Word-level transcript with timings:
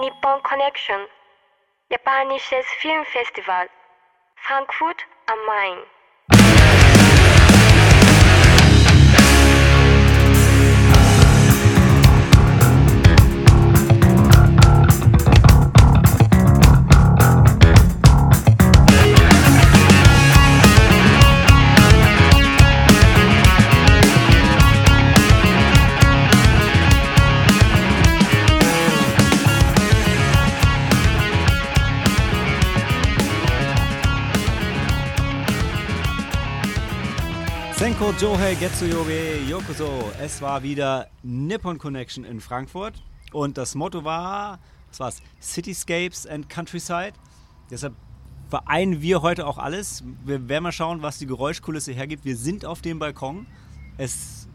Nippon 0.00 0.40
Connection, 0.40 1.06
japanisches 1.90 2.64
Filmfestival, 2.80 3.68
Frankfurt 4.46 5.04
am 5.28 5.38
Main. 5.46 5.78
Senko 38.00 38.18
Johei 38.18 38.54
Getsuyoge 38.54 39.46
Yokoso. 39.46 40.10
Es 40.18 40.40
war 40.40 40.62
wieder 40.62 41.08
Nippon 41.22 41.76
Connection 41.76 42.24
in 42.24 42.40
Frankfurt 42.40 42.94
und 43.30 43.58
das 43.58 43.74
Motto 43.74 44.04
war, 44.04 44.58
was 44.88 45.00
war's? 45.00 45.22
Cityscapes 45.42 46.26
and 46.26 46.48
Countryside. 46.48 47.12
Deshalb 47.70 47.92
vereinen 48.48 49.02
wir 49.02 49.20
heute 49.20 49.46
auch 49.46 49.58
alles. 49.58 50.02
Wir 50.24 50.48
werden 50.48 50.62
mal 50.62 50.72
schauen, 50.72 51.02
was 51.02 51.18
die 51.18 51.26
Geräuschkulisse 51.26 51.92
hergibt. 51.92 52.24
Wir 52.24 52.38
sind 52.38 52.64
auf 52.64 52.80
dem 52.80 52.98
Balkon. 52.98 53.46
Es 53.98 54.48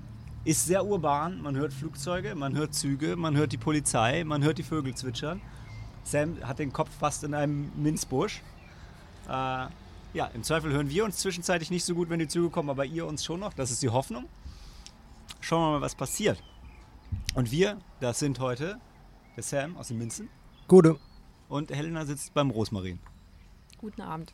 ist 0.43 0.66
sehr 0.66 0.84
urban. 0.84 1.40
Man 1.40 1.55
hört 1.55 1.71
Flugzeuge, 1.71 2.34
man 2.34 2.57
hört 2.57 2.73
Züge, 2.73 3.16
man 3.16 3.38
hört 3.38 3.52
die 3.52 3.57
Polizei, 3.57 4.23
man 4.23 4.43
hört 4.43 4.57
die 4.57 4.63
Vögel 4.63 4.96
zwitschern. 4.96 5.40
Sam 6.02 6.38
hat 6.41 6.57
den 6.57 6.73
Kopf 6.73 6.90
fast 6.99 7.23
in 7.23 7.35
einem 7.35 7.71
Minzbusch. 7.76 8.41
Äh, 9.30 9.68
ja, 10.16 10.27
im 10.27 10.44
Zweifel 10.44 10.71
hören 10.71 10.90
wir 10.90 11.04
uns 11.04 11.18
zwischenzeitlich 11.18 11.70
nicht 11.70 11.84
so 11.84 11.94
gut, 11.94 12.10
wenn 12.10 12.20
die 12.20 12.27
Züge 12.30 12.49
kommen, 12.49 12.70
aber 12.70 12.85
ihr 12.85 13.05
uns 13.05 13.26
schon 13.26 13.41
noch. 13.41 13.54
Das 13.54 13.70
ist 13.70 13.84
die 13.84 13.90
Hoffnung. 13.90 14.30
Schauen 15.41 15.62
wir 15.62 15.71
mal, 15.80 15.82
was 15.82 15.94
passiert. 15.94 16.41
Und 17.35 17.52
wir, 17.52 17.80
das 17.99 18.20
sind 18.20 18.40
heute 18.40 18.80
der 19.36 19.43
Sam 19.43 19.76
aus 19.76 19.90
den 19.90 19.98
Minzen 19.98 20.30
Gute. 20.70 20.98
und 21.49 21.70
Helena 21.70 22.05
sitzt 22.05 22.34
beim 22.34 22.49
Rosmarin. 22.49 22.99
Guten 23.77 24.02
Abend. 24.02 24.34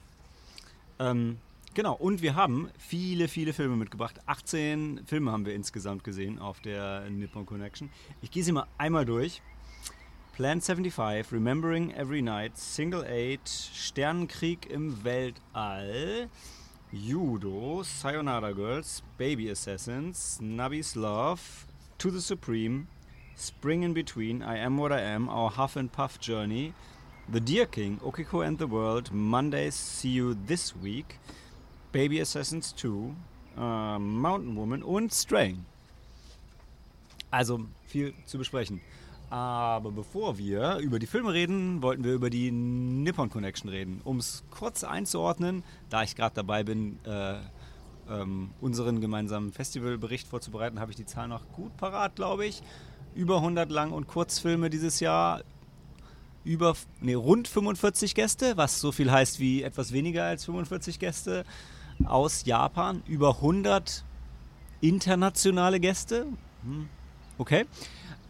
Ähm, 0.99 1.39
genau, 1.73 1.95
und 1.95 2.21
wir 2.21 2.35
haben 2.35 2.69
viele, 2.77 3.27
viele 3.27 3.51
Filme 3.51 3.75
mitgebracht. 3.75 4.21
18 4.27 5.01
Filme 5.07 5.31
haben 5.31 5.47
wir 5.47 5.55
insgesamt 5.55 6.03
gesehen 6.03 6.37
auf 6.37 6.59
der 6.59 7.09
Nippon 7.09 7.47
Connection. 7.47 7.89
Ich 8.21 8.29
gehe 8.29 8.43
sie 8.43 8.51
mal 8.51 8.67
einmal 8.77 9.05
durch. 9.05 9.41
Plan 10.41 10.59
75, 10.59 11.33
Remembering 11.33 11.93
Every 11.93 12.19
Night, 12.19 12.57
Single 12.57 13.05
Eight, 13.05 13.47
Sternenkrieg 13.47 14.65
im 14.71 15.03
Weltall, 15.03 16.29
Judo, 16.91 17.83
Sayonara 17.83 18.51
Girls, 18.51 19.03
Baby 19.19 19.51
Assassins, 19.51 20.39
Nubby's 20.41 20.95
Love, 20.95 21.67
To 21.99 22.09
the 22.09 22.19
Supreme, 22.19 22.87
Spring 23.35 23.83
in 23.83 23.93
Between, 23.93 24.41
I 24.41 24.57
Am 24.57 24.77
What 24.77 24.91
I 24.91 25.01
Am, 25.01 25.29
Our 25.29 25.51
Huff 25.51 25.75
and 25.75 25.91
Puff 25.91 26.19
Journey, 26.19 26.73
The 27.31 27.39
Deer 27.39 27.67
King, 27.67 27.99
Okiko 28.03 28.43
and 28.43 28.57
the 28.57 28.65
World, 28.65 29.11
Mondays 29.11 29.75
See 29.75 30.09
You 30.09 30.33
This 30.47 30.75
Week, 30.75 31.19
Baby 31.91 32.19
Assassins 32.19 32.73
2, 32.73 33.13
äh, 33.57 33.99
Mountain 33.99 34.55
Woman 34.55 34.81
und 34.81 35.13
Straying. 35.13 35.63
Also 37.29 37.67
viel 37.85 38.15
zu 38.25 38.39
besprechen. 38.39 38.81
Aber 39.31 39.91
bevor 39.91 40.37
wir 40.37 40.79
über 40.79 40.99
die 40.99 41.07
Filme 41.07 41.31
reden, 41.31 41.81
wollten 41.81 42.03
wir 42.03 42.13
über 42.13 42.29
die 42.29 42.51
Nippon 42.51 43.29
Connection 43.29 43.69
reden. 43.69 44.01
Um 44.03 44.17
es 44.17 44.43
kurz 44.51 44.83
einzuordnen, 44.83 45.63
da 45.89 46.03
ich 46.03 46.17
gerade 46.17 46.35
dabei 46.35 46.63
bin, 46.63 46.99
äh, 47.05 47.35
ähm, 48.09 48.49
unseren 48.59 48.99
gemeinsamen 48.99 49.53
Festivalbericht 49.53 50.27
vorzubereiten, 50.27 50.81
habe 50.81 50.91
ich 50.91 50.97
die 50.97 51.05
Zahl 51.05 51.29
noch 51.29 51.49
gut 51.53 51.77
parat, 51.77 52.17
glaube 52.17 52.45
ich. 52.45 52.61
Über 53.15 53.37
100 53.37 53.71
Lang- 53.71 53.93
und 53.93 54.05
Kurzfilme 54.07 54.69
dieses 54.69 54.99
Jahr. 54.99 55.43
Über, 56.43 56.75
nee, 56.99 57.13
rund 57.13 57.47
45 57.47 58.15
Gäste, 58.15 58.57
was 58.57 58.81
so 58.81 58.91
viel 58.91 59.09
heißt 59.09 59.39
wie 59.39 59.63
etwas 59.63 59.93
weniger 59.93 60.25
als 60.25 60.43
45 60.43 60.99
Gäste 60.99 61.45
aus 62.03 62.43
Japan. 62.43 63.01
Über 63.07 63.35
100 63.35 64.03
internationale 64.81 65.79
Gäste. 65.79 66.25
Hm, 66.63 66.89
Okay. 67.37 67.65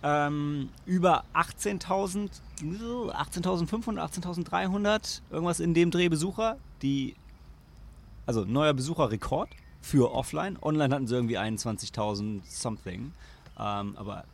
Ähm, 0.04 0.70
über 0.86 1.26
18.000, 1.34 2.42
18.500, 2.62 4.00
18.300, 4.00 5.22
irgendwas 5.30 5.60
in 5.60 5.74
dem 5.74 5.92
Dreh 5.92 6.10
Besucher. 6.10 6.58
Die, 6.82 7.16
also 8.26 8.46
neuer 8.46 8.74
Besucherrekord 8.74 9.50
für 9.82 10.12
offline. 10.14 10.58
Online 10.62 10.94
hatten 10.94 11.08
sie 11.08 11.16
irgendwie 11.16 11.38
21.000 11.38 12.42
something. 12.46 13.14
Ähm, 13.60 13.96
aber 13.96 14.26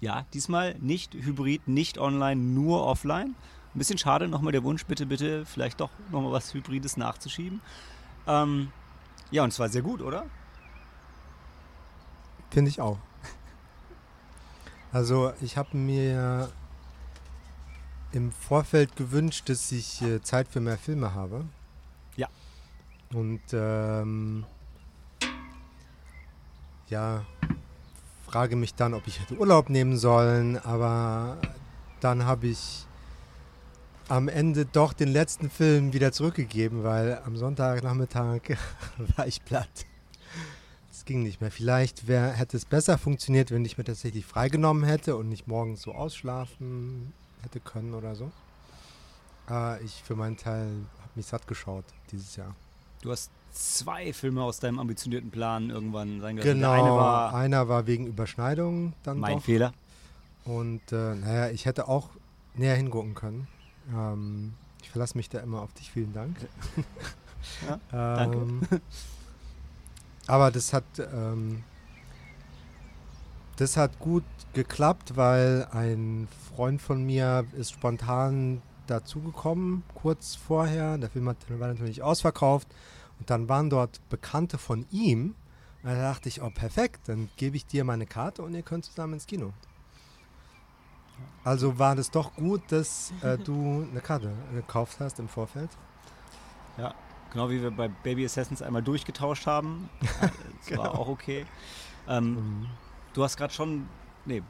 ja, 0.00 0.26
diesmal 0.34 0.74
nicht 0.80 1.14
hybrid, 1.14 1.68
nicht 1.68 1.98
online, 1.98 2.40
nur 2.40 2.84
offline. 2.84 3.36
Ein 3.74 3.78
bisschen 3.78 3.98
schade, 3.98 4.28
nochmal 4.28 4.52
der 4.52 4.64
Wunsch, 4.64 4.84
bitte, 4.84 5.06
bitte, 5.06 5.46
vielleicht 5.46 5.80
doch 5.80 5.90
nochmal 6.10 6.32
was 6.32 6.52
Hybrides 6.52 6.96
nachzuschieben. 6.96 7.60
Ähm, 8.26 8.72
ja, 9.30 9.44
und 9.44 9.52
zwar 9.52 9.68
sehr 9.68 9.82
gut, 9.82 10.02
oder? 10.02 10.26
Finde 12.50 12.70
ich 12.70 12.80
auch. 12.80 12.98
Also 14.92 15.32
ich 15.40 15.56
habe 15.56 15.76
mir 15.76 16.50
im 18.12 18.30
Vorfeld 18.30 18.94
gewünscht, 18.94 19.48
dass 19.48 19.72
ich 19.72 20.02
äh, 20.02 20.20
Zeit 20.20 20.48
für 20.48 20.60
mehr 20.60 20.76
Filme 20.76 21.14
habe. 21.14 21.46
Ja. 22.16 22.28
Und 23.14 23.40
ähm, 23.52 24.44
ja, 26.88 27.24
frage 28.26 28.56
mich 28.56 28.74
dann, 28.74 28.92
ob 28.92 29.06
ich 29.06 29.20
hätte 29.20 29.38
Urlaub 29.38 29.70
nehmen 29.70 29.96
sollen, 29.96 30.58
aber 30.58 31.38
dann 32.00 32.26
habe 32.26 32.48
ich 32.48 32.86
am 34.08 34.28
Ende 34.28 34.66
doch 34.66 34.92
den 34.92 35.08
letzten 35.08 35.48
Film 35.48 35.94
wieder 35.94 36.12
zurückgegeben, 36.12 36.84
weil 36.84 37.18
am 37.24 37.38
Sonntagnachmittag 37.38 38.42
war 39.16 39.26
ich 39.26 39.42
platt. 39.42 39.86
Es 41.02 41.06
ging 41.06 41.24
nicht 41.24 41.40
mehr. 41.40 41.50
Vielleicht 41.50 42.06
wär, 42.06 42.28
hätte 42.28 42.56
es 42.56 42.64
besser 42.64 42.96
funktioniert, 42.96 43.50
wenn 43.50 43.64
ich 43.64 43.76
mir 43.76 43.82
tatsächlich 43.82 44.24
freigenommen 44.24 44.84
hätte 44.84 45.16
und 45.16 45.28
nicht 45.28 45.48
morgens 45.48 45.82
so 45.82 45.92
ausschlafen 45.92 47.12
hätte 47.42 47.58
können 47.58 47.94
oder 47.94 48.14
so. 48.14 48.30
Aber 49.48 49.80
ich 49.80 50.00
für 50.04 50.14
meinen 50.14 50.36
Teil 50.36 50.68
habe 51.00 51.10
mich 51.16 51.26
satt 51.26 51.48
geschaut 51.48 51.84
dieses 52.12 52.36
Jahr. 52.36 52.54
Du 53.00 53.10
hast 53.10 53.32
zwei 53.50 54.12
Filme 54.12 54.44
aus 54.44 54.60
deinem 54.60 54.78
ambitionierten 54.78 55.32
Plan 55.32 55.70
irgendwann 55.70 56.20
sein 56.20 56.36
gelassen. 56.36 56.60
Genau, 56.60 56.70
eine 56.70 56.90
war 56.90 57.34
einer 57.34 57.68
war 57.68 57.88
wegen 57.88 58.06
Überschneidung 58.06 58.92
dann 59.02 59.18
mein 59.18 59.38
doch. 59.38 59.44
Fehler. 59.44 59.72
Und 60.44 60.92
äh, 60.92 61.16
naja, 61.16 61.50
ich 61.50 61.66
hätte 61.66 61.88
auch 61.88 62.10
näher 62.54 62.76
hingucken 62.76 63.16
können. 63.16 63.48
Ähm, 63.92 64.54
ich 64.80 64.90
verlasse 64.90 65.16
mich 65.16 65.28
da 65.28 65.40
immer 65.40 65.62
auf 65.62 65.72
dich. 65.72 65.90
Vielen 65.90 66.12
Dank. 66.12 66.36
Ja, 67.66 67.80
danke. 67.90 68.46
Aber 70.26 70.50
das 70.50 70.72
hat, 70.72 70.84
ähm, 70.98 71.64
das 73.56 73.76
hat 73.76 73.98
gut 73.98 74.24
geklappt, 74.52 75.16
weil 75.16 75.66
ein 75.72 76.28
Freund 76.54 76.80
von 76.80 77.04
mir 77.04 77.44
ist 77.56 77.72
spontan 77.72 78.62
dazugekommen, 78.86 79.82
kurz 79.94 80.34
vorher. 80.34 80.98
Der 80.98 81.10
Film 81.10 81.28
hat, 81.28 81.36
war 81.48 81.68
natürlich 81.68 82.02
ausverkauft. 82.02 82.68
Und 83.18 83.30
dann 83.30 83.48
waren 83.48 83.70
dort 83.70 84.00
Bekannte 84.08 84.58
von 84.58 84.86
ihm. 84.90 85.34
Und 85.82 85.90
da 85.90 85.94
dachte 85.94 86.28
ich, 86.28 86.42
oh 86.42 86.50
perfekt, 86.50 87.08
dann 87.08 87.28
gebe 87.36 87.56
ich 87.56 87.66
dir 87.66 87.84
meine 87.84 88.06
Karte 88.06 88.42
und 88.42 88.54
ihr 88.54 88.62
könnt 88.62 88.84
zusammen 88.84 89.14
ins 89.14 89.26
Kino. 89.26 89.52
Also 91.44 91.78
war 91.78 91.96
das 91.96 92.10
doch 92.10 92.34
gut, 92.34 92.62
dass 92.70 93.12
äh, 93.22 93.36
du 93.38 93.86
eine 93.90 94.00
Karte 94.00 94.32
gekauft 94.54 94.98
hast 95.00 95.18
im 95.18 95.28
Vorfeld. 95.28 95.70
Ja, 96.78 96.94
genau 97.32 97.50
wie 97.50 97.60
wir 97.62 97.70
bei 97.70 97.88
Baby 97.88 98.24
Assassins 98.26 98.62
einmal 98.62 98.82
durchgetauscht 98.82 99.46
haben. 99.46 99.88
Das 100.68 100.78
war 100.78 100.86
Genau. 100.86 100.90
auch 101.00 101.08
okay. 101.08 101.44
Ähm, 102.08 102.66
du 103.14 103.24
hast 103.24 103.36
gerade 103.36 103.52
schon, 103.52 103.88
nee, 104.26 104.42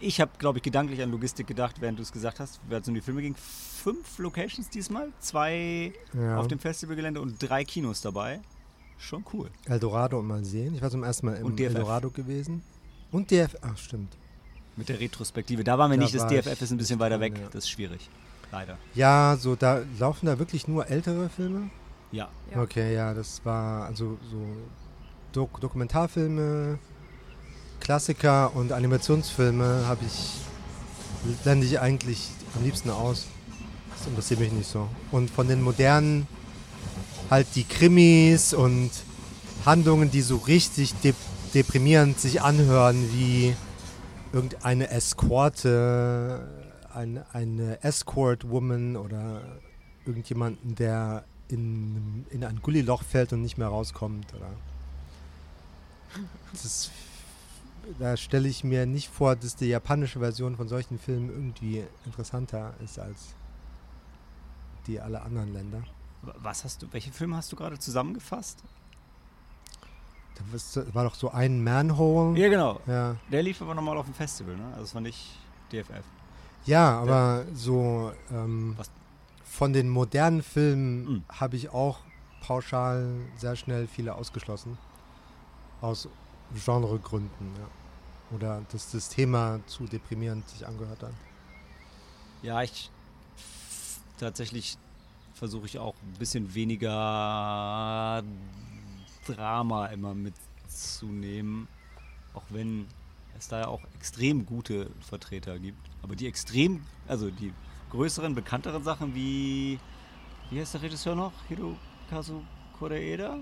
ich 0.00 0.20
habe, 0.20 0.32
glaube 0.38 0.58
ich, 0.58 0.62
gedanklich 0.64 1.00
an 1.00 1.10
Logistik 1.12 1.46
gedacht, 1.46 1.80
während 1.80 1.98
du 1.98 2.02
es 2.02 2.10
gesagt 2.10 2.40
hast, 2.40 2.60
als 2.70 2.82
es 2.82 2.88
um 2.88 2.94
die 2.94 3.00
Filme 3.00 3.22
ging. 3.22 3.36
Fünf 3.36 4.18
Locations 4.18 4.68
diesmal, 4.68 5.12
zwei 5.20 5.92
Ja. 6.12 6.38
auf 6.38 6.48
dem 6.48 6.58
Festivalgelände 6.58 7.20
und 7.20 7.36
drei 7.40 7.64
Kinos 7.64 8.00
dabei. 8.00 8.40
Schon 8.98 9.24
cool. 9.32 9.48
Eldorado 9.66 10.18
und 10.18 10.26
mal 10.26 10.44
sehen. 10.44 10.74
Ich 10.74 10.82
war 10.82 10.90
zum 10.90 11.04
ersten 11.04 11.26
Mal 11.26 11.36
im 11.36 11.46
Und 11.46 11.56
DFF. 11.60 11.74
Eldorado 11.76 12.10
gewesen. 12.10 12.62
Und 13.12 13.30
DF, 13.30 13.56
ach 13.62 13.76
stimmt. 13.78 14.16
Mit 14.76 14.88
der 14.88 14.98
Retrospektive. 14.98 15.62
Da 15.62 15.78
waren 15.78 15.90
wir 15.92 15.98
Da 15.98 16.02
nicht, 16.02 16.14
das 16.16 16.22
war 16.22 16.28
DFF 16.30 16.60
ist 16.62 16.70
ein 16.72 16.78
bisschen 16.78 16.98
weiter 16.98 17.20
weg. 17.20 17.34
ja. 17.38 17.44
Das 17.46 17.62
ist 17.64 17.70
schwierig. 17.70 18.10
Leider. 18.50 18.76
Ja, 18.94 19.36
so 19.38 19.54
da 19.54 19.82
laufen 20.00 20.26
da 20.26 20.38
wirklich 20.40 20.66
nur 20.66 20.88
ältere 20.88 21.28
Filme. 21.28 21.70
Ja. 22.12 22.28
Ja. 22.50 22.62
Okay, 22.62 22.94
ja, 22.94 23.14
das 23.14 23.44
war 23.44 23.86
also 23.86 24.18
so 24.30 24.46
Dok 25.32 25.60
Dokumentarfilme, 25.60 26.78
Klassiker 27.80 28.54
und 28.56 28.72
Animationsfilme 28.72 29.84
habe 29.86 30.04
ich 30.04 30.40
blende 31.42 31.66
ich 31.66 31.80
eigentlich 31.80 32.28
am 32.56 32.64
liebsten 32.64 32.90
aus. 32.90 33.26
Das 33.96 34.06
interessiert 34.06 34.40
mich 34.40 34.52
nicht 34.52 34.68
so. 34.68 34.88
Und 35.10 35.30
von 35.30 35.48
den 35.48 35.62
modernen 35.62 36.26
halt 37.30 37.46
die 37.54 37.64
Krimis 37.64 38.54
und 38.54 38.90
Handlungen, 39.66 40.10
die 40.10 40.22
so 40.22 40.36
richtig 40.36 40.94
de 41.00 41.14
deprimierend 41.54 42.20
sich 42.20 42.42
anhören, 42.42 43.08
wie 43.12 43.54
irgendeine 44.34 44.90
Eskorte, 44.90 46.46
eine, 46.92 47.24
eine 47.32 47.82
Escort-Woman 47.82 48.96
oder 48.96 49.40
irgendjemanden, 50.04 50.74
der 50.74 51.24
in, 51.48 52.26
in 52.30 52.44
ein 52.44 52.60
Gulliloch 52.62 53.02
fällt 53.02 53.32
und 53.32 53.42
nicht 53.42 53.58
mehr 53.58 53.68
rauskommt. 53.68 54.32
Oder 54.34 54.50
das, 56.52 56.90
da 57.98 58.16
stelle 58.16 58.48
ich 58.48 58.64
mir 58.64 58.86
nicht 58.86 59.08
vor, 59.08 59.36
dass 59.36 59.56
die 59.56 59.66
japanische 59.66 60.18
Version 60.18 60.56
von 60.56 60.68
solchen 60.68 60.98
Filmen 60.98 61.30
irgendwie 61.30 61.84
interessanter 62.04 62.74
ist 62.84 62.98
als 62.98 63.34
die 64.86 65.00
aller 65.00 65.22
anderen 65.24 65.52
Länder. 65.52 65.82
Was 66.22 66.64
hast 66.64 66.82
du, 66.82 66.86
welche 66.92 67.12
Filme 67.12 67.36
hast 67.36 67.52
du 67.52 67.56
gerade 67.56 67.78
zusammengefasst? 67.78 68.62
Das 70.52 70.78
war 70.94 71.04
doch 71.04 71.14
so 71.16 71.30
ein 71.30 71.62
Manhole. 71.64 72.38
Ja, 72.38 72.48
genau. 72.48 72.80
Ja, 72.86 73.16
Der 73.30 73.42
lief 73.42 73.60
aber 73.60 73.74
nochmal 73.74 73.96
auf 73.96 74.04
dem 74.06 74.14
Festival, 74.14 74.56
ne? 74.56 74.66
Also 74.68 74.82
das 74.82 74.94
war 74.94 75.00
nicht 75.00 75.36
DFF. 75.72 76.04
ja 76.64 77.00
aber 77.00 77.44
so 77.54 78.12
ähm, 78.30 78.74
Was? 78.76 78.90
Von 79.58 79.72
den 79.72 79.88
modernen 79.88 80.44
Filmen 80.44 81.04
Mhm. 81.04 81.24
habe 81.28 81.56
ich 81.56 81.70
auch 81.70 81.98
pauschal 82.40 83.16
sehr 83.36 83.56
schnell 83.56 83.88
viele 83.88 84.14
ausgeschlossen. 84.14 84.78
Aus 85.80 86.08
Genregründen, 86.64 87.50
ja. 87.58 88.36
Oder 88.36 88.62
dass 88.70 88.92
das 88.92 89.08
Thema 89.08 89.58
zu 89.66 89.86
deprimierend 89.86 90.48
sich 90.48 90.64
angehört 90.64 91.02
hat. 91.02 91.12
Ja, 92.40 92.62
ich 92.62 92.88
tatsächlich 94.18 94.78
versuche 95.34 95.66
ich 95.66 95.80
auch 95.80 95.94
ein 96.06 96.18
bisschen 96.20 96.54
weniger 96.54 98.22
Drama 99.26 99.86
immer 99.86 100.14
mitzunehmen. 100.14 101.66
Auch 102.32 102.44
wenn 102.50 102.86
es 103.36 103.48
da 103.48 103.60
ja 103.60 103.66
auch 103.66 103.82
extrem 103.96 104.46
gute 104.46 104.88
Vertreter 105.00 105.58
gibt. 105.58 105.84
Aber 106.02 106.14
die 106.14 106.28
extrem, 106.28 106.84
also 107.08 107.30
die 107.30 107.52
größeren, 107.90 108.34
bekannteren 108.34 108.82
Sachen 108.82 109.14
wie, 109.14 109.78
wie 110.50 110.60
heißt 110.60 110.74
der 110.74 110.82
Regisseur 110.82 111.14
noch? 111.14 111.32
Hirokazu 111.48 112.44
Koreeda? 112.78 113.38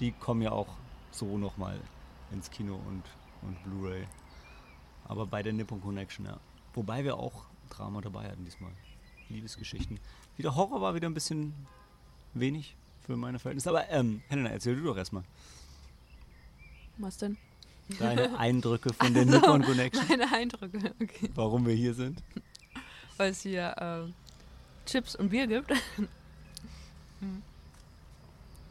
Die 0.00 0.12
kommen 0.12 0.42
ja 0.42 0.52
auch 0.52 0.68
so 1.10 1.38
nochmal 1.38 1.80
ins 2.32 2.50
Kino 2.50 2.74
und, 2.74 3.02
und 3.42 3.62
Blu-ray. 3.64 4.06
Aber 5.04 5.26
bei 5.26 5.42
der 5.42 5.52
Nippon 5.52 5.80
Connection, 5.80 6.26
ja. 6.26 6.38
Wobei 6.74 7.04
wir 7.04 7.16
auch 7.16 7.44
Drama 7.70 8.00
dabei 8.00 8.28
hatten 8.28 8.44
diesmal. 8.44 8.72
Liebesgeschichten. 9.28 9.98
Wieder 10.36 10.54
Horror 10.54 10.80
war 10.80 10.94
wieder 10.94 11.08
ein 11.08 11.14
bisschen 11.14 11.54
wenig 12.34 12.76
für 13.06 13.16
meine 13.16 13.38
Verhältnisse. 13.38 13.70
Aber 13.70 13.88
ähm, 13.88 14.22
Helena, 14.28 14.50
erzähl 14.50 14.76
du 14.76 14.84
doch 14.84 14.96
erstmal 14.96 15.24
Was 16.98 17.18
denn? 17.18 17.36
deine 17.98 18.38
Eindrücke 18.38 18.92
von 18.92 19.14
der 19.14 19.24
Nippon 19.24 19.62
Connection. 19.64 20.06
Meine 20.08 20.32
Eindrücke, 20.32 20.94
okay. 21.00 21.30
Warum 21.34 21.66
wir 21.66 21.74
hier 21.74 21.94
sind. 21.94 22.22
Weil 23.16 23.30
es 23.30 23.40
hier 23.42 23.74
äh, 23.78 24.88
Chips 24.88 25.16
und 25.16 25.30
Bier 25.30 25.46
gibt. 25.46 25.72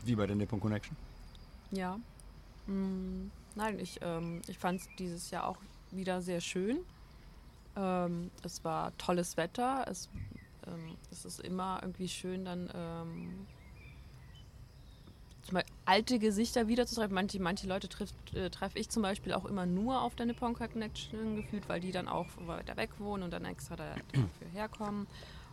Wie 0.05 0.15
bei 0.15 0.27
der 0.27 0.35
Nippon 0.35 0.59
Connection. 0.59 0.95
ja. 1.71 1.99
Mm, 2.67 3.29
nein, 3.53 3.79
ich, 3.79 3.99
ähm, 4.01 4.41
ich 4.47 4.57
fand 4.57 4.81
es 4.81 4.87
dieses 4.97 5.29
Jahr 5.29 5.47
auch 5.47 5.57
wieder 5.91 6.21
sehr 6.21 6.41
schön. 6.41 6.79
Ähm, 7.75 8.31
es 8.43 8.63
war 8.63 8.95
tolles 8.97 9.37
Wetter. 9.37 9.85
Es, 9.87 10.09
ähm, 10.65 10.95
es 11.11 11.25
ist 11.25 11.41
immer 11.41 11.79
irgendwie 11.81 12.07
schön, 12.07 12.45
dann 12.45 12.69
ähm, 12.73 13.47
zum 15.45 15.55
Beispiel 15.55 15.73
alte 15.85 16.19
Gesichter 16.19 16.67
wiederzutreffen. 16.67 17.13
Manche, 17.13 17.39
manche 17.39 17.67
Leute 17.67 17.87
äh, 18.33 18.49
treffe 18.49 18.79
ich 18.79 18.89
zum 18.89 19.03
Beispiel 19.03 19.33
auch 19.33 19.45
immer 19.45 19.65
nur 19.65 20.01
auf 20.01 20.15
der 20.15 20.25
Nippon 20.25 20.55
Connection 20.55 21.35
gefühlt, 21.35 21.69
weil 21.69 21.79
die 21.79 21.91
dann 21.91 22.07
auch 22.07 22.25
weiter 22.47 22.75
weg 22.77 22.89
wohnen 22.97 23.23
und 23.23 23.31
dann 23.31 23.45
extra 23.45 23.75
da, 23.75 23.95
dafür 24.07 24.47
herkommen. 24.53 25.07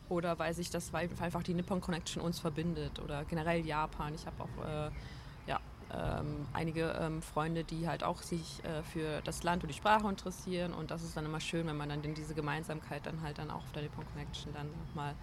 Oder 0.08 0.38
weil 0.38 0.54
sich 0.54 0.70
das 0.70 0.92
weil 0.92 1.08
einfach 1.20 1.42
die 1.42 1.54
Nippon 1.54 1.80
Connection 1.80 2.22
uns 2.22 2.38
verbindet. 2.38 3.00
Oder 3.00 3.24
generell 3.24 3.64
Japan. 3.64 4.14
Ich 4.14 4.26
habe 4.26 4.42
auch 4.42 4.64
äh, 4.64 4.90
ja, 5.46 5.60
ähm, 5.92 6.46
einige 6.54 6.96
ähm, 6.98 7.20
Freunde, 7.20 7.62
die 7.62 7.86
halt 7.86 8.02
auch 8.02 8.22
sich 8.22 8.64
äh, 8.64 8.82
für 8.82 9.20
das 9.24 9.42
Land 9.42 9.62
und 9.62 9.68
die 9.68 9.76
Sprache 9.76 10.08
interessieren. 10.08 10.72
Und 10.72 10.90
das 10.90 11.02
ist 11.02 11.18
dann 11.18 11.26
immer 11.26 11.40
schön, 11.40 11.66
wenn 11.66 11.76
man 11.76 11.90
dann 11.90 12.02
diese 12.14 12.34
Gemeinsamkeit 12.34 13.04
dann 13.04 13.20
halt 13.20 13.36
dann 13.36 13.50
auch 13.50 13.62
auf 13.62 13.72
der 13.72 13.82
Nippon 13.82 14.06
Connection 14.12 14.54
dann 14.54 14.70
nochmal 14.86 15.14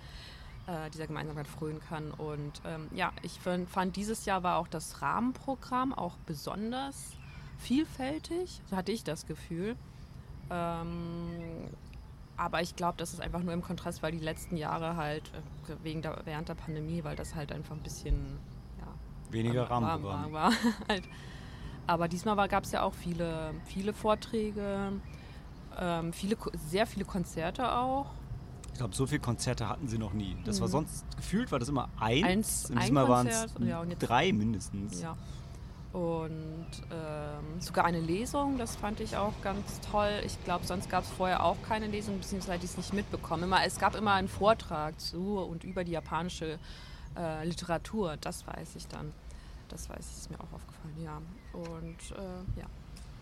äh, 0.69 0.89
dieser 0.91 1.07
Gemeinsamkeit 1.07 1.47
frönen 1.47 1.79
kann. 1.79 2.11
Und 2.11 2.61
ähm, 2.65 2.87
ja, 2.93 3.11
ich 3.23 3.39
fand, 3.39 3.95
dieses 3.95 4.25
Jahr 4.25 4.43
war 4.43 4.57
auch 4.57 4.67
das 4.67 5.01
Rahmenprogramm 5.01 5.93
auch 5.93 6.15
besonders 6.25 7.15
vielfältig. 7.57 8.61
So 8.69 8.75
hatte 8.77 8.91
ich 8.91 9.03
das 9.03 9.25
Gefühl. 9.25 9.75
Ähm, 10.49 11.69
aber 12.37 12.61
ich 12.61 12.75
glaube, 12.75 12.97
das 12.97 13.13
ist 13.13 13.21
einfach 13.21 13.41
nur 13.41 13.53
im 13.53 13.61
Kontrast, 13.61 14.01
weil 14.01 14.11
die 14.11 14.19
letzten 14.19 14.55
Jahre 14.57 14.95
halt 14.95 15.23
äh, 15.67 15.73
wegen 15.83 16.01
der, 16.01 16.21
während 16.25 16.47
der 16.49 16.55
Pandemie, 16.55 17.03
weil 17.03 17.15
das 17.15 17.35
halt 17.35 17.51
einfach 17.51 17.75
ein 17.75 17.83
bisschen 17.83 18.37
ja, 18.79 18.87
Weniger 19.31 19.69
war- 19.69 19.81
Rahmenprogramm. 19.81 20.31
War, 20.31 20.51
halt. 20.87 21.03
Aber 21.87 22.07
diesmal 22.07 22.47
gab 22.47 22.63
es 22.65 22.71
ja 22.71 22.83
auch 22.83 22.93
viele, 22.93 23.53
viele 23.65 23.93
Vorträge, 23.93 24.93
ähm, 25.77 26.13
viele, 26.13 26.37
sehr 26.53 26.85
viele 26.85 27.03
Konzerte 27.05 27.71
auch. 27.75 28.05
Ich 28.79 28.81
glaube, 28.81 28.95
so 28.95 29.05
viele 29.07 29.19
Konzerte 29.19 29.67
hatten 29.67 29.89
sie 29.89 29.97
noch 29.97 30.13
nie. 30.13 30.37
Das 30.45 30.61
war 30.61 30.69
Mhm. 30.69 30.71
sonst, 30.71 31.03
gefühlt 31.17 31.51
war 31.51 31.59
das 31.59 31.67
immer 31.67 31.89
eins. 31.99 32.23
Eins- 32.25 32.69
und 32.69 32.77
ein 32.77 32.83
diesmal 32.83 33.09
waren 33.09 33.27
es 33.27 33.45
ja, 33.59 33.83
drei 33.99 34.31
mindestens. 34.31 35.01
Ja. 35.01 35.17
Und 35.91 36.65
ähm, 36.89 37.59
sogar 37.59 37.83
eine 37.83 37.99
Lesung, 37.99 38.57
das 38.57 38.77
fand 38.77 39.01
ich 39.01 39.17
auch 39.17 39.33
ganz 39.41 39.81
toll. 39.91 40.21
Ich 40.25 40.41
glaube, 40.45 40.65
sonst 40.65 40.89
gab 40.89 41.03
es 41.03 41.09
vorher 41.09 41.43
auch 41.43 41.57
keine 41.67 41.87
Lesung, 41.87 42.19
beziehungsweise 42.19 42.53
hätte 42.53 42.63
ich 42.63 42.71
es 42.71 42.77
nicht 42.77 42.93
mitbekommen. 42.93 43.43
Immer, 43.43 43.65
es 43.65 43.79
gab 43.79 43.95
immer 43.95 44.13
einen 44.13 44.29
Vortrag 44.29 44.97
zu 44.97 45.39
und 45.39 45.65
über 45.65 45.83
die 45.83 45.91
japanische 45.91 46.57
äh, 47.17 47.45
Literatur, 47.45 48.15
das 48.21 48.47
weiß 48.47 48.77
ich 48.77 48.87
dann. 48.87 49.11
Das 49.67 49.89
weiß 49.89 49.99
ich, 49.99 50.17
ist 50.19 50.31
mir 50.31 50.39
auch 50.39 50.53
aufgefallen, 50.53 50.95
ja. 51.03 51.21
Und 51.51 52.17
äh, 52.17 52.59
ja, 52.61 52.65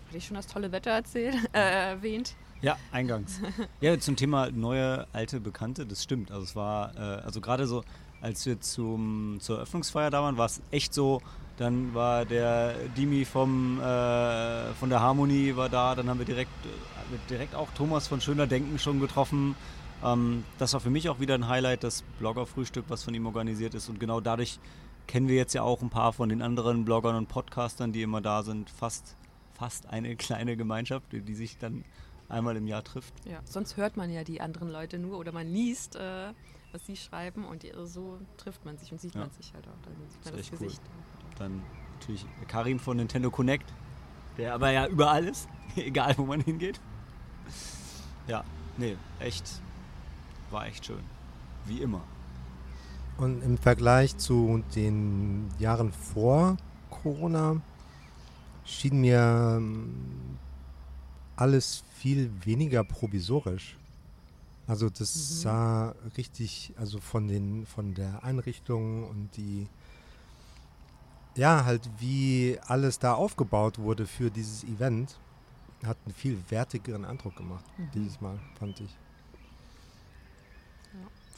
hatte 0.07 0.17
ich 0.17 0.25
schon 0.25 0.35
das 0.35 0.47
tolle 0.47 0.71
Wetter 0.71 0.91
erzählt, 0.91 1.35
äh, 1.53 1.89
erwähnt. 1.89 2.35
Ja, 2.61 2.77
eingangs. 2.91 3.39
ja, 3.81 3.99
zum 3.99 4.15
Thema 4.15 4.49
neue, 4.51 5.05
alte 5.13 5.39
Bekannte, 5.39 5.85
das 5.85 6.03
stimmt. 6.03 6.31
Also 6.31 6.43
es 6.43 6.55
war, 6.55 6.95
äh, 6.95 7.21
also 7.23 7.41
gerade 7.41 7.67
so, 7.67 7.83
als 8.21 8.45
wir 8.45 8.59
zum, 8.61 9.37
zur 9.39 9.57
Eröffnungsfeier 9.57 10.09
da 10.09 10.23
waren, 10.23 10.37
war 10.37 10.47
es 10.47 10.61
echt 10.71 10.93
so, 10.93 11.21
dann 11.57 11.93
war 11.93 12.25
der 12.25 12.75
Dimi 12.97 13.25
vom, 13.25 13.79
äh, 13.79 14.73
von 14.73 14.89
der 14.89 15.01
Harmonie 15.01 15.55
war 15.55 15.69
da, 15.69 15.93
dann 15.95 16.09
haben 16.09 16.19
wir 16.19 16.25
direkt, 16.25 16.51
äh, 16.65 17.29
direkt 17.29 17.53
auch 17.53 17.69
Thomas 17.75 18.07
von 18.07 18.21
Schöner 18.21 18.47
Denken 18.47 18.79
schon 18.79 18.99
getroffen. 18.99 19.55
Ähm, 20.03 20.43
das 20.57 20.73
war 20.73 20.79
für 20.79 20.89
mich 20.89 21.09
auch 21.09 21.19
wieder 21.19 21.35
ein 21.35 21.47
Highlight, 21.47 21.83
das 21.83 22.03
Blogger-Frühstück, 22.19 22.85
was 22.87 23.03
von 23.03 23.13
ihm 23.13 23.25
organisiert 23.25 23.75
ist. 23.75 23.89
Und 23.89 23.99
genau 23.99 24.19
dadurch 24.21 24.59
kennen 25.07 25.27
wir 25.27 25.35
jetzt 25.35 25.53
ja 25.53 25.63
auch 25.63 25.81
ein 25.81 25.89
paar 25.89 26.13
von 26.13 26.29
den 26.29 26.41
anderen 26.41 26.85
Bloggern 26.85 27.15
und 27.15 27.27
Podcastern, 27.27 27.91
die 27.91 28.01
immer 28.01 28.21
da 28.21 28.43
sind. 28.43 28.69
Fast, 28.69 29.15
fast 29.57 29.87
eine 29.89 30.15
kleine 30.15 30.55
Gemeinschaft, 30.55 31.11
die 31.11 31.21
die 31.21 31.35
sich 31.35 31.57
dann 31.57 31.83
einmal 32.29 32.55
im 32.57 32.67
Jahr 32.67 32.83
trifft. 32.83 33.13
Ja, 33.25 33.39
sonst 33.45 33.77
hört 33.77 33.97
man 33.97 34.11
ja 34.11 34.23
die 34.23 34.41
anderen 34.41 34.69
Leute 34.69 34.99
nur 34.99 35.17
oder 35.17 35.31
man 35.31 35.47
liest, 35.47 35.95
äh, 35.95 36.33
was 36.71 36.85
sie 36.85 36.95
schreiben 36.95 37.45
und 37.45 37.63
die, 37.63 37.71
so 37.85 38.19
trifft 38.37 38.65
man 38.65 38.77
sich 38.77 38.91
und 38.91 38.99
sieht 39.01 39.15
Ja. 39.15 39.21
man 39.21 39.31
sich 39.31 39.53
halt 39.53 39.65
auch. 39.67 39.81
Dann 39.83 39.93
sieht 40.09 40.25
man 40.25 40.33
ist 40.33 40.39
das 40.39 40.39
echt 40.39 40.53
cool. 40.53 40.67
Gesicht. 40.67 40.81
Dann 41.39 41.63
natürlich 41.93 42.25
Karim 42.47 42.79
von 42.79 42.97
Nintendo 42.97 43.31
Connect, 43.31 43.73
der 44.37 44.53
aber 44.53 44.71
ja 44.71 44.87
überall 44.87 45.25
ist, 45.25 45.47
egal 45.75 46.13
wo 46.17 46.25
man 46.25 46.41
hingeht. 46.41 46.79
Ja, 48.27 48.43
nee, 48.77 48.97
echt, 49.19 49.61
war 50.51 50.67
echt 50.67 50.85
schön. 50.85 51.03
Wie 51.65 51.81
immer. 51.81 52.01
Und 53.17 53.41
im 53.41 53.57
Vergleich 53.57 54.15
zu 54.17 54.63
den 54.75 55.49
Jahren 55.57 55.91
vor 55.91 56.57
Corona 56.91 57.61
schien 58.67 59.01
mir 59.01 59.55
ähm, 59.57 60.37
alles 61.35 61.83
viel 61.95 62.31
weniger 62.45 62.83
provisorisch. 62.83 63.75
Also 64.67 64.89
das 64.89 65.15
Mhm. 65.15 65.21
sah 65.41 65.95
richtig, 66.17 66.73
also 66.77 66.99
von 66.99 67.27
den 67.27 67.65
von 67.65 67.93
der 67.93 68.23
Einrichtung 68.23 69.07
und 69.09 69.29
die 69.37 69.67
ja 71.35 71.63
halt 71.65 71.89
wie 71.99 72.59
alles 72.67 72.99
da 72.99 73.13
aufgebaut 73.13 73.77
wurde 73.77 74.05
für 74.05 74.29
dieses 74.29 74.63
Event, 74.63 75.15
hat 75.85 75.97
einen 76.05 76.13
viel 76.15 76.37
wertigeren 76.49 77.05
Eindruck 77.05 77.35
gemacht 77.37 77.63
Mhm. 77.77 77.91
dieses 77.93 78.19
Mal, 78.19 78.39
fand 78.59 78.79
ich. 78.81 78.89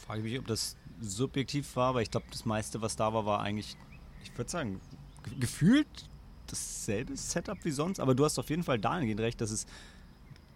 Frage 0.07 0.23
mich, 0.23 0.39
ob 0.39 0.47
das 0.47 0.75
subjektiv 1.01 1.75
war, 1.75 1.89
aber 1.89 2.01
ich 2.01 2.09
glaube, 2.09 2.25
das 2.31 2.45
meiste, 2.45 2.81
was 2.81 2.95
da 2.95 3.13
war, 3.13 3.25
war 3.25 3.41
eigentlich, 3.41 3.77
ich 4.23 4.35
würde 4.35 4.49
sagen, 4.49 4.79
ge- 5.23 5.37
gefühlt 5.39 6.09
dasselbe 6.51 7.15
Setup 7.15 7.57
wie 7.63 7.71
sonst. 7.71 7.99
Aber 7.99 8.15
du 8.15 8.25
hast 8.25 8.39
auf 8.39 8.49
jeden 8.49 8.63
Fall 8.63 8.79
dahingehend 8.79 9.21
recht, 9.21 9.41
dass 9.41 9.51
es 9.51 9.65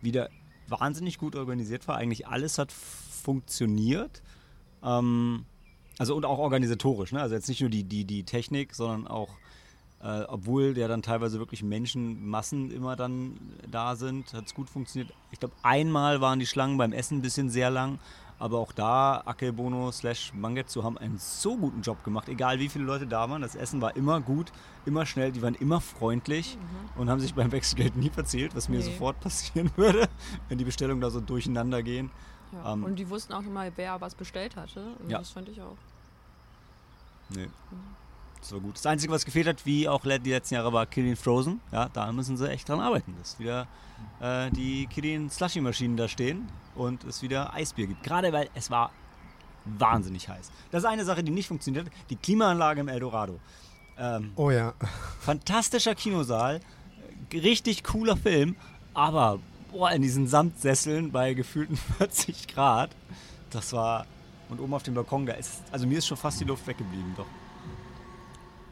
wieder 0.02 0.30
wahnsinnig 0.68 1.18
gut 1.18 1.36
organisiert 1.36 1.88
war. 1.88 1.98
Eigentlich 1.98 2.28
alles 2.28 2.58
hat 2.58 2.72
funktioniert. 2.72 4.22
Ähm, 4.84 5.46
also 5.98 6.16
und 6.16 6.26
auch 6.26 6.40
organisatorisch, 6.40 7.12
ne? 7.12 7.22
Also 7.22 7.36
jetzt 7.36 7.48
nicht 7.48 7.62
nur 7.62 7.70
die, 7.70 7.84
die, 7.84 8.06
die 8.06 8.24
Technik, 8.24 8.74
sondern 8.74 9.08
auch, 9.08 9.30
äh, 10.02 10.24
obwohl 10.24 10.78
ja 10.78 10.88
dann 10.88 11.02
teilweise 11.02 11.40
wirklich 11.40 11.64
Menschenmassen 11.64 12.72
immer 12.72 12.96
dann 12.96 13.38
da 13.70 13.96
sind, 13.96 14.34
hat 14.34 14.48
es 14.48 14.54
gut 14.54 14.70
funktioniert. 14.70 15.14
Ich 15.32 15.40
glaube, 15.40 15.56
einmal 15.62 16.20
waren 16.20 16.40
die 16.40 16.48
Schlangen 16.48 16.78
beim 16.78 16.94
Essen 16.94 17.20
ein 17.20 17.22
bisschen 17.22 17.50
sehr 17.50 17.70
lang, 17.70 18.00
aber 18.44 18.60
auch 18.60 18.74
da, 18.74 19.22
Akebono 19.26 19.90
slash 19.94 20.34
Mangetsu 20.34 20.84
haben 20.84 20.98
einen 20.98 21.18
so 21.18 21.56
guten 21.56 21.82
Job 21.82 22.04
gemacht, 22.04 22.28
egal 22.28 22.60
wie 22.60 22.68
viele 22.68 22.84
Leute 22.84 23.08
da 23.08 23.30
waren. 23.30 23.42
Das 23.42 23.56
Essen 23.56 23.80
war 23.80 23.96
immer 23.96 24.20
gut, 24.20 24.52
immer 24.86 25.06
schnell, 25.06 25.32
die 25.32 25.42
waren 25.42 25.56
immer 25.56 25.80
freundlich 25.80 26.58
und 26.98 27.10
haben 27.10 27.22
sich 27.22 27.34
beim 27.34 27.54
Wechselgeld 27.54 27.96
nie 27.96 28.10
verzählt, 28.10 28.54
was 28.54 28.68
mir 28.68 28.80
Nee. 28.80 28.84
sofort 28.84 29.18
passieren 29.22 29.72
würde, 29.78 30.10
wenn 30.50 30.58
die 30.58 30.66
Bestellungen 30.66 31.00
da 31.00 31.10
so 31.10 31.22
durcheinander 31.22 31.82
gehen. 31.84 32.12
Ja. 32.52 32.74
Ähm, 32.74 32.84
und 32.84 32.98
die 32.98 33.10
wussten 33.10 33.32
auch 33.32 33.42
mal, 33.44 33.72
wer 33.78 34.02
was 34.02 34.14
bestellt 34.14 34.58
hatte. 34.58 34.84
Und 35.00 35.10
Ja. 35.10 35.20
Das 35.20 35.30
fand 35.30 35.48
ich 35.48 35.62
auch. 35.62 35.78
Nee. 37.30 37.46
Das 37.46 37.52
war 38.52 38.60
gut. 38.60 38.76
Das 38.76 38.86
Einzige, 38.86 39.14
was 39.14 39.26
gefehlt 39.26 39.48
hat, 39.48 39.66
wie 39.66 39.88
auch 39.88 40.02
die 40.04 40.30
letzten 40.32 40.56
Jahre, 40.56 40.74
war 40.74 40.86
Kirin 40.86 41.16
Frozen. 41.16 41.62
Ja, 41.72 41.90
da 41.90 42.12
müssen 42.12 42.36
sie 42.38 42.50
echt 42.50 42.68
dran 42.68 42.80
arbeiten, 42.80 43.16
dass 43.20 43.40
wieder 43.40 43.68
äh, 44.20 44.50
die 44.52 44.88
Kirin 44.88 45.30
Slushy-Maschinen 45.30 45.96
da 45.98 46.08
stehen 46.08 46.50
und 46.76 47.04
es 47.06 47.22
wieder 47.22 47.54
Eisbier 47.54 47.88
gibt. 47.88 48.04
Gerade 48.04 48.34
weil 48.34 48.50
es 48.56 48.70
war 48.70 48.92
wahnsinnig 49.66 50.28
heiß. 50.28 50.52
Das 50.72 50.84
ist 50.84 50.90
eine 50.90 51.06
Sache, 51.06 51.24
die 51.24 51.32
nicht 51.32 51.48
funktioniert 51.48 51.86
hat. 51.86 51.94
Die 52.10 52.16
Klimaanlage 52.18 52.82
im 52.82 52.88
Eldorado. 52.90 53.40
Ähm, 53.98 54.32
Oh 54.36 54.50
ja. 54.52 54.74
fantastischer 55.22 55.96
Kinosaal, 55.96 56.60
richtig 57.32 57.84
cooler 57.84 58.18
Film, 58.18 58.56
aber 58.94 59.40
boah, 59.72 59.92
in 59.92 60.02
diesen 60.02 60.28
Samtsesseln 60.28 61.12
bei 61.12 61.34
gefühlten 61.34 61.78
40 61.98 62.48
Grad, 62.48 62.90
das 63.52 63.72
war. 63.74 64.06
Und 64.50 64.60
oben 64.60 64.74
auf 64.74 64.84
dem 64.84 64.94
Balkon, 64.94 65.26
da 65.26 65.34
ist. 65.34 65.64
Also 65.72 65.88
mir 65.88 65.98
ist 66.00 66.06
schon 66.08 66.18
fast 66.18 66.40
die 66.40 66.44
Luft 66.44 66.68
weggeblieben, 66.68 67.14
doch. 67.16 67.26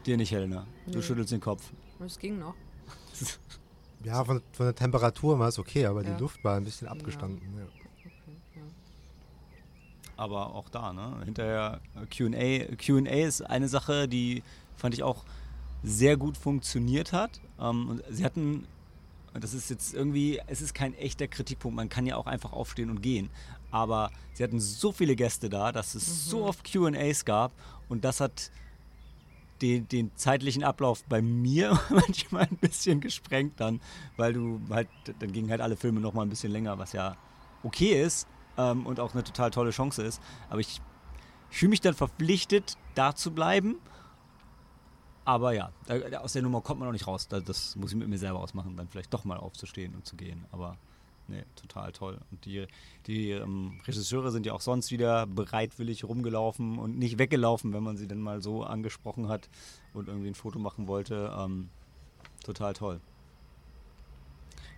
Dir 0.06 0.16
nicht, 0.16 0.32
Helena. 0.32 0.66
Du 0.86 0.98
Nee. 0.98 1.02
schüttelst 1.02 1.32
den 1.32 1.40
Kopf. 1.40 1.70
Es 2.04 2.18
ging 2.18 2.38
noch. 2.38 2.54
Ja, 4.04 4.24
von, 4.24 4.42
von 4.50 4.66
der 4.66 4.74
Temperatur 4.74 5.38
war 5.38 5.46
es 5.46 5.60
okay, 5.60 5.86
aber 5.86 6.02
Ja. 6.02 6.12
die 6.12 6.20
Luft 6.20 6.42
war 6.42 6.56
ein 6.56 6.64
bisschen 6.64 6.88
abgestanden. 6.88 7.40
Ja. 7.56 7.66
Aber 10.16 10.54
auch 10.54 10.68
da, 10.68 10.92
ne? 10.92 11.20
Hinterher 11.24 11.80
äh, 11.94 12.06
QA. 12.06 12.74
QA 12.76 13.26
ist 13.26 13.42
eine 13.42 13.68
Sache, 13.68 14.08
die 14.08 14.42
fand 14.76 14.94
ich 14.94 15.04
auch 15.04 15.24
sehr 15.84 16.16
gut 16.16 16.36
funktioniert 16.36 17.12
hat. 17.12 17.40
Ähm, 17.60 17.88
und 17.90 18.02
sie 18.10 18.24
hatten, 18.24 18.66
und 19.34 19.44
das 19.44 19.54
ist 19.54 19.70
jetzt 19.70 19.94
irgendwie, 19.94 20.40
es 20.48 20.60
ist 20.62 20.74
kein 20.74 20.94
echter 20.94 21.28
Kritikpunkt, 21.28 21.76
man 21.76 21.88
kann 21.88 22.04
ja 22.04 22.16
auch 22.16 22.26
einfach 22.26 22.52
aufstehen 22.52 22.90
und 22.90 23.02
gehen. 23.02 23.30
Aber 23.70 24.10
sie 24.34 24.42
hatten 24.42 24.58
so 24.60 24.90
viele 24.90 25.14
Gäste 25.16 25.48
da, 25.48 25.70
dass 25.72 25.94
es 25.94 26.26
so 26.26 26.44
oft 26.44 26.64
QAs 26.64 27.24
gab 27.24 27.52
und 27.88 28.04
das 28.04 28.20
hat 28.20 28.50
den, 29.62 29.88
den 29.88 30.10
zeitlichen 30.16 30.64
Ablauf 30.64 31.04
bei 31.04 31.22
mir 31.22 31.80
manchmal 31.90 32.42
ein 32.42 32.56
bisschen 32.56 33.00
gesprengt 33.00 33.60
dann, 33.60 33.80
weil 34.16 34.32
du 34.32 34.60
halt, 34.70 34.88
dann 35.20 35.32
gingen 35.32 35.50
halt 35.50 35.60
alle 35.60 35.76
Filme 35.76 36.00
nochmal 36.00 36.26
ein 36.26 36.30
bisschen 36.30 36.52
länger, 36.52 36.78
was 36.78 36.92
ja 36.92 37.16
okay 37.62 38.02
ist 38.02 38.26
ähm, 38.58 38.86
und 38.86 39.00
auch 39.00 39.14
eine 39.14 39.24
total 39.24 39.50
tolle 39.50 39.70
Chance 39.70 40.02
ist. 40.02 40.20
Aber 40.50 40.60
ich, 40.60 40.80
ich 41.50 41.58
fühle 41.58 41.70
mich 41.70 41.80
dann 41.80 41.94
verpflichtet, 41.94 42.76
da 42.94 43.14
zu 43.14 43.30
bleiben. 43.30 43.76
Aber 45.24 45.52
ja, 45.52 45.70
aus 46.20 46.32
der 46.32 46.42
Nummer 46.42 46.60
kommt 46.62 46.80
man 46.80 46.88
auch 46.88 46.92
nicht 46.92 47.06
raus. 47.06 47.28
Da, 47.28 47.40
das 47.40 47.76
muss 47.76 47.92
ich 47.92 47.96
mit 47.96 48.08
mir 48.08 48.18
selber 48.18 48.40
ausmachen, 48.40 48.76
dann 48.76 48.88
vielleicht 48.88 49.14
doch 49.14 49.24
mal 49.24 49.38
aufzustehen 49.38 49.94
und 49.94 50.04
zu 50.04 50.16
gehen. 50.16 50.46
Aber 50.50 50.76
nee, 51.32 51.44
total 51.56 51.92
toll. 51.92 52.18
Und 52.30 52.44
die, 52.44 52.66
die 53.06 53.30
ähm, 53.30 53.80
Regisseure 53.86 54.30
sind 54.30 54.46
ja 54.46 54.52
auch 54.52 54.60
sonst 54.60 54.90
wieder 54.90 55.26
bereitwillig 55.26 56.04
rumgelaufen 56.04 56.78
und 56.78 56.98
nicht 56.98 57.18
weggelaufen, 57.18 57.72
wenn 57.72 57.82
man 57.82 57.96
sie 57.96 58.06
dann 58.06 58.20
mal 58.20 58.42
so 58.42 58.62
angesprochen 58.62 59.28
hat 59.28 59.48
und 59.94 60.08
irgendwie 60.08 60.28
ein 60.28 60.34
Foto 60.34 60.58
machen 60.58 60.86
wollte. 60.86 61.34
Ähm, 61.36 61.70
total 62.44 62.74
toll. 62.74 63.00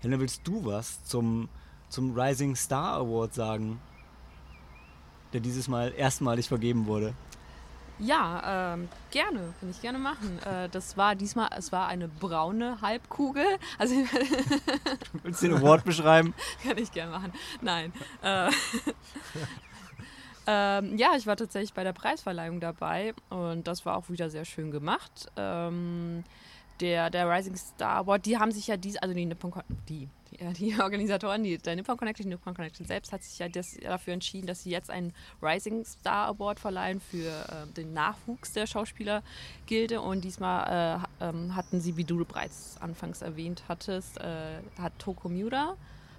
Helena, 0.01 0.21
willst 0.21 0.43
du 0.45 0.65
was 0.65 1.05
zum, 1.05 1.49
zum 1.89 2.19
Rising 2.19 2.55
Star 2.57 2.99
Award 2.99 3.35
sagen? 3.35 3.81
Der 5.33 5.41
dieses 5.41 5.67
Mal 5.67 5.93
erstmalig 5.97 6.47
vergeben 6.47 6.87
wurde. 6.87 7.15
Ja, 7.99 8.75
ähm, 8.75 8.89
gerne, 9.11 9.55
kann 9.61 9.71
ich 9.71 9.81
gerne 9.81 9.99
machen. 9.99 10.39
Äh, 10.45 10.69
das 10.69 10.97
war 10.97 11.15
diesmal, 11.15 11.51
es 11.57 11.71
war 11.71 11.87
eine 11.87 12.09
braune 12.09 12.81
Halbkugel. 12.81 13.47
Also 13.79 13.95
Willst 15.23 15.43
du 15.43 15.49
den 15.49 15.59
Award 15.59 15.85
beschreiben? 15.85 16.35
kann 16.63 16.77
ich 16.77 16.91
gerne 16.91 17.13
machen. 17.13 17.33
Nein. 17.61 17.93
Äh, 18.23 18.51
ähm, 20.47 20.97
ja, 20.99 21.11
ich 21.17 21.27
war 21.27 21.37
tatsächlich 21.37 21.73
bei 21.73 21.85
der 21.85 21.93
Preisverleihung 21.93 22.59
dabei 22.61 23.15
und 23.31 23.69
das 23.69 23.87
war 23.87 23.97
auch 23.97 24.11
wieder 24.11 24.29
sehr 24.29 24.45
schön 24.45 24.73
gemacht. 24.73 25.29
Ähm, 25.37 26.25
der, 26.81 27.11
der 27.11 27.31
Rising 27.31 27.57
Star 27.57 27.99
Award, 27.99 28.27
die 28.27 28.39
haben 28.39 28.51
sich 28.51 28.67
ja 28.67 28.77
dies, 28.77 28.97
also 28.97 29.15
die 29.15 29.33
die, 29.89 30.09
die, 30.35 30.45
äh, 30.45 30.53
die 30.75 30.81
Organisatoren, 30.81 31.43
die, 31.43 31.59
der 31.59 31.77
Nippon 31.77 31.97
Connection, 31.97 32.25
die 32.25 32.31
Nippon 32.31 32.55
Connection 32.55 32.87
selbst 32.87 33.13
hat 33.13 33.23
sich 33.23 33.39
ja 33.39 33.49
das, 33.49 33.77
dafür 33.77 34.15
entschieden, 34.15 34.47
dass 34.47 34.63
sie 34.63 34.71
jetzt 34.71 34.91
einen 34.91 35.13
Rising 35.43 35.85
Star 35.85 36.29
Award 36.29 36.61
verleihen 36.61 37.01
für 37.01 37.29
äh, 37.29 37.73
den 37.77 37.93
Nachwuchs 37.93 38.53
der 38.53 38.67
Schauspielergilde 38.67 40.01
und 40.01 40.25
diesmal 40.25 41.05
äh, 41.21 41.25
ähm, 41.25 41.55
hatten 41.55 41.81
sie, 41.81 41.97
wie 41.97 42.05
du 42.05 42.25
bereits 42.25 42.77
anfangs 42.81 43.23
erwähnt 43.23 43.65
hattest, 43.69 44.19
äh, 44.21 44.59
hat 44.79 44.99
Toko 44.99 45.29
Miura, 45.29 45.77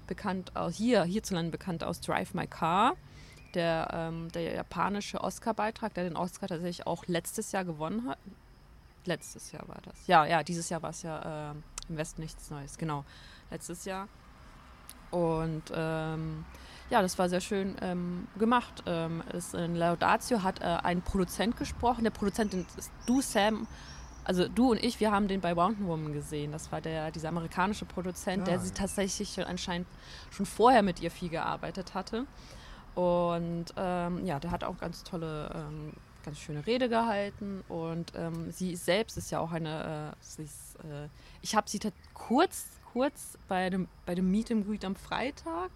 bekannt 0.08 0.56
aus, 0.56 0.76
hier, 0.76 1.04
hierzulande 1.04 1.52
bekannt 1.52 1.84
aus 1.84 2.02
Drive 2.02 2.34
My 2.34 2.48
Car, 2.48 2.96
der, 3.54 3.88
ähm, 3.94 4.32
der 4.34 4.54
japanische 4.54 5.22
Oscar-Beitrag, 5.22 5.94
der 5.94 6.04
den 6.04 6.16
Oscar 6.16 6.48
tatsächlich 6.48 6.86
auch 6.86 7.06
letztes 7.08 7.52
Jahr 7.52 7.64
gewonnen 7.64 8.08
hat. 8.08 8.18
Letztes 9.06 9.52
Jahr 9.52 9.68
war 9.68 9.78
das. 9.84 9.96
Ja, 10.08 10.26
ja, 10.26 10.44
dieses 10.44 10.70
Jahr 10.70 10.82
war 10.82 10.90
es 10.90 11.04
ja 11.04 11.52
ähm, 11.52 11.64
im 11.90 11.98
Westen 11.98 12.22
nichts 12.22 12.50
Neues, 12.50 12.78
genau. 12.78 13.06
Letztes 13.52 13.86
Jahr. 13.86 14.08
Und 15.12 15.64
ähm, 15.74 16.46
ja, 16.90 17.02
das 17.02 17.18
war 17.18 17.30
sehr 17.30 17.42
schön 17.42 17.76
ähm, 17.82 18.28
gemacht. 18.38 18.84
Ähm, 18.86 19.24
es, 19.34 19.54
in 19.54 19.76
Laudatio 19.76 20.44
hat 20.44 20.62
äh, 20.62 20.66
ein 20.84 21.02
Produzent 21.02 21.58
gesprochen. 21.58 22.04
Der 22.04 22.12
Produzent 22.12 22.54
ist 22.54 22.92
du, 23.06 23.22
Sam. 23.22 23.68
Also 24.24 24.48
du 24.48 24.72
und 24.72 24.84
ich, 24.84 25.00
wir 25.00 25.12
haben 25.12 25.28
den 25.28 25.40
bei 25.40 25.54
Mountain 25.54 25.88
Woman 25.88 26.14
gesehen. 26.14 26.52
Das 26.52 26.72
war 26.72 26.82
der, 26.82 27.12
dieser 27.12 27.30
amerikanische 27.30 27.86
Produzent, 27.86 28.44
Ah, 28.44 28.46
der 28.46 28.56
ja. 28.56 28.60
sie 28.60 28.72
tatsächlich 28.72 29.34
schon 29.34 29.44
anscheinend 29.44 29.88
schon 30.32 30.46
vorher 30.46 30.84
mit 30.84 31.00
ihr 31.00 31.12
viel 31.12 31.30
gearbeitet 31.30 31.94
hatte. 31.94 32.26
Und 32.96 33.66
ähm, 33.78 34.26
ja, 34.26 34.40
der 34.40 34.52
hat 34.52 34.64
auch 34.64 34.78
ganz 34.78 35.04
tolle, 35.04 35.52
ähm, 35.54 35.94
ganz 36.24 36.40
schöne 36.40 36.66
Rede 36.66 36.90
gehalten. 36.90 37.64
Und 37.68 38.14
ähm, 38.16 38.52
sie 38.52 38.76
selbst 38.76 39.18
ist 39.18 39.32
ja 39.32 39.40
auch 39.40 39.52
eine, 39.52 40.14
äh, 40.14 40.16
sie 40.22 40.44
ist, 40.44 40.76
äh, 40.78 41.08
ich 41.42 41.56
habe 41.56 41.70
sie 41.70 41.80
kurz, 42.14 42.66
kurz 42.96 43.38
bei 43.50 43.70
dem, 43.70 43.90
bei 44.06 44.16
dem 44.16 44.32
Meet 44.32 44.52
and 44.52 44.66
Greet 44.66 44.86
am 44.86 44.96
Freitag, 44.96 45.70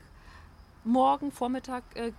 morgen, 0.85 1.33
Vormittag, 1.33 1.83
äh, 1.95 2.13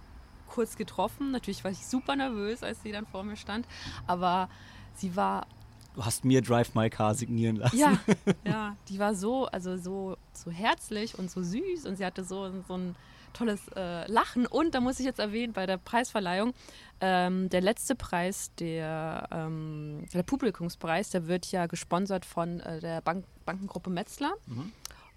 kurz 0.47 0.76
getroffen. 0.76 1.30
Natürlich 1.30 1.64
war 1.64 1.71
ich 1.71 1.87
super 1.87 2.16
nervös, 2.16 2.62
als 2.62 2.83
sie 2.83 2.92
dann 2.92 3.07
vor 3.07 3.25
mir 3.25 3.37
stand. 3.37 3.66
Aber 4.07 4.50
sie 4.95 5.16
war 5.16 5.47
Du 5.95 6.04
hast 6.04 6.25
mir 6.25 6.42
Drive 6.42 6.75
My 6.75 6.90
Car 6.90 7.14
signieren 7.14 7.57
lassen. 7.57 7.78
ja, 7.78 7.99
ja, 8.45 8.76
die 8.90 8.99
war 8.99 9.14
so, 9.14 9.47
also 9.47 9.78
so, 9.78 10.19
so 10.35 10.50
herzlich 10.50 11.19
und 11.19 11.30
so 11.30 11.42
süß 11.42 11.87
und 11.87 11.97
sie 11.97 12.04
hatte 12.04 12.23
so, 12.23 12.52
so 12.69 12.75
ein 12.75 12.95
tolles 13.33 13.61
äh, 13.75 14.07
Lachen. 14.11 14.47
Und 14.47 14.75
da 14.75 14.80
muss 14.80 15.00
ich 15.00 15.07
jetzt 15.07 15.19
erwähnen, 15.19 15.54
bei 15.54 15.64
der 15.64 15.78
Preisverleihung, 15.78 16.52
ähm, 17.00 17.49
der 17.49 17.62
letzte 17.62 17.95
Preis, 17.95 18.52
der, 18.59 19.28
ähm, 19.33 20.04
der 20.12 20.23
Publikumspreis, 20.23 21.11
der 21.11 21.26
wird 21.26 21.50
ja 21.50 21.66
gesponsert 21.66 22.25
von 22.26 22.61
äh, 22.61 22.80
der 22.80 23.00
Bank 23.00 23.25
Bankengruppe 23.47 23.90
Metzler. 23.90 24.35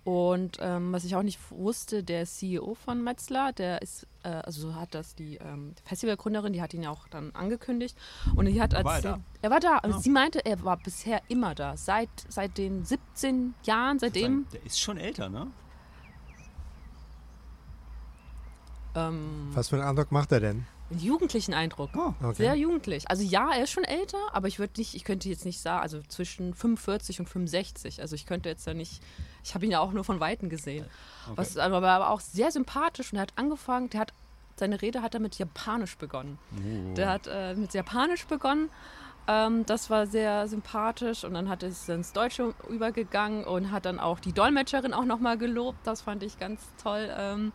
Und 0.04 0.58
ähm, 0.60 0.92
was 0.92 1.06
ich 1.06 1.16
auch 1.16 1.24
nicht 1.24 1.40
wusste, 1.50 2.04
der 2.04 2.26
CEO 2.26 2.76
von 2.76 3.02
Metzler, 3.02 3.54
der 3.54 3.82
ist, 3.82 4.06
äh, 4.24 4.30
also 4.30 4.62
so 4.62 4.76
hat 4.76 4.94
das 4.94 5.16
die 5.16 5.38
ähm, 5.38 5.76
Festivalgründerin, 5.86 6.52
die 6.52 6.62
hat 6.62 6.74
ihn 6.74 6.84
ja 6.84 6.90
auch 6.90 7.08
dann 7.08 7.32
angekündigt. 7.34 7.98
Und 8.36 8.46
die 8.48 8.62
hat 8.62 8.74
War 8.84 8.96
er 8.96 9.02
da? 9.02 9.20
er 9.42 9.50
war 9.50 9.62
da. 9.62 9.78
Und 9.78 10.02
sie 10.04 10.10
meinte, 10.10 10.46
er 10.46 10.62
war 10.64 10.76
bisher 10.76 11.22
immer 11.30 11.56
da. 11.56 11.78
Seit, 11.78 12.10
seit 12.28 12.58
den 12.58 12.84
17 12.84 13.54
Jahren, 13.64 13.98
seitdem. 14.00 14.46
Der 14.52 14.66
ist 14.66 14.80
schon 14.80 14.98
älter, 14.98 15.30
ne? 15.30 15.48
Ähm, 18.96 19.52
Was 19.54 19.70
für 19.70 19.78
einen 19.78 19.86
Eindruck 19.86 20.12
macht 20.12 20.34
er 20.34 20.42
denn? 20.42 20.66
einen 20.94 21.02
jugendlichen 21.02 21.54
Eindruck. 21.54 21.90
Oh, 21.96 22.14
okay. 22.22 22.36
Sehr 22.36 22.56
jugendlich. 22.56 23.10
Also 23.10 23.24
ja, 23.24 23.52
er 23.54 23.64
ist 23.64 23.72
schon 23.72 23.84
älter, 23.84 24.18
aber 24.32 24.48
ich 24.48 24.60
würde 24.60 24.74
nicht, 24.78 24.96
ich 24.96 25.04
könnte 25.04 25.30
jetzt 25.30 25.46
nicht 25.46 25.60
sagen, 25.60 25.82
also 25.82 26.02
zwischen 26.08 26.54
45 26.54 27.20
und 27.20 27.30
65. 27.30 28.02
Also 28.02 28.16
ich 28.16 28.26
könnte 28.26 28.50
jetzt 28.50 28.66
ja 28.68 28.74
nicht, 28.74 29.02
ich 29.44 29.54
habe 29.56 29.66
ihn 29.66 29.72
ja 29.72 29.80
auch 29.80 29.92
nur 29.92 30.04
von 30.04 30.20
Weitem 30.20 30.50
gesehen. 30.50 30.86
Okay. 31.26 31.38
Was, 31.38 31.58
aber 31.58 31.78
er 31.78 32.00
war 32.00 32.10
auch 32.10 32.22
sehr 32.22 32.52
sympathisch 32.52 33.12
und 33.12 33.18
er 33.18 33.24
hat 33.24 33.34
angefangen, 33.36 33.90
der 33.90 34.02
hat, 34.02 34.14
seine 34.56 34.82
Rede 34.82 35.02
hat 35.02 35.14
er 35.14 35.20
mit 35.20 35.38
Japanisch 35.38 35.98
begonnen. 35.98 36.38
Oh. 36.56 36.94
Der 36.96 37.10
hat 37.10 37.28
äh, 37.28 37.56
mit 37.56 37.74
Japanisch 37.74 38.26
begonnen 38.26 38.70
Ähm, 39.26 39.66
das 39.66 39.90
war 39.90 40.06
sehr 40.06 40.50
sympathisch 40.50 41.24
und 41.24 41.34
dann 41.34 41.48
hat 41.48 41.64
es 41.64 41.88
ins 41.88 42.12
Deutsche 42.12 42.54
übergegangen 42.68 43.46
und 43.46 43.72
hat 43.72 43.86
dann 43.86 44.00
auch 44.00 44.20
die 44.20 44.34
Dolmetscherin 44.34 44.94
auch 44.94 45.06
nochmal 45.06 45.38
gelobt. 45.38 45.80
Das 45.86 46.02
fand 46.02 46.24
ich 46.24 46.38
ganz 46.40 46.62
toll, 46.82 47.10
ähm, 47.18 47.54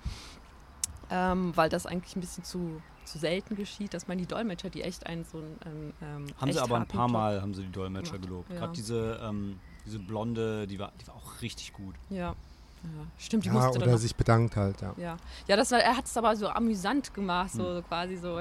ähm, 1.11 1.53
weil 1.57 1.69
das 1.69 1.85
eigentlich 1.85 2.17
ein 2.17 2.21
bisschen 2.21 2.43
zu, 2.45 2.81
zu 3.05 3.19
selten 3.19 3.55
geschieht, 3.55 3.93
dass 3.93 4.09
man 4.09 4.17
die 4.17 4.25
Dolmetscher, 4.27 4.71
die 4.71 4.83
echt 4.83 5.05
einen 5.07 5.25
so 5.25 5.39
einen. 5.39 5.93
Ähm, 6.01 6.27
Haben 6.41 6.53
sie 6.53 6.59
aber 6.59 6.77
ein 6.77 6.87
paar 6.87 7.09
Mal 7.09 7.43
haben 7.43 7.53
sie 7.53 7.65
die 7.65 7.73
Dolmetscher 7.73 8.13
gemacht. 8.13 8.29
gelobt. 8.29 8.51
Ja. 8.51 8.61
Gerade 8.61 8.73
diese, 8.73 9.21
ähm, 9.23 9.61
diese 9.89 9.99
Blonde, 9.99 10.67
die 10.67 10.79
war, 10.79 10.93
die 11.01 11.07
war 11.07 11.15
auch 11.17 11.41
richtig 11.43 11.73
gut. 11.73 11.95
Ja. 12.11 12.29
ja. 12.29 12.35
Stimmt, 13.17 13.45
die 13.45 13.49
Ja, 13.49 13.55
musste 13.55 13.79
oder 13.79 13.99
sich 13.99 14.15
bedankt 14.15 14.57
halt, 14.57 14.81
ja. 14.81 14.95
Ja, 14.97 15.17
ja 15.47 15.57
das 15.57 15.73
war, 15.73 15.81
er 15.81 15.97
hat 15.97 16.05
es 16.05 16.17
aber 16.17 16.37
so 16.37 16.49
amüsant 16.49 17.15
gemacht, 17.15 17.51
so, 17.53 17.65
Hm. 17.65 17.75
so 17.77 17.83
quasi 17.83 18.17
so, 18.17 18.41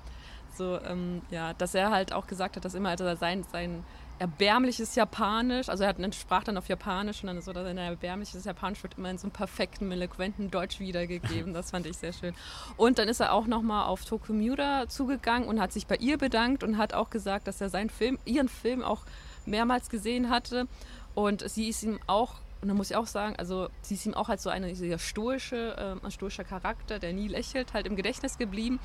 so 0.56 0.80
ähm, 0.80 1.22
ja, 1.30 1.52
dass 1.54 1.74
er 1.74 1.90
halt 1.90 2.12
auch 2.12 2.26
gesagt 2.26 2.56
hat, 2.56 2.64
dass 2.64 2.74
immer 2.74 2.90
also 2.90 3.14
sein, 3.14 3.44
sein 3.52 3.84
erbärmliches 4.18 4.94
Japanisch, 4.94 5.68
also 5.68 5.84
er 5.84 5.90
hat, 5.90 6.14
sprach 6.14 6.42
dann 6.44 6.56
auf 6.56 6.68
Japanisch 6.68 7.22
und 7.22 7.26
dann 7.26 7.42
so, 7.42 7.52
dass 7.52 7.64
sein 7.64 7.76
erbärmliches 7.76 8.44
Japanisch 8.44 8.82
wird 8.82 8.96
immer 8.96 9.10
in 9.10 9.18
so 9.18 9.24
einem 9.24 9.32
perfekten, 9.32 9.92
eloquenten 9.92 10.50
Deutsch 10.50 10.80
wiedergegeben. 10.80 11.52
Das 11.56 11.70
fand 11.70 11.86
ich 11.86 11.96
sehr 11.96 12.12
schön. 12.12 12.34
Und 12.76 12.98
dann 12.98 13.08
ist 13.08 13.20
er 13.20 13.32
auch 13.32 13.46
nochmal 13.46 13.86
auf 13.86 14.04
Tokumura 14.04 14.88
zugegangen 14.88 15.48
und 15.48 15.60
hat 15.60 15.72
sich 15.72 15.86
bei 15.86 15.96
ihr 15.96 16.18
bedankt 16.18 16.62
und 16.64 16.76
hat 16.78 16.92
auch 16.92 17.10
gesagt, 17.10 17.46
dass 17.46 17.60
er 17.60 17.68
seinen 17.68 17.90
Film, 17.90 18.18
ihren 18.24 18.48
Film 18.48 18.82
auch 18.82 19.04
mehrmals 19.46 19.88
gesehen 19.88 20.30
hatte 20.30 20.66
und 21.14 21.48
sie 21.48 21.68
ist 21.68 21.82
ihm 21.82 21.98
auch 22.06 22.34
und 22.62 22.68
da 22.68 22.74
muss 22.74 22.90
ich 22.90 22.96
auch 22.96 23.06
sagen, 23.06 23.36
also 23.36 23.68
sie 23.82 23.94
ist 23.94 24.06
ihm 24.06 24.14
auch 24.14 24.30
als 24.30 24.42
so 24.42 24.50
eine 24.50 24.74
sehr 24.74 24.98
stoische, 24.98 25.98
ein 26.02 26.10
stoischer 26.10 26.42
Charakter, 26.42 26.98
der 26.98 27.12
nie 27.12 27.28
lächelt, 27.28 27.74
halt 27.74 27.86
im 27.86 27.96
Gedächtnis 27.96 28.38
geblieben. 28.38 28.80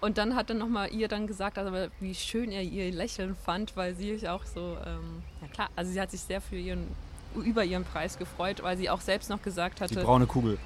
Und 0.00 0.16
dann 0.16 0.36
hat 0.36 0.50
er 0.50 0.56
nochmal 0.56 0.92
ihr 0.92 1.08
dann 1.08 1.26
gesagt, 1.26 1.58
also 1.58 1.72
wie 2.00 2.14
schön 2.14 2.52
er 2.52 2.62
ihr 2.62 2.92
Lächeln 2.92 3.34
fand, 3.34 3.76
weil 3.76 3.94
sie 3.94 4.14
sich 4.14 4.28
auch 4.28 4.44
so, 4.44 4.76
ähm, 4.86 5.22
ja 5.42 5.48
klar, 5.48 5.68
also 5.74 5.90
sie 5.90 6.00
hat 6.00 6.10
sich 6.10 6.20
sehr 6.20 6.40
für 6.40 6.56
ihren, 6.56 6.86
über 7.34 7.64
ihren 7.64 7.84
Preis 7.84 8.16
gefreut, 8.16 8.62
weil 8.62 8.76
sie 8.76 8.90
auch 8.90 9.00
selbst 9.00 9.28
noch 9.28 9.42
gesagt 9.42 9.80
Die 9.80 9.84
hatte, 9.84 10.02
braune 10.02 10.26
Kugel. 10.26 10.58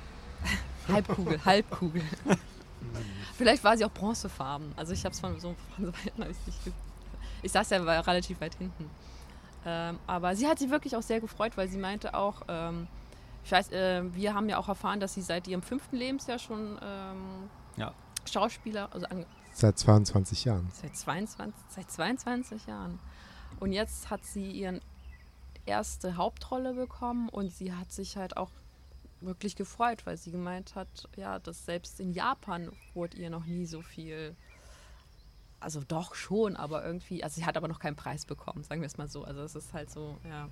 Halbkugel, 0.88 1.44
Halbkugel. 1.44 2.02
Vielleicht 3.36 3.62
war 3.64 3.76
sie 3.76 3.84
auch 3.84 3.92
bronzefarben. 3.92 4.72
Also 4.76 4.92
ich 4.92 5.04
habe 5.04 5.14
es 5.14 5.20
von 5.20 5.38
so 5.40 5.54
von 5.76 5.86
so 5.86 5.92
weit 6.04 6.18
nicht 6.18 6.64
ge 6.64 6.72
Ich 7.42 7.52
saß 7.52 7.70
ja 7.70 7.78
relativ 7.78 8.40
weit 8.40 8.54
hinten. 8.56 8.90
Ähm, 9.64 9.98
aber 10.06 10.34
sie 10.36 10.46
hat 10.46 10.58
sich 10.58 10.70
wirklich 10.70 10.96
auch 10.96 11.02
sehr 11.02 11.20
gefreut, 11.20 11.56
weil 11.56 11.68
sie 11.68 11.78
meinte 11.78 12.14
auch, 12.14 12.42
ähm, 12.48 12.86
ich 13.44 13.52
weiß, 13.52 13.70
äh, 13.72 14.02
wir 14.14 14.34
haben 14.34 14.48
ja 14.48 14.58
auch 14.58 14.68
erfahren, 14.68 15.00
dass 15.00 15.14
sie 15.14 15.22
seit 15.22 15.48
ihrem 15.48 15.62
fünften 15.62 15.96
Lebensjahr 15.96 16.38
schon 16.38 16.78
ähm, 16.82 17.50
Ja. 17.76 17.92
Schauspieler, 18.30 18.88
also 18.92 19.06
an, 19.06 19.26
Seit 19.52 19.78
22 19.78 20.44
Jahren. 20.44 20.68
Seit 20.72 20.96
22, 20.96 21.60
seit 21.68 21.90
22 21.90 22.66
Jahren. 22.66 22.98
Und 23.58 23.72
jetzt 23.72 24.10
hat 24.10 24.24
sie 24.24 24.50
ihren 24.50 24.80
erste 25.66 26.16
Hauptrolle 26.16 26.74
bekommen 26.74 27.28
und 27.28 27.52
sie 27.52 27.74
hat 27.74 27.92
sich 27.92 28.16
halt 28.16 28.36
auch 28.36 28.50
wirklich 29.20 29.56
gefreut, 29.56 30.06
weil 30.06 30.16
sie 30.16 30.30
gemeint 30.30 30.74
hat, 30.74 30.88
ja, 31.16 31.38
dass 31.38 31.66
selbst 31.66 32.00
in 32.00 32.12
Japan 32.12 32.70
wurde 32.94 33.18
ihr 33.18 33.28
noch 33.30 33.44
nie 33.44 33.66
so 33.66 33.82
viel. 33.82 34.34
Also 35.60 35.82
doch 35.86 36.14
schon, 36.14 36.56
aber 36.56 36.84
irgendwie, 36.84 37.22
also 37.22 37.40
sie 37.40 37.46
hat 37.46 37.56
aber 37.56 37.68
noch 37.68 37.78
keinen 37.78 37.96
Preis 37.96 38.24
bekommen, 38.24 38.64
sagen 38.64 38.80
wir 38.80 38.86
es 38.86 38.96
mal 38.96 39.08
so. 39.08 39.24
Also 39.24 39.42
es 39.42 39.54
ist 39.54 39.72
halt 39.74 39.90
so, 39.90 40.16
ja, 40.28 40.48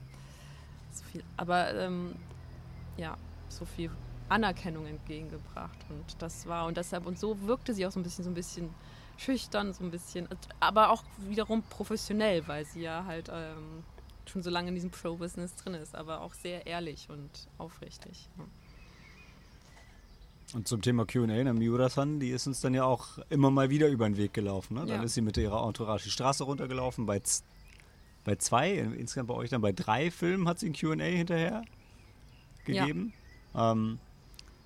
so 0.92 1.04
viel. 1.04 1.24
Aber 1.36 1.74
ähm, 1.74 2.14
ja, 2.96 3.16
so 3.48 3.64
viel 3.64 3.90
Anerkennung 4.28 4.86
entgegengebracht 4.86 5.78
und 5.88 6.20
das 6.20 6.46
war 6.46 6.66
und 6.66 6.76
deshalb 6.76 7.06
und 7.06 7.18
so 7.18 7.40
wirkte 7.46 7.72
sie 7.72 7.86
auch 7.86 7.92
so 7.92 7.98
ein 7.98 8.02
bisschen 8.02 8.24
so 8.24 8.30
ein 8.30 8.34
bisschen 8.34 8.68
schüchtern, 9.16 9.72
so 9.72 9.82
ein 9.82 9.90
bisschen, 9.90 10.28
aber 10.60 10.90
auch 10.90 11.02
wiederum 11.28 11.62
professionell, 11.62 12.46
weil 12.46 12.64
sie 12.64 12.82
ja 12.82 13.04
halt 13.06 13.30
ähm, 13.32 13.82
schon 14.26 14.42
so 14.42 14.50
lange 14.50 14.68
in 14.68 14.74
diesem 14.74 14.90
Pro-Business 14.90 15.56
drin 15.56 15.74
ist, 15.74 15.94
aber 15.94 16.20
auch 16.20 16.34
sehr 16.34 16.66
ehrlich 16.66 17.08
und 17.10 17.30
aufrichtig. 17.56 18.28
Ja. 18.36 18.44
Und 20.54 20.66
zum 20.66 20.80
Thema 20.80 21.04
Q&A, 21.04 21.26
ne, 21.26 21.52
Miura-san, 21.52 22.20
die 22.20 22.30
ist 22.30 22.46
uns 22.46 22.60
dann 22.62 22.72
ja 22.74 22.84
auch 22.84 23.18
immer 23.28 23.50
mal 23.50 23.68
wieder 23.68 23.88
über 23.88 24.08
den 24.08 24.16
Weg 24.16 24.32
gelaufen. 24.32 24.74
Ne? 24.74 24.80
Dann 24.80 24.88
Ja. 25.00 25.02
ist 25.02 25.14
sie 25.14 25.20
mit 25.20 25.36
ihrer 25.36 25.66
Entourage 25.66 26.04
die 26.04 26.10
Straße 26.10 26.44
runtergelaufen. 26.44 27.04
Bei, 27.04 27.20
bei 28.24 28.36
zwei, 28.36 28.72
insgesamt 28.74 29.28
bei 29.28 29.34
euch 29.34 29.50
dann 29.50 29.60
bei 29.60 29.72
drei 29.72 30.10
Filmen 30.10 30.48
hat 30.48 30.58
sie 30.58 30.70
ein 30.70 30.72
Q&A 30.74 31.04
hinterher 31.04 31.64
Ja. 32.66 32.84
gegeben. 32.86 33.12
Ähm, 33.54 33.98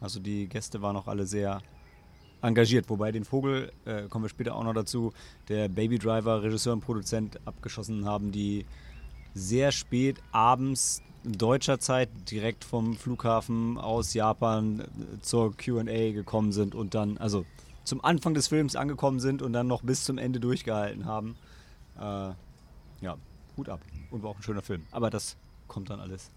also 0.01 0.21
die 0.21 0.47
Gäste 0.49 0.83
waren 0.83 0.97
auch 0.97 1.09
alle 1.09 1.27
sehr 1.27 1.61
engagiert. 2.43 2.89
Wobei 2.89 3.11
den 3.11 3.25
Vogel, 3.25 3.73
äh, 3.85 4.09
kommen 4.09 4.25
wir 4.25 4.29
später 4.29 4.55
auch 4.55 4.65
noch 4.65 4.75
dazu, 4.75 5.13
der 5.49 5.69
Baby 5.69 5.99
Driver, 5.99 6.43
Regisseur 6.45 6.75
und 6.75 6.81
Produzent 6.81 7.41
abgeschossen 7.45 8.05
haben, 8.05 8.31
die 8.31 8.67
sehr 9.35 9.73
spät 9.73 10.21
abends 10.31 11.03
deutscher 11.25 11.79
Zeit 11.79 12.09
direkt 12.31 12.65
vom 12.65 12.97
Flughafen 12.97 13.79
aus 13.79 14.15
Japan 14.15 14.81
äh, 14.81 15.21
zur 15.23 15.57
QA 15.57 16.13
gekommen 16.13 16.53
sind 16.53 16.75
und 16.75 16.95
dann, 16.95 17.19
also 17.19 17.45
zum 17.85 18.05
Anfang 18.05 18.35
des 18.35 18.49
Films 18.49 18.77
angekommen 18.77 19.21
sind 19.21 19.43
und 19.43 19.53
dann 19.53 19.67
noch 19.67 19.83
bis 19.83 20.05
zum 20.05 20.19
Ende 20.19 20.41
durchgehalten 20.41 21.07
haben. 21.07 21.37
Äh, 21.99 22.31
ja, 23.01 23.17
Hut 23.57 23.69
ab. 23.69 23.81
Und 24.11 24.23
war 24.23 24.31
auch 24.31 24.37
ein 24.37 24.43
schöner 24.43 24.63
Film. 24.63 24.87
Aber 24.91 25.11
das 25.11 25.37
kommt 25.69 25.91
dann 25.91 26.01
alles 26.01 26.31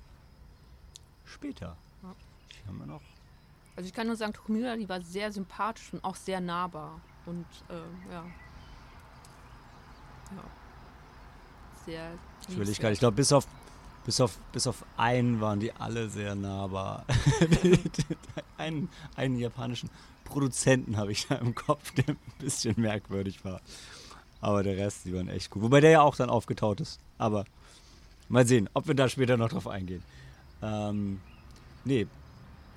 später. 1.25 1.75
Ja. 2.03 2.15
Haben 2.67 2.79
wir 2.79 2.85
noch. 2.85 3.01
Also 3.75 3.87
ich 3.87 3.93
kann 3.93 4.07
nur 4.07 4.15
sagen, 4.15 4.33
Tokumura, 4.33 4.75
die 4.77 4.87
war 4.87 5.01
sehr 5.01 5.31
sympathisch 5.31 5.91
und 5.91 6.03
auch 6.03 6.15
sehr 6.15 6.39
nahbar 6.39 7.01
und 7.25 7.45
äh, 7.69 7.73
ja. 8.11 8.23
ja. 10.31 10.43
Sehr 11.85 12.11
Ich 12.47 12.57
will 12.57 12.69
ich 12.69 12.79
gar 12.79 12.89
nicht. 12.89 12.97
Ich 12.97 12.99
glaube, 13.01 13.15
bis 13.15 13.33
auf, 13.33 13.47
bis, 14.05 14.21
auf, 14.21 14.37
bis 14.51 14.67
auf 14.67 14.85
einen 14.97 15.41
waren 15.41 15.59
die 15.59 15.73
alle 15.73 16.09
sehr 16.09 16.35
nahbar. 16.35 17.05
einen, 18.57 18.89
einen 19.15 19.39
japanischen 19.39 19.89
Produzenten 20.23 20.97
habe 20.97 21.11
ich 21.11 21.27
da 21.27 21.35
im 21.35 21.55
Kopf, 21.55 21.91
der 21.91 22.09
ein 22.09 22.17
bisschen 22.39 22.79
merkwürdig 22.79 23.43
war. 23.43 23.61
Aber 24.41 24.63
der 24.63 24.77
Rest, 24.77 25.05
die 25.05 25.13
waren 25.13 25.27
echt 25.27 25.49
gut. 25.49 25.63
Wobei 25.63 25.81
der 25.81 25.91
ja 25.91 26.01
auch 26.01 26.15
dann 26.15 26.29
aufgetaut 26.29 26.81
ist. 26.81 26.99
Aber 27.17 27.45
mal 28.29 28.45
sehen, 28.45 28.69
ob 28.73 28.87
wir 28.87 28.95
da 28.95 29.09
später 29.09 29.37
noch 29.37 29.49
drauf 29.49 29.67
eingehen. 29.67 30.03
Ähm, 30.61 31.19
nee, 31.83 32.05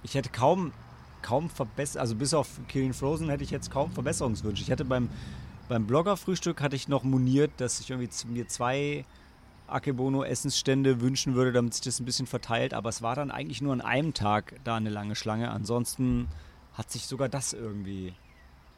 ich 0.03 0.15
hätte 0.15 0.31
kaum, 0.31 0.73
kaum 1.21 1.51
verbessert, 1.51 2.01
also 2.01 2.15
bis 2.15 2.33
auf 2.33 2.49
Killing 2.69 2.95
Frozen 2.95 3.29
hätte 3.29 3.45
ich 3.45 3.51
jetzt 3.51 3.71
kaum 3.71 3.93
Verbesserungswünsche. 3.93 4.63
Ich 4.63 4.71
hatte 4.71 4.85
beim, 4.85 5.11
beim 5.69 5.87
Blogger-Frühstück 5.87 6.63
hatte 6.63 6.77
ich 6.77 6.89
noch 6.89 7.03
moniert, 7.03 7.51
dass 7.59 7.81
ich 7.81 7.91
irgendwie 7.91 8.11
mir 8.29 8.49
zwei 8.49 9.05
Akebono-Essensstände 9.69 11.01
wünschen 11.01 11.35
würde, 11.35 11.53
damit 11.53 11.75
sich 11.75 11.85
das 11.85 12.01
ein 12.01 12.05
bisschen 12.05 12.27
verteilt. 12.27 12.75
Aber 12.75 12.89
es 12.89 13.03
war 13.03 13.15
dann 13.15 13.31
eigentlich 13.31 13.61
nur 13.63 13.73
an 13.73 13.81
einem 13.81 14.15
Tag 14.15 14.55
da 14.65 14.77
eine 14.77 14.91
lange 14.91 15.15
Schlange. 15.17 15.51
Ansonsten 15.51 16.29
hat 16.75 16.91
sich 16.91 17.07
sogar 17.07 17.29
das 17.29 17.53
irgendwie 17.53 18.15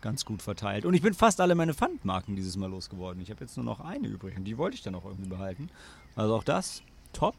ganz 0.01 0.25
gut 0.25 0.41
verteilt. 0.43 0.87
Und 0.87 0.95
ich 0.95 1.03
bin 1.03 1.13
fast 1.13 1.41
alle 1.41 1.55
meine 1.55 1.75
Pfandmarken 1.75 2.35
dieses 2.35 2.57
Mal 2.57 2.71
losgeworden. 2.71 3.21
Ich 3.23 3.31
habe 3.31 3.41
jetzt 3.45 3.57
nur 3.57 3.67
noch 3.67 3.81
eine 3.81 4.09
übrig 4.09 4.37
und 4.37 4.45
die 4.45 4.57
wollte 4.57 4.75
ich 4.75 4.83
dann 4.83 4.95
auch 4.95 5.05
irgendwie 5.05 5.29
behalten. 5.29 5.69
Also 6.17 6.35
auch 6.35 6.45
das, 6.45 6.83
top. 7.13 7.35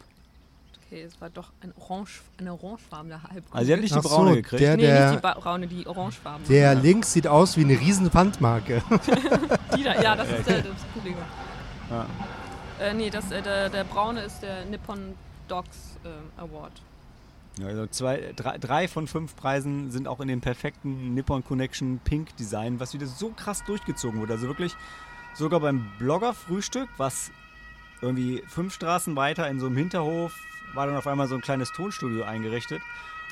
Okay, 0.88 1.02
es 1.02 1.20
war 1.20 1.30
doch 1.32 1.52
ein 1.62 1.74
orange, 1.80 2.22
eine 2.38 2.54
orangefarbene 2.54 3.24
Halbkugel. 3.24 3.50
Also 3.54 3.66
sie 3.66 3.74
hat 3.74 3.80
nicht 3.82 3.96
die 3.96 3.98
Ach 4.00 4.04
so, 4.04 4.10
braune 4.10 4.36
gekriegt. 4.36 4.62
der- 4.62 4.78
nee, 4.78 5.12
nicht 5.12 5.16
die 5.16 5.22
braune, 5.40 5.68
die 5.68 5.88
orangefarbene. 5.88 6.48
Der 6.48 6.76
links 6.76 7.14
sieht 7.14 7.26
aus 7.28 7.58
wie 7.58 7.62
eine 7.64 7.80
riesen 7.80 8.12
Pfandmarke. 8.12 8.84
Die 9.76 9.84
da, 9.84 10.00
ja, 10.02 10.16
das 10.18 10.30
ist 10.30 10.48
der, 10.50 10.62
das 10.62 10.84
Publikum. 10.94 11.22
Ja. 11.90 12.06
Äh, 12.82 12.94
nee, 12.96 13.10
das, 13.10 13.32
äh, 13.32 13.42
der, 13.42 13.70
der 13.70 13.84
braune 13.84 14.22
ist 14.22 14.42
der 14.42 14.66
Nippon 14.66 15.14
Dogs 15.48 16.00
äh, 16.04 16.42
Award. 16.42 16.72
Also 17.64 17.86
zwei, 17.88 18.34
drei, 18.36 18.58
drei 18.58 18.88
von 18.88 19.08
fünf 19.08 19.36
Preisen 19.36 19.92
sind 19.92 20.08
auch 20.08 20.20
in 20.20 20.28
dem 20.28 20.42
perfekten 20.42 21.14
Nippon 21.14 21.44
Connection 21.44 22.00
Pink 22.04 22.36
Design, 22.38 22.80
was 22.80 22.94
wieder 22.94 23.06
so 23.06 23.30
krass 23.30 23.64
durchgezogen 23.66 24.20
wurde. 24.20 24.34
Also 24.34 24.48
wirklich 24.48 24.74
sogar 25.36 25.60
beim 25.60 25.92
Blogger-Frühstück, 26.00 26.90
was 26.98 27.30
irgendwie 28.02 28.42
fünf 28.48 28.74
Straßen 28.74 29.16
weiter 29.16 29.48
in 29.48 29.60
so 29.60 29.68
einem 29.68 29.78
Hinterhof 29.78 30.34
war 30.74 30.88
dann 30.88 30.96
auf 30.96 31.06
einmal 31.06 31.28
so 31.28 31.36
ein 31.36 31.42
kleines 31.42 31.72
Tonstudio 31.74 32.24
eingerichtet. 32.24 32.82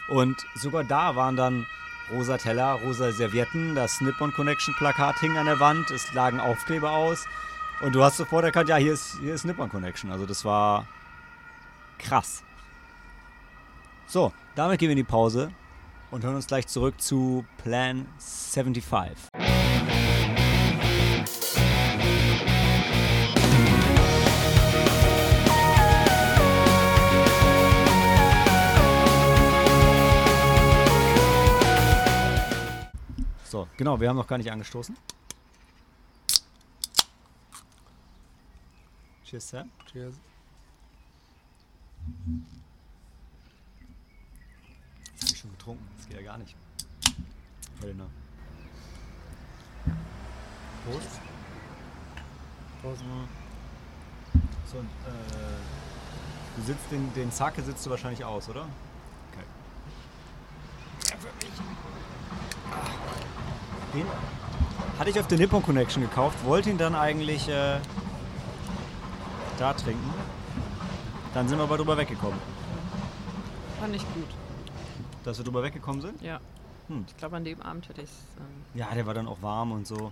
Und 0.10 0.36
sogar 0.56 0.84
da 0.84 1.16
waren 1.16 1.36
dann 1.36 1.66
rosa 2.12 2.38
Teller, 2.38 2.74
rosa 2.86 3.12
Servietten, 3.12 3.76
das 3.76 4.02
Nippon 4.02 4.34
Connection 4.34 4.76
Plakat 4.76 5.18
hing 5.20 5.38
an 5.38 5.46
der 5.46 5.60
Wand, 5.60 5.90
es 5.92 6.14
lagen 6.14 6.40
Aufkleber 6.40 6.92
aus. 6.92 7.26
Und 7.82 7.96
du 7.96 8.04
hast 8.04 8.18
sofort 8.18 8.44
erkannt, 8.44 8.68
ja, 8.68 8.76
hier 8.76 8.92
ist, 8.92 9.18
hier 9.22 9.34
ist 9.34 9.46
Nippon 9.46 9.70
Connection. 9.70 10.12
Also 10.12 10.26
das 10.26 10.44
war 10.44 10.86
krass. 11.98 12.44
So, 14.06 14.34
damit 14.56 14.80
gehen 14.80 14.90
wir 14.90 14.94
in 14.94 14.98
die 14.98 15.04
Pause 15.04 15.52
und 16.12 16.24
hören 16.24 16.36
uns 16.36 16.48
gleich 16.48 16.68
zurück 16.68 17.00
zu 17.00 17.46
Plan 17.64 18.06
75. 18.20 19.30
So, 33.46 33.68
genau, 33.78 34.00
wir 34.02 34.10
haben 34.10 34.18
noch 34.18 34.28
gar 34.28 34.38
nicht 34.38 34.52
angestoßen. 34.52 34.98
Cheers, 39.30 39.48
Sam. 39.48 39.70
Cheers. 39.92 40.16
Das 45.14 45.22
habe 45.22 45.34
ich 45.34 45.40
schon 45.40 45.52
getrunken. 45.52 45.88
Das 45.98 46.08
geht 46.08 46.18
ja 46.18 46.24
gar 46.24 46.40
nicht. 46.40 46.56
Warte 47.80 47.96
noch. 47.96 48.10
Prost. 50.84 51.22
Prost. 52.82 53.02
So, 54.72 54.78
und, 54.80 54.86
äh, 54.86 54.90
du 56.56 56.64
sitzt 56.64 56.92
den, 56.92 57.14
den 57.14 57.30
Sake 57.30 57.62
sitzt 57.62 57.86
du 57.86 57.92
wahrscheinlich 57.92 58.26
aus, 58.26 58.50
oder? 58.50 58.68
Okay. 59.32 59.46
Ja, 61.08 61.18
für 61.18 61.28
mich. 61.46 61.54
Den 63.94 64.08
hatte 64.98 65.10
ich 65.12 65.20
auf 65.20 65.28
der 65.28 65.38
Nippon 65.38 65.62
Connection 65.62 66.02
gekauft, 66.02 66.44
wollte 66.46 66.72
ihn 66.72 66.80
dann 66.80 66.96
eigentlich 66.96 67.48
äh, 67.48 67.80
da 69.60 69.74
trinken. 69.74 70.14
Dann 71.34 71.48
sind 71.48 71.58
wir 71.58 71.64
aber 71.64 71.78
drüber 71.78 71.98
weggekommen. 71.98 72.40
Fand 73.80 73.96
ich 73.96 74.02
gut. 74.14 74.30
Dass 75.24 75.38
wir 75.38 75.46
drüber 75.46 75.64
weggekommen 75.64 76.02
sind? 76.02 76.22
Ja. 76.22 76.40
Hm. 76.88 77.06
Ich 77.08 77.18
glaube, 77.18 77.36
an 77.36 77.44
dem 77.44 77.62
Abend 77.62 77.88
hätte 77.88 78.02
ich 78.02 78.10
es. 78.10 78.16
Ähm, 78.40 78.46
Ja, 78.80 78.94
der 78.94 79.06
war 79.06 79.14
dann 79.14 79.28
auch 79.28 79.42
warm 79.42 79.72
und 79.72 79.86
so. 79.86 80.12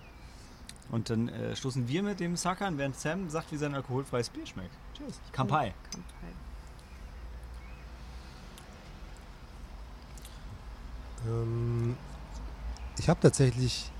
Und 0.90 1.10
dann 1.10 1.28
äh, 1.28 1.54
stoßen 1.56 1.88
wir 1.88 2.02
mit 2.02 2.20
dem 2.20 2.36
Sake 2.36 2.64
an, 2.64 2.78
während 2.78 2.96
Sam 2.96 3.28
sagt, 3.28 3.52
wie 3.52 3.56
sein 3.56 3.74
alkoholfreies 3.74 4.30
Bier 4.30 4.46
schmeckt. 4.46 4.74
Cheers. 4.96 5.20
Kampai. 5.32 5.74
Kampai. 5.90 6.32
Ähm, 11.26 11.96
ich 12.98 13.08
habe 13.08 13.20
tatsächlich 13.20 13.90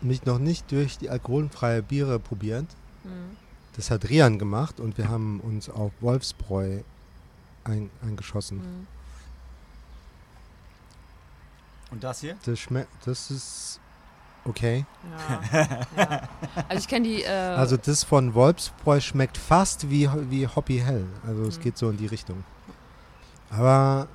mich 0.00 0.24
noch 0.24 0.38
nicht 0.38 0.70
durch 0.70 0.98
die 0.98 1.10
alkoholfreie 1.10 1.82
Biere 1.82 2.18
probiert. 2.18 2.66
Mhm. 3.04 3.36
Das 3.76 3.90
hat 3.90 4.08
Rian 4.08 4.38
gemacht 4.38 4.80
und 4.80 4.98
wir 4.98 5.08
haben 5.08 5.40
uns 5.40 5.68
auf 5.70 5.92
Wolfsbräu 6.00 6.80
ein, 7.64 7.90
eingeschossen. 8.02 8.58
Mhm. 8.58 8.86
Und 11.90 12.04
das 12.04 12.20
hier? 12.20 12.36
Das 12.44 12.58
schmeckt, 12.58 12.88
das 13.04 13.30
ist 13.30 13.80
okay. 14.44 14.84
Ja. 15.52 15.78
ja. 15.96 16.28
Also 16.68 16.80
ich 16.80 16.88
kenne 16.88 17.08
die. 17.08 17.22
Äh, 17.22 17.28
Also 17.28 17.76
das 17.76 18.04
von 18.04 18.34
Wolfsbräu 18.34 19.00
schmeckt 19.00 19.36
fast 19.38 19.90
wie, 19.90 20.08
wie 20.30 20.46
Hoppy 20.46 20.78
Hell. 20.78 21.06
Also 21.26 21.44
es 21.44 21.58
Mhm. 21.58 21.62
geht 21.62 21.78
so 21.78 21.90
in 21.90 21.96
die 21.96 22.06
Richtung. 22.06 22.44
Aber 23.50 24.06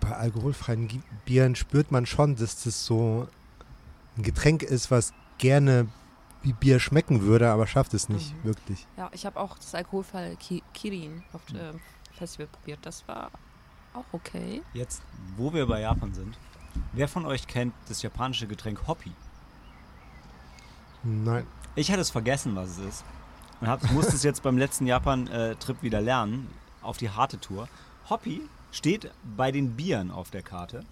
bei 0.00 0.10
alkoholfreien 0.14 1.02
Bieren 1.24 1.56
spürt 1.56 1.90
man 1.90 2.04
schon, 2.06 2.36
dass 2.36 2.62
das 2.64 2.84
so 2.84 3.26
ein 4.16 4.22
Getränk 4.22 4.62
ist, 4.62 4.90
was 4.90 5.12
gerne 5.38 5.88
wie 6.46 6.52
Bier 6.52 6.78
schmecken 6.78 7.22
würde, 7.22 7.50
aber 7.50 7.66
schafft 7.66 7.92
es 7.92 8.08
nicht 8.08 8.32
Mhm. 8.36 8.44
wirklich. 8.44 8.86
ja, 8.96 9.10
ich 9.12 9.26
habe 9.26 9.38
auch 9.40 9.56
das 9.56 9.74
alkoholfreie 9.74 10.36
Ki 10.36 10.62
Kirin 10.72 11.24
auf 11.32 11.42
Mhm. 11.50 11.54
dem 11.56 11.80
Festival 12.14 12.46
probiert. 12.46 12.78
Das 12.82 13.06
war 13.08 13.32
auch 13.92 14.04
okay. 14.12 14.62
Jetzt, 14.72 15.02
wo 15.36 15.52
wir 15.52 15.66
bei 15.66 15.80
Japan 15.80 16.14
sind, 16.14 16.38
wer 16.92 17.08
von 17.08 17.26
euch 17.26 17.48
kennt 17.48 17.74
das 17.88 18.02
japanische 18.02 18.46
Getränk 18.46 18.86
Hoppy? 18.86 19.10
Nein. 21.02 21.46
Ich 21.74 21.90
hatte 21.90 22.00
es 22.00 22.10
vergessen, 22.10 22.54
was 22.56 22.70
es 22.70 22.78
ist. 22.78 23.04
Und 23.60 23.66
hab, 23.68 23.90
musste 23.90 24.14
es 24.14 24.22
jetzt 24.22 24.42
beim 24.42 24.56
letzten 24.58 24.86
Japan-Trip 24.86 25.82
wieder 25.82 26.00
lernen, 26.00 26.48
auf 26.82 26.96
die 26.96 27.10
harte 27.10 27.40
Tour. 27.40 27.68
Hoppy 28.08 28.42
steht 28.70 29.10
bei 29.36 29.50
den 29.50 29.74
Bieren 29.76 30.10
auf 30.10 30.30
der 30.30 30.42
Karte. 30.42 30.84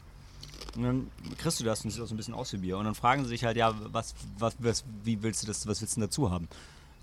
Und 0.76 0.82
dann 0.82 1.10
kriegst 1.38 1.60
du 1.60 1.64
das 1.64 1.84
und 1.84 1.90
sieht 1.90 2.02
auch 2.02 2.06
so 2.06 2.14
ein 2.14 2.16
bisschen 2.16 2.34
aus 2.34 2.52
wie 2.52 2.58
Bier. 2.58 2.78
Und 2.78 2.84
dann 2.84 2.94
fragen 2.94 3.22
sie 3.24 3.28
sich 3.28 3.44
halt, 3.44 3.56
ja, 3.56 3.74
was, 3.92 4.14
was, 4.38 4.56
was, 4.58 4.84
wie 5.02 5.22
willst 5.22 5.42
du 5.42 5.46
das, 5.46 5.66
was 5.66 5.80
willst 5.80 5.96
du 5.96 6.00
denn 6.00 6.08
dazu 6.08 6.30
haben? 6.30 6.48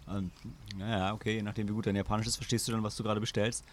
Und, 0.07 0.31
naja, 0.77 1.13
okay, 1.13 1.35
je 1.35 1.41
nachdem, 1.41 1.69
wie 1.69 1.73
gut 1.73 1.85
dein 1.85 1.95
Japanisch 1.95 2.27
ist, 2.27 2.35
verstehst 2.35 2.67
du 2.67 2.71
dann, 2.71 2.83
was 2.83 2.95
du 2.95 3.03
gerade 3.03 3.19
bestellst. 3.19 3.63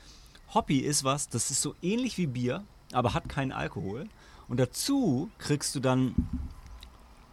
Hoppy 0.55 0.79
ist 0.79 1.05
was, 1.05 1.29
das 1.29 1.51
ist 1.51 1.61
so 1.61 1.75
ähnlich 1.83 2.17
wie 2.17 2.27
Bier, 2.27 2.65
aber 2.93 3.15
hat 3.15 3.29
keinen 3.29 3.53
Alkohol. 3.53 4.07
Und 4.49 4.59
dazu 4.59 5.31
kriegst 5.39 5.75
du 5.75 5.81
dann 5.81 6.15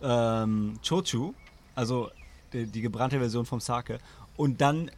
ähm, 0.02 0.80
Chochu, 0.88 1.34
also 1.76 2.10
die, 2.52 2.66
die 2.68 2.82
gebrannte 2.82 3.20
Version 3.20 3.46
vom 3.46 3.60
Sake. 3.60 4.00
Und 4.38 4.60
dann, 4.60 4.92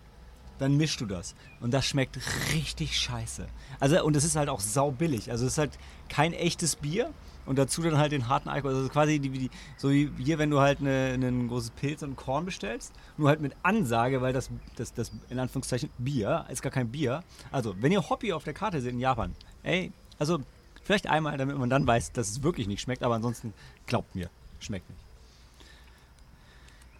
dann 0.57 0.77
mischst 0.77 0.99
du 1.01 1.05
das. 1.05 1.35
Und 1.59 1.71
das 1.71 1.85
schmeckt 1.85 2.17
richtig 2.53 2.97
scheiße. 2.97 3.47
Also, 3.79 4.03
und 4.03 4.15
es 4.15 4.23
ist 4.23 4.35
halt 4.35 4.49
auch 4.49 4.61
saubillig. 4.61 5.29
Also 5.29 5.45
es 5.45 5.53
ist 5.53 5.57
halt 5.59 5.77
kein 6.09 6.33
echtes 6.33 6.75
Bier. 6.75 7.13
Und 7.47 7.57
dazu 7.57 7.81
dann 7.81 7.97
halt 7.97 8.11
den 8.11 8.27
harten 8.27 8.49
Alkohol. 8.49 8.75
Also 8.75 8.89
quasi 8.89 9.19
die, 9.19 9.29
die, 9.29 9.49
so 9.77 9.89
wie 9.89 10.11
hier, 10.17 10.37
wenn 10.37 10.49
du 10.51 10.59
halt 10.59 10.79
eine, 10.81 11.13
ein 11.19 11.47
großes 11.47 11.71
Pilz 11.71 12.03
und 12.03 12.15
Korn 12.17 12.45
bestellst. 12.45 12.93
Nur 13.17 13.29
halt 13.29 13.39
mit 13.41 13.53
Ansage, 13.63 14.21
weil 14.21 14.33
das, 14.33 14.49
das, 14.75 14.93
das 14.93 15.11
in 15.29 15.39
Anführungszeichen 15.39 15.89
Bier 15.97 16.45
ist 16.49 16.61
gar 16.61 16.71
kein 16.71 16.89
Bier. 16.91 17.23
Also, 17.51 17.73
wenn 17.81 17.91
ihr 17.91 18.07
Hobby 18.09 18.33
auf 18.33 18.43
der 18.43 18.53
Karte 18.53 18.81
seht 18.81 18.91
in 18.91 18.99
Japan, 18.99 19.33
ey, 19.63 19.91
also 20.19 20.39
vielleicht 20.83 21.07
einmal, 21.07 21.37
damit 21.37 21.57
man 21.57 21.69
dann 21.69 21.87
weiß, 21.87 22.11
dass 22.11 22.29
es 22.29 22.43
wirklich 22.43 22.67
nicht 22.67 22.81
schmeckt. 22.81 23.01
Aber 23.01 23.15
ansonsten 23.15 23.53
glaubt 23.85 24.13
mir, 24.13 24.29
schmeckt 24.59 24.89
nicht. 24.89 24.99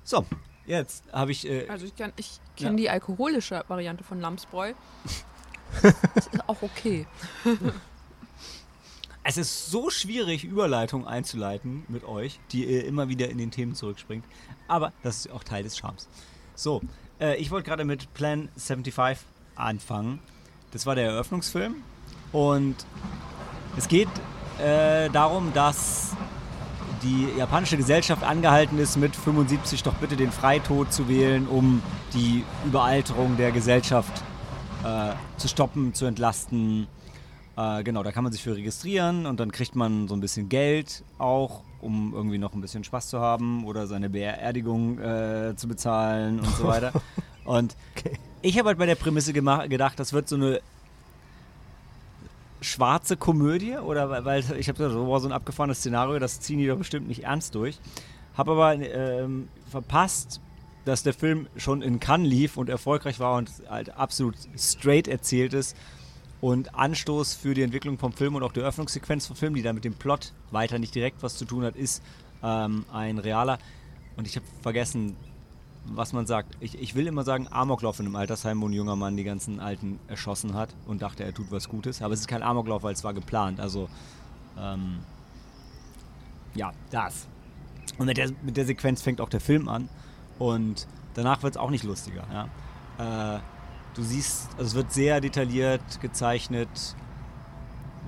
So, 0.03 0.25
jetzt 0.65 1.03
habe 1.11 1.31
ich. 1.31 1.45
Äh, 1.47 1.67
Also 1.67 1.85
ich 1.85 1.95
kenne 1.95 2.13
ich 2.15 2.39
Ja. 2.57 2.67
kenn 2.69 2.77
die 2.77 2.89
alkoholische 2.89 3.65
Variante 3.67 4.03
von 4.05 4.21
Lamsbräu. 4.21 4.73
das 5.81 6.27
ist 6.27 6.49
auch 6.49 6.61
okay. 6.61 7.05
Es 9.29 9.35
ist 9.35 9.69
so 9.69 9.89
schwierig, 9.89 10.45
Überleitungen 10.45 11.05
einzuleiten 11.05 11.83
mit 11.89 12.05
euch, 12.05 12.39
die 12.53 12.63
ihr 12.63 12.85
immer 12.85 13.09
wieder 13.09 13.27
in 13.27 13.37
den 13.37 13.51
Themen 13.51 13.75
zurückspringt. 13.75 14.23
Aber 14.69 14.93
das 15.03 15.17
ist 15.17 15.31
auch 15.33 15.43
Teil 15.43 15.63
des 15.63 15.77
Charmes. 15.77 16.07
So, 16.55 16.81
äh, 17.19 17.35
ich 17.35 17.51
wollte 17.51 17.67
gerade 17.67 17.83
mit 17.83 18.13
Plan 18.13 18.47
75 18.55 19.27
anfangen. 19.55 20.19
Das 20.71 20.85
war 20.85 20.95
der 20.95 21.07
Eröffnungsfilm. 21.07 21.75
Und 22.31 22.77
es 23.75 23.89
geht 23.89 24.07
äh, 24.59 25.09
darum, 25.09 25.51
dass 25.53 26.15
die 27.03 27.27
japanische 27.37 27.75
Gesellschaft 27.75 28.23
angehalten 28.23 28.79
ist, 28.79 28.95
mit 28.95 29.13
75 29.13 29.83
doch 29.83 29.95
bitte 29.95 30.15
den 30.15 30.31
Freitod 30.31 30.93
zu 30.93 31.09
wählen, 31.09 31.49
um 31.49 31.83
die 32.13 32.45
Überalterung 32.65 33.35
der 33.35 33.51
Gesellschaft 33.51 34.23
äh, 34.85 35.11
zu 35.35 35.49
stoppen, 35.49 35.93
zu 35.93 36.05
entlasten. 36.05 36.87
Äh, 37.57 37.83
genau, 37.83 38.03
da 38.03 38.11
kann 38.11 38.23
man 38.23 38.31
sich 38.31 38.43
für 38.43 38.55
registrieren 38.55 39.25
und 39.25 39.39
dann 39.39 39.51
kriegt 39.51 39.75
man 39.75 40.07
so 40.07 40.13
ein 40.15 40.19
bisschen 40.19 40.47
Geld 40.47 41.03
auch, 41.17 41.63
um 41.81 42.13
irgendwie 42.13 42.37
noch 42.37 42.53
ein 42.53 42.61
bisschen 42.61 42.83
Spaß 42.83 43.09
zu 43.09 43.19
haben 43.19 43.65
oder 43.65 43.87
seine 43.87 44.09
Beerdigung 44.11 44.99
äh, 44.99 45.55
zu 45.55 45.67
bezahlen 45.67 46.39
und 46.39 46.55
so 46.55 46.67
weiter. 46.67 46.93
Und 47.45 47.77
ich 48.41 48.59
habe 48.59 48.67
halt 48.67 48.77
bei 48.77 48.85
der 48.85 48.95
Prämisse 48.95 49.31
gedacht, 49.31 49.97
das 49.97 50.11
wird 50.11 50.27
so 50.27 50.35
eine 50.35 50.59
schwarze 52.59 53.15
Komödie 53.15 53.77
oder 53.77 54.25
weil- 54.25 54.39
ich 54.59 54.67
habe 54.67 54.77
gesagt, 54.77 54.91
so, 54.91 55.17
so 55.19 55.27
ein 55.29 55.31
abgefahrenes 55.31 55.77
Szenario, 55.77 56.19
das 56.19 56.41
ziehen 56.41 56.59
die 56.59 56.67
doch 56.67 56.77
bestimmt 56.77 57.07
nicht 57.07 57.23
ernst 57.23 57.55
durch. 57.55 57.79
Habe 58.35 58.51
aber 58.51 58.73
ähm, 58.73 59.47
verpasst, 59.71 60.41
dass 60.83 61.03
der 61.03 61.13
Film 61.13 61.47
schon 61.55 61.81
in 61.81 62.01
Cannes 62.01 62.27
lief 62.27 62.57
und 62.57 62.67
erfolgreich 62.67 63.21
war 63.21 63.37
und 63.37 63.49
halt 63.69 63.95
absolut 63.95 64.35
straight 64.57 65.07
erzählt 65.07 65.53
ist 65.53 65.73
und 66.41 66.75
Anstoß 66.75 67.33
für 67.33 67.53
die 67.53 67.63
Entwicklung 67.63 67.97
vom 67.97 68.13
Film 68.13 68.35
und 68.35 68.43
auch 68.43 68.51
die 68.51 68.59
Öffnungssequenz 68.59 69.27
vom 69.27 69.35
Film, 69.35 69.55
die 69.55 69.61
da 69.61 69.73
mit 69.73 69.85
dem 69.85 69.95
Plot 69.95 70.33
weiter 70.51 70.79
nicht 70.79 70.93
direkt 70.93 71.23
was 71.23 71.35
zu 71.35 71.45
tun 71.45 71.63
hat, 71.63 71.75
ist 71.75 72.03
ähm, 72.43 72.85
ein 72.91 73.17
realer. 73.17 73.57
Und 74.15 74.27
ich 74.27 74.35
habe 74.35 74.45
vergessen, 74.61 75.15
was 75.85 76.13
man 76.13 76.25
sagt. 76.25 76.57
Ich, 76.59 76.79
ich 76.79 76.95
will 76.95 77.07
immer 77.07 77.23
sagen 77.23 77.47
Amoklauf 77.49 77.99
in 77.99 78.05
einem 78.05 78.15
Altersheim, 78.15 78.61
wo 78.61 78.67
ein 78.67 78.73
junger 78.73 78.95
Mann 78.95 79.17
die 79.17 79.23
ganzen 79.23 79.59
Alten 79.59 79.99
erschossen 80.07 80.53
hat 80.53 80.75
und 80.85 81.01
dachte, 81.01 81.23
er 81.23 81.33
tut 81.33 81.51
was 81.51 81.69
Gutes. 81.69 82.01
Aber 82.01 82.13
es 82.13 82.21
ist 82.21 82.27
kein 82.27 82.43
Amoklauf, 82.43 82.83
weil 82.83 82.93
es 82.93 83.03
war 83.03 83.13
geplant. 83.13 83.59
Also, 83.59 83.89
ähm, 84.59 84.99
ja, 86.55 86.71
das. 86.91 87.27
Und 87.97 88.07
mit 88.07 88.17
der, 88.17 88.31
mit 88.43 88.57
der 88.57 88.65
Sequenz 88.65 89.01
fängt 89.01 89.21
auch 89.21 89.29
der 89.29 89.39
Film 89.39 89.69
an. 89.69 89.89
Und 90.39 90.87
danach 91.13 91.41
wird 91.43 91.55
es 91.55 91.57
auch 91.57 91.69
nicht 91.69 91.83
lustiger. 91.83 92.23
Ja? 92.31 93.35
Äh, 93.37 93.39
du 93.97 94.03
siehst, 94.03 94.49
also 94.53 94.63
es 94.63 94.75
wird 94.75 94.91
sehr 94.93 95.19
detailliert 95.21 95.99
gezeichnet, 96.01 96.69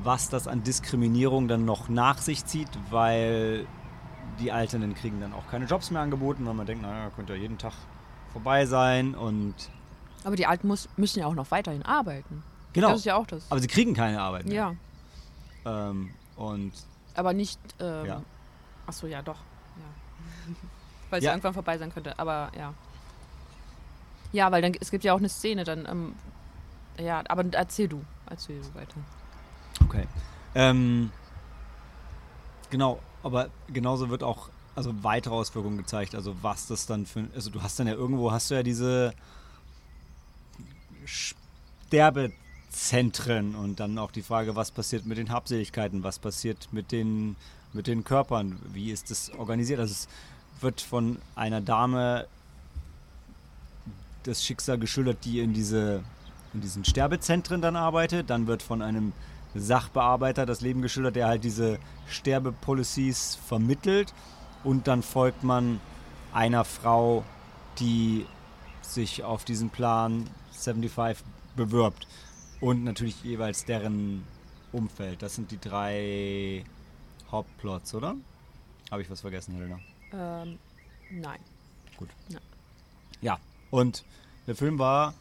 was 0.03 0.29
das 0.29 0.47
an 0.47 0.63
Diskriminierung 0.63 1.47
dann 1.47 1.65
noch 1.65 1.89
nach 1.89 2.19
sich 2.19 2.45
zieht, 2.45 2.69
weil 2.89 3.67
die 4.39 4.51
Alternden 4.51 4.93
kriegen 4.95 5.19
dann 5.19 5.33
auch 5.33 5.47
keine 5.49 5.65
Jobs 5.65 5.91
mehr 5.91 6.01
angeboten, 6.01 6.45
weil 6.45 6.53
man 6.53 6.65
denkt, 6.65 6.83
naja, 6.83 7.09
könnte 7.15 7.33
ja 7.33 7.39
jeden 7.41 7.57
Tag 7.57 7.73
vorbei 8.31 8.65
sein 8.65 9.15
und 9.15 9.53
Aber 10.23 10.35
die 10.37 10.45
Alten 10.45 10.67
muss, 10.67 10.87
müssen 10.95 11.19
ja 11.19 11.25
auch 11.25 11.33
noch 11.33 11.51
weiterhin 11.51 11.83
arbeiten. 11.83 12.43
genau. 12.71 12.89
Das 12.91 12.99
ist 12.99 13.05
ja 13.05 13.15
auch 13.15 13.25
das. 13.27 13.51
aber 13.51 13.59
sie 13.59 13.67
kriegen 13.67 13.93
keine 13.93 14.21
Arbeit 14.21 14.45
mehr. 14.45 14.55
ja, 15.65 15.89
Ähm, 15.89 16.11
und 16.37 16.71
aber 17.15 17.33
nicht. 17.33 17.59
Ähm, 17.81 18.05
Ja. 18.05 18.21
Achso, 18.85 19.07
ja, 19.07 19.21
doch. 19.21 19.35
Ja. 19.35 20.53
Weil 21.09 21.19
es 21.19 21.25
Ja. 21.25 21.31
ja 21.31 21.35
irgendwann 21.35 21.53
vorbei 21.53 21.77
sein 21.77 21.91
könnte, 21.91 22.17
aber 22.17 22.51
ja. 22.57 22.73
Ja, 24.31 24.51
weil 24.51 24.61
dann 24.61 24.73
es 24.79 24.91
gibt 24.91 25.03
ja 25.03 25.13
auch 25.13 25.19
eine 25.19 25.29
Szene 25.29 25.63
dann. 25.63 25.87
Ähm, 25.87 26.15
ja, 26.99 27.23
aber 27.27 27.45
erzähl 27.51 27.87
du. 27.87 28.03
Erzähl 28.29 28.61
du 28.61 28.75
weiter. 28.75 28.95
Okay. 29.83 30.07
Ähm, 30.55 31.11
genau, 32.69 32.99
aber 33.23 33.49
genauso 33.67 34.09
wird 34.09 34.23
auch, 34.23 34.49
also 34.75 35.03
weitere 35.03 35.33
Auswirkungen 35.33 35.77
gezeigt. 35.77 36.15
Also 36.15 36.35
was 36.41 36.67
das 36.67 36.85
dann 36.85 37.05
für, 37.05 37.27
also 37.33 37.49
du 37.49 37.61
hast 37.61 37.79
dann 37.79 37.87
ja 37.87 37.93
irgendwo, 37.93 38.31
hast 38.31 38.51
du 38.51 38.55
ja 38.55 38.63
diese 38.63 39.13
Sterbezentren 41.05 43.55
und 43.55 43.79
dann 43.79 43.97
auch 43.97 44.11
die 44.11 44.21
Frage, 44.21 44.55
was 44.55 44.71
passiert 44.71 45.05
mit 45.05 45.17
den 45.17 45.31
Habseligkeiten, 45.31 46.03
was 46.03 46.19
passiert 46.19 46.69
mit 46.71 46.91
den, 46.91 47.35
mit 47.73 47.87
den 47.87 48.03
Körpern, 48.03 48.59
wie 48.73 48.91
ist 48.91 49.11
das 49.11 49.31
organisiert? 49.31 49.79
Also 49.79 49.93
es 49.93 50.07
wird 50.61 50.81
von 50.81 51.19
einer 51.35 51.61
Dame 51.61 52.27
das 54.23 54.43
Schicksal 54.43 54.77
geschildert, 54.77 55.25
die 55.25 55.39
in 55.39 55.53
diese 55.53 56.03
in 56.53 56.61
diesen 56.61 56.85
Sterbezentren 56.85 57.61
dann 57.61 57.75
arbeitet. 57.75 58.29
Dann 58.29 58.47
wird 58.47 58.63
von 58.63 58.81
einem 58.81 59.13
Sachbearbeiter 59.55 60.45
das 60.45 60.61
Leben 60.61 60.81
geschildert, 60.81 61.15
der 61.15 61.27
halt 61.27 61.43
diese 61.43 61.79
Sterbepolicies 62.07 63.35
vermittelt. 63.47 64.13
Und 64.63 64.87
dann 64.87 65.03
folgt 65.03 65.43
man 65.43 65.79
einer 66.33 66.65
Frau, 66.65 67.23
die 67.79 68.25
sich 68.81 69.23
auf 69.23 69.45
diesen 69.45 69.69
Plan 69.69 70.29
75 70.51 71.25
bewirbt. 71.55 72.07
Und 72.59 72.83
natürlich 72.83 73.23
jeweils 73.23 73.65
deren 73.65 74.23
Umfeld. 74.71 75.21
Das 75.21 75.35
sind 75.35 75.51
die 75.51 75.59
drei 75.59 76.65
Hauptplots, 77.31 77.95
oder? 77.95 78.15
Habe 78.91 79.01
ich 79.01 79.09
was 79.09 79.21
vergessen, 79.21 79.55
Helena? 79.55 79.79
Ähm, 80.11 80.59
nein. 81.09 81.39
Gut. 81.95 82.09
Ja. 82.29 82.39
Ja, 83.21 83.39
und 83.71 84.03
der 84.47 84.55
Film 84.55 84.79
war, 84.79 85.13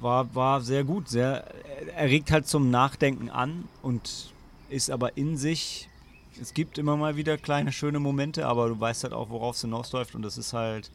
war, 0.00 0.34
war 0.34 0.60
sehr 0.60 0.84
gut, 0.84 1.08
sehr, 1.08 1.44
er 1.94 2.06
regt 2.06 2.30
halt 2.30 2.46
zum 2.46 2.70
Nachdenken 2.70 3.30
an 3.30 3.68
und 3.82 4.32
ist 4.68 4.90
aber 4.90 5.16
in 5.16 5.36
sich, 5.36 5.88
es 6.40 6.52
gibt 6.52 6.78
immer 6.78 6.96
mal 6.96 7.16
wieder 7.16 7.38
kleine 7.38 7.72
schöne 7.72 8.00
Momente, 8.00 8.46
aber 8.46 8.68
du 8.68 8.78
weißt 8.78 9.04
halt 9.04 9.14
auch, 9.14 9.30
worauf 9.30 9.56
es 9.56 9.62
hinausläuft 9.62 10.14
und 10.14 10.22
das 10.22 10.36
ist 10.36 10.52
halt, 10.52 10.90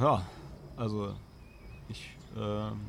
ja, 0.00 0.22
also 0.76 1.14
ich 1.88 2.16
ähm, 2.36 2.80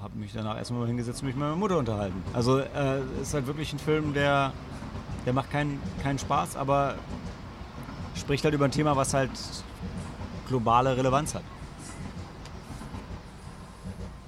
habe 0.00 0.16
mich 0.16 0.32
danach 0.32 0.56
erstmal 0.56 0.86
hingesetzt 0.86 1.22
und 1.22 1.26
mich 1.26 1.34
mit 1.34 1.42
meiner 1.42 1.56
Mutter 1.56 1.78
unterhalten. 1.78 2.22
Also 2.32 2.58
äh, 2.58 3.00
ist 3.20 3.34
halt 3.34 3.46
wirklich 3.46 3.72
ein 3.72 3.78
Film, 3.78 4.14
der, 4.14 4.52
der 5.26 5.32
macht 5.32 5.50
keinen, 5.50 5.80
keinen 6.02 6.18
Spaß, 6.18 6.56
aber 6.56 6.94
spricht 8.14 8.44
halt 8.44 8.54
über 8.54 8.66
ein 8.66 8.70
Thema, 8.70 8.96
was 8.96 9.14
halt 9.14 9.30
globale 10.48 10.96
Relevanz 10.96 11.34
hat. 11.34 11.44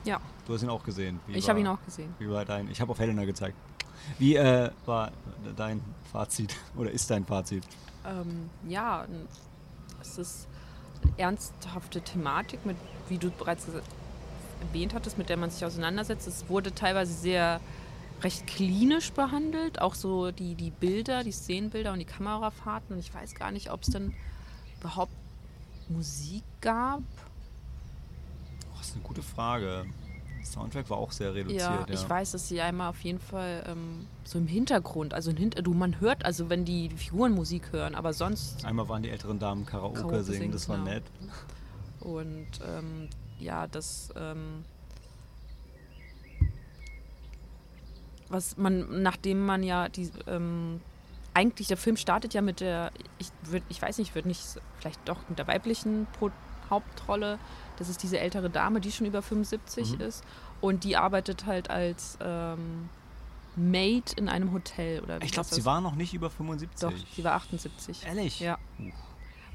Ja, 0.04 0.20
Du 0.50 0.54
hast 0.54 0.64
ihn 0.64 0.68
auch 0.68 0.82
gesehen. 0.82 1.20
Wie 1.28 1.38
ich 1.38 1.48
habe 1.48 1.60
ihn 1.60 1.68
auch 1.68 1.78
gesehen. 1.84 2.12
Wie 2.18 2.28
war 2.28 2.44
dein? 2.44 2.68
Ich 2.72 2.80
habe 2.80 2.90
auf 2.90 2.98
Helena 2.98 3.24
gezeigt. 3.24 3.56
Wie 4.18 4.34
äh, 4.34 4.68
war 4.84 5.12
dein 5.56 5.80
Fazit 6.10 6.56
oder 6.76 6.90
ist 6.90 7.08
dein 7.08 7.24
Fazit? 7.24 7.62
Ähm, 8.04 8.50
ja, 8.68 9.06
es 10.00 10.18
ist 10.18 10.48
eine 11.04 11.12
ernsthafte 11.18 12.00
Thematik, 12.00 12.66
mit, 12.66 12.76
wie 13.08 13.18
du 13.18 13.30
bereits 13.30 13.68
erwähnt 14.60 14.92
hattest, 14.92 15.18
mit 15.18 15.28
der 15.28 15.36
man 15.36 15.50
sich 15.50 15.64
auseinandersetzt. 15.64 16.26
Es 16.26 16.48
wurde 16.48 16.74
teilweise 16.74 17.12
sehr 17.12 17.60
recht 18.22 18.48
klinisch 18.48 19.12
behandelt, 19.12 19.80
auch 19.80 19.94
so 19.94 20.32
die, 20.32 20.56
die 20.56 20.72
Bilder, 20.72 21.22
die 21.22 21.30
Szenenbilder 21.30 21.92
und 21.92 22.00
die 22.00 22.06
Kamerafahrten. 22.06 22.96
Und 22.96 22.98
ich 22.98 23.14
weiß 23.14 23.36
gar 23.36 23.52
nicht, 23.52 23.70
ob 23.70 23.82
es 23.82 23.90
dann 23.90 24.14
überhaupt 24.80 25.12
Musik 25.90 26.44
gab. 26.60 27.02
Oh, 28.72 28.76
das 28.78 28.88
ist 28.88 28.94
eine 28.94 29.02
gute 29.02 29.22
Frage. 29.22 29.84
Das 30.40 30.52
Soundtrack 30.52 30.88
war 30.88 30.96
auch 30.96 31.12
sehr 31.12 31.28
Ja, 31.28 31.34
reduziert. 31.34 31.60
Ja, 31.60 31.86
ich 31.90 32.08
weiß, 32.08 32.32
dass 32.32 32.48
sie 32.48 32.60
einmal 32.60 32.88
auf 32.88 33.00
jeden 33.02 33.18
Fall 33.18 33.62
ähm, 33.66 34.06
so 34.24 34.38
im 34.38 34.46
Hintergrund, 34.46 35.12
also 35.12 35.32
Hinter 35.32 35.62
du, 35.62 35.74
man 35.74 36.00
hört, 36.00 36.24
also 36.24 36.48
wenn 36.48 36.64
die 36.64 36.88
Figuren 36.90 37.32
Musik 37.32 37.72
hören, 37.72 37.94
aber 37.94 38.12
sonst 38.12 38.64
Einmal 38.64 38.88
waren 38.88 39.02
die 39.02 39.10
älteren 39.10 39.38
Damen 39.38 39.66
Karaoke, 39.66 40.00
Karaoke 40.00 40.24
singen, 40.24 40.38
singen, 40.38 40.52
das 40.52 40.68
war 40.68 40.78
genau. 40.78 40.90
nett. 40.90 41.04
Und 42.00 42.48
ähm, 42.66 43.08
ja, 43.38 43.66
das, 43.66 44.08
ähm, 44.16 44.64
was 48.28 48.56
man, 48.56 49.02
nachdem 49.02 49.44
man 49.44 49.62
ja 49.62 49.88
die, 49.88 50.10
ähm, 50.26 50.80
eigentlich 51.40 51.68
der 51.68 51.76
Film 51.78 51.96
startet 51.96 52.34
ja 52.34 52.42
mit 52.42 52.60
der, 52.60 52.92
ich 53.18 53.28
würd, 53.44 53.62
ich 53.70 53.80
weiß 53.80 53.96
nicht, 53.98 54.14
wird 54.14 54.26
nicht, 54.26 54.42
vielleicht 54.78 55.00
doch 55.08 55.16
mit 55.28 55.38
der 55.38 55.46
weiblichen 55.46 56.06
Pro 56.18 56.30
Hauptrolle. 56.68 57.38
Das 57.78 57.88
ist 57.88 58.02
diese 58.04 58.20
ältere 58.20 58.48
Dame, 58.50 58.80
die 58.80 58.92
schon 58.92 59.06
über 59.06 59.22
75 59.22 59.94
Mhm. 59.94 60.00
ist 60.02 60.22
und 60.60 60.84
die 60.84 60.96
arbeitet 60.96 61.46
halt 61.46 61.68
als 61.70 62.16
ähm, 62.20 62.88
Maid 63.56 64.12
in 64.12 64.28
einem 64.28 64.52
Hotel 64.52 65.00
oder 65.00 65.20
wie 65.20 65.24
Ich 65.24 65.32
glaube, 65.32 65.48
sie 65.48 65.64
war 65.64 65.80
noch 65.80 65.96
nicht 65.96 66.14
über 66.14 66.30
75. 66.30 66.80
doch, 66.88 66.92
sie 67.16 67.24
war 67.24 67.32
78. 67.32 68.06
Ehrlich? 68.06 68.38
Ja. 68.38 68.56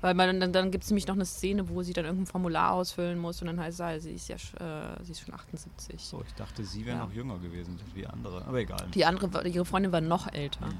Weil 0.02 0.13
man, 0.13 0.39
dann, 0.41 0.52
dann 0.52 0.71
gibt 0.71 0.84
es 0.84 0.89
nämlich 0.89 1.08
noch 1.08 1.15
eine 1.15 1.26
Szene, 1.26 1.69
wo 1.69 1.82
sie 1.84 1.93
dann 1.93 2.04
irgendein 2.06 2.26
Formular 2.28 2.74
ausfüllen 2.74 3.17
muss 3.17 3.39
und 3.41 3.48
dann 3.48 3.60
heißt 3.62 3.80
es, 3.80 3.82
ah, 3.82 3.98
sie 4.00 4.12
ist 4.12 4.28
ja 4.28 4.36
äh, 4.36 5.04
sie 5.04 5.13
ist 5.13 5.21
schon 5.21 5.34
78. 5.34 6.02
So, 6.04 6.21
ich 6.28 6.34
dachte, 6.34 6.65
sie 6.65 6.86
wäre 6.86 6.98
Ja. 6.98 7.06
noch 7.06 7.13
jünger 7.13 7.38
gewesen 7.39 7.80
wie 7.93 8.02
die 8.02 8.08
andere. 8.08 8.43
Aber 8.45 8.58
egal. 8.60 8.86
Die 8.93 9.06
andere, 9.06 9.48
ihre 9.48 9.63
Freundin 9.65 9.91
war 9.93 10.02
noch 10.02 10.32
älter. 10.34 10.65
Mhm. 10.65 10.78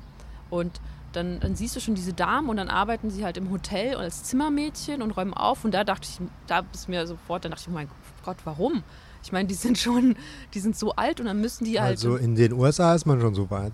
Und 0.56 0.80
dann, 1.14 1.40
dann 1.40 1.56
siehst 1.56 1.76
du 1.76 1.80
schon 1.80 1.96
diese 1.96 2.14
Damen 2.14 2.50
und 2.50 2.58
dann 2.58 2.68
arbeiten 2.70 3.10
sie 3.10 3.24
halt 3.24 3.38
im 3.38 3.50
Hotel 3.50 3.96
als 3.96 4.24
Zimmermädchen 4.24 5.02
und 5.02 5.12
räumen 5.12 5.34
auf. 5.34 5.64
Und 5.64 5.74
da 5.74 5.84
dachte 5.84 6.08
ich, 6.10 6.20
da 6.48 6.64
ist 6.74 6.90
mir 6.90 7.06
sofort, 7.08 7.46
dann 7.46 7.52
dachte 7.52 7.64
ich, 7.64 7.70
oh 7.70 7.74
mein 7.74 7.88
Gott, 8.26 8.38
warum? 8.44 8.84
Ich 9.24 9.32
meine, 9.32 9.48
die 9.48 9.54
sind 9.56 9.78
schon, 9.78 10.16
die 10.54 10.60
sind 10.60 10.76
so 10.78 10.92
alt 10.96 11.20
und 11.20 11.26
dann 11.28 11.40
müssen 11.42 11.64
die 11.66 11.80
halt, 11.80 11.92
Also 11.92 12.16
in 12.18 12.36
den 12.36 12.54
USA 12.54 12.94
ist 12.94 13.06
man 13.06 13.20
schon 13.22 13.34
so 13.34 13.50
weit. 13.50 13.74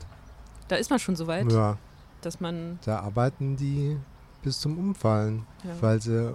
da 0.67 0.75
ist 0.75 0.89
man 0.89 0.99
schon 0.99 1.15
so 1.15 1.27
weit, 1.27 1.51
Ja, 1.51 1.77
dass 2.21 2.39
man, 2.39 2.79
da 2.85 2.99
arbeiten 2.99 3.57
die 3.57 3.97
bis 4.43 4.59
zum 4.59 4.77
Umfallen, 4.77 5.45
Ja. 5.63 5.71
weil 5.81 6.01
sie 6.01 6.33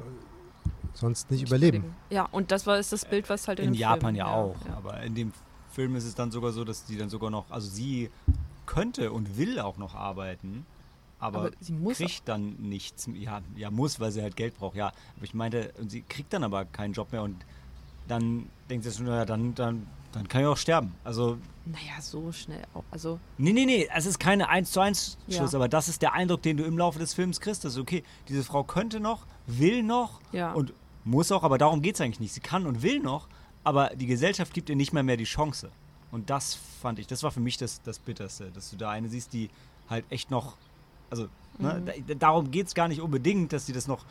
sonst 0.92 1.30
nicht 1.30 1.46
überleben. 1.46 1.94
Ja, 2.10 2.26
und 2.30 2.50
das 2.50 2.66
war 2.66 2.78
ist 2.78 2.92
das 2.92 3.04
Bild, 3.04 3.28
was 3.30 3.48
halt 3.48 3.60
in, 3.60 3.66
In 3.68 3.72
dem 3.74 3.78
Japan 3.78 4.00
Film, 4.00 4.14
ja, 4.16 4.26
auch. 4.26 4.56
ja. 4.68 4.76
Aber 4.76 5.00
in 5.02 5.14
dem 5.14 5.32
Film 5.70 5.94
ist 5.96 6.04
es 6.04 6.14
dann 6.14 6.30
sogar 6.30 6.52
so, 6.52 6.64
dass 6.64 6.84
die 6.84 6.96
dann 6.96 7.08
sogar 7.10 7.30
noch, 7.30 7.50
also 7.50 7.68
sie 7.68 8.10
könnte 8.66 9.12
und 9.12 9.38
will 9.38 9.58
auch 9.60 9.76
noch 9.78 9.94
arbeiten, 9.94 10.66
aber, 11.18 11.38
Aber 11.38 11.50
sie 11.60 11.72
muss 11.72 11.96
kriegt 11.96 12.28
dann 12.28 12.56
nichts. 12.58 13.08
Ja, 13.14 13.40
ja, 13.56 13.70
muss, 13.70 14.00
weil 14.00 14.12
sie 14.12 14.20
halt 14.20 14.36
Geld 14.36 14.58
braucht, 14.58 14.76
ja. 14.76 14.88
Aber 15.16 15.24
ich 15.24 15.32
meinte, 15.32 15.72
und 15.80 15.90
sie 15.90 16.02
kriegt 16.02 16.32
dann 16.34 16.44
aber 16.44 16.66
keinen 16.66 16.92
Job 16.92 17.10
mehr 17.10 17.22
und 17.22 17.36
dann 18.06 18.50
denkt 18.68 18.84
sie 18.84 18.92
schon, 18.92 19.06
naja, 19.06 19.24
dann, 19.24 19.54
dann, 19.54 19.86
dann 20.12 20.28
kann 20.28 20.42
ich 20.42 20.46
auch 20.46 20.58
sterben. 20.58 20.94
Also, 21.04 21.38
Naja, 21.64 22.00
so 22.00 22.30
schnell 22.32 22.62
auch. 22.74 22.84
Also, 22.90 23.18
nee, 23.38 23.52
nee, 23.52 23.64
nee, 23.64 23.88
es 23.94 24.04
ist 24.04 24.18
keine 24.18 24.48
1 24.50 24.70
zu 24.70 24.80
1 24.80 25.16
Schluss, 25.30 25.52
Ja. 25.52 25.58
aber 25.58 25.68
das 25.68 25.88
ist 25.88 26.02
der 26.02 26.12
Eindruck, 26.12 26.42
den 26.42 26.58
du 26.58 26.64
im 26.64 26.76
Laufe 26.76 26.98
des 26.98 27.14
Films 27.14 27.40
kriegst. 27.40 27.64
Ist 27.64 27.78
okay, 27.78 28.04
diese 28.28 28.44
Frau 28.44 28.62
könnte 28.62 29.00
noch, 29.00 29.26
will 29.46 29.82
noch 29.82 30.20
ja. 30.32 30.52
und 30.52 30.74
muss 31.04 31.32
auch, 31.32 31.44
aber 31.44 31.56
darum 31.56 31.80
geht 31.80 31.94
es 31.94 32.00
eigentlich 32.02 32.20
nicht. 32.20 32.34
Sie 32.34 32.40
kann 32.40 32.66
und 32.66 32.82
will 32.82 33.00
noch, 33.00 33.26
aber 33.64 33.90
die 33.96 34.06
Gesellschaft 34.06 34.52
gibt 34.52 34.68
ihr 34.68 34.76
nicht 34.76 34.92
mehr 34.92 35.02
mehr 35.02 35.16
die 35.16 35.24
Chance. 35.24 35.70
Und 36.12 36.30
das 36.30 36.54
fand 36.80 36.98
ich, 36.98 37.06
das 37.06 37.22
war 37.22 37.30
für 37.30 37.40
mich 37.40 37.56
das, 37.58 37.82
das 37.82 37.98
Bitterste, 37.98 38.50
dass 38.52 38.70
du 38.70 38.76
da 38.76 38.90
eine 38.90 39.08
siehst, 39.08 39.32
die 39.32 39.50
halt 39.90 40.04
echt 40.10 40.30
noch, 40.30 40.56
also 41.10 41.28
ne, 41.58 41.82
Mhm. 41.98 42.06
da, 42.06 42.14
darum 42.14 42.50
geht 42.50 42.68
es 42.68 42.74
gar 42.74 42.88
nicht 42.88 43.00
unbedingt, 43.00 43.52
dass 43.52 43.66
die 43.66 43.72
das 43.72 43.86
noch, 43.88 44.04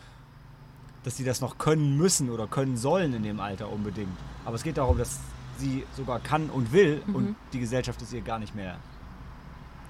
dass 1.03 1.15
die 1.15 1.23
das 1.23 1.41
noch 1.41 1.57
können 1.57 1.97
müssen 1.97 2.29
oder 2.29 2.47
können 2.47 2.77
sollen 2.77 3.13
in 3.13 3.23
dem 3.23 3.39
Alter 3.39 3.71
unbedingt. 3.71 4.17
Aber 4.43 4.55
es 4.55 4.63
geht 4.63 4.77
darum, 4.77 4.97
dass 4.97 5.19
sie 5.57 5.85
sogar 5.95 6.19
kann 6.19 6.49
und 6.49 6.71
will 6.73 7.01
Mhm. 7.07 7.15
und 7.15 7.35
die 7.53 7.59
Gesellschaft 7.59 8.01
es 8.01 8.11
ihr 8.11 8.21
gar 8.21 8.39
nicht 8.39 8.55
mehr 8.55 8.77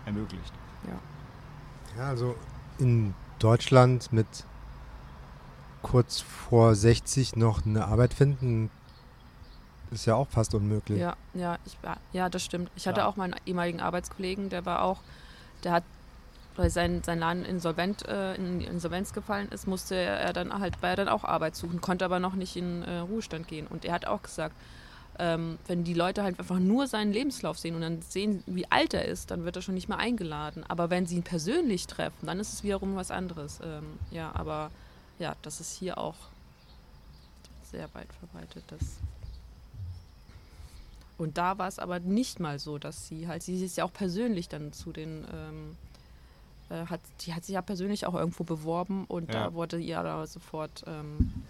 ermöglicht. 0.05 0.53
Ja, 1.97 2.09
also 2.09 2.35
in 2.77 3.13
Deutschland 3.39 4.11
mit 4.11 4.27
kurz 5.81 6.19
vor 6.19 6.75
60 6.75 7.35
noch 7.35 7.65
eine 7.65 7.85
Arbeit 7.85 8.13
finden, 8.13 8.69
ist 9.91 10.05
ja 10.05 10.15
auch 10.15 10.27
fast 10.29 10.53
unmöglich. 10.55 10.99
Ja, 10.99 11.15
ja, 11.33 11.57
ich, 11.65 11.77
ja, 12.13 12.29
das 12.29 12.43
stimmt. 12.43 12.71
Ich 12.75 12.87
hatte 12.87 13.01
Ja. 13.01 13.07
auch 13.07 13.15
meinen 13.15 13.35
ehemaligen 13.45 13.79
Arbeitskollegen, 13.81 14.49
der 14.49 14.65
war 14.65 14.83
auch, 14.83 15.01
der 15.63 15.71
hat, 15.73 15.83
weil 16.55 16.69
sein, 16.69 17.03
sein 17.03 17.19
Laden 17.19 17.45
insolvent, 17.45 18.07
äh, 18.07 18.35
in 18.35 18.61
Insolvenz 18.61 19.13
gefallen 19.13 19.49
ist, 19.49 19.67
musste 19.67 19.95
er 19.95 20.31
dann 20.33 20.57
halt, 20.57 20.81
war 20.81 20.91
er 20.91 20.95
dann 20.95 21.09
auch 21.09 21.23
Arbeit 21.23 21.55
suchen, 21.55 21.81
konnte 21.81 22.05
aber 22.05 22.19
noch 22.19 22.35
nicht 22.35 22.55
in 22.55 22.83
äh, 22.83 22.99
Ruhestand 22.99 23.47
gehen. 23.47 23.67
Und 23.67 23.83
er 23.85 23.93
hat 23.93 24.05
auch 24.07 24.21
gesagt, 24.21 24.55
ähm, 25.17 25.57
wenn 25.67 25.83
die 25.83 25.93
Leute 25.93 26.23
halt 26.23 26.39
einfach 26.39 26.59
nur 26.59 26.87
seinen 26.87 27.13
Lebenslauf 27.13 27.57
sehen 27.57 27.75
und 27.75 27.81
dann 27.81 28.01
sehen, 28.01 28.43
wie 28.47 28.69
alt 28.69 28.93
er 28.93 29.05
ist, 29.05 29.31
dann 29.31 29.45
wird 29.45 29.55
er 29.55 29.61
schon 29.61 29.75
nicht 29.75 29.87
mehr 29.87 29.97
eingeladen. 29.97 30.63
Aber 30.67 30.89
wenn 30.89 31.05
sie 31.05 31.15
ihn 31.15 31.23
persönlich 31.23 31.87
treffen, 31.87 32.25
dann 32.25 32.39
ist 32.39 32.53
es 32.53 32.63
wiederum 32.63 32.95
was 32.95 33.11
anderes. 33.11 33.59
Ähm, 33.63 33.97
ja, 34.11 34.31
aber 34.33 34.71
ja, 35.19 35.35
das 35.41 35.61
ist 35.61 35.77
hier 35.77 35.97
auch 35.97 36.15
sehr 37.71 37.93
weit 37.93 38.11
verbreitet. 38.13 38.63
Das 38.67 38.81
und 41.17 41.37
da 41.37 41.57
war 41.57 41.67
es 41.67 41.79
aber 41.79 41.99
nicht 41.99 42.39
mal 42.39 42.59
so, 42.59 42.77
dass 42.77 43.07
sie 43.07 43.27
halt, 43.27 43.43
sie 43.43 43.63
ist 43.63 43.77
ja 43.77 43.85
auch 43.85 43.93
persönlich 43.93 44.49
dann 44.49 44.73
zu 44.73 44.91
den, 44.91 45.25
ähm, 45.33 45.77
äh, 46.69 46.85
hat, 46.87 46.99
die 47.21 47.33
hat 47.33 47.45
sich 47.45 47.53
ja 47.53 47.61
persönlich 47.61 48.05
auch 48.05 48.13
irgendwo 48.13 48.43
beworben 48.43 49.05
und 49.05 49.33
Ja. 49.33 49.47
da 49.47 49.53
wurde 49.53 49.77
ihr 49.77 49.99
aber 49.99 50.27
sofort 50.27 50.83
ähm, 50.87 51.45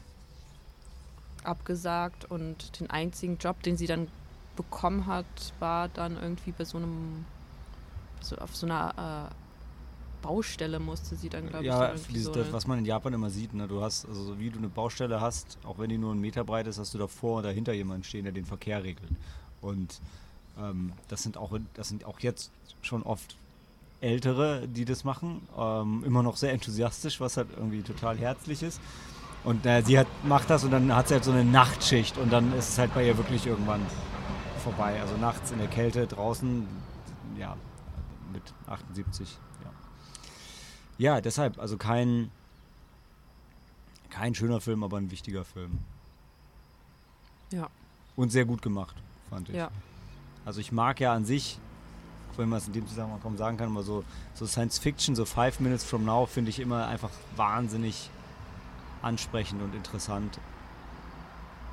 abgesagt 1.43 2.25
und 2.25 2.79
den 2.79 2.89
einzigen 2.89 3.37
Job, 3.37 3.61
den 3.63 3.77
sie 3.77 3.87
dann 3.87 4.07
bekommen 4.55 5.05
hat, 5.05 5.25
war 5.59 5.89
dann 5.89 6.15
irgendwie 6.15 6.51
bei 6.51 6.65
so 6.65 6.77
einem, 6.77 7.25
so 8.21 8.35
auf 8.37 8.55
so 8.55 8.65
einer 8.65 9.29
Baustelle 10.25 10.79
musste 10.79 11.15
sie 11.15 11.29
dann, 11.29 11.47
glaube 11.47 11.65
ich. 11.65 11.69
Ja, 11.69 11.89
irgendwie 11.89 12.13
dieses, 12.13 12.25
so 12.25 12.33
das, 12.33 12.51
was 12.51 12.65
man 12.65 12.79
in 12.79 12.85
Japan 12.85 13.13
immer 13.13 13.29
sieht, 13.29 13.53
ne? 13.53 13.67
du 13.67 13.81
hast, 13.81 14.07
also 14.07 14.23
so 14.23 14.39
wie 14.39 14.49
du 14.49 14.57
eine 14.57 14.69
Baustelle 14.69 15.21
hast, 15.21 15.59
auch 15.63 15.77
wenn 15.77 15.89
die 15.89 15.99
nur 15.99 16.11
einen 16.11 16.21
Meter 16.21 16.43
breit 16.43 16.65
ist, 16.65 16.79
hast 16.79 16.95
du 16.95 16.97
davor 16.97 17.37
und 17.37 17.43
dahinter 17.43 17.73
jemanden 17.73 18.03
stehen, 18.03 18.23
der 18.23 18.33
den 18.33 18.45
Verkehr 18.45 18.83
regelt. 18.83 19.11
Und 19.65 19.99
ähm, 20.59 20.93
das 21.07 21.23
sind 21.23 21.37
auch, 21.37 21.57
das 21.73 21.89
sind 21.89 22.05
auch 22.05 22.19
jetzt 22.19 22.51
schon 22.81 23.03
oft 23.03 23.35
Ältere, 24.01 24.67
die 24.67 24.85
das 24.85 25.03
machen, 25.03 25.41
ähm, 25.57 26.03
immer 26.05 26.21
noch 26.21 26.37
sehr 26.37 26.51
enthusiastisch, 26.51 27.19
was 27.19 27.37
halt 27.37 27.47
irgendwie 27.55 27.81
total 27.81 28.17
herzlich 28.17 28.61
ist. 28.61 28.79
Und 29.43 29.65
äh, 29.65 29.81
sie 29.81 29.97
hat, 29.97 30.07
macht 30.23 30.49
das 30.49 30.63
und 30.63 30.71
dann 30.71 30.95
hat 30.95 31.07
sie 31.07 31.15
halt 31.15 31.23
so 31.23 31.31
eine 31.31 31.45
Nachtschicht 31.45 32.17
und 32.17 32.31
dann 32.31 32.53
ist 32.53 32.69
es 32.69 32.77
halt 32.77 32.93
bei 32.93 33.05
ihr 33.05 33.17
wirklich 33.17 33.45
irgendwann 33.45 33.81
vorbei. 34.63 34.99
Also 35.01 35.17
nachts 35.17 35.51
in 35.51 35.59
der 35.59 35.67
Kälte 35.67 36.07
draußen, 36.07 36.67
ja, 37.37 37.55
mit 38.33 38.43
78, 38.67 39.37
ja. 39.63 39.71
Ja, 40.97 41.21
deshalb, 41.21 41.59
also 41.59 41.77
kein, 41.77 42.31
kein 44.09 44.35
schöner 44.35 44.61
Film, 44.61 44.83
aber 44.83 44.97
ein 44.97 45.11
wichtiger 45.11 45.45
Film. 45.45 45.79
Ja. 47.51 47.69
Und 48.15 48.31
sehr 48.31 48.45
gut 48.45 48.61
gemacht, 48.61 48.95
fand 49.35 49.49
ich. 49.49 49.55
Ja. 49.55 49.69
Also 50.45 50.59
ich 50.61 50.71
mag 50.71 50.99
ja 50.99 51.13
an 51.13 51.25
sich, 51.25 51.59
auch 52.31 52.37
wenn 52.37 52.49
man 52.49 52.59
es 52.59 52.67
in 52.67 52.73
dem 52.73 52.87
Zusammenhang 52.87 53.21
kaum 53.21 53.37
sagen 53.37 53.57
kann, 53.57 53.71
aber 53.71 53.83
so, 53.83 54.03
so 54.33 54.45
Science 54.45 54.79
Fiction, 54.79 55.15
so 55.15 55.25
Five 55.25 55.59
Minutes 55.59 55.83
from 55.83 56.05
Now, 56.05 56.25
finde 56.25 56.49
ich 56.49 56.59
immer 56.59 56.87
einfach 56.87 57.11
wahnsinnig 57.35 58.09
ansprechend 59.01 59.61
und 59.61 59.75
interessant. 59.75 60.39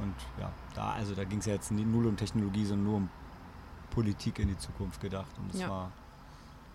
Und 0.01 0.15
ja, 0.41 0.51
da, 0.75 0.93
also 0.93 1.15
da 1.15 1.25
ging 1.25 1.39
es 1.39 1.47
ja 1.47 1.55
jetzt 1.55 1.71
null 1.71 2.07
um 2.07 2.17
Technologie, 2.17 2.65
sondern 2.65 2.85
nur 2.85 2.97
um 2.97 3.09
Politik 3.91 4.39
in 4.39 4.49
die 4.49 4.59
Zukunft 4.59 5.01
gedacht. 5.01 5.31
Und 5.39 5.55
es 5.55 5.61
Ja. 5.61 5.69
war, 5.69 5.93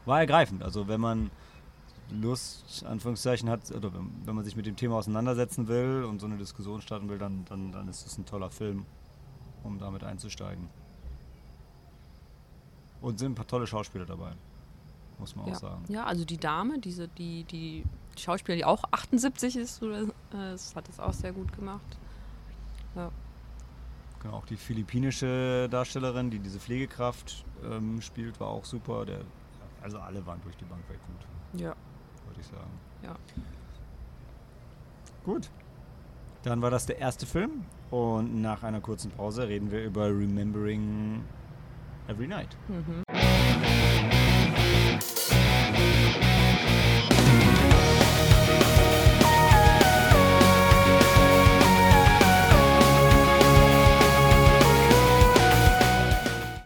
war 0.06 0.20
ergreifend. 0.20 0.64
Also 0.64 0.88
wenn 0.88 1.02
man 1.02 1.32
Lust, 2.10 2.86
Anführungszeichen, 2.88 3.50
hat, 3.50 3.70
oder 3.72 3.94
wenn, 3.94 4.10
wenn 4.24 4.36
man 4.36 4.46
sich 4.46 4.56
mit 4.56 4.66
dem 4.66 4.78
Thema 4.78 4.96
auseinandersetzen 4.96 5.68
will 5.68 6.06
und 6.06 6.20
so 6.20 6.26
eine 6.28 6.38
Diskussion 6.38 6.82
starten 6.82 7.10
will, 7.10 7.18
dann, 7.18 7.44
dann, 7.50 7.72
dann 7.74 7.90
ist 7.90 8.06
es 8.08 8.18
ein 8.18 8.26
toller 8.26 8.50
Film, 8.50 8.86
um 9.68 9.78
damit 9.80 10.04
einzusteigen. 10.04 10.68
Und 13.02 13.20
sind 13.20 13.34
ein 13.34 13.36
paar 13.36 13.48
tolle 13.48 13.68
Schauspieler 13.68 14.06
dabei, 14.06 14.32
muss 15.20 15.36
man 15.36 15.48
Ja. 15.48 15.54
auch 15.54 15.60
sagen. 15.60 15.84
ja, 15.90 16.06
also 16.06 16.26
die 16.26 16.38
Dame, 16.38 16.80
diese, 16.80 17.08
die, 17.08 17.44
die 17.44 17.84
Schauspielerin, 18.18 18.60
die 18.62 18.66
auch 18.66 18.84
78 18.92 19.56
ist, 19.56 19.84
oder, 19.84 20.02
äh, 20.02 20.08
das 20.32 20.76
hat 20.76 20.88
das 20.88 21.00
auch 21.00 21.14
sehr 21.14 21.32
gut 21.34 21.54
gemacht. 21.56 21.98
Genau, 24.20 24.34
auch 24.38 24.46
die 24.48 24.58
philippinische 24.58 25.68
Darstellerin, 25.70 26.32
die 26.32 26.40
diese 26.40 26.60
Pflegekraft 26.60 27.46
ähm, 27.64 28.02
spielt, 28.02 28.40
war 28.40 28.48
auch 28.48 28.66
super. 28.66 29.06
Der, 29.06 29.20
also 29.84 30.00
alle 30.00 30.26
waren 30.26 30.42
durch 30.42 30.56
die 30.58 30.66
Bank 30.66 30.82
weg 30.90 30.98
gut, 31.06 31.62
Ja. 31.62 31.76
würde 32.28 32.40
ich 32.42 32.48
sagen. 32.48 32.72
Ja. 33.04 33.16
Gut. 35.24 35.52
Dann 36.48 36.62
war 36.62 36.72
das 36.72 36.86
der 36.86 36.98
erste 36.98 37.26
Film 37.26 37.66
und 37.92 38.42
nach 38.42 38.64
einer 38.64 38.80
kurzen 38.80 39.12
Pause 39.12 39.50
reden 39.50 39.70
wir 39.70 39.84
über 39.84 40.06
Remembering 40.06 41.22
Every 42.08 42.26
Night. 42.26 42.56
Mhm. 42.70 43.04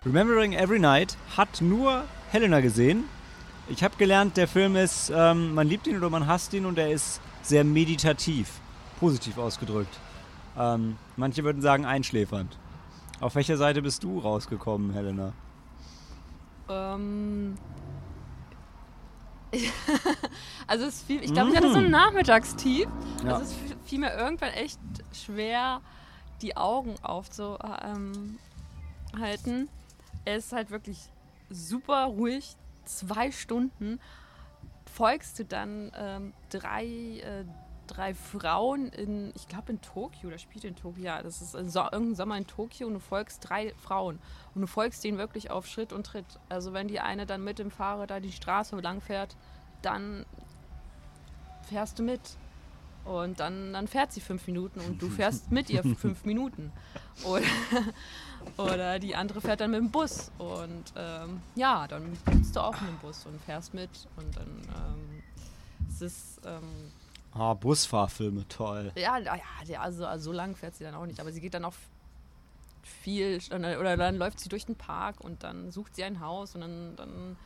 Remembering 0.06 0.54
Every 0.54 0.78
Night 0.78 1.18
hat 1.36 1.60
nur 1.60 2.04
Helena 2.30 2.60
gesehen. 2.60 3.06
Ich 3.68 3.84
habe 3.84 3.96
gelernt, 3.98 4.38
der 4.38 4.48
Film 4.48 4.76
ist, 4.76 5.12
ähm, 5.16 5.56
man 5.56 5.68
liebt 5.68 5.88
ihn 5.88 5.98
oder 5.98 6.12
man 6.12 6.28
hasst 6.28 6.54
ihn 6.54 6.68
und 6.68 6.78
er 6.78 6.92
ist 6.92 7.20
sehr 7.42 7.64
meditativ, 7.64 8.62
positiv 9.02 9.38
ausgedrückt. 9.40 9.98
Ähm, 10.58 10.96
manche 11.18 11.44
würden 11.44 11.62
sagen 11.62 11.86
einschläfernd. 11.86 12.58
Auf 13.20 13.34
welcher 13.36 13.58
Seite 13.58 13.82
bist 13.82 14.04
du 14.04 14.20
rausgekommen, 14.20 14.94
Helena? 14.94 15.34
Ähm. 16.70 17.58
also 20.68 20.86
es 20.86 21.02
fiel, 21.02 21.24
ich 21.24 21.34
glaube, 21.34 21.50
ich 21.50 21.58
hatte 21.58 21.72
so 21.72 21.80
ein 21.80 21.90
Nachmittagstief. 21.90 22.88
Ja. 23.26 23.34
Also 23.34 23.44
es 23.44 23.54
fiel- 23.86 24.00
mir 24.00 24.14
irgendwann 24.14 24.52
echt 24.52 24.80
schwer, 25.14 25.82
die 26.42 26.56
Augen 26.56 26.96
aufzuhalten. 27.02 28.38
Er 30.26 30.36
ist 30.38 30.54
halt 30.54 30.70
wirklich 30.70 31.00
super 31.50 32.06
ruhig. 32.06 32.56
Zwei 32.86 33.32
Stunden 33.32 34.00
folgst 34.94 35.40
du 35.40 35.46
dann 35.46 35.92
ähm, 35.98 36.34
drei, 36.50 36.86
äh, 36.86 37.46
drei 37.88 38.14
Frauen 38.14 38.88
in, 38.88 39.32
ich 39.36 39.48
glaube 39.48 39.72
in 39.72 39.82
Tokio, 39.82 40.30
das 40.30 40.42
spielt 40.42 40.64
in 40.64 40.76
Tokio, 40.76 41.04
ja, 41.04 41.22
das 41.22 41.42
ist 41.42 41.56
ein 41.56 41.70
so 41.70 41.80
irgendein 41.80 42.16
Sommer 42.16 42.38
in 42.38 42.48
Tokio 42.48 42.88
und 42.88 42.94
du 42.94 43.00
folgst 43.00 43.48
drei 43.48 43.74
Frauen 43.76 44.20
und 44.56 44.62
du 44.62 44.68
folgst 44.68 45.04
denen 45.04 45.18
wirklich 45.18 45.52
auf 45.52 45.68
Schritt 45.68 45.94
und 45.94 46.06
Tritt. 46.06 46.26
Also 46.50 46.74
wenn 46.74 46.88
die 46.88 47.00
eine 47.00 47.26
dann 47.26 47.44
mit 47.44 47.60
dem 47.60 47.72
Fahrrad 47.72 48.12
da 48.12 48.20
die 48.20 48.32
Straße 48.32 48.76
lang 48.78 49.02
fährt, 49.02 49.36
dann 49.82 50.26
fährst 51.70 52.00
du 52.00 52.04
mit. 52.04 52.22
Und 53.04 53.40
dann, 53.40 53.74
dann 53.74 53.88
fährt 53.88 54.14
sie 54.14 54.22
fünf 54.22 54.46
Minuten 54.46 54.80
und 54.80 55.02
du 55.02 55.10
fährst 55.10 55.52
mit 55.52 55.72
ihr 55.72 55.84
fünf 55.98 56.24
Minuten. 56.24 56.72
Oder, 57.24 57.46
oder 58.58 59.00
die 59.00 59.16
andere 59.16 59.42
fährt 59.42 59.60
dann 59.60 59.72
mit 59.72 59.80
dem 59.80 59.90
Bus. 59.90 60.32
Und 60.38 60.94
ähm, 60.96 61.42
ja, 61.56 61.88
dann 61.88 62.16
sitzt 62.32 62.56
du 62.56 62.60
auch 62.60 62.80
in 62.80 62.88
dem 62.88 62.98
Bus 62.98 63.26
und 63.26 63.42
fährst 63.42 63.74
mit. 63.74 63.90
Und 64.18 64.38
dann 64.38 64.48
ähm, 64.48 65.24
es 65.90 66.02
ist 66.02 66.42
ähm, 66.46 66.92
Ah, 67.34 67.54
Busfahrfilme, 67.54 68.48
toll. 68.48 68.92
ja, 68.96 69.18
ja, 69.66 69.82
also, 69.82 70.06
also 70.06 70.24
so 70.26 70.32
lang 70.32 70.56
fährt 70.56 70.76
sie 70.76 70.84
dann 70.84 70.96
auch 70.96 71.06
nicht, 71.06 71.20
aber 71.20 71.32
sie 71.32 71.40
geht 71.40 71.54
dann 71.54 71.66
auch 71.66 71.74
viel, 72.84 73.40
oder 73.52 73.98
dann 73.98 74.18
läuft 74.18 74.40
sie 74.40 74.50
durch 74.50 74.66
den 74.66 74.76
Park 74.76 75.22
und 75.22 75.44
dann 75.44 75.72
sucht 75.72 75.96
sie 75.96 76.04
ein 76.04 76.20
Haus 76.20 76.56
und 76.56 76.62
dann, 76.62 76.96
dann 76.96 77.38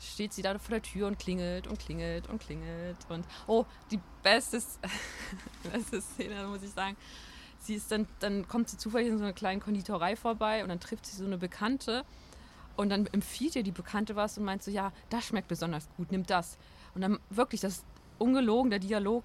steht 0.00 0.32
sie 0.32 0.42
da 0.42 0.58
vor 0.58 0.70
der 0.70 0.82
Tür 0.82 1.06
und 1.06 1.18
klingelt 1.18 1.66
und 1.66 1.78
klingelt 1.78 2.28
und 2.28 2.40
klingelt 2.40 2.96
und 3.08 3.24
oh, 3.46 3.64
die 3.90 4.00
beste, 4.22 4.60
beste 5.72 6.00
Szene, 6.00 6.46
muss 6.46 6.62
ich 6.62 6.70
sagen. 6.70 6.96
Sie 7.60 7.74
ist 7.74 7.90
dann, 7.90 8.06
dann 8.20 8.46
kommt 8.46 8.68
sie 8.68 8.78
zufällig 8.78 9.08
in 9.08 9.18
so 9.18 9.24
einer 9.24 9.32
kleinen 9.32 9.60
Konditorei 9.60 10.16
vorbei 10.16 10.62
und 10.62 10.68
dann 10.68 10.80
trifft 10.80 11.06
sie 11.06 11.16
so 11.16 11.24
eine 11.24 11.38
Bekannte 11.38 12.04
und 12.76 12.90
dann 12.90 13.06
empfiehlt 13.08 13.56
ihr 13.56 13.64
die 13.64 13.72
Bekannte 13.72 14.14
was 14.14 14.38
und 14.38 14.44
meint 14.44 14.62
so, 14.62 14.70
ja, 14.70 14.92
das 15.10 15.24
schmeckt 15.24 15.48
besonders 15.48 15.88
gut, 15.96 16.12
nimm 16.12 16.24
das. 16.24 16.56
Und 16.94 17.02
dann 17.02 17.18
wirklich, 17.30 17.60
das 17.60 17.84
ungelogen, 18.18 18.70
der 18.70 18.78
Dialog, 18.78 19.24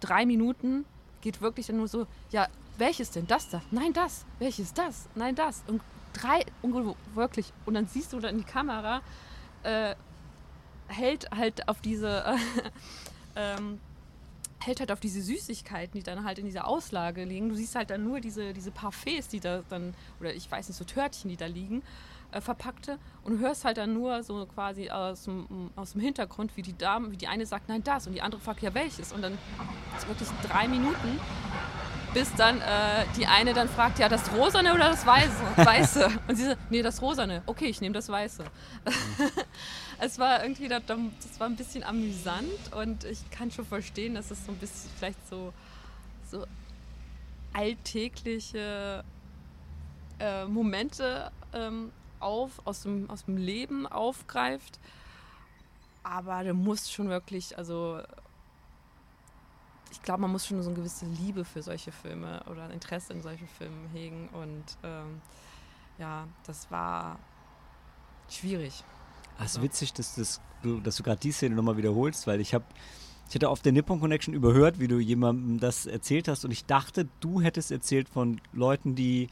drei 0.00 0.26
Minuten, 0.26 0.84
geht 1.20 1.40
wirklich 1.40 1.66
dann 1.66 1.76
nur 1.76 1.88
so, 1.88 2.06
ja, 2.30 2.48
welches 2.78 3.10
denn? 3.10 3.26
Das 3.26 3.48
da? 3.48 3.62
Nein, 3.70 3.92
das. 3.92 4.24
Welches 4.38 4.72
das? 4.74 5.08
Nein, 5.14 5.34
das. 5.34 5.64
Und 5.66 5.80
drei, 6.12 6.44
wirklich. 7.14 7.52
Und 7.64 7.74
dann 7.74 7.86
siehst 7.86 8.12
du 8.12 8.20
da 8.20 8.28
in 8.28 8.38
die 8.38 8.44
Kamera, 8.44 9.02
äh, 9.62 9.94
hält 10.88 11.30
halt 11.30 11.68
auf 11.68 11.80
diese, 11.80 12.24
äh, 12.24 12.36
ähm, 13.36 13.80
hält 14.60 14.80
halt 14.80 14.92
auf 14.92 15.00
diese 15.00 15.22
Süßigkeiten, 15.22 15.98
die 15.98 16.02
dann 16.02 16.24
halt 16.24 16.38
in 16.38 16.44
dieser 16.44 16.66
Auslage 16.66 17.24
liegen. 17.24 17.48
Du 17.48 17.54
siehst 17.54 17.74
halt 17.74 17.90
dann 17.90 18.04
nur 18.04 18.20
diese, 18.20 18.52
diese 18.52 18.70
Parfaits, 18.70 19.28
die 19.28 19.40
da 19.40 19.62
dann, 19.68 19.94
oder 20.20 20.34
ich 20.34 20.50
weiß 20.50 20.68
nicht, 20.68 20.76
so 20.76 20.84
Törtchen, 20.84 21.30
die 21.30 21.36
da 21.36 21.46
liegen, 21.46 21.82
äh, 22.36 22.40
verpackte. 22.40 22.98
Und 23.24 23.34
du 23.34 23.38
hörst 23.38 23.64
halt 23.64 23.78
dann 23.78 23.94
nur 23.94 24.22
so 24.22 24.46
quasi 24.46 24.90
aus 24.90 25.24
dem, 25.24 25.70
aus 25.74 25.92
dem 25.92 26.00
Hintergrund, 26.00 26.56
wie 26.56 26.62
die 26.62 26.76
Dame, 26.76 27.10
wie 27.10 27.16
die 27.16 27.26
eine 27.26 27.46
sagt, 27.46 27.68
nein, 27.68 27.82
das. 27.82 28.06
Und 28.06 28.12
die 28.12 28.22
andere 28.22 28.40
fragt, 28.40 28.62
ja, 28.62 28.72
welches? 28.74 29.12
Und 29.12 29.22
dann 29.22 29.38
wirklich 30.06 30.28
drei 30.42 30.68
Minuten, 30.68 31.18
bis 32.14 32.32
dann 32.34 32.60
äh, 32.60 33.04
die 33.16 33.26
eine 33.26 33.52
dann 33.52 33.68
fragt, 33.68 33.98
ja, 33.98 34.08
das 34.08 34.32
Rosane 34.32 34.72
oder 34.74 34.90
das 34.90 35.06
Weiße? 35.06 35.42
Weiße. 35.56 36.08
Und 36.28 36.36
sie 36.36 36.44
so, 36.44 36.54
nee, 36.70 36.82
das 36.82 37.00
Rosane. 37.02 37.42
Okay, 37.46 37.66
ich 37.66 37.80
nehme 37.80 37.94
das 37.94 38.08
Weiße. 38.08 38.44
es 39.98 40.18
war 40.18 40.42
irgendwie, 40.42 40.68
das, 40.68 40.82
das 40.86 41.40
war 41.40 41.48
ein 41.48 41.56
bisschen 41.56 41.84
amüsant 41.84 42.72
und 42.78 43.04
ich 43.04 43.30
kann 43.30 43.50
schon 43.50 43.64
verstehen, 43.64 44.14
dass 44.14 44.30
es 44.30 44.44
so 44.44 44.52
ein 44.52 44.58
bisschen 44.58 44.90
vielleicht 44.98 45.28
so, 45.28 45.52
so 46.30 46.44
alltägliche 47.52 49.04
äh, 50.18 50.44
Momente 50.46 51.30
ähm, 51.52 51.90
auf, 52.20 52.60
aus, 52.64 52.82
dem, 52.82 53.08
aus 53.10 53.24
dem 53.24 53.36
Leben 53.36 53.86
aufgreift. 53.86 54.78
Aber 56.02 56.44
du 56.44 56.54
musst 56.54 56.92
schon 56.92 57.08
wirklich, 57.08 57.56
also 57.58 58.00
ich 59.90 60.02
glaube, 60.02 60.22
man 60.22 60.30
muss 60.32 60.46
schon 60.46 60.62
so 60.62 60.68
eine 60.70 60.78
gewisse 60.78 61.06
Liebe 61.06 61.44
für 61.44 61.62
solche 61.62 61.92
Filme 61.92 62.42
oder 62.50 62.64
ein 62.64 62.70
Interesse 62.70 63.12
in 63.12 63.22
solche 63.22 63.46
Filme 63.46 63.88
hegen. 63.92 64.28
Und 64.28 64.64
ähm, 64.82 65.20
ja, 65.98 66.26
das 66.46 66.70
war 66.70 67.18
schwierig. 68.28 68.84
Es 69.38 69.52
ist 69.52 69.56
Ja. 69.56 69.62
witzig, 69.62 69.92
dass, 69.94 70.14
das, 70.14 70.40
du, 70.62 70.80
dass 70.80 70.96
du 70.96 71.02
gerade 71.02 71.20
die 71.20 71.32
Szene 71.32 71.54
nochmal 71.54 71.76
wiederholst, 71.76 72.26
weil 72.26 72.40
ich 72.40 72.54
habe 72.54 72.64
ich 73.28 73.34
hatte 73.34 73.48
auf 73.48 73.60
der 73.60 73.72
Nippon 73.72 73.98
Connection 73.98 74.34
überhört, 74.34 74.78
wie 74.78 74.86
du 74.86 75.00
jemandem 75.00 75.58
das 75.58 75.86
erzählt 75.86 76.28
hast 76.28 76.44
und 76.44 76.52
ich 76.52 76.64
dachte, 76.64 77.08
du 77.18 77.40
hättest 77.40 77.72
erzählt 77.72 78.08
von 78.08 78.40
Leuten, 78.52 78.94
die 78.94 79.26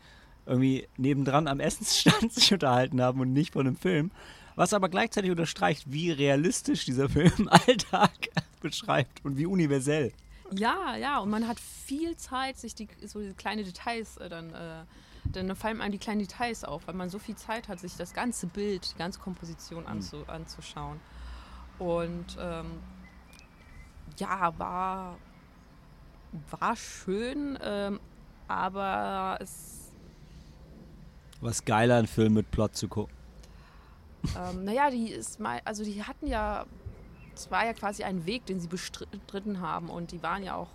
irgendwie 0.47 0.87
nebendran 0.97 1.49
am 1.49 1.61
Essensstand 1.61 2.33
sich 2.33 2.53
unterhalten 2.53 3.01
haben 3.01 3.21
und 3.21 3.33
nicht 3.33 3.53
von 3.53 3.67
einem 3.67 3.77
Film. 3.77 4.11
Was 4.57 4.73
aber 4.73 4.89
gleichzeitig 4.89 5.31
unterstreicht, 5.31 5.85
wie 5.91 6.11
realistisch 6.11 6.85
dieser 6.85 7.09
Film 7.11 7.49
Alltag 7.49 8.13
beschreibt 8.61 9.25
und 9.25 9.37
wie 9.37 9.47
universell. 9.47 10.13
Ja, 10.53 10.97
ja, 10.97 11.19
und 11.19 11.31
man 11.31 11.49
hat 11.49 11.59
viel 11.59 12.17
Zeit, 12.17 12.59
sich 12.59 12.75
die 12.75 12.89
so 13.05 13.21
diese 13.21 13.35
kleine 13.35 13.65
Details 13.65 14.19
äh, 14.19 14.29
dann, 14.29 14.55
äh, 14.55 14.85
dann 15.25 15.57
fallen 15.57 15.81
einem 15.81 15.93
die 15.93 15.99
kleinen 15.99 16.21
Details 16.21 16.65
auf, 16.65 16.87
weil 16.87 16.95
man 16.95 17.11
so 17.11 17.19
viel 17.19 17.35
Zeit 17.35 17.69
hat, 17.69 17.81
sich 17.81 17.97
das 17.97 18.13
ganze 18.13 18.47
Bild, 18.47 18.93
die 18.95 18.99
ganze 18.99 19.19
Komposition 19.19 19.87
anzu, 19.87 20.25
anzuschauen. 20.29 21.01
Und 21.79 22.37
ähm, 22.39 22.67
ja, 24.19 24.57
war, 24.59 25.19
war 26.51 26.77
schön, 26.77 27.59
ähm, 27.63 27.99
aber 28.47 29.39
es 29.41 29.84
Was 31.45 31.67
geiler, 31.67 31.97
einen 31.97 32.07
Film 32.07 32.33
mit 32.33 32.51
Plot 32.51 32.75
zu 32.75 32.89
gucken. 32.89 33.15
Ähm, 34.35 34.65
naja, 34.65 34.89
die 34.89 35.11
ist 35.11 35.39
mal, 35.41 35.61
also 35.67 35.85
die 35.85 36.03
hatten 36.03 36.27
ja, 36.27 36.65
es 37.35 37.51
war 37.51 37.67
ja 37.67 37.75
quasi 37.75 38.03
ein 38.03 38.25
Weg, 38.25 38.47
den 38.47 38.61
sie 38.61 38.67
bestritten 38.69 39.61
haben 39.61 39.91
und 39.91 40.13
die 40.13 40.23
waren 40.23 40.43
ja 40.43 40.55
auch, 40.55 40.71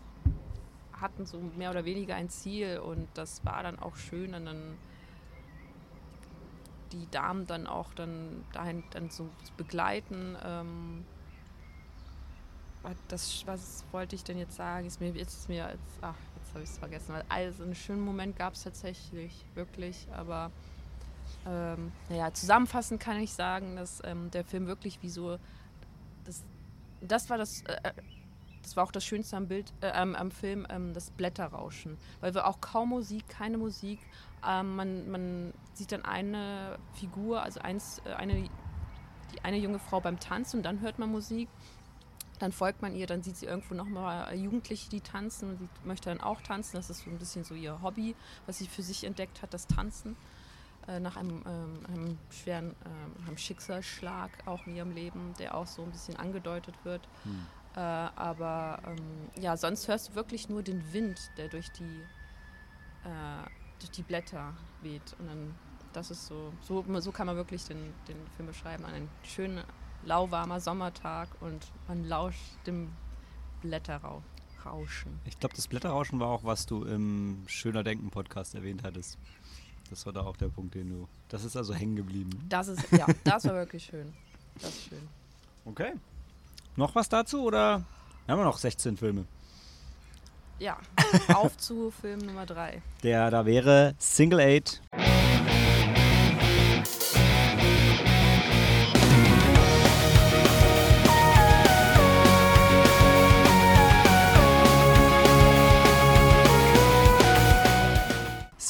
hatten 0.94 1.26
so 1.26 1.40
mehr 1.58 1.72
oder 1.72 1.86
weniger 1.86 2.14
ein 2.14 2.30
Ziel 2.30 2.78
und 2.78 3.08
das 3.16 3.44
war 3.44 3.64
dann 3.64 3.80
auch 3.80 3.96
schön, 3.96 4.36
und 4.36 4.46
dann 4.46 4.78
die 6.92 7.10
Damen 7.10 7.48
dann 7.48 7.66
auch 7.66 7.92
dann 7.96 8.46
dahin 8.54 8.84
dann 8.92 9.10
so 9.10 9.28
zu 9.44 9.54
begleiten. 9.58 10.38
Ähm, 10.46 11.04
das, 13.08 13.42
was 13.48 13.84
wollte 13.92 14.16
ich 14.16 14.24
denn 14.24 14.38
jetzt 14.38 14.56
sagen? 14.56 14.86
Ist 14.86 15.02
mir 15.02 15.10
jetzt 15.14 15.34
ist 15.34 15.50
mir 15.50 15.66
als, 15.66 15.82
ach, 16.02 16.16
jetzt 16.50 16.56
habe 16.56 16.64
ich 16.64 16.70
es 16.70 16.78
vergessen, 16.78 17.14
weil 17.14 17.24
also 17.30 17.64
einen 17.64 17.76
schönen 17.76 18.02
Moment 18.02 18.36
gab 18.36 18.54
es 18.54 18.64
tatsächlich, 18.64 19.46
wirklich, 19.54 20.08
aber 20.12 20.52
ähm, 21.46 21.92
naja, 22.10 22.34
zusammenfassend 22.34 23.00
kann 23.00 23.20
ich 23.20 23.34
sagen, 23.34 23.76
dass 23.76 24.02
ähm, 24.04 24.32
der 24.32 24.44
Film 24.44 24.68
wirklich 24.68 25.02
wie 25.02 25.10
so. 25.10 25.38
Das, 26.26 26.44
das 27.02 27.30
war 27.30 27.38
das. 27.38 27.62
Äh, 27.64 27.78
äh 27.84 27.94
das 28.62 28.76
war 28.76 28.84
auch 28.84 28.92
das 28.92 29.06
Schönste 29.06 29.38
am 29.38 29.48
Bild, 29.48 29.74
äh, 29.80 29.90
am, 29.90 30.32
Film, 30.32 30.68
ähm, 30.70 30.94
das 30.94 31.12
Blätterrauschen. 31.12 31.98
Weil 32.20 32.36
wir 32.36 32.46
auch 32.46 32.60
kaum 32.60 32.90
Musik, 32.90 33.28
keine 33.30 33.58
Musik. 33.58 34.00
Ähm, 34.46 34.76
man, 34.76 35.10
man 35.10 35.54
sieht 35.74 35.94
dann 35.94 36.04
eine 36.04 36.78
Figur, 36.94 37.42
also 37.42 37.62
eins, 37.62 38.02
äh, 38.06 38.14
eine, 38.14 38.34
die, 38.34 39.44
eine 39.44 39.58
junge 39.58 39.80
Frau 39.80 40.02
beim 40.02 40.20
Tanzen 40.20 40.58
und 40.58 40.64
dann 40.64 40.82
hört 40.82 41.00
man 41.00 41.10
Musik. 41.10 41.48
Dann 42.40 42.52
folgt 42.52 42.82
man 42.82 42.96
ihr, 42.96 43.06
dann 43.06 43.22
sieht 43.22 43.38
sie 43.38 43.46
irgendwo 43.46 43.76
nochmal 43.76 44.34
Jugendliche, 44.36 44.90
die 44.90 45.02
tanzen. 45.02 45.58
Sie 45.58 45.68
möchte 45.84 46.10
dann 46.10 46.22
auch 46.22 46.42
tanzen. 46.42 46.78
Das 46.78 46.90
ist 46.90 47.04
so 47.04 47.10
ein 47.10 47.20
bisschen 47.20 47.44
so 47.44 47.54
ihr 47.54 47.82
Hobby, 47.82 48.16
was 48.46 48.58
sie 48.58 48.68
für 48.68 48.82
sich 48.82 49.04
entdeckt 49.04 49.42
hat, 49.42 49.54
das 49.54 49.68
Tanzen. 49.68 50.16
Äh, 50.88 51.00
nach 51.00 51.18
einem, 51.18 51.44
ähm, 51.46 51.80
einem 51.88 52.18
schweren 52.32 52.76
ähm, 52.86 53.28
einem 53.28 53.38
Schicksalsschlag 53.38 54.32
auch 54.46 54.66
in 54.66 54.76
ihrem 54.76 54.92
Leben, 54.92 55.34
der 55.38 55.56
auch 55.56 55.68
so 55.68 55.84
ein 55.84 55.92
bisschen 55.92 56.16
angedeutet 56.16 56.74
wird. 56.84 57.08
Hm. 57.24 57.46
Äh, 57.76 57.80
aber 57.80 58.80
ähm, 58.88 59.30
ja, 59.40 59.56
sonst 59.56 59.88
hörst 59.88 60.10
du 60.10 60.16
wirklich 60.16 60.50
nur 60.50 60.64
den 60.64 60.92
Wind, 60.92 61.20
der 61.38 61.50
durch 61.50 61.72
die, 61.74 62.02
äh, 63.04 63.48
durch 63.80 63.92
die 63.92 64.02
Blätter 64.02 64.54
weht. 64.82 65.16
Und 65.20 65.28
dann, 65.28 65.56
das 65.94 66.10
ist 66.10 66.26
so, 66.26 66.54
so, 66.62 66.84
so 67.00 67.12
kann 67.12 67.28
man 67.28 67.36
wirklich 67.36 67.66
den, 67.66 67.94
den 68.08 68.18
Film 68.36 68.48
beschreiben. 68.48 68.86
Ein 68.86 69.10
schöner, 69.24 69.66
lauwarmer 70.04 70.60
Sommertag 70.60 71.30
und 71.42 71.68
man 71.88 72.04
lauscht 72.06 72.42
dem 72.66 72.90
Blätterrauschen. 73.62 75.20
Ich 75.26 75.40
glaube, 75.40 75.56
das 75.56 75.68
Blätterrauschen 75.68 76.20
war 76.20 76.28
auch, 76.28 76.44
was 76.44 76.66
du 76.66 76.84
im 76.84 77.44
Schöner 77.48 77.84
Denken 77.84 78.10
Podcast 78.10 78.56
erwähnt 78.56 78.84
hattest. 78.84 79.18
Das 79.90 80.06
war 80.06 80.14
da 80.14 80.22
auch 80.22 80.38
der 80.38 80.48
Punkt, 80.50 80.76
den 80.76 80.90
du. 80.90 81.08
Das 81.30 81.44
ist 81.44 81.56
also 81.56 81.74
hängen 81.74 81.96
geblieben. 81.96 82.30
Das 82.48 82.68
ist, 82.68 82.92
ja, 82.92 83.06
das 83.24 83.46
war 83.46 83.56
wirklich 83.56 83.86
schön. 83.86 84.14
Das 84.62 84.70
ist 84.70 84.90
schön. 84.90 85.08
Okay. 85.66 85.94
Noch 86.76 86.96
was 86.96 87.10
dazu 87.10 87.44
oder 87.44 87.84
wir 88.26 88.34
haben 88.34 88.42
wir 88.42 88.46
noch 88.46 88.58
16 88.58 88.96
Filme? 88.98 89.26
Ja, 90.60 90.78
auf 91.34 91.58
zu 91.58 91.90
Film 91.90 92.20
Nummer 92.20 92.46
3. 92.46 92.82
Der 93.02 93.32
da 93.32 93.46
wäre 93.46 93.96
Single 93.98 94.40
Eight. 94.40 94.82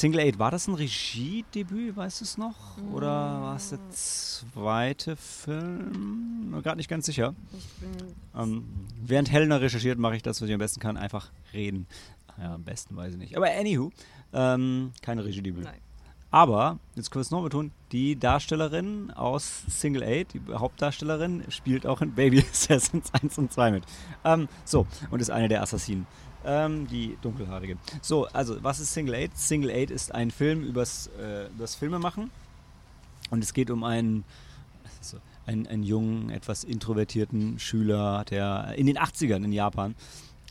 Single 0.00 0.20
Eight, 0.20 0.38
war 0.38 0.50
das 0.50 0.66
ein 0.66 0.72
Regiedebüt, 0.72 1.94
weißt 1.94 2.22
du 2.22 2.24
es 2.24 2.38
noch? 2.38 2.78
Oder 2.90 3.06
war 3.06 3.56
es 3.56 3.68
der 3.68 3.78
zweite 3.90 5.14
Film? 5.14 6.58
Gerade 6.62 6.78
nicht 6.78 6.88
ganz 6.88 7.04
sicher. 7.04 7.34
Ähm, 8.34 8.64
während 8.98 9.30
Helena 9.30 9.56
recherchiert, 9.56 9.98
mache 9.98 10.16
ich 10.16 10.22
das, 10.22 10.40
was 10.40 10.48
ich 10.48 10.54
am 10.54 10.58
besten 10.58 10.80
kann, 10.80 10.96
einfach 10.96 11.30
reden. 11.52 11.86
Ja, 12.38 12.54
am 12.54 12.64
besten 12.64 12.96
weiß 12.96 13.12
ich 13.12 13.18
nicht. 13.18 13.36
Aber 13.36 13.50
anywho, 13.50 13.92
ähm, 14.32 14.92
keine 15.02 15.22
Regiedebüt. 15.22 15.64
Nein. 15.64 15.80
Aber, 16.30 16.78
jetzt 16.94 17.10
können 17.10 17.20
wir 17.20 17.26
es 17.26 17.30
noch 17.30 17.42
betonen, 17.42 17.70
die 17.92 18.18
Darstellerin 18.18 19.10
aus 19.10 19.64
Single 19.68 20.02
Eight, 20.02 20.32
die 20.32 20.40
Hauptdarstellerin, 20.50 21.44
spielt 21.50 21.86
auch 21.86 22.00
in 22.00 22.14
Baby 22.14 22.38
Assassins 22.50 23.12
1 23.20 23.36
und 23.36 23.52
2 23.52 23.72
mit. 23.72 23.84
Ähm, 24.24 24.48
so, 24.64 24.86
und 25.10 25.20
ist 25.20 25.30
eine 25.30 25.48
der 25.48 25.60
Assassinen. 25.60 26.06
Ähm, 26.44 26.86
die 26.88 27.18
dunkelhaarige. 27.20 27.76
So, 28.00 28.26
also, 28.28 28.62
was 28.62 28.80
ist 28.80 28.94
Single 28.94 29.14
Eight? 29.14 29.36
Single 29.36 29.70
Eight 29.70 29.90
ist 29.90 30.14
ein 30.14 30.30
Film 30.30 30.62
übers, 30.62 31.10
äh, 31.20 31.48
übers 31.48 31.74
Filmemachen. 31.74 32.30
Und 33.30 33.44
es 33.44 33.52
geht 33.52 33.70
um 33.70 33.84
einen, 33.84 34.24
also 34.98 35.18
einen, 35.46 35.66
einen 35.66 35.82
jungen, 35.82 36.30
etwas 36.30 36.64
introvertierten 36.64 37.58
Schüler, 37.58 38.24
der 38.30 38.74
in 38.76 38.86
den 38.86 38.98
80ern 38.98 39.44
in 39.44 39.52
Japan, 39.52 39.94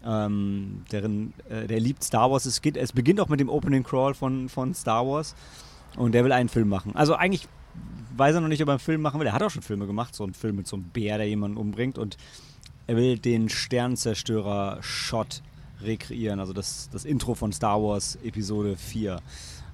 ähm, 0.06 0.84
deren, 0.92 1.34
äh, 1.50 1.68
der 1.68 1.80
liebt 1.80 2.04
Star 2.04 2.32
Wars. 2.32 2.46
Es, 2.46 2.62
geht, 2.62 2.78
es 2.78 2.94
beginnt 2.94 3.20
auch 3.20 3.28
mit 3.28 3.40
dem 3.40 3.50
Opening 3.50 3.84
Crawl 3.84 4.14
von, 4.14 4.48
von 4.48 4.74
Star 4.74 5.06
Wars. 5.08 5.36
Und 5.98 6.14
der 6.14 6.24
will 6.24 6.32
einen 6.32 6.50
Film 6.50 6.70
machen. 6.70 6.96
Also 6.96 7.16
eigentlich 7.16 7.48
weiß 8.16 8.36
er 8.36 8.42
noch 8.42 8.48
nicht, 8.48 8.62
ob 8.62 8.70
er 8.70 8.74
einen 8.74 8.80
Film 8.80 9.02
machen 9.02 9.20
will. 9.20 9.28
Er 9.28 9.34
hat 9.34 9.42
auch 9.42 9.50
schon 9.50 9.64
Filme 9.64 9.88
gemacht, 9.88 10.16
so 10.16 10.24
einen 10.24 10.34
Film 10.34 10.56
mit 10.56 10.68
so 10.68 10.76
einem 10.76 10.86
Bär, 10.86 11.18
der 11.18 11.28
jemanden 11.28 11.58
umbringt. 11.58 11.98
Und 11.98 12.18
er 12.88 12.96
will 12.96 13.18
den 13.18 13.50
Sternzerstörer-Shot 13.50 15.42
rekreieren, 15.82 16.40
also 16.40 16.54
das, 16.54 16.90
das 16.92 17.06
Intro 17.06 17.36
von 17.36 17.52
Star 17.52 17.82
Wars 17.82 18.18
Episode 18.24 18.76
4. 18.76 19.20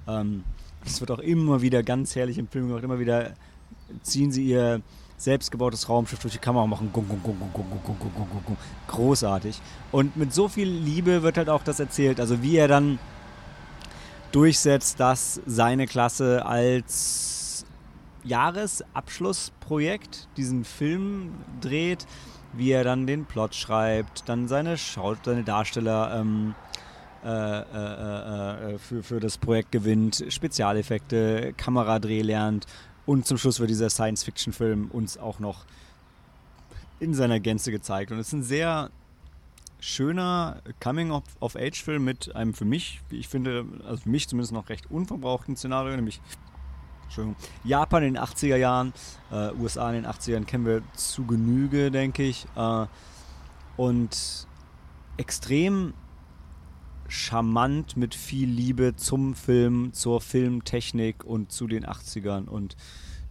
Ähm, 0.08 0.44
das 0.84 1.00
wird 1.00 1.10
auch 1.10 1.18
immer 1.18 1.62
wieder 1.62 1.82
ganz 1.82 2.14
herrlich 2.14 2.38
im 2.38 2.48
Film 2.48 2.68
gemacht, 2.68 2.84
immer 2.84 2.98
wieder 2.98 3.32
ziehen 4.02 4.30
sie 4.30 4.46
ihr 4.46 4.82
selbstgebautes 5.18 5.88
Raumschiff 5.88 6.18
durch 6.18 6.34
die 6.34 6.38
Kamera 6.38 6.64
und 6.64 6.70
machen 6.70 6.90
gung, 6.92 7.08
gung, 7.08 7.22
gung, 7.22 7.38
gung, 7.38 7.52
gung, 7.52 7.66
gung, 7.82 7.98
gung, 7.98 8.12
gung, 8.14 8.44
gung, 8.44 8.56
großartig. 8.88 9.60
Und 9.90 10.16
mit 10.16 10.34
so 10.34 10.48
viel 10.48 10.68
Liebe 10.68 11.22
wird 11.22 11.38
halt 11.38 11.48
auch 11.48 11.62
das 11.62 11.80
erzählt, 11.80 12.20
also 12.20 12.42
wie 12.42 12.56
er 12.56 12.68
dann 12.68 12.98
durchsetzt, 14.32 15.00
dass 15.00 15.40
seine 15.46 15.86
Klasse 15.86 16.44
als 16.44 17.64
Jahresabschlussprojekt 18.24 20.28
diesen 20.36 20.64
Film 20.64 21.32
dreht, 21.60 22.06
wie 22.56 22.70
er 22.70 22.84
dann 22.84 23.06
den 23.06 23.24
Plot 23.24 23.54
schreibt, 23.54 24.28
dann 24.28 24.48
seine, 24.48 24.78
Schau 24.78 25.14
seine 25.22 25.44
Darsteller 25.44 26.18
ähm, 26.20 26.54
äh, 27.24 27.28
äh, 27.28 27.62
äh, 27.62 28.74
äh, 28.74 28.78
für, 28.78 29.02
für 29.02 29.20
das 29.20 29.38
Projekt 29.38 29.72
gewinnt, 29.72 30.24
Spezialeffekte, 30.28 31.54
Kameradreh 31.56 32.22
lernt 32.22 32.66
und 33.04 33.26
zum 33.26 33.36
Schluss 33.38 33.58
wird 33.58 33.70
dieser 33.70 33.90
Science-Fiction-Film 33.90 34.90
uns 34.92 35.18
auch 35.18 35.40
noch 35.40 35.64
in 37.00 37.14
seiner 37.14 37.40
Gänze 37.40 37.70
gezeigt. 37.70 38.12
Und 38.12 38.18
es 38.18 38.28
ist 38.28 38.32
ein 38.32 38.42
sehr 38.42 38.90
schöner 39.80 40.62
Coming-of-Age-Film 40.80 42.04
mit 42.04 42.34
einem 42.36 42.54
für 42.54 42.64
mich, 42.64 43.00
wie 43.08 43.18
ich 43.18 43.28
finde, 43.28 43.64
also 43.86 44.02
für 44.02 44.08
mich 44.08 44.28
zumindest 44.28 44.52
noch 44.52 44.68
recht 44.68 44.90
unverbrauchten 44.90 45.56
Szenario, 45.56 45.96
nämlich 45.96 46.20
Japan 47.64 48.02
in 48.02 48.14
den 48.14 48.22
80er 48.22 48.56
Jahren, 48.56 48.92
äh, 49.30 49.52
USA 49.52 49.88
in 49.90 50.02
den 50.02 50.06
80ern 50.06 50.44
kennen 50.44 50.66
wir 50.66 50.82
zu 50.94 51.24
Genüge, 51.24 51.90
denke 51.90 52.22
ich. 52.22 52.46
Äh, 52.56 52.86
und 53.76 54.46
extrem 55.16 55.94
charmant 57.08 57.96
mit 57.96 58.14
viel 58.14 58.48
Liebe 58.48 58.96
zum 58.96 59.34
Film, 59.34 59.92
zur 59.92 60.20
Filmtechnik 60.20 61.24
und 61.24 61.52
zu 61.52 61.66
den 61.66 61.86
80ern 61.86 62.46
und 62.46 62.76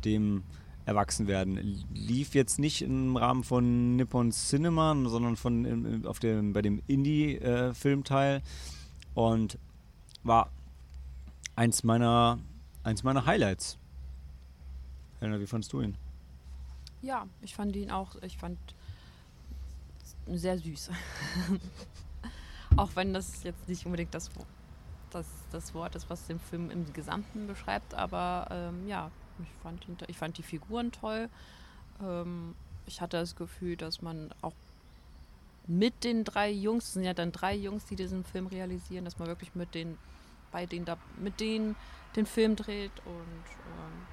dem 0.06 0.44
Erwachsenwerden. 0.86 1.84
Lief 1.94 2.36
jetzt 2.36 2.60
nicht 2.60 2.82
im 2.82 3.18
Rahmen 3.18 3.44
von 3.44 3.96
Nippon 3.96 4.32
Cinema, 4.32 4.96
sondern 5.06 5.36
von, 5.36 6.06
auf 6.06 6.20
dem, 6.20 6.54
bei 6.54 6.62
dem 6.62 6.82
Indie-Filmteil 6.88 8.38
äh, 8.38 9.20
und 9.20 9.58
war 10.24 10.52
eins 11.56 11.84
meiner 11.84 12.40
eins 12.86 13.04
meiner 13.04 13.26
Highlights. 13.26 13.78
Helena, 15.20 15.40
wie 15.40 15.48
fandest 15.48 15.74
du 15.74 15.82
ihn? 15.82 15.98
Ja, 17.02 17.28
ich 17.42 17.56
fand 17.56 17.76
ihn 17.76 17.92
auch, 17.92 18.16
ich 18.22 18.38
fand 18.38 18.58
sehr 20.28 20.58
süß. 20.58 20.92
auch 22.78 22.96
wenn 22.96 23.14
das 23.14 23.44
jetzt 23.44 23.68
nicht 23.68 23.86
unbedingt 23.86 24.14
das, 24.14 24.30
das, 25.12 25.26
das 25.52 25.74
Wort 25.74 25.96
ist, 25.96 26.10
was 26.10 26.28
den 26.28 26.40
Film 26.40 26.70
im 26.70 26.94
Gesamten 26.94 27.48
beschreibt, 27.48 27.94
aber 27.94 28.48
ähm, 28.52 28.88
ja, 28.88 29.12
Ich 29.42 29.50
fand, 29.62 29.86
ich 30.08 30.18
fand 30.18 30.38
die 30.38 30.44
Figuren 30.44 30.92
toll. 30.92 31.30
Ähm, 32.02 32.56
ich 32.86 33.02
hatte 33.02 33.18
das 33.18 33.36
Gefühl, 33.36 33.78
dass 33.78 34.02
man 34.02 34.32
auch 34.42 34.54
mit 35.68 36.04
den 36.04 36.24
drei 36.24 36.52
Jungs, 36.52 36.86
es 36.86 36.94
sind 36.94 37.04
ja 37.04 37.16
dann 37.16 37.32
drei 37.32 37.56
Jungs, 37.56 37.86
die 37.86 37.96
diesen 37.96 38.24
Film 38.24 38.46
realisieren, 38.46 39.06
dass 39.06 39.18
man 39.18 39.28
wirklich 39.28 39.56
mit 39.56 39.74
den, 39.74 39.98
bei 40.52 40.68
denen 40.68 40.86
da, 40.86 40.98
mit 41.18 41.40
denen 41.40 41.76
den 42.16 42.26
Film 42.26 42.56
dreht 42.56 42.92
und 43.06 43.14
ähm, 43.14 44.06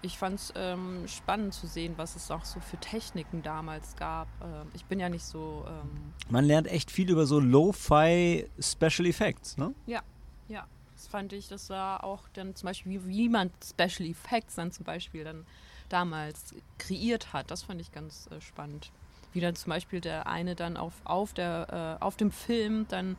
ich 0.00 0.16
fand 0.16 0.38
es 0.38 0.52
ähm, 0.54 1.08
spannend 1.08 1.54
zu 1.54 1.66
sehen, 1.66 1.94
was 1.96 2.14
es 2.14 2.30
auch 2.30 2.44
so 2.44 2.60
für 2.60 2.76
Techniken 2.76 3.42
damals 3.42 3.96
gab. 3.96 4.28
Ähm, 4.42 4.68
ich 4.74 4.84
bin 4.84 5.00
ja 5.00 5.08
nicht 5.08 5.24
so. 5.24 5.64
Ähm 5.68 6.14
Man 6.30 6.44
lernt 6.44 6.68
echt 6.68 6.90
viel 6.90 7.10
über 7.10 7.26
so 7.26 7.40
Lo-Fi 7.40 8.48
Special 8.60 9.06
Effects, 9.06 9.56
ne? 9.56 9.74
Ja, 9.86 10.02
ja. 10.48 10.66
Das 10.94 11.06
fand 11.06 11.32
ich, 11.32 11.48
das 11.48 11.70
war 11.70 12.02
auch 12.02 12.28
dann 12.32 12.56
zum 12.56 12.66
Beispiel, 12.66 12.92
wie, 12.92 13.08
wie 13.08 13.28
man 13.28 13.50
Special 13.62 14.08
Effects 14.08 14.56
dann 14.56 14.72
zum 14.72 14.84
Beispiel 14.84 15.24
dann 15.24 15.46
damals 15.88 16.54
kreiert 16.78 17.32
hat. 17.32 17.50
Das 17.50 17.62
fand 17.62 17.80
ich 17.80 17.92
ganz 17.92 18.28
äh, 18.30 18.40
spannend. 18.40 18.90
Wie 19.32 19.40
dann 19.40 19.54
zum 19.54 19.70
Beispiel 19.70 20.00
der 20.00 20.26
eine 20.26 20.54
dann 20.54 20.76
auf, 20.76 20.94
auf, 21.04 21.34
der, 21.34 21.98
äh, 22.00 22.04
auf 22.04 22.16
dem 22.16 22.30
Film 22.30 22.86
dann 22.88 23.16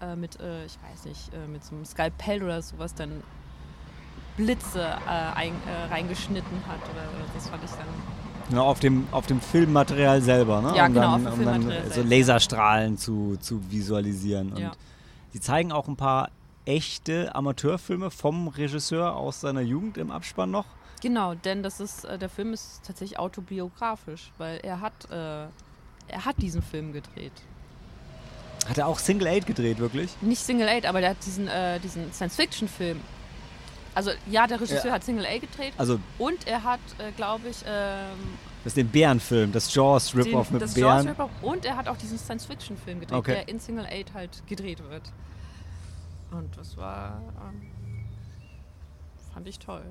äh, 0.00 0.16
mit, 0.16 0.38
äh, 0.40 0.64
ich 0.66 0.78
weiß 0.82 1.04
nicht, 1.06 1.32
äh, 1.34 1.46
mit 1.46 1.64
so 1.64 1.74
einem 1.74 1.84
Skalpell 1.84 2.42
oder 2.42 2.62
sowas 2.62 2.94
dann 2.94 3.22
Blitze 4.36 4.82
äh, 4.82 5.34
ein, 5.34 5.52
reingeschnitten 5.90 6.66
hat. 6.66 6.80
Oder, 6.90 7.04
das 7.34 7.48
fand 7.48 7.64
ich 7.64 7.70
dann. 7.70 7.86
Genau, 8.50 8.66
auf 8.66 8.78
dem, 8.80 9.08
auf 9.10 9.26
dem 9.26 9.40
Filmmaterial 9.40 10.20
selber, 10.20 10.60
ne? 10.60 10.76
Ja, 10.76 10.86
um 10.86 10.94
genau, 10.94 11.16
dann, 11.16 11.26
auf 11.26 11.34
dem 11.34 11.40
um 11.40 11.44
dann 11.44 11.54
Filmmaterial 11.62 11.84
so 11.88 11.94
selbst. 11.94 12.10
Laserstrahlen 12.10 12.98
zu, 12.98 13.36
zu 13.40 13.70
visualisieren. 13.70 14.52
Und 14.52 14.58
Ja. 14.60 14.72
sie 15.32 15.40
zeigen 15.40 15.72
auch 15.72 15.88
ein 15.88 15.96
paar 15.96 16.30
echte 16.66 17.34
Amateurfilme 17.34 18.10
vom 18.10 18.48
Regisseur 18.48 19.16
aus 19.16 19.40
seiner 19.40 19.62
Jugend 19.62 19.98
im 19.98 20.10
Abspann 20.10 20.50
noch. 20.50 20.66
Genau, 21.02 21.34
denn 21.34 21.62
das 21.62 21.80
ist, 21.80 22.04
äh, 22.04 22.18
der 22.18 22.28
Film 22.28 22.52
ist 22.52 22.82
tatsächlich 22.86 23.18
autobiografisch, 23.18 24.32
weil 24.38 24.58
er 24.62 24.80
hat, 24.80 25.10
äh, 25.10 25.46
er 26.08 26.24
hat 26.24 26.36
diesen 26.40 26.62
Film 26.62 26.92
gedreht. 26.92 27.32
Hat 28.68 28.78
er 28.78 28.86
auch 28.86 28.98
Single 28.98 29.26
Eight 29.28 29.46
gedreht, 29.46 29.78
wirklich? 29.78 30.10
Nicht 30.20 30.42
Single 30.42 30.68
8, 30.68 30.86
aber 30.86 31.00
der 31.00 31.10
hat 31.10 31.18
diesen, 31.24 31.48
äh, 31.48 31.78
diesen 31.80 32.12
Science-Fiction-Film. 32.12 33.00
Also 33.94 34.10
ja, 34.30 34.46
der 34.46 34.60
Regisseur 34.60 34.86
Ja. 34.86 34.92
hat 34.92 35.04
Single 35.04 35.24
8 35.24 35.40
gedreht 35.40 35.72
Also, 35.78 35.98
und 36.18 36.46
er 36.46 36.62
hat, 36.64 36.80
äh, 36.98 37.12
glaube 37.12 37.48
ich, 37.48 37.58
ähm, 37.66 38.10
das 38.62 38.72
ist 38.72 38.76
den 38.76 38.88
Bärenfilm, 38.88 39.52
das 39.52 39.72
Jaws 39.72 40.10
den, 40.10 40.20
Rip-Off 40.22 40.50
mit 40.50 40.60
das 40.60 40.74
Bären. 40.74 41.06
Jaws 41.06 41.30
und 41.42 41.64
er 41.64 41.76
hat 41.76 41.88
auch 41.88 41.96
diesen 41.96 42.18
Science-Fiction-Film 42.18 43.00
gedreht, 43.00 43.16
Okay. 43.16 43.32
der 43.32 43.48
in 43.48 43.58
Single 43.60 43.86
8 43.86 44.12
halt 44.12 44.42
gedreht 44.46 44.82
wird. 44.90 45.02
Und 46.32 46.56
das 46.56 46.76
war, 46.76 47.22
ähm, 47.48 48.04
fand 49.32 49.48
ich 49.48 49.58
toll. 49.58 49.82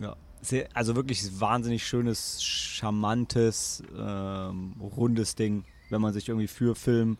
Ja. 0.00 0.08
Ja. 0.08 0.16
Sehr, 0.42 0.68
also 0.74 0.94
wirklich 0.96 1.40
wahnsinnig 1.40 1.86
schönes, 1.86 2.42
charmantes, 2.42 3.82
ähm, 3.96 4.74
rundes 4.80 5.34
Ding. 5.34 5.64
Wenn 5.88 6.00
man 6.02 6.12
sich 6.12 6.28
irgendwie 6.28 6.48
für 6.48 6.74
Film 6.74 7.16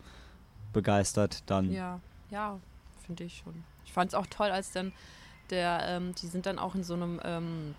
begeistert, 0.77 1.43
dann. 1.47 1.71
Ja, 1.71 1.99
ja, 2.29 2.59
finde 3.05 3.23
ich 3.23 3.41
schon. 3.43 3.63
Ich 3.83 3.93
fand 3.93 4.11
es 4.11 4.13
auch 4.13 4.27
toll, 4.27 4.51
als 4.51 4.71
dann 4.71 4.93
der, 5.49 5.79
ähm, 5.87 6.13
die 6.13 6.27
sind 6.27 6.45
dann 6.45 6.59
auch 6.59 6.75
in 6.75 6.83
so 6.83 6.93
einem 6.93 7.19
ähm, 7.23 7.73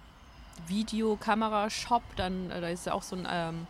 Videokamera-Shop, 0.66 2.02
dann, 2.16 2.50
äh, 2.50 2.60
da 2.60 2.68
ist 2.68 2.86
ja 2.86 2.92
auch 2.92 3.04
so 3.04 3.14
ein 3.14 3.26
ähm, 3.30 3.66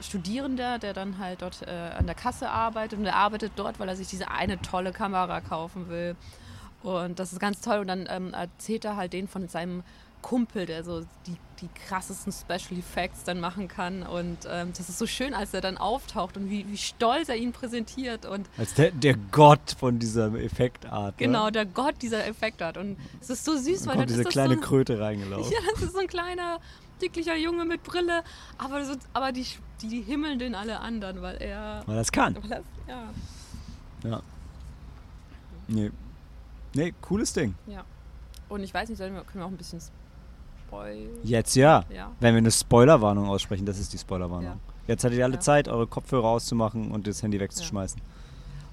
Studierender, 0.00 0.80
der 0.80 0.94
dann 0.94 1.18
halt 1.18 1.42
dort 1.42 1.62
äh, 1.62 1.70
an 1.96 2.06
der 2.06 2.16
Kasse 2.16 2.50
arbeitet 2.50 2.98
und 2.98 3.04
der 3.04 3.14
arbeitet 3.14 3.52
dort, 3.54 3.78
weil 3.78 3.88
er 3.88 3.94
sich 3.94 4.08
diese 4.08 4.30
eine 4.32 4.60
tolle 4.60 4.90
Kamera 4.90 5.40
kaufen 5.40 5.88
will. 5.88 6.16
Und 6.82 7.20
das 7.20 7.32
ist 7.32 7.38
ganz 7.38 7.60
toll. 7.60 7.78
Und 7.78 7.86
dann 7.86 8.06
ähm, 8.10 8.34
erzählt 8.34 8.84
er 8.84 8.96
halt 8.96 9.12
den 9.12 9.28
von 9.28 9.48
seinem 9.48 9.84
Kumpel, 10.24 10.64
der 10.64 10.82
so 10.84 11.02
die, 11.26 11.36
die 11.60 11.68
krassesten 11.86 12.32
Special 12.32 12.78
Effects 12.78 13.24
dann 13.24 13.40
machen 13.40 13.68
kann. 13.68 14.02
Und 14.02 14.38
ähm, 14.48 14.72
das 14.74 14.88
ist 14.88 14.98
so 14.98 15.06
schön, 15.06 15.34
als 15.34 15.52
er 15.52 15.60
dann 15.60 15.76
auftaucht 15.76 16.38
und 16.38 16.48
wie, 16.48 16.66
wie 16.66 16.78
stolz 16.78 17.28
er 17.28 17.36
ihn 17.36 17.52
präsentiert. 17.52 18.24
Und 18.24 18.48
Als 18.56 18.72
der, 18.72 18.90
der 18.90 19.16
Gott 19.30 19.76
von 19.78 19.98
dieser 19.98 20.32
Effektart. 20.34 21.18
genau, 21.18 21.44
Ne? 21.46 21.52
der 21.52 21.66
Gott 21.66 21.96
dieser 22.00 22.26
Effekt 22.26 22.62
hat. 22.62 22.78
Und 22.78 22.96
es 23.20 23.28
ist 23.28 23.44
so 23.44 23.54
süß, 23.54 23.80
Dann 23.82 23.88
weil 23.88 23.96
dann 23.98 24.06
diese 24.06 24.20
ist 24.20 24.26
das 24.28 24.32
kleine 24.32 24.54
so 24.54 24.60
ein, 24.60 24.64
Kröte 24.64 24.98
reingelaufen. 25.04 25.52
Ja, 25.52 25.58
das 25.74 25.82
ist 25.82 25.92
so 25.92 25.98
ein 25.98 26.06
kleiner, 26.06 26.58
dicklicher 27.02 27.36
Junge 27.36 27.66
mit 27.66 27.82
Brille. 27.82 28.24
Aber, 28.56 28.82
so, 28.86 28.94
aber 29.12 29.30
die, 29.30 29.46
die, 29.82 29.88
die 29.88 30.00
himmeln 30.00 30.38
den 30.38 30.54
alle 30.54 30.80
anderen, 30.80 31.20
weil 31.20 31.36
er. 31.36 31.82
Weil 31.84 31.96
das 31.96 32.10
kann. 32.10 32.34
Weil 32.42 32.50
er 32.50 32.62
ja, 32.88 33.12
Ja. 34.10 34.22
Nee. 35.68 35.90
Nee, 36.74 36.94
cooles 37.02 37.32
Ding. 37.34 37.54
ja. 37.66 37.84
Und 38.48 38.62
ich 38.62 38.72
weiß 38.74 38.88
nicht, 38.90 38.98
können 38.98 39.24
wir 39.34 39.44
auch 39.44 39.50
ein 39.50 39.56
bisschen 39.56 39.80
spoil. 40.74 41.08
Jetzt 41.22 41.54
ja. 41.56 41.84
Ja. 41.90 42.10
Wenn 42.20 42.34
wir 42.34 42.38
eine 42.38 42.50
Spoilerwarnung 42.50 43.28
aussprechen, 43.28 43.66
das 43.66 43.78
ist 43.78 43.92
die 43.92 43.98
Spoilerwarnung. 43.98 44.50
Ja. 44.52 44.56
Jetzt 44.86 45.04
hattet 45.04 45.18
ihr 45.18 45.24
alle 45.24 45.34
Ja. 45.34 45.40
Zeit, 45.40 45.68
eure 45.68 45.86
Kopfhörer 45.86 46.28
auszumachen 46.28 46.90
und 46.90 47.06
das 47.06 47.22
Handy 47.22 47.40
wegzuschmeißen. 47.40 48.00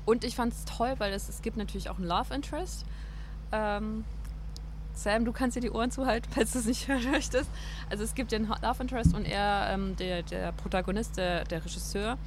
Und 0.05 0.23
ich 0.23 0.35
fand 0.35 0.53
es 0.53 0.65
toll, 0.65 0.95
weil 0.97 1.13
es, 1.13 1.29
es 1.29 1.41
gibt 1.41 1.57
natürlich 1.57 1.89
auch 1.89 1.97
einen 1.97 2.07
Love 2.07 2.33
Interest. 2.33 2.85
Ähm, 3.51 4.03
Sam, 4.93 5.23
du 5.25 5.31
kannst 5.31 5.55
dir 5.55 5.61
die 5.61 5.71
Ohren 5.71 5.91
zuhalten, 5.91 6.29
falls 6.33 6.53
du 6.53 6.59
es 6.59 6.65
nicht 6.65 6.87
hören 6.87 7.09
möchtest. 7.11 7.49
Also 7.89 8.03
es 8.03 8.13
gibt 8.15 8.31
den 8.31 8.47
Love 8.47 8.81
Interest 8.81 9.13
und 9.15 9.25
er, 9.25 9.69
ähm, 9.71 9.95
der, 9.97 10.23
der 10.23 10.51
Protagonist, 10.53 11.17
der, 11.17 11.45
der 11.45 11.63
Regisseur, 11.63 12.17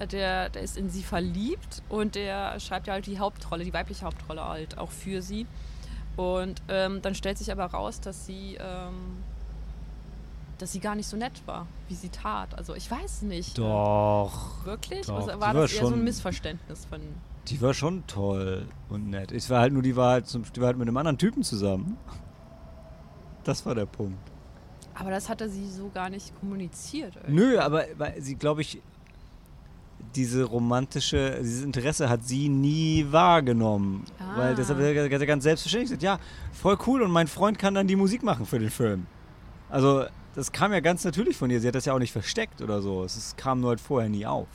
äh, 0.00 0.06
der, 0.06 0.48
der 0.48 0.62
ist 0.62 0.76
in 0.76 0.90
sie 0.90 1.02
verliebt 1.02 1.82
und 1.88 2.14
der 2.14 2.58
schreibt 2.58 2.88
ja 2.88 2.94
halt 2.94 3.06
die 3.06 3.18
Hauptrolle, 3.18 3.64
die 3.64 3.72
weibliche 3.72 4.04
Hauptrolle 4.04 4.46
halt 4.46 4.78
auch 4.78 4.90
für 4.90 5.22
sie. 5.22 5.46
Und 6.20 6.60
ähm, 6.68 7.00
dann 7.00 7.14
stellt 7.14 7.38
sich 7.38 7.50
aber 7.50 7.64
raus, 7.64 7.98
dass 7.98 8.26
sie, 8.26 8.58
ähm, 8.60 9.22
dass 10.58 10.72
sie 10.72 10.80
gar 10.80 10.94
nicht 10.94 11.06
so 11.06 11.16
nett 11.16 11.40
war, 11.46 11.66
wie 11.88 11.94
sie 11.94 12.10
tat. 12.10 12.58
Also 12.58 12.74
ich 12.74 12.90
weiß 12.90 13.22
nicht. 13.22 13.56
Doch. 13.56 14.62
Wirklich? 14.66 15.06
Doch, 15.06 15.22
Oder 15.24 15.34
die 15.36 15.40
war 15.40 15.54
war 15.54 15.62
das 15.62 15.72
eher 15.72 15.86
so 15.86 15.94
ein 15.94 16.04
Missverständnis 16.04 16.84
von 16.84 17.00
Die 17.48 17.62
war 17.62 17.72
schon 17.72 18.06
toll 18.06 18.66
und 18.90 19.08
nett. 19.08 19.32
Ich 19.32 19.48
war 19.48 19.60
halt 19.60 19.72
nur, 19.72 19.80
die 19.80 19.96
war 19.96 20.10
halt, 20.10 20.26
zum, 20.26 20.42
die 20.42 20.60
war 20.60 20.66
halt 20.66 20.76
mit 20.76 20.88
einem 20.88 20.96
anderen 20.98 21.16
Typen 21.16 21.42
zusammen. 21.42 21.96
Das 23.44 23.64
war 23.64 23.74
der 23.74 23.86
Punkt. 23.86 24.18
Aber 24.92 25.10
das 25.10 25.30
hatte 25.30 25.48
sie 25.48 25.70
so 25.70 25.88
gar 25.88 26.10
nicht 26.10 26.38
kommuniziert. 26.38 27.16
irgendwie. 27.16 27.32
Nö, 27.32 27.58
aber 27.58 27.86
sie, 28.18 28.34
glaube 28.34 28.60
ich, 28.60 28.82
diese 30.14 30.44
romantische, 30.44 31.38
dieses 31.40 31.62
Interesse 31.64 32.08
hat 32.08 32.24
sie 32.24 32.48
nie 32.48 33.06
wahrgenommen. 33.10 34.04
Ah. 34.18 34.36
Weil 34.36 34.54
deshalb 34.54 34.78
hat 34.78 35.20
er 35.20 35.26
ganz 35.26 35.44
selbstverständlich 35.44 35.90
gesagt, 35.90 36.02
ja, 36.02 36.18
voll 36.52 36.78
cool 36.86 37.02
und 37.02 37.10
mein 37.10 37.28
Freund 37.28 37.58
kann 37.58 37.74
dann 37.74 37.86
die 37.86 37.96
Musik 37.96 38.22
machen 38.22 38.46
für 38.46 38.58
den 38.58 38.70
Film. 38.70 39.06
Also 39.68 40.04
das 40.34 40.52
kam 40.52 40.72
ja 40.72 40.80
ganz 40.80 41.04
natürlich 41.04 41.36
von 41.36 41.50
ihr. 41.50 41.60
Sie 41.60 41.68
hat 41.68 41.74
das 41.74 41.84
ja 41.84 41.92
auch 41.92 41.98
nicht 41.98 42.12
versteckt 42.12 42.62
oder 42.62 42.82
so. 42.82 43.04
Es 43.04 43.34
kam 43.36 43.60
nur 43.60 43.70
halt 43.70 43.80
vorher 43.80 44.08
nie 44.08 44.26
auf. 44.26 44.48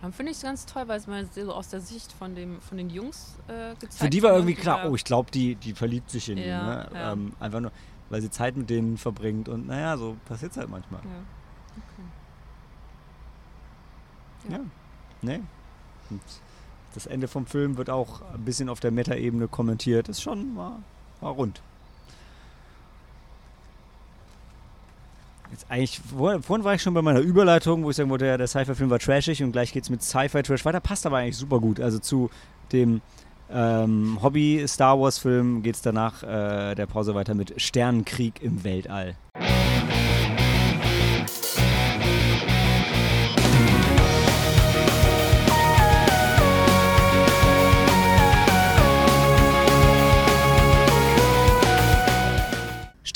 Dann 0.00 0.12
finde 0.12 0.30
ich 0.30 0.38
es 0.38 0.42
ganz 0.44 0.64
toll, 0.64 0.86
weil 0.86 0.98
es 0.98 1.06
mal 1.06 1.26
so 1.32 1.52
aus 1.52 1.68
der 1.68 1.80
Sicht 1.80 2.12
von, 2.12 2.34
dem, 2.34 2.60
von 2.60 2.78
den 2.78 2.88
Jungs 2.88 3.36
äh, 3.48 3.74
gezeigt 3.74 3.94
Für 3.94 4.10
die 4.10 4.22
war 4.22 4.32
irgendwie 4.32 4.54
klar, 4.54 4.88
oh, 4.88 4.94
ich 4.94 5.04
glaube, 5.04 5.30
die, 5.32 5.56
die 5.56 5.72
verliebt 5.74 6.10
sich 6.10 6.28
in 6.28 6.38
ihn. 6.38 6.46
Ja, 6.46 6.64
Ne? 6.64 6.88
ja. 6.94 7.12
Ähm, 7.12 7.32
einfach 7.40 7.60
nur, 7.60 7.72
weil 8.08 8.22
sie 8.22 8.30
Zeit 8.30 8.56
mit 8.56 8.70
denen 8.70 8.96
verbringt 8.96 9.48
und 9.48 9.66
naja, 9.66 9.96
so 9.96 10.16
passiert 10.26 10.52
es 10.52 10.58
halt 10.58 10.70
manchmal. 10.70 11.00
Ja. 11.02 11.08
Okay. 11.76 12.08
Ja. 14.48 14.60
Nee. 15.22 15.40
Und 16.10 16.20
das 16.94 17.06
Ende 17.06 17.28
vom 17.28 17.46
Film 17.46 17.76
wird 17.76 17.90
auch 17.90 18.22
ein 18.34 18.44
bisschen 18.44 18.68
auf 18.68 18.80
der 18.80 18.90
Meta-Ebene 18.90 19.48
kommentiert. 19.48 20.08
Ist 20.08 20.22
schon 20.22 20.56
war, 20.56 20.78
war 21.20 21.32
rund. 21.32 21.60
Jetzt 25.50 25.66
eigentlich, 25.70 26.00
vor- 26.00 26.42
vorhin 26.42 26.64
war 26.64 26.74
ich 26.74 26.82
schon 26.82 26.92
bei 26.94 27.00
meiner 27.02 27.20
Überleitung, 27.20 27.82
wo 27.84 27.90
ich 27.90 27.96
sagen 27.96 28.10
wollte, 28.10 28.26
ja, 28.26 28.36
der 28.36 28.46
Sci-Fi-Film 28.48 28.90
war 28.90 28.98
trashig 28.98 29.42
und 29.42 29.52
gleich 29.52 29.72
geht's 29.72 29.88
mit 29.88 30.02
Sci-Fi-Trash 30.02 30.64
weiter. 30.64 30.80
Passt 30.80 31.06
aber 31.06 31.18
eigentlich 31.18 31.36
super 31.38 31.58
gut. 31.58 31.80
Also 31.80 31.98
zu 31.98 32.30
dem 32.72 33.00
ähm, 33.50 34.18
Hobby-Star 34.22 35.00
Wars-Film 35.00 35.62
geht's 35.62 35.80
danach 35.80 36.22
äh, 36.22 36.74
der 36.74 36.86
Pause 36.86 37.14
weiter 37.14 37.34
mit 37.34 37.60
Sternenkrieg 37.60 38.42
im 38.42 38.62
Weltall. 38.62 39.16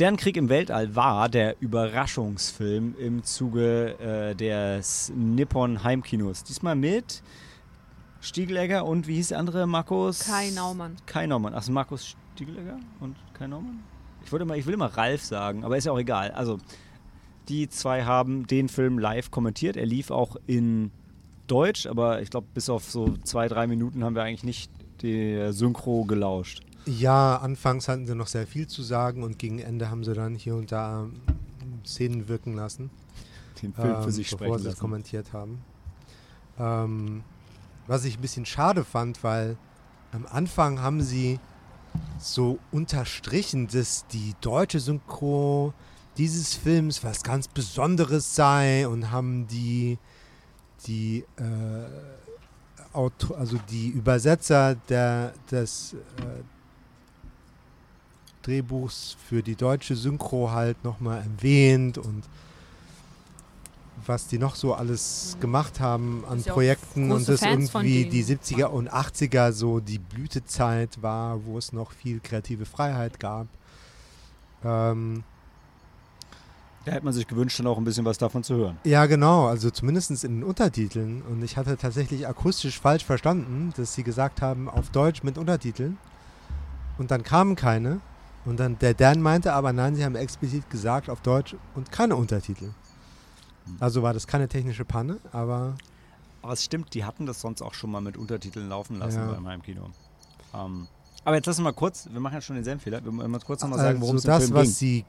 Sternenkrieg 0.02 0.36
im 0.36 0.48
Weltall 0.48 0.96
war 0.96 1.28
der 1.28 1.62
Überraschungsfilm 1.62 2.96
im 2.98 3.22
Zuge 3.22 3.96
äh, 4.00 4.34
des 4.34 5.12
Nippon 5.14 5.84
Heimkinos. 5.84 6.42
Diesmal 6.42 6.74
mit 6.74 7.22
Stiegelegger 8.20 8.84
und 8.84 9.06
wie 9.06 9.14
hieß 9.14 9.28
der 9.28 9.38
andere? 9.38 9.64
Markus? 9.68 10.24
Kai 10.26 10.50
Naumann. 10.50 10.96
Kai 11.06 11.28
Naumann. 11.28 11.54
Ach, 11.54 11.68
Markus 11.68 12.16
Stiegelegger 12.34 12.80
und 12.98 13.14
Kai 13.32 13.46
Naumann? 13.46 13.78
Ich, 14.24 14.32
wollte 14.32 14.42
immer, 14.42 14.56
ich 14.56 14.66
will 14.66 14.74
immer 14.74 14.86
Ralf 14.86 15.22
sagen, 15.22 15.64
aber 15.64 15.76
ist 15.76 15.84
ja 15.84 15.92
auch 15.92 16.00
egal. 16.00 16.32
Also, 16.32 16.58
die 17.48 17.68
zwei 17.68 18.02
haben 18.02 18.48
den 18.48 18.68
Film 18.68 18.98
live 18.98 19.30
kommentiert. 19.30 19.76
Er 19.76 19.86
lief 19.86 20.10
auch 20.10 20.34
in 20.48 20.90
Deutsch, 21.46 21.86
aber 21.86 22.20
ich 22.22 22.30
glaube, 22.30 22.48
bis 22.52 22.68
auf 22.68 22.90
so 22.90 23.16
zwei, 23.18 23.46
drei 23.46 23.68
Minuten 23.68 24.02
haben 24.02 24.16
wir 24.16 24.24
eigentlich 24.24 24.42
nicht 24.42 24.68
die 25.00 25.52
Synchro 25.52 26.04
gelauscht. 26.06 26.64
Ja, 26.86 27.36
anfangs 27.36 27.88
hatten 27.88 28.06
sie 28.06 28.14
noch 28.14 28.26
sehr 28.26 28.46
viel 28.46 28.66
zu 28.66 28.82
sagen 28.82 29.22
und 29.22 29.38
gegen 29.38 29.58
Ende 29.58 29.90
haben 29.90 30.04
sie 30.04 30.14
dann 30.14 30.34
hier 30.34 30.56
und 30.56 30.72
da 30.72 31.02
ähm, 31.02 31.20
Szenen 31.84 32.28
wirken 32.28 32.54
lassen, 32.54 32.90
Den 33.62 33.72
Film 33.72 33.96
für 33.96 34.04
ähm, 34.04 34.10
sich 34.10 34.30
bevor 34.30 34.46
sprechen 34.46 34.58
sie 34.58 34.68
lassen. 34.68 34.80
kommentiert 34.80 35.32
haben. 35.32 35.62
Ähm, 36.58 37.22
was 37.86 38.04
ich 38.04 38.18
ein 38.18 38.20
bisschen 38.20 38.46
schade 38.46 38.84
fand, 38.84 39.22
weil 39.22 39.56
am 40.12 40.26
Anfang 40.26 40.80
haben 40.80 41.02
sie 41.02 41.38
so 42.18 42.58
unterstrichen, 42.70 43.68
dass 43.68 44.06
die 44.08 44.34
deutsche 44.40 44.80
Synchro 44.80 45.74
dieses 46.16 46.54
Films 46.54 47.02
was 47.04 47.22
ganz 47.22 47.48
Besonderes 47.48 48.34
sei 48.34 48.86
und 48.86 49.10
haben 49.10 49.46
die, 49.46 49.98
die 50.86 51.24
äh, 51.36 52.92
also 52.92 53.58
die 53.70 53.88
Übersetzer 53.88 54.74
der, 54.74 55.32
des 55.50 55.94
äh, 56.18 56.42
Drehbuchs 58.42 59.16
für 59.28 59.42
die 59.42 59.56
deutsche 59.56 59.96
Synchro 59.96 60.50
halt 60.50 60.82
nochmal 60.84 61.18
erwähnt 61.22 61.98
und 61.98 62.24
was 64.04 64.26
die 64.26 64.38
noch 64.38 64.56
so 64.56 64.74
alles 64.74 65.36
gemacht 65.40 65.78
haben 65.78 66.24
an 66.28 66.40
auch 66.40 66.46
Projekten 66.54 67.12
und 67.12 67.28
das 67.28 67.40
Fans 67.40 67.72
irgendwie 67.72 68.04
die 68.06 68.24
70er 68.24 68.62
waren. 68.64 68.72
und 68.72 68.92
80er 68.92 69.52
so 69.52 69.78
die 69.80 69.98
Blütezeit 69.98 71.00
war, 71.02 71.44
wo 71.44 71.56
es 71.56 71.72
noch 71.72 71.92
viel 71.92 72.18
kreative 72.20 72.66
Freiheit 72.66 73.20
gab. 73.20 73.46
Ähm, 74.64 75.22
Da 76.84 76.92
hätte 76.92 77.04
man 77.04 77.14
sich 77.14 77.28
gewünscht, 77.28 77.60
dann 77.60 77.68
auch 77.68 77.78
ein 77.78 77.84
bisschen 77.84 78.04
was 78.04 78.18
davon 78.18 78.42
zu 78.42 78.56
hören. 78.56 78.78
ja, 78.82 79.06
genau, 79.06 79.46
also 79.46 79.70
zumindest 79.70 80.10
in 80.24 80.40
den 80.40 80.42
Untertiteln. 80.44 81.22
Und 81.22 81.44
ich 81.44 81.56
hatte 81.56 81.76
tatsächlich 81.76 82.26
akustisch 82.26 82.80
falsch 82.80 83.04
verstanden, 83.04 83.72
dass 83.76 83.94
sie 83.94 84.02
gesagt 84.02 84.42
haben, 84.42 84.68
auf 84.68 84.90
Deutsch 84.90 85.22
mit 85.22 85.38
Untertiteln. 85.38 85.96
Und 86.98 87.12
dann 87.12 87.22
kamen 87.22 87.54
keine. 87.54 88.00
Und 88.44 88.58
dann 88.58 88.78
der 88.78 88.94
Dan 88.94 89.20
meinte 89.22 89.52
aber, 89.52 89.72
nein, 89.72 89.94
sie 89.94 90.04
haben 90.04 90.16
explizit 90.16 90.68
gesagt, 90.68 91.08
auf 91.08 91.20
Deutsch 91.20 91.54
und 91.74 91.92
keine 91.92 92.16
Untertitel. 92.16 92.70
Also 93.78 94.02
war 94.02 94.12
das 94.12 94.26
keine 94.26 94.48
technische 94.48 94.84
Panne, 94.84 95.18
aber 95.32 95.74
Aber 96.42 96.52
es 96.52 96.64
stimmt, 96.64 96.92
die 96.94 97.04
hatten 97.04 97.24
das 97.26 97.40
sonst 97.40 97.62
auch 97.62 97.74
schon 97.74 97.90
mal 97.92 98.00
mit 98.00 98.16
Untertiteln 98.16 98.68
laufen 98.68 98.98
lassen 98.98 99.20
Ja. 99.20 99.32
beim 99.32 99.46
Heimkino. 99.46 99.90
Ähm, 100.54 100.88
aber 101.24 101.36
jetzt 101.36 101.46
lassen 101.46 101.60
wir 101.60 101.64
mal 101.70 101.72
kurz, 101.72 102.08
wir 102.10 102.18
machen 102.18 102.34
ja 102.34 102.40
schon 102.40 102.56
denselben 102.56 102.80
Fehler, 102.80 103.04
wir 103.04 103.16
wollen 103.16 103.30
mal 103.30 103.38
kurz 103.40 103.62
nochmal 103.62 103.78
sagen, 103.78 104.00
worum 104.00 104.16
also 104.16 104.18
es 104.18 104.24
im 104.24 104.30
das, 104.40 104.44
Film 104.46 104.54
was 104.56 104.62
ging. 104.64 104.72
sie 104.72 105.04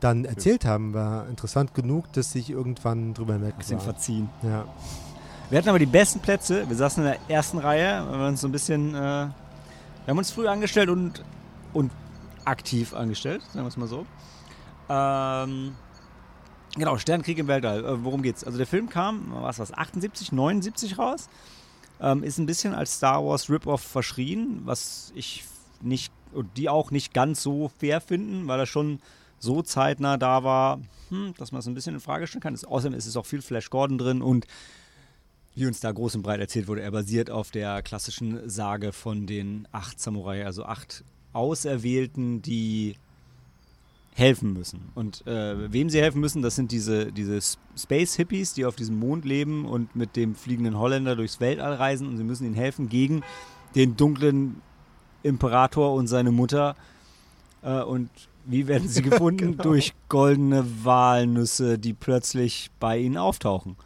dann 0.00 0.24
erzählt 0.26 0.66
haben, 0.66 0.92
war 0.92 1.26
interessant 1.28 1.72
genug, 1.72 2.12
dass 2.12 2.34
ich 2.34 2.50
irgendwann 2.50 3.14
drüber 3.14 3.32
hinweg 3.32 3.56
Bisschen 3.56 3.78
war. 3.78 3.84
verziehen. 3.84 4.28
Ja. 4.42 4.66
Wir 5.48 5.56
hatten 5.58 5.70
aber 5.70 5.78
die 5.78 5.86
besten 5.86 6.20
Plätze. 6.20 6.68
Wir 6.68 6.76
saßen 6.76 7.02
in 7.02 7.10
der 7.12 7.30
ersten 7.34 7.56
Reihe. 7.56 8.04
Wir 8.04 8.18
haben 8.18 8.26
uns 8.28 8.42
so 8.42 8.48
ein 8.48 8.52
bisschen. 8.52 8.90
Äh, 8.94 8.98
wir 8.98 9.32
haben 10.08 10.18
uns 10.18 10.30
früh 10.32 10.46
angestellt 10.46 10.90
und, 10.90 11.24
und 11.72 11.90
aktiv 12.46 12.94
angestellt, 12.94 13.42
sagen 13.42 13.64
wir 13.64 13.68
es 13.68 13.76
mal 13.76 13.88
so. 13.88 14.06
Ähm, 14.88 15.74
genau, 16.76 16.96
Sternkrieg 16.98 17.38
im 17.38 17.48
Weltall. 17.48 17.84
Äh, 17.84 18.04
worum 18.04 18.22
geht's? 18.22 18.44
Also 18.44 18.58
der 18.58 18.66
Film 18.66 18.88
kam, 18.88 19.32
was 19.32 19.58
was, 19.58 19.72
78, 19.72 20.32
79 20.32 20.98
raus. 20.98 21.28
Ähm, 22.00 22.22
ist 22.22 22.38
ein 22.38 22.46
bisschen 22.46 22.74
als 22.74 22.96
Star 22.96 23.24
Wars 23.24 23.48
Rip-Off 23.48 23.80
verschrien, 23.80 24.60
was 24.64 25.12
ich 25.14 25.44
nicht 25.80 26.12
und 26.32 26.56
die 26.56 26.68
auch 26.68 26.90
nicht 26.90 27.14
ganz 27.14 27.42
so 27.42 27.70
fair 27.78 28.00
finden, 28.00 28.46
weil 28.46 28.60
er 28.60 28.66
schon 28.66 29.00
so 29.38 29.62
zeitnah 29.62 30.16
da 30.16 30.44
war, 30.44 30.80
hm, 31.08 31.34
dass 31.38 31.52
man 31.52 31.60
es 31.60 31.66
ein 31.66 31.74
bisschen 31.74 31.94
in 31.94 32.00
Frage 32.00 32.26
stellen 32.26 32.42
kann. 32.42 32.54
Es, 32.54 32.64
außerdem 32.64 32.96
ist 32.96 33.06
es 33.06 33.16
auch 33.16 33.26
viel 33.26 33.42
Flash 33.42 33.70
Gordon 33.70 33.98
drin 33.98 34.22
und 34.22 34.46
wie 35.54 35.66
uns 35.66 35.80
da 35.80 35.90
groß 35.90 36.16
und 36.16 36.22
breit 36.22 36.40
erzählt 36.40 36.68
wurde, 36.68 36.82
er 36.82 36.90
basiert 36.90 37.30
auf 37.30 37.50
der 37.50 37.82
klassischen 37.82 38.48
Sage 38.48 38.92
von 38.92 39.26
den 39.26 39.66
acht 39.72 39.98
Samurai, 39.98 40.44
also 40.44 40.66
acht 40.66 41.02
Auserwählten, 41.36 42.42
die 42.42 42.96
helfen 44.16 44.54
müssen. 44.54 44.80
Und 44.94 45.26
äh, 45.26 45.70
wem 45.70 45.90
sie 45.90 46.00
helfen 46.00 46.20
müssen, 46.20 46.40
das 46.40 46.56
sind 46.56 46.72
diese, 46.72 47.12
diese 47.12 47.38
Space-Hippies, 47.76 48.54
die 48.54 48.64
auf 48.64 48.74
diesem 48.74 48.98
Mond 48.98 49.26
leben 49.26 49.66
und 49.66 49.94
mit 49.94 50.16
dem 50.16 50.34
fliegenden 50.34 50.78
Holländer 50.78 51.16
durchs 51.16 51.38
Weltall 51.38 51.74
reisen 51.74 52.08
und 52.08 52.16
sie 52.16 52.24
müssen 52.24 52.46
ihnen 52.46 52.54
helfen 52.54 52.88
gegen 52.88 53.22
den 53.74 53.96
dunklen 53.96 54.62
Imperator 55.22 55.92
und 55.92 56.06
seine 56.06 56.32
Mutter. 56.32 56.76
Äh, 57.62 57.82
und 57.82 58.08
wie 58.46 58.66
werden 58.66 58.88
sie 58.88 59.02
gefunden? 59.10 59.52
Genau. 59.52 59.62
Durch 59.62 59.92
goldene 60.08 60.64
Walnüsse, 60.82 61.78
die 61.78 61.92
plötzlich 61.92 62.70
bei 62.80 62.98
ihnen 62.98 63.18
auftauchen. 63.18 63.76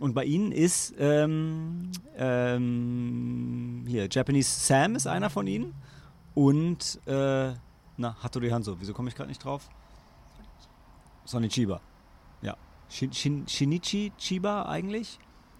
Und 0.00 0.14
bei 0.14 0.24
ihnen 0.24 0.50
ist 0.50 0.94
ähm, 0.98 1.90
ähm, 2.16 3.84
hier 3.86 4.08
Japanese 4.10 4.48
Sam 4.48 4.96
ist 4.96 5.06
einer 5.06 5.28
von 5.28 5.46
ihnen 5.46 5.74
und 6.34 6.98
äh, 7.06 7.52
na 7.96 8.16
Hattori 8.22 8.50
Hanzo. 8.50 8.76
Wieso 8.80 8.92
komme 8.94 9.08
ich 9.08 9.14
gerade 9.14 9.28
nicht 9.28 9.44
drauf? 9.44 9.68
Sonny 11.24 11.48
Chiba. 11.48 11.80
Ja, 12.42 12.56
Shin, 12.88 13.12
Shin, 13.12 13.46
Shinichi 13.48 14.12
Chiba 14.18 14.64
eigentlich. 14.66 15.18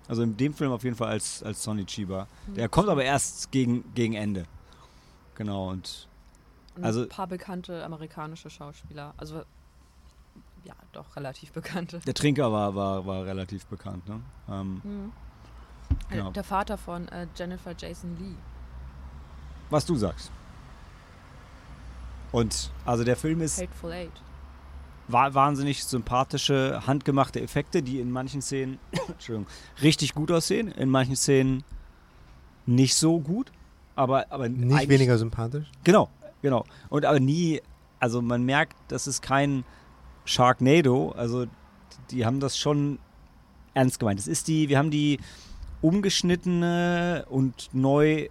Also 0.08 0.22
in 0.22 0.36
dem 0.36 0.52
Film 0.54 0.72
auf 0.72 0.82
jeden 0.84 0.96
Fall 0.96 1.08
als 1.08 1.42
als 1.42 1.62
Sonny 1.62 1.84
Chiba. 1.84 2.26
Der 2.48 2.68
kommt 2.68 2.88
aber 2.88 3.04
erst 3.04 3.50
gegen 3.52 3.84
gegen 3.94 4.14
Ende. 4.14 4.44
Genau 5.36 5.70
und 5.70 6.08
Und 6.76 6.84
Also- 6.84 7.02
ein 7.02 7.08
paar 7.08 7.26
bekannte 7.26 7.84
amerikanische 7.84 8.48
Schauspieler. 8.50 9.12
Also, 9.18 9.42
ja, 10.64 10.74
doch 10.92 11.16
relativ 11.16 11.52
bekannte. 11.52 12.00
der 12.00 12.14
Trinker 12.14 12.50
war 12.52 12.74
war, 12.74 13.06
war 13.06 13.24
relativ 13.24 13.66
bekannt. 13.66 14.08
Ne? 14.08 14.20
Ähm, 14.48 14.80
Mhm. 14.82 15.12
Genau. 16.08 16.30
Der 16.30 16.44
Vater 16.44 16.78
von 16.78 17.06
äh, 17.08 17.26
Jennifer 17.36 17.74
Jason 17.76 18.16
Lee. 18.18 18.34
was 19.70 19.84
du 19.86 19.94
sagst. 19.96 20.30
Und 22.32 22.72
also 22.84 23.04
der 23.04 23.16
Film 23.16 23.42
ist 23.42 23.60
Hateful 23.60 23.92
Eight. 23.92 24.10
wa 25.06 25.32
wahnsinnig 25.34 25.84
sympathische, 25.84 26.82
handgemachte 26.86 27.40
Effekte, 27.40 27.82
die 27.82 28.00
in 28.00 28.10
manchen 28.10 28.40
Szenen 28.42 28.78
Entschuldigung, 29.08 29.46
richtig 29.82 30.14
gut 30.14 30.30
aussehen, 30.32 30.68
in 30.72 30.88
manchen 30.88 31.16
Szenen 31.16 31.62
nicht 32.64 32.94
so 32.94 33.20
gut, 33.20 33.52
aber, 33.94 34.32
aber 34.32 34.48
Nicht 34.48 34.88
weniger 34.88 35.18
sympathisch. 35.18 35.70
Genau, 35.84 36.08
genau. 36.40 36.64
Und 36.88 37.04
aber 37.04 37.20
nie, 37.20 37.60
also 38.00 38.22
man 38.22 38.44
merkt, 38.44 38.76
das 38.88 39.06
ist 39.06 39.20
kein 39.20 39.64
Sharknado, 40.24 41.10
also 41.10 41.46
die 42.10 42.24
haben 42.24 42.40
das 42.40 42.56
schon 42.56 42.98
ernst 43.74 43.98
gemeint. 43.98 44.20
Es 44.20 44.28
ist 44.28 44.48
die, 44.48 44.68
wir 44.68 44.78
haben 44.78 44.90
die 44.90 45.18
umgeschnittene 45.80 47.26
und 47.28 47.68
neu 47.72 48.28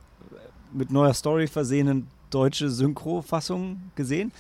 mit 0.72 0.90
neuer 0.92 1.14
Story 1.14 1.48
versehene 1.48 2.04
deutsche 2.32 2.70
Synchro-Fassung 2.70 3.80
gesehen. 3.96 4.32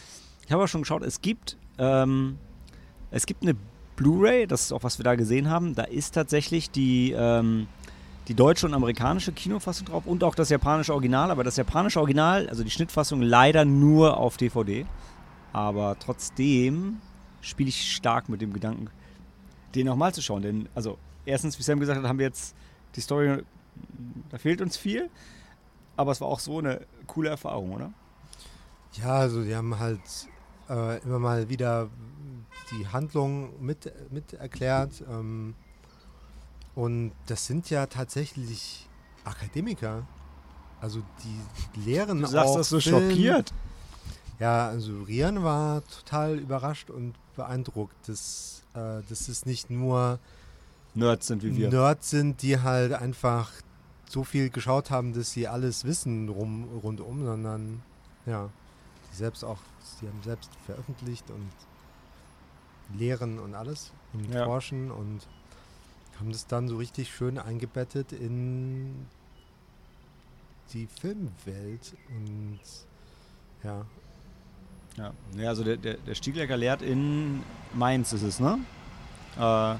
Ich 0.45 0.51
habe 0.51 0.63
auch 0.63 0.67
schon 0.67 0.81
geschaut, 0.81 1.03
es 1.03 1.21
gibt, 1.21 1.57
ähm, 1.77 2.37
es 3.11 3.25
gibt 3.25 3.43
eine 3.43 3.55
Blu-ray, 3.95 4.47
das 4.47 4.63
ist 4.63 4.71
auch 4.71 4.83
was 4.83 4.97
wir 4.97 5.03
da 5.03 5.15
gesehen 5.15 5.49
haben. 5.49 5.75
Da 5.75 5.83
ist 5.83 6.15
tatsächlich 6.15 6.71
die, 6.71 7.11
ähm, 7.15 7.67
die 8.27 8.33
deutsche 8.33 8.65
und 8.65 8.73
amerikanische 8.73 9.31
Kinofassung 9.31 9.87
drauf 9.87 10.05
und 10.05 10.23
auch 10.23 10.35
das 10.35 10.49
japanische 10.49 10.93
Original. 10.93 11.31
Aber 11.31 11.43
das 11.43 11.57
japanische 11.57 11.99
Original, 11.99 12.49
also 12.49 12.63
die 12.63 12.71
Schnittfassung, 12.71 13.21
leider 13.21 13.65
nur 13.65 14.17
auf 14.17 14.37
DVD. 14.37 14.85
Aber 15.53 15.97
trotzdem 15.99 16.97
spiele 17.41 17.69
ich 17.69 17.93
stark 17.93 18.29
mit 18.29 18.41
dem 18.41 18.53
Gedanken, 18.53 18.89
den 19.75 19.85
nochmal 19.87 20.13
zu 20.13 20.21
schauen. 20.21 20.41
Denn, 20.41 20.69
also, 20.75 20.97
erstens, 21.25 21.59
wie 21.59 21.63
Sam 21.63 21.79
gesagt 21.79 21.99
hat, 21.99 22.07
haben 22.07 22.19
wir 22.19 22.25
jetzt 22.25 22.55
die 22.95 23.01
Story, 23.01 23.43
da 24.29 24.37
fehlt 24.37 24.61
uns 24.61 24.77
viel. 24.77 25.09
Aber 25.97 26.11
es 26.11 26.21
war 26.21 26.27
auch 26.27 26.39
so 26.39 26.59
eine 26.59 26.81
coole 27.07 27.29
Erfahrung, 27.29 27.73
oder? 27.73 27.91
Ja, 28.93 29.17
also 29.17 29.43
die 29.43 29.55
haben 29.55 29.77
halt 29.79 30.01
äh, 30.69 30.99
immer 31.03 31.19
mal 31.19 31.49
wieder 31.49 31.89
die 32.71 32.87
Handlung 32.87 33.51
mit, 33.63 33.91
mit 34.11 34.33
erklärt. 34.33 35.03
Ähm, 35.09 35.55
und 36.75 37.11
das 37.27 37.45
sind 37.45 37.69
ja 37.69 37.85
tatsächlich 37.85 38.87
Akademiker. 39.23 40.05
Also 40.79 41.01
die 41.23 41.79
lehren 41.81 42.21
Du 42.21 42.27
sagst 42.27 42.49
auch 42.49 42.57
das 42.57 42.69
so 42.69 42.79
Film. 42.79 43.09
schockiert. 43.09 43.53
Ja, 44.39 44.69
also 44.69 45.03
Rian 45.03 45.43
war 45.43 45.83
total 45.85 46.39
überrascht 46.39 46.89
und 46.89 47.13
beeindruckt, 47.35 47.95
dass, 48.07 48.63
äh, 48.73 49.01
dass 49.07 49.27
es 49.27 49.45
nicht 49.45 49.69
nur 49.69 50.17
Nerds 50.95 51.27
sind 51.27 51.43
wie 51.43 51.55
wir. 51.55 51.69
Nerds 51.69 52.09
sind, 52.09 52.41
die 52.41 52.59
halt 52.59 52.93
einfach 52.93 53.51
so 54.11 54.23
viel 54.23 54.49
geschaut 54.49 54.91
haben, 54.91 55.13
dass 55.13 55.31
sie 55.31 55.47
alles 55.47 55.85
wissen 55.85 56.29
rum, 56.29 56.67
rundum, 56.83 57.23
sondern 57.25 57.81
ja, 58.25 58.49
die 59.11 59.15
selbst 59.15 59.43
auch, 59.43 59.59
die 60.01 60.07
haben 60.07 60.21
selbst 60.23 60.49
veröffentlicht 60.65 61.29
und 61.31 61.49
lehren 62.93 63.39
und 63.39 63.55
alles 63.55 63.91
und 64.13 64.33
Ja. 64.33 64.45
forschen 64.45 64.91
und 64.91 65.21
haben 66.19 66.31
das 66.31 66.45
dann 66.45 66.67
so 66.67 66.77
richtig 66.77 67.13
schön 67.13 67.37
eingebettet 67.39 68.11
in 68.11 69.07
die 70.73 70.87
Filmwelt 70.87 71.95
und 72.09 72.59
ja, 73.63 73.85
Ja, 74.97 75.13
ja 75.37 75.49
also 75.49 75.63
der, 75.63 75.77
der, 75.77 75.95
der 75.95 76.15
Stieglecker 76.15 76.57
lehrt 76.57 76.81
in 76.81 77.41
Mainz 77.73 78.13
ist 78.13 78.23
es, 78.23 78.39
ne? 78.39 78.59
Äh, 79.37 79.75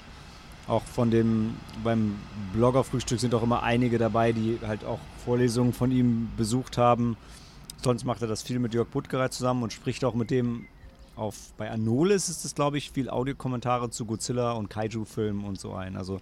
auch 0.71 0.83
von 0.83 1.11
dem, 1.11 1.57
beim 1.83 2.17
Bloggerfrühstück 2.53 3.19
sind 3.19 3.35
auch 3.35 3.43
immer 3.43 3.61
einige 3.61 3.97
dabei, 3.97 4.31
die 4.31 4.57
halt 4.65 4.85
auch 4.85 4.99
Vorlesungen 5.25 5.73
von 5.73 5.91
ihm 5.91 6.29
besucht 6.37 6.77
haben. 6.77 7.17
Sonst 7.83 8.05
macht 8.05 8.21
er 8.21 8.29
das 8.29 8.41
viel 8.41 8.57
mit 8.57 8.73
Jörg 8.73 8.87
Buttgereit 8.87 9.33
zusammen 9.33 9.63
und 9.63 9.73
spricht 9.73 10.05
auch 10.05 10.13
mit 10.13 10.31
dem 10.31 10.67
auf, 11.17 11.51
bei 11.57 11.69
Anolis 11.69 12.29
ist 12.29 12.45
es, 12.45 12.55
glaube 12.55 12.77
ich, 12.77 12.91
viel 12.91 13.09
Audiokommentare 13.09 13.89
zu 13.89 14.05
Godzilla 14.05 14.53
und 14.53 14.69
Kaiju-Filmen 14.69 15.43
und 15.43 15.59
so 15.59 15.73
ein. 15.73 15.97
Also, 15.97 16.21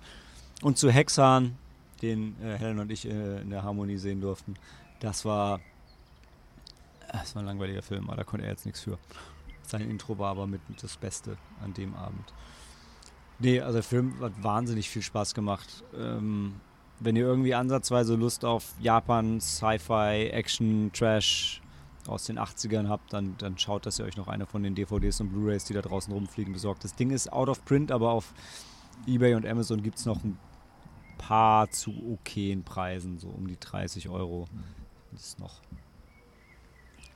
und 0.63 0.79
zu 0.79 0.89
Hexan, 0.89 1.55
den 2.01 2.35
äh, 2.41 2.57
Helen 2.57 2.79
und 2.79 2.91
ich 2.91 3.05
äh, 3.05 3.41
in 3.41 3.51
der 3.51 3.61
Harmonie 3.61 3.97
sehen 3.97 4.19
durften. 4.19 4.55
Das 4.99 5.25
war, 5.25 5.59
das 7.11 7.35
war 7.35 7.43
ein 7.43 7.45
langweiliger 7.45 7.83
Film, 7.83 8.09
aber 8.09 8.17
da 8.17 8.23
konnte 8.23 8.47
er 8.47 8.51
jetzt 8.51 8.65
nichts 8.65 8.81
für. 8.81 8.97
Sein 9.61 9.87
Intro 9.87 10.17
war 10.17 10.31
aber 10.31 10.47
mit 10.47 10.61
das 10.81 10.97
Beste 10.97 11.37
an 11.63 11.75
dem 11.75 11.93
Abend. 11.93 12.33
Nee, 13.39 13.61
also 13.61 13.73
der 13.73 13.83
Film 13.83 14.19
hat 14.21 14.43
wahnsinnig 14.43 14.89
viel 14.89 15.01
Spaß 15.01 15.33
gemacht. 15.33 15.83
Ähm, 15.97 16.55
wenn 16.99 17.15
ihr 17.15 17.25
irgendwie 17.25 17.55
ansatzweise 17.55 18.15
Lust 18.15 18.43
auf 18.43 18.73
Japan, 18.81 19.39
Sci-Fi, 19.39 20.29
Action, 20.31 20.91
Trash 20.93 21.61
aus 22.07 22.25
den 22.25 22.37
80ern 22.37 22.89
habt, 22.89 23.13
dann, 23.13 23.35
dann 23.37 23.57
schaut, 23.57 23.85
dass 23.85 23.99
ihr 23.99 24.05
euch 24.05 24.17
noch 24.17 24.27
eine 24.27 24.45
von 24.45 24.63
den 24.63 24.75
DVDs 24.75 25.21
und 25.21 25.29
Blu-rays, 25.29 25.63
die 25.65 25.73
da 25.73 25.81
draußen 25.81 26.11
rumfliegen, 26.11 26.53
besorgt. 26.53 26.83
Das 26.83 26.95
Ding 26.95 27.11
ist 27.11 27.31
out 27.31 27.49
of 27.49 27.63
print, 27.65 27.91
aber 27.91 28.11
auf 28.11 28.33
Ebay 29.07 29.35
und 29.35 29.45
Amazon 29.45 29.83
gibt 29.83 29.97
es 29.97 30.05
noch 30.05 30.23
ein 30.23 30.37
paar 31.17 31.69
zu 31.69 31.91
okayen 32.11 32.63
Preisen, 32.63 33.19
so 33.19 33.29
um 33.29 33.47
die 33.47 33.59
30 33.59 34.09
Euro. 34.09 34.47
Das 35.11 35.27
ist 35.27 35.39
noch 35.39 35.61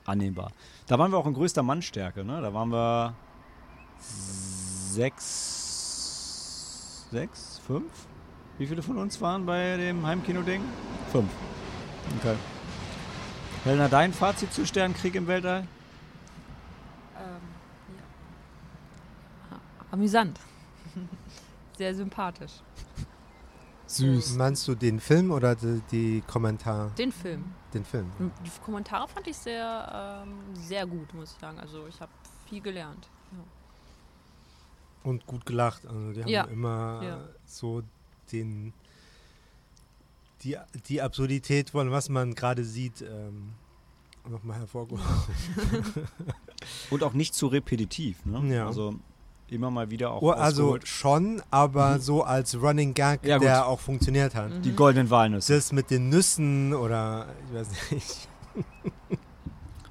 annehmbar. 0.06 0.52
Da 0.86 0.98
waren 0.98 1.10
wir 1.10 1.18
auch 1.18 1.26
in 1.26 1.34
größter 1.34 1.62
Mannstärke, 1.62 2.24
ne? 2.24 2.40
Da 2.40 2.54
waren 2.54 2.70
wir 2.70 3.14
sechs, 3.98 5.63
sechs, 7.14 7.60
fünf? 7.64 7.92
Wie 8.58 8.66
viele 8.66 8.82
von 8.82 8.98
uns 8.98 9.20
waren 9.20 9.46
bei 9.46 9.76
dem 9.76 10.04
Heimkino-Ding? 10.04 10.60
Fünf. 11.12 11.30
Okay. 12.18 12.34
Helena, 13.62 13.86
dein 13.86 14.12
Fazit 14.12 14.52
zu 14.52 14.66
Sternenkrieg 14.66 15.14
im 15.14 15.28
Weltall? 15.28 15.60
Ähm, 17.16 17.40
ja. 19.50 19.60
Amüsant. 19.92 20.40
Sehr 21.78 21.94
sympathisch. 21.94 22.54
Süß. 23.86 24.34
Meinst 24.34 24.66
du 24.66 24.74
den 24.74 24.98
Film 24.98 25.30
oder 25.30 25.54
die, 25.54 25.82
die 25.92 26.22
Kommentar? 26.26 26.90
Den 26.98 27.12
Film. 27.12 27.44
Den 27.72 27.84
Film. 27.84 28.10
Die 28.18 28.50
Kommentare 28.64 29.06
fand 29.06 29.28
ich 29.28 29.36
sehr, 29.36 30.24
ähm, 30.24 30.34
sehr 30.54 30.86
gut, 30.86 31.12
muss 31.14 31.32
ich 31.32 31.38
sagen. 31.38 31.60
Also 31.60 31.86
ich 31.86 32.00
habe 32.00 32.10
viel 32.48 32.60
gelernt. 32.60 33.08
Und 35.04 35.26
gut 35.26 35.46
gelacht. 35.46 35.86
Also 35.86 36.12
die 36.12 36.22
haben 36.22 36.28
Ja. 36.28 36.44
immer 36.44 37.00
Ja. 37.04 37.24
so 37.46 37.82
den 38.32 38.72
die, 40.42 40.56
die 40.88 41.00
Absurdität 41.00 41.70
von 41.70 41.90
was 41.90 42.08
man 42.08 42.34
gerade 42.34 42.64
sieht 42.64 43.00
ähm, 43.02 43.52
nochmal 44.28 44.58
hervorgehoben. 44.58 45.04
Und 46.90 47.02
auch 47.02 47.12
nicht 47.14 47.34
zu 47.34 47.46
repetitiv, 47.46 48.24
ne? 48.26 48.54
Ja. 48.54 48.66
Also 48.66 48.94
immer 49.48 49.70
mal 49.70 49.90
wieder 49.90 50.10
auch 50.10 50.22
Oh, 50.22 50.30
also 50.30 50.78
schon, 50.84 51.42
aber 51.50 51.96
Mhm. 51.96 52.00
so 52.00 52.22
als 52.24 52.60
Running 52.60 52.92
Gag, 52.94 53.24
Ja, 53.24 53.38
der 53.38 53.66
auch 53.66 53.80
funktioniert 53.80 54.34
hat. 54.34 54.50
Mhm. 54.50 54.62
die 54.62 54.72
goldenen 54.72 55.10
Walnüsse. 55.10 55.54
Das 55.54 55.72
mit 55.72 55.90
den 55.90 56.08
Nüssen 56.08 56.72
oder 56.74 57.28
ich 57.48 57.54
weiß 57.54 57.68
nicht. 57.92 58.28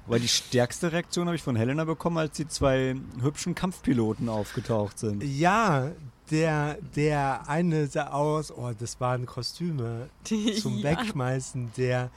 Weil 0.06 0.20
die 0.20 0.28
stärkste 0.28 0.92
Reaktion 0.92 1.26
habe 1.26 1.36
ich 1.36 1.42
von 1.42 1.56
Helena 1.56 1.84
bekommen, 1.84 2.18
als 2.18 2.36
die 2.36 2.46
zwei 2.46 2.94
hübschen 3.22 3.54
Kampfpiloten 3.54 4.28
aufgetaucht 4.28 4.98
sind. 4.98 5.22
Ja, 5.22 5.92
der, 6.30 6.78
der 6.94 7.48
eine 7.48 7.86
sah 7.86 8.08
aus, 8.08 8.50
oh, 8.52 8.72
das 8.78 9.00
waren 9.00 9.24
Kostüme 9.26 10.08
zum 10.60 10.78
Ja. 10.78 10.84
Wegschmeißen. 10.90 11.72
Der, 11.76 12.10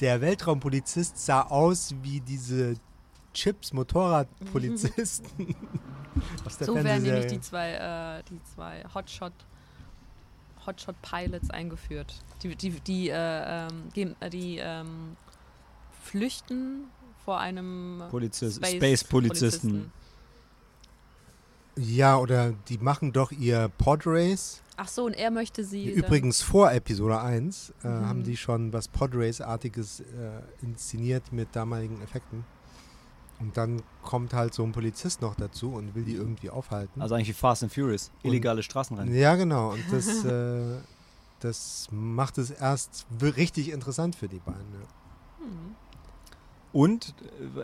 der 0.00 0.20
Weltraumpolizist 0.20 1.18
sah 1.18 1.42
aus 1.42 1.94
wie 2.02 2.20
diese 2.20 2.76
Chips 3.34 3.72
Motorradpolizisten. 3.72 5.54
Aus 6.46 6.58
der 6.58 6.66
So 6.68 6.76
werden 6.76 7.02
nämlich 7.02 7.26
die 7.26 7.40
zwei, 7.40 7.72
äh, 7.72 8.22
die 8.30 8.40
zwei 8.54 8.84
Hotshot, 8.94 9.32
Hotshot 10.64 10.94
Pilots 11.02 11.50
eingeführt. 11.50 12.14
Die, 12.42 12.54
die, 12.54 12.70
die, 12.70 13.08
äh, 13.08 13.66
ähm, 13.66 13.88
gehen- 13.92 14.14
äh, 14.20 14.30
die 14.30 14.58
ähm, 14.58 15.16
flüchten 16.02 16.84
vor 17.24 17.38
einem 17.40 18.02
Polizist, 18.10 18.56
Space- 18.58 18.76
Space-Polizisten. 18.76 19.90
Ja, 21.76 22.18
oder 22.18 22.52
die 22.68 22.78
machen 22.78 23.12
doch 23.12 23.32
ihr 23.32 23.68
Podrace. 23.78 24.62
Ach 24.76 24.88
so, 24.88 25.06
und 25.06 25.12
er 25.14 25.30
möchte 25.30 25.64
sie. 25.64 25.90
Übrigens 25.90 26.40
vor 26.42 26.70
Episode 26.72 27.20
1 27.20 27.72
äh, 27.82 27.88
Mhm. 27.88 28.06
haben 28.08 28.22
die 28.24 28.36
schon 28.36 28.72
was 28.72 28.86
Podrace-artiges 28.88 30.00
äh, 30.00 30.04
inszeniert 30.62 31.32
mit 31.32 31.48
damaligen 31.54 32.00
Effekten. 32.02 32.44
Und 33.40 33.56
dann 33.56 33.82
kommt 34.02 34.32
halt 34.32 34.54
so 34.54 34.62
ein 34.62 34.70
Polizist 34.70 35.20
noch 35.20 35.34
dazu 35.34 35.72
und 35.72 35.94
will 35.96 36.04
die 36.04 36.14
irgendwie 36.14 36.50
aufhalten. 36.50 37.02
Also 37.02 37.16
eigentlich 37.16 37.28
wie 37.28 37.32
Fast 37.32 37.64
and 37.64 37.72
Furious. 37.74 38.12
Illegale 38.22 38.62
Straßenrennen. 38.62 39.12
ja, 39.14 39.34
genau. 39.34 39.72
Und 39.72 39.82
das, 39.90 40.06
äh, 40.24 40.78
das 41.40 41.88
macht 41.90 42.38
es 42.38 42.50
erst 42.50 43.06
richtig 43.20 43.70
interessant 43.72 44.14
für 44.14 44.28
die 44.28 44.38
beiden. 44.38 44.60
Ja. 44.72 45.44
Hm. 45.44 45.74
Und 46.74 47.14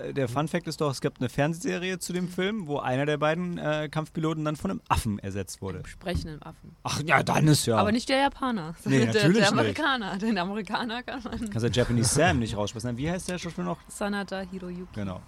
äh, 0.05 0.15
der 0.15 0.29
Fun 0.29 0.47
Fact 0.47 0.69
ist 0.69 0.81
doch, 0.81 0.89
es 0.93 1.01
gibt 1.01 1.19
eine 1.19 1.29
Fernsehserie 1.29 1.99
zu 1.99 2.13
dem 2.13 2.29
Film, 2.29 2.69
wo 2.69 2.79
einer 2.79 3.07
der 3.07 3.19
beiden 3.19 3.59
äh, 3.59 3.89
Kampfpiloten 3.91 4.45
dann 4.45 4.55
von 4.55 4.71
einem 4.71 4.81
Affen 4.89 5.19
ersetzt 5.19 5.61
wurde. 5.61 5.83
Sprechenden 5.85 6.41
Affen. 6.43 6.77
Ach 6.85 7.03
ja, 7.05 7.21
dann 7.25 7.49
ist 7.49 7.67
ja. 7.67 7.77
Aber 7.77 7.91
nicht 7.91 8.09
der 8.09 8.19
Japaner. 8.19 8.77
Nee, 8.85 8.99
der, 8.99 9.07
natürlich 9.07 9.33
der 9.33 9.33
nicht. 9.41 9.53
Amerikaner. 9.53 10.17
Den 10.17 10.39
Amerikaner 10.39 11.03
kann 11.03 11.25
man. 11.25 11.41
Kannst 11.51 11.65
der 11.65 11.73
Japanese 11.73 12.15
Sam 12.15 12.39
nicht 12.39 12.57
raussprechen. 12.57 12.97
Wie 12.99 13.11
heißt 13.11 13.29
der 13.29 13.39
Schauspieler 13.39 13.67
noch? 13.67 13.79
Sanada 13.89 14.43
Hiroyuki. 14.43 14.95
Genau. 14.95 15.17
Den 15.17 15.23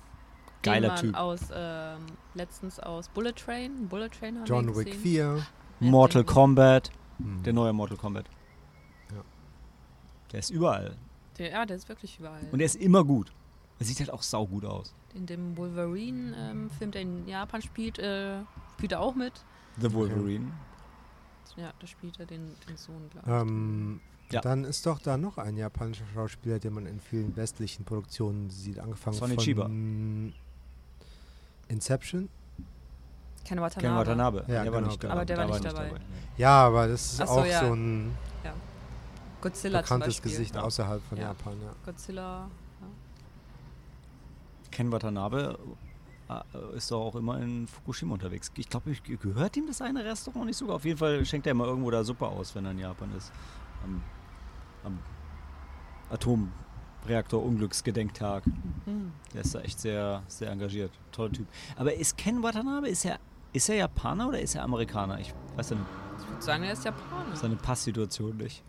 Geiler 0.63 0.89
man 0.91 0.99
Typ. 1.01 1.15
Aus, 1.17 1.41
ähm, 1.53 1.99
letztens 2.35 2.79
aus 2.79 3.09
Bullet 3.09 3.33
Train. 3.33 3.89
Bullet 3.89 4.11
Train 4.11 4.37
haben 4.37 4.43
wir 4.43 4.47
John 4.47 4.77
Wick 4.77 4.87
gesehen. 4.87 5.03
4. 5.03 5.47
Mortal 5.81 6.23
den- 6.23 6.27
Kombat. 6.29 6.93
Hm. 7.19 7.43
Der 7.43 7.53
neue 7.53 7.73
Mortal 7.73 7.97
Kombat. 7.97 8.27
Ja. 9.13 9.23
Der 10.31 10.39
ist 10.39 10.51
überall. 10.51 10.95
Der, 11.39 11.51
ja, 11.51 11.67
der 11.67 11.77
ist 11.79 11.89
wirklich 11.89 12.17
überall. 12.21 12.47
Und 12.53 12.61
er 12.61 12.67
ist 12.67 12.77
immer 12.77 13.03
gut. 13.05 13.33
Er 13.79 13.87
sieht 13.87 13.99
halt 14.01 14.11
auch 14.11 14.23
saugut 14.23 14.65
aus. 14.65 14.95
in 15.15 15.27
dem 15.27 15.57
Wolverine-Film, 15.57 16.91
der 16.91 17.03
in 17.03 17.27
Japan 17.29 17.61
spielt, 17.63 17.99
äh, 17.99 18.41
spielt 18.75 18.93
er 18.93 19.01
auch 19.01 19.15
mit. 19.15 19.33
The 19.81 19.93
Wolverine. 19.93 20.53
Ja, 21.57 21.73
da 21.79 21.87
spielt 21.87 22.19
er 22.19 22.27
den, 22.27 22.55
den 22.69 22.77
Sohn, 22.77 23.11
glaube 23.11 23.27
ich. 23.29 23.33
Ähm, 23.51 24.01
Ja. 24.31 24.41
Dann 24.41 24.65
ist 24.65 24.87
doch 24.87 24.99
da 25.01 25.19
noch 25.19 25.37
ein 25.37 25.59
japanischer 25.59 26.07
Schauspieler, 26.15 26.59
den 26.59 26.73
man 26.73 26.87
in 26.87 27.01
vielen 27.01 27.37
westlichen 27.37 27.85
Produktionen 27.85 28.49
sieht, 28.49 28.79
angefangen 28.79 29.17
Sonny 29.17 29.35
von 29.35 29.45
Chiba. 29.45 29.69
Inception. 31.69 32.29
Ken 33.45 33.61
Watanabe. 33.61 33.81
Ken 33.89 33.95
Watanabe. 33.97 34.45
Ja, 34.49 34.63
der 34.63 34.73
war 34.73 34.81
genau, 34.81 34.87
nicht 34.89 35.01
genau. 35.01 35.15
dabei. 35.15 35.21
Aber 35.21 35.25
der 35.27 35.39
war 35.39 35.47
nicht 35.49 35.65
dabei. 35.65 35.91
Ja, 36.39 36.67
aber 36.67 36.89
das 36.89 37.03
ist 37.13 37.17
so, 37.19 37.25
auch 37.25 37.45
ja. 37.47 37.61
so 37.61 37.75
ein 37.75 38.15
Godzilla 39.41 39.83
zum 39.85 39.99
bekanntes. 39.99 40.23
Gesicht 40.23 40.55
Ja. 40.55 40.63
außerhalb 40.63 41.03
von 41.09 41.19
Ja. 41.19 41.25
Japan. 41.25 41.61
Ja. 41.61 41.75
Godzilla. 41.85 42.49
Ken 44.73 44.91
Watanabe 44.91 45.57
äh, 46.29 46.77
ist 46.77 46.91
doch 46.91 47.01
auch 47.01 47.15
immer 47.15 47.41
in 47.41 47.69
Fukushima 47.69 48.15
unterwegs. 48.15 48.51
Ich 48.57 48.69
glaube, 48.69 48.91
ich- 48.91 49.03
gehört 49.05 49.57
ihm 49.57 49.67
das 49.69 49.81
eine 49.81 50.05
Restaurant 50.05 50.47
nicht 50.47 50.57
sogar? 50.57 50.77
Auf 50.77 50.85
jeden 50.85 50.99
Fall 50.99 51.25
schenkt 51.25 51.47
er 51.47 51.53
immer 51.53 51.67
irgendwo 51.67 51.91
da 51.91 52.03
Suppe 52.03 52.27
aus, 52.27 52.53
wenn 52.55 52.65
er 52.65 52.73
in 52.73 52.79
Japan 52.79 53.13
ist. 53.17 53.31
Am, 53.85 54.03
am 54.85 54.99
Atomreaktor-Unglücksgedenktag. 56.11 58.45
Hm. 58.85 59.13
Der 59.35 59.41
ist 59.43 59.55
da 59.55 59.61
echt 59.61 59.81
sehr, 59.81 60.23
sehr 60.27 60.51
engagiert. 60.51 60.91
Toller 61.11 61.33
Typ. 61.33 61.47
Aber 61.77 61.95
ist 61.95 62.17
Ken 62.17 62.43
Watanabe, 62.43 62.89
ist 62.89 63.05
er, 63.05 63.19
ist 63.53 63.69
er 63.69 63.77
Japaner 63.77 64.29
oder 64.29 64.41
ist 64.41 64.55
er 64.55 64.63
Amerikaner? 64.65 65.19
Ich 65.21 65.35
weiß 65.57 65.71
ja 65.71 65.77
nicht. 65.77 65.89
Ich 66.21 66.29
würde 66.29 66.43
sagen, 66.43 66.63
er 66.65 66.73
ist 66.73 66.85
Japaner. 66.85 67.37
seine 67.37 67.57
Passsituation 67.57 68.37
nicht. 68.37 68.63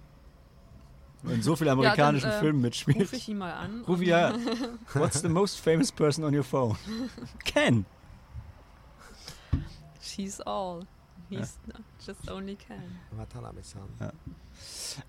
In 1.30 1.42
so 1.42 1.56
vielen 1.56 1.70
amerikanischen 1.70 2.30
äh, 2.30 2.40
Filmen 2.40 2.62
mitspielt. 2.62 3.00
Ruf 3.00 3.14
ich 3.14 3.30
ihn 3.30 3.38
mal 3.38 3.54
an. 3.54 3.84
Ruf 3.88 4.02
ihn 4.02 4.10
ja. 4.10 4.34
What's 4.94 5.22
the 5.22 5.30
most 5.30 5.60
famous 5.60 5.92
person 5.92 6.24
on 6.26 6.36
your 6.36 6.44
phone? 6.44 6.76
Ken. 7.46 7.86
She's 10.02 10.40
all. 10.42 10.86
He's 11.30 11.58
just 12.06 12.30
only 12.30 12.56
Ken. 12.56 13.00
Watanabe-san. 13.18 13.82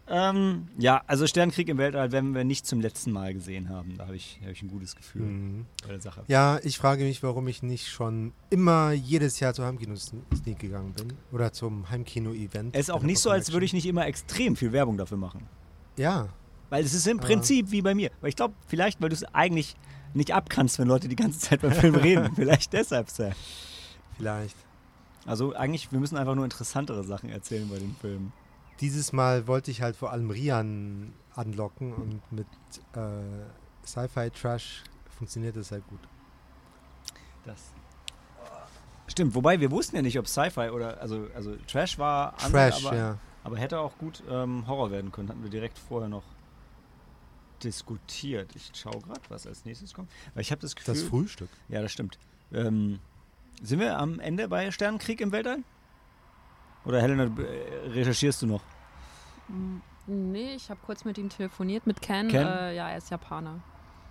Ähm, 0.09 0.69
ja, 0.79 1.03
also 1.07 1.27
Sternenkrieg 1.27 1.69
im 1.69 1.77
Weltall 1.77 2.13
werden 2.13 2.35
wir 2.35 2.45
nicht 2.45 2.67
zum 2.67 2.81
letzten 2.81 3.13
Mal 3.13 3.35
gesehen 3.35 3.69
haben. 3.69 3.99
Da 3.99 4.07
habe 4.07 4.17
ich, 4.17 4.41
hab 4.43 4.51
ich 4.51 4.63
ein 4.63 4.69
gutes 4.69 4.97
Gefühl 4.97 5.23
Mhm. 5.23 5.67
bei 5.83 5.89
der 5.89 6.01
Sache. 6.01 6.23
Ja, 6.29 6.59
ich 6.63 6.79
frage 6.79 7.05
mich, 7.05 7.23
warum 7.23 7.47
ich 7.49 7.63
nicht 7.63 7.89
schon 7.89 8.33
immer 8.49 8.93
jedes 8.93 9.41
Jahr 9.41 9.53
zur 9.53 9.67
Heimkino-Sneak 9.67 10.59
gegangen 10.59 10.95
bin. 10.95 11.13
Oder 11.33 11.53
zum 11.53 11.91
Heimkino-Event. 11.91 12.75
Es 12.75 12.83
ist 12.89 12.91
auch 12.91 13.03
nicht 13.03 13.19
so, 13.19 13.29
als 13.31 13.53
würde 13.53 13.67
ich 13.67 13.75
nicht 13.75 13.87
immer 13.87 14.07
extrem 14.07 14.57
viel 14.57 14.73
Werbung 14.73 14.97
dafür 14.97 15.19
machen. 15.19 15.47
Ja, 15.97 16.29
Weil 16.71 16.85
es 16.85 16.93
ist 16.95 17.07
im 17.07 17.19
Aber- 17.19 17.27
Prinzip 17.29 17.71
wie 17.71 17.83
bei 17.83 17.95
mir. 17.95 18.11
Weil 18.21 18.31
ich 18.31 18.37
glaube, 18.37 18.55
vielleicht, 18.67 19.01
weil 19.01 19.09
du 19.11 19.15
es 19.15 19.25
eigentlich 19.35 19.77
nicht 20.15 20.33
abkannst, 20.33 20.79
wenn 20.79 20.89
Leute 20.89 21.09
die 21.09 21.17
ganze 21.17 21.39
Zeit 21.39 21.61
beim 21.63 21.73
Film 21.73 21.95
reden. 21.97 22.31
Vielleicht 22.37 22.73
deshalb, 22.73 23.11
Sam. 23.11 23.33
vielleicht. 24.17 24.57
Also 25.27 25.55
eigentlich, 25.55 25.91
wir 25.93 25.99
müssen 26.01 26.17
einfach 26.17 26.35
nur 26.35 26.45
interessantere 26.45 27.03
Sachen 27.05 27.31
erzählen 27.31 27.69
bei 27.69 27.79
den 27.79 27.95
Filmen. 28.01 28.33
Dieses 28.81 29.13
Mal 29.13 29.47
wollte 29.47 29.71
ich 29.71 29.83
halt 29.83 29.97
vor 29.97 30.13
allem 30.13 30.31
Rian 30.31 31.13
anlocken 31.35 31.93
und 31.95 32.21
mit 32.33 32.47
äh, 32.95 33.87
Sci-Fi-Trash 33.87 34.85
funktioniert 35.17 35.57
das 35.57 35.71
halt 35.73 35.87
gut. 35.89 36.01
Das. 37.45 37.59
Stimmt, 39.07 39.35
wobei 39.35 39.61
wir 39.61 39.71
wussten 39.71 39.97
ja 39.97 40.03
nicht, 40.03 40.19
ob 40.19 40.27
Sci-Fi 40.29 40.71
oder, 40.71 41.01
also, 41.01 41.27
also 41.35 41.57
Trash 41.67 41.99
war 41.99 42.37
Trash, 42.39 42.85
aber, 42.87 42.97
ja. 42.97 43.19
Aber 43.45 43.57
hätte 43.59 43.79
auch 43.79 43.97
gut 43.99 44.23
ähm, 44.29 44.67
Horror 44.67 44.91
werden 44.91 45.13
können. 45.13 45.29
Hatten 45.29 45.43
wir 45.43 45.51
direkt 45.51 45.79
vorher 45.79 46.09
noch 46.09 46.25
diskutiert. 47.63 48.51
Ich 48.57 48.71
schaue 48.75 49.01
gerade, 49.01 49.21
was 49.29 49.47
als 49.47 49.65
nächstes 49.65 49.95
kommt. 49.95 50.11
Weil 50.35 50.43
ich 50.43 50.51
habe 50.51 50.61
das 50.61 50.75
Gefühl. 50.75 50.95
Das 50.95 51.03
Frühstück. 51.05 51.49
Ja, 51.69 51.81
das 51.83 51.93
stimmt. 51.93 52.19
Ähm, 52.53 52.99
sind 53.63 53.79
wir 53.81 53.99
am 53.99 54.19
Ende 54.21 54.49
bei 54.49 54.71
Sternenkrieg 54.71 55.21
im 55.21 55.33
Weltall? 55.33 55.59
Oder 56.85 57.01
Helena, 57.01 57.25
äh, 57.25 57.89
recherchierst 57.91 58.43
du 58.43 58.47
noch? 58.47 58.63
Mm, 59.49 59.77
Nee, 60.07 60.55
ich 60.55 60.69
habe 60.69 60.79
kurz 60.85 61.07
mit 61.07 61.17
ihm 61.17 61.31
telefoniert, 61.31 61.87
mit 61.87 62.03
Ken. 62.03 62.29
Ken? 62.29 62.47
Äh, 62.47 62.75
ja, 62.77 62.91
er 62.91 62.99
ist 62.99 63.11
Japaner. 63.11 63.61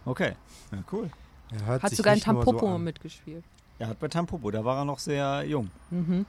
Okay, 0.06 0.34
ja, 0.72 0.84
cool. 0.92 1.12
Er 1.52 1.66
Hat 1.68 1.88
sich 1.90 1.98
sogar 1.98 2.16
in 2.16 2.20
Tampopo 2.20 2.60
so 2.68 2.78
mitgespielt. 2.80 3.44
Er 3.78 3.90
hat 3.90 4.00
bei 4.00 4.08
Tampopo, 4.08 4.50
da 4.50 4.66
war 4.66 4.80
er 4.80 4.86
noch 4.86 4.98
sehr 4.98 5.44
jung. 5.46 5.70
Mhm. 5.92 6.26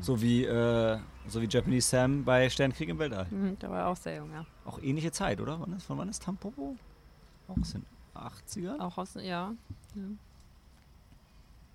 So 0.00 0.20
wie, 0.20 0.44
äh, 0.44 0.98
so 1.26 1.42
wie 1.42 1.48
Japanese 1.48 1.88
Sam 1.88 2.24
bei 2.24 2.48
Sternenkrieg 2.48 2.88
im 2.88 2.98
Weltall. 2.98 3.26
Mhm, 3.30 3.56
da 3.58 3.70
war 3.70 3.78
er 3.80 3.88
auch 3.88 3.96
sehr 3.96 4.16
jung, 4.16 4.32
ja. 4.32 4.44
Auch 4.64 4.80
ähnliche 4.80 5.10
Zeit, 5.10 5.40
oder? 5.40 5.58
Wann 5.60 5.72
ist, 5.72 5.84
von 5.84 5.98
wann 5.98 6.08
ist 6.08 6.22
Tampopo? 6.22 6.76
Auch 7.48 7.58
aus 7.58 7.72
den 7.72 7.84
80er? 8.14 8.78
Auch 8.80 8.98
aus, 8.98 9.14
ja. 9.14 9.22
ja. 9.22 9.52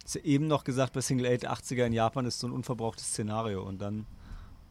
Ist 0.06 0.16
ja 0.16 0.22
eben 0.22 0.48
noch 0.48 0.64
gesagt, 0.64 0.94
bei 0.94 1.02
Single 1.02 1.28
8 1.28 1.48
80er 1.48 1.86
in 1.86 1.94
Japan 1.94 2.26
ist 2.26 2.40
so 2.40 2.48
ein 2.48 2.54
unverbrauchtes 2.54 3.06
Szenario 3.06 3.64
und 3.64 3.80
dann, 3.82 4.06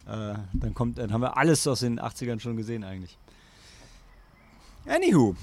äh, 0.06 0.34
dann 0.54 0.74
kommt, 0.74 0.98
dann 0.98 1.12
haben 1.12 1.20
wir 1.20 1.36
alles 1.36 1.66
aus 1.66 1.80
den 1.80 2.00
80ern 2.00 2.40
schon 2.40 2.56
gesehen 2.56 2.82
eigentlich. 2.82 3.18
Anywho, 4.86 5.36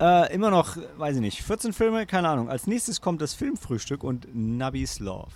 äh, 0.00 0.34
immer 0.34 0.50
noch, 0.50 0.76
weiß 0.96 1.16
ich 1.16 1.22
nicht, 1.22 1.42
14 1.42 1.72
Filme, 1.72 2.06
keine 2.06 2.28
Ahnung. 2.28 2.50
Als 2.50 2.66
nächstes 2.66 3.00
kommt 3.00 3.22
das 3.22 3.34
Filmfrühstück 3.34 4.02
und 4.02 4.26
Nabis 4.34 4.98
Love. 4.98 5.30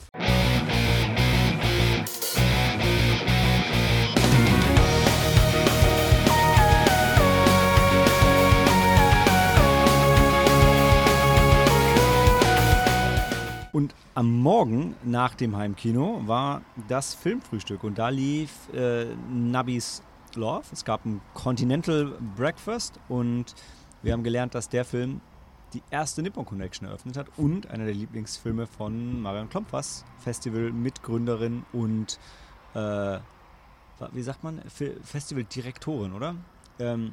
Und 13.76 13.94
am 14.14 14.40
Morgen 14.40 14.96
nach 15.04 15.34
dem 15.34 15.54
Heimkino 15.54 16.22
war 16.24 16.62
das 16.88 17.12
Filmfrühstück 17.12 17.84
und 17.84 17.98
da 17.98 18.08
lief 18.08 18.72
äh, 18.72 19.04
Nabis 19.30 20.02
Love. 20.34 20.64
Es 20.72 20.82
gab 20.82 21.04
ein 21.04 21.20
Continental 21.34 22.16
Breakfast 22.36 22.98
und 23.10 23.54
wir 24.02 24.14
haben 24.14 24.22
gelernt, 24.24 24.54
dass 24.54 24.70
der 24.70 24.86
Film 24.86 25.20
die 25.74 25.82
erste 25.90 26.22
Nippon 26.22 26.46
Connection 26.46 26.88
eröffnet 26.88 27.18
hat 27.18 27.26
und 27.36 27.66
einer 27.66 27.84
der 27.84 27.92
Lieblingsfilme 27.92 28.66
von 28.66 29.20
Marion 29.20 29.50
Klompfers, 29.50 30.06
Festival-Mitgründerin 30.20 31.66
und 31.74 32.18
äh, 32.72 33.18
wie 34.12 34.22
sagt 34.22 34.42
man, 34.42 34.62
Fe- 34.70 34.96
Festivaldirektorin, 35.02 36.14
oder? 36.14 36.34
Ähm, 36.78 37.12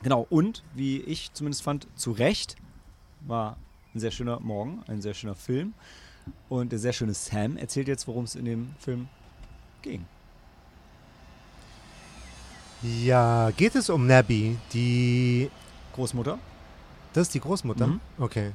genau, 0.00 0.28
und 0.30 0.62
wie 0.76 1.00
ich 1.00 1.32
zumindest 1.32 1.64
fand, 1.64 1.88
zu 1.96 2.12
Recht 2.12 2.54
war 3.22 3.56
ein 3.94 4.00
sehr 4.00 4.10
schöner 4.10 4.40
Morgen, 4.40 4.82
ein 4.86 5.02
sehr 5.02 5.14
schöner 5.14 5.34
Film. 5.34 5.74
Und 6.48 6.72
der 6.72 6.78
sehr 6.78 6.92
schöne 6.92 7.14
Sam 7.14 7.56
erzählt 7.56 7.88
jetzt, 7.88 8.06
worum 8.06 8.24
es 8.24 8.34
in 8.34 8.44
dem 8.44 8.74
Film 8.78 9.08
ging. 9.82 10.04
Ja, 12.82 13.50
geht 13.56 13.74
es 13.74 13.90
um 13.90 14.06
Nabby, 14.06 14.56
die. 14.72 15.50
Großmutter? 15.94 16.38
Das 17.12 17.28
ist 17.28 17.34
die 17.34 17.40
Großmutter? 17.40 17.86
Mhm. 17.86 18.00
Okay. 18.18 18.52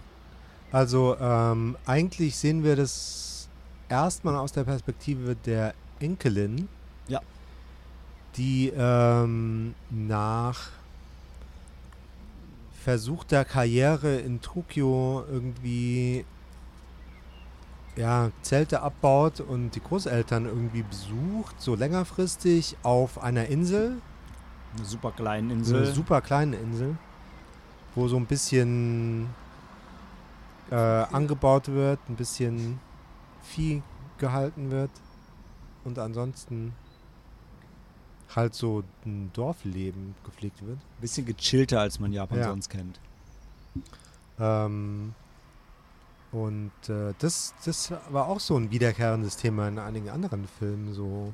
Also, 0.72 1.16
ähm, 1.20 1.78
eigentlich 1.86 2.36
sehen 2.36 2.64
wir 2.64 2.76
das 2.76 3.48
erstmal 3.90 4.36
aus 4.36 4.52
der 4.52 4.64
Perspektive 4.64 5.36
der 5.36 5.74
Enkelin. 6.00 6.68
Ja. 7.08 7.22
Die 8.36 8.72
ähm, 8.76 9.76
nach 9.90 10.72
versuchter 12.88 13.44
Karriere 13.44 14.16
in 14.16 14.40
Tokio 14.40 15.26
irgendwie 15.30 16.24
ja, 17.98 18.32
Zelte 18.44 18.82
abbaut 18.82 19.42
und 19.42 19.72
die 19.72 19.82
Großeltern 19.82 20.46
irgendwie 20.46 20.84
besucht, 20.84 21.62
so 21.62 21.76
längerfristig 21.76 22.78
auf 22.84 23.22
einer 23.22 23.48
Insel, 23.48 23.98
Eine 24.78 24.86
super 24.86 25.12
kleine 25.12 25.50
so 25.50 25.54
Insel. 25.56 25.76
eine 25.76 25.86
super 25.88 26.22
kleine 26.22 26.56
Insel, 26.56 26.96
wo 27.94 28.08
so 28.08 28.16
ein 28.16 28.26
bisschen 28.26 29.28
äh, 30.72 30.76
angebaut 30.76 31.68
wird, 31.68 32.00
ein 32.08 32.16
bisschen 32.16 32.80
Vieh 33.44 33.84
gehalten 34.18 34.72
wird. 34.72 34.92
Und 35.84 36.00
ansonsten 36.00 36.72
halt 38.36 38.54
so 38.54 38.84
ein 39.06 39.32
Dorfleben 39.34 40.16
gepflegt 40.24 40.66
wird. 40.66 40.78
bisschen 41.02 41.26
gechillter, 41.26 41.80
als 41.80 42.00
man 42.00 42.12
Japan 42.12 42.40
Ja. 42.40 42.50
sonst 42.50 42.70
kennt. 42.70 43.00
Ähm, 44.40 45.14
und 46.32 46.72
äh, 46.90 47.14
das, 47.20 47.54
das 47.66 47.92
war 48.10 48.28
auch 48.28 48.40
so 48.40 48.58
ein 48.58 48.70
wiederkehrendes 48.72 49.38
Thema 49.38 49.68
in 49.68 49.80
einigen 49.80 50.10
anderen 50.10 50.48
Filmen. 50.48 50.94
So 50.94 51.34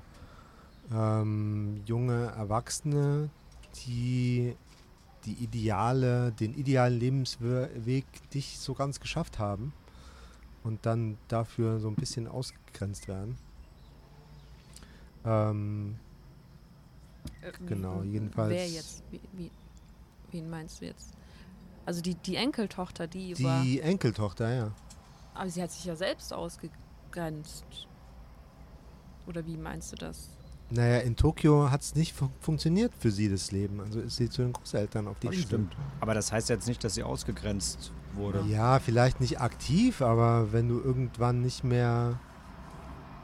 ähm, 0.94 1.82
junge 1.86 2.28
Erwachsene, 2.38 3.30
die 3.86 4.56
die 5.26 5.34
Ideale, 5.44 6.34
den 6.34 6.54
idealen 6.54 7.00
Lebensweg 7.00 8.06
nicht 8.34 8.60
so 8.60 8.74
ganz 8.74 9.00
geschafft 9.00 9.40
haben 9.40 9.72
und 10.64 10.86
dann 10.86 11.18
dafür 11.30 11.80
so 11.80 11.88
ein 11.88 11.96
bisschen 11.96 12.28
ausgegrenzt 12.28 13.08
werden. 13.08 13.38
Ähm, 15.26 15.96
Äh, 15.96 16.03
Genau, 17.68 18.04
wie- 18.04 18.10
jedenfalls- 18.12 18.50
Wer 18.52 18.68
jetzt? 18.68 19.04
Wie, 19.12 19.20
wie, 19.34 19.52
wen 20.32 20.50
meinst 20.50 20.82
du 20.82 20.86
jetzt? 20.86 21.10
Also 21.86 22.02
die, 22.02 22.16
die 22.16 22.36
Enkeltochter, 22.38 23.08
die, 23.08 23.42
war. 23.44 23.62
die 23.64 23.82
Enkeltochter, 23.82 24.54
ja. 24.54 24.72
Aber 25.34 25.50
sie 25.50 25.62
hat 25.62 25.72
sich 25.72 25.84
ja 25.86 25.96
selbst 25.96 26.32
ausgegrenzt. 26.34 27.66
Oder 29.28 29.46
wie 29.46 29.58
meinst 29.58 29.92
du 29.92 29.96
das? 29.98 30.30
Naja, 30.70 31.00
in 31.00 31.16
Tokio 31.16 31.70
hat 31.70 31.82
es 31.82 31.94
nicht 31.96 32.14
fun 32.14 32.30
funktioniert 32.40 32.94
für 32.98 33.12
sie, 33.12 33.30
das 33.30 33.52
Leben. 33.52 33.80
Also 33.82 34.00
ist 34.00 34.16
sie 34.16 34.30
zu 34.30 34.42
den 34.42 34.54
Großeltern 34.54 35.08
auf 35.08 35.20
die 35.20 35.28
Das 35.28 35.36
Insel. 35.36 35.48
stimmt. 35.48 35.78
Aber 36.00 36.14
das 36.14 36.32
heißt 36.32 36.50
jetzt 36.50 36.68
nicht, 36.68 36.84
dass 36.84 36.96
sie 36.96 37.04
ausgegrenzt 37.04 37.92
wurde. 38.14 38.44
Ja, 38.48 38.80
vielleicht 38.80 39.20
nicht 39.20 39.40
aktiv, 39.42 40.02
aber 40.02 40.52
wenn 40.52 40.70
du 40.70 40.80
irgendwann 40.80 41.42
nicht 41.42 41.64
mehr. 41.64 42.20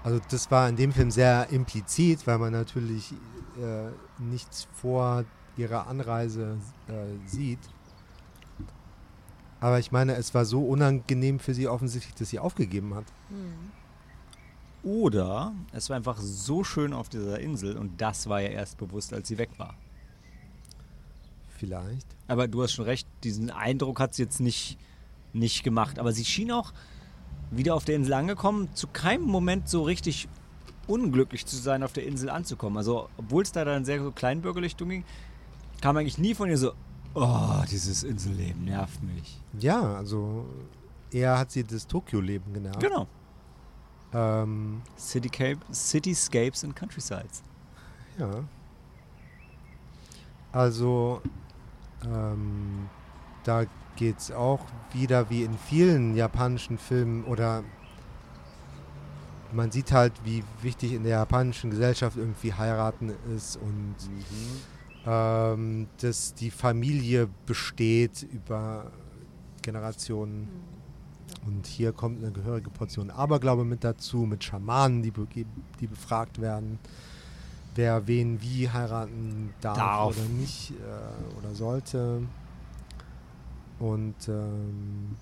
Also, 0.04 0.20
das 0.30 0.50
war 0.52 0.70
in 0.70 0.76
dem 0.78 0.91
Film 0.93 1.12
sehr 1.12 1.50
implizit, 1.50 2.26
weil 2.28 2.38
man 2.38 2.54
natürlich 2.54 3.14
äh, 3.62 4.22
nichts 4.22 4.68
vor 4.74 5.26
ihrer 5.57 5.88
Anreise 5.88 6.57
äh, 6.88 7.28
sieht. 7.28 7.60
Aber 9.60 9.80
ich 9.80 9.91
meine, 9.91 10.16
es 10.16 10.34
war 10.34 10.45
so 10.45 10.64
unangenehm 10.64 11.39
für 11.39 11.53
sie 11.53 11.68
offensichtlich, 11.68 12.16
dass 12.16 12.30
sie 12.30 12.39
aufgegeben 12.39 12.95
hat. 12.95 13.05
Hm. 13.30 13.72
Oder 14.84 15.53
es 15.74 15.89
war 15.89 15.97
einfach 15.97 16.18
so 16.20 16.64
schön 16.64 16.93
auf 16.93 17.10
dieser 17.10 17.39
Insel 17.39 17.78
und 17.78 17.99
das 17.99 18.30
war 18.30 18.39
ja 18.39 18.49
erst 18.49 18.78
bewusst, 18.78 19.14
als 19.14 19.28
sie 19.28 19.38
weg 19.38 19.49
war. 19.57 19.76
Vielleicht. 21.49 22.07
Aber 22.30 22.47
du 22.47 22.64
hast 22.64 22.72
schon 22.72 22.86
recht, 22.86 23.05
diesen 23.26 23.51
Eindruck 23.51 23.99
hat 23.99 24.14
sie 24.14 24.24
jetzt 24.24 24.39
nicht, 24.39 24.78
nicht 25.34 25.64
gemacht. 25.64 25.99
Aber 25.99 26.14
sie 26.14 26.24
schien 26.24 26.53
auch 26.53 26.72
wieder 27.51 27.76
auf 27.76 27.84
der 27.84 27.95
Insel 27.95 28.14
angekommen, 28.14 28.74
zu 28.74 28.88
keinem 28.88 29.26
Moment 29.26 29.68
so 29.68 29.84
richtig 29.84 30.30
unglücklich 30.90 31.46
zu 31.46 31.56
sein, 31.56 31.84
auf 31.84 31.94
der 31.94 32.06
Insel 32.06 32.30
anzukommen. 32.30 32.78
Also, 32.78 33.10
obwohl 33.18 33.44
es 33.44 33.52
da 33.52 33.64
dann 33.64 33.86
sehr 33.86 34.02
so 34.02 34.12
kleinbürgerlich 34.12 34.76
ging, 34.76 35.04
kam 35.82 35.98
eigentlich 35.98 36.18
nie 36.18 36.34
von 36.34 36.50
ihr 36.50 36.58
so, 36.58 36.74
oh, 37.14 37.64
dieses 37.70 38.04
Inselleben 38.04 38.66
nervt 38.66 39.02
mich. 39.04 39.40
Ja, 39.60 39.96
also 39.96 40.46
eher 41.12 41.38
hat 41.38 41.52
sie 41.52 41.64
das 41.64 41.88
Tokio-Leben 41.88 42.54
genervt. 42.54 42.80
Genau. 42.80 43.08
Ähm, 44.14 44.82
Citycape, 44.98 45.60
Cityscapes 45.72 46.64
and 46.64 46.76
Countrysides. 46.76 47.44
Ja. 48.18 48.44
Also, 50.52 51.22
ähm, 52.04 52.90
da 53.44 53.66
geht 53.96 54.18
es 54.18 54.32
auch 54.32 54.62
wieder 54.94 55.30
wie 55.30 55.44
in 55.44 55.58
vielen 55.58 56.16
japanischen 56.16 56.78
Filmen 56.78 57.24
oder 57.26 57.64
man 59.52 59.72
sieht 59.72 59.91
halt, 59.91 60.14
wie 60.24 60.43
wichtig 60.62 60.93
in 60.93 61.04
der 61.04 61.14
japanischen 61.14 61.72
Gesellschaft 61.72 62.18
irgendwie 62.18 62.54
heiraten 62.54 63.14
ist 63.36 63.58
und 63.58 63.95
ähm, 65.06 65.88
dass 66.02 66.34
die 66.34 66.52
Familie 66.52 67.30
besteht 67.45 68.24
über 68.32 68.91
Generationen. 69.62 70.50
Und 71.45 71.68
hier 71.68 71.93
kommt 71.93 72.22
eine 72.24 72.32
gehörige 72.32 72.70
Portion 72.70 73.12
Aberglaube 73.12 73.64
mit 73.64 73.84
dazu, 73.84 74.20
mit 74.20 74.43
Schamanen, 74.43 75.02
die, 75.02 75.12
be 75.12 75.28
die 75.80 75.88
befragt 75.88 76.41
werden, 76.41 76.80
wer 77.76 78.08
wen 78.08 78.41
wie 78.41 78.70
heiraten 78.70 79.54
darf, 79.62 79.78
Darf. 79.78 80.18
oder 80.18 80.26
nicht 80.28 80.72
äh, 80.72 81.38
oder 81.38 81.56
sollte. 81.56 82.24
Und 83.80 84.28
ähm, 84.28 85.16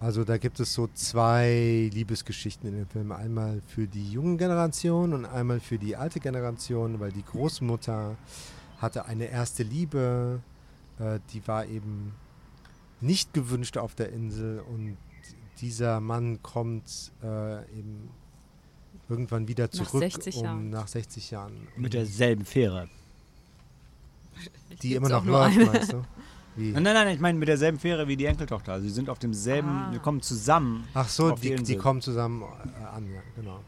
also 0.00 0.24
da 0.24 0.36
gibt 0.38 0.60
es 0.60 0.74
so 0.74 0.88
zwei 0.94 1.90
Liebesgeschichten 1.92 2.68
in 2.68 2.76
dem 2.76 2.86
Film. 2.86 3.12
Einmal 3.12 3.62
für 3.66 3.86
die 3.86 4.10
junge 4.10 4.36
Generation 4.36 5.12
und 5.12 5.24
einmal 5.24 5.60
für 5.60 5.78
die 5.78 5.96
alte 5.96 6.20
Generation, 6.20 7.00
weil 7.00 7.12
die 7.12 7.24
Großmutter 7.24 8.16
hatte 8.78 9.06
eine 9.06 9.26
erste 9.26 9.62
Liebe, 9.62 10.40
äh, 10.98 11.20
die 11.32 11.46
war 11.48 11.66
eben 11.66 12.12
nicht 13.00 13.32
gewünscht 13.32 13.76
auf 13.78 13.94
der 13.94 14.12
Insel 14.12 14.60
und 14.60 14.96
dieser 15.60 16.00
Mann 16.00 16.42
kommt 16.42 17.12
äh, 17.22 17.58
eben 17.78 18.10
irgendwann 19.08 19.48
wieder 19.48 19.64
Nach 19.64 19.70
zurück 19.70 20.02
60 20.02 20.36
um 20.36 20.44
Jahren. 20.44 20.70
nach 20.70 20.88
60 20.88 21.30
Jahren. 21.30 21.68
Mit 21.76 21.94
derselben 21.94 22.44
Fähre. 22.44 22.88
die 24.82 24.90
Gibt's 24.90 24.96
immer 24.96 25.08
noch 25.08 25.24
läuft, 25.24 25.56
meinst 25.58 25.92
du? 25.92 26.04
Wie? 26.56 26.70
Nein, 26.72 26.82
nein, 26.84 26.94
nein, 26.94 27.08
ich 27.14 27.20
meine 27.20 27.38
mit 27.38 27.48
derselben 27.48 27.78
Fähre 27.78 28.06
wie 28.06 28.16
die 28.16 28.26
Enkeltochter. 28.26 28.72
Also 28.74 28.86
sie 28.86 28.92
sind 28.94 29.10
auf 29.10 29.18
demselben, 29.18 29.68
Ah. 29.68 29.88
wir 29.92 29.98
kommen 29.98 30.20
zusammen. 30.22 30.86
Ach 30.94 31.08
so, 31.08 31.32
auf 31.32 31.40
die 31.40 31.54
die, 31.56 31.62
die 31.64 31.76
kommen 31.76 32.00
zusammen 32.00 32.42
äh, 32.42 32.84
an, 32.96 33.12
ja, 33.12 33.20
genau. 33.34 33.60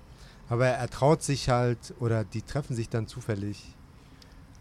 Aber 0.48 0.66
er 0.68 0.88
traut 0.88 1.22
sich 1.22 1.48
halt, 1.48 1.94
oder 1.98 2.22
die 2.24 2.42
treffen 2.42 2.76
sich 2.76 2.88
dann 2.88 3.06
zufällig. 3.08 3.74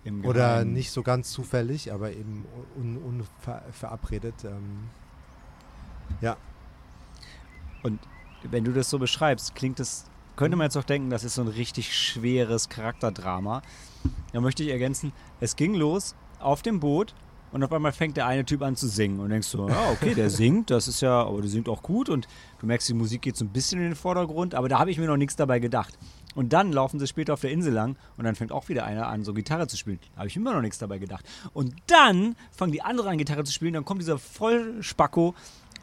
Im 0.03 0.23
Oder 0.25 0.65
nicht 0.65 0.91
so 0.91 1.01
ganz 1.01 1.31
zufällig, 1.31 1.91
aber 1.91 2.11
eben 2.11 2.45
un, 2.77 2.97
unverabredet. 2.97 4.43
Ähm, 4.43 4.89
ja, 6.21 6.37
Und 7.83 7.99
wenn 8.43 8.63
du 8.63 8.71
das 8.71 8.89
so 8.89 8.99
beschreibst, 8.99 9.55
klingt 9.55 9.79
es, 9.79 10.05
könnte 10.35 10.57
man 10.57 10.65
jetzt 10.65 10.77
auch 10.77 10.83
denken, 10.83 11.09
das 11.09 11.23
ist 11.23 11.35
so 11.35 11.41
ein 11.41 11.47
richtig 11.47 11.95
schweres 11.97 12.69
Charakterdrama. 12.69 13.61
Da 14.33 14.41
möchte 14.41 14.63
ich 14.63 14.69
ergänzen, 14.69 15.11
es 15.39 15.55
ging 15.55 15.73
los 15.73 16.15
auf 16.39 16.61
dem 16.61 16.79
Boot 16.79 17.15
und 17.55 17.63
auf 17.63 17.71
einmal 17.71 17.93
fängt 17.93 18.17
der 18.17 18.27
eine 18.27 18.43
Typ 18.43 18.61
an 18.63 18.75
zu 18.75 18.85
singen 18.85 19.21
und 19.21 19.29
denkst 19.29 19.47
so, 19.47 19.69
ja, 19.69 19.89
okay, 19.89 20.13
der 20.13 20.29
singt, 20.29 20.71
das 20.71 20.89
ist 20.89 20.99
ja, 20.99 21.21
aber 21.23 21.39
der 21.39 21.49
singt 21.49 21.69
auch 21.69 21.81
gut 21.81 22.09
und 22.09 22.27
du 22.59 22.65
merkst, 22.65 22.89
die 22.89 22.93
Musik 22.93 23.21
geht 23.21 23.37
so 23.37 23.45
ein 23.45 23.47
bisschen 23.47 23.79
in 23.79 23.85
den 23.85 23.95
Vordergrund, 23.95 24.53
aber 24.53 24.67
da 24.67 24.77
habe 24.77 24.91
ich 24.91 24.97
mir 24.97 25.07
noch 25.07 25.15
nichts 25.15 25.37
dabei 25.37 25.59
gedacht. 25.59 25.97
Und 26.35 26.51
dann 26.51 26.73
laufen 26.73 26.99
sie 26.99 27.07
später 27.07 27.31
auf 27.31 27.39
der 27.39 27.51
Insel 27.51 27.71
lang 27.71 27.95
und 28.17 28.25
dann 28.25 28.35
fängt 28.35 28.51
auch 28.51 28.67
wieder 28.67 28.83
einer 28.83 29.07
an, 29.07 29.23
so 29.23 29.33
Gitarre 29.33 29.67
zu 29.67 29.77
spielen. 29.77 29.99
Da 30.15 30.17
habe 30.17 30.27
ich 30.27 30.35
immer 30.35 30.53
noch 30.53 30.59
nichts 30.59 30.79
dabei 30.79 30.97
gedacht. 30.97 31.23
Und 31.53 31.73
dann 31.87 32.35
fangen 32.51 32.73
die 32.73 32.81
anderen 32.81 33.11
an, 33.11 33.17
Gitarre 33.17 33.45
zu 33.45 33.53
spielen, 33.53 33.71
dann 33.71 33.85
kommt 33.85 34.01
dieser 34.01 34.17
Vollspacko 34.17 35.33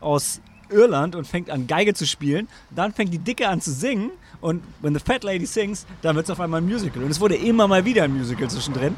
aus 0.03 0.43
Irland 0.69 1.17
und 1.17 1.27
fängt 1.27 1.49
an, 1.49 1.69
Geige 1.69 1.95
zu 1.95 2.07
spielen. 2.07 2.49
Dann 2.69 2.93
fängt 2.93 3.15
die 3.15 3.19
Dicke 3.19 3.49
an 3.49 3.63
zu 3.63 3.73
singen 3.73 4.11
und 4.43 4.63
when 4.83 4.93
the 4.93 5.01
Fat 5.01 5.25
Lady 5.25 5.47
sings, 5.47 5.87
dann 6.03 6.17
wird 6.17 6.27
es 6.27 6.31
auf 6.31 6.41
einmal 6.41 6.61
ein 6.61 6.67
Musical. 6.67 7.03
Und 7.03 7.11
es 7.11 7.19
wurde 7.19 7.37
immer 7.37 7.67
mal 7.67 7.87
wieder 7.87 8.03
ein 8.03 8.13
Musical 8.15 8.51
zwischendrin. 8.51 8.95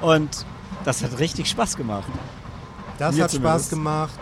Und 0.00 0.46
das 0.84 1.02
hat 1.02 1.18
richtig 1.18 1.48
Spaß 1.50 1.76
gemacht. 1.76 2.08
das 2.98 3.14
Mir 3.16 3.24
hat 3.24 3.30
Spaß 3.32 3.68
zumindest. 3.68 3.70
gemacht. 3.70 4.18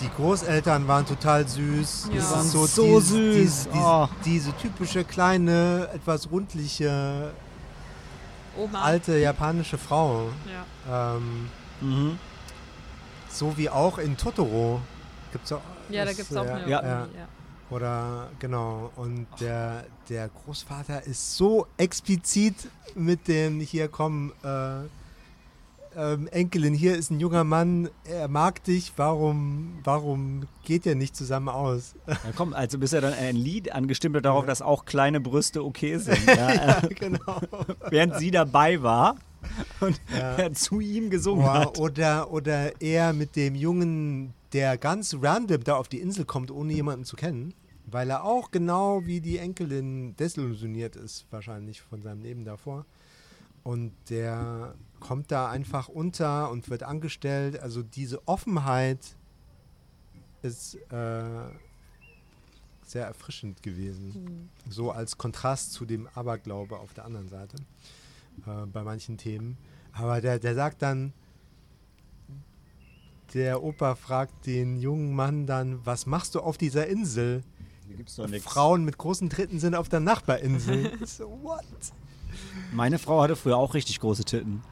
Die 0.00 0.08
Großeltern 0.16 0.88
waren 0.88 1.04
total 1.06 1.46
süß. 1.46 2.08
Ja. 2.14 2.30
Waren 2.30 2.40
ist 2.46 2.52
so, 2.52 2.66
so 2.66 2.82
dieses- 3.00 3.08
süß. 3.08 3.34
Dieses, 3.34 3.68
diese, 3.70 3.84
Oh. 3.84 4.08
diese 4.24 4.56
typische 4.56 5.04
kleine, 5.04 5.88
etwas 5.94 6.30
rundliche, 6.30 7.32
Oma. 8.56 8.82
alte 8.82 9.18
japanische 9.18 9.78
Frau. 9.78 10.28
Ja. 10.88 11.16
Ähm, 11.16 11.48
Mhm. 11.80 12.18
so 13.28 13.56
wie 13.56 13.68
auch 13.70 13.98
in 13.98 14.16
Totoro. 14.16 14.80
Gibt's 15.32 15.52
auch, 15.52 15.60
ja, 15.88 16.00
da 16.04 16.06
das, 16.10 16.16
gibt 16.16 16.30
es 16.30 16.36
auch 16.36 16.44
ja, 16.46 16.54
eine 16.56 16.70
Ja. 16.70 16.78
Omi, 17.04 17.14
ja. 17.16 17.28
Oder 17.70 18.28
genau. 18.40 18.90
Und 18.96 19.26
der, 19.38 19.84
der 20.08 20.28
Großvater 20.28 21.06
ist 21.06 21.36
so 21.36 21.66
explizit 21.76 22.56
mit 22.96 23.28
dem 23.28 23.60
hier 23.60 23.86
komm, 23.88 24.32
äh, 24.42 24.80
ähm, 25.96 26.28
Enkelin, 26.28 26.74
hier 26.74 26.96
ist 26.96 27.10
ein 27.10 27.20
junger 27.20 27.44
Mann, 27.44 27.88
er 28.04 28.28
mag 28.28 28.62
dich, 28.64 28.92
warum, 28.96 29.78
warum 29.84 30.46
geht 30.64 30.86
ihr 30.86 30.94
nicht 30.94 31.16
zusammen 31.16 31.48
aus? 31.48 31.94
Ja, 32.06 32.16
komm, 32.36 32.52
also 32.54 32.78
bis 32.78 32.92
er 32.92 33.00
dann 33.00 33.12
ein 33.14 33.36
Lied 33.36 33.72
angestimmt 33.72 34.16
hat 34.16 34.24
darauf, 34.24 34.46
dass 34.46 34.62
auch 34.62 34.84
kleine 34.84 35.20
Brüste 35.20 35.64
okay 35.64 35.98
sind. 35.98 36.18
Ja, 36.26 36.78
äh, 36.82 36.88
genau. 36.94 37.40
während 37.90 38.16
sie 38.16 38.30
dabei 38.30 38.82
war 38.82 39.16
und 39.80 40.00
Ja. 40.12 40.34
er 40.36 40.52
zu 40.52 40.80
ihm 40.80 41.10
gesungen 41.10 41.44
Oder, 41.44 41.54
hat. 41.60 41.78
oder, 41.78 42.30
oder 42.32 42.80
er 42.82 43.12
mit 43.12 43.36
dem 43.36 43.54
Jungen, 43.54 44.32
der 44.52 44.78
ganz 44.78 45.16
random 45.20 45.64
da 45.64 45.76
auf 45.76 45.88
die 45.88 46.00
Insel 46.00 46.24
kommt, 46.24 46.50
ohne 46.50 46.72
jemanden 46.72 47.04
zu 47.04 47.16
kennen, 47.16 47.54
weil 47.86 48.10
er 48.10 48.24
auch 48.24 48.50
genau 48.50 49.04
wie 49.06 49.20
die 49.20 49.38
Enkelin 49.38 50.14
desillusioniert 50.16 50.94
ist, 50.96 51.26
wahrscheinlich 51.30 51.80
von 51.82 52.02
seinem 52.02 52.22
Leben 52.22 52.44
davor. 52.44 52.84
Und 53.62 53.92
der 54.08 54.74
kommt 55.00 55.30
da 55.30 55.48
einfach 55.48 55.88
unter 55.88 56.50
und 56.50 56.70
wird 56.70 56.82
angestellt. 56.82 57.58
Also 57.60 57.82
diese 57.82 58.26
Offenheit 58.28 59.16
ist 60.42 60.76
äh, 60.90 61.50
sehr 62.82 63.06
erfrischend 63.06 63.62
gewesen. 63.62 64.50
So 64.68 64.90
als 64.90 65.18
Kontrast 65.18 65.72
zu 65.72 65.86
dem 65.86 66.08
Aberglaube 66.14 66.78
auf 66.78 66.92
der 66.94 67.04
anderen 67.04 67.28
Seite 67.28 67.56
äh, 68.46 68.66
bei 68.66 68.82
manchen 68.82 69.16
Themen. 69.16 69.58
Aber 69.92 70.20
der, 70.20 70.38
der 70.38 70.54
sagt 70.54 70.82
dann, 70.82 71.12
der 73.34 73.62
Opa 73.62 73.94
fragt 73.94 74.46
den 74.46 74.76
jungen 74.76 75.14
Mann 75.14 75.46
dann, 75.46 75.84
was 75.86 76.06
machst 76.06 76.34
du 76.34 76.40
auf 76.40 76.58
dieser 76.58 76.86
Insel? 76.88 77.42
Frauen 78.42 78.84
mit 78.84 78.98
großen 78.98 79.30
Tritten 79.30 79.58
sind 79.58 79.74
auf 79.74 79.88
der 79.88 80.00
Nachbarinsel. 80.00 80.92
Ich 81.02 81.10
so, 81.10 81.38
what? 81.42 81.64
Meine 82.72 82.98
Frau 82.98 83.22
hatte 83.22 83.36
früher 83.36 83.56
auch 83.56 83.74
richtig 83.74 84.00
große 84.00 84.24
Titten. 84.24 84.62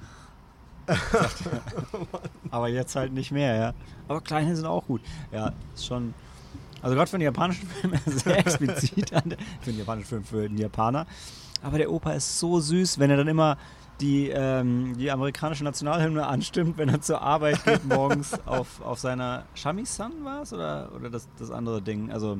Aber 2.50 2.68
jetzt 2.68 2.96
halt 2.96 3.12
nicht 3.12 3.30
mehr, 3.30 3.56
ja. 3.56 3.74
Aber 4.08 4.20
kleine 4.20 4.56
sind 4.56 4.66
auch 4.66 4.86
gut. 4.86 5.02
Ja, 5.32 5.52
ist 5.74 5.86
schon. 5.86 6.14
Also 6.80 6.94
gerade 6.94 7.10
für 7.10 7.18
den 7.18 7.24
japanischen 7.24 7.68
Film 7.80 7.94
sehr 8.06 8.38
explizit 8.38 9.12
an 9.12 9.22
der, 9.30 9.38
für 9.60 9.70
den 9.70 9.78
japanischen 9.78 10.08
Film 10.08 10.24
für 10.24 10.48
den 10.48 10.58
Japaner. 10.58 11.06
Aber 11.62 11.78
der 11.78 11.90
Opa 11.90 12.12
ist 12.12 12.38
so 12.38 12.60
süß, 12.60 12.98
wenn 12.98 13.10
er 13.10 13.16
dann 13.16 13.28
immer 13.28 13.58
die, 14.00 14.28
ähm, 14.28 14.96
die 14.96 15.10
amerikanische 15.10 15.64
Nationalhymne 15.64 16.24
anstimmt, 16.24 16.78
wenn 16.78 16.88
er 16.88 17.00
zur 17.00 17.20
Arbeit 17.20 17.64
geht 17.64 17.84
morgens 17.84 18.38
auf, 18.46 18.80
auf 18.80 19.00
seiner 19.00 19.44
Shami-san 19.54 20.24
war 20.24 20.42
es 20.42 20.52
oder, 20.52 20.92
oder 20.94 21.10
das, 21.10 21.28
das 21.36 21.50
andere 21.50 21.82
Ding. 21.82 22.12
Also, 22.12 22.38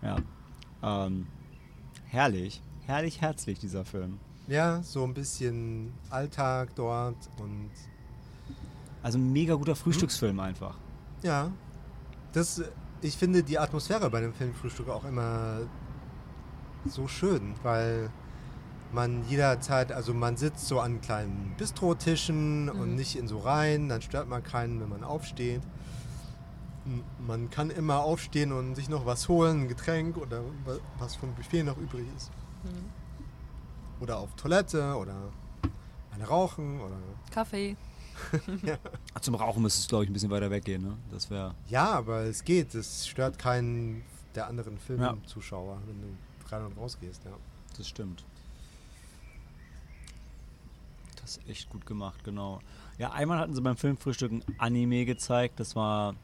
ja. 0.00 0.16
Ähm, 0.82 1.26
herrlich. 2.04 2.62
Herrlich 2.86 3.20
herzlich, 3.20 3.58
dieser 3.58 3.84
Film. 3.84 4.20
Ja, 4.48 4.82
so 4.82 5.02
ein 5.04 5.12
bisschen 5.14 5.92
Alltag 6.10 6.74
dort 6.76 7.16
und 7.38 7.70
Also 9.02 9.18
ein 9.18 9.32
mega 9.32 9.54
guter 9.54 9.74
Frühstücksfilm 9.76 10.38
einfach. 10.40 10.76
ja, 11.22 11.50
das, 12.32 12.62
ich 13.00 13.16
finde 13.16 13.42
die 13.42 13.58
Atmosphäre 13.58 14.10
bei 14.10 14.20
dem 14.20 14.34
Filmfrühstück 14.34 14.88
auch 14.88 15.04
immer 15.04 15.60
so 16.84 17.08
schön, 17.08 17.54
weil 17.62 18.10
man 18.92 19.26
jederzeit, 19.28 19.90
also 19.90 20.14
man 20.14 20.36
sitzt 20.36 20.68
so 20.68 20.78
an 20.80 21.00
kleinen 21.00 21.54
Bistrotischen 21.58 22.68
und 22.68 22.94
nicht 22.94 23.16
in 23.16 23.26
so 23.26 23.38
Reihen, 23.38 23.88
dann 23.88 24.00
stört 24.02 24.28
man 24.28 24.42
keinen, 24.44 24.80
wenn 24.80 24.88
man 24.90 25.02
aufsteht. 25.02 25.62
Man 27.26 27.50
kann 27.50 27.70
immer 27.70 28.00
aufstehen 28.00 28.52
und 28.52 28.76
sich 28.76 28.88
noch 28.88 29.06
was 29.06 29.28
holen, 29.28 29.62
ein 29.62 29.68
Getränk 29.68 30.16
oder 30.18 30.42
wa- 30.64 30.78
was 30.98 31.16
vom 31.16 31.34
Buffet 31.34 31.64
noch 31.64 31.76
übrig 31.78 32.04
ist. 32.16 32.30
Oder 34.00 34.18
auf 34.18 34.34
Toilette 34.36 34.94
oder 34.96 35.14
eine 36.12 36.24
rauchen 36.26 36.80
oder 36.80 36.96
Kaffee. 37.30 37.76
Zum 39.20 39.34
Rauchen 39.34 39.62
müsste 39.62 39.80
es, 39.82 39.88
glaube 39.88 40.04
ich, 40.04 40.10
ein 40.10 40.12
bisschen 40.14 40.30
weiter 40.30 40.50
weggehen. 40.50 40.82
Ne? 40.82 40.96
Das 41.10 41.30
wäre. 41.30 41.54
Ja, 41.68 41.90
aber 41.92 42.20
es 42.22 42.44
geht. 42.44 42.74
Es 42.74 43.06
stört 43.06 43.38
keinen 43.38 44.02
der 44.34 44.46
anderen 44.46 44.74
Ja. 44.74 44.80
Filmzuschauer, 44.80 45.78
wenn 45.86 46.00
du 46.00 46.54
rein 46.54 46.64
und 46.64 46.76
raus 46.78 46.96
gehst. 47.00 47.24
Ja. 47.24 47.32
Das 47.76 47.86
stimmt. 47.88 48.24
Das 51.20 51.38
ist 51.38 51.48
echt 51.48 51.68
gut 51.70 51.84
gemacht, 51.86 52.22
genau. 52.24 52.60
Ja, 52.98 53.10
einmal 53.12 53.38
hatten 53.38 53.54
sie 53.54 53.60
beim 53.60 53.76
Filmfrühstück 53.76 54.32
ein 54.32 54.44
Anime 54.58 55.04
gezeigt. 55.04 55.58
Das 55.60 55.74
war. 55.76 56.14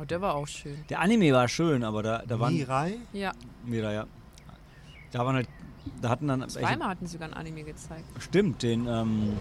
Oh, 0.00 0.04
der 0.04 0.20
war 0.20 0.34
auch 0.34 0.46
schön. 0.48 0.84
Der 0.88 1.00
Anime 1.00 1.32
war 1.32 1.46
schön, 1.48 1.84
aber 1.84 2.02
da, 2.02 2.22
da 2.26 2.40
waren. 2.40 2.54
Mirai? 2.54 2.98
Ja, 3.12 3.32
Wieder, 3.64 3.92
ja. 3.92 4.06
Da 5.12 5.24
waren 5.24 5.36
halt. 5.36 5.48
Da 6.02 6.08
hatten 6.10 6.28
dann. 6.28 6.48
zweimal 6.48 6.88
hatten 6.88 7.06
sie 7.06 7.12
sogar 7.12 7.28
ein 7.28 7.34
Anime 7.34 7.62
gezeigt. 7.64 8.04
Stimmt, 8.20 8.62
den. 8.62 8.86
Ähm, 8.86 9.32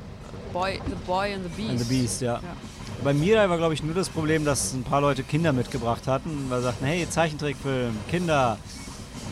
Boy, 0.53 0.79
The 0.87 0.95
Boy 1.05 1.33
and 1.33 1.43
the 1.43 1.49
Beast. 1.49 1.69
And 1.71 1.79
the 1.81 1.85
Beast, 1.85 2.21
ja. 2.21 2.35
Ja. 2.35 2.41
Bei 3.03 3.13
Mirai 3.13 3.49
war, 3.49 3.57
glaube 3.57 3.73
ich, 3.73 3.83
nur 3.83 3.93
das 3.93 4.09
Problem, 4.09 4.45
dass 4.45 4.73
ein 4.73 4.83
paar 4.83 5.01
Leute 5.01 5.23
Kinder 5.23 5.51
mitgebracht 5.53 6.07
hatten, 6.07 6.45
weil 6.49 6.59
sie 6.59 6.65
sagten, 6.65 6.85
hey, 6.85 7.07
Zeichentrickfilm, 7.09 7.95
Kinder. 8.09 8.57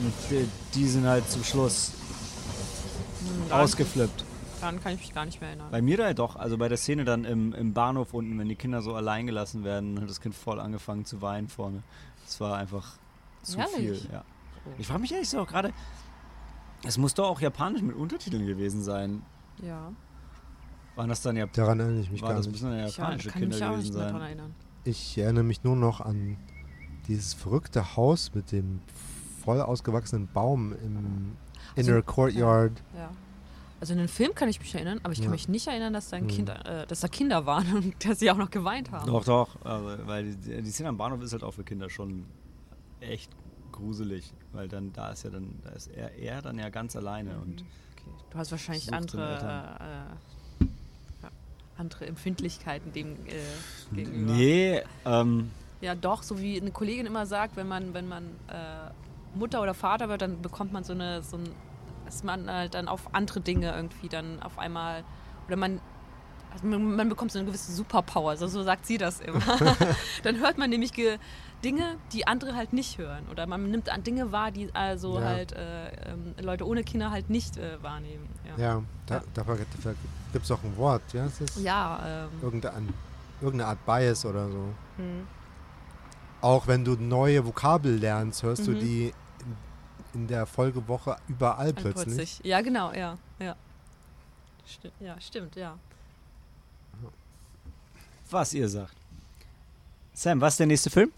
Und 0.01 0.13
die, 0.29 0.47
die 0.73 0.87
sind 0.87 1.05
halt 1.05 1.29
zum 1.29 1.43
Schluss 1.43 1.91
Hm, 3.19 3.51
ausgeflippt. 3.51 4.25
Daran 4.59 4.81
kann 4.81 4.93
ich 4.93 4.99
mich 4.99 5.13
gar 5.13 5.25
nicht 5.25 5.39
mehr 5.41 5.49
erinnern. 5.49 5.67
Bei 5.71 5.81
Mirai 5.81 6.13
doch, 6.13 6.35
also 6.35 6.57
bei 6.57 6.69
der 6.69 6.77
Szene 6.77 7.03
dann 7.05 7.25
im, 7.25 7.53
im 7.53 7.73
Bahnhof 7.73 8.13
unten, 8.13 8.37
wenn 8.39 8.47
die 8.49 8.55
Kinder 8.55 8.81
so 8.81 8.95
allein 8.95 9.25
gelassen 9.27 9.63
werden, 9.63 9.99
hat 10.01 10.09
das 10.09 10.21
Kind 10.21 10.35
voll 10.35 10.59
angefangen 10.59 11.05
zu 11.05 11.21
weinen 11.21 11.47
vorne. 11.49 11.83
Das 12.25 12.39
war 12.39 12.57
einfach 12.57 12.93
zu 13.43 13.57
Ehrlich? 13.59 13.75
viel, 13.75 14.09
ja. 14.11 14.23
Oh. 14.65 14.69
Ich 14.77 14.87
frage 14.87 15.01
mich 15.01 15.11
ehrlich 15.11 15.35
auch 15.35 15.47
gerade, 15.47 15.73
es 16.85 16.97
muss 16.97 17.13
doch 17.13 17.27
auch 17.29 17.41
japanisch 17.41 17.81
mit 17.81 17.95
Untertiteln 17.95 18.45
gewesen 18.45 18.81
sein. 18.83 19.21
Ja. 19.61 19.91
Waren 20.95 21.09
das 21.09 21.21
dann 21.21 21.35
ja, 21.35 21.47
Daran 21.47 21.79
erinnere 21.79 22.01
ich 22.01 22.11
mich 22.11 22.21
war 22.21 22.29
gar 22.29 22.37
das 22.37 22.45
nicht. 22.47 22.53
müssen 22.53 22.69
dann 22.69 22.79
ja 22.79 22.85
Ich 22.87 22.97
ja, 22.97 23.03
japanische 23.03 23.29
kann 23.29 23.41
Kinder 23.41 23.55
mich 23.55 23.63
auch 23.65 23.69
gewesen 23.71 23.83
nicht 23.85 23.93
mehr 23.93 24.03
sein? 24.03 24.13
daran 24.13 24.27
erinnern. 24.27 24.55
Ich 24.83 25.17
erinnere 25.17 25.43
mich 25.43 25.63
nur 25.63 25.75
noch 25.75 26.01
an 26.01 26.37
dieses 27.07 27.33
verrückte 27.33 27.95
Haus 27.95 28.33
mit 28.33 28.51
dem 28.51 28.81
voll 29.43 29.59
ausgewachsenen 29.61 30.27
Baum 30.31 30.73
im 30.73 31.35
Also, 31.75 31.91
Inner 31.91 32.01
Courtyard. 32.01 32.83
Ja. 32.95 33.09
Also 33.79 33.93
an 33.93 33.99
den 33.99 34.07
Film 34.07 34.33
kann 34.35 34.47
ich 34.47 34.59
mich 34.61 34.73
erinnern, 34.75 34.99
aber 35.03 35.11
ich 35.11 35.19
kann 35.19 35.25
Ja. 35.25 35.31
mich 35.31 35.49
nicht 35.49 35.67
erinnern, 35.67 35.91
dass 35.93 36.09
da, 36.09 36.17
ein 36.17 36.23
Mhm. 36.25 36.27
kind, 36.29 36.49
äh, 36.49 36.85
dass 36.87 37.01
da 37.01 37.07
Kinder 37.09 37.45
waren 37.45 37.65
und 37.75 38.05
dass 38.05 38.19
sie 38.19 38.29
auch 38.31 38.37
noch 38.37 38.49
geweint 38.51 38.91
haben. 38.91 39.07
Doch, 39.07 39.25
doch. 39.25 39.49
Also, 39.65 40.07
weil 40.07 40.33
die, 40.35 40.61
die 40.61 40.71
Szene 40.71 40.89
am 40.89 40.97
Bahnhof 40.97 41.21
ist 41.21 41.33
halt 41.33 41.43
auch 41.43 41.53
für 41.53 41.63
Kinder 41.63 41.89
schon 41.89 42.25
echt 43.01 43.29
gruselig. 43.83 44.31
Weil 44.51 44.67
dann 44.67 44.93
da 44.93 45.11
ist 45.11 45.23
ja 45.23 45.29
dann, 45.29 45.59
da 45.63 45.69
ist 45.71 45.87
er, 45.87 46.15
er 46.15 46.41
dann 46.41 46.57
ja 46.57 46.69
ganz 46.69 46.95
alleine 46.95 47.37
und 47.39 47.63
Okay. 48.03 48.15
Du 48.31 48.37
hast 48.37 48.51
wahrscheinlich 48.51 48.93
andere, 48.93 49.75
äh, 50.61 50.63
äh, 50.63 51.27
andere 51.77 52.05
Empfindlichkeiten 52.05 52.91
dem 52.91 53.13
äh, 53.25 53.95
gegenüber. 53.95 54.33
Nee, 54.33 54.81
ähm, 55.05 55.51
Ja, 55.81 55.95
doch, 55.95 56.23
so 56.23 56.39
wie 56.39 56.59
eine 56.59 56.71
Kollegin 56.71 57.05
immer 57.05 57.25
sagt, 57.25 57.55
wenn 57.55 57.67
man, 57.67 57.93
wenn 57.93 58.07
man 58.07 58.25
äh, 58.47 59.37
Mutter 59.37 59.61
oder 59.61 59.73
Vater 59.73 60.09
wird, 60.09 60.21
dann 60.21 60.41
bekommt 60.41 60.73
man 60.73 60.83
so 60.83 60.93
eine, 60.93 61.23
so 61.23 61.37
ein, 61.37 61.49
dass 62.05 62.23
man 62.23 62.49
halt 62.49 62.73
dann 62.73 62.87
auf 62.87 63.13
andere 63.13 63.41
Dinge 63.41 63.73
irgendwie 63.73 64.09
dann 64.09 64.41
auf 64.41 64.59
einmal, 64.59 65.03
oder 65.47 65.55
man, 65.55 65.79
also 66.53 66.67
man, 66.67 67.09
bekommt 67.09 67.31
so 67.31 67.39
eine 67.39 67.47
gewisse 67.47 67.71
Superpower, 67.71 68.29
also 68.31 68.47
so 68.47 68.61
sagt 68.63 68.85
sie 68.85 68.97
das 68.97 69.19
immer. 69.19 69.41
dann 70.23 70.39
hört 70.39 70.57
man 70.57 70.69
nämlich 70.69 70.93
ge 70.93 71.17
Dinge, 71.63 71.97
die 72.11 72.27
andere 72.27 72.55
halt 72.55 72.73
nicht 72.73 72.97
hören. 72.97 73.25
Oder 73.31 73.47
man 73.47 73.71
nimmt 73.71 73.89
an 73.89 74.03
Dinge 74.03 74.31
wahr, 74.31 74.51
die 74.51 74.69
also 74.75 75.19
Ja. 75.19 75.25
halt 75.25 75.53
äh, 75.53 75.87
ähm, 76.11 76.35
Leute 76.39 76.67
ohne 76.67 76.83
Kinder 76.83 77.09
halt 77.09 77.29
nicht 77.29 77.57
äh, 77.57 77.81
wahrnehmen. 77.81 78.27
Ja, 78.57 78.63
Ja, 78.63 78.83
da, 79.07 79.15
Ja. 79.15 79.21
dafür, 79.33 79.57
dafür 79.77 79.95
gibt 80.31 80.45
es 80.45 80.51
auch 80.51 80.63
ein 80.63 80.77
Wort. 80.77 81.01
Ja, 81.13 81.27
ja 81.61 82.25
ähm, 82.25 82.29
irgendein, 82.41 82.89
irgendeine 83.41 83.69
Art 83.69 83.85
Bias 83.85 84.25
oder 84.25 84.49
so. 84.49 84.67
hm. 84.97 85.27
Auch 86.41 86.67
wenn 86.67 86.83
du 86.83 86.95
neue 86.95 87.45
Vokabel 87.45 87.95
lernst, 87.95 88.43
hörst 88.43 88.67
du 88.67 88.71
Mhm. 88.71 88.79
die 88.79 89.13
in, 90.13 90.21
in 90.21 90.27
der 90.27 90.45
Folgewoche 90.45 91.15
überall 91.29 91.71
plötzlich. 91.71 92.03
plötzlich. 92.15 92.39
Ja, 92.43 92.59
genau, 92.59 92.91
ja. 92.91 93.17
Ja, 93.39 93.55
Sti 94.67 94.91
ja 94.99 95.19
stimmt, 95.21 95.55
ja. 95.55 95.77
Was 98.33 98.53
ihr 98.53 98.67
sagt. 98.67 98.95
Sam, 100.13 100.41
was 100.41 100.53
ist 100.53 100.59
der 100.59 100.67
nächste 100.67 100.89
Film? 100.89 101.11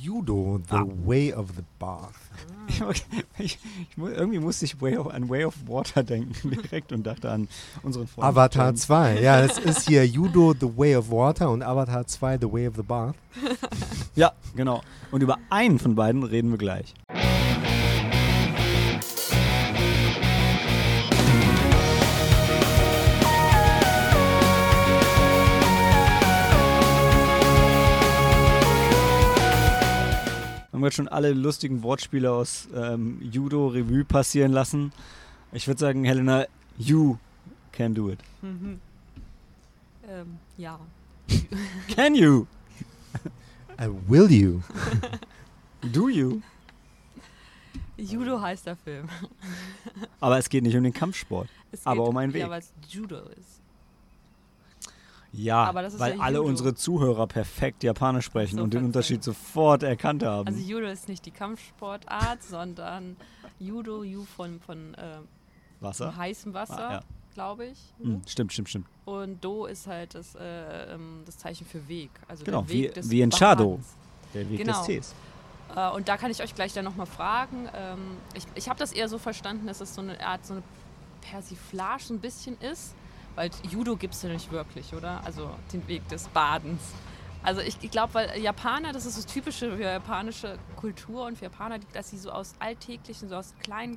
Judo, 0.00 0.60
The 0.70 0.76
Ah. 0.76 0.86
Way 1.04 1.32
of 1.34 1.48
the 1.56 1.62
Bath. 1.78 2.14
Ich, 2.68 2.82
ich, 3.38 3.58
irgendwie 3.96 4.38
musste 4.38 4.64
ich 4.64 4.80
Way 4.80 4.96
of, 4.96 5.08
an 5.08 5.28
Way 5.28 5.44
of 5.44 5.54
Water 5.66 6.02
denken 6.04 6.50
direkt 6.50 6.92
und 6.92 7.02
dachte 7.02 7.30
an 7.30 7.48
unseren 7.82 8.06
Freund. 8.06 8.26
Avatar 8.28 8.68
John. 8.68 8.76
2. 8.76 9.20
Ja, 9.20 9.40
es 9.40 9.58
ist 9.64 9.88
hier 9.88 10.06
Judo, 10.06 10.54
The 10.58 10.74
Way 10.76 10.96
of 10.96 11.10
Water 11.10 11.50
und 11.50 11.62
Avatar 11.62 12.06
2, 12.06 12.38
The 12.40 12.50
Way 12.50 12.68
of 12.68 12.76
the 12.76 12.82
Bath. 12.82 13.14
Ja, 14.14 14.32
genau. 14.56 14.82
Und 15.10 15.22
über 15.22 15.38
einen 15.50 15.78
von 15.78 15.94
beiden 15.94 16.22
reden 16.22 16.50
wir 16.50 16.58
gleich. 16.58 16.94
Haben 30.80 30.84
wir 30.84 30.88
jetzt 30.88 30.96
schon 30.96 31.08
alle 31.08 31.34
lustigen 31.34 31.82
Wortspiele 31.82 32.32
aus 32.32 32.66
ähm, 32.74 33.18
Judo 33.20 33.66
Revue 33.68 34.02
passieren 34.02 34.50
lassen. 34.50 34.94
Ich 35.52 35.66
würde 35.68 35.78
sagen, 35.78 36.04
Helena, 36.04 36.46
you 36.78 37.18
can 37.70 37.94
do 37.94 38.08
it. 38.08 38.18
Mhm. 38.40 38.80
Ähm, 40.08 40.38
ja. 40.56 40.80
Can 41.94 42.14
you? 42.14 42.46
I 43.78 43.88
will 44.08 44.30
you. 44.32 44.62
Do 45.92 46.08
you? 46.08 46.40
Judo 47.98 48.40
heißt 48.40 48.64
der 48.66 48.76
Film. 48.76 49.06
Aber 50.18 50.38
es 50.38 50.48
geht 50.48 50.62
nicht 50.64 50.74
um 50.78 50.82
den 50.82 50.94
Kampfsport. 50.94 51.50
Es 51.72 51.84
Aber 51.86 52.04
geht- 52.04 52.08
um 52.08 52.16
einen 52.16 52.32
Weg. 52.32 52.40
Ja, 52.40 52.48
weil 52.48 52.60
es 52.60 52.72
Judo 52.88 53.18
ist. 53.38 53.59
Ja, 55.32 55.72
weil 55.74 55.84
ja 55.90 56.18
alle 56.20 56.38
Judo. 56.38 56.48
unsere 56.48 56.74
Zuhörer 56.74 57.26
perfekt 57.28 57.84
Japanisch 57.84 58.24
sprechen 58.24 58.56
So, 58.56 58.62
und 58.64 58.74
den. 58.74 58.84
Unterschied 58.84 59.22
sofort 59.22 59.82
erkannt 59.84 60.24
haben. 60.24 60.48
Also 60.48 60.60
Judo 60.60 60.86
ist 60.86 61.08
nicht 61.08 61.24
die 61.24 61.30
Kampfsportart, 61.30 62.42
sondern 62.42 63.16
Judo, 63.60 64.02
Ju 64.02 64.24
von, 64.24 64.58
von 64.60 64.94
äh, 64.94 65.18
Wasser? 65.80 66.16
heißem 66.16 66.52
Wasser, 66.52 66.88
Ah, 66.88 66.92
ja. 66.94 67.00
glaube 67.34 67.66
ich. 67.66 67.78
Hm, 68.02 68.22
stimmt, 68.26 68.52
stimmt, 68.52 68.68
stimmt. 68.70 68.86
Und 69.04 69.44
Do 69.44 69.66
ist 69.66 69.86
halt 69.86 70.14
das, 70.16 70.34
äh, 70.34 70.94
ähm, 70.94 71.22
das 71.24 71.38
Zeichen 71.38 71.64
für 71.66 71.86
Weg. 71.88 72.10
Also 72.26 72.44
Genau, 72.44 72.68
Weg 72.68 72.90
wie- 72.90 72.94
des 72.94 73.08
wie 73.10 73.20
in. 73.20 73.30
Badens. 73.30 73.96
Der 74.34 74.50
Weg 74.50 74.58
Genau. 74.58 74.78
des 74.78 74.86
Tees. 74.86 75.14
Äh, 75.76 75.90
und 75.90 76.08
da 76.08 76.16
kann 76.16 76.32
ich 76.32 76.42
euch 76.42 76.54
gleich 76.56 76.72
dann 76.72 76.84
nochmal 76.84 77.06
fragen. 77.06 77.68
Ähm, 77.72 78.16
ich 78.34 78.44
ich 78.56 78.68
habe 78.68 78.78
das 78.80 78.90
eher 78.92 79.08
so 79.08 79.18
verstanden, 79.18 79.68
dass 79.68 79.80
es 79.80 79.94
so 79.94 80.00
eine 80.00 80.18
Art, 80.26 80.44
so 80.44 80.54
eine 80.54 80.62
Persiflage 81.20 82.02
so 82.02 82.14
ein 82.14 82.18
bisschen 82.20 82.56
ist. 82.60 82.94
Weil 83.36 83.50
Judo 83.70 83.96
gibt 83.96 84.14
es 84.14 84.22
ja 84.22 84.28
nicht 84.28 84.50
wirklich, 84.50 84.92
oder? 84.94 85.22
Also 85.24 85.50
den 85.72 85.86
Weg 85.88 86.06
des 86.08 86.28
Badens. 86.28 86.80
Also 87.42 87.62
ich, 87.62 87.76
ich 87.80 87.90
glaube, 87.90 88.12
weil 88.14 88.38
Japaner, 88.40 88.92
das 88.92 89.06
ist 89.06 89.16
das 89.16 89.24
Typische 89.26 89.74
für 89.76 89.82
japanische 89.82 90.58
Kultur 90.76 91.24
und 91.26 91.38
für 91.38 91.44
Japaner, 91.44 91.78
dass 91.94 92.10
sie 92.10 92.18
so 92.18 92.30
aus 92.30 92.52
alltäglichen, 92.58 93.28
so 93.30 93.36
aus 93.36 93.54
kleinen, 93.62 93.96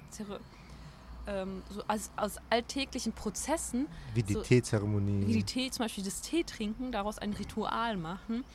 ähm, 1.27 1.61
so 1.69 1.81
aus, 1.87 2.09
aus 2.15 2.35
alltäglichen 2.49 3.11
Prozessen 3.13 3.87
Wie 4.13 4.23
die 4.23 4.33
So- 4.33 4.41
Teezeremonie. 4.41 5.27
wie 5.27 5.33
die 5.33 5.43
Tee, 5.43 5.71
zum 5.71 5.85
Beispiel 5.85 6.03
das 6.05 6.21
Tee 6.21 6.43
trinken, 6.43 6.91
daraus 6.91 7.17
ein 7.19 7.33
Ritual 7.33 7.97
machen 7.97 8.45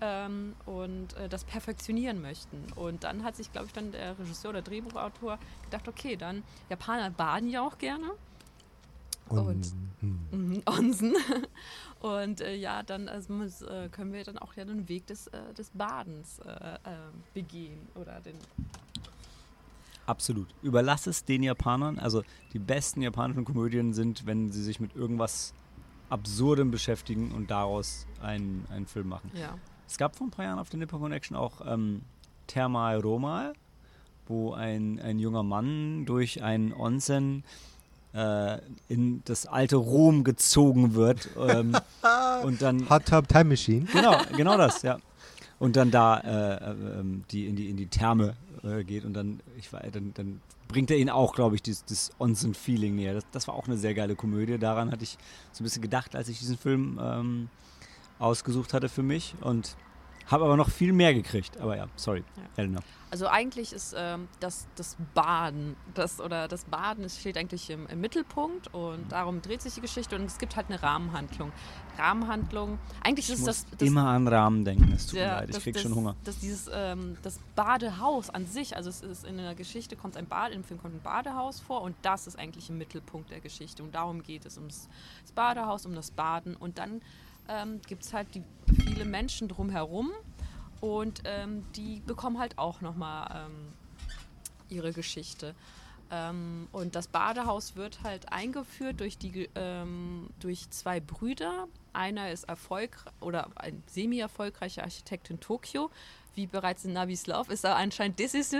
ähm, 0.00 0.54
und 0.66 1.14
äh, 1.16 1.28
das 1.28 1.44
perfektionieren 1.44 2.20
möchten. 2.20 2.64
Und 2.74 3.04
dann 3.04 3.22
hat 3.24 3.36
sich, 3.36 3.52
glaube 3.52 3.66
ich, 3.68 3.72
dann 3.72 3.92
der 3.92 4.18
Regisseur 4.18 4.50
oder 4.50 4.62
Drehbuchautor 4.62 5.38
gedacht, 5.64 5.86
okay, 5.86 6.16
dann 6.16 6.42
Japaner 6.68 7.10
baden 7.10 7.48
ja 7.48 7.62
auch 7.64 7.78
gerne. 7.78 8.06
Und, 9.40 9.72
hm. 10.00 10.18
Mhm, 10.30 10.62
Onsen. 10.66 11.14
Und 12.00 12.40
äh, 12.40 12.54
ja, 12.56 12.82
dann 12.82 13.08
also, 13.08 13.32
muss, 13.32 13.62
äh, 13.62 13.88
können 13.90 14.12
wir 14.12 14.24
dann 14.24 14.38
auch 14.38 14.54
ja 14.54 14.64
den 14.64 14.88
Weg 14.88 15.06
des, 15.06 15.28
äh, 15.28 15.54
des 15.56 15.70
Badens 15.70 16.40
äh, 16.40 16.50
äh, 16.50 16.78
begehen 17.32 17.78
oder 17.94 18.20
den 18.20 18.34
Absolut. 20.06 20.48
Überlass 20.62 21.06
es 21.06 21.24
den 21.24 21.42
Japanern. 21.44 21.98
Also 21.98 22.24
die 22.52 22.58
besten 22.58 23.02
japanischen 23.02 23.44
Komödien 23.44 23.92
sind, 23.92 24.26
wenn 24.26 24.50
sie 24.50 24.62
sich 24.62 24.80
mit 24.80 24.96
irgendwas 24.96 25.54
Absurdem 26.08 26.70
beschäftigen 26.70 27.32
und 27.32 27.50
daraus 27.50 28.06
einen, 28.20 28.66
einen 28.70 28.86
Film 28.86 29.08
machen. 29.08 29.30
ja. 29.34 29.56
Es 29.88 29.98
gab 29.98 30.16
vor 30.16 30.26
ein 30.26 30.30
paar 30.30 30.46
Jahren 30.46 30.58
auf 30.58 30.70
der 30.70 30.78
Nippon 30.78 31.00
Connection 31.00 31.36
auch 31.36 31.60
ähm, 31.66 32.00
Thermal 32.46 33.00
Romal, 33.00 33.52
wo 34.26 34.54
ein, 34.54 34.98
ein 35.00 35.18
junger 35.18 35.42
Mann 35.42 36.06
durch 36.06 36.42
einen 36.42 36.72
Onsen 36.72 37.44
äh, 38.14 38.58
in 38.88 39.22
das 39.24 39.46
alte 39.46 39.76
Rom 39.76 40.24
gezogen 40.24 40.94
wird 40.94 41.28
ähm, 41.38 41.76
und 42.42 42.60
dann 42.62 42.88
Hot 42.90 43.06
Tub 43.06 43.28
Time 43.28 43.44
Machine. 43.44 43.86
genau, 43.92 44.16
genau 44.36 44.56
das, 44.56 44.82
ja. 44.82 44.98
Und 45.58 45.76
dann 45.76 45.90
da 45.90 46.18
äh, 46.18 46.70
äh, 46.70 47.00
ähm, 47.00 47.24
die 47.30 47.46
in 47.46 47.56
die 47.56 47.70
in 47.70 47.76
die 47.76 47.86
Therme 47.86 48.34
äh, 48.64 48.82
geht 48.84 49.04
und 49.04 49.14
dann 49.14 49.40
ich 49.58 49.72
war, 49.72 49.80
dann, 49.80 50.12
dann 50.14 50.40
bringt 50.68 50.90
er 50.90 50.96
ihn 50.96 51.10
auch, 51.10 51.34
glaube 51.34 51.54
ich, 51.54 51.62
dieses, 51.62 51.84
das 51.84 52.10
Onsen-Feeling 52.18 52.94
näher. 52.96 53.14
Das, 53.14 53.24
das 53.30 53.46
war 53.48 53.54
auch 53.54 53.66
eine 53.66 53.76
sehr 53.76 53.92
geile 53.94 54.16
Komödie. 54.16 54.58
Daran 54.58 54.90
hatte 54.90 55.04
ich 55.04 55.18
so 55.52 55.62
ein 55.62 55.64
bisschen 55.64 55.82
gedacht, 55.82 56.16
als 56.16 56.28
ich 56.28 56.38
diesen 56.38 56.56
Film 56.56 56.98
ähm, 57.02 57.48
ausgesucht 58.18 58.72
hatte 58.72 58.88
für 58.88 59.02
mich 59.02 59.34
und 59.42 59.76
habe 60.26 60.44
aber 60.44 60.56
noch 60.56 60.70
viel 60.70 60.92
mehr 60.94 61.12
gekriegt. 61.12 61.58
Aber 61.60 61.76
ja, 61.76 61.86
sorry, 61.96 62.24
Ja. 62.36 62.42
Elena. 62.62 62.80
Also 63.12 63.26
eigentlich 63.26 63.74
ist 63.74 63.94
ähm, 63.94 64.26
das, 64.40 64.66
das 64.74 64.96
Baden, 65.12 65.76
das 65.92 66.18
oder 66.18 66.48
das 66.48 66.64
Baden 66.64 67.10
steht 67.10 67.36
eigentlich 67.36 67.68
im, 67.68 67.86
im 67.88 68.00
Mittelpunkt 68.00 68.72
und 68.72 69.12
darum 69.12 69.42
dreht 69.42 69.60
sich 69.60 69.74
die 69.74 69.82
Geschichte 69.82 70.16
und 70.16 70.24
es 70.24 70.38
gibt 70.38 70.56
halt 70.56 70.70
eine 70.70 70.82
Rahmenhandlung. 70.82 71.52
Rahmenhandlung, 71.98 72.78
eigentlich 73.02 73.28
Ich 73.28 73.34
ist 73.34 73.46
das, 73.46 73.66
das 73.70 73.86
immer 73.86 74.06
an 74.06 74.26
Rahmen 74.28 74.64
denken. 74.64 74.90
Es 74.94 75.08
tut 75.08 75.16
mir 75.16 75.26
ja, 75.26 75.34
leid, 75.40 75.50
ich 75.50 75.56
das- 75.56 75.62
krieg 75.62 75.74
das, 75.74 75.82
schon 75.82 75.94
Hunger. 75.94 76.16
Das, 76.24 76.38
dieses, 76.38 76.70
ähm, 76.72 77.18
das 77.22 77.38
Badehaus 77.54 78.30
an 78.30 78.46
sich, 78.46 78.74
also 78.76 78.88
es 78.88 79.02
ist 79.02 79.26
in 79.26 79.36
der 79.36 79.54
Geschichte 79.54 79.94
kommt 79.94 80.16
ein 80.16 80.24
Bad, 80.26 80.52
im 80.52 80.64
Film 80.64 80.80
kommt 80.80 80.94
ein 80.94 81.02
Badehaus 81.02 81.60
vor 81.60 81.82
und 81.82 81.94
das 82.00 82.26
ist 82.26 82.38
eigentlich 82.38 82.70
im 82.70 82.78
Mittelpunkt 82.78 83.30
der 83.30 83.40
Geschichte 83.40 83.82
und 83.82 83.94
darum 83.94 84.22
geht 84.22 84.46
es 84.46 84.56
ums 84.56 84.88
das 85.20 85.32
Badehaus, 85.32 85.84
um 85.84 85.94
das 85.94 86.10
Baden 86.12 86.56
und 86.56 86.78
dann 86.78 87.02
ähm, 87.48 87.82
gibt 87.86 88.04
es 88.04 88.14
halt 88.14 88.34
die, 88.34 88.42
viele 88.86 89.04
Menschen 89.04 89.48
drumherum 89.48 90.12
und 90.82 91.22
ähm, 91.26 91.64
die 91.76 92.02
bekommen 92.04 92.40
halt 92.40 92.58
auch 92.58 92.80
nochmal 92.80 93.46
ähm, 93.46 93.72
ihre 94.68 94.92
Geschichte. 94.92 95.54
Ähm, 96.10 96.66
und 96.72 96.96
das 96.96 97.06
Badehaus 97.06 97.76
wird 97.76 98.02
halt 98.02 98.32
eingeführt 98.32 98.98
durch, 98.98 99.16
die, 99.16 99.48
ähm, 99.54 100.28
durch 100.40 100.68
zwei 100.70 100.98
Brüder. 100.98 101.68
Einer 101.92 102.32
ist 102.32 102.48
erfolgreich 102.48 103.12
oder 103.20 103.48
ein 103.54 103.84
semi-erfolgreicher 103.86 104.82
Architekt 104.82 105.30
in 105.30 105.38
Tokio. 105.38 105.88
Wie 106.34 106.48
bereits 106.48 106.84
in 106.84 106.94
Navis 106.94 107.28
Love 107.28 107.52
ist 107.52 107.64
er 107.64 107.76
anscheinend 107.76 108.18
iso, 108.18 108.58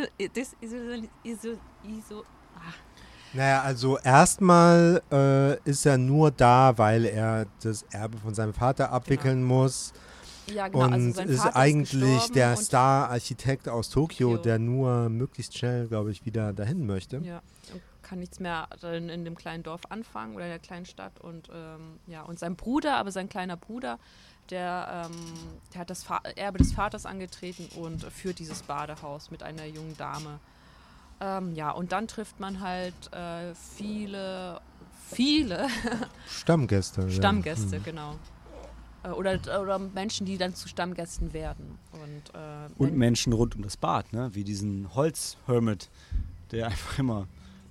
ah, 2.54 2.72
Naja, 3.32 3.62
also 3.62 3.98
erstmal 3.98 5.02
äh, 5.10 5.58
ist 5.68 5.86
er 5.86 5.98
nur 5.98 6.30
da, 6.30 6.78
weil 6.78 7.04
er 7.04 7.46
das 7.64 7.82
Erbe 7.90 8.18
von 8.18 8.32
seinem 8.32 8.54
Vater 8.54 8.92
abwickeln 8.92 9.42
muss. 9.42 9.92
Ja, 10.48 10.68
genau. 10.68 10.84
und 10.84 10.92
also 10.92 11.22
ist 11.22 11.46
eigentlich 11.54 12.00
gestorben 12.00 12.34
der 12.34 12.56
Star-Architekt 12.56 13.68
aus 13.68 13.90
Tokio, 13.90 14.30
Tokio. 14.30 14.42
der 14.42 14.58
nur 14.58 15.08
möglichst 15.08 15.56
schnell, 15.56 15.86
glaube 15.88 16.10
ich, 16.10 16.24
wieder 16.26 16.52
dahin 16.52 16.86
möchte. 16.86 17.18
Ja, 17.18 17.42
und 17.72 17.80
kann 18.02 18.18
nichts 18.18 18.40
mehr 18.40 18.68
in, 18.82 19.08
in 19.08 19.24
dem 19.24 19.36
kleinen 19.36 19.62
Dorf 19.62 19.82
anfangen 19.88 20.34
oder 20.34 20.44
in 20.44 20.50
der 20.50 20.58
kleinen 20.58 20.84
Stadt. 20.86 21.20
Und 21.20 21.48
ähm, 21.54 21.98
ja, 22.06 22.22
und 22.22 22.38
sein 22.38 22.56
Bruder, 22.56 22.96
aber 22.96 23.12
sein 23.12 23.28
kleiner 23.28 23.56
Bruder, 23.56 23.98
der, 24.50 25.08
ähm, 25.10 25.16
der 25.72 25.80
hat 25.82 25.90
das 25.90 26.02
Fa 26.02 26.20
Erbe 26.36 26.58
des 26.58 26.72
Vaters 26.72 27.06
angetreten 27.06 27.68
und 27.80 28.02
führt 28.04 28.38
dieses 28.40 28.62
Badehaus 28.64 29.30
mit 29.30 29.42
einer 29.44 29.64
jungen 29.66 29.96
Dame. 29.96 30.40
Ähm, 31.20 31.54
ja, 31.54 31.70
und 31.70 31.92
dann 31.92 32.08
trifft 32.08 32.40
man 32.40 32.60
halt 32.60 32.94
äh, 33.12 33.54
viele, 33.76 34.60
viele 35.10 35.68
Stammgäste. 36.28 37.02
ja. 37.02 37.10
Stammgäste, 37.10 37.76
Hm. 37.76 37.84
genau. 37.84 38.14
Äh, 39.04 39.08
Oder, 39.08 39.38
oder 39.60 39.78
Menschen, 39.78 40.26
die 40.26 40.38
dann 40.38 40.54
zu 40.54 40.68
Stammgästen 40.68 41.32
werden. 41.32 41.78
Und, 41.92 42.34
äh, 42.34 42.68
Und 42.78 42.96
Menschen 42.96 43.32
rund 43.32 43.56
um 43.56 43.62
das 43.62 43.76
Bad, 43.76 44.12
ne? 44.12 44.30
wie 44.34 44.44
diesen 44.44 44.94
Holz-Hermit, 44.94 45.88
der 46.52 46.66
einfach 46.68 46.98
immer 46.98 47.26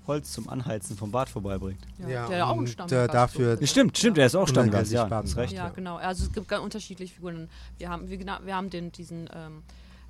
Holz 0.08 0.32
zum 0.34 0.50
Anheizen 0.50 0.98
vom 0.98 1.12
Bad 1.12 1.30
vorbeibringt. 1.30 1.80
ja, 2.00 2.10
Ja, 2.10 2.28
der 2.28 2.48
auch 2.48 2.58
ein 2.58 2.66
äh, 2.66 2.68
Stammgast 2.68 3.14
dafür- 3.14 3.62
ist. 3.62 3.70
Stimmt, 3.70 3.98
stimmt, 3.98 4.18
der 4.18 4.26
ist 4.26 4.36
auch 4.36 4.48
Stammgast, 4.48 4.92
ja, 4.92 5.06
baden 5.06 5.28
hast 5.30 5.38
recht. 5.38 5.54
Ja, 5.54 5.66
Ja. 5.68 5.70
genau. 5.70 5.98
Also 5.98 6.26
es 6.26 6.34
gibt 6.34 6.48
ganz 6.48 6.64
unterschiedliche 6.64 7.14
Figuren. 7.14 7.50
Wir 7.78 7.90
haben, 7.90 8.10
wir, 8.10 8.20
wir 8.20 8.56
haben 8.56 8.70
den, 8.72 8.92
diesen, 8.92 9.30
ähm, 9.34 9.62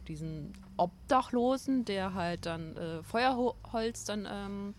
diesen 0.08 0.54
Obdachlosen, 0.78 1.86
der 1.86 2.14
halt 2.14 2.46
dann 2.46 2.76
äh, 2.78 3.04
Feuerholz 3.04 4.06
dann 4.06 4.28
ähm, 4.32 4.74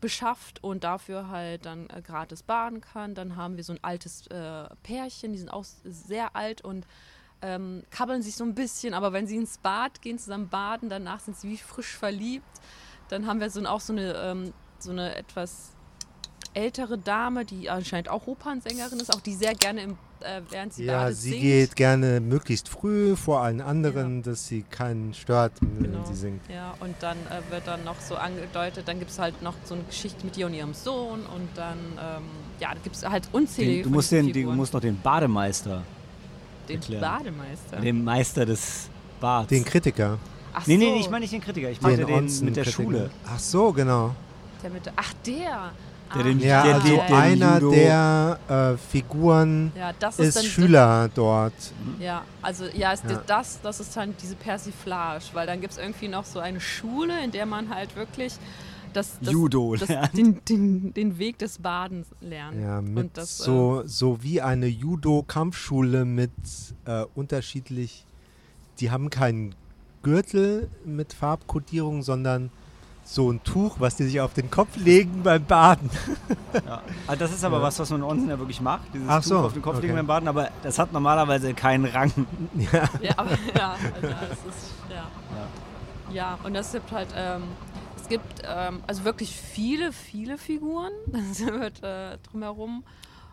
beschafft 0.00 0.62
und 0.62 0.84
dafür 0.84 1.28
halt 1.28 1.66
dann 1.66 1.88
äh, 1.90 2.02
gratis 2.02 2.42
baden 2.42 2.80
kann. 2.80 3.14
Dann 3.14 3.36
haben 3.36 3.56
wir 3.56 3.64
so 3.64 3.72
ein 3.72 3.82
altes 3.82 4.26
äh, 4.28 4.68
Pärchen, 4.82 5.32
die 5.32 5.38
sind 5.38 5.48
auch 5.48 5.64
sehr 5.84 6.36
alt 6.36 6.62
und 6.62 6.86
ähm, 7.42 7.84
kabbeln 7.90 8.22
sich 8.22 8.36
so 8.36 8.44
ein 8.44 8.54
bisschen, 8.54 8.94
aber 8.94 9.12
wenn 9.12 9.26
sie 9.26 9.36
ins 9.36 9.58
Bad 9.58 10.00
gehen, 10.02 10.18
zusammen 10.18 10.48
baden, 10.48 10.88
danach 10.88 11.20
sind 11.20 11.36
sie 11.36 11.50
wie 11.50 11.56
frisch 11.56 11.96
verliebt. 11.96 12.60
Dann 13.08 13.26
haben 13.26 13.40
wir 13.40 13.50
so, 13.50 13.64
auch 13.66 13.80
so 13.80 13.92
eine, 13.92 14.14
ähm, 14.14 14.52
so 14.78 14.90
eine 14.90 15.14
etwas 15.14 15.72
ältere 16.54 16.98
Dame, 16.98 17.44
die 17.44 17.68
anscheinend 17.68 18.08
auch 18.08 18.26
Opernsängerin 18.26 18.98
ist, 18.98 19.14
auch 19.14 19.20
die 19.20 19.34
sehr 19.34 19.54
gerne 19.54 19.82
im, 19.82 19.98
äh, 20.22 20.40
während 20.50 20.72
sie 20.74 20.84
Ja, 20.84 21.02
badet 21.04 21.16
sie 21.18 21.30
singt. 21.30 21.42
geht 21.42 21.76
gerne 21.76 22.20
möglichst 22.20 22.68
früh 22.68 23.16
vor 23.16 23.40
allen 23.42 23.60
anderen, 23.60 24.22
dass 24.22 24.46
sie 24.46 24.62
keinen 24.70 25.14
stört, 25.14 25.52
wenn 25.60 25.92
Genau. 25.92 26.04
sie 26.04 26.14
singt. 26.14 26.40
Ja, 26.52 26.74
und 26.80 26.94
dann 27.00 27.16
äh, 27.28 27.50
wird 27.52 27.66
dann 27.66 27.84
noch 27.84 28.00
so 28.00 28.16
angedeutet, 28.16 28.86
dann 28.88 28.98
gibt 28.98 29.10
es 29.10 29.18
halt 29.18 29.40
noch 29.42 29.54
so 29.64 29.74
eine 29.74 29.84
Geschichte 29.84 30.24
mit 30.24 30.36
ihr 30.36 30.46
und 30.46 30.54
ihrem 30.54 30.74
Sohn 30.74 31.20
und 31.26 31.48
dann, 31.54 31.78
ähm, 32.00 32.22
ja, 32.60 32.68
da 32.72 32.78
gibt 32.82 32.96
es 32.96 33.06
halt 33.08 33.28
unzählige 33.32 33.82
Den, 33.82 33.84
du, 33.84 33.90
musst 33.90 34.12
den, 34.12 34.32
du 34.32 34.40
musst 34.52 34.72
noch 34.74 34.80
den 34.80 35.00
Bademeister, 35.00 35.82
den 36.68 36.76
erklären. 36.80 37.00
Bademeister. 37.00 37.76
den 37.80 38.04
Meister 38.04 38.46
des 38.46 38.88
Bads. 39.20 39.48
Den 39.48 39.64
Kritiker. 39.64 40.18
Ach 40.52 40.66
nee, 40.66 40.76
nee, 40.78 40.86
so, 40.86 40.94
nee, 40.94 41.00
ich 41.00 41.10
meine 41.10 41.20
nicht 41.20 41.32
den 41.34 41.40
Kritiker, 41.42 41.70
ich 41.70 41.80
meine 41.82 41.96
den, 41.96 42.00
mit 42.04 42.08
der 42.10 42.16
Onsen-Kritiker. 42.18 42.70
Schule. 42.72 43.10
Ach 43.26 43.38
so, 43.38 43.72
genau. 43.72 44.14
der 44.62 44.70
mit 44.70 44.90
ach, 44.96 45.12
der. 45.26 45.72
Der 46.14 46.22
den- 46.22 46.40
Ja, 46.40 46.62
Der- 46.62 46.74
also 46.76 46.88
der- 46.88 47.06
der 47.06 47.16
einer 47.16 47.54
Judo- 47.60 47.70
der 47.72 48.38
äh, 48.48 48.76
Figuren 48.76 49.72
Ja, 49.76 49.92
das 49.98 50.18
ist, 50.18 50.28
ist 50.28 50.36
dann 50.36 50.44
Schüler 50.44 51.10
dort. 51.14 51.52
Ja, 51.98 52.22
also 52.42 52.64
ja, 52.74 52.92
ist 52.92 53.04
Ja. 53.08 53.22
Das, 53.26 53.60
das 53.60 53.80
ist 53.80 53.96
dann 53.96 54.14
diese 54.22 54.36
Persiflage, 54.36 55.24
weil 55.32 55.46
dann 55.46 55.60
gibt 55.60 55.72
es 55.72 55.78
irgendwie 55.78 56.08
noch 56.08 56.24
so 56.24 56.38
eine 56.38 56.60
Schule, 56.60 57.12
in 57.24 57.32
der 57.32 57.44
man 57.46 57.68
halt 57.74 57.96
wirklich 57.96 58.34
das, 58.92 59.18
das, 59.20 59.30
Judo 59.32 59.74
das, 59.76 59.88
lernt. 59.90 60.16
den, 60.16 60.40
den, 60.48 60.94
den 60.94 61.18
Weg 61.18 61.38
des 61.38 61.58
Badens 61.58 62.06
lernt. 62.22 62.58
Ja, 62.62 62.80
mit 62.80 62.96
Und 63.04 63.16
das, 63.18 63.36
so, 63.36 63.82
so 63.84 64.22
wie 64.22 64.40
eine 64.40 64.66
Judo-Kampfschule 64.68 66.04
mit 66.04 66.30
äh, 66.86 67.04
unterschiedlich, 67.14 68.06
die 68.80 68.90
haben 68.90 69.10
keinen 69.10 69.54
Gürtel 70.02 70.70
mit 70.84 71.12
Farbkodierung, 71.12 72.02
sondern 72.02 72.50
so 73.08 73.30
ein 73.30 73.40
Tuch, 73.44 73.76
was 73.78 73.94
die 73.96 74.02
sich 74.04 74.20
auf 74.20 74.34
den 74.34 74.50
Kopf 74.50 74.76
legen 74.76 75.22
beim 75.22 75.44
Baden. 75.44 75.88
Ja. 76.66 76.82
Also 77.06 77.20
das 77.20 77.32
ist 77.32 77.44
aber 77.44 77.58
Ja. 77.58 77.62
was, 77.62 77.78
was 77.78 77.90
man 77.90 78.02
Onsen 78.02 78.28
ja 78.28 78.38
wirklich 78.38 78.60
macht, 78.60 78.92
dieses 78.92 79.08
Ach 79.08 79.20
Tuch 79.22 79.28
so, 79.28 79.38
auf 79.38 79.52
den 79.52 79.62
Kopf 79.62 79.76
legen 79.76 79.92
okay. 79.92 79.98
beim 80.00 80.06
Baden, 80.08 80.28
aber 80.28 80.50
das 80.62 80.78
hat 80.78 80.92
normalerweise 80.92 81.54
keinen 81.54 81.84
Rang. 81.84 82.12
ja. 82.56 82.88
ja, 83.00 83.14
aber, 83.16 83.30
ja, 83.56 83.76
also 83.94 84.08
das 84.08 84.30
ist, 84.32 84.72
ja. 84.90 85.06
Ja, 86.12 86.38
und 86.44 86.54
das 86.54 86.72
gibt 86.72 86.90
halt, 86.92 87.08
ähm, 87.16 87.42
es 87.96 88.08
gibt 88.08 88.42
ähm, 88.44 88.80
also 88.86 89.04
wirklich 89.04 89.36
viele, 89.36 89.92
viele 89.92 90.36
Figuren. 90.38 90.90
Das 91.12 91.40
wird 91.46 91.82
äh, 91.84 92.18
drumherum. 92.18 92.84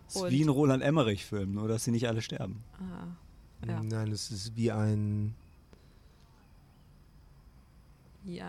Das 0.08 0.18
ist 0.24 0.30
wie 0.30 0.44
ein 0.44 0.50
Roland 0.50 0.84
Emmerich-Film, 0.84 1.54
nur 1.54 1.68
dass 1.68 1.84
sie 1.86 1.92
nicht 1.92 2.08
alle 2.08 2.22
sterben. 2.22 2.64
Ah, 2.80 3.66
Ja. 3.68 3.82
Nein, 3.82 4.12
es 4.12 4.30
ist 4.32 4.56
wie 4.56 4.72
ein. 4.72 5.34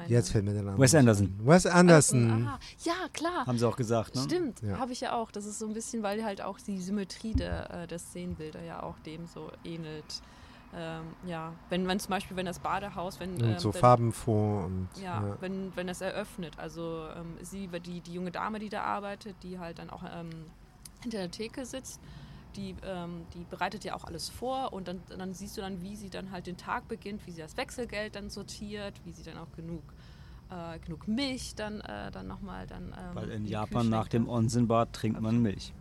Jetzt 0.07 0.31
fällt 0.31 0.45
mir 0.45 0.53
der 0.53 0.63
Name. 0.63 0.79
Wes 0.79 0.95
Anderson. 0.95 1.35
Wes 1.43 1.67
Anderson. 1.67 2.47
Ah, 2.47 2.59
ja, 2.85 2.95
klar. 3.13 3.47
Haben 3.47 3.59
sie 3.59 3.67
auch 3.69 3.77
gesagt, 3.77 4.15
ne? 4.15 4.23
Stimmt, 4.23 4.63
Ja. 4.63 4.79
habe 4.79 4.93
ich 4.93 5.01
ja 5.01 5.15
auch. 5.15 5.31
Das 5.33 5.47
ist 5.47 5.59
so 5.59 5.67
ein 5.67 5.75
bisschen, 5.75 6.03
weil 6.03 6.25
halt 6.25 6.41
auch 6.43 6.59
die 6.61 6.81
Symmetrie 6.81 7.33
der, 7.35 7.71
äh, 7.83 7.87
der 7.87 7.99
Szenenbilder 7.99 8.63
ja 8.63 8.83
auch 8.83 8.99
dem 9.01 9.27
so 9.27 9.51
ähnelt. 9.65 10.23
Ähm, 10.77 11.03
ja, 11.27 11.53
wenn 11.71 11.87
man 11.87 12.01
zum 12.01 12.11
Beispiel, 12.11 12.37
wenn 12.37 12.47
das 12.47 12.59
Badehaus, 12.59 13.21
wenn, 13.21 13.35
Und 13.35 13.45
ähm, 13.45 13.59
so 13.59 13.71
farbenfroh 13.71 14.65
und. 14.65 14.89
ja, 14.97 15.25
ja. 15.25 15.37
wenn, 15.41 15.71
wenn 15.77 15.87
das 15.87 16.01
eröffnet, 16.01 16.59
also 16.59 17.07
ähm, 17.17 17.37
sie, 17.43 17.69
die, 17.69 18.01
die 18.01 18.13
junge 18.13 18.33
Dame, 18.33 18.59
die 18.59 18.69
da 18.71 18.83
arbeitet, 18.83 19.37
die 19.45 19.59
halt 19.61 19.79
dann 19.79 19.91
auch 19.91 20.03
ähm, 20.03 20.31
hinter 21.03 21.19
der 21.19 21.31
Theke 21.31 21.65
sitzt, 21.65 22.01
die, 22.57 22.75
ähm, 22.85 23.27
die 23.35 23.45
bereitet 23.45 23.85
ja 23.85 23.95
auch 23.95 24.05
alles 24.05 24.29
vor 24.29 24.73
und 24.73 24.89
dann, 24.89 25.03
dann 25.09 25.35
siehst 25.35 25.57
du 25.57 25.61
dann, 25.61 25.83
wie 25.83 25.97
sie 25.97 26.11
dann 26.11 26.31
halt 26.31 26.47
den 26.47 26.57
Tag 26.57 26.89
beginnt, 26.89 27.27
wie 27.27 27.31
sie 27.33 27.41
das 27.41 27.57
Wechselgeld 27.57 28.17
dann 28.17 28.31
sortiert, 28.31 28.95
wie 29.05 29.13
sie 29.13 29.23
dann 29.23 29.39
auch 29.39 29.51
genug, 29.57 29.83
äh, 30.51 30.79
genug 30.81 31.07
Milch 31.09 31.55
dann, 31.55 31.81
äh, 31.81 32.11
dann 32.11 32.27
nochmal 32.27 32.67
dann. 32.67 32.95
Ähm, 32.99 33.15
Weil 33.15 33.31
in 33.31 33.47
Japan 33.47 33.89
nach 33.89 34.09
dem 34.09 34.29
Onsenbad 34.29 34.93
trinkt 34.93 35.21
man 35.21 35.41
Milch. 35.43 35.73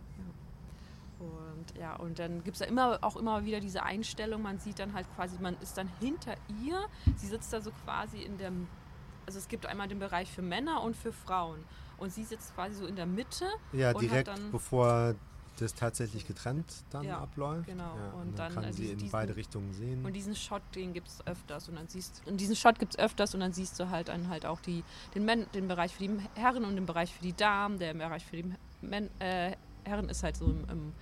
Und 1.20 1.78
ja, 1.80 1.96
und 1.96 2.20
dann 2.20 2.44
gibt 2.44 2.56
es 2.56 2.60
ja 2.60 2.66
immer 2.66 3.00
auch 3.02 3.16
immer 3.16 3.46
wieder 3.46 3.60
diese 3.62 3.84
Einstellung, 3.84 4.42
man 4.42 4.60
sieht 4.60 4.80
dann 4.80 4.94
halt 4.94 5.08
quasi, 5.16 5.38
man 5.40 5.56
ist 5.62 5.78
dann 5.78 5.90
hinter 6.00 6.36
ihr, 6.62 6.78
sie 7.16 7.28
sitzt 7.28 7.54
da 7.54 7.62
so 7.62 7.72
quasi 7.86 8.22
in 8.22 8.38
der, 8.38 8.52
also 9.26 9.40
es 9.40 9.48
gibt 9.48 9.66
einmal 9.66 9.88
den 9.88 10.00
Bereich 10.00 10.30
für 10.30 10.42
Männer 10.42 10.82
und 10.84 10.98
für 10.98 11.14
Frauen. 11.14 11.60
Und 11.98 12.12
sie 12.12 12.24
sitzt 12.26 12.54
quasi 12.56 12.76
so 12.76 12.86
in 12.86 12.98
der 12.98 13.06
Mitte. 13.06 13.46
Ja, 13.72 13.90
und 13.90 13.96
hat 13.96 14.02
direkt 14.02 14.28
dann- 14.28 14.52
bevor 14.52 15.16
das 15.64 15.74
tatsächlich 15.74 16.28
getrennt 16.28 16.66
dann 16.92 17.04
Ja, 17.06 17.20
abläuft. 17.20 17.66
genau. 17.68 17.96
Ja, 17.98 18.12
Und 18.12 18.22
und, 18.30 18.40
dann, 18.40 18.54
dann, 18.54 18.54
kann 18.56 18.64
äh, 18.66 18.74
sie 18.74 18.82
diesen- 18.82 18.94
in 18.94 18.98
diesen- 19.00 19.12
beide 19.12 19.36
Richtungen 19.36 19.74
sehen. 19.74 20.06
Und 20.06 20.14
diesen 20.14 20.36
Shot, 20.36 20.62
den 20.76 20.94
gibt 20.94 21.08
es 21.08 21.26
öfters. 21.26 21.68
Und 21.70 21.76
dann 21.76 21.88
siehst 21.88 22.22
und 22.28 22.38
diesen 22.40 22.56
Shot 22.56 22.78
gibt 22.80 22.94
es 22.94 23.00
öfters 23.00 23.34
und 23.34 23.40
dann 23.40 23.54
siehst 23.54 23.80
du 23.80 23.90
halt 23.90 24.10
dann 24.10 24.28
halt 24.30 24.46
auch 24.46 24.60
die, 24.62 24.84
den, 25.16 25.26
Men 25.26 25.46
den 25.54 25.68
Bereich 25.68 25.94
für 25.96 26.08
die 26.08 26.18
Herren 26.36 26.66
und 26.66 26.76
den 26.76 26.86
Bereich 26.86 27.14
für 27.14 27.24
die 27.24 27.34
Damen. 27.34 27.80
Der 27.80 27.94
Bereich 27.94 28.24
für 28.26 28.36
die 28.38 28.54
Men 28.82 29.10
äh, 29.20 29.56
Herren 29.86 30.10
ist 30.10 30.22
halt 30.24 30.38
so 30.38 30.46
im, 30.46 30.64
im 30.70 30.94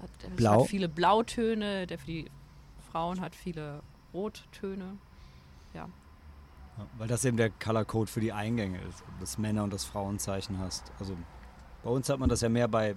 hat, 0.00 0.36
Blau. 0.36 0.60
hat 0.62 0.68
viele 0.68 0.88
Blautöne, 0.88 1.86
der 1.86 1.98
für 1.98 2.06
die 2.06 2.30
Frauen 2.90 3.20
hat 3.20 3.34
viele 3.34 3.82
Rottöne. 4.12 4.98
Ja, 5.74 5.88
weil 6.98 7.08
das 7.08 7.24
eben 7.24 7.36
der 7.36 7.50
Color 7.50 7.84
Code 7.84 8.10
für 8.10 8.20
die 8.20 8.32
Eingänge 8.32 8.78
ist, 8.82 9.02
das 9.20 9.38
Männer- 9.38 9.62
und 9.64 9.72
das 9.72 9.84
Frauenzeichen 9.84 10.58
hast. 10.58 10.90
Also 10.98 11.16
bei 11.82 11.90
uns 11.90 12.08
hat 12.08 12.18
man 12.18 12.28
das 12.28 12.40
ja 12.40 12.48
mehr 12.48 12.68
bei 12.68 12.94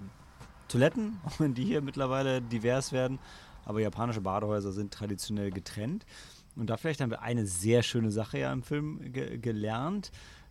Toiletten, 0.68 1.18
auch 1.24 1.40
wenn 1.40 1.54
die 1.54 1.64
hier 1.64 1.82
mittlerweile 1.82 2.42
divers 2.42 2.92
werden. 2.92 3.18
Aber 3.64 3.80
japanische 3.80 4.20
Badehäuser 4.20 4.72
sind 4.72 4.92
traditionell 4.92 5.50
getrennt. 5.50 6.06
Und 6.54 6.70
da 6.70 6.76
vielleicht 6.76 7.00
haben 7.00 7.10
wir 7.10 7.22
eine 7.22 7.46
sehr 7.46 7.82
schöne 7.82 8.10
Sache 8.10 8.38
ja 8.38 8.52
im 8.52 8.62
Film 8.62 9.12
ge 9.12 9.38
gelernt. 9.38 10.10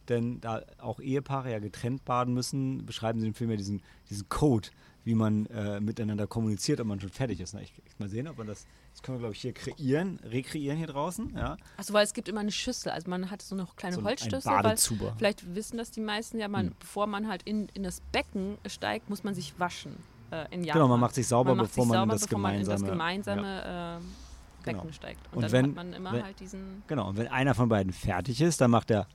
Denn 0.10 0.40
da 0.40 0.62
auch 0.78 1.00
Ehepaare 1.00 1.52
ja 1.52 1.60
getrennt 1.60 2.06
baden 2.06 2.34
müssen, 2.34 2.86
beschreiben 2.86 3.20
sie 3.20 3.28
im 3.28 3.34
Film 3.34 3.50
ja 3.50 3.58
diesen, 3.58 3.82
diesen 4.10 4.30
Code, 4.30 4.70
wie 5.04 5.16
man 5.16 5.48
äh, 5.48 5.80
miteinander 5.80 6.28
kommuniziert, 6.28 6.80
ob 6.80 6.88
man 6.88 7.00
schon 7.00 7.10
fertig 7.10 7.40
ist. 7.40 7.54
Na, 7.54 7.62
ich, 7.62 7.74
ich 7.86 8.00
mal 8.00 8.10
sehen, 8.10 8.28
ob 8.28 8.38
man 8.38 8.46
das, 8.46 8.68
das 8.96 9.02
können 9.04 9.18
wir 9.18 9.20
glaube 9.20 9.34
ich 9.36 9.42
hier 9.42 9.52
kreieren, 9.54 10.20
rekreieren 10.24 10.78
hier 10.78 10.88
draußen. 10.88 11.34
Ja. 11.36 11.58
Also 11.76 11.94
weil 11.94 12.06
es 12.06 12.14
gibt 12.14 12.30
immer 12.30 12.40
eine 12.40 12.52
Schüssel. 12.52 12.92
Also 12.94 13.10
man 13.10 13.30
hat 13.30 13.42
so 13.42 13.54
eine 13.54 13.68
kleine 13.76 13.96
So 13.98 14.04
Holzschüssel. 14.04 14.50
ein 14.52 14.64
weil 14.64 14.78
vielleicht 15.18 15.54
wissen 15.54 15.78
das 15.78 15.92
die 15.92 16.00
meisten 16.00 16.40
ja, 16.40 16.48
man, 16.48 16.68
Hm. 16.68 16.76
bevor 16.80 17.06
man 17.06 17.28
halt 17.28 17.44
in, 17.44 17.68
in 17.74 17.84
das 17.84 18.00
Becken 18.14 18.58
steigt, 18.68 19.10
muss 19.10 19.24
man 19.26 19.36
sich 19.36 19.60
waschen. 19.60 19.98
Äh, 20.32 20.46
in 20.52 20.64
Japan. 20.64 20.80
Genau, 20.82 20.88
man 20.88 21.00
macht 21.02 21.14
sich 21.16 21.28
sauber, 21.28 21.50
man 21.52 21.58
macht 21.58 21.68
bevor 21.72 21.84
sich 21.84 21.90
man 21.94 21.98
in 21.98 22.02
sauber, 22.02 22.14
das 22.14 22.22
bevor 22.24 22.40
man 22.40 22.56
in 22.56 22.66
das 22.66 22.82
gemeinsame- 22.84 23.42
gemeinsame 23.42 24.00
äh, 24.02 24.64
Becken 24.64 24.82
Genau. 24.82 24.94
steigt. 24.94 25.20
Und, 25.28 25.36
Und 25.36 25.42
dann 25.44 25.52
wenn- 25.52 25.66
hat 25.68 25.76
man 25.76 25.94
immer 25.94 26.12
wenn- 26.14 26.24
halt 26.24 26.40
diesen. 26.40 26.82
Genau, 26.88 27.10
und 27.10 27.18
wenn 27.18 27.28
einer 27.28 27.54
von 27.54 27.68
beiden 27.70 27.92
fertig 27.92 28.40
ist, 28.42 28.62
dann 28.62 28.72
macht 28.72 28.90
er. 28.92 29.08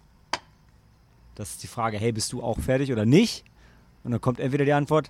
Das 1.37 1.53
ist 1.53 1.63
die 1.63 1.69
Frage, 1.69 1.97
hey, 1.97 2.13
bist 2.13 2.33
du 2.35 2.43
auch 2.43 2.61
fertig 2.61 2.93
oder 2.93 3.07
nicht? 3.07 3.45
Und 4.05 4.11
dann 4.13 4.21
kommt 4.21 4.41
entweder 4.41 4.65
die 4.67 4.73
Antwort 4.75 5.09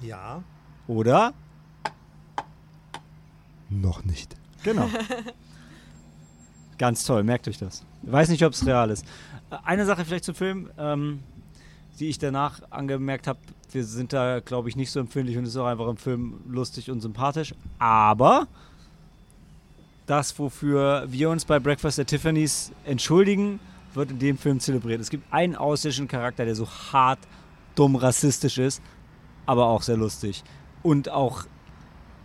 ja. 0.00 0.42
Ganz 6.78 7.04
toll, 7.04 7.22
merkt 7.22 7.48
euch 7.48 7.58
das. 7.58 7.84
Weiß 8.02 8.28
nicht, 8.28 8.44
ob 8.44 8.52
es 8.52 8.66
real 8.66 8.90
ist. 8.90 9.06
Eine 9.64 9.86
Sache 9.86 10.04
vielleicht 10.04 10.24
zum 10.24 10.34
Film, 10.34 10.70
ähm, 10.76 11.20
die 11.98 12.08
ich 12.08 12.18
danach 12.18 12.60
angemerkt 12.70 13.26
habe, 13.26 13.38
wir 13.70 13.84
sind 13.84 14.12
da, 14.12 14.40
glaube 14.40 14.68
ich, 14.68 14.76
nicht 14.76 14.90
so 14.90 15.00
empfindlich 15.00 15.36
und 15.36 15.44
es 15.44 15.50
ist 15.50 15.56
auch 15.56 15.66
einfach 15.66 15.88
im 15.88 15.96
Film 15.96 16.40
lustig 16.48 16.90
und 16.90 17.00
sympathisch. 17.00 17.54
Aber 17.78 18.46
das, 20.06 20.38
wofür 20.38 21.06
wir 21.08 21.30
uns 21.30 21.44
bei 21.44 21.58
Breakfast 21.58 21.98
at 21.98 22.08
Tiffany's 22.08 22.72
entschuldigen, 22.84 23.60
wird 23.94 24.10
in 24.10 24.18
dem 24.18 24.38
Film 24.38 24.60
zelebriert. 24.60 25.00
Es 25.00 25.10
gibt 25.10 25.32
einen 25.32 25.56
ausländischen 25.56 26.08
Charakter, 26.08 26.44
der 26.44 26.54
so 26.54 26.68
hart, 26.68 27.20
dumm, 27.74 27.96
rassistisch 27.96 28.58
ist, 28.58 28.82
aber 29.46 29.66
auch 29.66 29.82
sehr 29.82 29.96
lustig. 29.96 30.42
Und 30.84 31.10
auch 31.10 31.46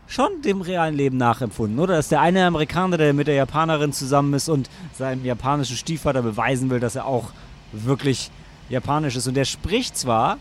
schon 0.06 0.42
dem 0.44 0.62
realen 0.62 0.94
Leben 0.94 1.18
nachempfunden, 1.18 1.80
oder? 1.80 1.96
Das 1.96 2.06
ist 2.06 2.12
der 2.12 2.22
eine 2.22 2.46
Amerikaner, 2.46 2.98
der 2.98 3.14
mit 3.14 3.28
der 3.28 3.36
Japanerin 3.36 3.94
zusammen 3.94 4.34
ist 4.36 4.50
und 4.50 4.70
seinem 4.94 5.26
japanischen 5.26 5.78
Stiefvater 5.78 6.22
beweisen 6.22 6.70
will, 6.70 6.80
dass 6.80 6.96
er 6.96 7.06
auch 7.06 7.32
wirklich 7.72 8.30
japanisch 8.70 9.16
ist. 9.16 9.28
Und 9.28 9.34
der 9.36 9.46
spricht 9.46 9.98
zwar 9.98 10.38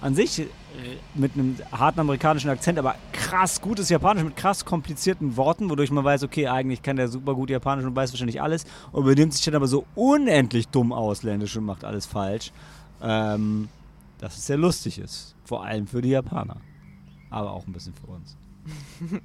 an 0.00 0.14
sich 0.14 0.46
mit 1.14 1.34
einem 1.34 1.56
harten 1.72 2.00
amerikanischen 2.00 2.50
Akzent, 2.50 2.78
aber 2.78 2.96
krass 3.12 3.60
gutes 3.60 3.88
Japanisch 3.88 4.24
mit 4.24 4.36
krass 4.36 4.64
komplizierten 4.64 5.36
Worten, 5.36 5.70
wodurch 5.70 5.90
man 5.90 6.04
weiß, 6.04 6.22
okay, 6.22 6.48
eigentlich 6.48 6.82
kann 6.82 6.96
der 6.96 7.08
super 7.08 7.34
gut 7.34 7.50
Japanisch 7.50 7.84
und 7.84 7.96
weiß 7.96 8.12
wahrscheinlich 8.12 8.42
alles 8.42 8.64
und 8.92 9.04
benimmt 9.04 9.32
sich 9.32 9.44
dann 9.44 9.54
aber 9.54 9.66
so 9.66 9.86
unendlich 9.94 10.68
dumm 10.68 10.92
ausländisch 10.92 11.56
und 11.56 11.64
macht 11.64 11.84
alles 11.84 12.06
falsch, 12.06 12.52
ähm, 13.02 13.68
dass 14.18 14.36
es 14.36 14.46
sehr 14.46 14.58
lustig 14.58 14.98
ist. 14.98 15.34
Vor 15.44 15.64
allem 15.64 15.86
für 15.86 16.02
die 16.02 16.10
Japaner. 16.10 16.56
Aber 17.30 17.52
auch 17.52 17.66
ein 17.66 17.72
bisschen 17.72 17.94
für 17.94 18.06
uns. 18.06 18.36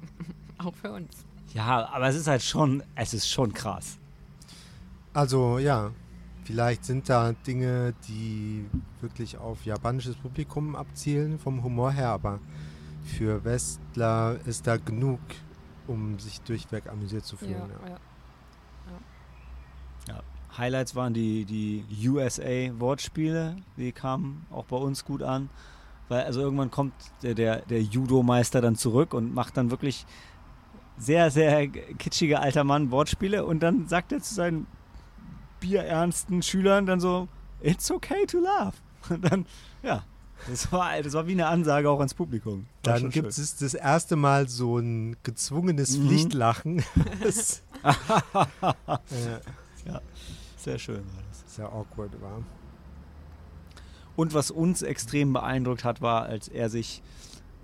Auch 0.58 0.74
für 0.74 0.92
uns. 0.92 1.24
Ja, 1.52 1.88
aber 1.88 2.08
es 2.08 2.14
ist 2.14 2.28
halt 2.28 2.42
schon, 2.42 2.82
es 2.94 3.12
ist 3.14 3.28
schon 3.28 3.52
krass. 3.52 3.98
Also 5.12 5.58
ja, 5.58 5.90
vielleicht 6.44 6.84
sind 6.84 7.08
da 7.08 7.32
Dinge, 7.32 7.94
die 8.06 8.64
wirklich 9.00 9.36
auf 9.36 9.64
japanisches 9.64 10.14
Publikum 10.16 10.76
abzielen 10.76 11.38
vom 11.38 11.62
Humor 11.64 11.90
her, 11.90 12.10
aber 12.10 12.38
für 13.04 13.44
Westler 13.44 14.38
ist 14.46 14.66
da 14.66 14.76
genug, 14.76 15.20
um 15.88 16.18
sich 16.18 16.40
durchweg 16.42 16.88
amüsiert 16.88 17.24
zu 17.24 17.36
fühlen. 17.36 17.54
Ja, 17.82 17.88
Ja. 17.88 17.88
ja. 17.88 17.98
Ja. 20.14 20.22
Highlights 20.56 20.94
waren 20.94 21.14
die, 21.14 21.44
die 21.44 22.08
USA-Wortspiele, 22.08 23.56
die 23.76 23.92
kamen 23.92 24.46
auch 24.50 24.64
bei 24.66 24.76
uns 24.76 25.04
gut 25.04 25.22
an. 25.22 25.48
Weil 26.08 26.24
also 26.24 26.40
irgendwann 26.40 26.70
kommt 26.70 26.92
der, 27.22 27.34
der, 27.34 27.62
der 27.62 27.82
Judo-Meister 27.82 28.60
dann 28.60 28.76
zurück 28.76 29.14
und 29.14 29.34
macht 29.34 29.56
dann 29.56 29.70
wirklich 29.70 30.04
sehr, 30.98 31.30
sehr 31.30 31.68
kitschiger 31.68 32.40
alter 32.40 32.64
Mann 32.64 32.90
Wortspiele 32.90 33.44
und 33.44 33.60
dann 33.60 33.88
sagt 33.88 34.12
er 34.12 34.20
zu 34.20 34.34
seinen 34.34 34.66
bierernsten 35.60 36.42
Schülern 36.42 36.86
dann 36.86 37.00
so, 37.00 37.28
it's 37.62 37.90
okay 37.90 38.26
to 38.26 38.38
laugh. 38.40 38.74
Und 39.08 39.22
dann, 39.24 39.46
ja, 39.82 40.04
das 40.48 40.70
war, 40.72 41.00
das 41.02 41.12
war 41.12 41.26
wie 41.26 41.32
eine 41.32 41.46
Ansage 41.46 41.88
auch 41.88 41.98
ans 41.98 42.14
Publikum. 42.14 42.66
War 42.84 42.94
Dann 42.98 43.10
gibt 43.10 43.28
es 43.28 43.56
das 43.56 43.74
erste 43.74 44.16
Mal 44.16 44.48
so 44.48 44.78
ein 44.78 45.16
gezwungenes 45.22 45.96
Mhm. 45.98 46.06
Pflichtlachen. 46.08 46.82
das 47.22 47.62
äh, 47.84 47.92
Sehr 50.56 50.78
schön 50.78 50.96
war 50.98 51.22
das. 51.28 51.54
sehr 51.56 51.66
awkward 51.66 52.20
war. 52.20 52.42
Und 54.16 54.34
was 54.34 54.50
uns 54.50 54.82
extrem 54.82 55.32
beeindruckt 55.32 55.84
hat, 55.84 56.02
war, 56.02 56.24
als 56.24 56.48
er 56.48 56.68
sich, 56.68 57.02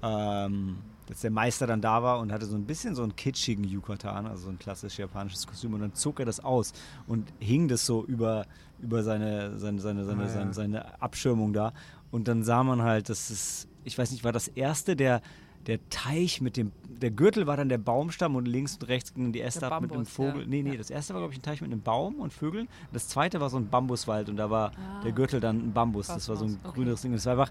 ähm, 0.03 0.79
als 1.09 1.21
der 1.21 1.31
Meister 1.31 1.67
dann 1.67 1.81
da 1.81 2.03
war 2.03 2.21
und 2.21 2.33
hatte 2.33 2.47
so 2.47 2.57
ein 2.57 2.65
bisschen 2.65 2.95
so 2.95 3.03
einen 3.03 3.17
kitschigen 3.17 3.65
Yukatan, 3.65 4.27
also 4.27 4.45
so 4.45 4.49
ein 4.51 4.59
klassisch 4.59 4.99
japanisches 4.99 5.47
Kostüm, 5.47 5.75
und 5.75 5.81
dann 5.81 5.95
zog 5.95 6.21
er 6.21 6.27
das 6.27 6.41
aus 6.41 6.73
und 7.07 7.33
hing 7.39 7.69
das 7.69 7.85
so 7.87 8.05
über, 8.05 8.47
über 8.81 9.03
seine, 9.03 9.59
seine, 9.59 9.81
seine, 9.81 10.05
seine, 10.05 10.23
Ah, 10.23 10.27
ja. 10.27 10.31
seine, 10.33 10.55
seine 10.55 11.03
Abschirmung 11.03 11.53
da. 11.53 11.73
Und 12.11 12.29
dann 12.29 12.43
sah 12.43 12.63
man 12.63 12.83
halt, 12.83 13.09
dass 13.11 13.31
es, 13.31 13.69
ich 13.85 13.99
weiß 13.99 14.11
nicht, 14.13 14.25
war 14.25 14.33
das 14.33 14.49
erste, 14.49 14.97
der, 14.97 15.21
der 15.67 15.87
Teich 15.91 16.41
mit 16.41 16.57
dem, 16.57 16.73
der 16.89 17.11
Gürtel 17.11 17.47
war 17.47 17.57
dann 17.57 17.69
der 17.69 17.79
Baumstamm 17.79 18.37
und 18.37 18.47
links 18.47 18.75
und 18.77 18.89
rechts 18.89 19.13
gingen 19.15 19.33
die 19.33 19.41
Äste 19.43 19.61
Der 19.61 19.73
ab 19.73 19.83
mit 19.83 19.91
einem 19.93 20.05
Bambus, 20.05 20.13
Vogel. 20.15 20.43
ja. 20.43 20.47
Nee, 20.49 20.63
nee, 20.63 20.71
Ja. 20.73 20.77
das 20.79 20.91
erste 20.91 21.15
war, 21.15 21.21
glaube 21.21 21.33
ich, 21.35 21.39
ein 21.39 21.43
Teich 21.43 21.61
mit 21.61 21.71
einem 21.71 21.83
Baum 21.83 22.17
und 22.17 22.33
Vögeln. 22.33 22.69
Das 22.93 23.09
zweite 23.09 23.41
war 23.41 23.51
so 23.51 23.57
ein 23.59 23.69
Bambuswald 23.69 24.29
und 24.29 24.37
da 24.37 24.49
war 24.51 24.71
Ah. 24.73 25.03
der 25.05 25.13
Gürtel 25.13 25.41
dann 25.41 25.59
ein 25.59 25.73
Bambus. 25.73 26.07
Krass, 26.07 26.17
das 26.17 26.29
war 26.29 26.37
so 26.37 26.45
ein 26.47 26.59
okay. 26.65 26.73
grüneres 26.75 27.03
Ding. 27.03 27.13
Das 27.13 27.27
war 27.27 27.33
einfach, 27.33 27.51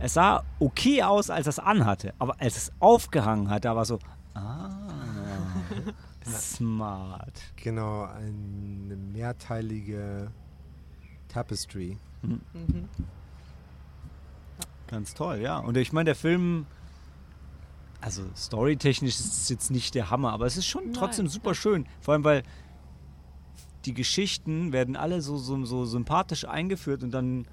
es 0.00 0.14
sah 0.14 0.42
okay 0.58 1.02
aus, 1.04 1.30
als 1.30 1.46
es 1.46 1.58
anhatte, 1.58 2.12
aber 2.18 2.40
als 2.40 2.56
es 2.56 2.72
aufgehangen 2.80 3.48
hat, 3.50 3.64
da 3.64 3.76
war 3.76 3.84
so, 3.84 3.98
ah, 4.34 4.70
smart. 6.26 7.40
Genau, 7.56 8.02
eine 8.04 8.96
mehrteilige 8.96 10.30
Tapestry. 11.28 11.96
Mhm. 12.22 12.40
Ganz 14.88 15.14
toll, 15.14 15.38
ja. 15.38 15.58
Und 15.58 15.76
ich 15.76 15.92
meine, 15.92 16.06
der 16.06 16.14
Film, 16.14 16.66
also 18.02 18.24
storytechnisch 18.36 19.18
ist 19.18 19.42
es 19.42 19.48
jetzt 19.48 19.70
nicht 19.70 19.94
der 19.94 20.10
Hammer, 20.10 20.32
aber 20.32 20.46
es 20.46 20.56
ist 20.56 20.66
schon 20.66 20.86
Nein, 20.86 20.92
trotzdem 20.92 21.26
ja. 21.26 21.30
super 21.30 21.54
schön. 21.54 21.86
Vor 22.00 22.14
allem, 22.14 22.24
weil 22.24 22.42
die 23.84 23.94
Geschichten 23.94 24.72
werden 24.72 24.96
alle 24.96 25.22
so, 25.22 25.38
so, 25.38 25.64
so 25.64 25.84
sympathisch 25.84 26.44
eingeführt 26.44 27.02
und 27.02 27.12
dann 27.12 27.46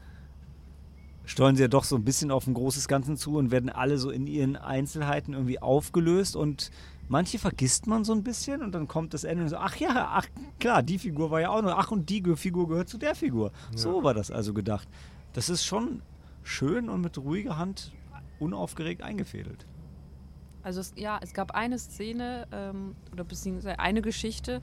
steuern 1.26 1.56
sie 1.56 1.62
ja 1.62 1.68
doch 1.68 1.84
so 1.84 1.96
ein 1.96 2.04
bisschen 2.04 2.32
auf 2.32 2.48
ein 2.48 2.56
großes 2.56 2.88
Ganzen 2.88 3.16
zu 3.16 3.38
und 3.38 3.52
werden 3.52 3.70
alle 3.70 4.00
so 4.00 4.10
in 4.10 4.26
ihren 4.26 4.56
Einzelheiten 4.56 5.34
irgendwie 5.34 5.62
aufgelöst 5.62 6.36
und 6.36 6.72
manche 7.08 7.38
vergisst 7.38 7.86
man 7.86 8.04
so 8.04 8.14
ein 8.14 8.24
bisschen 8.24 8.64
und 8.64 8.72
dann 8.72 8.88
kommt 8.88 9.14
das 9.14 9.24
Ende 9.24 9.44
und 9.44 9.50
so, 9.50 9.58
ach 9.58 9.76
ja, 9.76 10.10
ach 10.14 10.28
klar, 10.60 10.82
die 10.82 10.98
Figur 10.98 11.30
war 11.30 11.42
ja 11.42 11.50
auch 11.50 11.62
noch, 11.62 11.78
ach 11.78 11.92
und 11.92 12.10
die 12.10 12.24
Figur 12.36 12.68
gehört 12.68 12.90
zu 12.90 12.98
der 12.98 13.14
Figur. 13.14 13.52
So 13.76 14.04
war 14.04 14.16
das 14.16 14.32
also 14.32 14.54
gedacht. 14.54 14.88
Das 15.34 15.50
ist 15.50 15.64
schon 15.64 16.02
schön 16.42 16.90
und 16.90 17.02
mit 17.02 17.20
ruhiger 17.20 17.58
Hand 17.58 17.92
unaufgeregt 18.40 19.04
eingefädelt. 19.04 19.68
Also 20.64 20.82
es, 20.82 20.94
ja, 20.96 21.20
es 21.22 21.34
gab 21.34 21.52
eine 21.52 21.80
Szene 21.80 22.48
ähm, 22.52 22.96
oder 23.14 23.24
beziehungsweise 23.24 23.80
eine 23.80 24.02
Geschichte. 24.02 24.62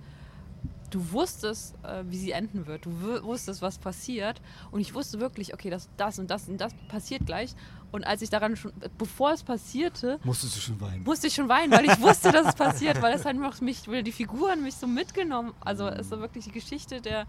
Du 0.90 1.10
wusstest, 1.12 1.74
äh, 1.82 2.05
wie 2.06 2.16
sie 2.16 2.31
enden 2.31 2.66
wird. 2.66 2.85
Du 2.86 2.90
wu- 3.02 3.23
wusstest, 3.24 3.60
was 3.60 3.78
passiert. 3.78 4.40
Und 4.70 4.81
ich 4.81 4.94
wusste 4.94 5.18
wirklich, 5.20 5.52
okay, 5.52 5.68
das, 5.70 5.89
das 5.97 6.18
und 6.18 6.31
das 6.31 6.48
und 6.48 6.60
das 6.60 6.73
passiert 6.89 7.27
gleich. 7.27 7.55
Und 7.93 8.06
als 8.06 8.23
ich 8.23 8.31
daran 8.31 8.56
schon, 8.56 8.73
bevor 8.98 9.32
es 9.32 9.43
passierte, 9.43 10.18
Musstest 10.23 10.56
du 10.56 10.60
schon 10.60 10.81
weinen? 10.81 11.02
musste 11.05 11.27
ich 11.28 11.35
schon 11.35 11.48
weinen, 11.48 11.73
weil 11.73 11.86
ich 11.86 12.01
wusste, 12.01 12.31
dass 12.31 12.48
es 12.48 12.55
passiert, 12.55 13.01
weil 13.02 13.14
es 13.14 13.24
halt 13.24 13.36
mich, 13.62 13.89
weil 13.89 14.02
die 14.02 14.12
Figuren 14.12 14.62
mich 14.62 14.74
so 14.74 14.86
mitgenommen. 14.86 15.55
Also 15.60 15.89
es 15.89 16.01
ist 16.02 16.10
so 16.10 16.20
wirklich 16.20 16.44
die 16.44 16.52
Geschichte 16.52 17.01
der, 17.01 17.27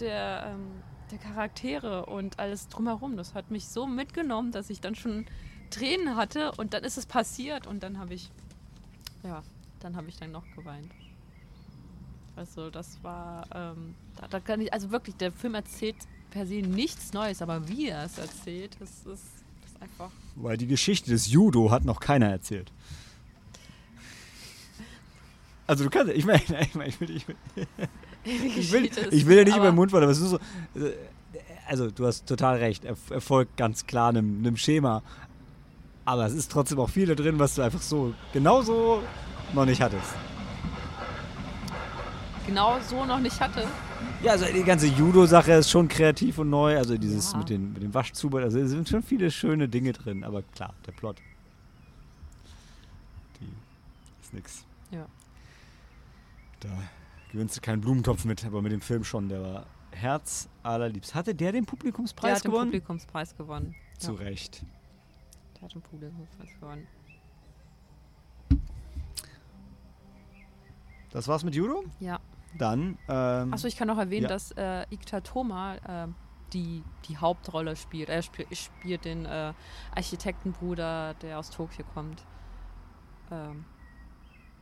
der, 0.00 0.46
ähm, 0.54 0.66
der 1.10 1.18
Charaktere 1.18 2.06
und 2.06 2.38
alles 2.38 2.68
drumherum. 2.68 3.16
Das 3.16 3.34
hat 3.34 3.50
mich 3.50 3.68
so 3.68 3.86
mitgenommen, 3.86 4.50
dass 4.52 4.70
ich 4.70 4.80
dann 4.80 4.94
schon 4.94 5.26
Tränen 5.70 6.16
hatte 6.16 6.52
und 6.52 6.74
dann 6.74 6.84
ist 6.84 6.98
es 6.98 7.06
passiert 7.06 7.66
und 7.66 7.82
dann 7.82 7.98
habe 7.98 8.14
ich, 8.14 8.30
ja, 9.22 9.42
dann 9.80 9.96
habe 9.96 10.08
ich 10.08 10.16
dann 10.16 10.32
noch 10.32 10.44
geweint. 10.54 10.90
Also 12.36 12.70
das 12.70 12.98
war, 13.02 13.46
ähm, 13.54 13.94
da, 14.16 14.28
da 14.28 14.40
kann 14.40 14.60
ich, 14.60 14.72
also 14.72 14.90
wirklich, 14.90 15.16
der 15.16 15.32
Film 15.32 15.54
erzählt 15.54 15.96
per 16.30 16.46
se 16.46 16.62
nichts 16.62 17.12
Neues, 17.12 17.42
aber 17.42 17.68
wie 17.68 17.88
er 17.88 18.04
es 18.04 18.18
erzählt, 18.18 18.76
das 18.80 18.90
ist, 18.90 19.06
das 19.06 19.72
ist 19.72 19.82
einfach 19.82 20.10
Weil 20.36 20.56
die 20.56 20.66
Geschichte 20.66 21.10
des 21.10 21.28
Judo 21.30 21.70
hat 21.70 21.84
noch 21.84 22.00
keiner 22.00 22.28
erzählt. 22.28 22.72
Also 25.66 25.84
du 25.84 25.90
kannst, 25.90 26.12
ich 26.12 26.24
meine, 26.24 26.40
ich, 26.60 26.74
mein, 26.74 26.88
ich 26.88 27.00
will, 27.00 27.10
ich 27.10 27.28
will, 27.28 27.36
ich 28.24 28.72
will, 28.72 28.90
ich 29.10 29.26
will 29.26 29.38
ja 29.38 29.44
nicht 29.44 29.56
über 29.56 29.70
den 29.70 29.76
Mund 29.76 29.90
fallen, 29.90 30.04
aber 30.04 30.12
es 30.12 30.20
ist 30.20 30.30
so, 30.30 30.36
äh, 30.36 30.92
also 31.66 31.90
du 31.90 32.06
hast 32.06 32.26
total 32.26 32.56
recht, 32.56 32.84
er, 32.84 32.96
er 33.10 33.20
folgt 33.20 33.56
ganz 33.56 33.86
klar 33.86 34.08
einem, 34.08 34.38
einem 34.38 34.56
Schema, 34.56 35.02
aber 36.10 36.26
es 36.26 36.34
ist 36.34 36.50
trotzdem 36.50 36.78
auch 36.80 36.90
viel 36.90 37.06
da 37.06 37.14
drin, 37.14 37.38
was 37.38 37.54
du 37.54 37.62
einfach 37.62 37.80
so, 37.82 38.14
genauso 38.32 39.02
noch 39.54 39.64
nicht 39.66 39.80
hattest. 39.80 40.14
genau 42.46 42.78
so 42.80 43.04
noch 43.04 43.18
nicht 43.20 43.40
hatte. 43.40 43.66
Ja, 44.22 44.32
also 44.32 44.44
die 44.52 44.64
ganze 44.64 44.86
Judo-Sache 44.86 45.52
ist 45.52 45.70
schon 45.70 45.88
kreativ 45.88 46.38
und 46.38 46.50
neu. 46.50 46.76
Also 46.76 46.96
dieses 46.98 47.32
Ja. 47.32 47.38
mit, 47.38 47.48
den, 47.48 47.72
mit 47.72 47.82
dem 47.82 47.94
Waschzubehör, 47.94 48.44
also 48.44 48.58
es 48.58 48.70
sind 48.70 48.88
schon 48.88 49.02
viele 49.02 49.30
schöne 49.30 49.68
Dinge 49.68 49.92
drin. 49.92 50.24
Aber 50.24 50.42
klar, 50.42 50.74
der 50.86 50.92
Plot. 50.92 51.16
Die 53.40 53.48
ist 54.22 54.34
nix. 54.34 54.64
Ja. 54.90 55.06
Da 56.60 56.68
gewinnst 57.32 57.56
du 57.56 57.60
keinen 57.60 57.80
Blumentopf 57.80 58.24
mit, 58.24 58.44
aber 58.44 58.60
mit 58.62 58.72
dem 58.72 58.80
Film 58.80 59.04
schon. 59.04 59.28
Der 59.28 59.42
war 59.42 59.66
Herz 59.92 60.48
allerliebst. 60.62 61.14
Hatte 61.14 61.34
der 61.34 61.52
den 61.52 61.64
Der 61.64 61.70
Publikumspreis 61.70 62.36
hat 62.38 62.44
den 62.44 62.50
gewonnen? 62.50 62.70
Publikumspreis 62.70 63.36
gewonnen. 63.36 63.74
Zu 63.98 64.12
Ja, 64.12 64.18
Recht. 64.18 64.64
Der 65.60 66.12
hat 66.12 66.60
gewonnen. 66.60 66.86
Das 71.10 71.28
war's 71.28 71.44
mit 71.44 71.54
Judo? 71.54 71.84
Ja. 71.98 72.20
Dann. 72.56 72.98
Ähm, 73.08 73.52
Achso, 73.52 73.66
ich 73.68 73.76
kann 73.76 73.88
noch 73.88 73.98
erwähnen, 73.98 74.24
Ja. 74.24 74.28
dass 74.28 74.52
äh, 74.52 74.86
Ikta 74.90 75.20
Thoma 75.20 75.76
ähm, 75.88 76.14
die, 76.52 76.82
die 77.08 77.16
Hauptrolle 77.16 77.76
spielt. 77.76 78.08
Er 78.08 78.18
sp 78.26 78.46
spielt 78.52 79.04
den 79.04 79.24
äh, 79.24 79.52
Architektenbruder, 79.94 81.14
der 81.14 81.38
aus 81.38 81.50
Tokio 81.50 81.84
kommt. 81.94 82.24
Ähm, 83.30 83.64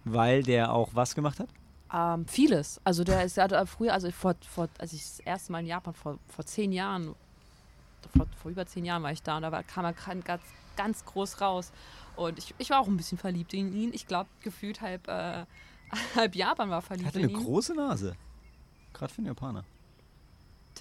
weil 0.05 0.43
der 0.43 0.73
auch 0.73 0.91
was 0.95 1.15
gemacht 1.15 1.41
hat? 1.41 1.49
Ähm, 1.93 2.27
vieles. 2.27 2.81
Also 2.85 3.05
der 3.05 3.25
ist 3.25 3.37
ja 3.37 3.49
da 3.49 3.65
früher, 3.65 3.93
also 3.95 4.11
vor, 4.11 4.35
vor, 4.43 4.69
als 4.79 4.93
ich 4.93 5.01
das 5.01 5.20
erste 5.20 5.53
Mal 5.53 5.61
in 5.61 5.66
Japan 5.66 5.95
vor, 5.95 6.19
vor 6.27 6.45
zehn 6.45 6.73
Jahren, 6.73 7.15
vor, 8.15 8.27
vor 8.37 8.51
über 8.51 8.66
zehn 8.66 8.85
Jahren 8.85 9.03
war 9.03 9.12
ich 9.12 9.23
da 9.23 9.37
und 9.37 9.43
da 9.43 9.53
war, 9.53 9.62
kam 9.62 9.87
er 9.87 9.95
ganz, 9.95 10.43
ganz 10.78 11.05
groß 11.05 11.42
raus. 11.42 11.72
Und 12.16 12.38
ich, 12.38 12.55
ich 12.56 12.70
war 12.70 12.80
auch 12.80 12.86
ein 12.86 12.96
bisschen 12.96 13.18
verliebt 13.18 13.52
in 13.52 13.74
ihn. 13.74 13.92
Ich 13.92 14.06
glaube, 14.06 14.30
gefühlt 14.40 14.80
halb, 14.80 15.06
äh, 15.09 15.44
halb 16.14 16.34
Japan 16.34 16.70
war 16.70 16.78
Er 16.78 16.82
verliebt 16.82 17.09
hatte 17.09 17.20
in 17.20 17.28
eine 17.28 17.44
große 17.44 17.74
Nase. 17.74 18.16
Gerade 18.94 19.12
für 19.12 19.18
einen 19.18 19.26
Japaner. 19.26 19.64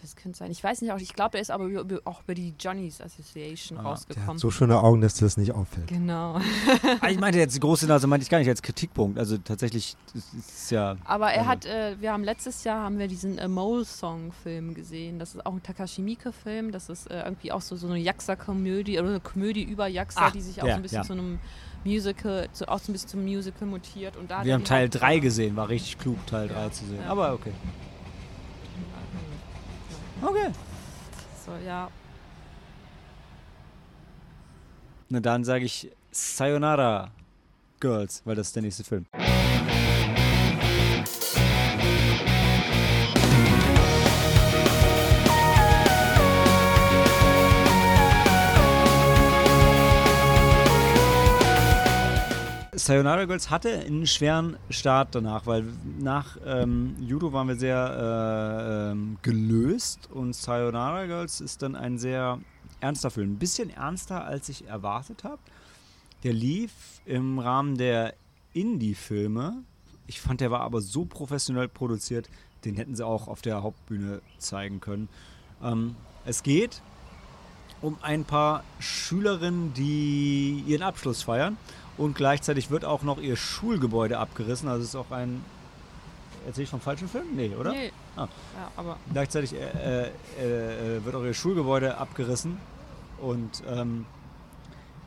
Das 0.01 0.15
könnte 0.15 0.37
sein. 0.37 0.51
Ich 0.51 0.63
weiß 0.63 0.81
nicht, 0.81 0.91
auch- 0.91 0.99
ich 0.99 1.13
glaube, 1.13 1.31
der 1.31 1.41
ist 1.41 1.49
aber 1.51 1.65
über, 1.65 1.99
auch 2.05 2.21
über 2.23 2.33
die 2.33 2.53
Johnny's 2.59 3.01
Association 3.01 3.77
Ah, 3.77 3.81
Der 3.81 3.91
rausgekommen. 3.91 4.29
hat 4.29 4.39
so 4.39 4.51
schöne 4.51 4.79
Augen, 4.81 5.01
dass 5.01 5.15
das 5.15 5.37
nicht 5.37 5.51
auffällt. 5.53 5.87
genau. 5.87 6.39
Ah, 7.01 7.09
ich 7.09 7.19
meinte 7.19 7.39
jetzt 7.39 7.55
die 7.55 7.59
große 7.59 7.87
Nase, 7.87 8.05
meinte 8.07 8.23
ich 8.23 8.29
gar 8.29 8.39
nicht 8.39 8.49
als 8.49 8.61
Kritikpunkt. 8.61 9.17
Also 9.17 9.37
tatsächlich 9.37 9.95
ist 10.13 10.33
es 10.33 10.69
ja. 10.69 10.97
Aber 11.05 11.31
er 11.31 11.39
Also- 11.39 11.49
hat, 11.49 11.65
äh, 11.65 11.95
wir 11.99 12.11
haben 12.13 12.23
letztes 12.23 12.63
Jahr 12.63 12.83
haben 12.83 12.99
wir 12.99 13.07
diesen 13.07 13.37
äh, 13.37 13.47
Mole-Song-Film 13.47 14.73
gesehen. 14.73 15.19
Das 15.19 15.35
ist 15.35 15.45
auch 15.45 15.53
ein 15.53 15.63
Takashi 15.63 16.01
Miike-Film. 16.01 16.71
Das 16.71 16.89
ist 16.89 17.09
äh, 17.09 17.23
irgendwie 17.23 17.51
auch 17.51 17.61
so, 17.61 17.75
so 17.75 17.87
eine 17.87 17.97
Jaxa-Komödie 17.97 18.99
oder 18.99 19.09
eine 19.09 19.19
Komödie 19.19 19.63
über 19.63 19.87
Jaxa, 19.87 20.27
Ah, 20.27 20.31
die 20.31 20.41
sich 20.41 20.61
auch 20.61 20.67
ja, 20.67 20.73
so 20.73 20.77
ein 20.77 20.81
bisschen 20.83 20.97
ja. 20.97 21.03
zu 21.03 21.13
einem 21.13 21.39
Musical, 21.83 22.47
zu, 22.53 22.67
auch 22.67 22.79
so 22.79 22.91
ein 22.91 22.93
bisschen 22.93 23.09
zum 23.09 23.23
Musical 23.23 23.67
mutiert. 23.67 24.17
Und 24.17 24.29
da 24.31 24.43
Wir 24.43 24.51
er 24.51 24.55
haben 24.55 24.63
Teil 24.63 24.85
Haupt- 24.87 24.99
3 25.01 25.19
gesehen, 25.19 25.55
war 25.55 25.69
richtig 25.69 25.97
klug, 25.97 26.17
Teil 26.27 26.47
3 26.47 26.53
Ja, 26.61 26.71
zu 26.71 26.85
sehen. 26.85 26.99
ja. 27.03 27.09
Aber 27.09 27.33
okay. 27.33 27.51
Okay. 30.21 30.51
So, 31.45 31.51
ja. 31.65 31.89
Na 35.09 35.19
dann 35.19 35.43
sage 35.43 35.65
ich 35.65 35.89
Sayonara 36.11 37.11
Girls, 37.79 38.21
weil 38.25 38.35
das 38.35 38.47
ist 38.47 38.55
der 38.55 38.63
nächste 38.63 38.83
Film. 38.83 39.05
Sayonara 52.87 53.25
Girls 53.25 53.49
hatte 53.49 53.81
einen 53.81 54.07
schweren 54.07 54.55
Start 54.69 55.13
danach, 55.13 55.45
weil 55.45 55.65
nach 55.99 56.37
ähm, 56.45 56.95
Judo 57.01 57.33
waren 57.33 57.49
wir 57.49 57.57
sehr 57.57 57.75
äh, 57.75 58.91
ähm, 58.91 59.17
gelöst 59.21 60.09
und 60.09 60.33
Sayonara 60.33 61.05
Girls 61.05 61.41
ist 61.41 61.63
dann 61.63 61.75
ein 61.75 61.97
sehr 61.97 62.39
ernster 62.79 63.11
Film. 63.11 63.31
Ein 63.31 63.39
bisschen 63.39 63.71
ernster, 63.71 64.23
als 64.23 64.47
ich 64.47 64.67
erwartet 64.69 65.25
habe. 65.25 65.39
Der 66.23 66.31
lief 66.31 66.71
im 67.05 67.39
Rahmen 67.39 67.77
der 67.77 68.13
Indie-Filme. 68.53 69.63
Ich 70.05 70.21
fand, 70.21 70.39
der 70.39 70.49
war 70.49 70.61
aber 70.61 70.79
so 70.79 71.03
professionell 71.03 71.67
produziert, 71.67 72.29
den 72.63 72.75
hätten 72.75 72.95
sie 72.95 73.05
auch 73.05 73.27
auf 73.27 73.41
der 73.41 73.63
Hauptbühne 73.63 74.21
zeigen 74.37 74.79
können. 74.79 75.09
Ähm, 75.61 75.97
es 76.23 76.41
geht 76.41 76.81
um 77.81 77.97
ein 78.01 78.23
paar 78.23 78.63
Schülerinnen, 78.79 79.73
die 79.73 80.63
ihren 80.65 80.83
Abschluss 80.83 81.23
feiern 81.23 81.57
und 81.97 82.15
gleichzeitig 82.15 82.69
wird 82.69 82.85
auch 82.85 83.03
noch 83.03 83.19
ihr 83.19 83.35
Schulgebäude 83.35 84.19
abgerissen. 84.19 84.69
Also 84.69 84.83
es 84.83 84.89
ist 84.89 84.95
auch 84.95 85.11
ein. 85.11 85.43
Erzähl 86.45 86.63
ich 86.63 86.69
vom 86.69 86.79
falschen 86.79 87.09
Film? 87.09 87.25
Nee, 87.35 87.51
oder? 87.59 87.71
Nee. 87.71 87.91
Ah. 88.15 88.27
Ja, 88.55 88.71
aber 88.77 88.97
Gleichzeitig 89.11 89.53
äh, 89.53 90.03
äh, 90.03 90.97
äh, 90.97 91.05
wird 91.05 91.15
auch 91.15 91.23
ihr 91.23 91.33
Schulgebäude 91.33 91.97
abgerissen 91.97 92.57
und 93.19 93.63
ähm, 93.67 94.05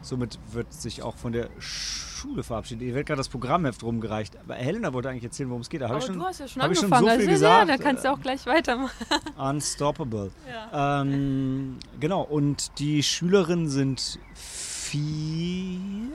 somit 0.02 0.38
wird 0.52 0.72
sich 0.72 1.02
auch 1.02 1.16
von 1.16 1.32
der 1.32 1.48
Schule 1.58 2.42
verabschiedet. 2.42 2.86
Ihr 2.86 2.94
wird 2.94 3.06
gerade 3.06 3.18
das 3.18 3.28
Programmheft 3.28 3.82
rumgereicht. 3.82 4.36
Aber 4.36 4.54
Helena 4.54 4.92
wollte 4.92 5.08
eigentlich 5.08 5.24
erzählen, 5.24 5.48
worum 5.48 5.62
es 5.62 5.70
geht. 5.70 5.80
Da 5.80 5.88
aber 5.88 6.00
schon 6.00 6.18
du 6.18 6.24
hast 6.24 6.40
ja 6.40 6.48
schon 6.48 6.62
hab 6.62 6.70
ich 6.70 6.78
schon 6.78 6.92
angefangen. 6.92 7.20
so 7.20 7.24
viel 7.24 7.32
also, 7.32 7.44
ja, 7.44 7.60
gesagt, 7.64 7.80
da 7.80 7.82
kannst 7.82 8.04
du 8.04 8.12
auch 8.12 8.20
gleich 8.20 8.46
weitermachen. 8.46 9.06
Unstoppable. 9.38 10.30
Ja. 10.50 11.02
Ähm, 11.02 11.78
genau, 12.00 12.22
und 12.22 12.78
die 12.78 13.02
Schülerinnen 13.02 13.68
sind 13.68 14.18
vier, 14.34 16.10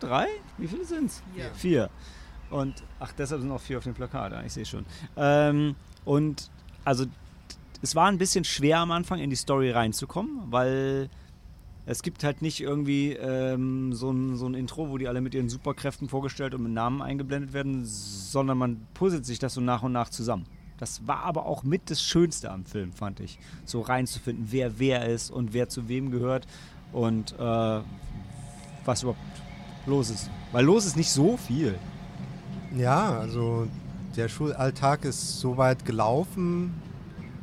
drei? 0.00 0.26
Wie 0.58 0.66
viele 0.66 0.84
sind 0.84 1.06
es? 1.06 1.22
Vier. 1.34 1.50
Vier. 1.54 1.90
Und, 2.50 2.82
ach, 3.00 3.12
deshalb 3.12 3.40
sind 3.40 3.50
auch 3.50 3.60
vier 3.60 3.78
auf 3.78 3.84
dem 3.84 3.94
Plakat, 3.94 4.32
ja, 4.32 4.42
ich 4.42 4.52
sehe 4.52 4.64
schon. 4.64 4.86
Ähm, 5.16 5.74
und, 6.04 6.50
also, 6.84 7.06
es 7.82 7.94
war 7.94 8.06
ein 8.06 8.18
bisschen 8.18 8.44
schwer 8.44 8.78
am 8.78 8.92
Anfang 8.92 9.18
in 9.18 9.30
die 9.30 9.36
Story 9.36 9.70
reinzukommen, 9.70 10.42
weil 10.50 11.10
es 11.86 12.02
gibt 12.02 12.24
halt 12.24 12.42
nicht 12.42 12.60
irgendwie 12.60 13.12
ähm, 13.12 13.92
so, 13.92 14.10
ein, 14.10 14.36
so 14.36 14.46
ein 14.48 14.54
Intro, 14.54 14.90
wo 14.90 14.98
die 14.98 15.08
alle 15.08 15.20
mit 15.20 15.34
ihren 15.34 15.48
Superkräften 15.48 16.08
vorgestellt 16.08 16.54
und 16.54 16.62
mit 16.62 16.72
Namen 16.72 17.00
eingeblendet 17.00 17.52
werden, 17.52 17.84
sondern 17.84 18.58
man 18.58 18.86
puzzelt 18.94 19.24
sich 19.24 19.38
das 19.38 19.54
so 19.54 19.60
nach 19.60 19.82
und 19.82 19.92
nach 19.92 20.08
zusammen. 20.08 20.46
Das 20.78 21.06
war 21.06 21.24
aber 21.24 21.46
auch 21.46 21.62
mit 21.62 21.90
das 21.90 22.02
Schönste 22.02 22.50
am 22.50 22.64
Film, 22.64 22.92
fand 22.92 23.20
ich. 23.20 23.38
So 23.64 23.80
reinzufinden, 23.80 24.48
wer 24.50 24.78
wer 24.78 25.06
ist 25.06 25.30
und 25.30 25.54
wer 25.54 25.68
zu 25.68 25.88
wem 25.88 26.10
gehört 26.10 26.46
und 26.92 27.32
äh, 27.38 27.80
was 28.84 29.02
überhaupt 29.02 29.20
los 29.86 30.10
ist. 30.10 30.30
Weil 30.52 30.64
los 30.64 30.84
ist 30.86 30.96
nicht 30.96 31.10
so 31.10 31.36
viel. 31.36 31.78
Ja, 32.76 33.18
also 33.18 33.68
der 34.16 34.28
Schulalltag 34.28 35.04
ist 35.04 35.40
soweit 35.40 35.84
gelaufen. 35.84 36.74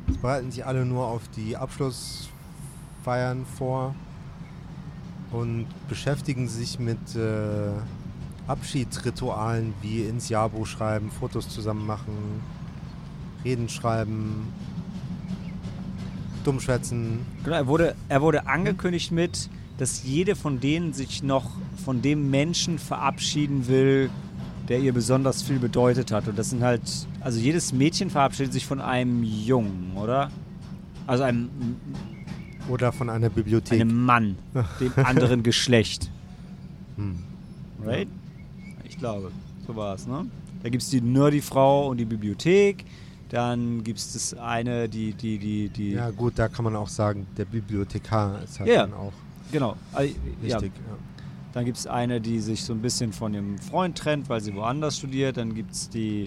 Es 0.08 0.18
bereiten 0.18 0.50
sich 0.50 0.64
alle 0.66 0.84
nur 0.84 1.06
auf 1.06 1.22
die 1.28 1.56
Abschlussfeiern 1.56 3.46
vor 3.56 3.94
und 5.32 5.66
beschäftigen 5.88 6.48
sich 6.48 6.78
mit 6.78 7.16
äh, 7.16 7.70
Abschiedsritualen 8.46 9.74
wie 9.80 10.02
ins 10.02 10.28
Jahrbuch 10.28 10.66
schreiben, 10.66 11.10
Fotos 11.10 11.48
zusammen 11.48 11.86
machen, 11.86 12.42
Reden 13.44 13.68
schreiben, 13.68 14.52
dummschwätzen. 16.44 17.24
Genau, 17.42 17.56
er 17.56 17.66
wurde, 17.66 17.96
er 18.08 18.22
wurde 18.22 18.46
angekündigt 18.46 19.12
mit, 19.12 19.48
dass 19.78 20.04
jede 20.04 20.36
von 20.36 20.60
denen 20.60 20.92
sich 20.92 21.22
noch 21.22 21.50
von 21.84 22.00
dem 22.02 22.30
Menschen 22.30 22.78
verabschieden 22.78 23.66
will, 23.66 24.10
der 24.68 24.78
ihr 24.78 24.92
besonders 24.92 25.42
viel 25.42 25.58
bedeutet 25.58 26.12
hat. 26.12 26.28
Und 26.28 26.38
das 26.38 26.50
sind 26.50 26.62
halt, 26.62 26.82
also 27.20 27.38
jedes 27.38 27.72
Mädchen 27.72 28.08
verabschiedet 28.10 28.52
sich 28.52 28.66
von 28.66 28.80
einem 28.80 29.22
Jungen, 29.22 29.92
oder? 29.96 30.30
Also 31.06 31.24
einem, 31.24 31.50
Oder 32.68 32.92
von 32.92 33.10
einer 33.10 33.28
Bibliothek. 33.28 33.80
einem 33.80 34.04
Mann, 34.04 34.36
dem 34.80 34.92
anderen 35.04 35.42
Geschlecht. 35.42 36.10
Hm. 36.96 37.18
Right? 37.84 38.08
Ich 38.84 38.96
glaube, 38.98 39.30
so 39.66 39.76
war 39.76 39.94
es, 39.96 40.06
ne? 40.06 40.26
Da 40.62 40.70
gibt 40.70 40.82
es 40.82 40.88
die 40.88 41.00
Nerdy-Frau 41.02 41.88
und 41.88 41.98
die 41.98 42.06
Bibliothek. 42.06 42.84
Dann 43.28 43.82
gibt 43.84 43.98
es 43.98 44.12
das 44.14 44.34
eine, 44.34 44.88
die, 44.88 45.12
die, 45.12 45.38
die, 45.38 45.68
die. 45.68 45.90
Ja 45.92 46.10
gut, 46.10 46.34
da 46.36 46.48
kann 46.48 46.64
man 46.64 46.74
auch 46.76 46.88
sagen, 46.88 47.26
der 47.36 47.44
Bibliothekar 47.44 48.42
ist 48.44 48.60
halt 48.60 48.70
Ja. 48.70 48.82
dann 48.86 48.94
auch 48.94 49.12
Genau. 49.54 49.76
Ja, 49.92 50.00
wichtig. 50.40 50.72
Ja. 50.74 50.96
Dann 51.52 51.64
gibt 51.64 51.76
es 51.76 51.86
eine, 51.86 52.20
die 52.20 52.40
sich 52.40 52.64
so 52.64 52.72
ein 52.72 52.82
bisschen 52.82 53.12
von 53.12 53.32
ihrem 53.32 53.56
Freund 53.58 53.96
trennt, 53.96 54.28
weil 54.28 54.40
sie 54.40 54.52
woanders 54.56 54.98
studiert. 54.98 55.36
Dann 55.36 55.54
gibt 55.54 55.70
es 55.70 55.88
die 55.88 56.26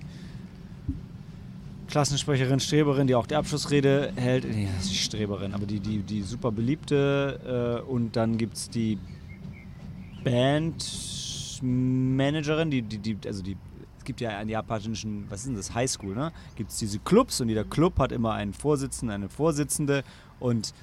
Klassensprecherin, 1.89 2.61
Streberin, 2.61 3.05
die 3.05 3.15
auch 3.15 3.27
die 3.27 3.35
Abschlussrede 3.35 4.13
hält. 4.15 4.49
Nee, 4.49 4.69
das 4.73 4.85
ist 4.85 4.93
die 4.93 4.95
Streberin, 4.95 5.53
aber 5.53 5.65
die, 5.65 5.81
die, 5.81 6.03
die 6.03 6.21
super 6.21 6.53
beliebte. 6.53 7.83
Äh, 7.85 7.91
und 7.91 8.15
dann 8.15 8.37
gibt 8.37 8.55
es 8.55 8.69
die 8.69 8.97
Bandmanagerin, 10.23 12.71
die, 12.71 12.81
die, 12.81 12.99
die, 12.99 13.17
also 13.27 13.43
die, 13.43 13.57
es 13.97 14.05
gibt 14.05 14.21
ja 14.21 14.39
an 14.39 14.47
japanischen, 14.47 15.25
was 15.27 15.41
ist 15.41 15.47
denn 15.47 15.57
das, 15.57 15.73
Highschool, 15.73 16.15
ne? 16.15 16.31
Gibt 16.55 16.71
es 16.71 16.77
diese 16.77 16.99
Clubs 16.99 17.41
und 17.41 17.49
jeder 17.49 17.65
Club 17.65 17.99
hat 17.99 18.13
immer 18.13 18.35
einen 18.35 18.53
Vorsitzenden, 18.53 19.13
eine 19.13 19.27
Vorsitzende 19.27 20.05
und 20.39 20.73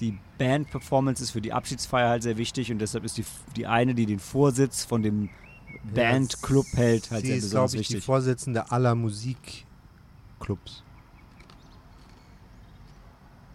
die 0.00 0.16
Band-Performance 0.38 1.22
ist 1.22 1.30
für 1.32 1.40
die 1.40 1.52
Abschiedsfeier 1.52 2.08
halt 2.08 2.22
sehr 2.22 2.36
wichtig 2.36 2.70
und 2.70 2.78
deshalb 2.78 3.04
ist 3.04 3.18
die, 3.18 3.24
die 3.56 3.66
eine, 3.66 3.94
die 3.94 4.06
den 4.06 4.20
Vorsitz 4.20 4.84
von 4.84 5.02
dem 5.02 5.28
Bandclub 5.94 6.66
hält, 6.74 7.10
halt 7.10 7.22
Sie 7.22 7.28
sehr 7.28 7.36
ist, 7.38 7.44
besonders 7.44 7.74
ich, 7.74 7.88
die 7.88 7.94
wichtig. 7.94 8.04
Vorsitzende 8.04 8.70
aller 8.70 8.94
Musikclubs. 8.94 10.82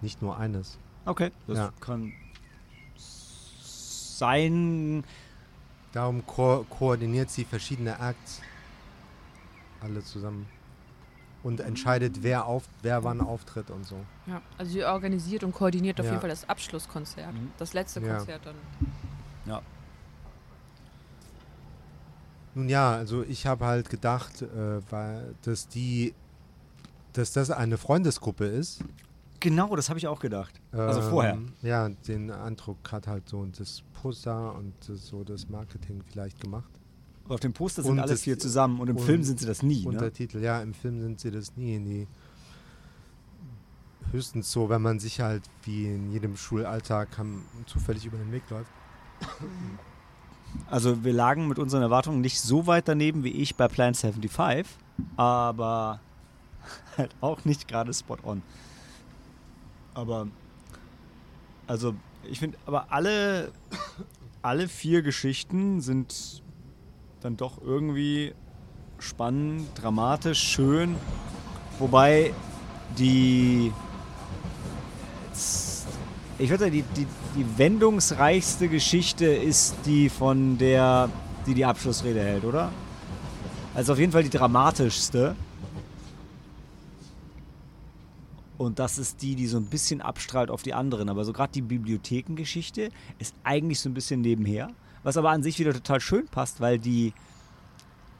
Nicht 0.01 0.21
nur 0.21 0.37
eines. 0.37 0.77
Okay, 1.05 1.31
das 1.47 1.57
Ja. 1.57 1.73
kann 1.79 2.13
sein. 2.95 5.03
Darum 5.91 6.25
ko 6.25 6.65
koordiniert 6.69 7.29
sie 7.29 7.45
verschiedene 7.45 7.99
Acts. 7.99 8.41
Alle 9.81 10.03
zusammen. 10.03 10.47
Und 11.43 11.59
entscheidet, 11.59 12.23
wer, 12.23 12.45
auf, 12.45 12.63
wer 12.81 13.03
wann 13.03 13.19
auftritt 13.19 13.69
und 13.69 13.85
so. 13.85 13.97
Ja, 14.27 14.41
also 14.57 14.71
sie 14.71 14.83
organisiert 14.85 15.43
und 15.43 15.51
koordiniert 15.53 15.99
auf 15.99 16.05
Ja. 16.05 16.13
jeden 16.13 16.21
Fall 16.21 16.29
das 16.29 16.47
Abschlusskonzert. 16.47 17.33
Mhm. 17.33 17.51
Das 17.57 17.73
letzte 17.73 17.99
Ja. 17.99 18.15
Konzert 18.17 18.41
dann. 18.45 18.55
Nun 22.55 22.69
ja, 22.69 22.91
also 22.91 23.23
ich 23.23 23.47
habe 23.47 23.65
halt 23.65 23.89
gedacht, 23.89 24.43
äh, 24.43 24.79
weil, 24.91 25.33
dass 25.41 25.67
die, 25.67 26.13
dass 27.13 27.33
das 27.33 27.49
eine 27.49 27.77
Freundesgruppe 27.77 28.45
ist. 28.45 28.83
Genau, 29.39 29.75
das 29.75 29.89
habe 29.89 29.97
ich 29.99 30.07
auch 30.07 30.19
gedacht. 30.19 30.53
Also 30.71 31.01
vorher. 31.01 31.33
Ähm, 31.33 31.53
Ja, 31.63 31.89
den 31.89 32.29
Eindruck 32.31 32.77
hat 32.91 33.07
halt 33.07 33.27
so 33.27 33.43
das 33.45 33.81
Poster 34.01 34.53
und 34.55 34.73
das, 34.87 35.07
so 35.07 35.23
das 35.23 35.49
Marketing 35.49 36.03
vielleicht 36.11 36.39
gemacht. 36.39 36.69
Auf 37.29 37.39
dem 37.39 37.53
Poster 37.53 37.83
sind 37.83 37.93
Und 37.93 37.99
alle 37.99 38.17
vier 38.17 38.37
zusammen 38.37 38.79
und 38.79 38.89
im 38.89 38.97
und- 38.97 39.03
Film 39.03 39.23
sind 39.23 39.39
sie 39.39 39.45
das 39.45 39.63
nie. 39.63 39.83
Ne? 39.83 39.89
Untertitel. 39.89 40.39
Ja, 40.39 40.61
im 40.61 40.73
Film 40.73 40.99
sind 41.01 41.19
sie 41.19 41.31
das 41.31 41.55
nie. 41.55 41.79
nie. 41.79 42.07
Höchstens 44.11 44.51
so, 44.51 44.69
wenn 44.69 44.81
man 44.81 44.99
sich 44.99 45.21
halt 45.21 45.43
wie 45.63 45.85
in 45.85 46.11
jedem 46.11 46.35
Schulalltag 46.35 47.07
zufällig 47.65 48.05
über 48.05 48.17
den 48.17 48.31
Weg 48.31 48.43
läuft. 48.49 48.69
Also 50.69 51.03
wir 51.03 51.13
lagen 51.13 51.47
mit 51.47 51.57
unseren 51.57 51.81
Erwartungen 51.81 52.21
nicht 52.21 52.39
so 52.39 52.67
weit 52.67 52.87
daneben 52.87 53.23
wie 53.23 53.31
ich 53.31 53.55
bei 53.55 53.67
Plan 53.67 53.95
75, 53.95 54.65
aber 55.15 55.99
halt 56.97 57.15
auch 57.21 57.43
nicht 57.45 57.67
gerade 57.67 57.91
spot 57.93 58.17
on. 58.23 58.43
Aber 59.95 60.27
also 61.65 61.95
ich 62.29 62.39
finde, 62.39 62.57
aber 62.67 62.91
alle 62.91 63.51
alle 64.43 64.67
vier 64.67 65.01
Geschichten 65.01 65.81
sind 65.81 66.42
dann 67.23 67.37
doch 67.37 67.61
irgendwie 67.61 68.33
spannend, 68.99 69.67
dramatisch, 69.75 70.39
schön, 70.39 70.95
wobei 71.79 72.33
die 72.97 73.71
ich 76.39 76.49
würde 76.49 76.65
sagen, 76.65 76.73
die, 76.73 76.83
die, 76.95 77.07
die 77.35 77.57
wendungsreichste 77.57 78.67
Geschichte 78.67 79.25
ist 79.25 79.75
die 79.85 80.09
von 80.09 80.57
der, 80.57 81.09
die 81.45 81.53
die 81.53 81.65
Abschlussrede 81.65 82.21
hält, 82.21 82.43
oder? 82.43 82.71
Also 83.73 83.93
auf 83.93 83.99
jeden 83.99 84.11
Fall 84.11 84.23
die 84.23 84.29
dramatischste. 84.29 85.35
Und 88.57 88.79
das 88.79 88.97
ist 88.97 89.21
die, 89.21 89.35
die 89.35 89.47
so 89.47 89.57
ein 89.57 89.65
bisschen 89.65 90.01
abstrahlt 90.01 90.51
auf 90.51 90.63
die 90.63 90.73
anderen. 90.73 91.09
Aber 91.09 91.23
so 91.23 91.33
gerade 91.33 91.51
die 91.53 91.61
Bibliothekengeschichte 91.61 92.89
ist 93.19 93.35
eigentlich 93.43 93.79
so 93.79 93.89
ein 93.89 93.93
bisschen 93.93 94.21
nebenher. 94.21 94.69
Was 95.03 95.17
aber 95.17 95.31
an 95.31 95.43
sich 95.43 95.59
wieder 95.59 95.73
total 95.73 95.99
schön 95.99 96.27
passt, 96.27 96.61
weil 96.61 96.79
die, 96.79 97.13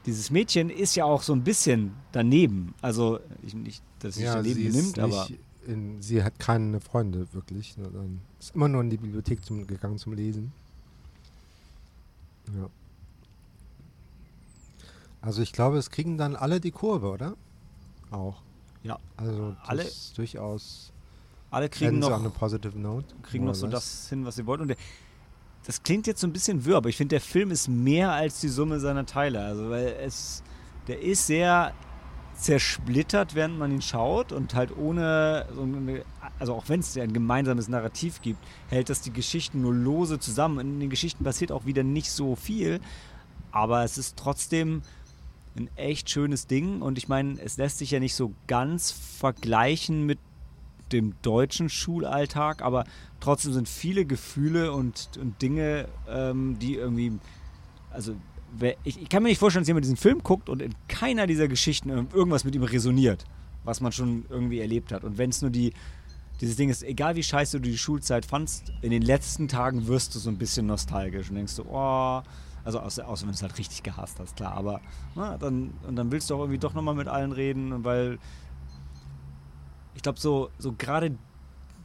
dieses 0.06 0.30
Mädchen 0.32 0.70
ist 0.70 0.96
ja 0.96 1.06
auch 1.06 1.24
so 1.24 1.34
ein 1.34 1.44
bisschen 1.44 1.94
daneben. 2.12 2.74
Also 2.82 3.20
ich, 3.42 3.54
nicht, 3.54 3.82
dass 4.00 4.16
sie 4.16 4.22
sich 4.22 4.30
daneben 4.30 4.56
sie, 4.56 4.64
ist 4.68 4.74
benimmt, 4.76 5.00
aber... 5.00 5.28
in, 5.66 6.02
sie 6.02 6.24
hat 6.24 6.40
keine 6.40 6.80
Freunde 6.82 7.28
wirklich. 7.34 7.74
sondern 7.76 8.20
Ist 8.40 8.54
immer 8.56 8.68
nur 8.68 8.82
in 8.82 8.90
die 8.90 8.98
Bibliothek 8.98 9.46
zum, 9.46 9.66
gegangen 9.66 9.98
zum 9.98 10.14
Lesen. 10.14 10.52
Ja. 12.58 12.70
Also 15.22 15.42
ich 15.42 15.54
glaube, 15.54 15.78
es 15.78 15.90
kriegen 15.90 16.18
dann 16.18 16.36
alle 16.36 16.60
die 16.60 16.72
Kurve, 16.72 17.08
oder? 17.10 17.36
Auch. 18.12 18.42
Ja. 18.84 19.00
Also 19.16 19.52
das 19.52 19.70
Alle- 19.70 19.84
ist 19.84 20.18
durchaus 20.18 20.92
Alle 21.50 21.70
kriegen 21.70 22.00
noch, 22.00 22.12
a 22.12 22.30
positive 22.30 22.78
note. 22.78 23.08
kriegen 23.24 23.46
noch 23.46 23.56
so 23.56 23.66
less. 23.66 23.74
das 23.76 24.10
hin, 24.10 24.26
was 24.26 24.36
sie 24.36 24.46
wollten. 24.46 24.64
Und 24.64 24.68
der, 24.68 24.78
das 25.66 25.84
klingt 25.84 26.08
jetzt 26.08 26.22
so 26.22 26.28
ein 26.28 26.34
bisschen 26.34 26.66
wirr, 26.66 26.78
aber 26.78 26.90
ich 26.90 26.98
finde, 26.98 27.14
der 27.14 27.22
Film 27.22 27.52
ist 27.52 27.68
mehr 27.68 28.12
als 28.12 28.42
die 28.42 28.50
Summe 28.50 28.80
seiner 28.80 29.06
Teile. 29.06 29.44
Also, 29.44 29.70
weil 29.70 29.96
es, 30.04 30.44
der 30.88 31.02
ist 31.02 31.28
sehr 31.28 31.74
zersplittert, 32.36 33.36
während 33.36 33.58
man 33.58 33.72
ihn 33.72 33.82
schaut 33.82 34.32
und 34.32 34.56
halt 34.56 34.76
ohne, 34.76 35.46
so 35.54 35.62
eine, 35.62 36.04
also 36.40 36.56
auch 36.56 36.68
wenn 36.68 36.80
es 36.80 36.98
ein 36.98 37.14
gemeinsames 37.14 37.68
Narrativ 37.70 38.22
gibt, 38.22 38.40
hält 38.70 38.90
das 38.90 39.02
die 39.02 39.14
Geschichten 39.14 39.62
nur 39.62 39.74
lose 39.74 40.20
zusammen. 40.20 40.60
In 40.60 40.80
den 40.80 40.90
Geschichten 40.90 41.24
passiert 41.24 41.52
auch 41.52 41.66
wieder 41.66 41.84
nicht 41.84 42.12
so 42.12 42.36
viel, 42.36 42.80
aber 43.52 43.84
es 43.84 43.98
ist 43.98 44.18
trotzdem 44.18 44.82
ein 45.56 45.70
echt 45.76 46.10
schönes 46.10 46.48
Ding 46.48 46.82
und 46.82 46.98
ich 46.98 47.08
meine, 47.08 47.40
es 47.40 47.58
lässt 47.58 47.78
sich 47.78 47.92
ja 47.92 48.00
nicht 48.00 48.16
so 48.16 48.34
ganz 48.48 48.92
vergleichen 48.92 50.06
mit 50.06 50.18
dem 50.92 51.14
deutschen 51.22 51.70
Schulalltag, 51.70 52.62
aber 52.62 52.86
trotzdem 53.24 53.54
sind 53.54 53.70
viele 53.70 54.06
Gefühle 54.06 54.74
und, 54.74 55.12
und 55.20 55.42
Dinge, 55.42 55.88
ähm, 56.10 56.60
die 56.60 56.76
irgendwie, 56.76 57.14
also 57.90 58.16
ich, 58.84 59.02
ich 59.02 59.10
kann 59.10 59.24
mir 59.24 59.30
nicht 59.30 59.40
vorstellen, 59.40 59.64
dass 59.64 59.68
jemand 59.68 59.86
diesen 59.86 59.98
Film 59.98 60.22
guckt 60.22 60.50
und 60.50 60.62
in 60.62 60.76
keiner 60.88 61.26
dieser 61.26 61.48
Geschichten 61.48 61.90
irg- 61.90 62.14
irgendwas 62.14 62.44
mit 62.44 62.54
ihm 62.54 62.64
resoniert, 62.64 63.26
was 63.64 63.82
man 63.82 63.92
schon 63.92 64.26
irgendwie 64.30 64.60
erlebt 64.60 64.92
hat. 64.92 65.04
Und 65.04 65.18
wenn 65.18 65.30
es 65.30 65.42
nur 65.42 65.52
die, 65.52 65.74
dieses 66.42 66.58
Ding 66.58 66.70
ist, 66.70 66.84
egal 66.84 67.16
wie 67.16 67.24
scheiße 67.24 67.62
du 67.62 67.70
die 67.70 67.78
Schulzeit 67.78 68.26
fandst, 68.26 68.74
in 68.82 68.92
den 68.92 69.02
letzten 69.02 69.48
Tagen 69.48 69.88
wirst 69.88 70.14
du 70.14 70.20
so 70.20 70.30
ein 70.30 70.38
bisschen 70.38 70.66
nostalgisch 70.66 71.30
und 71.30 71.36
denkst 71.36 71.54
so, 71.54 71.66
oh, 71.66 72.22
also 72.66 72.80
außer, 72.80 73.08
außer 73.08 73.24
wenn 73.24 73.32
du 73.32 73.36
es 73.36 73.42
halt 73.42 73.58
richtig 73.58 73.84
gehasst 73.84 74.20
hast, 74.20 74.36
klar, 74.36 74.54
aber 74.54 74.82
na, 75.16 75.38
dann, 75.38 75.74
und 75.88 75.96
dann 75.96 76.12
willst 76.12 76.30
du 76.30 76.36
auch 76.36 76.40
irgendwie 76.42 76.60
doch 76.60 76.74
nochmal 76.74 76.96
mit 76.96 77.08
allen 77.08 77.32
reden, 77.32 77.84
weil 77.86 78.20
ich 79.96 80.02
glaube, 80.02 80.20
so, 80.20 80.50
so 80.60 80.74
gerade 80.78 81.16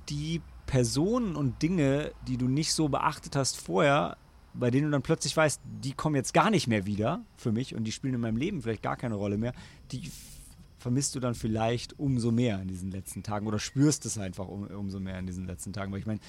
die 0.09 0.43
Personen 0.69 1.35
und 1.35 1.63
Dinge, 1.63 2.13
die 2.29 2.37
du 2.37 2.47
nicht 2.47 2.75
so 2.75 2.89
beachtet 2.89 3.35
hast 3.35 3.59
vorher, 3.59 4.19
bei 4.53 4.71
denen 4.71 4.85
du 4.85 4.91
dann 4.91 5.03
plötzlich 5.03 5.35
weißt, 5.35 5.61
die 5.65 5.95
kommen 5.95 6.15
jetzt 6.15 6.35
gar 6.35 6.51
nicht 6.51 6.69
mehr 6.69 6.85
wieder 6.85 7.23
für 7.39 7.53
mich 7.53 7.75
und 7.75 7.85
die 7.85 7.93
spielen 7.93 8.15
in 8.15 8.21
meinem 8.21 8.37
Leben 8.37 8.61
vielleicht 8.63 8.83
gar 8.83 8.97
keine 8.97 9.15
Rolle 9.15 9.39
mehr, 9.39 9.55
die 9.93 10.11
vermisst 10.79 11.15
du 11.15 11.21
dann 11.21 11.35
vielleicht 11.35 11.99
umso 11.99 12.31
mehr 12.31 12.61
in 12.61 12.69
diesen 12.69 12.91
letzten 12.91 13.23
Tagen 13.23 13.47
oder 13.47 13.59
spürst 13.59 14.05
es 14.05 14.19
einfach 14.19 14.47
um, 14.47 14.67
umso 14.67 15.01
mehr 15.01 15.19
in 15.19 15.27
diesen 15.27 15.47
letzten 15.47 15.73
Tagen. 15.73 15.91
Weil 15.91 16.01
ich 16.01 16.07
meine, 16.07 16.21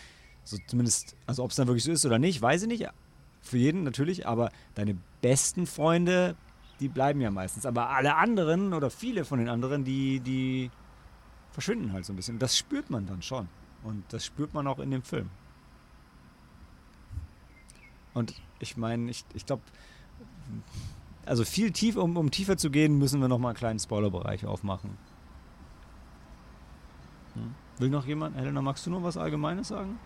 so 0.45 0.57
zumindest, 0.67 1.17
also 1.27 1.43
ob 1.43 1.51
es 1.51 1.57
dann 1.57 1.67
wirklich 1.67 1.83
so 1.83 1.91
ist 1.91 2.05
oder 2.05 2.17
nicht, 2.17 2.41
weiß 2.41 2.63
ich 2.63 2.67
nicht. 2.69 2.87
Für 3.41 3.57
jeden 3.57 3.83
natürlich, 3.83 4.25
aber 4.25 4.51
deine 4.73 4.97
besten 5.21 5.67
Freunde, 5.67 6.37
die 6.79 6.87
bleiben 6.87 7.19
ja 7.19 7.29
meistens. 7.29 7.65
Aber 7.65 7.89
alle 7.89 8.15
anderen 8.15 8.73
oder 8.73 8.89
viele 8.89 9.25
von 9.25 9.39
den 9.39 9.49
anderen, 9.49 9.83
die, 9.83 10.21
die 10.21 10.71
verschwinden 11.51 11.91
halt 11.91 12.05
so 12.05 12.13
ein 12.13 12.15
bisschen. 12.15 12.39
Das 12.39 12.57
spürt 12.57 12.89
man 12.89 13.05
dann 13.05 13.21
schon. 13.21 13.49
Und 13.83 14.03
das 14.09 14.25
spürt 14.25 14.53
man 14.53 14.67
auch 14.67 14.79
in 14.79 14.91
dem 14.91 15.03
Film. 15.03 15.29
Und 18.13 18.33
ich 18.59 18.77
meine, 18.77 19.09
ich, 19.09 19.23
ich 19.33 19.45
glaube, 19.45 19.61
also 21.25 21.45
viel 21.45 21.71
tief, 21.71 21.95
um, 21.95 22.17
um 22.17 22.31
tiefer 22.31 22.57
zu 22.57 22.69
gehen, 22.69 22.97
müssen 22.97 23.21
wir 23.21 23.27
nochmal 23.27 23.51
einen 23.51 23.57
kleinen 23.57 23.79
Spoilerbereich 23.79 24.45
aufmachen. 24.45 24.97
Hm. 27.35 27.53
Will 27.77 27.89
noch 27.89 28.05
jemand? 28.05 28.35
Helena, 28.35 28.61
magst 28.61 28.85
du 28.85 28.89
noch 28.89 29.03
was 29.03 29.15
Allgemeines 29.15 29.69
sagen? 29.69 29.99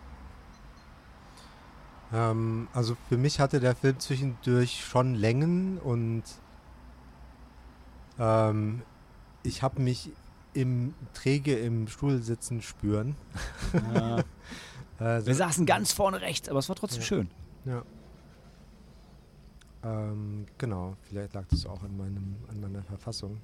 Ähm, 2.13 2.67
also 2.73 2.95
für 3.09 3.17
mich 3.17 3.39
hatte 3.39 3.59
der 3.59 3.75
Film 3.75 3.99
zwischendurch 3.99 4.85
schon 4.85 5.15
Längen 5.15 5.79
und 5.79 6.23
ähm, 8.19 8.83
ich 9.41 9.63
habe 9.63 9.81
mich 9.81 10.11
im 10.53 10.93
träge 11.13 11.55
im 11.57 11.87
Stuhl 11.87 12.21
sitzen 12.21 12.61
spüren. 12.61 13.15
Ja. 13.93 14.23
Also, 14.99 15.27
wir 15.27 15.35
saßen 15.35 15.65
ganz 15.65 15.91
vorne 15.91 16.21
rechts, 16.21 16.47
aber 16.47 16.59
es 16.59 16.69
war 16.69 16.75
trotzdem 16.75 17.01
Ja. 17.01 17.05
schön. 17.07 17.29
ja. 17.65 17.83
Ähm, 19.83 20.45
genau, 20.57 20.95
vielleicht 21.09 21.33
lag 21.33 21.43
das 21.49 21.65
auch 21.65 21.81
an, 21.83 21.97
meinem, 21.97 22.35
an 22.47 22.61
meiner 22.61 22.83
Verfassung. 22.83 23.41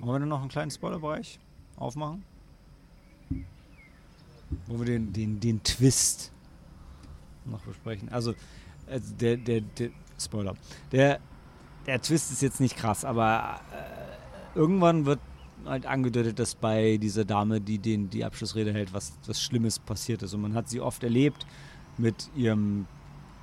Wollen 0.00 0.22
wir 0.22 0.26
noch 0.26 0.40
einen 0.40 0.50
kleinen 0.50 0.70
Spoilerbereich 0.70 1.40
aufmachen? 1.76 2.22
Wo 4.66 4.78
wir 4.78 4.84
den, 4.86 5.12
den, 5.12 5.40
den 5.40 5.62
Twist 5.64 6.30
noch 7.46 7.62
besprechen. 7.62 8.10
Also, 8.10 8.32
äh, 8.86 9.00
der, 9.18 9.38
der, 9.38 9.60
der 9.62 9.90
Spoiler. 10.20 10.54
Der, 10.92 11.18
der 11.86 12.02
Twist 12.02 12.32
ist 12.32 12.42
jetzt 12.42 12.60
nicht 12.60 12.76
krass, 12.76 13.04
aber 13.04 13.60
äh, 13.72 14.58
irgendwann 14.58 15.06
wird 15.06 15.20
halt 15.64 15.86
angedeutet, 15.86 16.38
dass 16.38 16.54
bei 16.54 16.96
dieser 16.96 17.24
Dame, 17.24 17.60
die 17.60 17.78
den, 17.78 18.10
die 18.10 18.24
Abschlussrede 18.24 18.72
hält, 18.72 18.92
was, 18.92 19.12
was 19.26 19.40
Schlimmes 19.40 19.78
passiert 19.78 20.22
ist. 20.22 20.34
Und 20.34 20.42
man 20.42 20.54
hat 20.54 20.68
sie 20.68 20.80
oft 20.80 21.02
erlebt 21.02 21.46
mit 21.98 22.30
ihrem 22.36 22.86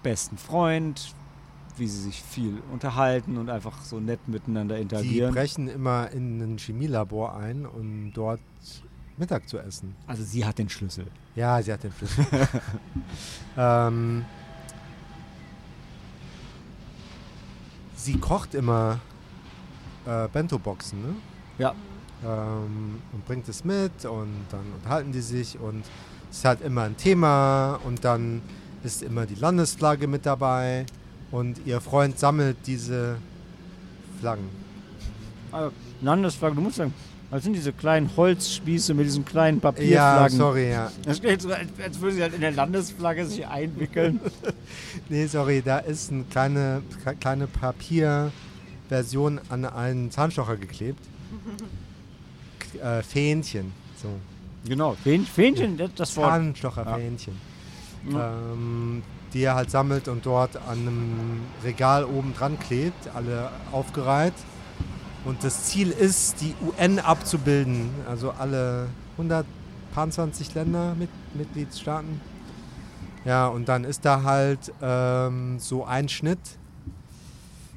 besten 0.03 0.37
Freund, 0.37 1.13
wie 1.77 1.87
sie 1.87 2.01
sich 2.01 2.21
viel 2.21 2.61
unterhalten 2.71 3.37
und 3.37 3.49
einfach 3.49 3.81
so 3.83 3.99
nett 3.99 4.27
miteinander 4.27 4.75
Die 4.75 4.81
interagieren. 4.83 5.33
brechen 5.33 5.67
immer 5.67 6.11
in 6.11 6.39
ein 6.39 6.57
Chemielabor 6.57 7.35
ein, 7.35 7.65
um 7.65 8.11
dort 8.13 8.41
Mittag 9.17 9.47
zu 9.47 9.57
essen. 9.59 9.95
Also 10.07 10.23
sie 10.23 10.45
hat 10.45 10.57
den 10.57 10.69
Schlüssel. 10.69 11.07
Ja, 11.35 11.61
sie 11.61 11.73
hat 11.73 11.83
den 11.83 11.91
Schlüssel. 11.91 12.25
ähm, 13.57 14.25
sie 18.03 18.17
kocht 18.17 18.53
immer 18.53 18.99
äh, 20.05 20.27
Bento-Boxen, 20.27 21.01
ne? 21.01 21.15
Ja. 21.57 21.73
Ähm, 22.25 23.01
und 23.11 23.25
bringt 23.25 23.47
es 23.47 23.63
mit 23.63 24.05
und 24.05 24.45
dann 24.49 24.65
unterhalten 24.75 25.11
die 25.11 25.21
sich 25.21 25.59
und 25.59 25.83
es 26.29 26.43
hat 26.45 26.61
immer 26.61 26.83
ein 26.83 26.97
Thema 26.97 27.79
und 27.85 28.03
dann 28.03 28.41
ist 28.83 29.03
immer 29.03 29.25
die 29.25 29.35
Landesflagge 29.35 30.07
mit 30.07 30.25
dabei 30.25 30.85
und 31.31 31.65
ihr 31.65 31.79
Freund 31.79 32.19
sammelt 32.19 32.57
diese 32.65 33.17
Flaggen. 34.19 34.49
Also, 35.51 35.71
Landesflagge, 36.01 36.55
du 36.55 36.61
musst 36.61 36.77
sagen, 36.77 36.93
das 37.33 37.43
sind 37.43 37.53
diese 37.53 37.73
kleinen 37.73 38.09
Holzspieße 38.15 38.93
mit 38.93 39.05
diesen 39.05 39.25
kleinen 39.25 39.57
Ja, 39.57 39.61
Papierflaggen. 39.71 40.37
sorry, 40.37 40.69
ja. 40.71 40.91
Das 41.05 41.17
steht 41.17 41.41
so, 41.41 41.49
als, 41.51 41.67
als 41.83 41.99
würde 41.99 42.15
sie 42.15 42.21
halt 42.21 42.33
in 42.33 42.41
der 42.41 42.51
Landesflagge 42.51 43.25
sich 43.25 43.45
einwickeln. 43.47 44.19
Nee, 45.09 45.25
sorry, 45.27 45.61
da 45.63 45.79
ist 45.79 46.11
eine 46.11 46.23
kleine, 46.25 46.81
kleine 47.19 47.47
Papierversion 47.47 49.39
an 49.49 49.65
einen 49.65 50.11
Zahnstocher 50.11 50.55
geklebt. 50.57 50.99
Äh, 52.81 53.01
Fähnchen. 53.03 53.71
So. 54.01 54.09
genau, 54.67 54.95
Fähn, 55.03 55.25
Fähnchen, 55.25 55.77
das, 55.77 55.89
das 55.95 56.15
Wort. 56.17 56.29
Zahnstocher, 56.29 56.99
Ja. 58.09 58.33
Ähm, 58.53 59.01
die 59.33 59.43
er 59.43 59.55
halt 59.55 59.71
sammelt 59.71 60.07
und 60.07 60.25
dort 60.25 60.57
an 60.57 60.79
einem 60.79 61.41
Regal 61.63 62.05
oben 62.05 62.33
dran 62.35 62.59
klebt, 62.59 63.09
alle 63.15 63.49
aufgereiht. 63.71 64.33
Und 65.25 65.43
das 65.43 65.65
Ziel 65.65 65.89
ist, 65.91 66.41
die 66.41 66.53
UN 66.61 66.99
abzubilden, 66.99 67.89
also 68.07 68.31
alle 68.31 68.89
120 69.13 70.53
Länder, 70.53 70.95
mit, 70.95 71.09
Mitgliedstaaten. 71.33 72.19
Ja, 73.23 73.47
und 73.47 73.69
dann 73.69 73.85
ist 73.85 74.03
da 74.03 74.23
halt 74.23 74.73
ähm, 74.81 75.59
so 75.59 75.85
ein 75.85 76.09
Schnitt. 76.09 76.39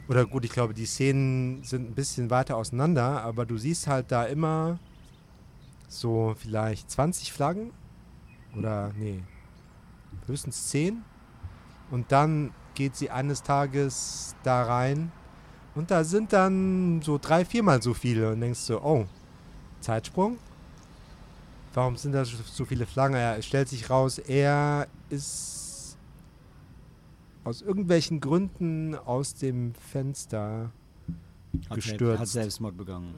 Oder 0.09 0.27
gut, 0.27 0.45
ich 0.45 0.51
glaube, 0.51 0.75
die 0.75 0.87
Szenen 0.87 1.63
sind 1.63 1.91
ein 1.91 1.95
bisschen 1.95 2.31
weiter 2.31 2.57
auseinander, 2.57 3.23
aber 3.23 3.47
du 3.47 3.57
siehst 3.59 3.87
halt 3.87 4.11
da 4.11 4.25
immer 4.25 4.81
so 5.89 6.35
vielleicht 6.37 6.91
20 6.91 7.33
Flaggen. 7.33 7.71
Oder 8.57 8.93
nee, 8.99 9.23
höchstens 10.27 10.69
10. 10.69 11.03
Und 11.93 12.11
dann 12.11 12.53
geht 12.75 12.97
sie 12.97 13.11
eines 13.11 13.45
Tages 13.45 14.35
da 14.43 14.65
rein 14.65 15.13
und 15.77 15.91
da 15.91 16.03
sind 16.05 16.33
dann 16.33 17.03
so 17.03 17.19
drei, 17.19 17.45
viermal 17.45 17.83
so 17.83 17.95
viele 17.95 18.33
und 18.33 18.41
denkst 18.41 18.61
so, 18.61 18.83
oh, 18.83 19.07
Zeitsprung? 19.81 20.39
Warum 21.75 21.97
sind 21.97 22.13
da 22.13 22.25
so 22.25 22.65
viele 22.65 22.87
Flaggen? 22.87 23.17
Ja, 23.17 23.37
es 23.37 23.45
stellt 23.45 23.69
sich 23.69 23.91
raus, 23.91 24.19
er 24.19 24.89
ist 25.11 25.99
aus 27.45 27.61
irgendwelchen 27.61 28.21
Gründen 28.21 28.95
aus 28.95 29.35
dem 29.35 29.75
Fenster 29.75 30.73
Hat, 31.69 31.77
gestürzt. 31.77 32.21
hat 32.21 32.29
Selbstmord 32.29 32.77
begangen. 32.77 33.15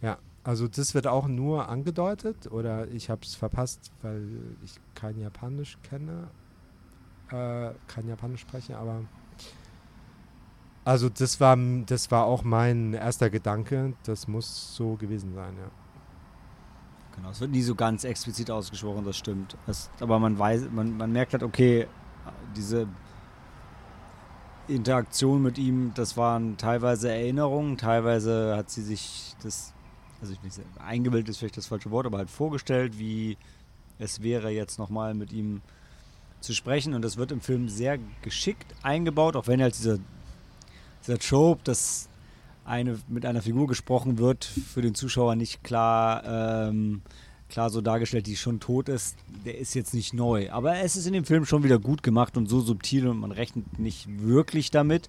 Ja, 0.00 0.18
also 0.44 0.68
das 0.68 0.94
wird 0.94 1.08
auch 1.08 1.26
nur 1.26 1.68
angedeutet 1.68 2.50
oder 2.50 2.86
ich 2.88 3.10
habe 3.10 3.22
es 3.22 3.34
verpasst, 3.34 3.90
weil 4.02 4.26
ich 4.64 4.76
kein 4.94 5.18
Japanisch 5.18 5.76
kenne, 5.82 6.28
äh, 7.30 7.72
kein 7.88 8.06
Japanisch 8.06 8.40
spreche, 8.40 8.78
aber 8.78 9.02
also 10.84 11.08
das 11.08 11.40
war, 11.40 11.56
das 11.86 12.10
war 12.10 12.24
auch 12.24 12.42
mein 12.42 12.94
erster 12.94 13.30
Gedanke, 13.30 13.94
das 14.04 14.28
muss 14.28 14.74
so 14.76 14.94
gewesen 14.94 15.34
sein, 15.34 15.54
ja. 15.58 15.70
Genau, 17.16 17.30
es 17.30 17.40
wird 17.40 17.50
nie 17.50 17.62
so 17.62 17.74
ganz 17.74 18.04
explizit 18.04 18.50
ausgesprochen, 18.50 19.04
das 19.04 19.16
stimmt. 19.16 19.56
Das, 19.66 19.90
aber 20.00 20.18
man 20.18 20.38
weiß, 20.38 20.68
man, 20.72 20.96
man 20.96 21.12
merkt 21.12 21.32
halt, 21.32 21.42
okay, 21.42 21.86
diese 22.56 22.86
Interaktion 24.68 25.42
mit 25.42 25.58
ihm, 25.58 25.92
das 25.94 26.16
waren 26.16 26.56
teilweise 26.56 27.10
Erinnerungen, 27.10 27.76
teilweise 27.76 28.56
hat 28.56 28.70
sie 28.70 28.82
sich 28.82 29.34
das, 29.42 29.74
also 30.20 30.32
ich 30.32 30.42
nicht 30.42 30.60
eingebildet 30.78 31.28
ist 31.28 31.38
vielleicht 31.38 31.56
das 31.56 31.66
falsche 31.66 31.90
Wort, 31.90 32.06
aber 32.06 32.18
halt 32.18 32.30
vorgestellt, 32.30 32.98
wie 32.98 33.36
es 33.98 34.22
wäre 34.22 34.50
jetzt 34.50 34.78
nochmal 34.78 35.14
mit 35.14 35.32
ihm 35.32 35.60
zu 36.40 36.54
sprechen 36.54 36.94
und 36.94 37.02
das 37.02 37.16
wird 37.16 37.32
im 37.32 37.40
Film 37.40 37.68
sehr 37.68 37.98
geschickt 38.22 38.74
eingebaut, 38.82 39.36
auch 39.36 39.46
wenn 39.46 39.60
halt 39.60 39.76
dieser, 39.76 39.98
dieser 41.10 41.18
Trope, 41.18 41.62
dass 41.64 42.08
eine, 42.64 42.98
mit 43.08 43.26
einer 43.26 43.42
Figur 43.42 43.66
gesprochen 43.66 44.18
wird, 44.18 44.44
für 44.44 44.80
den 44.80 44.94
Zuschauer 44.94 45.34
nicht 45.34 45.64
klar, 45.64 46.68
ähm, 46.68 47.02
klar 47.48 47.70
so 47.70 47.80
dargestellt, 47.80 48.26
die 48.26 48.36
schon 48.36 48.60
tot 48.60 48.88
ist, 48.88 49.16
der 49.44 49.58
ist 49.58 49.74
jetzt 49.74 49.92
nicht 49.92 50.14
neu. 50.14 50.50
Aber 50.52 50.76
es 50.76 50.94
ist 50.94 51.06
in 51.06 51.12
dem 51.12 51.24
Film 51.24 51.46
schon 51.46 51.64
wieder 51.64 51.78
gut 51.80 52.02
gemacht 52.02 52.36
und 52.36 52.48
so 52.48 52.60
subtil 52.60 53.08
und 53.08 53.18
man 53.18 53.32
rechnet 53.32 53.78
nicht 53.78 54.06
wirklich 54.20 54.70
damit. 54.70 55.08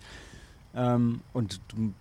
Ähm, 0.73 1.21
und 1.33 1.61
du, 1.67 1.93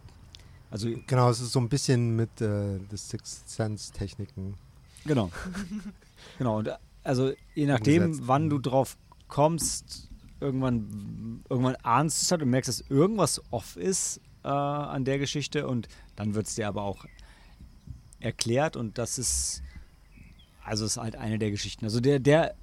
also 0.71 0.89
Genau, 1.07 1.29
es 1.29 1.41
ist 1.41 1.53
so 1.53 1.61
ein 1.61 1.69
bisschen 1.69 2.17
mit 2.17 2.41
äh, 2.41 2.79
The 2.91 2.97
Sixth 2.97 3.51
Sense 3.51 3.93
Techniken. 3.93 4.55
Genau. 5.05 5.31
genau. 6.39 6.59
Und 6.59 6.71
also 7.03 7.33
je 7.55 7.67
nachdem, 7.67 8.05
Umgesetzt. 8.05 8.29
wann 8.29 8.49
du 8.49 8.59
drauf 8.59 8.97
kommst, 9.29 10.10
irgendwann, 10.41 11.43
irgendwann 11.49 11.77
ahnst 11.77 12.21
du 12.21 12.25
es 12.25 12.31
halt 12.31 12.43
und 12.43 12.51
merkst, 12.51 12.69
dass 12.69 12.91
irgendwas 12.91 13.43
off 13.51 13.77
ist 13.77 14.21
äh, 14.45 14.49
an 14.49 15.05
der 15.05 15.19
Geschichte 15.19 15.67
und 15.67 15.89
dann 16.17 16.35
wird 16.35 16.47
es 16.47 16.55
dir 16.55 16.69
aber 16.69 16.83
auch 16.83 17.05
erklärt 18.21 18.77
und 18.77 18.99
das 18.99 19.19
ist, 19.19 19.63
also 20.65 20.85
ist 20.85 20.97
halt 20.97 21.17
eine 21.17 21.39
der 21.39 21.51
Geschichten. 21.51 21.85
Also 21.85 22.01
der, 22.01 22.19
der, 22.19 22.55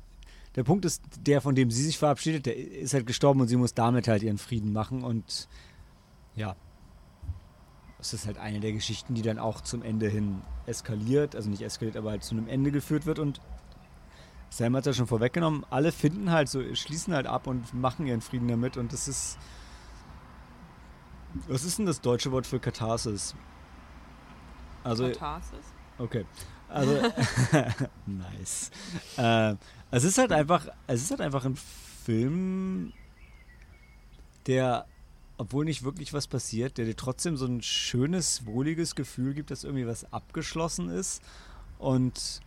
der 0.55 0.63
Punkt 0.63 0.85
ist, 0.85 1.01
der, 1.19 1.41
von 1.41 1.55
dem 1.55 1.71
sie 1.71 1.83
sich 1.83 1.97
verabschiedet, 1.97 2.45
der 2.45 2.55
ist 2.55 2.93
halt 2.93 3.05
gestorben 3.05 3.41
und 3.41 3.47
sie 3.47 3.57
muss 3.57 3.73
damit 3.73 4.07
halt 4.07 4.23
ihren 4.23 4.37
Frieden 4.37 4.73
machen 4.73 5.03
und 5.03 5.47
ja, 6.35 6.55
es 7.99 8.13
ist 8.13 8.27
halt 8.27 8.37
eine 8.37 8.59
der 8.59 8.73
Geschichten, 8.73 9.15
die 9.15 9.23
dann 9.23 9.39
auch 9.39 9.61
zum 9.61 9.81
Ende 9.81 10.07
hin 10.07 10.41
eskaliert, 10.67 11.35
also 11.35 11.49
nicht 11.49 11.63
eskaliert, 11.63 11.97
aber 11.97 12.11
halt 12.11 12.23
zu 12.23 12.35
einem 12.35 12.47
Ende 12.47 12.71
geführt 12.71 13.05
wird 13.05 13.19
und 13.19 13.41
Sam 14.49 14.75
hat 14.75 14.81
es 14.81 14.95
ja 14.95 14.99
schon 14.99 15.07
vorweggenommen, 15.07 15.65
alle 15.69 15.91
finden 15.91 16.31
halt 16.31 16.49
so, 16.49 16.61
schließen 16.73 17.13
halt 17.13 17.27
ab 17.27 17.47
und 17.47 17.73
machen 17.73 18.07
ihren 18.07 18.21
Frieden 18.21 18.47
damit 18.47 18.77
und 18.77 18.93
das 18.93 19.07
ist. 19.07 19.37
Was 21.47 21.63
ist 21.63 21.77
denn 21.77 21.85
das 21.85 22.01
deutsche 22.01 22.31
Wort 22.31 22.47
für 22.47 22.59
Katharsis? 22.59 23.35
Also, 24.83 25.09
Katharsis. 25.09 25.65
okay. 25.97 26.25
Also, 26.69 26.93
nice. 28.05 28.71
Äh, 29.17 29.55
es 29.91 30.03
ist 30.03 30.17
halt 30.17 30.31
einfach, 30.31 30.67
es 30.87 31.01
ist 31.01 31.11
halt 31.11 31.21
einfach 31.21 31.45
ein 31.45 31.55
Film, 31.55 32.93
der, 34.47 34.85
obwohl 35.37 35.65
nicht 35.65 35.83
wirklich 35.83 36.13
was 36.13 36.27
passiert, 36.27 36.77
der 36.77 36.85
dir 36.85 36.95
trotzdem 36.95 37.37
so 37.37 37.45
ein 37.45 37.61
schönes, 37.61 38.45
wohliges 38.45 38.95
Gefühl 38.95 39.33
gibt, 39.33 39.51
dass 39.51 39.63
irgendwie 39.63 39.87
was 39.87 40.11
abgeschlossen 40.11 40.89
ist. 40.89 41.21
Und 41.79 42.41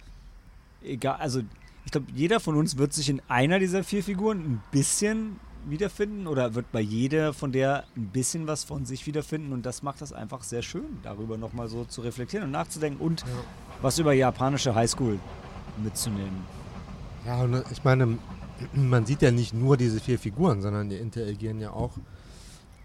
egal, 0.82 1.16
also 1.16 1.42
ich 1.84 1.92
glaube, 1.92 2.06
jeder 2.14 2.40
von 2.40 2.56
uns 2.56 2.76
wird 2.76 2.92
sich 2.92 3.08
in 3.08 3.22
einer 3.28 3.58
dieser 3.58 3.84
vier 3.84 4.02
Figuren 4.02 4.38
ein 4.38 4.62
bisschen 4.70 5.40
wiederfinden 5.66 6.26
oder 6.26 6.54
wird 6.54 6.72
bei 6.72 6.80
jeder 6.80 7.32
von 7.34 7.52
der 7.52 7.84
ein 7.96 8.06
bisschen 8.08 8.46
was 8.46 8.64
von 8.64 8.86
sich 8.86 9.06
wiederfinden 9.06 9.52
und 9.52 9.66
das 9.66 9.82
macht 9.82 10.00
das 10.00 10.12
einfach 10.12 10.42
sehr 10.42 10.62
schön, 10.62 10.98
darüber 11.02 11.36
nochmal 11.36 11.68
so 11.68 11.84
zu 11.84 12.00
reflektieren 12.00 12.46
und 12.46 12.52
nachzudenken 12.52 13.00
und 13.00 13.24
was 13.82 13.98
über 13.98 14.12
japanische 14.12 14.74
Highschool 14.74 15.18
mitzunehmen. 15.82 16.44
Ja, 17.26 17.42
und 17.42 17.64
ich 17.70 17.84
meine, 17.84 18.18
man 18.72 19.06
sieht 19.06 19.22
ja 19.22 19.30
nicht 19.30 19.52
nur 19.52 19.76
diese 19.76 20.00
vier 20.00 20.18
Figuren, 20.18 20.62
sondern 20.62 20.88
die 20.88 20.96
interagieren 20.96 21.60
ja 21.60 21.72
auch 21.72 21.92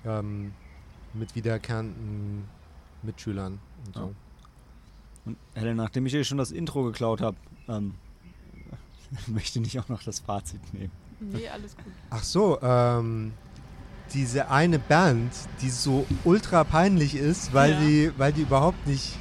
ähm, 0.06 0.54
mit 1.14 1.36
wiederkehrenden 1.36 2.46
Mitschülern 3.04 3.60
und 3.86 3.96
so. 3.96 4.02
Ja. 4.02 4.10
Und 5.26 5.38
Helen, 5.56 5.78
nachdem 5.78 6.06
ich 6.06 6.14
hier 6.14 6.24
schon 6.24 6.38
das 6.38 6.52
Intro 6.52 6.84
geklaut 6.84 7.22
habe, 7.22 7.38
ähm, 7.68 7.96
möchte 9.28 9.60
nicht 9.60 9.80
auch 9.80 9.90
noch 9.90 10.04
das 10.04 10.20
Fazit 10.20 10.62
nehmen. 10.74 10.92
Nee, 11.20 11.48
alles 11.50 11.76
gut. 11.76 11.86
Ach 12.10 12.24
so, 12.24 12.60
ähm, 12.62 13.34
diese 14.14 14.50
eine 14.52 14.80
Band, 14.80 15.32
die 15.62 15.70
so 15.70 16.06
ultra 16.24 16.64
peinlich 16.64 17.16
ist, 17.16 17.54
weil 17.54 17.72
Ja. 17.72 17.80
die, 17.80 18.12
weil 18.18 18.34
die 18.34 18.42
überhaupt 18.42 18.86
nicht, 18.86 19.14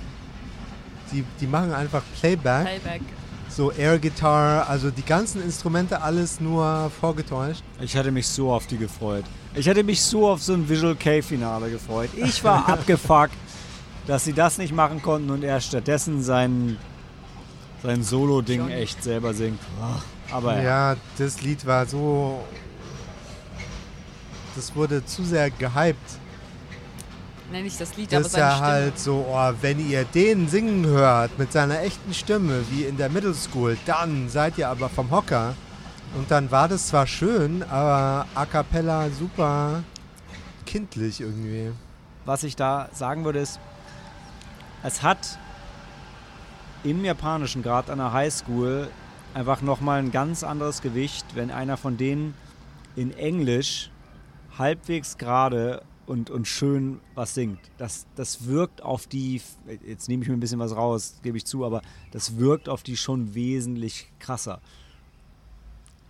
die, 1.13 1.25
die 1.41 1.47
machen 1.47 1.73
einfach 1.73 2.03
Playback, 2.19 2.65
Playback. 2.83 3.03
so 3.49 3.71
Air 3.73 3.99
Guitar, 3.99 4.69
also 4.69 4.91
die 4.91 5.05
ganzen 5.05 5.43
Instrumente 5.43 6.03
alles 6.03 6.41
nur 6.41 6.91
vorgetäuscht. 7.01 7.63
Ich 7.81 7.97
hatte 7.97 8.11
mich 8.11 8.27
so 8.27 8.53
auf 8.53 8.67
die 8.67 8.77
gefreut. 8.77 9.25
Ich 9.55 9.67
hätte 9.67 9.85
mich 9.85 10.03
so 10.03 10.29
auf 10.29 10.43
so 10.43 10.53
ein 10.55 10.69
Visual 10.69 10.97
K-Finale 10.97 11.71
gefreut. 11.71 12.11
Ich 12.17 12.43
war 12.43 12.69
abgefuckt, 12.69 13.35
dass 14.09 14.25
sie 14.25 14.33
das 14.33 14.59
nicht 14.59 14.75
machen 14.75 15.01
konnten 15.01 15.31
und 15.31 15.45
er 15.45 15.61
stattdessen 15.61 16.23
sein, 16.23 16.77
sein 17.85 18.03
Solo-Ding 18.03 18.69
echt 18.71 19.03
selber 19.05 19.35
singt. 19.35 19.61
Aber 20.31 20.57
ja. 20.57 20.93
Ja, 20.93 20.97
das 21.19 21.43
Lied 21.43 21.65
war 21.67 21.87
so, 21.87 22.43
das 24.57 24.75
wurde 24.75 25.05
zu 25.05 25.25
sehr 25.25 25.51
gehypt. 25.51 26.19
Nenne 27.53 27.67
ich 27.67 27.77
das 27.77 27.97
Lied, 27.97 28.09
aber 28.13 28.19
Das 28.23 28.27
ist 28.29 28.33
seine 28.33 28.45
ja 28.47 28.53
Stimme. 28.53 28.67
halt 28.67 28.99
so, 28.99 29.27
oh, 29.31 29.53
wenn 29.61 29.89
ihr 29.89 30.05
den 30.05 30.49
singen 30.49 30.87
hört 30.87 31.39
mit 31.39 31.53
seiner 31.53 31.81
echten 31.83 32.15
Stimme, 32.15 32.65
wie 32.71 32.85
in 32.85 32.97
der 32.97 33.11
Middle 33.11 33.35
School, 33.35 33.77
dann 33.87 34.29
seid 34.31 34.57
ihr 34.59 34.69
aber 34.71 34.89
vom 34.89 35.11
Hocker. 35.11 35.55
Und 36.17 36.31
dann 36.31 36.51
war 36.51 36.69
das 36.69 36.89
zwar 36.89 37.07
schön, 37.07 37.63
aber 37.65 38.27
a 38.35 38.47
cappella 38.47 39.11
super 39.11 39.83
kindlich 40.65 41.21
irgendwie. 41.21 41.73
was 42.25 42.43
ich 42.45 42.57
da 42.57 42.89
sagen 42.95 43.25
würde, 43.25 43.41
ist, 43.41 43.61
es 44.83 45.03
hat 45.03 45.39
im 46.85 47.05
Japanischen, 47.05 47.63
gerade 47.63 47.91
an 47.91 47.99
der 47.99 48.13
Highschool, 48.13 48.89
einfach 49.33 49.63
nochmal 49.63 49.99
ein 49.99 50.13
ganz 50.13 50.45
anderes 50.45 50.83
Gewicht, 50.83 51.25
wenn 51.35 51.51
einer 51.51 51.77
von 51.77 51.97
denen 51.97 52.35
in 52.95 53.11
Englisch 53.17 53.91
halbwegs 54.57 55.19
gerade 55.19 55.83
und, 56.07 56.31
und 56.31 56.47
schön 56.47 57.01
was 57.15 57.35
singt. 57.35 57.59
Das, 57.79 58.07
das 58.15 58.47
wirkt 58.47 58.83
auf 58.83 59.07
die, 59.07 59.41
jetzt 59.87 60.09
nehme 60.09 60.23
ich 60.23 60.29
mir 60.29 60.37
ein 60.37 60.41
bisschen 60.41 60.61
was 60.61 60.77
raus, 60.77 61.19
gebe 61.23 61.37
ich 61.39 61.47
zu, 61.47 61.65
aber 61.65 61.83
das 62.13 62.39
wirkt 62.39 62.69
auf 62.69 62.83
die 62.83 62.97
schon 62.97 63.35
wesentlich 63.35 64.13
krasser. 64.19 64.61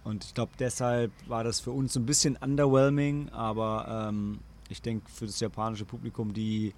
Und 0.03 0.25
ich 0.25 0.35
glaube, 0.35 0.53
deshalb 0.59 1.13
war 1.29 1.45
das 1.45 1.61
für 1.61 1.71
uns 1.71 1.97
ein 1.97 2.05
bisschen 2.05 2.37
underwhelming, 2.37 3.31
aber 3.31 4.09
ähm, 4.09 4.41
ich 4.69 4.83
denke, 4.83 5.09
für 5.11 5.25
das 5.25 5.41
japanische 5.41 5.87
Publikum, 5.87 6.35
die, 6.35 6.75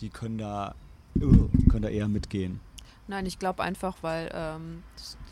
die 0.00 0.10
können, 0.10 0.36
da, 0.36 0.74
uh, 1.20 1.48
können 1.70 1.82
da 1.82 1.88
eher 1.88 2.08
mitgehen. 2.08 2.60
Nein, 3.08 3.26
ich 3.26 3.38
glaube 3.38 3.62
einfach, 3.62 3.96
weil 4.02 4.30
ähm, 4.34 4.82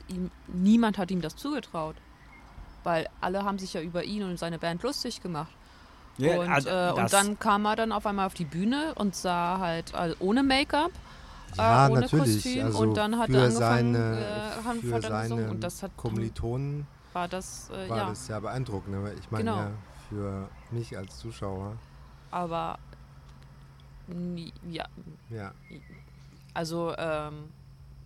ihm, 0.09 0.31
niemand 0.49 0.99
hat 0.99 1.11
ihm 1.11 1.21
das 1.21 1.37
zugetraut. 1.37 1.97
weil 2.85 3.09
alle 3.21 3.45
haben 3.45 3.59
sich 3.59 3.75
ja 3.75 3.81
über 3.81 4.05
ihn 4.05 4.23
und 4.23 4.39
seine 4.39 4.59
Band 4.59 4.83
lustig 4.83 5.21
gemacht. 5.21 5.51
Ja, 6.19 6.39
und, 6.41 6.49
also 6.49 6.69
äh, 6.69 6.93
und 6.93 7.13
dann 7.13 7.39
kam 7.39 7.67
er 7.67 7.77
dann 7.77 7.93
auf 7.93 8.07
einmal 8.07 8.27
auf 8.27 8.35
die 8.35 8.45
Bühne 8.45 8.95
und 8.95 9.15
sah 9.17 9.59
halt 9.59 9.95
also 9.95 10.15
ohne 10.21 10.43
Make-up, 10.43 10.93
Ja, 11.57 11.89
äh, 11.89 11.91
ohne 11.91 12.01
natürlich. 12.03 12.43
Kostüm 12.45 12.65
also 12.65 12.79
und 12.79 12.95
dann 12.97 13.19
hat 13.19 13.27
für 13.27 13.37
er 13.39 13.45
angefangen, 13.47 13.95
seine, 13.95 14.19
äh, 14.19 14.81
für 14.81 14.95
hat 14.95 15.05
er 15.05 15.11
seine 15.11 15.51
und 15.51 15.61
das 15.65 15.83
hat 15.83 15.97
Kommilitonen 15.97 16.87
war 17.13 17.29
das 17.29 17.71
äh, 17.71 17.89
war 17.91 17.97
ja, 17.99 18.09
das 18.09 18.29
ja 18.29 18.39
beeindruckend. 18.41 18.95
Aber 18.95 19.13
ich 19.13 19.31
meine 19.31 19.45
Genau. 19.51 19.57
ja, 19.59 19.71
für 20.09 20.49
mich 20.71 20.97
als 20.97 21.19
Zuschauer, 21.19 21.77
aber 22.31 22.79
ja, 24.71 24.85
ja. 25.31 25.53
also 26.55 26.95
ähm, 26.97 27.51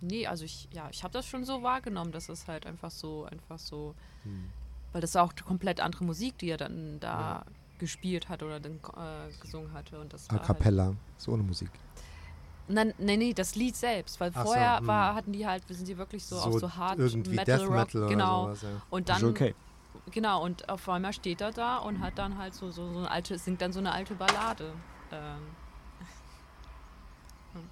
nee, 0.00 0.26
also 0.26 0.44
ich 0.44 0.68
ja, 0.72 0.88
ich 0.90 1.02
habe 1.02 1.12
das 1.12 1.26
schon 1.26 1.44
so 1.44 1.62
wahrgenommen, 1.62 2.12
dass 2.12 2.28
es 2.28 2.48
halt 2.48 2.66
einfach 2.66 2.90
so 2.90 3.24
einfach 3.24 3.58
so 3.58 3.94
Hm. 4.24 4.50
weil 4.92 5.00
das 5.00 5.16
auch 5.16 5.32
komplett 5.34 5.80
andere 5.80 6.04
Musik, 6.04 6.38
die 6.38 6.50
er 6.50 6.56
dann 6.56 7.00
da 7.00 7.44
gespielt 7.78 8.28
hat 8.28 8.42
oder 8.42 8.60
dann 8.60 8.74
äh, 8.76 9.32
gesungen 9.40 9.72
hatte 9.72 9.98
und 9.98 10.12
das 10.12 10.28
A 10.28 10.34
halt, 10.34 10.42
cappella, 10.42 10.94
so 11.16 11.32
ohne 11.32 11.42
Musik. 11.42 11.70
Nein, 12.68 12.94
nee, 12.98 13.16
nee, 13.16 13.32
das 13.32 13.56
Lied 13.56 13.74
selbst, 13.74 14.20
weil 14.20 14.30
Ach 14.34 14.42
so, 14.42 14.52
vorher 14.52 14.78
hm. 14.78 14.86
war, 14.86 15.14
hatten 15.14 15.32
die 15.32 15.46
halt, 15.46 15.66
sind 15.68 15.88
die 15.88 15.96
wirklich 15.96 16.24
so, 16.24 16.36
auf 16.36 16.60
so 16.60 16.76
hart 16.76 16.98
irgendwie 16.98 17.34
Metal 17.34 17.58
Death 17.58 17.68
Rock, 17.68 17.94
Metal 17.94 18.08
genau. 18.08 18.44
sowas. 18.44 18.62
Ja. 18.62 18.68
Und 18.90 19.08
Ist 19.08 19.22
dann, 19.22 19.30
okay. 19.30 19.54
genau, 20.12 20.44
und 20.44 20.68
auf 20.68 20.88
einmal 20.88 21.12
steht 21.12 21.40
er 21.40 21.50
da 21.50 21.78
und 21.78 22.00
hat 22.00 22.16
dann 22.18 22.38
halt 22.38 22.54
so, 22.54 22.70
so, 22.70 22.92
so 22.92 22.98
eine 22.98 23.10
alte, 23.10 23.38
singt 23.38 23.60
dann 23.60 23.72
so 23.72 23.80
eine 23.80 23.92
alte 23.92 24.14
Ballade. 24.14 24.72
Ähm, 25.10 25.40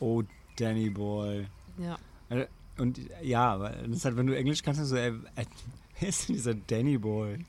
Oh, 0.00 0.22
Danny 0.56 0.90
Boy. 0.90 1.46
ja. 1.78 1.98
Äh, 2.28 2.46
Und 2.78 2.98
ja, 3.22 3.56
das 3.58 3.88
ist 3.98 4.04
halt, 4.04 4.16
wenn 4.16 4.26
du 4.26 4.36
Englisch 4.36 4.62
kannst, 4.62 4.80
dann 4.80 4.86
so, 4.86 4.96
äh, 4.96 5.08
äh, 5.08 5.44
wer 6.00 6.08
ist 6.08 6.28
denn 6.28 6.34
dieser 6.36 6.54
Danny 6.54 6.96
Boy? 6.98 7.44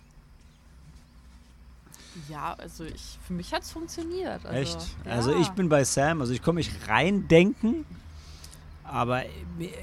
Ja, 2.29 2.53
also 2.53 2.83
ich, 2.83 3.17
für 3.25 3.33
mich 3.33 3.51
hat 3.53 3.63
es 3.63 3.71
funktioniert. 3.71 4.45
Also, 4.45 4.49
Echt? 4.77 4.87
Ja. 5.05 5.11
Also 5.13 5.33
ich 5.33 5.49
bin 5.49 5.67
bei 5.69 5.83
Sam, 5.83 6.21
also 6.21 6.31
ich 6.33 6.43
komme 6.43 6.57
mich 6.57 6.69
reindenken, 6.87 7.85
aber 8.83 9.23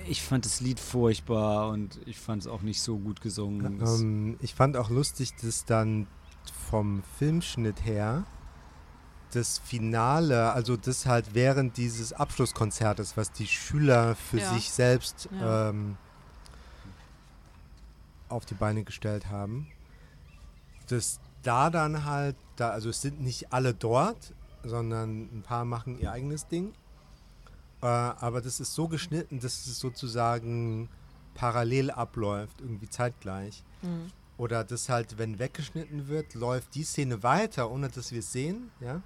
ich 0.08 0.22
fand 0.22 0.44
das 0.44 0.60
Lied 0.60 0.78
furchtbar 0.78 1.70
und 1.70 1.98
ich 2.06 2.18
fand 2.18 2.42
es 2.42 2.46
auch 2.48 2.62
nicht 2.62 2.80
so 2.82 2.98
gut 2.98 3.20
gesungen. 3.20 3.80
Es- 3.80 4.00
Ähm, 4.00 4.36
ich 4.40 4.54
fand 4.54 4.76
auch 4.76 4.90
lustig, 4.90 5.34
dass 5.42 5.64
dann 5.64 6.06
vom 6.70 7.02
Filmschnitt 7.18 7.84
her 7.84 8.24
das 9.32 9.58
Finale, 9.58 10.52
also 10.52 10.76
das 10.76 11.06
halt 11.06 11.34
während 11.34 11.76
dieses 11.76 12.12
Abschlusskonzertes, 12.12 13.16
was 13.16 13.32
die 13.32 13.46
Schüler 13.46 14.14
für 14.16 14.38
Ja. 14.38 14.54
sich 14.54 14.70
selbst 14.70 15.28
Ja. 15.40 15.70
ähm, 15.70 15.96
auf 18.28 18.44
die 18.46 18.54
Beine 18.54 18.84
gestellt 18.84 19.28
haben, 19.28 19.66
dass 20.88 21.20
da 21.42 21.70
dann 21.70 22.04
halt, 22.04 22.36
da, 22.56 22.70
also 22.70 22.88
es 22.90 23.00
sind 23.02 23.20
nicht 23.20 23.52
alle 23.52 23.74
dort, 23.74 24.32
sondern 24.62 25.22
ein 25.38 25.42
paar 25.42 25.64
machen 25.64 25.98
ihr 25.98 26.12
eigenes 26.12 26.46
Ding. 26.46 26.72
Äh, 27.82 27.86
aber 27.86 28.40
das 28.40 28.60
ist 28.60 28.74
so 28.74 28.88
geschnitten, 28.88 29.40
dass 29.40 29.66
es 29.66 29.78
sozusagen 29.78 30.88
parallel 31.34 31.90
abläuft, 31.90 32.60
irgendwie 32.60 32.88
zeitgleich. 32.90 33.64
Mhm. 33.82 34.10
Oder 34.36 34.64
dass 34.64 34.88
halt, 34.88 35.18
wenn 35.18 35.38
weggeschnitten 35.38 36.08
wird, 36.08 36.34
läuft 36.34 36.74
die 36.74 36.84
Szene 36.84 37.22
weiter, 37.22 37.70
ohne 37.70 37.88
dass 37.88 38.12
wir 38.12 38.18
es 38.20 38.32
sehen, 38.32 38.70
ja. 38.80 39.00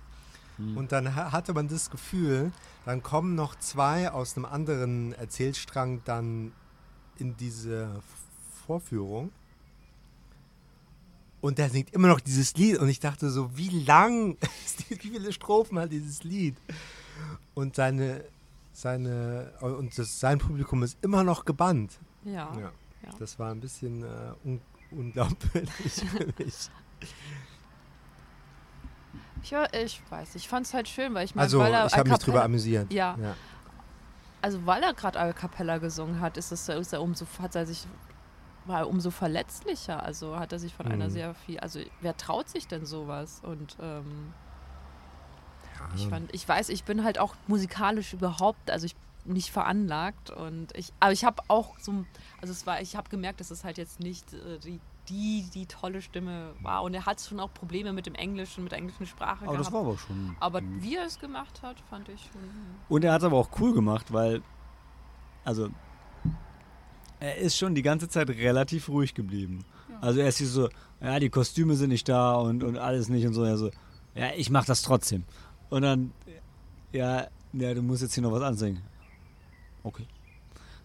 Hm. 0.57 0.77
Und 0.77 0.93
dann 0.93 1.15
ha- 1.17 1.33
hatte 1.33 1.53
man 1.55 1.69
das 1.69 1.91
Gefühl, 1.91 2.53
dann 2.85 3.03
kommen 3.03 3.35
noch 3.35 3.55
zwei 3.59 4.11
aus 4.11 4.37
einem 4.37 4.45
anderen 4.47 5.13
Erzählstrang 5.15 6.03
dann 6.05 6.53
in 7.19 7.37
diese 7.37 8.01
Vorführung. 8.67 9.31
Und 11.41 11.59
der 11.59 11.69
singt 11.69 11.93
immer 11.93 12.09
noch 12.09 12.21
dieses 12.21 12.55
Lied. 12.57 12.79
Und 12.79 12.89
ich 12.89 13.01
dachte 13.01 13.29
so, 13.31 13.57
wie 13.57 13.69
lang, 13.85 14.37
ist 14.65 14.89
die- 14.91 14.95
wie 15.03 15.11
viele 15.11 15.33
Strophen 15.33 15.79
hat 15.79 15.93
dieses 15.93 16.25
Lied? 16.25 16.57
Und 17.55 17.77
seine, 17.77 18.25
seine, 18.73 19.53
und 19.61 19.97
das, 19.99 20.19
sein 20.21 20.39
Publikum 20.39 20.83
ist 20.83 20.97
immer 21.03 21.23
noch 21.25 21.45
gebannt. 21.45 21.99
Ja. 22.25 22.53
Ja. 22.59 22.73
Ja. 23.05 23.11
Das 23.19 23.39
war 23.39 23.51
ein 23.51 23.61
bisschen 23.61 24.03
äh, 24.03 24.07
un 24.45 24.61
unglaubwürdig 24.91 25.93
für 25.93 26.27
mich. 26.43 26.71
Ich, 29.45 29.53
ich 29.53 30.03
weiß, 30.11 30.37
ich 30.37 30.49
fand 30.49 30.67
es 30.67 30.73
halt 30.73 30.89
schön, 30.89 31.13
weil 31.13 31.27
ich 31.27 31.35
meine, 31.35 31.45
Also, 31.45 31.59
weil 31.59 31.75
er 31.75 31.85
ich 31.87 31.97
habe 31.97 32.09
mich 32.09 32.19
drüber 32.19 32.43
amüsiert. 32.43 32.91
Ja. 32.91 33.15
ja. 33.21 33.35
Also 34.41 34.65
weil 34.65 34.83
er 34.83 34.95
gerade 34.95 35.21
A 35.21 35.33
Cappella 35.35 35.77
gesungen 35.79 36.21
hat, 36.21 36.39
ist, 36.39 36.51
es, 36.51 36.67
ist 36.69 36.93
er 36.95 37.03
umso, 37.03 37.27
hat 37.41 37.55
er 37.55 37.67
sich, 37.67 37.87
war 38.65 38.81
er 38.81 38.89
umso 38.89 39.11
verletzlicher. 39.11 40.03
Also 40.03 40.39
hat 40.39 40.53
er 40.53 40.59
sich 40.59 40.75
von 40.75 40.87
einer 40.87 41.07
Mhm. 41.07 41.11
sehr 41.11 41.35
viel, 41.35 41.61
also 41.61 41.79
wer 42.01 42.17
traut 42.17 42.49
sich 42.49 42.67
denn 42.69 42.87
sowas? 42.87 43.41
Und 43.43 43.77
ähm, 43.81 44.33
ich 45.95 46.09
fand, 46.09 46.35
ich 46.35 46.49
weiß, 46.49 46.71
ich 46.71 46.85
bin 46.85 47.05
halt 47.05 47.19
auch 47.19 47.35
musikalisch 47.47 48.15
überhaupt, 48.15 48.71
also 48.71 48.87
ich 48.87 48.97
nicht 49.27 49.51
veranlagt 49.51 50.31
und 50.31 50.77
ich, 50.77 50.93
aber 51.01 51.13
ich 51.13 51.25
habe 51.25 51.43
auch 51.49 51.79
so, 51.79 52.05
also 52.41 52.53
es 52.53 52.67
war, 52.67 52.81
ich 52.81 52.97
habe 52.97 53.09
gemerkt, 53.11 53.41
dass 53.41 53.51
es 53.51 53.65
halt 53.65 53.79
jetzt 53.79 54.01
nicht 54.01 54.33
äh, 54.35 54.59
die, 54.59 54.81
die, 55.09 55.45
die 55.53 55.67
tolle 55.67 56.03
Stimme 56.03 56.55
war 56.63 56.83
und 56.83 56.95
er 56.95 57.07
hat 57.07 57.21
schon 57.21 57.41
auch 57.41 57.53
Probleme 57.53 57.93
mit 57.93 58.07
dem 58.07 58.15
Englischen, 58.15 58.65
mit 58.65 58.73
der 58.73 58.79
englischen 58.79 59.07
Sprache 59.07 59.47
aber 59.47 59.59
das 59.59 59.69
gehabt. 59.69 59.85
war 59.85 59.93
aber 59.93 59.99
schon. 59.99 60.37
aber 60.41 60.61
wie 60.81 60.97
er 60.97 61.05
es 61.05 61.19
gemacht 61.19 61.63
hat, 61.63 61.81
fand 61.91 62.09
ich 62.09 62.21
schon. 62.33 62.41
Und 62.89 63.05
er 63.05 63.13
hat 63.13 63.21
es 63.23 63.27
aber 63.27 63.37
auch 63.37 63.51
cool 63.61 63.75
gemacht, 63.75 64.13
weil, 64.13 64.43
also, 65.45 65.69
er 67.21 67.37
ist 67.37 67.57
schon 67.57 67.75
die 67.75 67.83
ganze 67.83 68.09
Zeit 68.09 68.29
relativ 68.31 68.89
ruhig 68.89 69.15
geblieben. 69.15 69.65
Also 70.01 70.21
er 70.21 70.29
ist 70.29 70.39
hier 70.39 70.47
so, 70.47 70.69
ja, 71.01 71.19
die 71.19 71.31
Kostüme 71.31 71.77
sind 71.77 71.91
nicht 71.91 72.09
da 72.09 72.35
und, 72.35 72.63
und 72.63 72.77
alles 72.77 73.09
nicht 73.09 73.27
und 73.27 73.33
so. 73.33 73.45
Er 73.45 73.57
so, 73.57 73.71
ja, 74.15 74.33
ich 74.37 74.51
mach 74.51 74.65
das 74.65 74.83
trotzdem. 74.83 75.25
Und 75.71 75.83
dann, 75.83 76.13
ja, 76.93 77.29
ja, 77.53 77.75
du 77.75 77.83
musst 77.83 78.03
jetzt 78.03 78.15
hier 78.15 78.23
noch 78.23 78.33
was 78.33 78.43
ansingen. 78.43 78.83
Okay. 79.83 80.07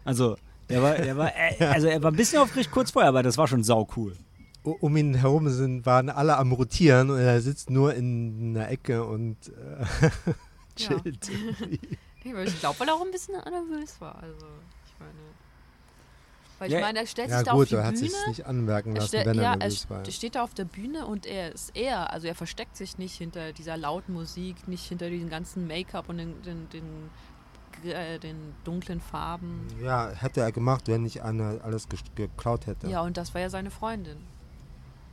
Also, 0.06 0.38
der 0.70 0.82
war, 0.82 0.94
der 0.96 1.18
war, 1.18 1.32
äh, 1.36 1.64
also 1.66 1.88
er 1.88 2.02
war 2.04 2.12
ein 2.12 2.16
bisschen 2.18 2.40
aufgeregt 2.42 2.72
kurz 2.72 2.92
vorher, 2.92 3.10
aber 3.10 3.24
das 3.24 3.38
war 3.38 3.48
schon 3.48 3.64
sau 3.64 3.88
cool. 3.96 4.16
Um 4.64 4.96
ihn 4.98 5.14
herum 5.16 5.50
sind, 5.50 5.86
waren 5.86 6.10
alle 6.10 6.38
am 6.38 6.52
Rotieren 6.52 7.10
und 7.10 7.18
er 7.20 7.42
sitzt 7.42 7.70
nur 7.70 7.94
in 7.96 8.56
einer 8.56 8.70
Ecke 8.70 9.04
und 9.06 9.38
äh, 9.48 9.52
Ja. 10.78 10.88
chillt. 11.02 11.30
irgendwie. 11.30 11.80
Ich 12.46 12.60
glaube, 12.60 12.80
weil 12.82 12.88
er 12.90 12.94
auch 12.96 13.02
ein 13.04 13.12
bisschen 13.12 13.34
nervös 13.36 14.00
war. 14.02 14.16
Also, 14.22 14.46
ich 14.86 15.00
meine. 15.00 15.12
Weil 16.60 16.68
ich 16.68 16.74
Ja. 16.74 16.82
meine, 16.82 17.00
er 17.00 17.08
stellt 17.08 17.30
Ja 17.30 17.38
sich 17.40 17.46
da 17.46 17.52
auf 17.54 17.60
gut, 17.60 17.72
die 17.72 17.76
er 17.76 17.86
hat 17.86 17.94
Bühne. 17.96 18.08
sich 18.10 18.28
nicht 18.28 18.46
anmerken 18.46 18.90
er 18.90 18.96
lassen, 18.96 19.08
stell- 19.08 19.26
wenn 19.26 19.38
er 19.38 19.44
ja, 19.44 19.52
er 19.54 19.58
nervös 19.58 19.90
war. 19.90 20.04
st- 20.04 20.12
steht 20.12 20.36
da 20.36 20.44
auf 20.44 20.54
der 20.54 20.66
Bühne 20.66 21.06
und 21.08 21.26
er 21.26 21.54
ist 21.54 21.72
er. 21.76 22.12
Also 22.12 22.28
er 22.28 22.36
versteckt 22.36 22.76
sich 22.76 22.98
nicht 22.98 23.16
hinter 23.16 23.54
dieser 23.54 23.78
lauten 23.78 24.14
Musik, 24.14 24.68
nicht 24.68 24.84
hinter 24.86 25.10
diesem 25.10 25.30
ganzen 25.30 25.66
Make-up 25.66 26.10
und 26.10 26.18
den, 26.18 26.42
den, 26.44 26.70
den, 26.70 26.84
äh, 27.86 28.20
den 28.20 28.54
dunklen 28.64 29.00
Farben. 29.00 29.68
Ja, 29.82 30.10
hätte 30.10 30.42
er 30.42 30.52
gemacht, 30.52 30.88
wenn 30.88 31.04
nicht 31.04 31.22
einer 31.24 31.60
alles 31.64 31.88
geklaut 32.16 32.68
hätte. 32.68 32.88
Ja, 32.88 33.02
und 33.02 33.18
das 33.18 33.34
war 33.34 33.42
ja 33.42 33.50
seine 33.50 33.72
Freundin. 33.72 34.18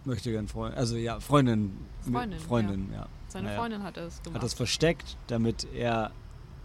Möchte 0.05 0.30
gern 0.30 0.47
Freundin, 0.47 0.78
also 0.78 0.97
ja, 0.97 1.18
Freundin. 1.18 1.76
Freundin, 2.01 2.38
Freundin, 2.38 2.93
ja. 2.93 3.09
Seine 3.28 3.48
Naja. 3.48 3.59
Freundin 3.59 3.82
hat 3.82 3.97
es 3.97 4.22
gemacht. 4.22 4.36
Hat 4.36 4.43
das 4.44 4.55
versteckt, 4.55 5.16
damit 5.26 5.66
er 5.74 6.12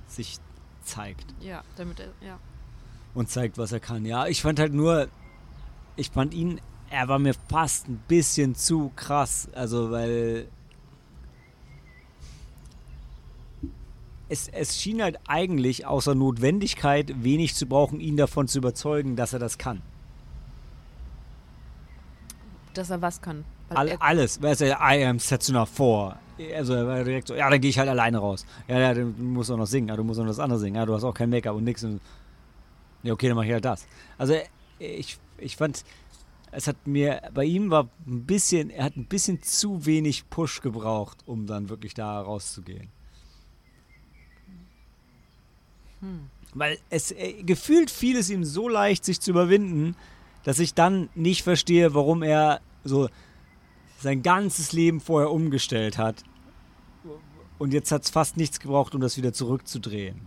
sich 0.08 0.38
zeigt. 0.84 1.26
ja, 1.40 1.64
damit 1.76 2.00
er, 2.00 2.08
ja. 2.26 2.40
und 3.14 3.30
zeigt, 3.30 3.58
was 3.58 3.72
er 3.72 3.80
kann. 3.80 4.06
Ja, 4.06 4.28
ich 4.28 4.42
fand 4.42 4.60
halt 4.60 4.74
nur, 4.74 5.08
ich 5.96 6.12
fand 6.12 6.34
ihn, 6.34 6.62
er 6.90 7.08
war 7.08 7.20
mir 7.20 7.34
fast 7.50 7.88
ein 7.88 8.02
bisschen 8.08 8.54
zu 8.56 8.92
krass. 8.96 9.48
Also, 9.54 9.92
weil 9.92 10.48
es, 14.32 14.48
es 14.48 14.82
schien 14.82 15.04
halt 15.04 15.20
eigentlich 15.28 15.86
außer 15.86 16.16
Notwendigkeit 16.16 17.12
wenig 17.22 17.54
zu 17.54 17.66
brauchen, 17.66 18.00
ihn 18.00 18.16
davon 18.16 18.48
zu 18.48 18.60
überzeugen, 18.60 19.18
dass 19.18 19.34
er 19.34 19.40
das 19.40 19.58
kann. 19.58 19.82
Dass 22.74 22.90
er 22.90 23.02
was 23.02 23.22
kann. 23.22 23.44
All, 23.68 23.90
er, 23.90 24.02
alles. 24.02 24.42
Weißt 24.42 24.62
du, 24.62 24.66
I 24.66 25.06
am 25.06 25.20
Setsuna 25.20 25.66
4. 25.66 26.16
Also 26.56 26.74
er 26.74 26.88
war 26.88 27.04
direkt 27.04 27.28
so, 27.28 27.36
ja, 27.36 27.50
dann 27.50 27.60
gehe 27.60 27.70
ich 27.70 27.78
halt 27.78 27.90
alleine 27.90 28.20
raus. 28.20 28.46
Ja, 28.70 28.80
ja, 28.80 28.94
du 28.94 29.06
musst 29.06 29.52
auch 29.52 29.58
noch 29.58 29.68
singen, 29.68 29.90
ja, 29.90 29.98
du 29.98 30.04
musst 30.06 30.18
auch 30.18 30.24
noch 30.24 30.32
das 30.32 30.40
andere 30.40 30.60
singen. 30.60 30.78
Ja, 30.78 30.86
du 30.86 30.94
hast 30.94 31.04
auch 31.04 31.14
kein 31.14 31.30
Make-up 31.30 31.56
und 31.56 31.66
nix. 31.66 31.84
Und 31.84 32.00
ja, 33.04 33.12
okay, 33.14 33.28
dann 33.28 33.36
mache 33.36 33.48
ich 33.48 33.52
halt 33.52 33.66
das. 33.66 33.86
Also 34.18 34.36
ich, 34.80 35.18
ich 35.40 35.58
fand, 35.58 35.84
es 36.52 36.68
hat 36.68 36.88
mir, 36.88 37.22
bei 37.34 37.44
ihm 37.44 37.70
war 37.70 37.90
ein 38.08 38.26
bisschen, 38.26 38.70
er 38.70 38.86
hat 38.86 38.96
ein 38.96 39.08
bisschen 39.08 39.44
zu 39.44 39.86
wenig 39.86 40.30
Push 40.30 40.62
gebraucht, 40.62 41.18
um 41.26 41.48
dann 41.48 41.68
wirklich 41.68 41.94
da 41.94 42.22
rauszugehen. 42.22 42.90
Hm. 46.02 46.30
Weil 46.54 46.78
es 46.90 47.12
äh, 47.12 47.44
gefühlt 47.44 47.90
fiel 47.90 48.18
es 48.18 48.30
ihm 48.30 48.44
so 48.44 48.68
leicht, 48.68 49.06
sich 49.06 49.22
zu 49.22 49.32
überwinden, 49.32 49.96
dass 50.44 50.60
ich 50.60 50.74
dann 50.74 51.10
nicht 51.16 51.44
verstehe, 51.44 51.94
warum 51.94 52.24
er 52.24 52.60
so 52.84 53.10
sein 54.00 54.24
ganzes 54.24 54.74
Leben 54.74 55.00
vorher 55.00 55.32
umgestellt 55.32 55.98
hat. 55.98 56.24
Und 57.58 57.74
jetzt 57.74 57.92
hat 57.92 58.04
es 58.04 58.10
fast 58.10 58.38
nichts 58.38 58.60
gebraucht, 58.60 58.96
um 58.96 59.02
das 59.02 59.18
wieder 59.18 59.34
zurückzudrehen. 59.34 60.20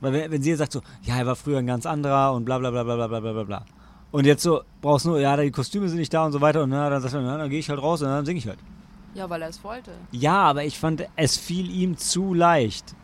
Weil 0.00 0.12
wenn, 0.12 0.30
wenn 0.32 0.42
sie 0.42 0.54
sagt 0.56 0.72
so, 0.72 0.82
ja, 1.02 1.16
er 1.16 1.26
war 1.26 1.36
früher 1.36 1.58
ein 1.58 1.66
ganz 1.66 1.86
anderer 1.86 2.34
und 2.34 2.44
bla 2.44 2.58
bla 2.58 2.72
bla 2.72 2.82
bla 2.82 3.06
bla 3.06 3.20
bla 3.20 3.32
bla 3.32 3.44
bla. 3.44 3.64
Und 4.10 4.26
jetzt 4.26 4.42
so, 4.42 4.62
brauchst 4.80 5.06
nur, 5.06 5.20
ja, 5.20 5.36
die 5.36 5.52
Kostüme 5.52 5.88
sind 5.88 5.98
nicht 5.98 6.12
da 6.12 6.26
und 6.26 6.32
so 6.32 6.40
weiter 6.40 6.64
und 6.64 6.70
na, 6.70 6.90
dann 6.90 7.00
sagt 7.00 7.14
er, 7.14 7.22
na, 7.22 7.38
dann 7.38 7.48
gehe 7.48 7.60
ich 7.60 7.70
halt 7.70 7.80
raus 7.80 8.02
und 8.02 8.08
dann 8.08 8.26
singe 8.26 8.38
ich 8.38 8.48
halt. 8.48 8.58
Ja, 9.14 9.28
weil 9.28 9.42
er 9.42 9.48
es 9.48 9.62
wollte. 9.62 9.92
Ja, 10.10 10.42
aber 10.42 10.64
ich 10.64 10.78
fand, 10.78 11.06
es 11.16 11.36
fiel 11.36 11.70
ihm 11.70 11.96
zu 11.98 12.32
leicht. 12.34 12.94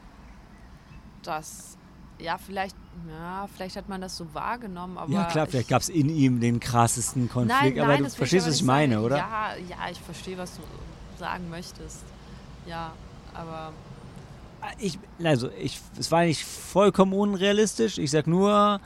Das, 1.23 1.77
ja, 2.19 2.39
vielleicht, 2.39 2.77
ja, 3.09 3.47
vielleicht 3.55 3.77
hat 3.77 3.89
man 3.89 4.01
das 4.01 4.17
so 4.17 4.33
wahrgenommen, 4.35 4.97
aber. 4.97 5.13
ja, 5.13 5.25
klar, 5.27 5.45
ich, 5.45 5.51
vielleicht 5.51 5.69
gab 5.69 5.83
es 5.83 5.89
in 5.89 6.09
ihm 6.09 6.41
den 6.41 6.61
krassesten 6.61 7.29
Konflikt, 7.29 7.61
nein, 7.61 7.79
aber 7.79 7.89
nein, 7.89 7.99
du 7.99 8.05
das 8.05 8.15
will 8.15 8.19
verstehst, 8.19 8.45
aber 8.47 8.51
was 8.53 8.61
ich 8.61 8.67
meine, 8.67 8.95
sagen. 8.95 9.05
oder? 9.07 9.17
Ja, 9.19 9.51
ja, 9.69 9.91
ich 9.91 10.01
verstehe, 10.01 10.39
was 10.39 10.57
du 10.57 10.63
sagen 11.19 11.51
möchtest. 11.51 12.05
Ja, 12.67 12.93
aber 13.35 13.73
Ich, 14.79 14.99
also, 15.23 15.51
ich, 15.51 15.81
es 15.99 16.11
war 16.11 16.25
nicht 16.25 16.45
vollkommen 16.45 17.13
unrealistisch. 17.13 17.99
Ich 17.99 18.11
sag 18.11 18.27
nur, 18.27 18.81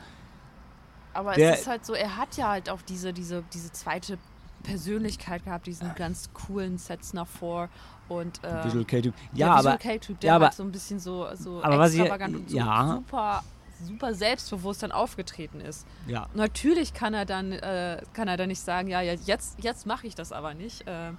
Aber 1.13 1.33
Der- 1.33 1.53
es 1.53 1.61
ist 1.61 1.67
halt 1.67 1.85
so, 1.85 1.93
er 1.93 2.17
hat 2.17 2.35
ja 2.37 2.49
halt 2.49 2.69
auch 2.69 2.81
diese, 2.81 3.13
diese, 3.13 3.43
diese 3.53 3.71
zweite 3.71 4.17
Persönlichkeit 4.63 5.43
gehabt, 5.45 5.67
diesen 5.67 5.93
ganz 5.95 6.29
coolen 6.33 6.77
Sets 6.77 7.13
nach 7.13 7.27
vor 7.27 7.69
und 8.09 8.39
ähm, 8.43 8.63
Visual 8.65 8.85
K-Typ. 8.85 9.13
der 9.31 9.39
Ja, 9.39 9.57
Visual 9.57 9.73
aber 9.73 9.77
K-Typ, 9.77 10.19
der 10.21 10.27
ja, 10.29 10.35
aber- 10.35 10.45
halt 10.45 10.53
so 10.55 10.63
ein 10.63 10.71
bisschen 10.71 10.99
so, 10.99 11.27
so 11.35 11.61
aber 11.63 11.77
was 11.77 11.93
ich- 11.93 11.99
extravagant 11.99 12.35
und 12.35 12.49
so 12.49 12.57
ja. 12.57 12.87
super, 12.95 13.43
super 13.83 14.13
selbstbewusst 14.15 14.81
dann 14.83 14.91
aufgetreten 14.91 15.59
ist. 15.61 15.85
ja, 16.07 16.27
Natürlich 16.33 16.93
kann 16.93 17.13
er 17.13 17.25
dann, 17.25 17.51
äh, 17.51 18.01
kann 18.13 18.27
er 18.27 18.37
dann 18.37 18.47
nicht 18.49 18.61
sagen, 18.61 18.87
ja, 18.87 19.01
ja, 19.01 19.13
jetzt, 19.13 19.61
jetzt 19.63 19.85
mache 19.85 20.07
ich 20.07 20.15
das 20.15 20.31
aber 20.31 20.53
nicht. 20.53 20.85
Äh, 20.87 21.11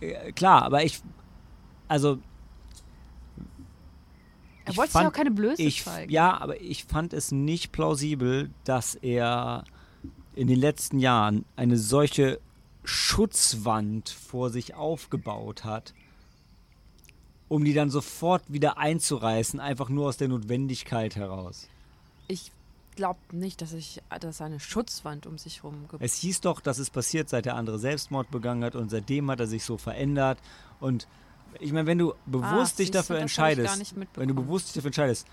äh, 0.00 0.32
klar, 0.32 0.62
aber 0.62 0.82
ich, 0.84 1.00
also 1.88 2.18
er 4.64 4.76
wollte 4.76 4.92
sich 4.94 5.06
auch 5.06 5.12
keine 5.12 5.30
Blöße 5.30 5.62
ich, 5.62 5.84
zeigen. 5.84 6.10
ja, 6.10 6.36
aber 6.40 6.60
ich 6.60 6.84
fand 6.86 7.12
es 7.12 7.30
nicht 7.30 7.70
plausibel, 7.70 8.50
dass 8.64 8.96
er 8.96 9.62
in 10.34 10.48
den 10.48 10.58
letzten 10.58 10.98
Jahren 10.98 11.44
eine 11.54 11.76
solche 11.76 12.40
Schutzwand 12.86 14.08
vor 14.08 14.50
sich 14.50 14.74
aufgebaut 14.74 15.64
hat, 15.64 15.94
um 17.48 17.64
die 17.64 17.74
dann 17.74 17.90
sofort 17.90 18.42
wieder 18.48 18.78
einzureißen, 18.78 19.60
einfach 19.60 19.88
nur 19.88 20.08
aus 20.08 20.16
der 20.16 20.28
Notwendigkeit 20.28 21.16
heraus. 21.16 21.68
Ich 22.28 22.50
glaube 22.96 23.18
nicht, 23.30 23.60
dass 23.60 23.72
ich, 23.72 24.02
dass 24.20 24.40
eine 24.40 24.58
Schutzwand 24.58 25.26
um 25.26 25.38
sich 25.38 25.62
herum 25.62 25.86
ge 25.88 25.98
Es 26.00 26.14
hieß 26.16 26.40
doch, 26.40 26.60
dass 26.60 26.78
es 26.78 26.90
passiert, 26.90 27.28
seit 27.28 27.44
der 27.44 27.54
andere 27.56 27.78
Selbstmord 27.78 28.30
begangen 28.30 28.64
hat 28.64 28.74
und 28.74 28.90
seitdem 28.90 29.30
hat 29.30 29.40
er 29.40 29.46
sich 29.46 29.64
so 29.64 29.76
verändert. 29.76 30.38
Und 30.80 31.06
ich 31.60 31.72
meine, 31.72 31.86
wenn 31.86 31.98
du 31.98 32.14
bewusst 32.24 32.78
dich 32.78 32.86
siehst 32.86 32.94
du, 32.94 32.98
dafür 32.98 33.16
ich 33.16 33.22
entscheidest, 33.22 33.94
wenn 34.14 34.28
du 34.28 34.34
bewusst 34.34 34.68
dich 34.68 34.74
dafür 34.74 34.88
entscheidest, 34.88 35.26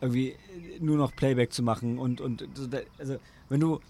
irgendwie 0.00 0.36
nur 0.80 0.96
noch 0.96 1.14
Playback 1.14 1.52
zu 1.52 1.62
machen 1.62 1.98
und, 1.98 2.20
und 2.20 2.46
also 2.98 3.18
wenn 3.48 3.60
du 3.60 3.80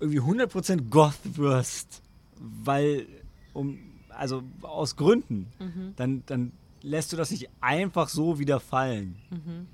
irgendwie 0.00 0.20
100% 0.20 0.88
Goth 0.90 1.18
wirst, 1.36 2.02
weil, 2.38 3.06
um, 3.52 3.78
also 4.10 4.42
aus 4.62 4.96
Gründen, 4.96 5.48
Mhm. 5.58 5.92
dann, 5.96 6.22
dann 6.26 6.52
lässt 6.82 7.12
du 7.12 7.16
das 7.16 7.30
nicht 7.30 7.48
einfach 7.60 8.08
so 8.08 8.38
wieder 8.38 8.60
fallen. 8.60 9.16
Mhm. 9.30 9.66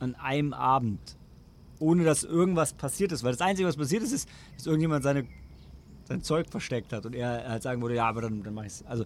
An 0.00 0.14
einem 0.16 0.52
Abend. 0.52 1.16
Ohne 1.78 2.04
dass 2.04 2.22
irgendwas 2.24 2.72
passiert 2.74 3.12
ist. 3.12 3.24
Weil 3.24 3.32
das 3.32 3.40
Einzige, 3.40 3.66
was 3.68 3.76
passiert 3.76 4.02
ist, 4.02 4.12
ist, 4.12 4.28
dass 4.56 4.66
irgendjemand 4.66 5.02
seine, 5.02 5.26
sein 6.04 6.22
Zeug 6.22 6.48
versteckt 6.50 6.92
hat 6.92 7.06
und 7.06 7.14
er 7.14 7.48
halt 7.48 7.62
sagen 7.62 7.80
würde, 7.82 7.94
ja, 7.96 8.06
aber 8.08 8.20
dann, 8.22 8.42
dann 8.42 8.54
mach 8.54 8.64
ich's. 8.64 8.84
Also, 8.86 9.04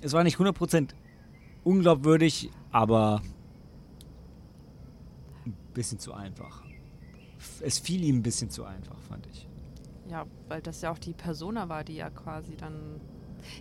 es 0.00 0.12
war 0.12 0.22
nicht 0.24 0.38
100% 0.38 0.90
unglaubwürdig, 1.64 2.50
aber 2.70 3.20
ein 5.44 5.54
bisschen 5.74 5.98
zu 5.98 6.12
einfach. 6.14 6.62
Es 7.60 7.78
fiel 7.78 8.02
ihm 8.04 8.16
ein 8.18 8.22
bisschen 8.22 8.50
zu 8.50 8.64
einfach, 8.64 8.98
fand 9.08 9.26
ich. 9.32 9.46
Ja, 10.08 10.26
weil 10.48 10.62
das 10.62 10.80
ja 10.80 10.90
auch 10.90 10.98
die 10.98 11.12
Persona 11.12 11.68
war, 11.68 11.84
die 11.84 11.96
ja 11.96 12.10
quasi 12.10 12.56
dann. 12.56 13.00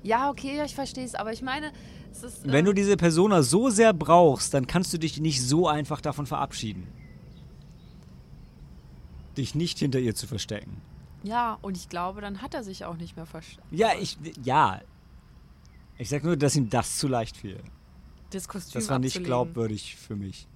Ja, 0.02 0.30
okay, 0.30 0.64
ich 0.66 0.74
verstehe 0.76 1.06
es, 1.06 1.14
aber 1.14 1.32
ich 1.34 1.42
meine, 1.42 1.72
es 2.12 2.24
ist. 2.24 2.52
Wenn 2.52 2.66
du 2.66 2.72
ähm, 2.72 2.76
diese 2.76 2.98
Persona 2.98 3.44
so 3.44 3.70
sehr 3.70 3.94
brauchst, 3.94 4.54
dann 4.54 4.66
kannst 4.66 4.94
du 4.94 4.98
dich 4.98 5.20
nicht 5.20 5.42
so 5.42 5.68
einfach 5.68 6.02
davon 6.02 6.26
verabschieden. 6.26 6.88
Dich 9.38 9.54
nicht 9.54 9.78
hinter 9.80 10.00
ihr 10.00 10.16
zu 10.16 10.26
verstecken. 10.26 10.82
Ja, 11.24 11.58
und 11.62 11.78
ich 11.78 11.90
glaube, 11.90 12.22
dann 12.22 12.42
hat 12.42 12.54
er 12.54 12.64
sich 12.64 12.86
auch 12.86 12.98
nicht 12.98 13.16
mehr 13.16 13.26
verstanden. 13.26 13.76
Ja, 13.76 13.90
ich, 14.00 14.18
ja. 14.44 14.82
Ich 15.98 16.10
sag 16.10 16.24
nur, 16.24 16.38
dass 16.38 16.56
ihm 16.56 16.70
das 16.70 16.98
zu 16.98 17.08
leicht 17.08 17.38
fiel. 17.38 17.60
Das 18.32 18.48
Kostüm 18.48 18.80
Das 18.80 18.90
war 18.90 19.00
nicht 19.00 19.14
abzulegen. 19.18 19.28
glaubwürdig 19.28 19.96
für 19.96 20.16
mich. 20.16 20.48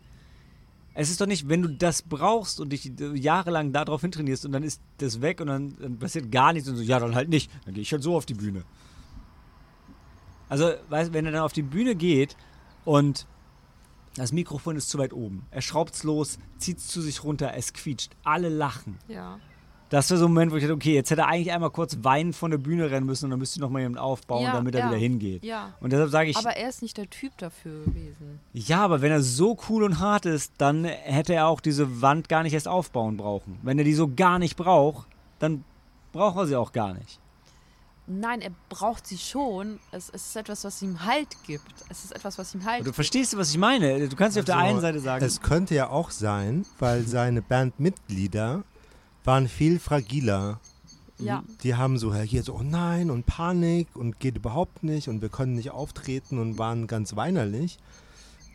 Es 0.94 1.10
ist 1.10 1.22
doch 1.22 1.26
nicht, 1.26 1.48
wenn 1.48 1.62
du 1.62 1.70
das 1.70 2.02
brauchst 2.02 2.60
und 2.60 2.70
dich 2.70 2.92
jahrelang 3.14 3.72
darauf 3.72 4.02
hintrainierst 4.02 4.46
und 4.46 4.52
dann 4.52 4.64
ist 4.64 4.82
das 4.98 5.22
weg 5.22 5.40
und 5.40 5.48
dann, 5.48 5.78
dann 5.80 6.00
passiert 6.00 6.32
gar 6.32 6.52
nichts 6.52 6.68
und 6.68 6.76
so, 6.76 6.84
ja, 6.84 7.00
dann 7.00 7.16
halt 7.16 7.30
nicht. 7.30 7.50
Dann 7.66 7.74
gehe 7.74 7.82
ich 7.82 7.92
halt 7.92 8.04
so 8.04 8.16
auf 8.16 8.26
die 8.26 8.34
Bühne. 8.34 8.64
Also, 10.50 10.74
weißt, 10.90 11.14
wenn 11.14 11.26
er 11.26 11.32
dann 11.32 11.44
auf 11.44 11.54
die 11.54 11.62
Bühne 11.62 11.96
geht 11.96 12.36
und 12.84 13.26
das 14.16 14.34
Mikrofon 14.34 14.76
ist 14.76 14.90
zu 14.90 14.98
weit 14.98 15.14
oben, 15.14 15.46
er 15.50 15.62
schraubt's 15.62 16.04
los, 16.04 16.40
zieht's 16.58 16.88
zu 16.88 17.02
sich 17.02 17.24
runter, 17.24 17.54
es 17.56 17.72
quietscht, 17.72 18.12
alle 18.24 18.50
lachen. 18.50 18.98
Ja. 19.08 19.40
Das 19.92 20.10
war 20.10 20.18
so 20.18 20.26
ein 20.26 20.32
Moment, 20.34 20.52
wo 20.52 20.56
ich 20.56 20.64
dachte, 20.64 20.74
okay, 20.74 20.94
jetzt 20.96 21.12
hätte 21.12 21.22
er 21.22 21.28
eigentlich 21.28 21.52
einmal 21.52 21.70
kurz 21.70 21.98
weinend 22.02 22.34
von 22.36 22.50
der 22.50 22.58
Bühne 22.58 22.90
rennen 22.90 23.06
müssen 23.06 23.26
und 23.26 23.32
dann 23.32 23.40
müsste 23.40 23.60
noch 23.60 23.70
mal 23.70 23.80
jemand 23.80 24.00
aufbauen, 24.00 24.44
Ja, 24.44 24.54
damit 24.54 24.74
er 24.74 24.82
ja, 24.82 24.88
wieder 24.88 24.98
hingeht. 24.98 25.44
Ja. 25.44 25.74
Und 25.82 25.92
deshalb 25.92 26.10
sage 26.10 26.30
ich, 26.30 26.38
Aber 26.38 26.56
er 26.56 26.70
ist 26.70 26.82
nicht 26.82 26.96
der 26.98 27.10
Typ 27.10 27.38
dafür 27.38 27.84
gewesen. 27.84 28.40
ja, 28.54 28.82
aber 28.84 29.02
wenn 29.02 29.12
er 29.12 29.22
so 29.22 29.58
cool 29.70 29.84
und 29.84 30.00
hart 30.00 30.26
ist, 30.26 30.54
dann 30.60 30.86
hätte 30.86 31.34
er 31.34 31.48
auch 31.48 31.60
diese 31.60 32.02
Wand 32.02 32.30
gar 32.30 32.42
nicht 32.44 32.54
erst 32.54 32.70
aufbauen 32.70 33.18
brauchen. 33.18 33.60
Wenn 33.64 33.78
er 33.78 33.84
die 33.84 33.94
so 33.94 34.08
gar 34.08 34.40
nicht 34.40 34.56
braucht, 34.56 35.08
dann 35.40 35.66
braucht 36.14 36.38
er 36.38 36.48
sie 36.48 36.56
auch 36.56 36.72
gar 36.72 36.94
nicht. 36.94 37.20
Nein, 38.08 38.42
er 38.42 38.52
braucht 38.70 39.06
sie 39.06 39.18
schon. 39.18 39.80
Es, 39.92 40.10
es 40.10 40.28
ist 40.28 40.36
etwas, 40.38 40.64
was 40.64 40.82
ihm 40.82 41.06
Halt 41.06 41.28
gibt. 41.46 41.66
Es 41.90 42.04
ist 42.06 42.12
etwas, 42.16 42.38
was 42.38 42.54
ihm 42.56 42.64
Halt 42.66 42.80
Und 42.80 42.86
du 42.86 42.92
gibt. 42.92 42.96
verstehst, 42.96 43.38
was 43.38 43.50
ich 43.52 43.58
meine. 43.58 44.08
Du 44.10 44.16
kannst 44.16 44.36
dir 44.38 44.42
auf 44.42 44.46
der 44.46 44.56
Also, 44.58 44.70
einen 44.70 44.80
Seite 44.82 45.00
sagen, 45.02 45.24
Es 45.26 45.42
könnte 45.42 45.76
ja 45.76 45.90
auch 45.90 46.12
sein, 46.12 46.66
weil 46.80 47.06
seine 47.08 47.42
Bandmitglieder 47.42 48.64
waren 49.24 49.48
viel 49.48 49.80
fragiler. 49.80 50.60
Ja. 51.18 51.44
Die 51.64 51.76
haben 51.76 52.00
so 52.00 52.10
reagiert, 52.10 52.46
so, 52.46 52.56
oh 52.56 52.64
nein, 52.64 53.12
und 53.12 53.28
Panik 53.28 53.96
und 53.96 54.20
geht 54.20 54.38
überhaupt 54.38 54.84
nicht 54.84 55.08
und 55.08 55.22
wir 55.22 55.30
können 55.30 55.56
nicht 55.56 55.72
auftreten 55.72 56.40
und 56.40 56.58
waren 56.58 56.88
ganz 56.88 57.16
weinerlich. 57.16 57.78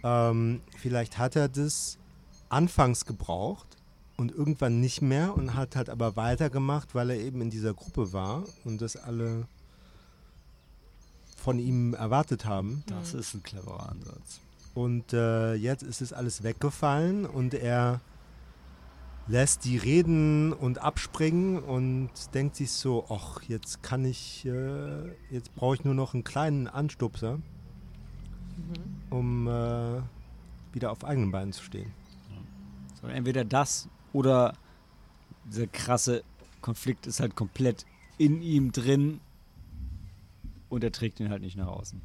Ähm, 0.03 0.61
vielleicht 0.77 1.19
hat 1.19 1.37
er 1.37 1.49
das 1.49 1.99
anfangs 2.49 3.07
gebraucht 3.07 3.77
und 4.17 4.33
irgendwann 4.33 4.81
nicht 4.81 5.01
mehr 5.01 5.37
und 5.37 5.55
hat 5.55 5.77
halt 5.77 5.91
aber 5.91 6.17
weitergemacht, 6.17 6.95
weil 6.95 7.11
er 7.11 7.19
eben 7.19 7.41
in 7.41 7.51
dieser 7.51 7.75
Gruppe 7.75 8.13
war 8.13 8.45
und 8.65 8.81
das 8.83 8.97
alle 8.97 9.47
von 11.37 11.59
ihm 11.61 11.95
erwartet 11.95 12.45
haben. 12.45 12.83
das 12.87 13.15
ist 13.15 13.35
ein 13.35 13.43
cleverer 13.45 13.91
Ansatz. 13.91 14.41
Und 14.75 15.13
äh, 15.13 15.55
jetzt 15.55 15.83
ist 15.83 16.03
es 16.03 16.13
alles 16.13 16.43
weggefallen 16.43 17.25
und 17.25 17.55
er 17.55 18.01
lässt 19.29 19.65
die 19.65 19.77
reden 19.77 20.53
und 20.53 20.79
abspringen 20.79 21.59
und 21.59 22.11
denkt 22.35 22.57
sich 22.57 22.71
so, 22.71 23.07
ach, 23.09 23.43
jetzt 23.43 23.83
kann 23.83 24.05
ich, 24.05 24.45
äh, 24.47 25.09
jetzt 25.31 25.55
brauche 25.55 25.75
ich 25.75 25.85
nur 25.85 25.95
noch 25.95 26.15
einen 26.15 26.25
kleinen 26.25 26.69
Anstupser, 26.69 27.41
um 29.11 29.49
äh, 29.49 30.01
wieder 30.73 30.93
auf 30.93 31.05
eigenen 31.05 31.33
Beinen 31.33 31.53
zu 31.53 31.65
stehen. 31.65 31.93
So, 33.01 33.09
entweder 33.09 33.45
das 33.45 33.89
oder 34.13 34.55
dieser 35.45 35.67
krasse 35.67 36.23
Konflikt 36.61 37.07
ist 37.07 37.21
halt 37.21 37.35
komplett 37.35 37.85
in 38.19 38.43
ihm 38.43 38.73
drin 38.73 39.21
und 40.69 40.83
er 40.83 40.93
trägt 40.93 41.21
ihn 41.21 41.31
halt 41.31 41.43
nicht 41.43 41.57
nach 41.57 41.69
außen. 41.69 42.01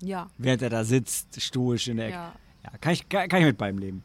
Ja. 0.00 0.28
Während 0.36 0.62
er 0.62 0.70
da 0.70 0.84
sitzt, 0.84 1.40
stoisch 1.40 1.88
in 1.88 1.96
der 1.96 2.06
Ecke. 2.06 2.16
Ja. 2.16 2.32
Ja, 2.64 2.70
kann, 2.78 2.92
ich, 2.94 3.08
kann, 3.08 3.28
kann 3.28 3.40
ich 3.40 3.46
mit 3.46 3.58
beim 3.58 3.78
Leben. 3.78 4.02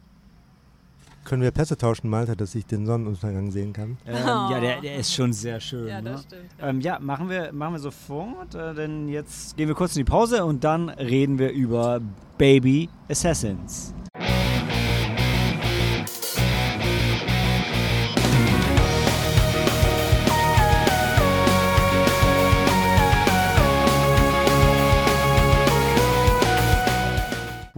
Können 1.30 1.44
wir 1.44 1.52
Pässe 1.52 1.78
tauschen, 1.78 2.10
Malta, 2.10 2.34
dass 2.34 2.56
ich 2.56 2.66
den 2.66 2.88
Sonnenuntergang 2.88 3.52
sehen 3.52 3.72
kann? 3.72 3.98
Ähm, 4.08 4.16
Ja, 4.16 4.60
der, 4.60 4.82
der 4.82 4.96
ist 4.96 5.14
schon 5.14 5.32
sehr 5.32 5.60
schön. 5.60 5.88
Ja, 5.88 6.02
ne? 6.02 6.14
das 6.14 6.24
stimmt. 6.24 6.50
Ähm, 6.60 6.82
ja, 6.82 6.98
machen 6.98 7.30
wir, 7.30 7.54
machen 7.54 7.74
wir 7.74 7.80
sofort, 7.80 8.56
äh, 8.56 8.74
denn 8.74 9.08
jetzt 9.08 9.56
gehen 9.56 9.68
wir 9.68 9.76
kurz 9.76 9.96
in 9.96 10.00
die 10.00 10.10
Pause 10.10 10.44
und 10.44 10.64
dann 10.64 10.90
reden 10.90 11.38
wir 11.38 11.52
über 11.52 12.02
Baby 12.40 12.90
Assassins. 13.08 13.94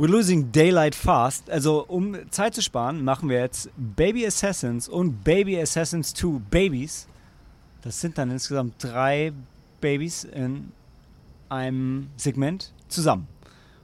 We're 0.02 0.08
losing 0.08 0.52
daylight 0.52 0.96
fast. 0.96 1.48
Also, 1.52 1.86
um 1.86 2.18
Zeit 2.32 2.56
zu 2.56 2.64
sparen, 2.64 3.04
machen 3.04 3.30
wir 3.30 3.38
jetzt 3.40 3.70
Baby 3.78 4.26
Assassins 4.26 4.90
und 4.90 5.24
Baby 5.24 5.62
Assassins 5.62 6.16
2 6.16 6.40
Babies. 6.50 7.08
Das 7.84 8.02
sind 8.02 8.18
dann 8.18 8.32
insgesamt 8.32 8.84
drei 8.84 9.32
Babys 9.80 10.24
in 10.24 10.72
einem 11.50 12.08
Segment 12.18 12.74
zusammen. 12.88 13.28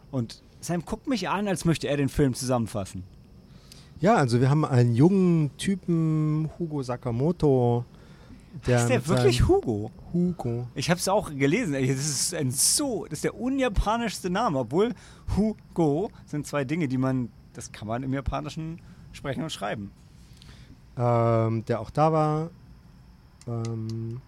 Und 0.09 0.41
Sam 0.59 0.83
guckt 0.83 1.05
mich 1.05 1.29
an, 1.29 1.47
als 1.47 1.65
möchte 1.65 1.87
er 1.87 1.97
den 1.97 2.09
Film 2.09 2.33
zusammenfassen. 2.33 3.03
Ja, 3.99 4.15
also 4.15 4.41
wir 4.41 4.49
haben 4.49 4.65
einen 4.65 4.95
jungen 4.95 5.55
Typen, 5.57 6.49
Hugo 6.57 6.81
Sakamoto. 6.81 7.85
Der 8.65 8.79
ist 8.79 8.89
der 8.89 9.07
wirklich 9.07 9.47
Hugo? 9.47 9.91
Hugo? 10.17 10.67
Ich 10.75 10.89
habe 10.89 10.99
es 10.99 11.07
auch 11.07 11.29
gelesen. 11.35 11.73
Das 11.73 11.81
ist 11.83 12.33
ein 12.33 12.51
so, 12.51 13.05
das 13.05 13.19
ist 13.19 13.23
der 13.23 13.35
unjapanischste 13.39 14.29
Name, 14.29 14.59
obwohl 14.59 14.93
Hugo 15.35 16.09
sind 16.25 16.45
zwei 16.47 16.63
Dinge, 16.65 16.87
die 16.87 16.97
man, 16.97 17.29
das 17.53 17.71
kann 17.71 17.87
man 17.87 18.03
im 18.03 18.13
Japanischen 18.13 18.81
sprechen 19.11 19.43
und 19.43 19.51
schreiben. 19.51 19.91
ähm, 20.97 21.63
der 21.65 21.79
auch 21.79 21.89
da 21.89 22.11
war. 22.11 22.49
Ähm, 23.47 24.19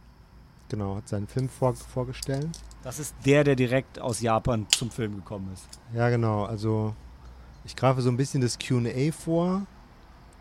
genau, 0.70 0.95
hat 0.98 1.07
seinen 1.07 1.28
Film 1.28 1.49
vor, 1.49 1.74
vorgestellt. 1.74 2.49
Das 2.84 2.99
ist 2.99 3.14
der, 3.26 3.44
der 3.44 3.56
direkt 3.56 3.99
aus 3.99 4.22
Japan 4.22 4.66
zum 4.70 4.90
Film 4.91 5.16
gekommen 5.16 5.49
ist. 5.53 5.68
Ja, 5.94 6.10
genau. 6.10 6.45
Also 6.45 6.95
ich 7.66 7.76
greife 7.76 8.02
so 8.02 8.10
ein 8.10 8.18
bisschen 8.18 8.41
das 8.41 8.57
QA 8.57 9.11
vor. 9.11 9.66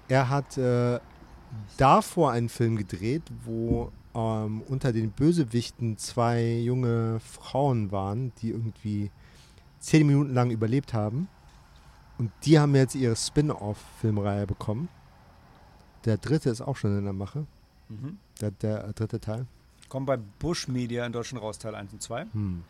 Er 0.09 0.29
hat 0.29 0.57
äh, 0.57 1.01
davor 1.77 2.31
einen 2.33 2.49
Film 2.49 2.77
gedreht, 2.77 3.23
wo 3.45 3.91
ähm, 4.19 4.63
unter 4.63 4.93
den 4.93 5.11
Bösewichten 5.13 5.97
zwei 5.97 6.59
junge 6.59 7.21
Frauen 7.21 7.93
waren, 7.93 8.33
die 8.41 8.51
irgendwie 8.51 9.11
zehn 9.79 10.07
Minuten 10.07 10.35
lang 10.35 10.51
überlebt 10.51 10.93
haben. 10.93 11.29
Und 12.19 12.33
die 12.45 12.59
haben 12.59 12.75
jetzt 12.75 12.97
ihre 12.97 13.15
Spin-off-Filmreihe 13.15 14.47
bekommen. 14.47 14.89
Der 16.05 16.17
dritte 16.17 16.51
ist 16.51 16.61
auch 16.61 16.77
schon 16.77 16.99
in 16.99 17.05
der 17.05 17.13
Mache. 17.13 17.47
Mhm. 17.89 18.19
Der, 18.41 18.51
der 18.51 18.93
dritte 18.93 19.21
Teil. 19.21 19.47
Kommt 19.89 20.07
bei 20.07 20.17
Bush 20.17 20.67
Media 20.67 21.07
in 21.07 21.13
Deutschland 21.13 21.43
raus, 21.43 21.59
Teil 21.59 21.75
1 21.75 21.93
und 21.93 22.03
2. 22.03 22.27
Hm. 22.33 22.65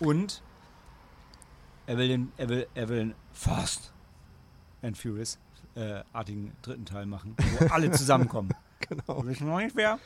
Und 0.00 0.42
er 1.86 1.98
will 1.98 2.08
den, 2.08 2.32
er 2.36 2.48
will, 2.48 2.66
er 2.74 2.88
will 2.88 3.14
Fast 3.32 3.92
and 4.80 4.96
Furious 4.96 5.38
äh, 5.74 6.02
artigen 6.12 6.52
dritten 6.62 6.86
Teil 6.86 7.04
machen, 7.06 7.34
wo 7.58 7.66
alle 7.66 7.90
zusammenkommen. 7.92 8.54
Genau. 8.88 9.26
Wissen 9.26 9.48
noch 9.48 9.58
nicht 9.58 9.76
wer. 9.76 9.98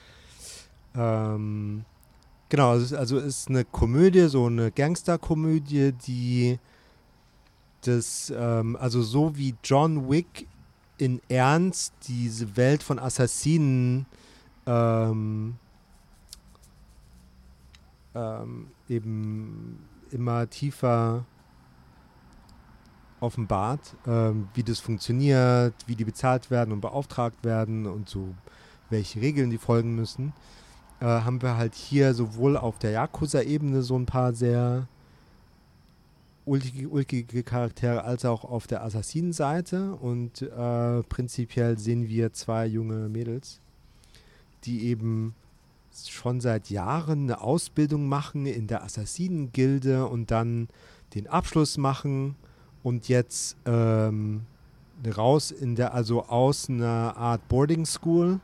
Ähm, 0.95 1.85
genau, 2.49 2.71
also 2.71 3.19
ist 3.19 3.49
eine 3.49 3.65
Komödie, 3.65 4.29
so 4.29 4.47
eine 4.47 4.71
Gangsterkomödie, 4.71 5.93
die 5.93 6.59
das, 7.83 8.33
ähm, 8.35 8.77
also 8.77 9.03
so 9.03 9.37
wie 9.37 9.55
John 9.65 10.09
Wick 10.09 10.47
in 10.99 11.21
Ernst 11.29 11.95
diese 12.07 12.57
Welt 12.57 12.83
von 12.83 12.99
Assassinen 12.99 14.07
ähm, 14.67 15.57
ähm, 18.15 18.69
eben 18.89 19.79
immer 20.11 20.49
tiefer 20.49 21.25
offenbart, 23.21 23.97
ähm, 24.07 24.49
wie 24.55 24.63
das 24.63 24.81
funktioniert, 24.81 25.75
wie 25.87 25.97
die 25.97 26.05
bezahlt 26.05 26.51
werden 26.51 26.73
und 26.73 26.81
beauftragt 26.81 27.45
werden 27.45 27.87
und 27.87 28.09
so 28.09 28.35
welche 28.91 29.21
Regeln 29.21 29.51
die 29.51 29.59
folgen 29.59 29.95
müssen, 29.95 30.33
äh, 31.03 31.05
haben 31.05 31.43
wir 31.43 31.57
halt 31.57 31.75
hier 31.75 32.15
sowohl 32.15 32.57
auf 32.57 32.79
der 32.79 32.93
Yakuza-Ebene 32.93 33.83
so 33.83 33.99
ein 33.99 34.07
paar 34.07 34.33
sehr 34.35 34.87
ulkige, 36.45 36.89
ulkige 36.89 37.43
Charaktere 37.43 38.05
als 38.05 38.25
auch 38.25 38.45
auf 38.45 38.69
der 38.69 38.85
Assassinenseite. 38.85 39.95
Und 39.95 40.43
äh, 40.43 41.03
prinzipiell 41.03 41.77
sehen 41.77 42.09
wir 42.09 42.33
zwei 42.33 42.67
junge 42.67 43.09
Mädels, 43.09 43.59
die 44.65 44.85
eben 44.87 45.35
schon 45.93 46.41
seit 46.41 46.71
Jahren 46.71 47.25
eine 47.25 47.41
Ausbildung 47.41 48.09
machen 48.09 48.47
in 48.47 48.69
der 48.69 48.85
Assassinengilde 48.85 50.07
und 50.07 50.31
dann 50.31 50.69
den 51.17 51.27
Abschluss 51.27 51.79
machen 51.79 52.37
und 52.85 53.09
jetzt 53.09 53.57
ähm, 53.67 54.43
raus 55.17 55.51
in 55.51 55.75
der, 55.75 55.95
also 55.95 56.23
aus 56.27 56.71
einer 56.71 57.17
Art 57.17 57.49
Boarding 57.49 57.87
School 57.87 58.39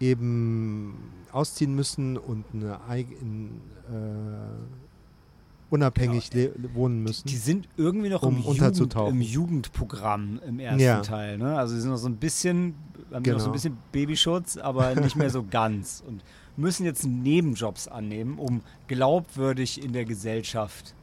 eben 0.00 0.94
ausziehen 1.32 1.74
müssen 1.74 2.16
und 2.16 2.44
eine 2.54 2.80
eigen, 2.88 3.60
äh, 3.88 5.70
unabhängig 5.70 6.32
le- 6.32 6.52
wohnen 6.74 7.02
müssen. 7.02 7.28
Die 7.28 7.36
sind 7.36 7.68
irgendwie 7.76 8.08
noch 8.08 8.22
Um 8.22 8.36
im, 8.36 8.42
Jugend, 8.42 8.94
im 8.94 9.20
Jugendprogramm 9.20 10.40
im 10.46 10.58
ersten 10.60 10.80
Ja. 10.80 11.00
Teil. 11.02 11.36
Ne? 11.38 11.58
Also 11.58 11.74
sie 11.74 11.80
sind 11.82 11.90
noch 11.90 11.98
so 11.98 12.08
ein 12.08 12.16
bisschen, 12.16 12.74
haben 13.12 13.22
noch 13.22 13.24
so 13.24 13.32
Genau. 13.32 13.44
ein 13.46 13.52
bisschen 13.52 13.76
Babyschutz, 13.92 14.56
aber 14.56 14.94
nicht 14.94 15.16
mehr 15.16 15.28
so 15.30 15.44
ganz. 15.50 16.02
Und 16.06 16.22
müssen 16.56 16.84
jetzt 16.86 17.04
Nebenjobs 17.06 17.86
annehmen, 17.88 18.38
um 18.38 18.62
glaubwürdig 18.86 19.82
in 19.84 19.92
der 19.92 20.04
Gesellschaft. 20.06 20.94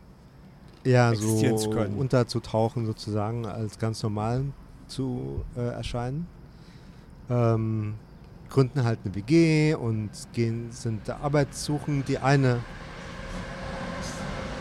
ja, 0.84 1.12
existieren 1.12 1.58
so 1.58 1.66
zu 1.66 1.70
können. 1.70 1.96
unterzutauchen 1.96 2.86
sozusagen, 2.88 3.46
als 3.46 3.78
ganz 3.80 4.02
normal 4.04 4.46
zu 4.88 5.44
äh, 5.56 5.62
erscheinen. 5.62 6.28
Ähm, 7.30 7.94
gründen 8.50 8.84
halt 8.84 9.00
eine 9.04 9.16
WG 9.16 9.76
und 9.76 10.10
gehen, 10.34 10.72
sind 10.72 11.02
da 11.08 11.20
arbeitssuchend. 11.22 12.08
Die 12.08 12.20
eine 12.20 12.60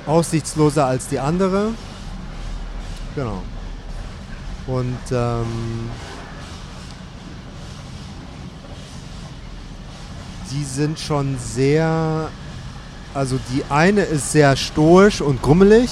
aussichtsloser 0.06 0.86
als 0.86 1.09
die 1.09 1.19
andere. 1.19 1.73
Genau. 3.15 3.43
Und 4.66 4.98
ähm, 5.12 5.90
die 10.51 10.65
sind 10.65 10.98
schon 10.98 11.36
sehr, 11.39 12.28
also 13.12 13.39
die 13.52 13.65
eine 13.69 14.02
ist 14.02 14.32
sehr 14.32 14.56
stoisch 14.56 15.20
und 15.20 15.43
grummelig. 15.43 15.90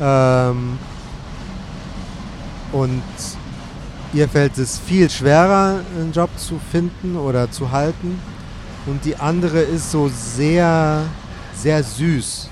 Ähm, 0.00 0.78
und 2.72 3.02
ihr 4.12 4.28
fällt 4.28 4.58
es 4.58 4.78
viel 4.78 5.08
schwerer, 5.10 5.82
einen 5.96 6.12
Job 6.12 6.30
zu 6.38 6.58
finden 6.58 7.16
oder 7.16 7.50
zu 7.50 7.70
halten. 7.70 8.18
Und 8.86 9.04
die 9.04 9.16
andere 9.16 9.60
ist 9.60 9.90
so 9.90 10.08
sehr, 10.08 11.04
sehr 11.54 11.82
süß 11.82 12.48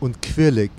und 0.00 0.20
quirlig. 0.20 0.70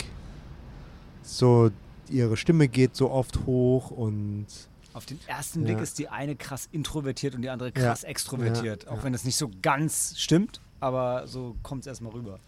So, 1.23 1.71
ihre 2.09 2.37
Stimme 2.37 2.67
geht 2.67 2.95
so 2.95 3.09
oft 3.09 3.45
hoch 3.45 3.89
und 3.91 4.45
Auf 4.93 5.05
den 5.05 5.19
ersten 5.25 5.63
Blick 5.63 5.77
Ja. 5.77 5.83
ist 5.83 5.97
die 5.99 6.09
eine 6.09 6.35
krass 6.35 6.67
introvertiert 6.71 7.33
und 7.33 7.41
die 7.43 7.49
andere 7.49 7.71
krass 7.71 8.01
Ja. 8.01 8.09
extrovertiert. 8.09 8.83
Ja, 8.83 8.91
Auch 8.91 9.03
wenn 9.03 9.13
es 9.13 9.23
nicht 9.23 9.37
so 9.37 9.49
ganz 9.61 10.15
stimmt, 10.17 10.59
aber 10.81 11.27
so 11.27 11.55
kommt 11.63 11.81
es 11.81 11.87
erstmal 11.87 12.11
rüber. 12.11 12.39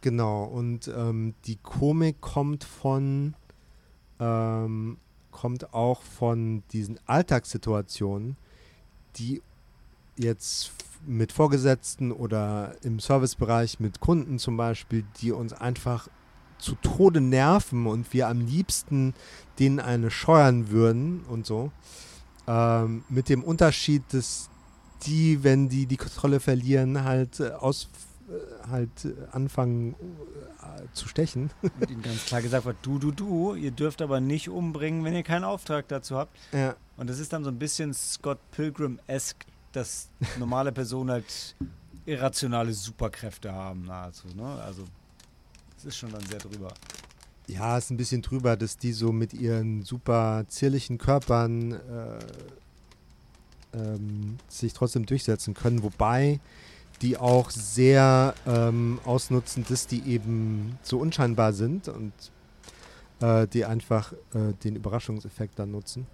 Genau, 0.00 0.44
und 0.44 0.88
ähm, 0.88 1.34
die 1.44 1.56
Komik 1.56 2.20
kommt 2.22 2.64
von, 2.64 3.34
ähm, 4.18 4.96
kommt 5.32 5.74
auch 5.74 6.02
von 6.02 6.62
diesen 6.72 7.00
Alltagssituationen, 7.06 8.36
die 9.16 9.42
jetzt 10.16 10.70
mit 11.04 11.32
Vorgesetzten 11.32 12.12
oder 12.12 12.76
im 12.82 13.00
Servicebereich 13.00 13.80
mit 13.80 14.00
Kunden 14.00 14.38
zum 14.38 14.56
Beispiel, 14.56 15.04
die 15.20 15.32
uns 15.32 15.52
einfach 15.52 16.08
zu 16.58 16.76
Tode 16.76 17.20
nerven 17.20 17.86
und 17.86 18.12
wir 18.12 18.28
am 18.28 18.40
liebsten 18.40 19.14
denen 19.58 19.80
eine 19.80 20.10
scheuern 20.10 20.70
würden 20.70 21.24
und 21.28 21.44
so. 21.44 21.72
Ähm, 22.46 23.04
mit 23.08 23.28
dem 23.28 23.42
Unterschied, 23.42 24.02
dass 24.12 24.48
die, 25.04 25.42
wenn 25.42 25.68
die 25.68 25.86
die 25.86 25.96
Kontrolle 25.96 26.38
verlieren, 26.38 27.02
halt 27.02 27.40
äh, 27.40 27.50
aus 27.50 27.88
halt 28.70 29.04
äh, 29.04 29.14
anfangen 29.32 29.94
äh, 30.62 30.82
zu 30.92 31.08
stechen. 31.08 31.50
Und 31.62 31.90
ihnen 31.90 32.02
ganz 32.02 32.24
klar 32.26 32.42
gesagt 32.42 32.64
wird, 32.64 32.76
du, 32.82 32.98
du, 32.98 33.10
du, 33.10 33.54
ihr 33.54 33.70
dürft 33.70 34.02
aber 34.02 34.20
nicht 34.20 34.48
umbringen, 34.48 35.04
wenn 35.04 35.14
ihr 35.14 35.22
keinen 35.22 35.44
Auftrag 35.44 35.88
dazu 35.88 36.16
habt. 36.16 36.36
Ja, 36.52 36.76
Und 36.96 37.10
das 37.10 37.18
ist 37.18 37.32
dann 37.32 37.44
so 37.44 37.50
ein 37.50 37.58
bisschen 37.58 37.94
Scott 37.94 38.38
Pilgrim-esque, 38.52 39.46
dass 39.72 40.08
normale 40.38 40.72
Personen 40.72 41.10
halt 41.10 41.56
irrationale 42.04 42.72
Superkräfte 42.72 43.52
haben 43.52 43.84
nahezu. 43.84 44.28
Ne? 44.34 44.44
Also 44.62 44.84
es 45.76 45.84
ist 45.84 45.96
schon 45.96 46.10
dann 46.10 46.24
sehr 46.26 46.38
drüber. 46.38 46.72
ja, 47.46 47.76
ist 47.78 47.90
ein 47.90 47.96
bisschen 47.96 48.22
drüber, 48.22 48.56
dass 48.56 48.76
die 48.76 48.92
so 48.92 49.12
mit 49.12 49.34
ihren 49.34 49.82
super 49.82 50.44
zierlichen 50.48 50.98
Körpern 50.98 51.72
äh, 51.72 51.78
ähm, 53.74 54.38
sich 54.48 54.72
trotzdem 54.72 55.06
durchsetzen 55.06 55.54
können, 55.54 55.82
wobei 55.82 56.40
die 57.02 57.18
auch 57.18 57.50
sehr 57.50 58.34
ähm, 58.46 59.00
ausnutzen, 59.04 59.64
dass 59.68 59.86
die 59.86 60.02
eben 60.02 60.78
so 60.82 60.98
unscheinbar 60.98 61.52
sind 61.52 61.88
und 61.88 62.12
äh, 63.20 63.46
die 63.48 63.64
einfach 63.64 64.12
äh, 64.34 64.52
den 64.64 64.76
Überraschungseffekt 64.76 65.58
dann 65.58 65.72
nutzen, 65.72 66.06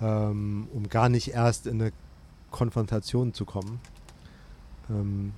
ähm, 0.00 0.68
um 0.74 0.88
gar 0.88 1.08
nicht 1.08 1.28
erst 1.28 1.66
in 1.66 1.80
eine 1.80 1.92
Konfrontation 2.50 3.32
zu 3.32 3.44
kommen. 3.44 3.80
Ähm, 4.90 5.32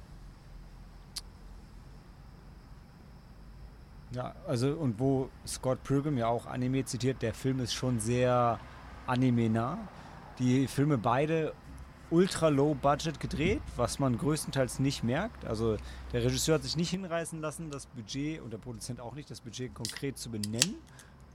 Ja, 4.12 4.34
also 4.46 4.72
und 4.72 4.98
wo 4.98 5.28
Scott 5.46 5.84
Pilgrim 5.84 6.16
ja 6.16 6.28
auch 6.28 6.46
Anime 6.46 6.84
zitiert, 6.84 7.20
der 7.20 7.34
Film 7.34 7.60
ist 7.60 7.74
schon 7.74 8.00
sehr 8.00 8.58
anime-nah. 9.06 9.76
Die 10.38 10.66
Filme 10.66 10.96
beide 10.96 11.52
ultra 12.10 12.48
low 12.48 12.74
budget 12.74 13.20
gedreht, 13.20 13.60
was 13.76 13.98
man 13.98 14.16
größtenteils 14.16 14.78
nicht 14.78 15.04
merkt. 15.04 15.44
Also 15.44 15.76
der 16.12 16.24
Regisseur 16.24 16.54
hat 16.54 16.62
sich 16.62 16.76
nicht 16.76 16.90
hinreißen 16.90 17.40
lassen, 17.40 17.70
das 17.70 17.86
Budget 17.86 18.40
und 18.40 18.52
der 18.52 18.58
Produzent 18.58 19.00
auch 19.00 19.14
nicht, 19.14 19.30
das 19.30 19.40
Budget 19.40 19.74
konkret 19.74 20.18
zu 20.18 20.30
benennen. 20.30 20.76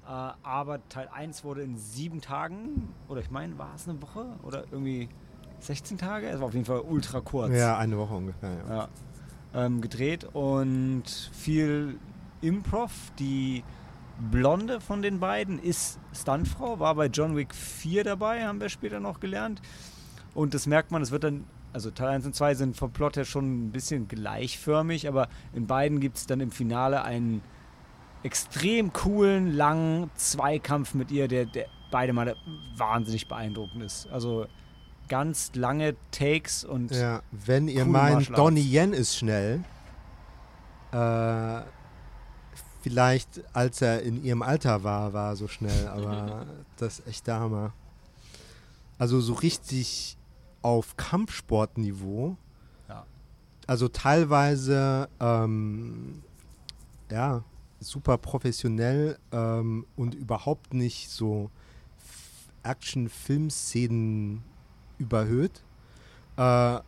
Äh, 0.06 0.32
aber 0.44 0.88
Teil 0.90 1.10
1 1.14 1.44
wurde 1.44 1.62
in 1.62 1.78
sieben 1.78 2.22
Tagen, 2.22 2.94
oder 3.08 3.22
ich 3.22 3.32
meine, 3.32 3.58
war 3.58 3.74
es 3.76 3.88
eine 3.88 4.02
Woche 4.02 4.26
oder 4.44 4.66
irgendwie 4.72 5.10
16 5.60 5.98
Tage? 5.98 6.28
Es 6.28 6.40
war 6.40 6.48
auf 6.48 6.54
jeden 6.54 6.66
Fall 6.66 6.82
ultra 6.82 7.22
kurz. 7.22 7.54
Ja, 7.54 7.78
eine 7.78 7.98
Woche 7.98 8.14
ungefähr. 8.14 8.58
Ja. 8.68 8.76
Ja. 8.76 8.90
Ähm, 9.56 9.82
gedreht 9.82 10.26
und 10.34 11.04
viel 11.32 12.00
Improv. 12.42 12.92
Die 13.20 13.64
Blonde 14.32 14.82
von 14.82 15.02
den 15.02 15.20
beiden 15.20 15.60
ist 15.60 16.00
Stuntfrau, 16.14 16.80
war 16.80 16.96
bei 16.96 17.08
John 17.08 17.36
Wick 17.36 17.54
4 17.54 18.04
dabei, 18.04 18.46
haben 18.46 18.60
wir 18.60 18.70
später 18.70 19.00
noch 19.00 19.20
gelernt. 19.20 19.62
Und 20.34 20.54
das 20.54 20.66
merkt 20.68 20.92
man, 20.92 21.02
es 21.02 21.12
wird 21.12 21.24
dann, 21.24 21.46
also 21.74 21.92
Teil 21.92 22.10
1 22.10 22.26
und 22.26 22.36
2 22.36 22.56
sind 22.56 22.78
vom 22.78 22.92
Plot 22.92 23.18
her 23.18 23.26
schon 23.26 23.68
ein 23.68 23.72
bisschen 23.72 24.08
gleichförmig, 24.08 25.08
aber 25.08 25.28
in 25.54 25.68
beiden 25.68 26.00
gibt 26.00 26.18
es 26.18 26.26
dann 26.26 26.40
im 26.40 26.52
Finale 26.52 27.04
einen 27.04 27.42
extrem 28.24 28.94
coolen, 28.94 29.54
langen 29.54 30.10
Zweikampf 30.16 30.94
mit 30.94 31.12
ihr, 31.12 31.28
der, 31.28 31.46
der 31.46 31.68
beide 31.92 32.14
Male 32.14 32.36
wahnsinnig 32.76 33.28
beeindruckend 33.28 33.84
ist. 33.84 34.08
Also 34.12 34.48
ganz 35.10 35.52
lange 35.54 35.96
Takes 36.12 36.64
und 36.64 36.92
Ja, 36.92 37.22
wenn 37.32 37.68
ihr 37.68 37.86
meint, 37.86 38.36
Donnie. 38.36 38.62
Yen 38.62 38.94
ist 38.94 39.18
schnell, 39.18 39.64
äh, 40.92 41.62
vielleicht 42.82 43.42
als 43.54 43.82
er 43.82 44.02
in 44.02 44.24
ihrem 44.24 44.42
Alter 44.42 44.84
war, 44.84 45.14
war 45.14 45.32
er 45.32 45.36
so 45.36 45.48
schnell, 45.48 45.88
aber 45.88 46.48
das 46.78 47.00
ist 47.00 47.08
echt 47.08 47.28
der 47.28 47.40
Hammer. 47.40 47.74
Also 48.98 49.20
so 49.20 49.34
richtig 49.34 50.18
auf 50.64 50.98
Kampfsportniveau. 50.98 52.38
Ja. 52.90 53.06
Also 53.68 53.88
teilweise, 53.88 55.08
ähm, 55.20 56.24
ja, 57.12 57.44
super 57.80 58.18
professionell 58.18 59.20
ähm, 59.32 59.86
und 59.96 60.16
überhaupt 60.16 60.74
nicht 60.74 61.10
so 61.10 61.52
Action-Film-Szenen 62.64 64.44
überhöht. 64.98 65.64
Äh, 66.38 66.80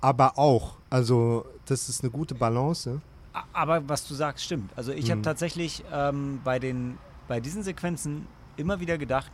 aber 0.00 0.38
auch, 0.38 0.76
also 0.90 1.44
das 1.64 1.88
ist 1.88 2.02
eine 2.02 2.10
gute 2.10 2.34
Balance. 2.34 3.00
Aber 3.52 3.88
was 3.88 4.06
du 4.06 4.14
sagst, 4.14 4.44
stimmt. 4.44 4.70
Also 4.76 4.92
ich 4.92 5.10
habe 5.10 5.18
Mhm. 5.20 5.24
tatsächlich 5.24 5.84
ähm, 5.92 6.40
bei, 6.44 6.58
den, 6.58 6.98
bei 7.26 7.40
diesen 7.40 7.62
Sequenzen 7.62 8.26
immer 8.56 8.80
wieder 8.80 8.98
gedacht, 8.98 9.30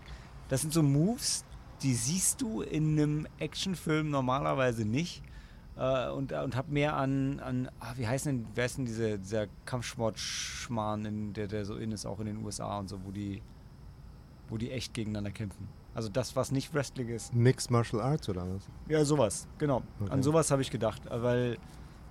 das 0.49 0.61
sind 0.63 0.73
so 0.73 0.83
Moves, 0.83 1.45
die 1.83 1.95
siehst 1.95 2.41
du 2.41 2.63
in 2.63 2.99
einem 2.99 3.27
Actionfilm 3.39 4.11
normalerweise 4.11 4.85
nicht. 4.85 5.23
Äh, 5.77 6.11
und 6.11 6.33
und 6.33 6.55
habe 6.57 6.73
mehr 6.73 6.97
an, 6.97 7.41
an 7.41 7.69
ah, 7.81 7.95
wie 7.97 8.07
heißt 8.07 8.27
denn, 8.27 8.47
wer 8.55 8.67
ist 8.67 8.79
denn 8.79 8.87
diese, 8.87 9.19
dieser 9.19 9.47
Kampfsport-Schmarrn, 9.65 11.05
in, 11.05 11.33
der, 11.33 11.49
der 11.49 11.65
so 11.65 11.77
in 11.77 11.91
ist, 11.91 12.07
auch 12.07 12.21
in 12.21 12.27
den 12.27 12.45
USA 12.45 12.79
und 12.79 12.89
so, 12.89 13.01
wo 13.05 13.11
die, 13.11 13.43
wo 14.49 14.57
die 14.57 14.71
echt 14.71 14.95
gegeneinander 14.95 15.33
kämpfen. 15.33 15.69
Also 15.95 16.09
das, 16.09 16.35
was 16.37 16.51
nicht 16.51 16.73
Wrestling 16.75 17.09
ist. 17.09 17.35
Mixed 17.35 17.71
Martial 17.71 18.03
Arts 18.03 18.29
oder 18.29 18.43
was? 18.43 18.63
Ja, 18.89 19.05
sowas, 19.05 19.47
genau. 19.59 19.83
Okay. 20.01 20.13
An 20.13 20.23
sowas 20.23 20.51
habe 20.51 20.63
ich 20.63 20.71
gedacht, 20.71 21.07
äh, 21.07 21.23
weil, 21.23 21.59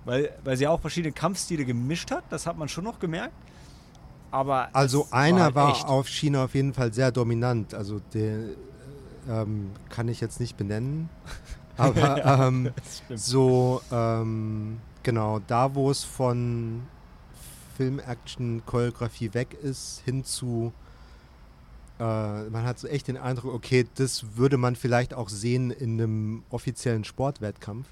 weil, 0.04 0.30
weil 0.44 0.56
sie 0.56 0.66
auch 0.66 0.80
verschiedene 0.80 1.12
Kampfstile 1.12 1.64
gemischt 1.64 2.10
hat, 2.10 2.24
das 2.30 2.46
hat 2.46 2.58
man 2.58 2.68
schon 2.68 2.84
noch 2.84 2.98
gemerkt. 2.98 3.34
Aber 4.30 4.68
Also 4.74 5.06
einer 5.10 5.44
halt 5.44 5.54
war 5.54 5.88
auf 5.88 6.08
China 6.08 6.44
auf 6.44 6.54
jeden 6.54 6.74
Fall 6.74 6.92
sehr 6.92 7.12
dominant. 7.12 7.72
Also 7.72 8.00
der 8.12 8.48
ähm, 9.28 9.70
kann 9.88 10.08
ich 10.08 10.20
jetzt 10.20 10.40
nicht 10.40 10.56
benennen. 10.56 11.08
Aber 11.76 12.24
ähm, 12.24 12.72
stimmt. 12.88 13.20
so, 13.20 13.82
ähm, 13.90 14.78
genau, 15.02 15.40
da 15.46 15.74
wo 15.74 15.90
es 15.90 16.04
von 16.04 16.82
Film-Action-Choreografie 17.76 19.34
weg 19.34 19.54
ist, 19.60 20.02
hin 20.04 20.24
zu, 20.24 20.72
äh, 21.98 22.02
man 22.02 22.64
hat 22.64 22.78
so 22.78 22.86
echt 22.86 23.08
den 23.08 23.16
Eindruck, 23.16 23.52
okay, 23.52 23.88
das 23.96 24.36
würde 24.36 24.56
man 24.56 24.76
vielleicht 24.76 25.14
auch 25.14 25.28
sehen 25.28 25.72
in 25.72 26.00
einem 26.00 26.44
offiziellen 26.50 27.02
Sportwettkampf. 27.02 27.88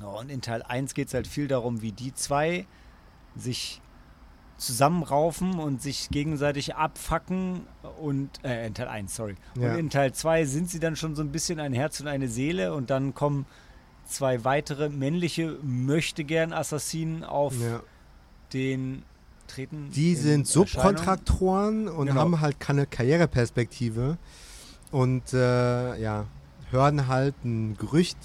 Ja, 0.00 0.08
und 0.08 0.30
in 0.30 0.42
Teil 0.42 0.62
1 0.62 0.94
geht 0.94 1.08
es 1.08 1.14
halt 1.14 1.26
viel 1.26 1.48
darum, 1.48 1.80
wie 1.80 1.92
die 1.92 2.14
zwei 2.14 2.66
sich 3.34 3.80
zusammenraufen 4.58 5.58
und 5.58 5.82
sich 5.82 6.08
gegenseitig 6.10 6.74
abfacken 6.76 7.62
und 8.00 8.30
äh, 8.44 8.66
in 8.66 8.74
Teil 8.74 8.88
1, 8.88 9.14
sorry. 9.14 9.34
Ja. 9.58 9.72
Und 9.72 9.78
in 9.78 9.90
Teil 9.90 10.12
2 10.12 10.44
sind 10.46 10.70
sie 10.70 10.80
dann 10.80 10.96
schon 10.96 11.14
so 11.14 11.22
ein 11.22 11.30
bisschen 11.32 11.60
ein 11.60 11.72
Herz 11.72 12.00
und 12.00 12.08
eine 12.08 12.28
Seele 12.28 12.72
und 12.74 12.88
dann 12.90 13.14
kommen 13.14 13.46
zwei 14.06 14.44
weitere 14.44 14.88
männliche 14.88 15.58
Möchtegern-Assassinen 15.62 17.24
auf 17.24 17.54
Ja. 17.60 17.80
den 18.52 19.02
treten. 19.46 19.90
Die 19.92 20.12
in 20.12 20.16
sind. 20.16 20.46
Subkontraktoren 20.46 21.88
und 21.88 22.06
Genau. 22.08 22.20
haben 22.20 22.40
halt 22.40 22.58
keine 22.60 22.86
Karriereperspektive 22.86 24.16
und 24.90 25.32
äh, 25.32 26.00
ja, 26.00 26.24
hören 26.70 27.06
halt 27.08 27.34
ein 27.44 27.76
Gerücht, 27.76 28.16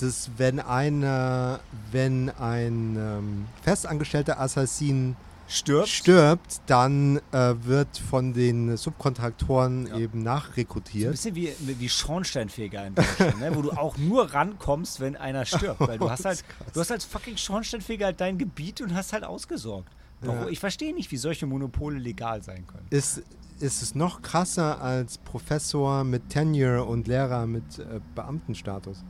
dass 0.00 0.30
wenn 0.36 0.60
einer, 0.60 1.60
wenn 1.92 2.30
ein 2.30 2.96
ähm, 2.98 3.46
festangestellter 3.62 4.40
Assassin 4.40 5.16
Stirbt. 5.46 5.88
stirbt, 5.88 6.60
dann 6.66 7.18
äh, 7.32 7.54
wird 7.62 7.98
von 7.98 8.32
den 8.32 8.76
Subkontraktoren 8.76 9.86
Ja. 9.88 9.98
eben 9.98 10.12
So 10.12 10.18
ein 10.18 10.22
nachrekrutiert. 10.22 11.10
bisschen 11.12 11.34
wie, 11.34 11.52
wie 11.60 11.88
Schornsteinfeger 11.88 12.86
in 12.86 12.94
Deutschland, 12.94 13.40
ne? 13.40 13.54
wo 13.54 13.62
du 13.62 13.70
auch 13.72 13.96
nur 13.98 14.32
rankommst, 14.32 15.00
wenn 15.00 15.16
einer 15.16 15.44
stirbt. 15.44 15.80
Weil 15.80 15.98
du 15.98 16.10
hast 16.10 16.24
halt, 16.24 16.44
du 16.72 16.80
hast 16.80 16.90
als 16.90 17.04
fucking 17.04 17.36
Schornsteinfeger 17.36 18.06
halt 18.06 18.20
dein 18.20 18.38
Gebiet 18.38 18.80
und 18.80 18.94
hast 18.94 19.12
halt 19.12 19.24
ausgesorgt. 19.24 19.88
Ja. 20.24 20.48
Ich 20.48 20.58
verstehe 20.60 20.94
nicht, 20.94 21.10
wie 21.10 21.18
solche 21.18 21.46
Monopole 21.46 21.98
legal 21.98 22.42
sein 22.42 22.66
können. 22.66 22.86
Ist, 22.88 23.22
ist 23.60 23.82
es 23.82 23.94
noch 23.94 24.22
krasser 24.22 24.80
als 24.80 25.18
Professor 25.18 26.02
mit 26.04 26.30
Tenure 26.30 26.84
und 26.84 27.06
Lehrer 27.06 27.46
mit 27.46 27.78
äh, 27.78 28.00
Beamtenstatus? 28.14 29.04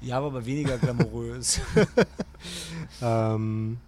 Ja, 0.00 0.18
aber 0.18 0.44
weniger 0.44 0.76
glamourös. 0.78 1.60
Ähm, 3.02 3.78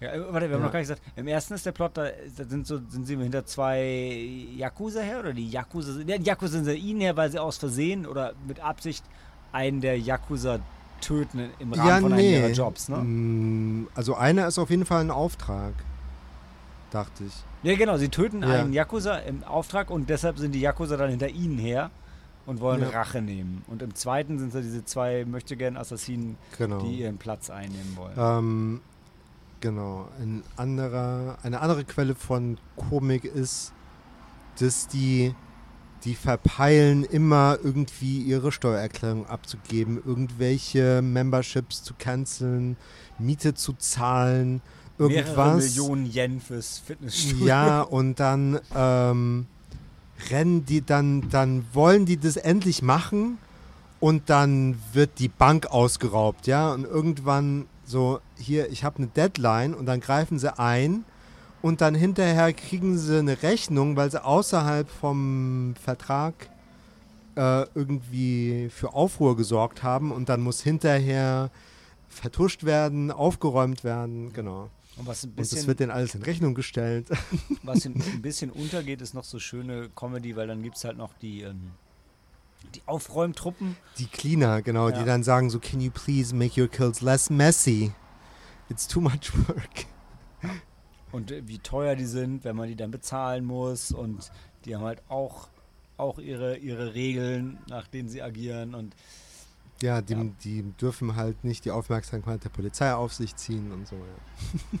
ja, 0.00 0.12
äh, 0.12 0.20
warte, 0.32 0.48
wir 0.48 0.54
haben 0.56 0.60
Ja. 0.62 0.66
noch 0.66 0.72
gar 0.72 0.78
nicht 0.80 0.88
gesagt. 0.88 1.02
Im 1.16 1.26
ersten 1.28 1.54
ist 1.54 1.64
der 1.66 1.72
Plot, 1.72 1.92
da, 1.96 2.06
sind, 2.48 2.66
so, 2.66 2.80
sind 2.88 3.06
sie 3.06 3.16
hinter 3.16 3.44
zwei 3.46 4.48
Yakuza 4.56 5.00
her 5.00 5.20
oder 5.20 5.32
die 5.32 5.48
Yakuza 5.48 5.92
sind. 5.92 6.08
Ja, 6.10 6.18
die 6.18 6.24
Yakuza 6.24 6.52
sind 6.52 6.66
hinter 6.66 6.78
ihnen 6.80 7.00
her, 7.00 7.16
weil 7.16 7.30
sie 7.30 7.38
aus 7.38 7.56
Versehen 7.58 8.06
oder 8.06 8.32
mit 8.46 8.60
Absicht 8.60 9.04
einen 9.52 9.80
der 9.80 9.98
Yakuza 9.98 10.58
töten 11.00 11.50
im 11.58 11.72
Rahmen 11.72 11.88
ja, 11.88 12.00
von 12.00 12.12
einem 12.12 12.16
nee. 12.22 12.36
ihrer 12.38 12.50
Jobs, 12.50 12.88
ne? 12.88 12.96
Mm, 12.98 13.88
Also 13.94 14.14
einer 14.14 14.46
ist 14.48 14.58
auf 14.58 14.70
jeden 14.70 14.86
Fall 14.86 15.00
ein 15.02 15.10
Auftrag, 15.10 15.74
dachte 16.90 17.24
ich. 17.24 17.32
Ja, 17.62 17.76
genau, 17.76 17.96
sie 17.96 18.08
töten 18.08 18.42
Ja. 18.42 18.60
einen 18.60 18.72
Yakuza 18.72 19.16
im 19.18 19.44
Auftrag 19.44 19.90
und 19.90 20.08
deshalb 20.08 20.38
sind 20.38 20.52
die 20.52 20.60
Yakuza 20.60 20.96
dann 20.96 21.10
hinter 21.10 21.28
ihnen 21.28 21.58
her 21.58 21.90
und 22.46 22.60
wollen 22.60 22.80
Ja. 22.82 22.88
Rache 22.90 23.20
nehmen. 23.20 23.62
Und 23.66 23.82
im 23.82 23.94
zweiten 23.94 24.38
sind 24.38 24.54
es 24.54 24.62
diese 24.62 24.84
zwei 24.84 25.24
möchtegern 25.24 25.76
Assassinen, 25.76 26.36
Genau. 26.58 26.78
die 26.80 27.00
ihren 27.00 27.18
Platz 27.18 27.50
einnehmen 27.50 27.96
wollen. 27.96 28.14
Ähm, 28.16 28.80
genau. 29.66 30.08
Ein 30.20 30.44
anderer, 30.56 31.38
eine 31.42 31.60
andere 31.60 31.84
Quelle 31.84 32.14
von 32.14 32.56
Komik 32.76 33.24
ist, 33.24 33.72
dass 34.60 34.86
die, 34.86 35.34
die 36.04 36.14
verpeilen 36.14 37.02
immer 37.02 37.58
irgendwie 37.62 38.20
ihre 38.20 38.52
Steuererklärung 38.52 39.26
abzugeben, 39.26 40.00
irgendwelche 40.06 41.02
Memberships 41.02 41.82
zu 41.82 41.94
canceln, 41.98 42.76
Miete 43.18 43.54
zu 43.54 43.72
zahlen, 43.72 44.62
Mehrere 44.98 45.18
irgendwas. 45.18 45.64
Millionen 45.64 46.06
Yen 46.06 46.40
fürs 46.40 46.78
Fitnessstudio. 46.78 47.46
Ja, 47.46 47.80
und 47.98 48.20
dann 48.20 48.60
ähm, 48.74 49.46
rennen 50.30 50.64
die, 50.64 50.80
dann, 50.80 51.28
dann 51.30 51.64
wollen 51.72 52.06
die 52.06 52.18
das 52.18 52.36
endlich 52.36 52.82
machen 52.82 53.38
und 53.98 54.30
dann 54.30 54.78
wird 54.92 55.18
die 55.18 55.28
Bank 55.28 55.66
ausgeraubt, 55.66 56.46
ja. 56.46 56.72
Und 56.72 56.84
irgendwann 56.84 57.66
so, 57.86 58.20
hier, 58.36 58.70
ich 58.70 58.84
habe 58.84 58.98
eine 58.98 59.06
Deadline 59.06 59.72
und 59.74 59.86
dann 59.86 60.00
greifen 60.00 60.38
sie 60.38 60.58
ein 60.58 61.04
und 61.62 61.80
dann 61.80 61.94
hinterher 61.94 62.52
kriegen 62.52 62.98
sie 62.98 63.18
eine 63.18 63.42
Rechnung, 63.42 63.96
weil 63.96 64.10
sie 64.10 64.22
außerhalb 64.22 64.88
vom 64.90 65.74
Vertrag 65.82 66.50
äh, 67.36 67.66
irgendwie 67.74 68.68
für 68.70 68.92
Aufruhr 68.94 69.36
gesorgt 69.36 69.82
haben 69.82 70.10
und 70.10 70.28
dann 70.28 70.40
muss 70.40 70.62
hinterher 70.62 71.50
vertuscht 72.08 72.64
werden, 72.64 73.10
aufgeräumt 73.10 73.84
werden, 73.84 74.32
genau. 74.32 74.70
Und 74.96 75.06
was 75.06 75.24
ein 75.24 75.30
Und 75.30 75.40
das 75.40 75.50
bisschen, 75.50 75.66
wird 75.66 75.80
denen 75.80 75.90
alles 75.90 76.14
in 76.14 76.22
Rechnung 76.22 76.54
gestellt. 76.54 77.08
was 77.62 77.84
ein 77.84 77.94
ein 78.14 78.22
bisschen 78.22 78.50
untergeht, 78.50 79.02
ist 79.02 79.14
noch 79.14 79.24
so 79.24 79.38
schöne 79.38 79.90
Comedy, 79.94 80.34
weil 80.34 80.46
dann 80.46 80.62
gibt 80.62 80.76
es 80.76 80.84
halt 80.84 80.96
noch 80.96 81.12
die, 81.18 81.42
ähm, 81.42 81.72
die 82.74 82.82
Aufräumtruppen. 82.86 83.76
Die 83.98 84.06
Cleaner, 84.06 84.62
genau, 84.62 84.88
Ja. 84.90 84.98
die 84.98 85.04
dann 85.04 85.22
sagen 85.22 85.50
so, 85.50 85.58
can 85.60 85.80
you 85.80 85.90
please 85.90 86.34
make 86.34 86.60
your 86.60 86.68
kills 86.68 87.00
less 87.00 87.30
messy? 87.30 87.92
It's 88.68 88.86
too 88.88 89.00
much 89.00 89.32
work. 89.48 89.86
und 91.12 91.30
äh, 91.30 91.46
wie 91.46 91.58
teuer 91.58 91.94
die 91.96 92.04
sind, 92.06 92.44
wenn 92.44 92.56
man 92.56 92.68
die 92.68 92.76
dann 92.76 92.90
bezahlen 92.90 93.44
muss. 93.44 93.92
Und 93.92 94.30
die 94.64 94.74
haben 94.74 94.84
halt 94.84 95.02
auch 95.08 95.48
auch 95.98 96.18
ihre, 96.18 96.58
ihre 96.58 96.92
Regeln, 96.92 97.58
nach 97.70 97.86
denen 97.86 98.08
sie 98.10 98.20
agieren 98.20 98.74
und 98.74 98.94
Ja, 99.80 100.02
die, 100.02 100.12
Ja. 100.14 100.24
die 100.44 100.62
dürfen 100.80 101.16
halt 101.16 101.42
nicht 101.44 101.64
die 101.64 101.70
Aufmerksamkeit 101.70 102.44
der 102.44 102.48
Polizei 102.50 102.92
auf 102.92 103.14
sich 103.14 103.34
ziehen 103.36 103.72
und 103.72 103.86
so. 103.88 103.96
Ja. 103.96 104.78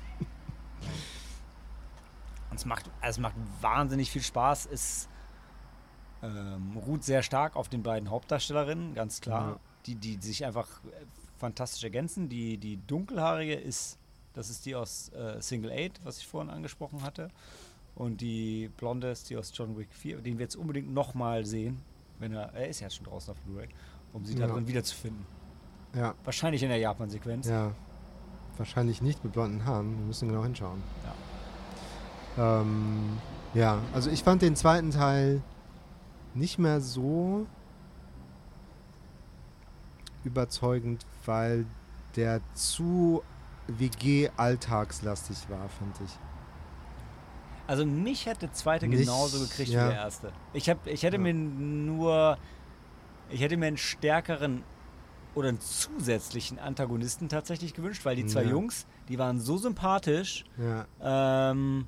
Und 2.50 2.56
es 2.58 2.64
macht, 2.64 2.90
also 3.00 3.18
es 3.18 3.22
macht 3.22 3.34
wahnsinnig 3.60 4.10
viel 4.10 4.22
Spaß. 4.22 4.68
Es 4.72 5.08
ähm, 6.26 6.76
ruht 6.86 7.04
sehr 7.04 7.22
stark 7.22 7.56
auf 7.56 7.68
den 7.68 7.82
beiden 7.82 8.10
Hauptdarstellerinnen, 8.10 8.94
ganz 8.94 9.20
klar. 9.20 9.48
Ja. 9.52 9.60
Die, 9.86 9.94
die 9.94 10.16
sich 10.16 10.44
einfach 10.44 10.66
äh, 10.84 11.04
fantastisch 11.38 11.84
ergänzen. 11.84 12.28
Die, 12.28 12.58
die 12.58 12.78
dunkelhaarige 12.86 13.54
ist, 13.54 13.98
das 14.34 14.50
ist 14.50 14.66
die 14.66 14.74
aus 14.74 15.10
äh, 15.10 15.40
Single 15.40 15.70
Eight, 15.70 16.00
was 16.04 16.18
ich 16.18 16.26
vorhin 16.26 16.50
angesprochen 16.50 17.02
hatte. 17.02 17.30
Und 17.94 18.20
die 18.20 18.70
blonde 18.76 19.10
ist 19.10 19.30
die 19.30 19.36
aus 19.36 19.52
John 19.54 19.76
Wick 19.78 19.88
4, 19.92 20.18
den 20.18 20.38
wir 20.38 20.44
jetzt 20.44 20.56
unbedingt 20.56 20.92
nochmal 20.92 21.44
sehen. 21.46 21.80
Wenn 22.18 22.32
er, 22.32 22.52
er 22.54 22.68
ist 22.68 22.80
ja 22.80 22.90
schon 22.90 23.06
draußen 23.06 23.30
auf 23.32 23.38
Blu-ray, 23.40 23.68
um 24.12 24.24
sie 24.24 24.34
da 24.34 24.46
Ja. 24.46 24.52
drin 24.52 24.66
wiederzufinden. 24.66 25.24
Ja, 25.94 26.14
Wahrscheinlich 26.24 26.62
in 26.62 26.68
der 26.68 26.78
Japan-Sequenz. 26.78 27.46
ja. 27.46 27.72
Wahrscheinlich 28.58 29.02
nicht 29.02 29.22
mit 29.22 29.34
blonden 29.34 29.66
Haaren. 29.66 29.98
Wir 29.98 30.06
müssen 30.06 30.28
genau 30.28 30.42
hinschauen. 30.42 30.82
Ja. 32.36 32.60
Ähm, 32.60 33.18
ja, 33.54 33.78
also 33.94 34.10
ich 34.10 34.22
fand 34.22 34.42
den 34.42 34.56
zweiten 34.56 34.90
Teil 34.90 35.42
nicht 36.36 36.58
mehr 36.58 36.80
so 36.80 37.46
überzeugend, 40.24 41.04
weil 41.24 41.66
der 42.16 42.40
zu 42.54 43.22
WG-alltagslastig 43.68 45.48
war, 45.48 45.68
fand 45.68 46.00
ich. 46.04 46.10
Also 47.66 47.84
mich 47.84 48.26
hätte 48.26 48.40
der 48.40 48.52
zweite 48.52 48.86
Nicht- 48.86 49.00
genauso 49.00 49.40
gekriegt 49.40 49.70
ja. 49.70 49.86
wie 49.86 49.92
der 49.92 49.98
erste. 50.02 50.32
Ich, 50.52 50.70
hab, 50.70 50.86
ich 50.86 51.02
hätte 51.02 51.16
Ja. 51.16 51.22
mir 51.22 51.34
nur, 51.34 52.38
ich 53.28 53.40
hätte 53.40 53.56
mir 53.56 53.66
einen 53.66 53.76
stärkeren 53.76 54.62
oder 55.34 55.48
einen 55.48 55.60
zusätzlichen 55.60 56.58
Antagonisten 56.58 57.28
tatsächlich 57.28 57.74
gewünscht, 57.74 58.04
weil 58.04 58.16
die 58.16 58.26
zwei 58.26 58.44
Ja. 58.44 58.50
Jungs, 58.50 58.86
die 59.08 59.18
waren 59.18 59.40
so 59.40 59.58
sympathisch, 59.58 60.44
Ja, 60.56 61.50
ähm, 61.50 61.86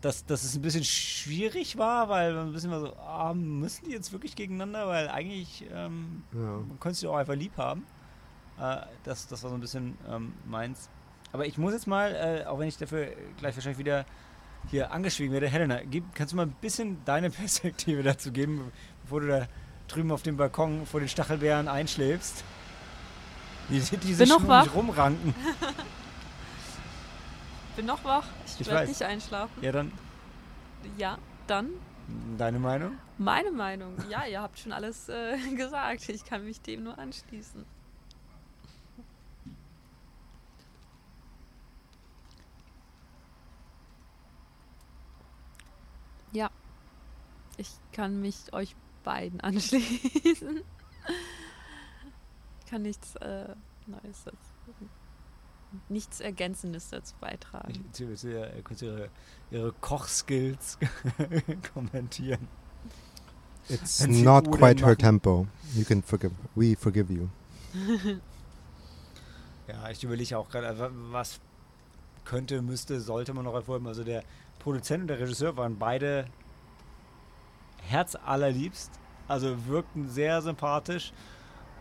dass, 0.00 0.24
dass 0.24 0.44
es 0.44 0.54
ein 0.54 0.62
bisschen 0.62 0.84
schwierig 0.84 1.76
war, 1.76 2.08
weil 2.08 2.34
man 2.34 2.48
ein 2.48 2.52
bisschen 2.52 2.70
war 2.70 2.80
so, 2.80 2.96
ah, 2.96 3.34
müssen 3.34 3.84
die 3.86 3.92
jetzt 3.92 4.12
wirklich 4.12 4.34
gegeneinander, 4.34 4.88
weil 4.88 5.08
eigentlich 5.08 5.66
ähm, 5.72 6.22
ja. 6.32 6.40
man 6.40 6.80
könnte 6.80 6.98
sie 6.98 7.06
auch 7.06 7.16
einfach 7.16 7.34
lieb 7.34 7.56
haben. 7.56 7.84
Äh, 8.58 8.78
das, 9.04 9.26
das 9.26 9.42
war 9.42 9.50
so 9.50 9.56
ein 9.56 9.60
bisschen 9.60 9.98
ähm, 10.08 10.32
meins. 10.46 10.88
Aber 11.32 11.46
ich 11.46 11.58
muss 11.58 11.72
jetzt 11.72 11.86
mal, 11.86 12.14
äh, 12.14 12.46
auch 12.46 12.58
wenn 12.58 12.68
ich 12.68 12.78
dafür 12.78 13.08
gleich 13.38 13.54
wahrscheinlich 13.56 13.78
wieder 13.78 14.06
hier 14.68 14.90
angeschwiegen 14.90 15.32
werde, 15.32 15.48
Helena, 15.48 15.80
gib, 15.82 16.14
kannst 16.14 16.32
du 16.32 16.36
mal 16.36 16.46
ein 16.46 16.56
bisschen 16.60 16.98
deine 17.04 17.30
Perspektive 17.30 18.02
dazu 18.02 18.32
geben, 18.32 18.72
bevor 19.02 19.20
du 19.20 19.28
da 19.28 19.46
drüben 19.88 20.12
auf 20.12 20.22
dem 20.22 20.36
Balkon 20.36 20.86
vor 20.86 21.00
den 21.00 21.08
Stachelbeeren 21.08 21.68
einschläfst? 21.68 22.44
Die, 23.68 23.78
die 23.78 24.14
sich 24.14 24.28
noch 24.28 24.42
um 24.42 24.50
rumranken. 24.50 25.34
Bin 27.76 27.86
noch 27.86 28.04
wach. 28.04 28.26
Ich, 28.46 28.60
Ich 28.60 28.66
werde 28.66 28.88
nicht 28.88 29.02
einschlafen. 29.02 29.62
Ja, 29.62 29.72
dann 29.72 29.92
Ja, 30.98 31.18
dann 31.46 31.70
deine 32.36 32.58
Meinung? 32.58 32.98
meine 33.18 33.50
Meinung. 33.52 33.94
Ja, 34.08 34.24
ihr 34.26 34.40
habt 34.42 34.58
schon 34.58 34.72
alles 34.72 35.08
äh, 35.08 35.36
gesagt. 35.56 36.08
Ich 36.08 36.24
kann 36.24 36.44
mich 36.44 36.60
dem 36.60 36.84
nur 36.84 36.98
anschließen. 36.98 37.64
Ja, 46.32 46.50
ich 47.56 47.70
kann 47.92 48.20
mich 48.20 48.52
euch 48.52 48.76
beiden 49.02 49.40
anschließen. 49.42 50.62
Ich 52.60 52.70
kann 52.70 52.82
nichts 52.82 53.16
äh, 53.16 53.54
Neues 53.86 54.24
dazu, 54.24 54.49
nichts 55.88 56.20
Ergänzendes 56.20 56.90
dazu 56.90 57.14
beitragen. 57.20 57.72
Ich, 57.72 57.96
sie, 57.96 58.16
sie, 58.16 58.32
äh, 58.32 58.62
könnt 58.62 58.82
ihre, 58.82 59.08
ihre 59.50 59.72
Kochskills 59.72 60.78
kommentieren. 61.74 62.48
It's 63.68 64.06
not 64.06 64.48
Uhren 64.48 64.58
quite 64.58 64.80
her 64.80 64.92
machen. 64.92 64.98
tempo. 64.98 65.46
You 65.74 65.84
can 65.84 66.02
forgive. 66.02 66.32
We 66.54 66.76
forgive 66.76 67.12
you. 67.12 67.28
Ja, 69.68 69.88
ich 69.88 70.02
überlege 70.02 70.36
auch 70.36 70.48
gerade, 70.48 70.90
was 71.12 71.38
könnte, 72.24 72.60
müsste, 72.60 73.00
sollte 73.00 73.32
man 73.34 73.44
noch 73.44 73.54
erfolgen. 73.54 73.86
Also 73.86 74.02
der 74.02 74.24
Produzent 74.58 75.02
und 75.02 75.06
der 75.08 75.20
Regisseur 75.20 75.56
waren 75.56 75.78
beide 75.78 76.26
herzallerliebst, 77.82 78.90
also 79.28 79.66
wirkten 79.66 80.08
sehr 80.08 80.42
sympathisch. 80.42 81.12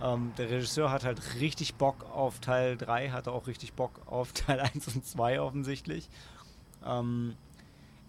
Ähm, 0.02 0.32
der 0.38 0.50
Regisseur 0.50 0.92
hat 0.92 1.04
halt 1.04 1.36
richtig 1.40 1.76
Bock 1.76 2.06
auf 2.06 2.40
Teil 2.40 2.78
3, 2.78 3.10
hatte 3.10 3.32
auch 3.32 3.48
richtig 3.48 3.74
Bock 3.74 4.02
auf 4.06 4.32
Teil 4.34 4.60
1 4.60 4.96
und 4.96 5.06
2 5.06 5.42
offensichtlich. 5.42 6.10
Ähm, 6.86 7.36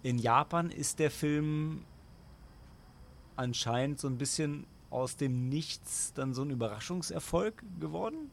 in 0.03 0.17
Japan 0.17 0.71
ist 0.71 0.99
der 0.99 1.11
Film 1.11 1.83
anscheinend 3.35 3.99
so 3.99 4.07
ein 4.07 4.17
bisschen 4.17 4.65
aus 4.89 5.15
dem 5.15 5.49
Nichts 5.49 6.13
dann 6.13 6.33
so 6.33 6.43
ein 6.43 6.49
Überraschungserfolg 6.49 7.63
geworden. 7.79 8.31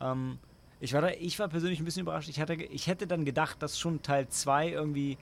Ähm, 0.00 0.38
ich, 0.80 0.92
war 0.92 1.00
da, 1.00 1.08
ich 1.10 1.38
war 1.38 1.48
persönlich 1.48 1.80
ein 1.80 1.84
bisschen 1.84 2.02
überrascht. 2.02 2.28
Ich, 2.28 2.40
hatte, 2.40 2.54
ich 2.54 2.86
hätte 2.86 3.06
dann 3.06 3.24
gedacht, 3.24 3.62
dass 3.62 3.78
schon 3.78 4.02
Teil 4.02 4.28
2 4.28 4.70
irgendwie 4.70 5.18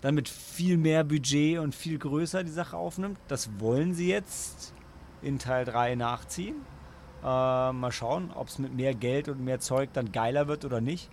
dann 0.00 0.14
mit 0.14 0.28
viel 0.28 0.76
mehr 0.76 1.02
Budget 1.02 1.58
und 1.58 1.74
viel 1.74 1.98
größer 1.98 2.44
die 2.44 2.52
Sache 2.52 2.76
aufnimmt. 2.76 3.18
Das 3.26 3.50
wollen 3.58 3.94
sie 3.94 4.08
jetzt 4.08 4.72
in 5.22 5.38
Teil 5.38 5.64
3 5.64 5.94
nachziehen. 5.94 6.56
Äh, 7.22 7.24
mal 7.72 7.90
schauen, 7.92 8.30
ob 8.34 8.48
es 8.48 8.58
mit 8.58 8.74
mehr 8.74 8.94
Geld 8.94 9.28
und 9.28 9.44
mehr 9.44 9.60
Zeug 9.60 9.90
dann 9.92 10.12
geiler 10.12 10.46
wird 10.48 10.64
oder 10.64 10.80
nicht. 10.80 11.10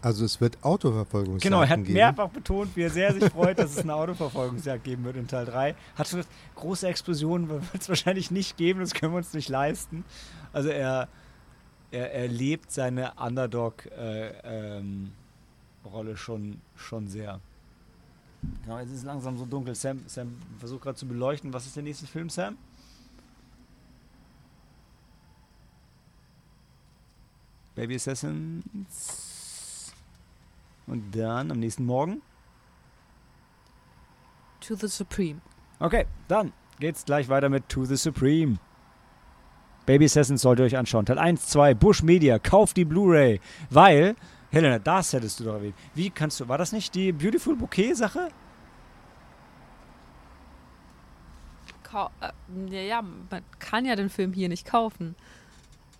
Also 0.00 0.24
es 0.24 0.40
wird 0.40 0.64
Autoverfolgungsjagden 0.64 1.48
Genau, 1.48 1.62
er 1.62 1.68
hat 1.68 1.78
geben. 1.84 1.92
mehrfach 1.92 2.28
betont, 2.28 2.74
wie 2.74 2.82
er 2.82 2.90
sehr 2.90 3.12
sich 3.12 3.24
freut, 3.26 3.58
dass 3.60 3.70
es 3.72 3.78
eine 3.78 3.94
Autoverfolgungsjagd 3.94 4.82
geben 4.82 5.04
wird 5.04 5.16
in 5.16 5.28
Teil 5.28 5.44
3. 5.46 5.76
Hat 5.94 6.08
schon 6.08 6.18
gesagt, 6.18 6.34
große 6.56 6.88
Explosionen 6.88 7.48
wird 7.48 7.62
es 7.78 7.88
wahrscheinlich 7.88 8.30
nicht 8.32 8.56
geben, 8.56 8.80
das 8.80 8.94
können 8.94 9.12
wir 9.12 9.18
uns 9.18 9.32
nicht 9.32 9.48
leisten. 9.48 10.04
Also 10.52 10.70
er, 10.70 11.06
er, 11.92 12.12
er 12.12 12.28
lebt 12.28 12.72
seine 12.72 13.12
Underdog-Rolle 13.14 14.34
ähm, 14.44 15.12
Rolle 15.84 16.16
schon, 16.16 16.60
schon 16.74 17.06
sehr. 17.08 17.40
Genau, 18.64 18.78
jetzt 18.78 18.90
ist 18.90 18.98
es 18.98 19.04
langsam 19.04 19.38
so 19.38 19.44
dunkel. 19.46 19.74
Sam, 19.76 20.00
Sam 20.06 20.36
versucht 20.58 20.82
gerade 20.82 20.96
zu 20.96 21.06
beleuchten. 21.06 21.52
Was 21.52 21.66
ist 21.66 21.76
der 21.76 21.82
nächste 21.84 22.06
Film, 22.06 22.28
Sam? 22.28 22.56
Baby 27.74 27.96
Assassins. 27.96 28.62
Und 30.86 31.16
dann 31.16 31.50
am 31.50 31.58
nächsten 31.58 31.84
Morgen. 31.86 32.22
To 34.60 34.74
the 34.74 34.88
Supreme. 34.88 35.40
Okay, 35.78 36.06
dann 36.28 36.52
geht's 36.78 37.04
gleich 37.04 37.28
weiter 37.28 37.48
mit 37.48 37.68
To 37.68 37.84
the 37.84 37.96
Supreme. 37.96 38.58
Baby 39.86 40.04
Assassins 40.04 40.42
solltet 40.42 40.64
ihr 40.64 40.66
euch 40.66 40.76
anschauen. 40.76 41.06
Teil 41.06 41.18
1, 41.18 41.48
2, 41.48 41.74
Bush 41.74 42.02
Media, 42.02 42.38
kauft 42.38 42.76
die 42.76 42.84
Blu-ray, 42.84 43.40
weil, 43.70 44.14
Helena, 44.50 44.78
das 44.78 45.12
hättest 45.12 45.40
du 45.40 45.44
doch 45.44 45.54
erwähnt. 45.54 45.74
Wie 45.94 46.10
kannst 46.10 46.38
du, 46.38 46.48
war 46.48 46.58
das 46.58 46.72
nicht 46.72 46.94
die 46.94 47.10
Beautiful 47.12 47.56
Bouquet-Sache? 47.56 48.28
Äh, 51.92 52.30
ja, 52.70 52.80
ja, 52.80 53.02
man 53.02 53.42
kann 53.58 53.84
ja 53.84 53.96
den 53.96 54.08
Film 54.08 54.32
hier 54.32 54.48
nicht 54.48 54.66
kaufen. 54.66 55.14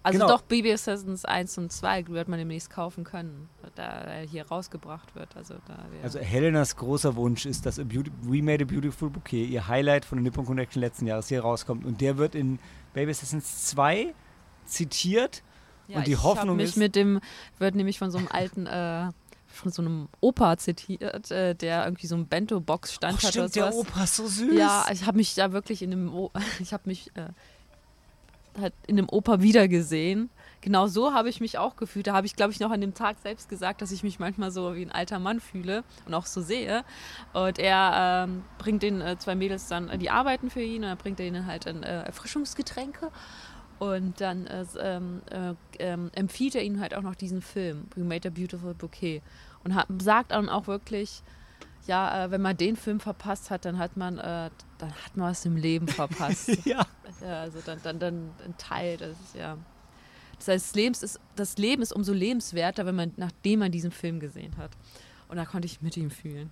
Also 0.05 0.19
Genau. 0.19 0.31
doch, 0.33 0.43
Baby 0.43 0.73
Assassins 0.73 1.25
1 1.25 1.59
und 1.59 1.71
2 1.73 2.09
wird 2.09 2.27
man 2.29 2.39
demnächst 2.39 2.71
kaufen 2.71 3.05
können, 3.05 3.49
da 3.77 3.83
er 3.85 4.27
hier 4.27 4.47
rausgebracht 4.47 5.15
wird. 5.15 5.37
Also, 5.37 5.55
da 5.69 5.77
wir 5.93 6.03
Also 6.03 6.19
Helenas 6.19 6.75
großer 6.77 7.15
Wunsch 7.15 7.47
ist, 7.47 7.65
dass 7.67 7.79
We 7.79 8.43
Made 8.43 8.65
a 8.65 8.67
Beautiful 8.67 9.11
Bouquet, 9.11 9.45
ihr 9.47 9.69
Highlight 9.69 10.05
von 10.05 10.19
der 10.19 10.25
Nippon 10.25 10.45
Connection 10.45 10.81
letzten 10.81 11.07
Jahres, 11.07 11.29
hier 11.29 11.43
rauskommt. 11.43 11.85
Und 11.85 12.01
der 12.01 12.17
wird 12.19 12.35
in 12.35 12.59
Baby 12.95 13.13
Assassins 13.13 13.67
2 13.67 14.13
zitiert. 14.67 15.43
ja, 15.89 15.99
und 15.99 16.07
die 16.07 16.13
ich 16.13 16.23
Hoffnung 16.23 16.57
mich 16.57 16.71
ist- 16.71 16.77
mit 16.77 16.97
dem, 16.97 17.21
wird 17.59 17.75
nämlich 17.75 17.99
von 17.99 18.11
so 18.11 18.19
einem 18.19 18.29
alten, 18.29 18.67
äh, 18.67 19.11
von 19.47 19.71
so 19.71 19.83
einem 19.83 20.09
Opa 20.21 20.57
zitiert, 20.57 21.31
äh, 21.31 21.55
der 21.55 21.85
irgendwie 21.85 22.07
so 22.07 22.15
einen 22.15 22.27
Bento-Box-Stand 22.27 23.15
Oh, 23.15 23.17
hat 23.19 23.37
oder 23.37 23.49
stimmt, 23.49 23.57
der 23.57 23.73
sowas. 23.73 23.87
Opa 23.89 24.05
ist 24.05 24.17
so 24.17 24.27
süß. 24.27 24.55
Ja, 24.57 24.87
ich 24.91 25.05
habe 25.07 25.19
mich 25.19 25.35
da 25.35 25.53
wirklich 25.53 25.83
in 25.83 25.91
dem, 25.91 26.15
o 26.15 26.31
ich 26.61 26.73
habe 26.73 26.85
mich 26.87 27.11
äh, 27.17 27.29
halt 28.61 28.75
in 28.87 28.97
dem 28.97 29.09
Opa 29.09 29.41
wiedergesehen. 29.41 30.31
Genau 30.61 30.87
so 30.87 31.13
habe 31.13 31.29
ich 31.29 31.41
mich 31.41 31.59
auch 31.59 31.77
gefühlt. 31.77 32.07
Da 32.07 32.13
habe 32.13 32.27
ich, 32.27 32.37
glaube 32.37 32.53
ich, 32.53 32.61
noch 32.61 32.71
an 32.71 32.81
dem 32.81 32.95
Tag 32.95 33.19
selbst 33.19 33.49
gesagt, 33.49 33.83
dass 33.83 33.91
ich 33.91 34.03
mich 34.03 34.19
manchmal 34.19 34.51
so 34.51 34.75
wie 34.77 34.83
ein 34.83 34.93
alter 34.93 35.19
Mann 35.19 35.41
fühle 35.41 35.83
und 36.07 36.15
auch 36.15 36.27
so 36.27 36.41
sehe. 36.41 36.85
Und 37.33 37.59
er 37.59 38.27
ähm, 38.29 38.45
bringt 38.59 38.83
den 38.83 39.01
äh, 39.01 39.19
zwei 39.19 39.35
Mädels 39.35 39.67
dann, 39.67 39.89
äh, 39.89 39.99
die 39.99 40.11
arbeiten 40.11 40.51
für 40.51 40.63
ihn, 40.63 40.83
und 40.83 40.89
dann 40.89 40.99
bringt 40.99 41.19
er 41.19 41.27
ihnen 41.27 41.47
halt 41.47 41.67
dann, 41.67 41.83
äh, 41.83 42.03
Erfrischungsgetränke. 42.03 43.11
Und 43.79 44.21
dann 44.21 44.47
äh, 44.47 44.65
ähm, 44.81 45.23
äh, 45.31 45.55
ähm, 45.81 46.11
empfiehlt 46.15 46.55
er 46.55 46.63
ihnen 46.63 46.81
halt 46.81 46.95
auch 46.95 47.03
noch 47.03 47.17
diesen 47.17 47.43
Film, 47.43 47.89
We 47.97 48.05
Made 48.05 48.29
a 48.29 48.31
Beautiful 48.31 48.75
Bouquet. 48.75 49.23
Und 49.65 49.75
hat, 49.75 49.89
sagt 50.01 50.31
dann 50.31 50.49
auch 50.49 50.69
wirklich, 50.69 51.25
ja, 51.87 52.25
äh, 52.25 52.31
wenn 52.31 52.43
man 52.43 52.57
den 52.57 52.77
Film 52.77 53.01
verpasst 53.01 53.51
hat, 53.51 53.65
dann 53.65 53.79
hat 53.79 53.97
man, 53.97 54.19
äh, 54.19 54.51
dann 54.79 54.93
hat 55.05 55.17
man 55.17 55.31
was 55.31 55.45
im 55.45 55.57
Leben 55.57 55.89
verpasst. 55.89 56.49
ja. 56.65 56.87
ja, 57.21 57.41
also 57.41 57.59
dann, 57.65 57.79
dann, 57.83 57.99
dann 57.99 58.31
ein 58.45 58.57
Teil, 58.59 58.97
das 58.97 59.11
ist 59.21 59.35
ja. 59.35 59.57
Das 60.39 60.49
heißt, 60.49 60.67
das, 60.69 60.75
Lebens 60.75 61.03
ist, 61.03 61.21
das 61.37 61.57
Leben 61.59 61.83
ist 61.83 61.93
umso 61.93 62.13
lebenswerter, 62.13 62.85
wenn 62.85 62.97
man, 62.97 63.13
nachdem 63.17 63.61
man 63.61 63.71
diesen 63.71 63.93
Film 63.93 64.19
gesehen 64.19 64.57
hat. 64.57 64.73
Und 65.29 65.37
da 65.37 65.45
konnte 65.45 65.67
ich 65.67 65.83
mit 65.83 65.97
ihm 65.97 66.11
fühlen. 66.11 66.51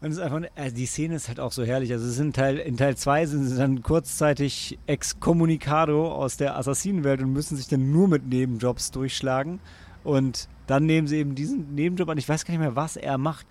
Und 0.00 0.10
es 0.10 0.18
ist 0.18 0.22
einfach, 0.22 0.42
also 0.54 0.76
die 0.76 0.86
Szene 0.86 1.14
ist 1.14 1.28
halt 1.28 1.40
auch 1.40 1.52
so 1.52 1.64
herrlich. 1.64 1.90
Also 1.92 2.06
es 2.06 2.16
sind 2.16 2.36
Teil, 2.36 2.58
in 2.58 2.76
Teil 2.76 2.96
2 2.96 3.26
sind 3.26 3.44
sie 3.44 3.56
dann 3.56 3.82
kurzzeitig 3.82 4.78
excommunicado 4.86 6.12
aus 6.12 6.36
der 6.36 6.58
Assassinenwelt 6.58 7.22
und 7.22 7.32
müssen 7.32 7.56
sich 7.56 7.66
dann 7.68 7.90
nur 7.92 8.06
mit 8.06 8.26
Nebenjobs 8.26 8.90
durchschlagen. 8.90 9.58
Und 10.06 10.48
dann 10.66 10.86
nehmen 10.86 11.06
sie 11.08 11.16
eben 11.18 11.34
diesen 11.34 11.74
Nebenjob 11.74 12.08
an. 12.08 12.18
Ich 12.18 12.28
weiß 12.28 12.44
gar 12.44 12.52
nicht 12.52 12.60
mehr, 12.60 12.76
was 12.76 12.96
er 12.96 13.18
macht. 13.18 13.46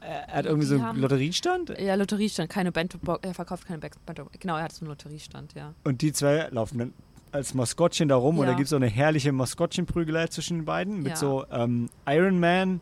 Er 0.00 0.26
hat 0.38 0.46
irgendwie 0.46 0.64
Die 0.66 0.68
so 0.70 0.74
einen 0.74 0.84
haben- 0.84 1.00
Lotteriestand 1.00 1.78
Ja, 1.78 1.94
Lotteriestand, 1.94 2.50
keine 2.50 2.72
Bento 2.72 2.98
er 3.22 3.34
verkauft 3.34 3.66
keine 3.68 3.78
Bento 3.78 4.28
Genau, 4.40 4.56
er 4.56 4.64
hat 4.64 4.72
so 4.72 4.80
einen 4.80 4.88
Lotteriestand, 4.90 5.54
ja. 5.54 5.74
und 5.84 6.02
die 6.02 6.12
zwei 6.12 6.48
laufen 6.50 6.78
dann 6.78 6.92
als 7.30 7.54
Maskottchen 7.54 8.08
da 8.08 8.16
rum 8.16 8.38
und 8.38 8.46
da 8.46 8.50
Ja. 8.52 8.56
gibt 8.56 8.66
es 8.66 8.72
auch 8.72 8.78
eine 8.78 8.88
herrliche 8.88 9.30
Maskottchenprügelei 9.30 10.26
zwischen 10.26 10.58
den 10.58 10.64
beiden 10.64 10.98
mit 10.98 11.10
Ja. 11.10 11.16
so 11.16 11.44
ähm, 11.52 11.88
Iron 12.08 12.40
Man 12.40 12.80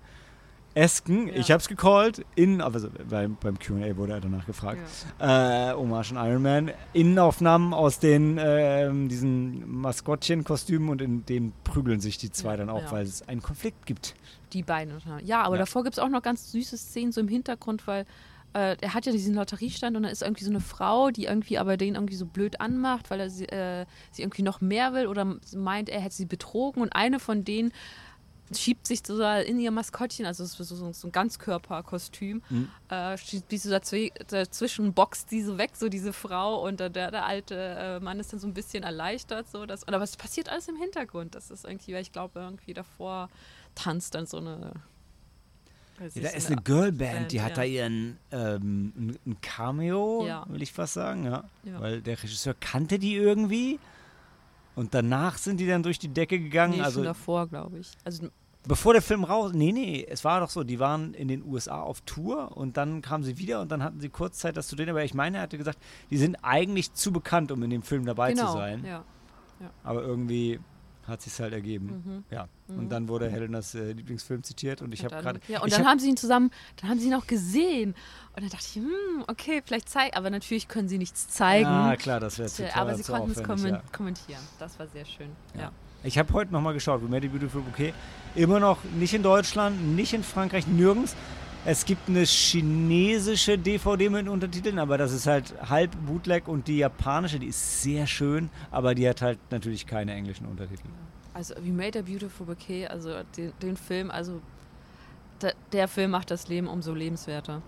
Esken, 0.74 1.26
Ja. 1.28 1.34
ich 1.34 1.50
hab's 1.50 1.68
gecallt, 1.68 2.24
in, 2.36 2.60
also 2.60 2.88
beim, 3.08 3.36
beim 3.40 3.58
QA 3.58 3.96
wurde 3.96 4.12
er 4.14 4.20
danach 4.20 4.46
gefragt, 4.46 4.80
äh, 5.18 5.72
Hommage 5.72 6.12
an 6.12 6.28
Iron 6.30 6.42
Man, 6.42 6.70
Innenaufnahmen 6.92 7.74
aus 7.74 7.98
den 7.98 8.38
ähm, 8.40 9.08
diesen 9.08 9.68
Maskottchenkostümen 9.80 10.88
und 10.88 11.02
in 11.02 11.26
dem 11.26 11.52
prügeln 11.64 12.00
sich 12.00 12.18
die 12.18 12.30
zwei 12.30 12.52
Ja, 12.52 12.56
dann 12.58 12.70
auch, 12.70 12.82
ja. 12.82 12.92
weil 12.92 13.04
es 13.04 13.26
einen 13.28 13.42
Konflikt 13.42 13.84
gibt. 13.86 14.14
Die 14.52 14.62
beiden. 14.62 14.94
Ja, 15.24 15.42
aber 15.42 15.56
Ja. 15.56 15.60
davor 15.60 15.82
gibt 15.84 15.94
es 15.94 15.98
auch 15.98 16.08
noch 16.08 16.22
ganz 16.22 16.50
süße 16.52 16.76
Szenen 16.76 17.12
so 17.12 17.20
im 17.20 17.28
Hintergrund, 17.28 17.86
weil 17.86 18.04
äh, 18.52 18.76
er 18.80 18.94
hat 18.94 19.06
ja 19.06 19.12
diesen 19.12 19.34
Lotteriestand 19.36 19.96
und 19.96 20.02
da 20.02 20.08
ist 20.08 20.22
irgendwie 20.22 20.42
so 20.42 20.50
eine 20.50 20.58
Frau, 20.60 21.10
die 21.10 21.26
irgendwie 21.26 21.56
aber 21.58 21.76
den 21.76 21.94
irgendwie 21.94 22.16
so 22.16 22.26
blöd 22.26 22.60
anmacht, 22.60 23.08
weil 23.10 23.20
er 23.20 23.30
sie, 23.30 23.44
äh, 23.48 23.86
sie 24.10 24.22
irgendwie 24.22 24.42
noch 24.42 24.60
mehr 24.60 24.92
will 24.92 25.06
oder 25.06 25.36
meint, 25.54 25.88
er 25.88 26.00
hätte 26.00 26.16
sie 26.16 26.26
betrogen 26.26 26.82
und 26.82 26.92
eine 26.92 27.20
von 27.20 27.44
denen 27.44 27.72
schiebt 28.52 28.86
sich 28.86 29.00
so 29.06 29.22
in 29.22 29.58
ihr 29.60 29.70
Maskottchen, 29.70 30.26
also 30.26 30.44
so, 30.44 30.64
so, 30.64 30.92
so 30.92 31.08
ein 31.08 31.12
Ganzkörperkostüm, 31.12 32.42
Mhm. 32.50 32.68
äh, 32.88 33.16
schiebt 33.18 33.52
so 33.58 33.70
dazwi 33.70 34.12
dazwischen, 34.28 34.92
boxt 34.92 35.30
die 35.30 35.42
so 35.42 35.58
weg, 35.58 35.72
so 35.74 35.88
diese 35.88 36.12
Frau 36.12 36.66
und 36.66 36.80
der, 36.80 36.90
der, 36.90 37.24
alte 37.24 37.54
äh, 37.56 38.00
Mann 38.00 38.18
ist 38.20 38.32
dann 38.32 38.40
so 38.40 38.46
ein 38.46 38.54
bisschen 38.54 38.82
erleichtert, 38.82 39.48
so 39.50 39.66
dass, 39.66 39.86
aber 39.86 40.02
es 40.02 40.16
passiert 40.16 40.48
alles 40.48 40.68
im 40.68 40.76
Hintergrund, 40.76 41.34
das 41.34 41.50
ist 41.50 41.64
irgendwie, 41.64 41.94
weil 41.94 42.02
ich 42.02 42.12
glaube, 42.12 42.40
irgendwie 42.40 42.74
davor 42.74 43.28
tanzt 43.74 44.14
dann 44.14 44.26
so 44.26 44.38
eine 44.38 44.72
Ja, 46.14 46.22
da 46.22 46.28
ist 46.30 46.46
eine 46.46 46.60
Girlband, 46.62 46.98
Band, 47.12 47.32
die 47.32 47.40
hat 47.42 47.50
ja. 47.50 47.56
da 47.56 47.62
ihren 47.64 48.18
ähm, 48.32 49.18
ein, 49.26 49.40
Cameo, 49.42 50.26
Ja. 50.26 50.44
will 50.48 50.62
ich 50.62 50.72
fast 50.72 50.94
sagen, 50.94 51.24
ja. 51.24 51.44
Weil 51.78 52.00
der 52.02 52.20
Regisseur 52.22 52.54
kannte 52.58 52.98
die 52.98 53.14
irgendwie. 53.14 53.78
Und 54.76 54.94
danach 54.94 55.36
sind 55.36 55.58
die 55.58 55.66
dann 55.66 55.82
durch 55.82 55.98
die 55.98 56.08
Decke 56.08 56.38
gegangen. 56.38 56.74
Nee, 56.76 56.80
also 56.80 57.00
schon 57.00 57.04
davor, 57.04 57.48
glaube 57.48 57.80
ich. 57.80 57.90
Also 58.04 58.28
bevor 58.66 58.92
der 58.92 59.02
Film 59.02 59.24
raus. 59.24 59.52
Nee, 59.54 59.72
nee, 59.72 60.06
es 60.08 60.24
war 60.24 60.40
doch 60.40 60.50
so, 60.50 60.64
die 60.64 60.78
waren 60.78 61.14
in 61.14 61.28
den 61.28 61.44
USA 61.44 61.80
auf 61.80 62.00
Tour 62.02 62.56
und 62.56 62.76
dann 62.76 63.02
kamen 63.02 63.24
sie 63.24 63.38
wieder 63.38 63.60
und 63.60 63.70
dann 63.70 63.82
hatten 63.82 64.00
sie 64.00 64.08
kurz 64.08 64.38
Zeit, 64.38 64.56
das 64.56 64.68
zu 64.68 64.76
drehen. 64.76 64.90
Aber 64.90 65.04
ich 65.04 65.14
meine, 65.14 65.38
er 65.38 65.42
hatte 65.44 65.58
gesagt, 65.58 65.78
die 66.10 66.18
sind 66.18 66.36
eigentlich 66.42 66.92
zu 66.92 67.12
bekannt, 67.12 67.52
um 67.52 67.62
in 67.62 67.70
dem 67.70 67.82
Film 67.82 68.04
dabei 68.04 68.32
genau, 68.32 68.52
zu 68.52 68.52
sein. 68.58 68.84
Ja. 68.84 69.04
Aber 69.84 70.02
irgendwie 70.02 70.58
hat 71.06 71.22
sich 71.22 71.38
halt 71.40 71.52
ergeben. 71.52 72.02
Mhm. 72.04 72.24
Ja. 72.30 72.48
Mhm. 72.68 72.78
Und 72.78 72.88
dann 72.90 73.08
wurde 73.08 73.28
Helenas 73.28 73.74
äh, 73.74 73.92
Lieblingsfilm 73.92 74.42
zitiert 74.42 74.80
und 74.80 74.94
ich 74.94 75.04
habe 75.04 75.16
gerade. 75.16 75.40
Ja, 75.48 75.60
und 75.60 75.72
dann 75.72 75.80
hab- 75.80 75.88
haben 75.88 75.98
sie 75.98 76.08
ihn 76.08 76.16
zusammen, 76.16 76.50
dann 76.80 76.90
haben 76.90 77.00
sie 77.00 77.08
ihn 77.08 77.14
auch 77.14 77.26
gesehen. 77.26 77.94
Und 78.34 78.42
dann 78.42 78.48
dachte 78.50 78.64
ich, 78.68 78.76
hm, 78.76 79.24
okay, 79.26 79.62
vielleicht 79.64 79.88
zeigen, 79.88 80.16
aber 80.16 80.30
natürlich 80.30 80.68
können 80.68 80.88
sie 80.88 80.98
nichts 80.98 81.28
zeigen. 81.28 81.64
Ja, 81.64 81.96
klar, 81.96 82.20
das 82.20 82.38
wäre 82.38 82.48
Tja, 82.48 82.68
total 82.68 82.82
aber 82.82 82.94
sie 82.94 83.02
zu 83.02 83.12
konnten 83.12 83.30
es 83.32 83.38
aufwendig, 83.38 83.62
kommen 83.62 83.74
ja. 83.74 83.82
kommentieren. 83.92 84.40
Das 84.58 84.78
war 84.78 84.86
sehr 84.86 85.04
schön. 85.04 85.30
Ja. 85.54 85.62
Ja. 85.62 85.72
Ich 86.02 86.16
habe 86.18 86.32
heute 86.32 86.52
nochmal 86.52 86.72
geschaut, 86.72 87.02
a 87.02 87.06
Beautiful 87.06 87.60
Bouquet. 87.60 87.92
Immer 88.34 88.58
noch 88.58 88.78
nicht 88.98 89.12
in 89.12 89.22
Deutschland, 89.22 89.94
nicht 89.96 90.14
in 90.14 90.22
Frankreich, 90.22 90.66
nirgends. 90.66 91.14
Es 91.66 91.84
gibt 91.84 92.08
eine 92.08 92.24
chinesische 92.24 93.58
DVD 93.58 94.08
mit 94.08 94.26
Untertiteln, 94.26 94.78
aber 94.78 94.96
das 94.96 95.12
ist 95.12 95.26
halt 95.26 95.52
halb 95.68 95.90
Bootleg 96.06 96.48
und 96.48 96.68
die 96.68 96.78
japanische, 96.78 97.38
die 97.38 97.48
ist 97.48 97.82
sehr 97.82 98.06
schön, 98.06 98.48
aber 98.70 98.94
die 98.94 99.06
hat 99.06 99.20
halt 99.20 99.38
natürlich 99.50 99.86
keine 99.86 100.14
englischen 100.14 100.46
Untertitel. 100.46 100.88
Also 101.34 101.54
We 101.56 101.70
Made 101.70 101.98
a 101.98 102.02
Beautiful 102.02 102.46
Bouquet, 102.46 102.86
also 102.86 103.10
den, 103.36 103.52
den 103.60 103.76
Film, 103.76 104.10
also 104.10 104.40
der, 105.42 105.52
der 105.72 105.86
Film 105.86 106.12
macht 106.12 106.30
das 106.30 106.48
Leben 106.48 106.66
umso 106.66 106.94
lebenswerter. 106.94 107.60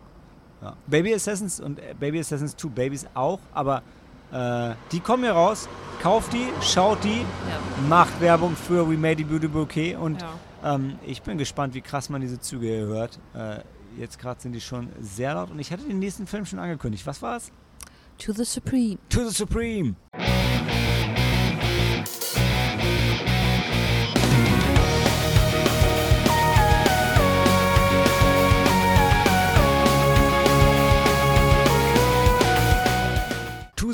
Ja. 0.62 0.74
Baby 0.86 1.14
Assassins 1.14 1.60
und 1.60 1.78
äh, 1.78 1.94
Baby 1.98 2.20
Assassins 2.20 2.56
2 2.56 2.68
Babies 2.70 3.06
auch, 3.12 3.40
aber 3.52 3.82
äh, 4.32 4.74
die 4.92 5.00
kommen 5.00 5.22
hier 5.24 5.32
raus. 5.32 5.68
Kauft 6.02 6.32
die, 6.32 6.46
schaut 6.62 7.04
die, 7.04 7.20
Ja. 7.20 7.86
macht 7.88 8.20
Werbung 8.20 8.56
für 8.56 8.88
We 8.90 8.96
Made 8.96 9.22
a 9.22 9.26
Beautiful 9.26 9.48
Bouquet 9.66 9.96
und 9.96 10.20
ja. 10.20 10.32
Ähm, 10.64 10.94
ich 11.06 11.22
bin 11.22 11.38
gespannt, 11.38 11.74
wie 11.74 11.80
krass 11.80 12.08
man 12.08 12.20
diese 12.20 12.40
Züge 12.40 12.66
hier 12.66 12.86
hört. 12.86 13.18
Äh, 13.34 13.58
jetzt 13.98 14.18
gerade 14.18 14.40
sind 14.40 14.52
die 14.52 14.60
schon 14.60 14.88
sehr 15.00 15.34
laut 15.34 15.50
und 15.50 15.58
ich 15.58 15.72
hatte 15.72 15.82
den 15.84 15.98
nächsten 15.98 16.26
Film 16.26 16.46
schon 16.46 16.58
angekündigt. 16.58 17.06
Was 17.06 17.20
war 17.22 17.36
es? 17.36 17.50
To 18.18 18.32
the 18.32 18.44
Supreme. 18.44 18.98
To 19.08 19.24
the 19.28 19.34
Supreme. 19.34 19.96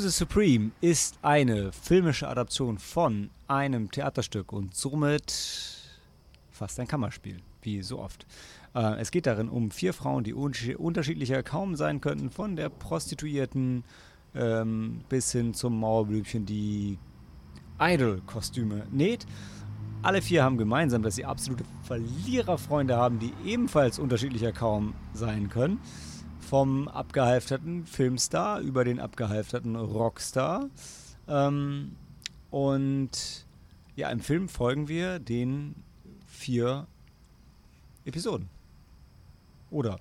The 0.09 0.15
Supreme 0.15 0.71
ist 0.81 1.19
eine 1.21 1.71
filmische 1.71 2.27
Adaption 2.27 2.79
von 2.79 3.29
einem 3.47 3.91
Theaterstück 3.91 4.51
und 4.51 4.73
somit 4.73 5.31
fast 6.49 6.79
ein 6.79 6.87
Kammerspiel, 6.87 7.37
wie 7.61 7.83
so 7.83 7.99
oft. 7.99 8.25
Äh, 8.73 8.99
es 8.99 9.11
geht 9.11 9.27
darin 9.27 9.49
um 9.49 9.69
vier 9.69 9.93
Frauen, 9.93 10.23
die 10.23 10.33
unterschiedlicher 10.33 11.43
kaum 11.43 11.75
sein 11.75 12.01
könnten, 12.01 12.31
von 12.31 12.55
der 12.55 12.69
Prostituierten 12.69 13.83
ähm, 14.33 15.01
bis 15.09 15.31
hin 15.31 15.53
zum 15.53 15.79
Mauerblümchen, 15.79 16.43
die 16.43 16.97
Idol-Kostüme 17.79 18.87
näht. 18.89 19.27
Alle 20.01 20.23
vier 20.23 20.43
haben 20.43 20.57
gemeinsam, 20.57 21.03
dass 21.03 21.17
sie 21.17 21.25
absolute 21.25 21.65
Verliererfreunde 21.83 22.97
haben, 22.97 23.19
die 23.19 23.31
ebenfalls 23.45 23.99
unterschiedlicher 23.99 24.53
kaum 24.53 24.95
sein 25.13 25.49
können. 25.49 25.79
Vom 26.39 26.87
abgehalfterten 26.87 27.85
Filmstar 27.85 28.59
über 28.61 28.83
den 28.83 28.99
abgehalfterten 28.99 29.75
Rockstar. 29.75 30.69
Ähm, 31.27 31.95
und 32.49 33.45
ja, 33.95 34.09
im 34.09 34.19
Film 34.19 34.49
folgen 34.49 34.87
wir 34.87 35.19
den 35.19 35.75
vier 36.27 36.87
Episoden. 38.05 38.49
Oder 39.69 39.99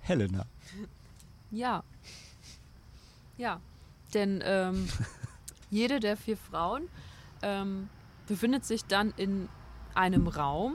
Helena. 0.00 0.46
Ja. 1.50 1.84
Ja. 3.36 3.60
Denn 4.14 4.42
ähm, 4.44 4.88
jede 5.70 6.00
der 6.00 6.16
vier 6.16 6.36
Frauen 6.36 6.88
ähm, 7.42 7.88
befindet 8.26 8.64
sich 8.64 8.84
dann 8.84 9.12
in 9.16 9.48
einem 9.94 10.26
Raum. 10.26 10.74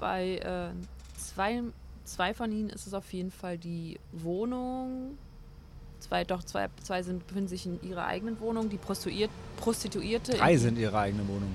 Bei 0.00 0.36
äh, 0.38 0.70
zwei, 1.18 1.62
zwei 2.08 2.34
von 2.34 2.50
ihnen 2.52 2.70
ist 2.70 2.86
es 2.86 2.94
auf 2.94 3.12
jeden 3.12 3.30
Fall 3.30 3.58
die 3.58 3.98
Wohnung. 4.12 5.18
Zwei, 6.00 6.24
doch, 6.24 6.42
zwei, 6.44 6.68
zwei 6.82 7.02
sind, 7.02 7.26
befinden 7.26 7.48
sich 7.48 7.66
in 7.66 7.82
ihrer 7.82 8.06
eigenen 8.06 8.38
Wohnung. 8.40 8.68
Die 8.70 8.76
Prostituiert, 8.78 9.30
Prostituierte. 9.56 10.32
Drei 10.32 10.52
in, 10.54 10.58
sind 10.58 10.78
ihre 10.78 10.96
eigene 10.98 11.26
Wohnung. 11.26 11.50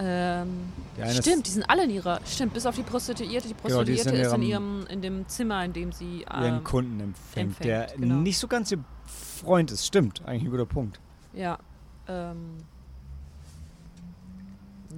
Ähm, 0.00 0.72
Die 0.96 1.22
stimmt, 1.22 1.46
die 1.48 1.50
sind 1.50 1.68
alle 1.68 1.82
in 1.84 1.90
ihrer. 1.90 2.20
Stimmt, 2.24 2.54
bis 2.54 2.64
auf 2.66 2.76
die 2.76 2.84
Prostituierte. 2.84 3.48
Die 3.48 3.54
Genau, 3.54 3.82
die 3.82 3.92
ist 3.94 4.04
Prostituierte 4.04 4.10
in 4.10 4.26
ist 4.26 4.32
in, 4.34 4.42
ihrem- 4.42 4.86
in 4.88 5.02
dem 5.02 5.28
Zimmer, 5.28 5.64
in 5.64 5.72
dem 5.72 5.90
sie. 5.90 6.20
ihren 6.22 6.58
ähm, 6.58 6.64
Kunden 6.64 7.00
empfängt, 7.00 7.48
empfängt, 7.48 7.64
der 7.68 7.86
genau. 7.96 8.14
nicht 8.16 8.38
so 8.38 8.46
ganz 8.46 8.70
ihr 8.70 8.78
Freund 9.06 9.72
ist. 9.72 9.84
Stimmt, 9.86 10.22
eigentlich 10.24 10.44
ein 10.44 10.50
guter 10.50 10.66
Punkt. 10.66 11.00
Ja. 11.34 11.58
Ähm, 12.06 12.58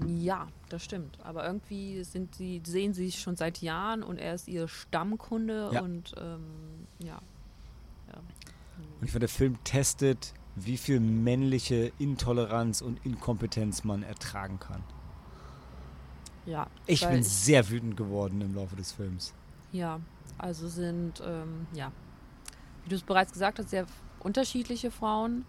ja, 0.07 0.47
das 0.73 0.85
stimmt. 0.85 1.19
Aber 1.23 1.47
irgendwie 1.47 2.03
sind 2.05 2.35
sie, 2.35 2.61
sehen 2.65 2.95
sie 2.95 3.07
sich 3.07 3.21
schon 3.21 3.37
seit 3.37 3.59
Jahren 3.63 4.03
und 4.03 4.19
er 4.19 4.35
ist 4.35 4.49
ihr 4.49 4.69
Stammkunde 4.69 5.71
Ja. 5.73 5.83
und 5.83 6.15
ähm, 6.19 6.87
ja. 6.99 7.21
ja. 8.09 8.19
Und 9.01 9.05
ich 9.05 9.11
finde, 9.13 9.21
der 9.21 9.29
Film 9.29 9.63
testet, 9.65 10.35
wie 10.57 10.77
viel 10.77 11.01
männliche 11.01 11.93
Intoleranz 11.99 12.81
und 12.83 13.05
Inkompetenz 13.05 13.85
man 13.85 14.03
ertragen 14.03 14.59
kann. 14.59 14.83
Ja, 16.47 16.67
Ich 16.87 17.07
bin 17.07 17.23
sehr 17.23 17.69
wütend 17.69 17.97
geworden 17.97 18.41
im 18.41 18.55
Laufe 18.55 18.75
des 18.77 18.93
Films. 18.93 19.35
Ja, 19.73 20.01
also 20.39 20.69
sind, 20.69 21.23
ähm, 21.25 21.67
ja, 21.75 21.93
wie 22.83 22.89
du 22.89 22.97
es 22.97 23.03
bereits 23.03 23.33
gesagt 23.33 23.59
hast, 23.59 23.71
sehr 23.71 23.87
unterschiedliche 24.21 24.91
Frauen. 24.91 25.45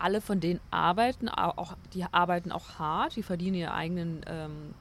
Alle 0.00 0.20
von 0.20 0.40
denen 0.40 0.60
arbeiten, 0.70 1.28
au- 1.28 1.52
auch, 1.56 1.74
die 1.94 2.04
arbeiten 2.10 2.50
auch 2.52 2.78
hart, 2.78 3.16
die 3.16 3.22
verdienen 3.22 3.54
ihren 3.56 3.70
eigenen, 3.72 4.20
ähm, 4.26 4.74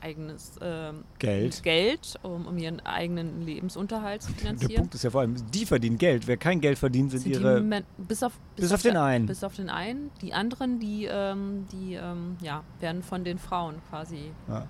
eigenes 0.00 0.52
ähm, 0.60 1.04
Geld. 1.18 1.62
Geld 1.62 2.18
um, 2.22 2.46
um 2.46 2.58
ihren 2.58 2.80
eigenen 2.84 3.40
Lebensunterhalt 3.40 4.22
zu 4.22 4.32
Der 4.32 4.38
finanzieren. 4.40 4.74
Punkt 4.82 4.94
ist 4.94 5.02
ja 5.04 5.10
vor 5.10 5.22
allem, 5.22 5.36
die 5.52 5.64
verdienen 5.64 5.96
Geld. 5.96 6.26
Wer 6.26 6.36
kein 6.36 6.60
Geld 6.60 6.78
verdient, 6.78 7.10
sind, 7.10 7.20
Sind 7.20 7.34
die 7.36 7.40
ihre. 7.40 7.60
Men- 7.62 7.84
bis 7.96 8.22
auf, 8.22 8.32
bis 8.54 8.70
auf 8.70 8.82
den 8.82 8.92
der- 8.94 9.02
einen. 9.02 9.26
Bis 9.26 9.42
auf 9.42 9.56
den 9.56 9.70
einen. 9.70 10.10
Die 10.20 10.34
anderen, 10.34 10.78
die, 10.78 11.06
ähm, 11.10 11.66
die 11.72 11.94
ähm, 11.94 12.36
ja, 12.42 12.62
werden 12.80 13.02
von 13.02 13.24
den 13.24 13.38
Frauen 13.38 13.76
quasi. 13.88 14.30
Ja. 14.46 14.66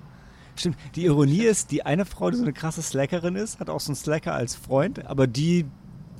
Stimmt. 0.56 0.76
Die 0.94 1.04
Ironie 1.06 1.42
ist, 1.42 1.72
die 1.72 1.84
eine 1.84 2.04
Frau, 2.04 2.30
die 2.30 2.36
so 2.36 2.44
eine 2.44 2.52
krasse 2.52 2.80
Slackerin 2.80 3.34
ist, 3.34 3.58
hat 3.58 3.68
auch 3.68 3.80
so 3.80 3.88
einen 3.90 3.96
Slacker 3.96 4.34
als 4.34 4.54
Freund, 4.54 5.04
aber 5.04 5.26
die 5.26 5.64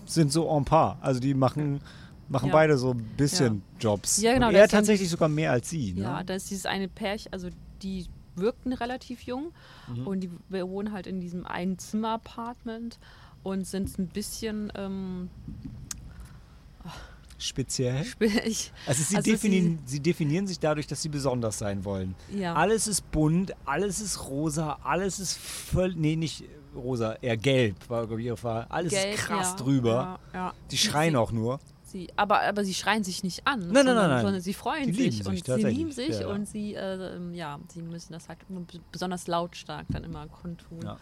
sind 0.06 0.32
so 0.32 0.48
en 0.48 0.64
par. 0.64 0.98
Also 1.02 1.20
die 1.20 1.34
machen, 1.34 1.80
machen 2.28 2.48
Ja. 2.48 2.52
beide 2.52 2.78
so 2.78 2.90
ein 2.92 3.02
bisschen 3.16 3.62
Jobs. 3.80 4.20
Ja, 4.20 4.34
genau, 4.34 4.48
Und 4.48 4.54
er 4.54 4.68
tatsächlich 4.68 5.08
sogar 5.08 5.28
mehr 5.28 5.52
als 5.52 5.70
sie. 5.70 5.92
Ne? 5.92 6.02
Ja, 6.02 6.22
da 6.22 6.34
ist 6.34 6.50
dieses 6.50 6.66
eine 6.66 6.88
Pärchen, 6.88 7.32
also 7.32 7.48
die 7.82 8.06
wirkten 8.36 8.72
relativ 8.72 9.22
jung 9.22 9.52
Mhm. 9.88 10.06
und 10.06 10.20
die 10.20 10.30
wohnen 10.50 10.92
halt 10.92 11.06
in 11.06 11.20
diesem 11.20 11.46
Einzimmer-Apartment 11.46 12.98
und 13.42 13.66
sind 13.66 13.96
ein 13.98 14.08
bisschen 14.08 14.72
ähm, 14.74 15.30
Speziell. 17.38 18.04
schwierig. 18.04 18.72
Also, 18.86 19.02
sie, 19.02 19.16
Also 19.16 19.30
definieren, 19.30 19.78
sie, 19.84 20.00
definieren 20.00 20.46
sich 20.46 20.58
dadurch, 20.60 20.86
dass 20.86 21.02
sie 21.02 21.08
besonders 21.08 21.58
sein 21.58 21.84
wollen. 21.84 22.14
Ja. 22.34 22.54
Alles 22.54 22.86
ist 22.86 23.10
bunt, 23.10 23.52
alles 23.64 24.00
ist 24.00 24.28
rosa, 24.28 24.78
alles 24.82 25.18
ist 25.18 25.36
völlig. 25.36 25.96
Nee, 25.96 26.16
nicht 26.16 26.44
rosa, 26.74 27.14
eher 27.20 27.36
gelb, 27.36 27.76
war, 27.88 28.06
glaube 28.06 28.20
ich, 28.20 28.26
ihre 28.28 28.36
Frage. 28.36 28.70
Alles 28.70 28.92
Gelb, 28.92 29.14
ist 29.14 29.20
krass 29.20 29.50
ja, 29.50 29.64
drüber. 29.64 30.18
Ja, 30.32 30.38
ja. 30.38 30.52
Die 30.70 30.78
schreien 30.78 31.12
sie, 31.12 31.16
auch 31.18 31.32
nur. 31.32 31.60
Sie, 31.94 32.08
aber, 32.16 32.40
aber 32.40 32.64
sie 32.64 32.74
schreien 32.74 33.04
sich 33.04 33.22
nicht 33.22 33.46
an, 33.46 33.60
Nein, 33.60 33.68
nein, 33.68 33.74
sondern, 33.86 33.96
nein, 33.96 34.10
nein. 34.10 34.22
sondern 34.22 34.40
sie 34.40 34.52
freuen 34.52 34.92
sich, 34.92 35.18
sich 35.18 35.26
und 35.28 35.44
sie 35.46 35.62
lieben 35.62 35.92
sich 35.92 36.18
ja, 36.18 36.26
und 36.26 36.48
sie, 36.48 36.74
äh, 36.74 37.14
ähm, 37.14 37.32
ja, 37.34 37.60
sie 37.68 37.82
müssen 37.82 38.12
das 38.12 38.28
halt 38.28 38.40
besonders 38.90 39.28
lautstark 39.28 39.86
dann 39.90 40.02
immer 40.02 40.26
kundtun. 40.26 40.82
Ja. 40.82 40.96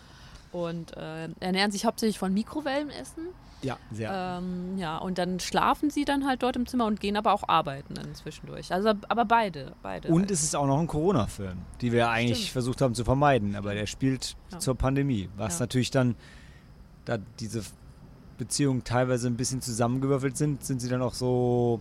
Und 0.52 0.94
äh, 0.98 1.30
ernähren 1.40 1.70
sich 1.70 1.86
hauptsächlich 1.86 2.18
von 2.18 2.34
Mikrowellenessen. 2.34 3.28
Ja, 3.62 3.78
sehr. 3.90 4.12
Ähm, 4.42 4.76
ja, 4.76 4.98
und 4.98 5.16
dann 5.16 5.40
schlafen 5.40 5.88
sie 5.88 6.04
dann 6.04 6.26
halt 6.26 6.42
dort 6.42 6.56
im 6.56 6.66
Zimmer 6.66 6.84
und 6.84 7.00
gehen 7.00 7.16
aber 7.16 7.32
auch 7.32 7.48
arbeiten 7.48 7.94
dann 7.94 8.14
zwischendurch. 8.14 8.70
Also, 8.70 8.92
aber 9.08 9.24
beide, 9.24 9.72
beide. 9.82 10.08
Und 10.08 10.22
halt. 10.22 10.30
es 10.30 10.42
ist 10.42 10.54
auch 10.54 10.66
noch 10.66 10.78
ein 10.78 10.88
Corona-Film, 10.88 11.56
die 11.80 11.90
wir 11.90 12.10
eigentlich 12.10 12.36
Stimmt. 12.40 12.52
versucht 12.52 12.82
haben 12.82 12.94
zu 12.94 13.04
vermeiden, 13.04 13.56
aber 13.56 13.72
der 13.72 13.86
spielt 13.86 14.36
Ja. 14.52 14.58
zur 14.58 14.74
Pandemie, 14.74 15.30
was 15.38 15.54
Ja. 15.54 15.60
natürlich 15.60 15.90
dann, 15.90 16.16
da 17.06 17.16
diese 17.40 17.62
Beziehungen 18.38 18.84
teilweise 18.84 19.28
ein 19.28 19.36
bisschen 19.36 19.60
zusammengewürfelt 19.60 20.36
sind, 20.36 20.64
sind 20.64 20.80
sie 20.80 20.88
dann 20.88 21.02
auch 21.02 21.14
so, 21.14 21.80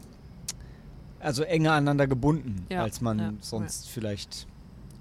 also 1.20 1.44
enger 1.44 1.74
aneinander 1.74 2.08
gebunden, 2.08 2.66
Ja, 2.70 2.84
als 2.84 3.02
man 3.02 3.20
ja, 3.20 3.34
sonst 3.40 3.90
vielleicht. 3.90 4.48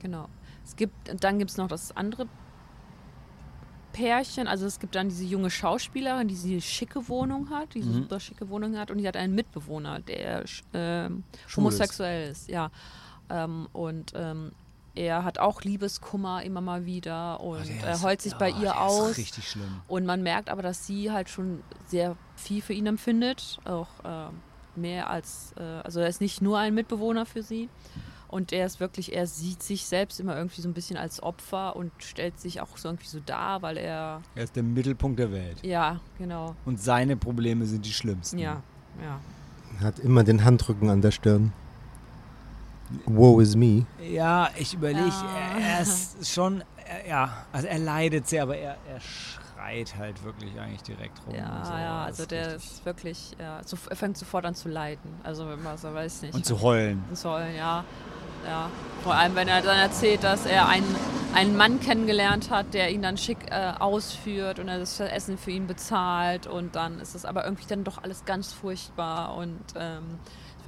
Genau. 0.00 0.28
Es 0.64 0.76
gibt, 0.76 0.94
dann 1.22 1.38
gibt 1.38 1.50
es 1.50 1.56
noch 1.56 1.68
das 1.68 1.96
andere 1.96 2.26
Pärchen, 3.92 4.46
also 4.46 4.66
es 4.66 4.78
gibt 4.78 4.94
dann 4.94 5.08
diese 5.08 5.24
junge 5.24 5.50
Schauspielerin, 5.50 6.28
die 6.28 6.34
diese 6.34 6.60
schicke 6.60 7.08
Wohnung 7.08 7.50
hat, 7.50 7.74
diese 7.74 7.90
Mhm. 7.90 7.94
super 7.94 8.20
schicke 8.20 8.48
Wohnung 8.48 8.78
hat 8.78 8.90
und 8.90 8.98
die 8.98 9.08
hat 9.08 9.16
einen 9.16 9.34
Mitbewohner, 9.34 9.98
der 10.00 10.42
ist. 10.42 10.62
homosexuell 11.56 12.30
ist, 12.30 12.48
ja. 12.48 12.70
Ähm, 13.28 13.66
und 13.72 14.12
ähm, 14.14 14.52
er 14.94 15.24
hat 15.24 15.38
auch 15.38 15.62
Liebeskummer 15.62 16.42
immer 16.42 16.60
mal 16.60 16.84
wieder 16.86 17.40
und 17.40 17.66
Der 17.68 17.86
er 17.88 17.94
ist- 17.94 18.02
heult 18.04 18.20
sich 18.22 18.34
bei 18.34 18.52
oh, 18.52 18.56
ihr 18.56 18.62
der 18.62 18.80
aus. 18.82 19.10
Ist 19.12 19.18
richtig 19.18 19.48
schlimm. 19.48 19.80
Und 19.88 20.04
man 20.06 20.22
merkt 20.22 20.50
aber, 20.50 20.62
dass 20.62 20.86
sie 20.86 21.10
halt 21.12 21.28
schon 21.28 21.62
sehr 21.86 22.16
viel 22.36 22.60
für 22.62 22.72
ihn 22.72 22.86
empfindet, 22.86 23.58
auch 23.64 23.88
äh, 24.04 24.28
mehr 24.76 25.10
als, 25.10 25.52
äh, 25.58 25.62
also 25.62 26.00
er 26.00 26.08
ist 26.08 26.20
nicht 26.20 26.40
nur 26.42 26.58
ein 26.58 26.74
Mitbewohner 26.74 27.26
für 27.26 27.42
sie. 27.42 27.68
Und 28.28 28.52
er 28.52 28.64
ist 28.64 28.78
wirklich, 28.78 29.12
er 29.16 29.26
sieht 29.26 29.60
sich 29.60 29.86
selbst 29.86 30.20
immer 30.20 30.36
irgendwie 30.36 30.60
so 30.60 30.68
ein 30.68 30.72
bisschen 30.72 30.96
als 30.96 31.20
Opfer 31.20 31.74
und 31.74 31.90
stellt 31.98 32.38
sich 32.38 32.60
auch 32.60 32.76
so 32.76 32.88
irgendwie 32.88 33.08
so 33.08 33.18
dar, 33.26 33.60
weil 33.62 33.76
er, 33.76 34.22
Er 34.36 34.44
ist 34.44 34.54
der 34.54 34.62
Mittelpunkt 34.62 35.18
der 35.18 35.32
Welt. 35.32 35.58
ja, 35.66 35.98
genau, 36.16 36.54
Und 36.64 36.80
seine 36.80 37.16
Probleme 37.16 37.66
sind 37.66 37.84
die 37.84 37.92
schlimmsten. 37.92 38.38
ja, 38.38 38.62
ja. 39.02 39.18
Hat 39.84 39.98
immer 39.98 40.22
den 40.22 40.44
Handrücken 40.44 40.90
an 40.90 41.00
der 41.02 41.10
Stirn. 41.10 41.52
Woe 43.06 43.42
is 43.42 43.54
me. 43.56 43.86
Ja, 44.00 44.48
ich 44.56 44.74
überlege, 44.74 45.06
Ja. 45.08 45.58
er, 45.58 45.66
er 45.76 45.80
ist 45.82 46.28
schon, 46.32 46.62
er, 46.84 47.08
ja, 47.08 47.44
also 47.52 47.66
er 47.68 47.78
leidet 47.78 48.26
sehr, 48.28 48.42
aber 48.42 48.56
er, 48.56 48.76
er 48.92 49.00
schreit 49.00 49.94
halt 49.96 50.22
wirklich 50.24 50.58
eigentlich 50.58 50.82
direkt 50.82 51.18
rum. 51.26 51.34
Ja, 51.34 51.58
und 51.58 51.66
so. 51.66 51.72
ja, 51.72 52.04
also 52.04 52.22
ist 52.22 52.30
der 52.30 52.54
ist 52.56 52.84
wirklich, 52.84 53.36
ja, 53.38 53.60
so, 53.64 53.76
er 53.88 53.96
fängt 53.96 54.16
sofort 54.18 54.44
an 54.44 54.54
zu 54.54 54.68
leiden. 54.68 55.10
Also, 55.22 55.46
also 55.64 55.94
weiß 55.94 56.22
nicht. 56.22 56.34
Und 56.34 56.44
zu 56.44 56.60
heulen. 56.60 57.02
sollen, 57.12 57.54
ja. 57.56 57.84
Ja. 58.46 58.70
Vor 59.02 59.14
allem, 59.14 59.34
wenn 59.34 59.48
er 59.48 59.60
dann 59.60 59.78
erzählt, 59.78 60.24
dass 60.24 60.46
er 60.46 60.66
einen, 60.66 60.96
einen 61.34 61.56
Mann 61.58 61.78
kennengelernt 61.78 62.50
hat, 62.50 62.72
der 62.72 62.90
ihn 62.90 63.02
dann 63.02 63.18
schick 63.18 63.36
äh, 63.50 63.74
ausführt 63.78 64.58
und 64.58 64.68
er 64.68 64.78
das 64.78 64.98
Essen 64.98 65.36
für 65.36 65.50
ihn 65.50 65.66
bezahlt 65.66 66.46
und 66.46 66.74
dann 66.74 67.00
ist 67.00 67.14
es 67.14 67.26
aber 67.26 67.44
irgendwie 67.44 67.66
dann 67.68 67.84
doch 67.84 68.02
alles 68.02 68.24
ganz 68.24 68.54
furchtbar 68.54 69.34
und 69.36 69.60
ähm, 69.76 70.18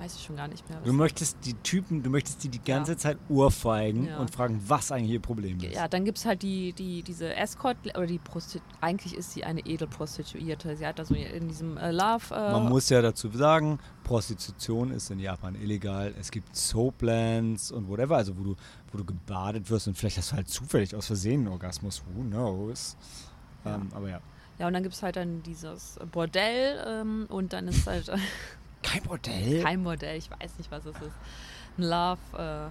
weiß 0.02 0.16
ich 0.16 0.22
schon 0.24 0.34
gar 0.36 0.48
nicht 0.48 0.68
mehr. 0.68 0.80
Du 0.80 0.92
möchtest 0.92 1.36
die 1.44 1.54
Typen, 1.54 2.02
du 2.02 2.10
möchtest 2.10 2.42
die 2.42 2.48
die 2.48 2.60
ganze 2.62 2.92
Ja. 2.92 2.98
Zeit 2.98 3.18
ohrfeigen 3.28 4.06
Ja. 4.08 4.18
und 4.18 4.30
fragen, 4.34 4.60
was 4.66 4.90
eigentlich 4.90 5.12
ihr 5.12 5.20
Problem 5.20 5.58
ist. 5.60 5.74
ja, 5.76 5.86
dann 5.86 6.04
gibt 6.04 6.18
es 6.18 6.26
halt 6.26 6.42
die, 6.42 6.72
die, 6.72 7.02
diese 7.04 7.34
Escort, 7.36 7.76
oder 7.96 8.06
die 8.06 8.18
Prostitu 8.18 8.64
eigentlich 8.80 9.14
ist 9.16 9.32
sie 9.32 9.44
eine 9.44 9.60
Edelprostituierte. 9.60 10.76
Sie 10.76 10.84
hat 10.86 10.98
da 10.98 11.04
so 11.04 11.14
in 11.14 11.46
diesem 11.48 11.76
äh, 11.76 11.92
Love. 11.92 12.34
Äh, 12.34 12.52
Man 12.52 12.68
muss 12.68 12.88
ja 12.88 13.00
dazu 13.00 13.28
sagen, 13.30 13.78
Prostitution 14.02 14.90
ist 14.90 15.10
in 15.10 15.20
Japan 15.20 15.54
illegal. 15.54 16.12
Es 16.18 16.30
gibt 16.32 16.56
Soaplands 16.56 17.70
und 17.70 17.88
whatever, 17.88 18.16
also 18.16 18.36
wo 18.36 18.42
du, 18.42 18.56
wo 18.90 18.98
du 18.98 19.04
gebadet 19.04 19.70
wirst 19.70 19.86
und 19.88 19.96
vielleicht 19.96 20.18
hast 20.18 20.32
du 20.32 20.36
halt 20.36 20.48
zufällig 20.48 20.94
aus 20.96 21.06
Versehen 21.06 21.42
einen 21.42 21.48
Orgasmus. 21.48 22.02
Who 22.14 22.22
knows? 22.22 22.96
Ja. 23.64 23.76
Ähm, 23.76 23.88
aber 23.94 24.08
ja. 24.08 24.20
ja, 24.58 24.66
und 24.66 24.72
dann 24.72 24.82
gibt 24.82 24.94
es 24.96 25.02
halt 25.02 25.14
dann 25.16 25.42
dieses 25.44 25.98
Bordell 26.10 26.84
ähm, 26.86 27.26
und 27.28 27.52
dann 27.52 27.68
ist 27.68 27.86
halt 27.86 28.10
Kein 28.82 29.02
Bordell. 29.04 29.62
kein 29.62 29.84
Bordell, 29.84 30.18
ich 30.18 30.30
weiß 30.30 30.58
nicht, 30.58 30.70
was 30.70 30.84
es 30.84 30.96
ist. 30.96 31.16
Ein 31.78 31.84
Love. 31.84 32.18
Äh, 32.36 32.70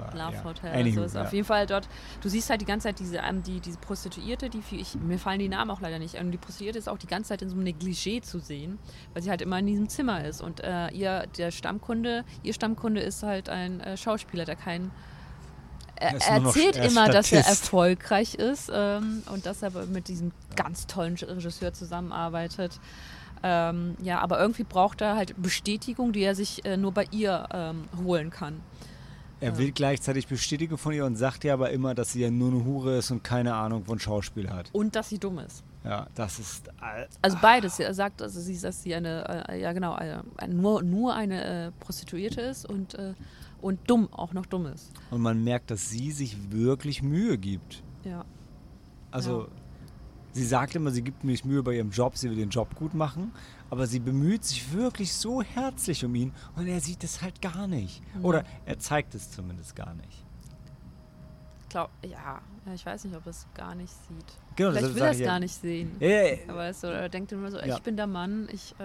Ah, 0.00 0.10
Love 0.14 0.36
ja. 0.36 0.44
Hotel. 0.44 0.72
Anywho, 0.74 1.00
so 1.00 1.02
ist 1.06 1.14
ja. 1.16 1.22
auf 1.22 1.32
jeden 1.32 1.44
Fall 1.44 1.66
dort. 1.66 1.88
Du 2.20 2.28
siehst 2.28 2.48
halt 2.50 2.60
die 2.60 2.64
ganze 2.66 2.88
Zeit 2.88 2.98
diese, 2.98 3.18
ähm, 3.18 3.42
die, 3.42 3.60
diese 3.60 3.78
Prostituierte, 3.78 4.48
die 4.48 4.62
ich, 4.70 4.94
mir 4.94 5.18
fallen 5.18 5.40
die 5.40 5.48
Namen 5.48 5.70
auch 5.70 5.80
leider 5.80 5.98
nicht. 5.98 6.14
Und 6.14 6.30
die 6.30 6.38
Prostituierte 6.38 6.78
ist 6.78 6.88
auch 6.88 6.98
die 6.98 7.06
ganze 7.06 7.30
Zeit 7.30 7.42
in 7.42 7.48
so 7.48 7.56
einem 7.56 7.64
Negligé 7.66 8.22
zu 8.22 8.38
sehen, 8.38 8.78
weil 9.12 9.22
sie 9.22 9.30
halt 9.30 9.42
immer 9.42 9.58
in 9.58 9.66
diesem 9.66 9.88
Zimmer 9.88 10.24
ist. 10.24 10.40
Und 10.40 10.60
äh, 10.60 10.88
ihr, 10.90 11.24
der 11.36 11.50
Stammkunde, 11.50 12.24
ihr 12.42 12.54
Stammkunde 12.54 13.00
ist 13.00 13.22
halt 13.22 13.48
ein 13.48 13.80
äh, 13.80 13.96
Schauspieler, 13.96 14.44
der 14.44 14.56
kein 14.56 14.90
er, 15.96 16.12
Er 16.14 16.20
er 16.28 16.44
erzählt 16.44 16.76
er 16.76 16.84
immer, 16.86 17.08
dass 17.08 17.32
er 17.32 17.42
Statist. 17.42 17.62
erfolgreich 17.64 18.34
ist 18.36 18.70
ähm, 18.72 19.24
und 19.32 19.46
dass 19.46 19.62
er 19.62 19.70
mit 19.86 20.06
diesem 20.06 20.30
ganz 20.54 20.86
tollen 20.86 21.16
Regisseur 21.16 21.72
zusammenarbeitet. 21.72 22.78
Ähm, 23.42 23.96
ja, 24.02 24.20
aber 24.20 24.40
irgendwie 24.40 24.64
braucht 24.64 25.00
er 25.00 25.16
halt 25.16 25.40
Bestätigung, 25.40 26.12
die 26.12 26.22
er 26.22 26.34
sich 26.34 26.64
äh, 26.64 26.76
nur 26.76 26.92
bei 26.92 27.06
ihr 27.10 27.46
ähm, 27.52 27.84
holen 28.04 28.30
kann. 28.30 28.60
Er 29.40 29.56
will 29.56 29.70
gleichzeitig 29.70 30.26
Bestätigung 30.26 30.78
von 30.78 30.92
ihr 30.92 31.04
und 31.04 31.14
sagt 31.14 31.44
ihr 31.44 31.52
aber 31.52 31.70
immer, 31.70 31.94
dass 31.94 32.12
sie 32.12 32.22
ja 32.22 32.30
nur 32.30 32.50
eine 32.50 32.64
Hure 32.64 32.96
ist 32.98 33.12
und 33.12 33.22
keine 33.22 33.54
Ahnung 33.54 33.84
von 33.84 34.00
Schauspiel 34.00 34.50
hat. 34.50 34.68
Und 34.72 34.96
dass 34.96 35.10
sie 35.10 35.18
dumm 35.18 35.38
ist. 35.38 35.62
Ja, 35.84 36.08
das 36.16 36.40
ist. 36.40 36.68
all- 36.80 37.08
Also 37.22 37.38
beides. 37.40 37.78
Er 37.78 37.94
sagt, 37.94 38.20
also 38.20 38.40
sie, 38.40 38.58
dass 38.60 38.82
sie 38.82 38.96
eine, 38.96 39.46
äh, 39.48 39.60
ja 39.60 39.72
genau, 39.72 39.92
eine, 39.92 40.24
eine, 40.38 40.54
nur, 40.54 40.82
nur 40.82 41.14
eine 41.14 41.66
äh, 41.68 41.70
Prostituierte 41.78 42.40
ist 42.40 42.68
und, 42.68 42.94
äh, 42.94 43.14
und 43.62 43.78
dumm, 43.88 44.08
auch 44.12 44.32
noch 44.32 44.44
dumm 44.46 44.66
ist. 44.66 44.90
Und 45.12 45.20
man 45.22 45.44
merkt, 45.44 45.70
dass 45.70 45.88
sie 45.88 46.10
sich 46.10 46.50
wirklich 46.50 47.04
Mühe 47.04 47.38
gibt. 47.38 47.84
Ja. 48.02 48.24
Also, 49.12 49.42
Ja. 49.42 49.48
Sie 50.38 50.46
sagt 50.46 50.74
immer, 50.74 50.90
sie 50.90 51.02
gibt 51.02 51.24
sich 51.24 51.44
Mühe 51.44 51.62
bei 51.62 51.74
ihrem 51.74 51.90
Job, 51.90 52.16
sie 52.16 52.30
will 52.30 52.36
den 52.36 52.50
Job 52.50 52.74
gut 52.76 52.94
machen, 52.94 53.32
aber 53.70 53.86
sie 53.86 53.98
bemüht 53.98 54.44
sich 54.44 54.72
wirklich 54.72 55.12
so 55.12 55.42
herzlich 55.42 56.04
um 56.04 56.14
ihn 56.14 56.32
und 56.56 56.66
er 56.66 56.80
sieht 56.80 57.04
es 57.04 57.20
halt 57.20 57.42
gar 57.42 57.66
nicht. 57.66 58.02
Mhm. 58.14 58.24
Oder 58.24 58.44
er 58.64 58.78
zeigt 58.78 59.14
es 59.14 59.30
zumindest 59.30 59.74
gar 59.74 59.94
nicht. 59.94 60.24
Glaub, 61.68 61.90
ja, 62.02 62.40
ja, 62.64 62.74
ich 62.74 62.86
weiß 62.86 63.04
nicht, 63.04 63.16
ob 63.16 63.26
er 63.26 63.30
es 63.30 63.46
gar 63.54 63.74
nicht 63.74 63.92
sieht. 63.92 64.56
Genau, 64.56 64.70
Vielleicht 64.70 64.94
will 64.94 65.02
er 65.02 65.10
es 65.10 65.18
ja. 65.18 65.26
gar 65.26 65.40
nicht 65.40 65.54
sehen. 65.54 65.96
Ja, 66.00 66.08
ja. 66.08 66.36
Aber 66.48 66.72
du, 66.72 66.86
er 66.86 67.08
denkt 67.08 67.32
immer 67.32 67.50
so, 67.50 67.58
ich 67.58 67.78
bin 67.80 67.96
der 67.96 68.06
Mann, 68.06 68.48
ich, 68.50 68.74
äh, 68.78 68.84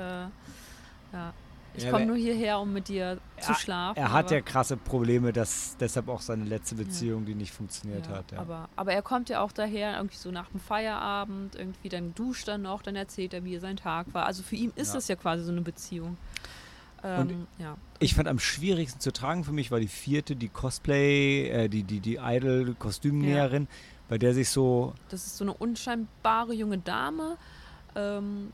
ja, 1.13 1.33
ich 1.75 1.83
Ja, 1.83 1.91
komme 1.91 2.05
nur 2.05 2.15
hierher, 2.15 2.59
um 2.59 2.71
mit 2.73 2.87
dir 2.87 3.19
zu 3.39 3.53
schlafen. 3.53 3.97
Er 3.99 4.11
hat 4.11 4.31
ja 4.31 4.41
krasse 4.41 4.77
Probleme, 4.77 5.33
dass 5.33 5.75
deshalb 5.79 6.07
auch 6.07 6.21
seine 6.21 6.45
letzte 6.45 6.75
Beziehung, 6.75 7.25
die 7.25 7.35
nicht 7.35 7.51
funktioniert 7.51 8.07
ja, 8.07 8.13
hat. 8.17 8.31
Ja. 8.31 8.39
Aber, 8.39 8.69
aber 8.75 8.93
er 8.93 9.01
kommt 9.01 9.29
ja 9.29 9.41
auch 9.41 9.51
daher, 9.51 9.97
irgendwie 9.97 10.17
so 10.17 10.31
nach 10.31 10.49
dem 10.49 10.59
Feierabend, 10.59 11.55
irgendwie 11.55 11.89
dann 11.89 12.13
duscht 12.15 12.47
er 12.47 12.57
noch, 12.57 12.81
dann 12.81 12.95
erzählt 12.95 13.33
er, 13.33 13.43
wie 13.43 13.57
sein 13.57 13.77
Tag 13.77 14.13
war. 14.13 14.25
Also 14.25 14.43
für 14.43 14.55
ihn 14.55 14.71
ist 14.75 14.89
Ja. 14.89 14.93
das 14.95 15.07
ja 15.07 15.15
quasi 15.15 15.43
so 15.43 15.51
eine 15.51 15.61
Beziehung. 15.61 16.17
Ähm, 17.03 17.47
ja. 17.57 17.75
Ich 17.99 18.15
fand 18.15 18.29
am 18.29 18.39
schwierigsten 18.39 19.01
zu 19.01 19.11
tragen 19.11 19.43
für 19.43 19.51
mich 19.51 19.71
war 19.71 19.79
die 19.81 19.89
vierte, 19.89 20.37
die 20.37 20.47
Cosplay, 20.47 21.49
äh, 21.49 21.67
die, 21.69 21.83
die, 21.83 21.99
die 21.99 22.15
Idol-Kostümnäherin, 22.21 23.67
bei 24.07 24.17
der 24.17 24.33
sich 24.33 24.49
so 24.49 24.93
Das 25.09 25.25
ist 25.25 25.37
so 25.37 25.43
eine 25.43 25.53
unscheinbare 25.53 26.53
junge 26.53 26.77
Dame, 26.77 27.37
ähm, 27.95 28.51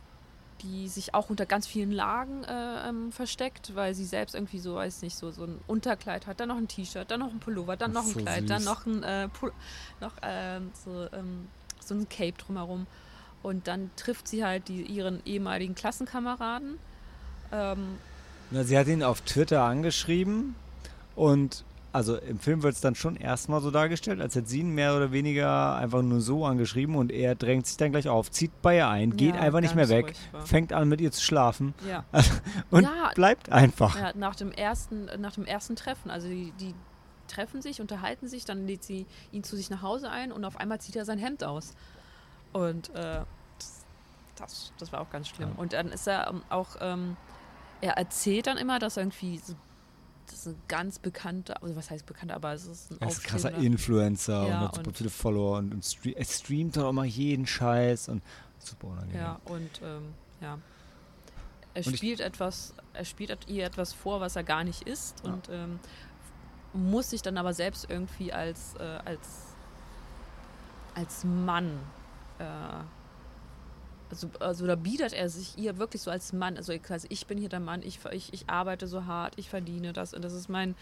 die 0.61 0.88
sich 0.88 1.14
auch 1.14 1.30
unter 1.30 1.45
ganz 1.45 1.68
vielen 1.68 1.91
Lagen 1.91 2.44
äh, 2.44 2.90
ähm, 2.90 3.11
versteckt, 3.11 3.76
weil 3.76 3.94
sie 3.95 4.06
selbst 4.06 4.36
irgendwie 4.36 4.60
so, 4.60 4.76
weiß 4.76 5.02
nicht, 5.02 5.15
so, 5.15 5.31
so 5.31 5.44
ein 5.44 5.60
Unterkleid 5.68 6.27
hat, 6.27 6.40
dann 6.40 6.49
noch 6.49 6.57
ein 6.57 6.68
T-Shirt, 6.68 7.10
dann 7.10 7.19
noch 7.22 7.31
ein 7.31 7.40
Pullover, 7.40 7.77
dann 7.77 7.91
noch 7.94 8.06
ein 8.06 8.14
So 8.14 8.19
Kleid, 8.19 8.49
dann 8.49 8.60
süß. 8.60 8.65
noch 8.69 8.86
ein, 8.86 9.03
äh, 9.03 9.27
noch, 10.02 10.14
ähm, 10.22 10.72
so, 10.84 11.07
ähm, 11.14 11.48
so 11.80 11.95
ein 11.95 12.07
Cape 12.10 12.34
drumherum. 12.38 12.88
Und 13.41 13.68
dann 13.68 13.90
trifft 13.95 14.27
sie 14.27 14.44
halt 14.44 14.68
die, 14.68 14.81
ihren 14.81 15.22
ehemaligen 15.26 15.76
Klassenkameraden. 15.76 16.77
Ähm, 17.52 17.98
Na, 18.52 18.64
sie 18.64 18.77
hat 18.77 18.88
ihn 18.88 19.02
auf 19.02 19.22
Twitter 19.22 19.64
angeschrieben 19.64 20.56
und 21.15 21.64
also 21.91 22.18
im 22.18 22.40
Film 22.40 22.61
wird 22.64 22.76
es 22.76 22.82
dann 22.82 22.95
schon 22.95 23.16
erstmal 23.16 23.61
so 23.61 23.72
dargestellt, 23.72 24.22
als 24.22 24.36
hätte 24.36 24.48
sie 24.48 24.60
ihn 24.60 24.70
mehr 24.76 24.95
oder 24.95 25.11
weniger 25.11 25.76
einfach 25.76 26.02
nur 26.02 26.22
so 26.22 26.45
angeschrieben 26.45 26.95
und 26.95 27.11
er 27.11 27.36
drängt 27.36 27.66
sich 27.68 27.78
dann 27.78 27.91
gleich 27.91 28.07
auf, 28.07 28.30
zieht 28.32 28.61
bei 28.61 28.78
ihr 28.78 28.88
ein, 28.88 29.18
geht 29.18 29.36
Ja, 29.36 29.41
einfach 29.41 29.60
nicht 29.61 29.76
mehr 29.76 29.90
weg, 29.90 30.16
furchtbar. 30.16 30.45
fängt 30.45 30.74
an 30.74 30.88
mit 30.88 31.02
ihr 31.02 31.11
zu 31.11 31.22
schlafen 31.22 31.74
ja. 31.88 32.03
und 32.72 32.84
Ja. 32.84 33.11
bleibt 33.16 33.52
einfach. 33.52 33.98
Nach 34.16 34.36
dem 34.36 34.52
ersten, 34.52 35.10
nach 35.20 35.34
dem 35.34 35.45
ersten 35.45 35.76
Treffen. 35.76 36.11
Also 36.11 36.28
die, 36.28 36.52
die 36.60 36.76
treffen 37.28 37.61
sich, 37.61 37.82
unterhalten 37.82 38.28
sich, 38.28 38.45
dann 38.45 38.66
lädt 38.68 38.84
sie 38.84 39.06
ihn 39.32 39.44
zu 39.44 39.56
sich 39.56 39.70
nach 39.70 39.82
Hause 39.82 40.10
ein 40.10 40.32
und 40.32 40.45
auf 40.45 40.57
einmal 40.57 40.80
zieht 40.82 40.95
er 40.95 41.06
sein 41.06 41.20
Hemd 41.20 41.44
aus. 41.44 41.74
Und 42.53 42.90
äh, 42.95 43.22
das, 43.57 43.86
das, 44.36 44.74
das 44.80 44.91
war 44.91 45.02
auch 45.02 45.10
ganz 45.10 45.28
schlimm. 45.28 45.52
Und 45.57 45.74
dann 45.74 45.90
ist 45.90 46.07
er 46.07 46.28
ähm, 46.30 46.41
auch, 46.49 46.76
ähm, 46.82 47.18
er 47.82 47.94
erzählt 47.98 48.48
dann 48.48 48.57
immer, 48.57 48.80
dass 48.80 48.98
er 48.98 49.03
irgendwie 49.03 49.38
so, 49.38 49.53
das 50.31 50.45
ist 50.45 50.47
ein 50.47 50.61
ganz 50.68 50.99
bekannter, 50.99 51.61
also 51.61 51.76
was 51.76 51.89
heißt 51.89 52.06
bekannter, 52.06 52.35
aber 52.35 52.53
es 52.53 52.65
ist 52.65 52.91
ein 52.91 52.97
Er 53.01 53.07
ist 53.10 53.19
ein 53.19 53.23
krasser 53.23 53.49
aufstrebender- 53.49 53.64
Influencer 53.65 54.47
Ja, 54.47 54.60
und 54.60 54.68
hat 54.68 54.76
super 54.76 54.88
und- 54.88 54.97
viele 54.97 55.10
Follower 55.10 55.57
und, 55.57 55.73
und 55.73 55.85
stre 55.85 56.10
er 56.11 56.26
streamt 56.26 56.77
dann 56.77 56.84
auch 56.85 56.91
mal 56.93 57.06
jeden 57.06 57.45
Scheiß 57.47 58.10
und 58.10 58.23
super 58.57 58.88
unangenehm. 58.88 59.22
Ja, 59.22 59.39
und 59.45 59.81
ähm, 59.84 60.14
ja. 60.41 60.57
Er 61.73 61.85
Und 61.85 61.95
spielt 61.97 62.19
etwas, 62.19 62.73
er 62.93 63.06
spielt 63.06 63.47
ihr 63.47 63.65
etwas 63.65 63.93
vor, 63.93 64.22
was 64.22 64.35
er 64.35 64.43
gar 64.43 64.64
nicht 64.64 64.84
ist 64.88 65.23
Ja. 65.26 65.34
und 65.34 65.49
ähm, 65.49 65.80
muss 66.73 67.10
sich 67.11 67.22
dann 67.22 67.38
aber 67.38 67.53
selbst 67.53 67.88
irgendwie 67.89 68.31
als, 68.34 68.76
äh, 68.80 68.84
als, 69.06 69.56
als 70.95 71.23
Mann, 71.23 71.80
äh, 72.39 72.43
also, 74.10 74.30
also 74.40 74.65
da 74.68 74.76
bietet 74.76 75.14
er 75.14 75.30
sich 75.30 75.57
ihr 75.57 75.77
wirklich 75.77 76.02
so 76.02 76.11
als 76.11 76.34
Mann, 76.34 76.57
also 76.57 76.73
quasi 76.80 77.07
ich 77.10 77.27
bin 77.27 77.38
hier 77.38 77.49
der 77.49 77.60
Mann, 77.60 77.81
ich, 77.84 77.99
ich, 78.11 78.34
ich 78.34 78.49
arbeite 78.49 78.88
so 78.88 79.06
hart, 79.06 79.34
ich 79.38 79.49
verdiene 79.49 79.94
das 79.94 80.14
und 80.14 80.23
das 80.23 80.34
ist 80.34 80.49
mein, 80.49 80.76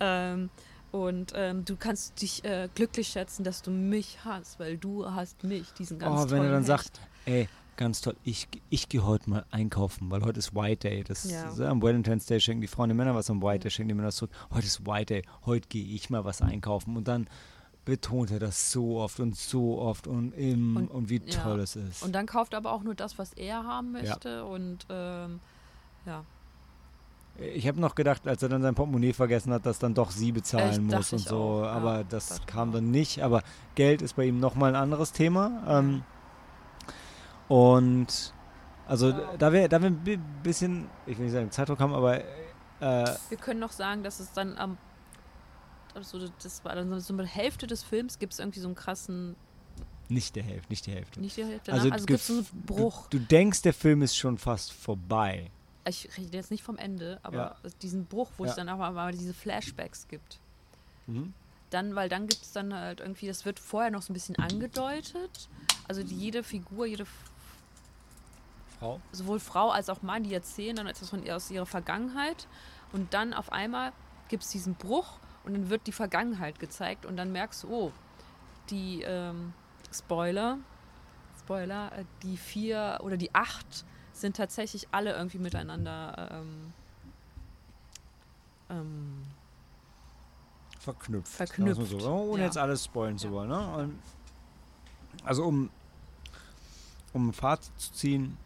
ähm, 0.00 0.50
und 0.90 1.32
ähm, 1.34 1.64
du 1.66 1.76
kannst 1.76 2.22
dich 2.22 2.44
äh, 2.44 2.68
glücklich 2.74 3.08
schätzen, 3.08 3.44
dass 3.44 3.60
du 3.60 3.70
mich 3.70 4.24
hast, 4.24 4.58
weil 4.58 4.78
du 4.78 5.10
hast 5.10 5.44
mich, 5.44 5.74
diesen 5.74 5.98
ganz 5.98 6.20
Oh, 6.20 6.30
wenn 6.30 6.42
er 6.42 6.50
dann 6.52 6.64
Hecht. 6.64 6.66
sagt, 6.66 7.00
ey, 7.26 7.48
ganz 7.76 8.00
toll, 8.00 8.16
ich, 8.22 8.48
ich 8.70 8.88
gehe 8.88 9.04
heute 9.04 9.28
mal 9.28 9.44
einkaufen, 9.50 10.10
weil 10.10 10.22
heute 10.24 10.38
ist 10.38 10.54
White 10.54 10.88
Day. 10.88 11.04
Das 11.04 11.24
Ja. 11.24 11.50
ist, 11.52 11.58
äh, 11.58 11.64
am 11.66 11.82
Valentine's 11.82 12.24
Day 12.26 12.40
schenken 12.40 12.62
die 12.62 12.68
Frauen 12.68 12.88
den 12.88 12.96
Männern 12.96 13.14
was, 13.14 13.28
am 13.28 13.42
White 13.42 13.60
Day 13.64 13.70
schenken 13.70 13.88
die 13.90 13.94
Männer 13.94 14.08
was 14.08 14.16
zurück. 14.16 14.32
Heute 14.50 14.66
ist 14.66 14.86
White 14.86 15.14
Day, 15.14 15.22
heute 15.44 15.68
gehe 15.68 15.84
ich 15.84 16.08
mal 16.10 16.24
was 16.24 16.40
einkaufen. 16.40 16.96
Und 16.96 17.06
dann 17.06 17.28
betont 17.88 18.30
er 18.30 18.38
das 18.38 18.70
so 18.70 18.98
oft 19.00 19.18
und 19.18 19.34
so 19.34 19.78
oft 19.80 20.06
und, 20.06 20.32
im, 20.32 20.76
und, 20.76 20.88
Und- 20.90 21.08
wie 21.08 21.22
ja. 21.24 21.42
toll 21.42 21.60
es 21.60 21.74
ist. 21.74 22.02
Und 22.02 22.12
dann 22.14 22.26
kauft 22.26 22.52
er 22.52 22.58
aber 22.58 22.70
auch 22.72 22.82
nur 22.82 22.94
das, 22.94 23.18
was 23.18 23.32
er 23.32 23.64
haben 23.64 23.92
möchte. 23.92 24.44
Und 24.44 24.84
ähm, 24.90 25.40
ja, 26.04 26.22
ich 27.38 27.66
habe 27.66 27.80
noch 27.80 27.94
gedacht, 27.94 28.28
als 28.28 28.42
er 28.42 28.50
dann 28.50 28.60
sein 28.60 28.74
Portemonnaie 28.74 29.14
vergessen 29.14 29.52
hat, 29.54 29.64
dass 29.64 29.78
dann 29.78 29.94
doch 29.94 30.10
sie 30.10 30.32
bezahlen 30.32 30.68
Echt, 30.70 30.82
muss 30.82 31.12
und 31.14 31.20
ich 31.20 31.24
so. 31.28 31.36
auch, 31.38 31.62
ja, 31.64 31.70
aber 31.72 32.04
das 32.04 32.28
dachte 32.28 32.40
ich 32.42 32.46
kam 32.46 32.72
dann 32.72 32.90
nicht. 32.90 33.22
Aber 33.22 33.42
Geld 33.74 34.02
ist 34.02 34.16
bei 34.16 34.24
ihm 34.26 34.38
nochmal 34.38 34.70
ein 34.74 34.82
anderes 34.82 35.12
Thema. 35.12 35.62
Ähm, 35.66 36.02
und 37.48 38.34
also 38.86 39.12
da 39.38 39.52
wir, 39.52 39.68
da 39.68 39.80
wir 39.80 39.88
ein 39.88 39.96
bi- 40.04 40.18
bisschen, 40.42 40.88
ich 41.06 41.16
will 41.16 41.24
nicht 41.24 41.32
sagen 41.32 41.50
Zeitdruck 41.50 41.80
haben, 41.80 41.94
aber 41.94 42.18
äh, 42.20 42.24
wir 43.30 43.38
können 43.38 43.60
noch 43.60 43.72
sagen, 43.72 44.02
dass 44.02 44.20
es 44.20 44.32
dann 44.32 44.58
am. 44.58 44.76
Also 45.98 46.28
das 46.42 46.64
war 46.64 46.74
dann 46.74 47.00
so 47.00 47.12
mit 47.14 47.26
Hälfte 47.26 47.66
des 47.66 47.82
Films 47.82 48.18
gibt 48.18 48.32
es 48.32 48.38
irgendwie 48.38 48.60
so 48.60 48.68
einen 48.68 48.74
krassen. 48.74 49.36
nicht 50.08 50.36
der 50.36 50.42
Hälfte, 50.42 50.70
nicht 50.70 50.86
die 50.86 50.92
Hälfte. 50.92 51.20
Nicht 51.20 51.36
die 51.36 51.44
Hälfte, 51.44 51.72
also, 51.72 51.90
also 51.90 52.06
gibt 52.06 52.20
es 52.20 52.26
so 52.26 52.34
einen 52.34 52.46
Bruch. 52.66 53.08
Du, 53.08 53.18
du 53.18 53.24
denkst, 53.26 53.62
der 53.62 53.74
Film 53.74 54.02
ist 54.02 54.16
schon 54.16 54.38
fast 54.38 54.72
vorbei. 54.72 55.50
Ich 55.86 56.08
rede 56.16 56.36
jetzt 56.36 56.50
nicht 56.50 56.62
vom 56.62 56.76
Ende, 56.78 57.18
aber 57.22 57.56
Ja. 57.62 57.70
diesen 57.82 58.06
Bruch, 58.06 58.30
wo 58.36 58.44
Ja. 58.44 58.50
es 58.50 58.56
dann 58.56 58.68
aber 58.68 58.90
mal 58.90 59.12
diese 59.12 59.32
Flashbacks 59.34 60.06
gibt. 60.08 60.38
Mhm. 61.06 61.32
Dann, 61.70 61.94
weil 61.94 62.08
dann 62.08 62.26
gibt 62.26 62.42
es 62.42 62.52
dann 62.52 62.72
halt 62.74 63.00
irgendwie, 63.00 63.26
das 63.26 63.44
wird 63.44 63.58
vorher 63.58 63.90
noch 63.90 64.02
so 64.02 64.12
ein 64.12 64.14
bisschen 64.14 64.36
angedeutet. 64.36 65.48
Also 65.86 66.02
die, 66.02 66.16
jede 66.16 66.42
Figur, 66.42 66.86
jede 66.86 67.06
Frau? 68.78 69.00
sowohl 69.12 69.40
Frau 69.40 69.70
als 69.70 69.88
auch 69.88 70.02
Mann, 70.02 70.22
die 70.22 70.32
erzählen 70.32 70.76
dann 70.76 70.86
etwas 70.86 71.10
von 71.10 71.24
ihr 71.24 71.34
aus 71.36 71.50
ihrer 71.50 71.66
Vergangenheit. 71.66 72.46
Und 72.92 73.12
dann 73.12 73.34
auf 73.34 73.50
einmal 73.52 73.92
gibt 74.28 74.44
es 74.44 74.50
diesen 74.50 74.74
Bruch 74.74 75.18
und 75.48 75.54
dann 75.54 75.70
wird 75.70 75.86
die 75.86 75.92
Vergangenheit 75.92 76.58
gezeigt 76.58 77.06
und 77.06 77.16
dann 77.16 77.32
merkst 77.32 77.62
du, 77.64 77.68
oh, 77.68 77.92
die 78.68 79.02
ähm, 79.02 79.54
Spoiler, 79.90 80.58
Spoiler, 81.40 81.90
äh, 81.96 82.04
die 82.22 82.36
vier 82.36 82.98
oder 83.02 83.16
die 83.16 83.34
acht 83.34 83.86
sind 84.12 84.36
tatsächlich 84.36 84.88
alle 84.92 85.14
irgendwie 85.14 85.38
miteinander 85.38 86.28
ähm, 86.32 86.72
ähm, 88.68 89.22
verknüpft. 90.78 91.32
Verknüpft, 91.32 91.90
wir's 91.90 92.02
So, 92.02 92.10
ohne 92.10 92.40
ja. 92.40 92.46
jetzt 92.46 92.58
alles 92.58 92.84
spoilen 92.84 93.16
zu 93.16 93.28
Ja. 93.28 93.32
wollen. 93.32 93.48
Ne? 93.48 93.90
Also 95.24 95.44
um, 95.44 95.70
um 97.14 97.28
ein 97.28 97.32
Fazit 97.32 97.72
zu 97.78 97.92
ziehen, 97.94 98.36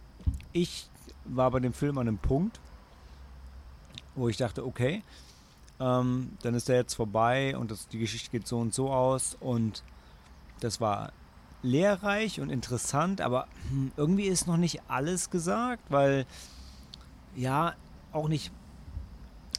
ich 0.52 0.88
war 1.24 1.50
bei 1.50 1.58
dem 1.58 1.72
Film 1.72 1.98
an 1.98 2.06
einem 2.06 2.18
Punkt, 2.18 2.60
wo 4.14 4.28
ich 4.28 4.36
dachte, 4.36 4.64
okay, 4.64 5.02
ähm, 5.82 6.30
dann 6.42 6.54
ist 6.54 6.68
der 6.68 6.76
jetzt 6.76 6.94
vorbei 6.94 7.56
und 7.56 7.70
das, 7.70 7.88
die 7.88 7.98
Geschichte 7.98 8.30
geht 8.30 8.46
so 8.46 8.58
und 8.58 8.72
so 8.72 8.90
aus 8.90 9.36
und 9.40 9.82
das 10.60 10.80
war 10.80 11.12
lehrreich 11.62 12.40
und 12.40 12.50
interessant, 12.50 13.20
aber 13.20 13.48
hm, 13.68 13.92
irgendwie 13.96 14.26
ist 14.26 14.46
noch 14.46 14.56
nicht 14.56 14.82
alles 14.88 15.30
gesagt, 15.30 15.82
weil 15.90 16.24
ja, 17.34 17.74
auch 18.12 18.28
nicht 18.28 18.52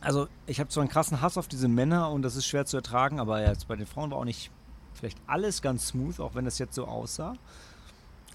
also 0.02 0.28
ich 0.48 0.60
habe 0.60 0.70
zwar 0.70 0.82
einen 0.82 0.90
krassen 0.90 1.22
Hass 1.22 1.38
auf 1.38 1.48
diese 1.48 1.68
Männer 1.68 2.10
und 2.12 2.24
das 2.24 2.36
ist 2.36 2.46
schwer 2.46 2.66
zu 2.66 2.78
ertragen, 2.78 3.20
aber 3.20 3.42
jetzt 3.42 3.68
bei 3.68 3.76
den 3.76 3.86
Frauen 3.86 4.12
war 4.12 4.18
auch 4.18 4.26
nicht 4.26 4.52
vielleicht 4.94 5.18
alles 5.28 5.62
ganz 5.62 5.88
smooth, 5.88 6.20
auch 6.20 6.36
wenn 6.36 6.46
das 6.46 6.60
jetzt 6.60 6.76
so 6.76 6.86
aussah. 6.86 7.34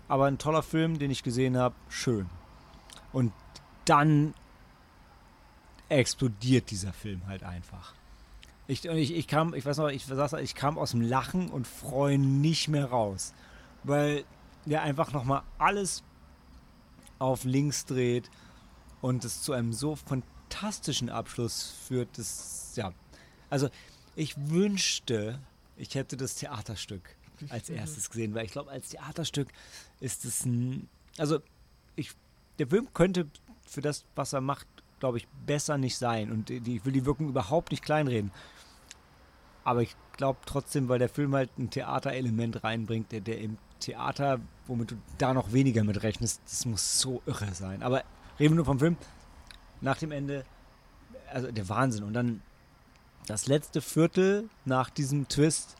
Aber 0.08 0.26
ein 0.26 0.38
toller 0.38 0.62
Film, 0.62 0.98
den 0.98 1.10
ich 1.10 1.22
gesehen 1.22 1.58
habe, 1.58 1.74
schön. 1.88 2.26
Und 3.12 3.32
dann 3.84 4.34
explodiert 5.88 6.70
dieser 6.70 6.92
Film 6.92 7.26
halt 7.26 7.42
einfach. 7.42 7.94
Ich, 8.66 8.84
ich, 8.84 9.14
ich 9.14 9.26
kam, 9.26 9.54
ich 9.54 9.64
weiß 9.64 9.78
noch, 9.78 9.88
ich 9.88 10.04
saß, 10.04 10.34
ich 10.34 10.54
kam 10.54 10.78
aus 10.78 10.90
dem 10.90 11.00
Lachen 11.00 11.48
und 11.48 11.66
Freuen 11.66 12.40
nicht 12.40 12.68
mehr 12.68 12.86
raus, 12.86 13.32
weil 13.82 14.24
der 14.66 14.82
einfach 14.82 15.12
nochmal 15.12 15.42
alles 15.56 16.02
auf 17.18 17.44
links 17.44 17.86
dreht 17.86 18.30
und 19.00 19.24
es 19.24 19.42
zu 19.42 19.52
einem 19.52 19.72
so 19.72 19.96
fantastischen 19.96 21.08
Abschluss 21.08 21.74
führt. 21.86 22.18
Das, 22.18 22.72
ja, 22.76 22.92
also 23.48 23.70
ich 24.16 24.36
wünschte, 24.36 25.40
ich 25.76 25.94
hätte 25.94 26.16
das 26.16 26.34
Theaterstück 26.34 27.16
als 27.48 27.70
erstes 27.70 28.10
gesehen, 28.10 28.34
weil 28.34 28.44
ich 28.44 28.52
glaube, 28.52 28.70
als 28.70 28.90
Theaterstück 28.90 29.48
ist 30.00 30.26
es 30.26 30.44
ein, 30.44 30.88
also 31.16 31.40
ich, 31.96 32.10
der 32.58 32.66
Film 32.66 32.92
könnte 32.92 33.26
für 33.66 33.80
das, 33.80 34.04
was 34.14 34.32
er 34.32 34.40
macht, 34.40 34.66
glaube 35.00 35.18
ich, 35.18 35.26
besser 35.46 35.78
nicht 35.78 35.96
sein 35.96 36.30
und 36.30 36.48
die, 36.48 36.76
ich 36.76 36.84
will 36.84 36.92
die 36.92 37.06
Wirkung 37.06 37.28
überhaupt 37.28 37.70
nicht 37.70 37.84
kleinreden. 37.84 38.30
Aber 39.64 39.82
ich 39.82 39.94
glaube 40.16 40.38
trotzdem, 40.46 40.88
weil 40.88 40.98
der 40.98 41.08
Film 41.08 41.34
halt 41.34 41.50
ein 41.58 41.70
Theaterelement 41.70 42.64
reinbringt, 42.64 43.12
der, 43.12 43.20
der 43.20 43.38
im 43.40 43.58
Theater, 43.80 44.40
womit 44.66 44.90
du 44.92 44.96
da 45.18 45.34
noch 45.34 45.52
weniger 45.52 45.84
mit 45.84 46.02
rechnest, 46.02 46.40
das 46.46 46.64
muss 46.66 47.00
so 47.00 47.22
irre 47.26 47.54
sein. 47.54 47.82
Aber 47.82 48.02
reden 48.40 48.52
wir 48.52 48.56
nur 48.56 48.64
vom 48.64 48.78
Film. 48.78 48.96
Nach 49.80 49.96
dem 49.98 50.10
Ende, 50.10 50.44
also 51.32 51.50
der 51.52 51.68
Wahnsinn. 51.68 52.02
Und 52.04 52.14
dann 52.14 52.42
das 53.26 53.46
letzte 53.46 53.80
Viertel 53.80 54.48
nach 54.64 54.90
diesem 54.90 55.28
Twist, 55.28 55.76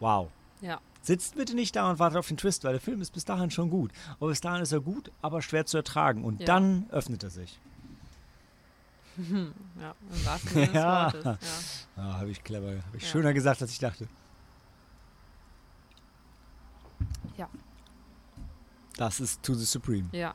wow. 0.00 0.28
ja. 0.60 0.80
Sitzt 1.02 1.36
bitte 1.36 1.54
nicht 1.54 1.76
da 1.76 1.90
und 1.90 1.98
wartet 1.98 2.18
auf 2.18 2.28
den 2.28 2.38
Twist, 2.38 2.64
weil 2.64 2.72
der 2.72 2.80
Film 2.80 3.02
ist 3.02 3.10
bis 3.12 3.26
dahin 3.26 3.50
schon 3.50 3.68
gut. 3.68 3.92
Aber 4.18 4.28
bis 4.28 4.40
dahin 4.40 4.62
ist 4.62 4.72
er 4.72 4.80
gut, 4.80 5.12
aber 5.20 5.42
schwer 5.42 5.66
zu 5.66 5.76
ertragen. 5.76 6.24
Und 6.24 6.40
Ja. 6.40 6.46
dann 6.46 6.86
öffnet 6.90 7.22
er 7.22 7.28
sich. 7.28 7.60
Ja, 9.80 9.94
im 10.10 10.26
wahrsten 10.26 10.50
Sinne 10.50 10.66
des 10.66 10.74
Ja. 10.74 11.12
Wortes. 11.12 11.88
Ja. 11.96 12.02
Ah, 12.02 12.12
habe 12.18 12.30
ich 12.30 12.42
clever, 12.42 12.68
habe 12.84 12.96
ich 12.96 13.02
Ja. 13.04 13.08
schöner 13.08 13.32
gesagt, 13.32 13.62
als 13.62 13.70
ich 13.70 13.78
dachte. 13.78 14.08
Ja. 17.36 17.48
Das 18.96 19.20
ist 19.20 19.42
To 19.42 19.54
the 19.54 19.64
Supreme. 19.64 20.08
Ja. 20.12 20.34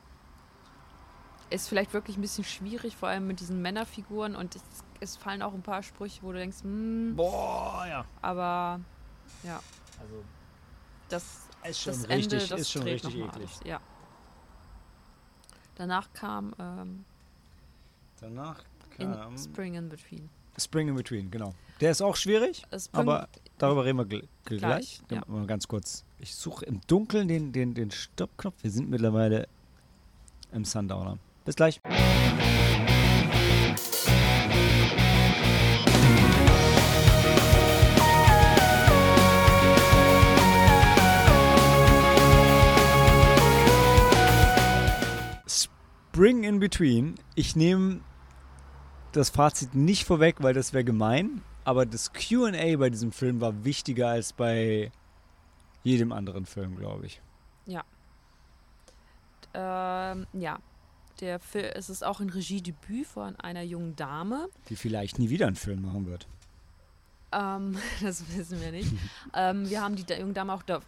Ist 1.50 1.68
vielleicht 1.68 1.92
wirklich 1.92 2.16
ein 2.16 2.20
bisschen 2.20 2.44
schwierig, 2.44 2.96
vor 2.96 3.08
allem 3.08 3.26
mit 3.26 3.40
diesen 3.40 3.60
Männerfiguren 3.60 4.36
und 4.36 4.54
es, 4.54 4.62
es 5.00 5.16
fallen 5.16 5.42
auch 5.42 5.52
ein 5.52 5.62
paar 5.62 5.82
Sprüche, 5.82 6.22
wo 6.22 6.32
du 6.32 6.38
denkst, 6.38 6.62
hm, 6.62 7.14
Boah, 7.16 7.86
ja. 7.88 8.04
aber 8.22 8.80
ja, 9.42 9.60
Also, 10.00 10.22
das, 11.08 11.24
ist 11.64 11.80
schon 11.80 11.92
das 11.94 12.08
richtig, 12.08 12.32
Ende, 12.34 12.46
das 12.48 12.60
ist 12.60 12.70
schon 12.70 12.82
richtig 12.82 13.14
eklig. 13.16 13.32
alles. 13.34 13.60
Ja. 13.64 13.80
Danach 15.74 16.12
kam 16.12 16.54
ähm, 16.58 17.04
Danach 18.20 18.62
in 19.00 19.12
kam 19.12 19.36
Spring 19.38 19.74
in 19.74 19.88
Between. 19.88 20.28
Spring 20.58 20.88
in 20.88 20.94
Between, 20.94 21.30
genau. 21.30 21.54
Der 21.80 21.90
ist 21.90 22.02
auch 22.02 22.16
schwierig, 22.16 22.64
Äh, 22.70 22.78
Spring, 22.78 23.00
aber 23.00 23.28
darüber 23.58 23.84
reden 23.84 23.98
wir 23.98 24.04
gl 24.04 24.28
gleich. 24.44 24.60
Gleich, 24.60 25.02
Dann 25.08 25.18
ja. 25.18 25.24
Mal 25.26 25.46
ganz 25.46 25.66
kurz. 25.66 26.04
Ich 26.18 26.34
suche 26.34 26.66
im 26.66 26.80
Dunkeln 26.86 27.28
den, 27.28 27.52
den, 27.52 27.74
den 27.74 27.90
Stoppknopf. 27.90 28.62
Wir 28.62 28.70
sind 28.70 28.90
mittlerweile 28.90 29.48
im 30.52 30.64
Sundowner. 30.64 31.18
Bis 31.44 31.56
gleich. 31.56 31.80
Spring 45.48 46.44
in 46.44 46.58
Between. 46.60 47.14
Ich 47.34 47.56
nehme 47.56 48.00
das 49.12 49.30
Fazit 49.30 49.74
nicht 49.74 50.04
vorweg, 50.04 50.36
weil 50.40 50.54
das 50.54 50.72
wäre 50.72 50.84
gemein. 50.84 51.42
Aber 51.64 51.86
das 51.86 52.12
QA 52.12 52.76
bei 52.76 52.90
diesem 52.90 53.12
Film 53.12 53.40
war 53.40 53.64
wichtiger 53.64 54.08
als 54.08 54.32
bei 54.32 54.90
jedem 55.82 56.12
anderen 56.12 56.46
Film, 56.46 56.76
glaube 56.76 57.06
ich. 57.06 57.20
ähm, 59.54 60.26
ja. 60.32 60.58
Der 61.20 61.38
Film, 61.38 61.66
es 61.74 61.90
ist 61.90 62.02
auch 62.02 62.20
ein 62.20 62.30
Regiedebüt 62.30 63.06
von 63.06 63.36
einer 63.36 63.62
jungen 63.62 63.94
Dame. 63.94 64.48
Die 64.70 64.76
vielleicht 64.76 65.18
nie 65.18 65.28
wieder 65.28 65.46
einen 65.46 65.56
Film 65.56 65.82
machen 65.82 66.06
wird. 66.06 66.26
Ähm, 67.32 67.76
das 68.02 68.24
wissen 68.34 68.60
wir 68.60 68.72
nicht. 68.72 68.90
ähm, 69.34 69.68
wir 69.68 69.82
haben 69.82 69.96
die 69.96 70.10
junge 70.14 70.32
Dame 70.32 70.54
auch 70.54 70.62
da 70.62 70.80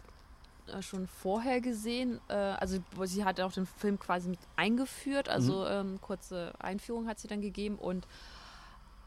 schon 0.80 1.06
vorher 1.06 1.60
gesehen. 1.60 2.20
Äh, 2.28 2.34
also 2.34 2.78
sie 3.04 3.24
hat 3.24 3.40
auch 3.40 3.52
den 3.52 3.66
Film 3.66 3.98
quasi 3.98 4.28
mit 4.28 4.40
eingeführt. 4.56 5.28
Also 5.28 5.66
ähm, 5.66 6.00
kurze 6.00 6.52
Einführung 6.58 7.08
hat 7.08 7.18
sie 7.18 7.28
dann 7.28 7.40
gegeben. 7.40 7.76
Und 7.76 8.06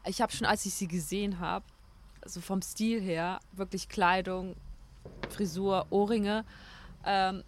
ich 0.06 0.20
habe 0.20 0.32
schon, 0.32 0.46
als 0.46 0.66
ich 0.66 0.74
sie 0.74 0.88
gesehen 0.88 1.40
habe, 1.40 1.64
also 2.22 2.40
vom 2.40 2.62
Stil 2.62 3.00
her, 3.00 3.40
wirklich 3.52 3.88
Kleidung, 3.88 4.56
Frisur, 5.30 5.86
Ohrringe, 5.90 6.44
ähm, 7.04 7.44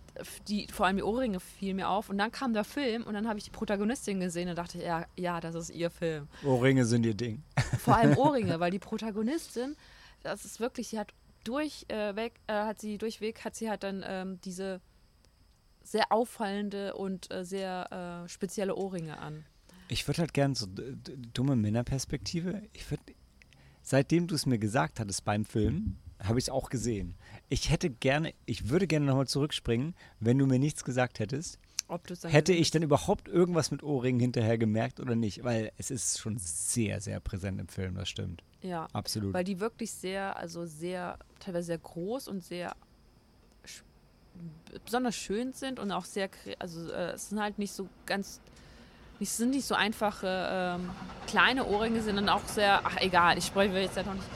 die, 0.46 0.68
vor 0.72 0.86
allem 0.86 0.96
die 0.96 1.02
Ohrringe 1.02 1.40
fielen 1.40 1.76
mir 1.76 1.88
auf. 1.88 2.08
Und 2.08 2.18
dann 2.18 2.30
kam 2.30 2.52
der 2.52 2.64
Film 2.64 3.04
und 3.04 3.14
dann 3.14 3.28
habe 3.28 3.38
ich 3.38 3.44
die 3.44 3.50
Protagonistin 3.50 4.20
gesehen 4.20 4.48
und 4.48 4.56
dachte, 4.56 4.82
ja, 4.82 5.06
ja, 5.16 5.40
das 5.40 5.54
ist 5.54 5.70
ihr 5.70 5.90
Film 5.90 6.28
Ohrringe 6.44 6.84
sind 6.84 7.04
ihr 7.04 7.14
Ding. 7.14 7.42
vor 7.78 7.96
allem 7.96 8.16
Ohrringe, 8.16 8.60
weil 8.60 8.70
die 8.70 8.78
Protagonistin, 8.78 9.76
das 10.22 10.44
ist 10.44 10.60
wirklich, 10.60 10.88
sie 10.88 10.98
hat 10.98 11.12
durchweg, 11.48 12.40
äh, 12.48 12.62
äh, 12.62 12.64
hat 12.66 12.80
sie 12.80 12.98
durchweg, 12.98 13.44
hat 13.44 13.54
sie 13.54 13.70
halt 13.70 13.82
dann 13.82 14.04
ähm, 14.06 14.40
diese 14.42 14.80
sehr 15.82 16.12
auffallende 16.12 16.94
und 16.94 17.32
äh, 17.32 17.44
sehr 17.44 18.24
äh, 18.24 18.28
spezielle 18.28 18.76
Ohrringe 18.76 19.18
an. 19.18 19.46
Ich 19.88 20.06
würde 20.06 20.20
halt 20.20 20.34
gern 20.34 20.54
so 20.54 20.66
dumme 21.32 21.56
Männerperspektive. 21.56 22.62
Ich 22.74 22.90
würde, 22.90 23.02
seitdem 23.82 24.26
du 24.26 24.34
es 24.34 24.44
mir 24.44 24.58
gesagt 24.58 25.00
hattest 25.00 25.24
beim 25.24 25.46
Film, 25.46 25.96
habe 26.22 26.38
ich 26.38 26.46
es 26.46 26.50
auch 26.50 26.68
gesehen. 26.68 27.14
Ich 27.48 27.70
hätte 27.70 27.88
gerne, 27.88 28.34
ich 28.44 28.68
würde 28.68 28.86
gerne 28.86 29.06
nochmal 29.06 29.28
zurückspringen, 29.28 29.94
wenn 30.20 30.36
du 30.36 30.46
mir 30.46 30.58
nichts 30.58 30.84
gesagt 30.84 31.20
hättest. 31.20 31.58
Dann 31.88 32.30
Hätte 32.30 32.52
ich 32.52 32.70
dann 32.70 32.82
überhaupt 32.82 33.28
irgendwas 33.28 33.70
mit 33.70 33.82
Ohrringen 33.82 34.20
hinterher 34.20 34.58
gemerkt 34.58 35.00
oder 35.00 35.16
nicht? 35.16 35.42
Weil 35.42 35.72
es 35.78 35.90
ist 35.90 36.18
schon 36.18 36.36
sehr, 36.38 37.00
sehr 37.00 37.18
präsent 37.18 37.58
im 37.60 37.68
Film, 37.68 37.94
das 37.94 38.08
stimmt. 38.08 38.42
Ja, 38.60 38.88
Absolut. 38.92 39.32
weil 39.32 39.44
die 39.44 39.58
wirklich 39.58 39.90
sehr, 39.92 40.36
also 40.36 40.66
sehr, 40.66 41.18
teilweise 41.40 41.68
sehr 41.68 41.78
groß 41.78 42.28
und 42.28 42.44
sehr 42.44 42.74
besonders 44.84 45.16
schön 45.16 45.52
sind 45.52 45.78
und 45.78 45.90
auch 45.90 46.04
sehr, 46.04 46.28
also 46.58 46.90
äh, 46.90 47.12
es 47.12 47.30
sind 47.30 47.40
halt 47.40 47.58
nicht 47.58 47.72
so 47.72 47.88
ganz, 48.06 48.40
nicht, 49.18 49.30
sind 49.30 49.50
nicht 49.50 49.64
so 49.64 49.74
einfache 49.74 50.48
ähm, 50.78 50.90
kleine 51.26 51.66
Ohrringe, 51.66 52.02
sondern 52.02 52.28
auch 52.28 52.44
sehr, 52.44 52.80
ach 52.84 52.96
egal, 53.00 53.38
ich 53.38 53.46
spreche 53.46 53.76
jetzt 53.78 53.96
ja 53.96 54.02
noch 54.02 54.14
nicht, 54.14 54.26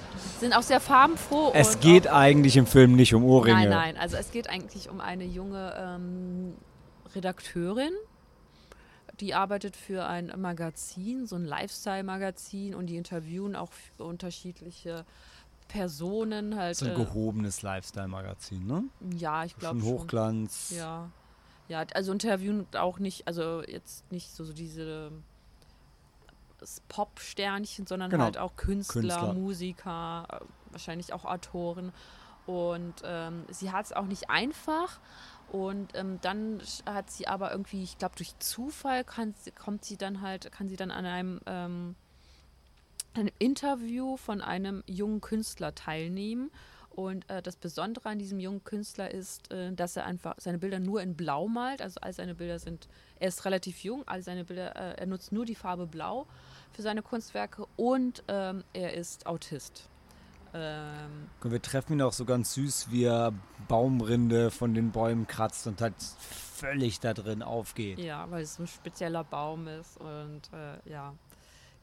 sind 0.41 0.57
auch 0.57 0.63
sehr 0.63 0.81
farbenfroh. 0.81 1.53
es 1.55 1.79
geht 1.81 2.09
auch, 2.09 2.15
eigentlich 2.15 2.57
im 2.57 2.67
Film 2.67 2.97
nicht 2.97 3.15
um 3.15 3.25
Ohrringe. 3.25 3.69
Nein, 3.69 3.71
nein, 3.71 3.97
also 3.97 4.17
es 4.17 4.31
geht 4.33 4.49
eigentlich 4.49 4.89
um 4.89 5.01
eine 5.01 5.25
junge 5.25 5.75
ähm, 5.79 6.55
Redakteurin, 7.15 7.93
die 9.21 9.35
arbeitet 9.35 9.77
für 9.77 10.07
ein 10.07 10.33
Magazin, 10.37 11.27
so 11.27 11.37
ein 11.37 11.45
Lifestyle-Magazin 11.45 12.75
und 12.75 12.87
die 12.87 12.97
interviewen 12.97 13.55
auch 13.57 13.71
unterschiedliche 13.99 15.05
Personen 15.69 16.57
halt. 16.57 16.77
So 16.77 16.87
ein 16.87 16.93
äh, 16.93 16.97
gehobenes 16.97 17.63
Lifestyle-Magazin, 17.63 18.67
ne? 18.67 18.85
ja, 19.17 19.45
ich 19.45 19.57
glaube 19.57 19.81
Schon 19.81 19.89
schon. 19.89 19.99
Hochglanz. 20.01 20.71
Ja. 20.77 21.11
Ja, 21.69 21.85
also 21.95 22.13
interviewen 22.13 22.67
auch 22.75 22.99
nicht, 22.99 23.27
also 23.27 23.63
jetzt 23.63 24.11
nicht 24.13 24.31
so, 24.33 24.45
so 24.45 24.53
diese 24.53 25.11
Pop-Sternchen, 26.89 27.87
sondern 27.87 28.11
Genau. 28.11 28.25
halt 28.25 28.39
auch 28.39 28.57
Künstler, 28.57 29.01
Künstler. 29.01 29.33
Musiker, 29.35 30.41
wahrscheinlich 30.71 31.13
auch 31.13 31.25
Autoren. 31.25 31.93
Und 32.47 32.95
ähm, 33.05 33.45
sie 33.51 33.71
hat 33.71 33.87
es 33.87 33.93
auch 33.93 34.07
nicht 34.07 34.29
einfach. 34.31 35.01
Und 35.53 35.95
ähm, 35.95 36.19
dann 36.23 36.63
hat 36.87 37.11
sie 37.11 37.29
aber 37.29 37.51
irgendwie, 37.53 37.83
ich 37.83 37.99
glaube, 37.99 38.17
durch 38.17 38.39
Zufall 38.39 39.05
kann, 39.05 39.35
sie- 39.39 39.51
kommt 39.51 39.85
sie 39.85 39.99
dann 39.99 40.23
halt, 40.23 40.51
kann 40.51 40.71
sie 40.71 40.77
dann 40.77 40.91
an 40.91 41.05
einem, 41.05 41.41
ähm, 41.45 41.95
einem 43.13 43.31
Interview 43.39 44.17
von 44.17 44.41
einem 44.41 44.83
jungen 44.87 45.21
Künstler 45.21 45.75
teilnehmen. 45.75 46.51
Und 46.89 47.29
äh, 47.29 47.43
das 47.43 47.57
Besondere 47.57 48.09
an 48.09 48.19
diesem 48.19 48.41
jungen 48.41 48.65
Künstler 48.65 49.11
ist, 49.11 49.51
äh, 49.51 49.75
dass 49.75 49.95
er 49.95 50.07
einfach 50.07 50.37
seine 50.39 50.57
Bilder 50.59 50.79
nur 50.79 51.03
in 51.03 51.17
Blau 51.17 51.49
malt. 51.49 51.83
Also 51.83 52.01
all 52.01 52.15
seine 52.15 52.35
Bilder 52.35 52.59
sind, 52.59 52.89
er 53.21 53.29
ist 53.29 53.45
relativ 53.45 53.85
jung, 53.85 54.09
all 54.09 54.23
seine 54.23 54.47
Bilder, 54.47 54.75
äh, 54.75 55.01
er 55.01 55.07
nutzt 55.07 55.33
nur 55.33 55.45
die 55.45 55.55
Farbe 55.55 55.87
Blau 55.87 56.27
für 56.73 56.81
seine 56.81 57.03
Kunstwerke 57.03 57.67
und 57.77 58.25
ähm, 58.29 58.65
er 58.73 58.95
ist 58.95 59.27
Autist. 59.27 59.91
Ähm, 60.55 61.29
wir 61.43 61.63
treffen 61.63 61.95
ihn 61.95 62.03
auch 62.03 62.13
so 62.13 62.25
ganz 62.25 62.55
süß, 62.55 62.91
wie 62.91 63.05
er 63.05 63.33
Baumrinde 63.69 64.51
von 64.51 64.75
den 64.75 64.91
Bäumen 64.93 65.27
kratzt 65.27 65.67
und 65.67 65.81
halt 65.81 65.95
völlig 66.21 67.01
da 67.01 67.15
drin 67.15 67.43
aufgeht. 67.43 67.99
ja, 67.99 68.31
weil 68.31 68.43
es 68.43 68.59
ein 68.59 68.67
spezieller 68.67 69.25
Baum 69.25 69.67
ist 69.67 69.97
und 69.99 70.43
äh, 70.53 70.91
ja, 70.91 71.15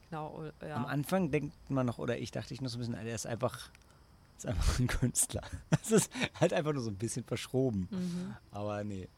genau. 0.08 0.44
äh, 0.60 0.68
Ja. 0.68 0.76
Am 0.76 0.86
Anfang 0.86 1.30
denkt 1.30 1.54
man 1.68 1.86
noch, 1.86 1.98
oder 1.98 2.18
ich 2.18 2.30
dachte 2.30 2.54
ich 2.54 2.60
noch 2.60 2.70
so 2.70 2.76
ein 2.78 2.80
bisschen, 2.80 2.94
er 2.94 3.14
ist 3.14 3.26
einfach, 3.26 3.58
ist 4.38 4.46
einfach 4.46 4.78
ein 4.78 4.86
Künstler. 4.88 5.42
Das 5.70 5.90
ist 5.90 6.10
halt 6.38 6.52
einfach 6.52 6.72
nur 6.72 6.82
so 6.82 6.90
ein 6.90 6.96
bisschen 6.96 7.24
verschroben. 7.24 7.88
Mhm. 7.90 8.36
Aber 8.52 8.84
nee. 8.84 9.08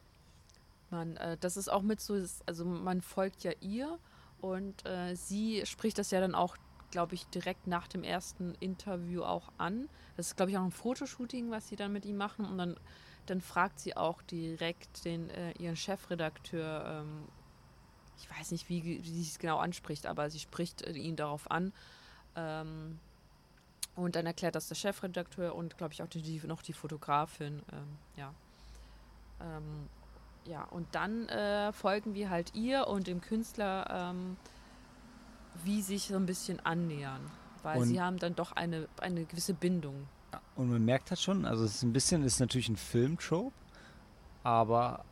Man, 0.89 1.15
äh, 1.17 1.37
das 1.39 1.57
ist 1.57 1.69
auch 1.71 1.81
mit 1.81 2.01
so, 2.01 2.21
also 2.45 2.65
man 2.65 3.01
folgt 3.01 3.43
ja 3.43 3.51
ihr 3.61 3.97
und 4.41 4.85
äh, 4.85 5.15
sie 5.15 5.63
spricht 5.65 5.97
das 5.97 6.11
ja 6.11 6.19
dann 6.19 6.35
auch, 6.35 6.57
glaube 6.93 7.15
ich, 7.15 7.25
direkt 7.25 7.65
nach 7.65 7.87
dem 7.87 8.03
ersten 8.03 8.53
Interview 8.59 9.23
auch 9.23 9.51
an. 9.57 9.89
Das 10.15 10.27
ist, 10.27 10.37
glaube 10.37 10.51
ich, 10.51 10.57
auch 10.59 10.63
ein 10.63 10.71
Fotoshooting, 10.71 11.49
was 11.49 11.67
sie 11.67 11.75
dann 11.75 11.91
mit 11.91 12.05
ihm 12.05 12.17
machen 12.17 12.45
und 12.45 12.59
dann, 12.59 12.75
dann 13.25 13.41
fragt 13.41 13.79
sie 13.79 13.97
auch 13.97 14.21
direkt 14.21 15.03
den, 15.03 15.27
äh, 15.31 15.53
ihren 15.53 15.75
Chefredakteur, 15.75 17.01
ähm, 17.01 17.27
ich 18.19 18.29
weiß 18.29 18.51
nicht, 18.51 18.69
wie, 18.69 18.83
wie 18.83 19.01
sie 19.01 19.23
es 19.23 19.39
genau 19.39 19.57
anspricht, 19.57 20.05
aber 20.05 20.29
sie 20.29 20.37
spricht 20.37 20.83
äh, 20.83 20.91
ihn 20.91 21.15
darauf 21.15 21.49
an. 21.49 21.73
Ähm, 22.35 22.99
und 23.95 24.15
dann 24.15 24.27
erklärt 24.27 24.53
das 24.53 24.67
der 24.67 24.75
Chefredakteur 24.75 25.55
und, 25.55 25.75
glaube 25.79 25.93
ich, 25.93 26.03
auch 26.03 26.07
die, 26.07 26.41
noch 26.45 26.61
die 26.61 26.73
Fotografin. 26.73 27.63
Ähm, 27.71 27.97
ja. 28.17 28.33
Ähm, 29.41 29.89
ja, 30.45 30.63
und 30.65 30.93
dann 30.93 31.27
äh, 31.29 31.73
folgen 31.73 32.13
wir 32.13 32.29
halt 32.29 32.53
ihr 32.53 32.87
und 32.87 33.07
dem 33.07 33.19
Künstler, 33.19 33.87
ähm, 33.89 34.37
wie 35.63 35.81
sich 35.81 36.07
so 36.07 36.15
ein 36.15 36.25
bisschen 36.25 36.59
annähern. 36.65 37.21
Weil 37.61 37.79
Und- 37.81 37.87
sie 37.87 38.01
haben 38.01 38.19
dann 38.19 38.35
doch 38.35 38.51
eine, 38.53 38.87
eine 38.99 39.23
gewisse 39.25 39.53
Bindung. 39.53 40.07
Und 40.55 40.69
man 40.71 40.83
merkt 40.83 41.11
halt 41.11 41.19
schon, 41.21 41.45
also 41.45 41.63
es 41.63 41.75
ist 41.75 41.83
ein 41.83 41.93
bisschen, 41.93 42.23
ist 42.23 42.39
natürlich 42.39 42.67
ein 42.69 42.75
Filmtrope, 42.75 43.53
aber 44.43 45.05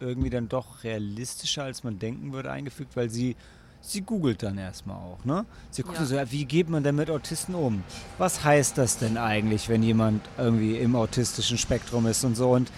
irgendwie 0.00 0.30
dann 0.30 0.48
doch 0.48 0.84
realistischer, 0.84 1.64
als 1.64 1.82
man 1.82 1.98
denken 1.98 2.32
würde, 2.32 2.50
eingefügt, 2.50 2.94
weil 2.96 3.08
sie, 3.10 3.36
sie 3.80 4.02
googelt 4.02 4.42
dann 4.42 4.58
erstmal 4.58 4.96
auch, 4.96 5.24
ne? 5.24 5.44
Sie 5.70 5.82
guckt 5.82 5.98
Ja. 5.98 6.04
so, 6.04 6.14
ja, 6.14 6.30
wie 6.30 6.44
geht 6.44 6.68
man 6.68 6.84
denn 6.84 6.94
mit 6.94 7.10
Autisten 7.10 7.54
um? 7.54 7.82
Was 8.18 8.44
heißt 8.44 8.78
das 8.78 8.98
denn 8.98 9.16
eigentlich, 9.16 9.68
wenn 9.68 9.82
jemand 9.82 10.28
irgendwie 10.36 10.76
im 10.78 10.94
autistischen 10.94 11.58
Spektrum 11.58 12.06
ist 12.06 12.22
und 12.24 12.36
so? 12.36 12.50
Und 12.52 12.70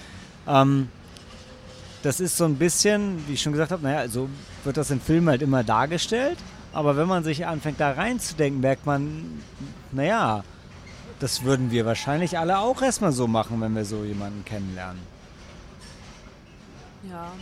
ähm, 0.47 0.89
das 2.03 2.21
ist 2.21 2.37
so 2.39 2.45
ein 2.45 2.57
bisschen, 2.57 3.27
wie 3.29 3.35
ich 3.35 3.43
schon 3.43 3.53
gesagt 3.53 3.73
habe, 3.73 3.83
naja, 3.83 4.09
so 4.09 4.31
wird 4.65 4.77
das 4.79 4.91
in 4.91 5.01
Filmen 5.01 5.29
halt 5.29 5.43
immer 5.43 5.63
dargestellt. 5.65 6.39
Aber 6.73 6.97
wenn 6.97 7.09
man 7.09 7.25
sich 7.25 7.47
anfängt 7.47 7.81
da 7.81 7.93
reinzudenken, 7.93 8.61
merkt 8.61 8.87
man, 8.87 9.43
naja, 9.93 10.45
das 11.19 11.43
würden 11.45 11.71
wir 11.71 11.85
wahrscheinlich 11.85 12.39
alle 12.39 12.59
auch 12.59 12.81
erstmal 12.81 13.13
so 13.13 13.27
machen, 13.27 13.61
wenn 13.61 13.75
wir 13.75 13.85
so 13.85 14.05
jemanden 14.05 14.45
kennenlernen. 14.45 15.03
Ja. 17.11 17.33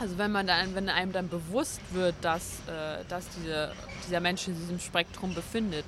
Also 0.00 0.16
wenn 0.18 0.30
man 0.30 0.46
dann, 0.46 0.74
wenn 0.74 0.88
einem 0.88 1.12
dann 1.12 1.28
bewusst 1.28 1.80
wird, 1.92 2.14
dass, 2.22 2.60
äh, 2.68 3.04
dass 3.08 3.24
diese, 3.30 3.72
dieser 4.06 4.20
Mensch 4.20 4.46
in 4.46 4.54
diesem 4.54 4.78
Spektrum 4.78 5.34
befindet, 5.34 5.84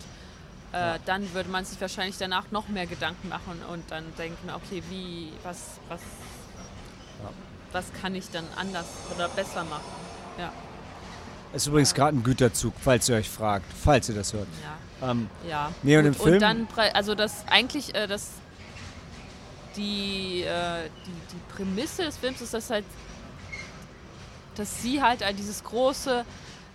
äh, 0.72 0.76
Ja. 0.78 0.96
dann 1.04 1.32
würde 1.34 1.48
man 1.50 1.64
sich 1.64 1.80
wahrscheinlich 1.80 2.16
danach 2.18 2.50
noch 2.50 2.68
mehr 2.68 2.86
Gedanken 2.86 3.28
machen 3.28 3.60
und 3.72 3.88
dann 3.90 4.04
denken, 4.18 4.50
okay, 4.50 4.82
wie, 4.88 5.32
was, 5.44 5.78
was, 5.88 6.00
was 7.72 7.84
kann 8.00 8.14
ich 8.14 8.28
dann 8.30 8.44
anders 8.56 8.86
oder 9.14 9.28
besser 9.28 9.62
machen. 9.64 9.84
Ja, 10.38 10.52
Ist 11.52 11.66
übrigens 11.66 11.94
gerade 11.94 12.16
ein 12.16 12.22
Güterzug, 12.22 12.74
falls 12.80 13.08
ihr 13.08 13.16
euch 13.16 13.28
fragt, 13.28 13.64
falls 13.72 14.08
ihr 14.08 14.14
das 14.14 14.32
hört. 14.32 14.46
ja. 15.00 15.10
Ähm, 15.10 15.28
Ja. 15.48 15.72
Nee, 15.82 15.96
und 15.96 16.06
im 16.06 16.14
Film- 16.14 16.34
Und 16.34 16.40
dann, 16.40 16.68
also 16.94 17.14
das 17.14 17.44
eigentlich, 17.48 17.94
äh, 17.94 18.06
das, 18.06 18.32
die, 19.76 20.42
äh, 20.42 20.88
die, 21.06 21.34
die 21.34 21.54
Prämisse 21.54 22.02
des 22.04 22.16
Films 22.18 22.40
ist, 22.40 22.52
dass 22.54 22.70
halt, 22.70 22.84
dass 24.56 24.82
sie 24.82 25.00
halt 25.02 25.22
äh, 25.22 25.32
dieses 25.32 25.62
große, 25.64 26.24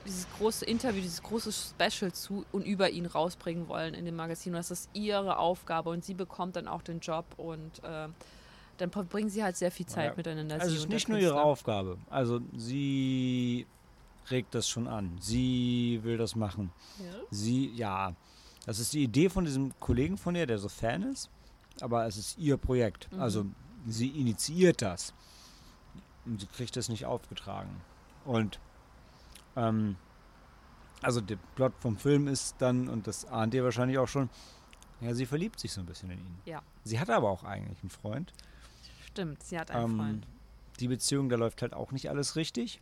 dieses 0.06 0.28
große 0.38 0.66
Interview, 0.66 1.02
dieses 1.02 1.22
große 1.22 1.52
Special 1.52 2.12
zu 2.12 2.46
und 2.52 2.66
über 2.66 2.90
ihn 2.90 3.06
rausbringen 3.06 3.68
wollen 3.68 3.94
in 3.94 4.06
dem 4.06 4.16
Magazin. 4.16 4.54
Und 4.54 4.58
das 4.60 4.72
ist 4.72 4.90
ihre 4.94 5.38
Aufgabe 5.38 5.90
und 5.90 6.04
sie 6.06 6.14
bekommt 6.14 6.56
dann 6.56 6.68
auch 6.68 6.82
den 6.82 7.00
Job 7.00 7.26
und 7.38 7.84
äh, 7.84 8.08
dann 8.78 8.92
verbringen 8.92 9.30
sie 9.30 9.44
halt 9.44 9.56
sehr 9.58 9.72
viel 9.72 9.86
Zeit 9.86 10.12
Ja. 10.12 10.14
miteinander. 10.18 10.56
Also 10.56 10.74
es 10.76 10.82
ist 10.82 10.90
nicht 10.90 11.08
nur 11.10 11.18
ihre. 11.18 11.42
Aufgabe. 11.42 11.98
Also 12.10 12.40
sie 12.56 13.66
regt 14.32 14.56
das 14.56 14.68
schon 14.68 14.88
an. 14.88 15.18
Sie 15.20 16.00
will 16.04 16.18
das 16.18 16.36
machen. 16.36 16.72
Ja. 17.00 17.14
Sie, 17.32 17.72
ja, 17.74 18.14
das 18.66 18.80
ist 18.80 18.94
die 18.94 19.04
Idee 19.04 19.30
von 19.30 19.46
diesem 19.46 19.78
Kollegen 19.80 20.18
von 20.18 20.36
ihr, 20.36 20.48
der 20.48 20.58
so 20.58 20.70
Fan 20.70 21.04
ist. 21.04 21.30
Aber 21.82 22.06
es 22.06 22.18
ist 22.18 22.38
ihr 22.38 22.58
Projekt. 22.58 23.12
Mhm. 23.12 23.20
Also 23.20 23.46
sie 23.88 24.08
initiiert 24.10 24.82
das. 24.82 25.14
Und 26.26 26.42
sie 26.42 26.48
kriegt 26.48 26.76
das 26.76 26.90
nicht 26.90 27.06
aufgetragen. 27.06 27.82
Und 28.24 28.60
ähm, 29.56 29.96
also 31.02 31.22
der 31.22 31.38
Plot 31.56 31.74
vom 31.80 31.98
Film 31.98 32.28
ist 32.28 32.56
dann, 32.60 32.88
und 32.88 33.06
das 33.06 33.26
ahnt 33.26 33.54
ihr 33.54 33.64
wahrscheinlich 33.64 34.00
auch 34.00 34.08
schon, 34.08 34.30
ja, 35.02 35.14
sie 35.14 35.26
verliebt 35.26 35.60
sich 35.60 35.72
so 35.74 35.82
ein 35.82 35.86
bisschen 35.86 36.10
in 36.10 36.20
ihn. 36.20 36.40
Ja. 36.46 36.64
Sie 36.84 37.00
hat 37.00 37.10
aber 37.10 37.30
auch 37.30 37.44
eigentlich 37.44 37.80
einen 37.82 37.90
Freund. 37.92 38.34
Stimmt, 39.06 39.44
sie 39.44 39.60
hat 39.60 39.70
einen 39.70 39.92
Ähm, 39.92 39.98
Freund. 39.98 40.28
Die 40.80 40.88
Beziehung, 40.88 41.30
da 41.30 41.36
läuft 41.36 41.62
halt 41.62 41.74
auch 41.74 41.92
nicht 41.92 42.10
alles 42.10 42.36
richtig. 42.36 42.82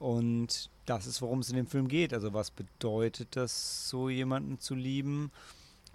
Und 0.00 0.70
das 0.86 1.06
ist, 1.06 1.20
worum 1.22 1.40
es 1.40 1.50
in 1.50 1.56
dem 1.56 1.66
Film 1.66 1.86
geht. 1.86 2.12
Also 2.14 2.32
was 2.32 2.50
bedeutet 2.50 3.36
das, 3.36 3.88
so 3.88 4.08
jemanden 4.08 4.58
zu 4.58 4.74
lieben? 4.74 5.30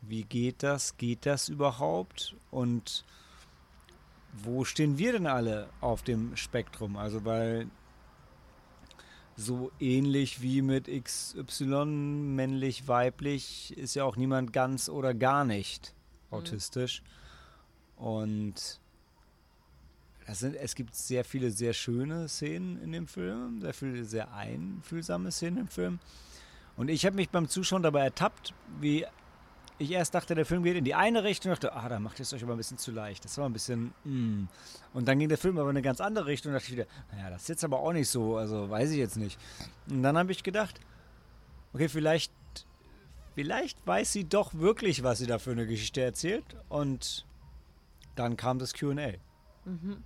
Wie 0.02 0.24
geht 0.24 0.62
das? 0.62 0.96
Geht 0.98 1.26
das 1.26 1.50
überhaupt? 1.50 2.36
Und 2.52 3.04
wo 4.32 4.64
stehen 4.64 5.00
wir 5.00 5.14
denn 5.14 5.26
alle 5.26 5.70
auf 5.82 6.04
dem 6.04 6.38
Spektrum? 6.38 6.98
Also 6.98 7.26
weil 7.26 7.68
so 9.36 9.72
ähnlich 9.80 10.42
wie 10.42 10.62
mit 10.62 10.88
XY, 10.88 11.86
männlich, 11.86 12.88
weiblich, 12.88 13.76
ist 13.76 13.96
ja 13.96 14.04
auch 14.06 14.18
niemand 14.18 14.54
ganz 14.54 14.88
oder 14.88 15.16
gar 15.16 15.46
nicht 15.46 15.96
autistisch. 16.30 17.02
Und 17.96 18.80
das 20.26 20.40
sind, 20.40 20.56
es 20.56 20.76
gibt 20.76 20.96
sehr 20.96 21.24
viele 21.24 21.52
sehr 21.52 21.74
schöne 21.74 22.28
Szenen 22.28 22.82
in 22.82 22.92
dem 22.92 23.08
Film, 23.08 23.62
sehr 23.62 23.74
viele 23.74 24.06
sehr 24.06 24.34
einfühlsame 24.34 25.32
Szenen 25.32 25.60
im 25.60 25.68
Film. 25.68 26.00
Und 26.78 26.90
ich 26.90 27.06
habe 27.06 27.16
mich 27.16 27.30
beim 27.30 27.48
Zuschauen 27.48 27.84
dabei 27.84 28.02
ertappt, 28.02 28.54
wie 28.80 29.06
ich 29.78 29.92
erst 29.92 30.16
dachte, 30.16 30.36
der 30.36 30.46
Film 30.46 30.64
geht 30.64 30.78
in 30.78 30.84
die 30.84 30.96
eine 30.96 31.24
Richtung 31.24 31.52
und 31.52 31.64
dachte, 31.64 31.76
ah, 31.76 31.88
da 31.90 32.00
macht 32.00 32.20
es 32.20 32.34
euch 32.34 32.44
aber 32.44 32.54
ein 32.54 32.58
bisschen 32.58 32.78
zu 32.78 32.92
leicht. 32.92 33.26
Das 33.26 33.38
war 33.38 33.48
ein 33.48 33.54
bisschen, 33.54 33.94
mm. 34.04 34.48
Und 34.94 35.08
dann 35.08 35.20
ging 35.20 35.30
der 35.30 35.38
Film 35.38 35.58
aber 35.58 35.70
in 35.70 35.76
eine 35.76 35.82
ganz 35.82 36.00
andere 36.00 36.28
Richtung 36.28 36.52
und 36.52 36.56
dachte 36.56 36.68
ich 36.68 36.78
wieder, 36.78 36.88
naja, 37.12 37.30
das 37.30 37.44
ist 37.44 37.50
jetzt 37.50 37.64
aber 37.64 37.80
auch 37.80 37.92
nicht 37.92 38.10
so, 38.10 38.38
also 38.38 38.70
weiß 38.70 38.92
ich 38.92 38.98
jetzt 38.98 39.18
nicht. 39.18 39.38
Und 39.90 40.02
dann 40.02 40.18
habe 40.18 40.32
ich 40.32 40.44
gedacht, 40.44 40.80
okay, 41.74 41.90
vielleicht, 41.90 42.32
vielleicht 43.36 43.86
weiß 43.86 44.14
sie 44.14 44.24
doch 44.24 44.54
wirklich, 44.54 45.04
was 45.04 45.20
sie 45.20 45.28
da 45.28 45.40
für 45.40 45.52
eine 45.52 45.68
Geschichte 45.68 46.02
erzählt. 46.02 46.46
Und 46.70 47.26
dann 48.16 48.38
kam 48.38 48.60
das 48.60 48.74
QA. 48.74 48.94
Mhm. 49.66 50.04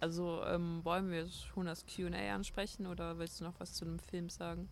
Also 0.00 0.42
ähm, 0.44 0.80
wollen 0.84 1.10
wir 1.10 1.26
schon 1.28 1.66
das 1.66 1.84
QA 1.86 2.34
ansprechen 2.34 2.86
oder 2.86 3.18
willst 3.18 3.40
du 3.40 3.44
noch 3.44 3.54
was 3.58 3.74
zu 3.74 3.84
dem 3.84 3.98
Film 3.98 4.30
sagen? 4.30 4.68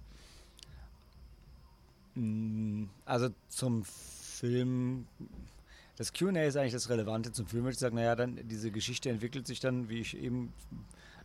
Mm, 2.14 2.84
Also 3.04 3.28
zum 3.48 3.84
Film. 3.84 5.06
Das 5.96 6.12
QA 6.12 6.44
ist 6.44 6.56
eigentlich 6.56 6.72
das 6.74 6.88
Relevante 6.90 7.32
zum 7.32 7.46
Film. 7.46 7.64
Würde 7.64 7.72
ich 7.72 7.78
sagen, 7.78 7.96
naja, 7.96 8.14
dann 8.14 8.38
diese 8.48 8.70
Geschichte 8.70 9.08
entwickelt 9.10 9.46
sich 9.46 9.60
dann, 9.60 9.88
wie 9.88 10.00
ich 10.00 10.16
eben 10.16 10.52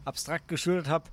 abstrakt 0.06 0.48
geschildert 0.48 0.88
habe. 0.88 1.10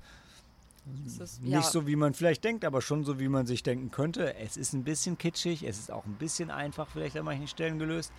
Ist- 1.05 1.41
Nicht 1.43 1.51
ja. 1.51 1.61
so, 1.61 1.85
wie 1.85 1.95
man 1.97 2.13
vielleicht 2.13 2.43
denkt, 2.43 2.65
aber 2.65 2.81
schon 2.81 3.03
so, 3.03 3.19
wie 3.19 3.27
man 3.27 3.45
sich 3.45 3.61
denken 3.61 3.91
könnte. 3.91 4.33
Es 4.35 4.57
ist 4.57 4.73
ein 4.73 4.83
bisschen 4.83 5.17
kitschig, 5.17 5.63
es 5.63 5.77
ist 5.77 5.91
auch 5.91 6.05
ein 6.05 6.15
bisschen 6.15 6.49
einfach 6.49 6.87
vielleicht 6.87 7.17
an 7.17 7.25
manchen 7.25 7.47
Stellen 7.47 7.77
gelöst, 7.77 8.11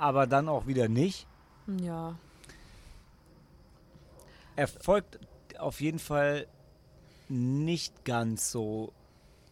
aber 0.00 0.26
dann 0.26 0.48
auch 0.48 0.66
wieder 0.66 0.88
nicht. 0.88 1.26
Ja. 1.80 2.18
Er 4.56 4.68
folgt 4.68 5.18
auf 5.58 5.80
jeden 5.80 5.98
Fall 5.98 6.46
nicht 7.28 8.04
ganz 8.04 8.50
so 8.50 8.92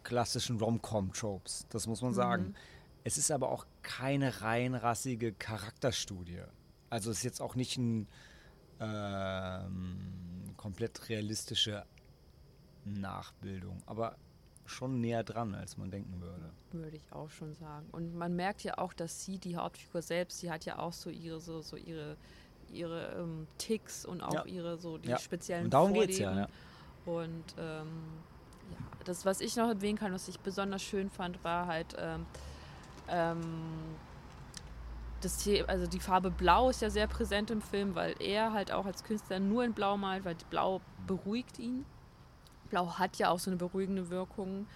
klassischen 0.02 0.58
Rom-Com-Tropes, 0.58 1.66
das 1.70 1.86
muss 1.86 2.02
man 2.02 2.14
sagen. 2.14 2.48
Mhm. 2.48 2.54
Es 3.04 3.16
ist 3.16 3.30
aber 3.30 3.50
auch 3.50 3.66
keine 3.82 4.42
rein 4.42 4.74
rassige 4.74 5.32
Charakterstudie. 5.32 6.42
Also 6.90 7.10
es 7.10 7.18
ist 7.18 7.22
jetzt 7.24 7.40
auch 7.40 7.54
nicht 7.54 7.78
ein 7.78 8.08
ähm, 8.80 10.54
komplett 10.56 11.08
realistische 11.08 11.84
Nachbildung, 12.84 13.82
aber 13.86 14.16
schon 14.66 15.00
näher 15.00 15.24
dran, 15.24 15.54
als 15.54 15.76
man 15.76 15.90
denken 15.90 16.20
würde. 16.20 16.50
Würde 16.72 16.96
ich 16.96 17.12
auch 17.12 17.30
schon 17.30 17.54
sagen. 17.54 17.88
Und 17.90 18.14
man 18.14 18.36
merkt 18.36 18.62
ja 18.62 18.78
auch, 18.78 18.92
dass 18.92 19.24
sie, 19.24 19.38
die 19.38 19.56
Hauptfigur 19.56 20.02
selbst, 20.02 20.42
die 20.42 20.50
hat 20.50 20.64
ja 20.64 20.78
auch 20.78 20.92
so 20.92 21.10
ihre, 21.10 21.40
so, 21.40 21.60
so 21.60 21.76
ihre, 21.76 22.16
ihre 22.72 23.14
ähm, 23.18 23.46
Ticks 23.58 24.04
und 24.04 24.20
auch 24.22 24.34
Ja. 24.34 24.44
ihre 24.46 24.78
so 24.78 24.98
die 24.98 25.08
Ja. 25.10 25.18
speziellen 25.18 25.64
Und 25.64 25.74
darum 25.74 25.90
Vorlieben. 25.90 26.08
geht's 26.08 26.20
ja, 26.20 26.36
ja. 26.36 26.48
Und 27.06 27.44
ähm, 27.58 27.88
ja, 28.70 28.76
das, 29.04 29.24
was 29.24 29.40
ich 29.40 29.56
noch 29.56 29.68
erwähnen 29.68 29.98
kann, 29.98 30.12
was 30.12 30.28
ich 30.28 30.38
besonders 30.40 30.82
schön 30.82 31.10
fand, 31.10 31.42
war 31.44 31.66
halt 31.66 31.96
ähm, 31.98 32.26
ähm, 33.08 33.48
das 35.20 35.42
The 35.44 35.64
also 35.64 35.86
die 35.86 36.00
Farbe 36.00 36.30
Blau 36.30 36.70
ist 36.70 36.80
ja 36.82 36.90
sehr 36.90 37.06
präsent 37.06 37.50
im 37.50 37.60
Film, 37.60 37.94
weil 37.94 38.14
er 38.20 38.52
halt 38.52 38.72
auch 38.72 38.86
als 38.86 39.04
Künstler 39.04 39.38
nur 39.38 39.64
in 39.64 39.72
Blau 39.72 39.96
malt, 39.96 40.24
weil 40.24 40.36
Blau 40.48 40.80
beruhigt 41.06 41.58
ihn. 41.58 41.84
Blau 42.70 42.98
hat 42.98 43.16
ja 43.18 43.30
auch 43.30 43.38
so 43.38 43.50
eine 43.50 43.56
beruhigende 43.58 44.10
Wirkung. 44.10 44.66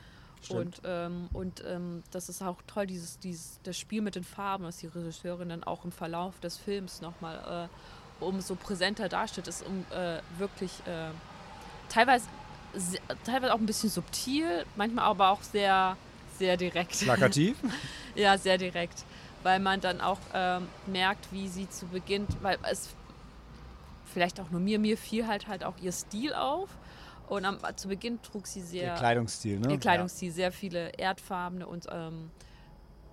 Stimmt. 0.45 0.79
Und, 0.79 0.81
ähm, 0.85 1.29
und 1.33 1.65
ähm, 1.67 2.03
das 2.11 2.29
ist 2.29 2.43
auch 2.43 2.59
toll, 2.67 2.87
dieses, 2.87 3.19
dieses, 3.19 3.59
das 3.63 3.79
Spiel 3.79 4.03
mit 4.03 4.15
den 4.15 4.25
Farben, 4.25 4.65
was 4.65 4.77
die 4.79 4.87
Regisseurin 4.87 5.49
dann 5.49 5.65
auch 5.65 5.85
im 5.85 5.93
Verlauf 5.93 6.39
des 6.41 6.57
Films 6.59 7.01
nochmal 7.01 7.69
äh, 8.21 8.25
umso 8.25 8.55
präsenter 8.55 9.09
darstellt, 9.09 9.49
ist 9.49 9.65
um 9.67 9.85
äh, 9.91 10.21
wirklich 10.39 10.71
äh, 10.87 11.11
teilweise, 11.89 12.27
se- 12.75 12.99
teilweise 13.25 13.53
auch 13.55 13.59
ein 13.59 13.67
bisschen 13.67 13.91
subtil, 13.91 14.65
manchmal 14.77 15.05
aber 15.07 15.31
auch 15.31 15.43
sehr, 15.43 15.97
sehr 16.39 16.57
direkt. 16.57 16.99
Plakativ? 17.01 17.57
Ja, 18.17 18.39
sehr 18.39 18.59
direkt. 18.59 19.05
Weil 19.43 19.59
man 19.59 19.81
dann 19.81 20.01
auch 20.01 20.21
ähm, 20.33 20.69
merkt, 20.87 21.33
wie 21.33 21.49
sie 21.49 21.69
zu 21.69 21.87
Beginn, 21.87 22.29
weil 22.43 22.59
es 22.71 22.91
vielleicht 24.07 24.39
auch 24.41 24.51
nur 24.51 24.61
mir, 24.61 24.79
mir 24.79 24.97
fiel 24.97 25.27
halt 25.27 25.49
halt 25.49 25.65
auch 25.65 25.75
ihr 25.83 25.91
Stil 25.93 26.33
auf. 26.35 26.69
Und 27.29 27.45
am, 27.45 27.59
zu 27.77 27.89
Beginn 27.89 28.21
trug 28.23 28.47
sie 28.47 28.61
sehr 28.61 28.87
Der 28.87 28.95
Kleidungsstil, 28.95 29.59
ne? 29.59 29.73
ihr 29.73 29.79
Kleidungsstil, 29.79 30.31
sehr 30.31 30.53
viele 30.53 30.91
erdfarbene 30.99 31.67
und 31.67 31.87
ähm, 31.91 32.31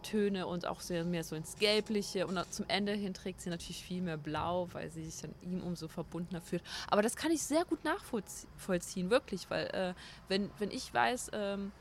Töne 0.02 0.48
und 0.48 0.66
auch 0.66 0.82
sehr 0.82 1.04
mehr 1.04 1.24
so 1.24 1.36
ins 1.36 1.56
Gelbliche. 1.58 2.28
Und 2.28 2.40
zum 2.54 2.66
Ende 2.68 2.94
hin 2.94 3.14
trägt 3.14 3.42
sie 3.42 3.50
natürlich 3.50 3.84
viel 3.84 4.02
mehr 4.02 4.18
Blau, 4.18 4.68
weil 4.74 4.90
sie 4.90 5.06
sich 5.06 5.22
dann 5.22 5.34
ihm 5.42 5.62
umso 5.62 5.88
verbundener 5.88 6.42
fühlt. 6.42 6.64
Aber 6.90 7.02
das 7.02 7.16
kann 7.16 7.32
ich 7.32 7.44
sehr 7.44 7.66
gut 7.66 7.84
nachvollziehen, 7.84 9.10
wirklich, 9.10 9.50
weil 9.50 9.68
äh, 9.68 9.94
wenn, 10.28 10.50
wenn 10.60 10.72
ich 10.72 10.94
weiß, 10.94 11.32
ähm, 11.34 11.72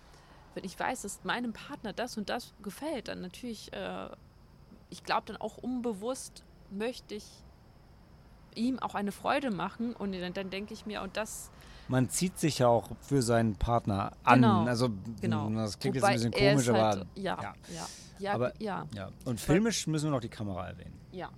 wenn 0.55 0.65
ich 0.65 0.79
weiß, 0.79 1.03
dass 1.03 1.25
meinem 1.25 1.53
Partner 1.53 1.93
das 1.93 2.17
und 2.17 2.29
das 2.29 2.53
gefällt, 2.63 3.09
dann 3.09 3.21
natürlich, 3.21 3.73
äh, 3.73 4.09
ich 4.91 5.05
glaube 5.05 5.27
dann 5.27 5.37
auch 5.37 5.59
unbewusst 5.59 6.45
möchte 6.71 7.15
ich 7.15 7.25
ihm 8.55 8.79
auch 8.79 8.95
eine 8.95 9.13
Freude 9.13 9.51
machen 9.51 9.95
und 9.95 10.13
dann, 10.13 10.33
dann 10.33 10.51
denke 10.51 10.75
ich 10.75 10.87
mir, 10.87 11.03
und 11.03 11.17
das 11.17 11.51
Man 11.91 12.09
zieht 12.09 12.39
sich 12.39 12.61
ja 12.61 12.69
auch 12.69 12.89
für 13.01 13.21
seinen 13.21 13.57
Partner 13.57 14.13
an. 14.23 14.43
Genau, 14.43 14.65
Also, 14.65 14.91
genau. 15.21 15.51
das 15.51 15.79
klingt 15.79 15.97
Wobei 15.97 16.13
jetzt 16.13 16.25
ein 16.25 16.31
bisschen 16.31 16.49
komisch, 16.51 16.63
ist 16.63 16.69
aber. 16.69 16.83
halt, 16.89 17.07
ja, 17.17 17.23
ja. 17.43 17.55
ja, 17.75 17.87
ja, 18.19 18.33
Aber- 18.35 18.53
ja, 18.63 18.87
Ja. 18.95 19.09
Und 19.25 19.41
filmisch 19.41 19.87
müssen 19.89 20.07
wir 20.07 20.11
noch 20.13 20.21
die 20.21 20.29
Kamera 20.29 20.69
erwähnen. 20.69 20.95
ja. 21.13 21.29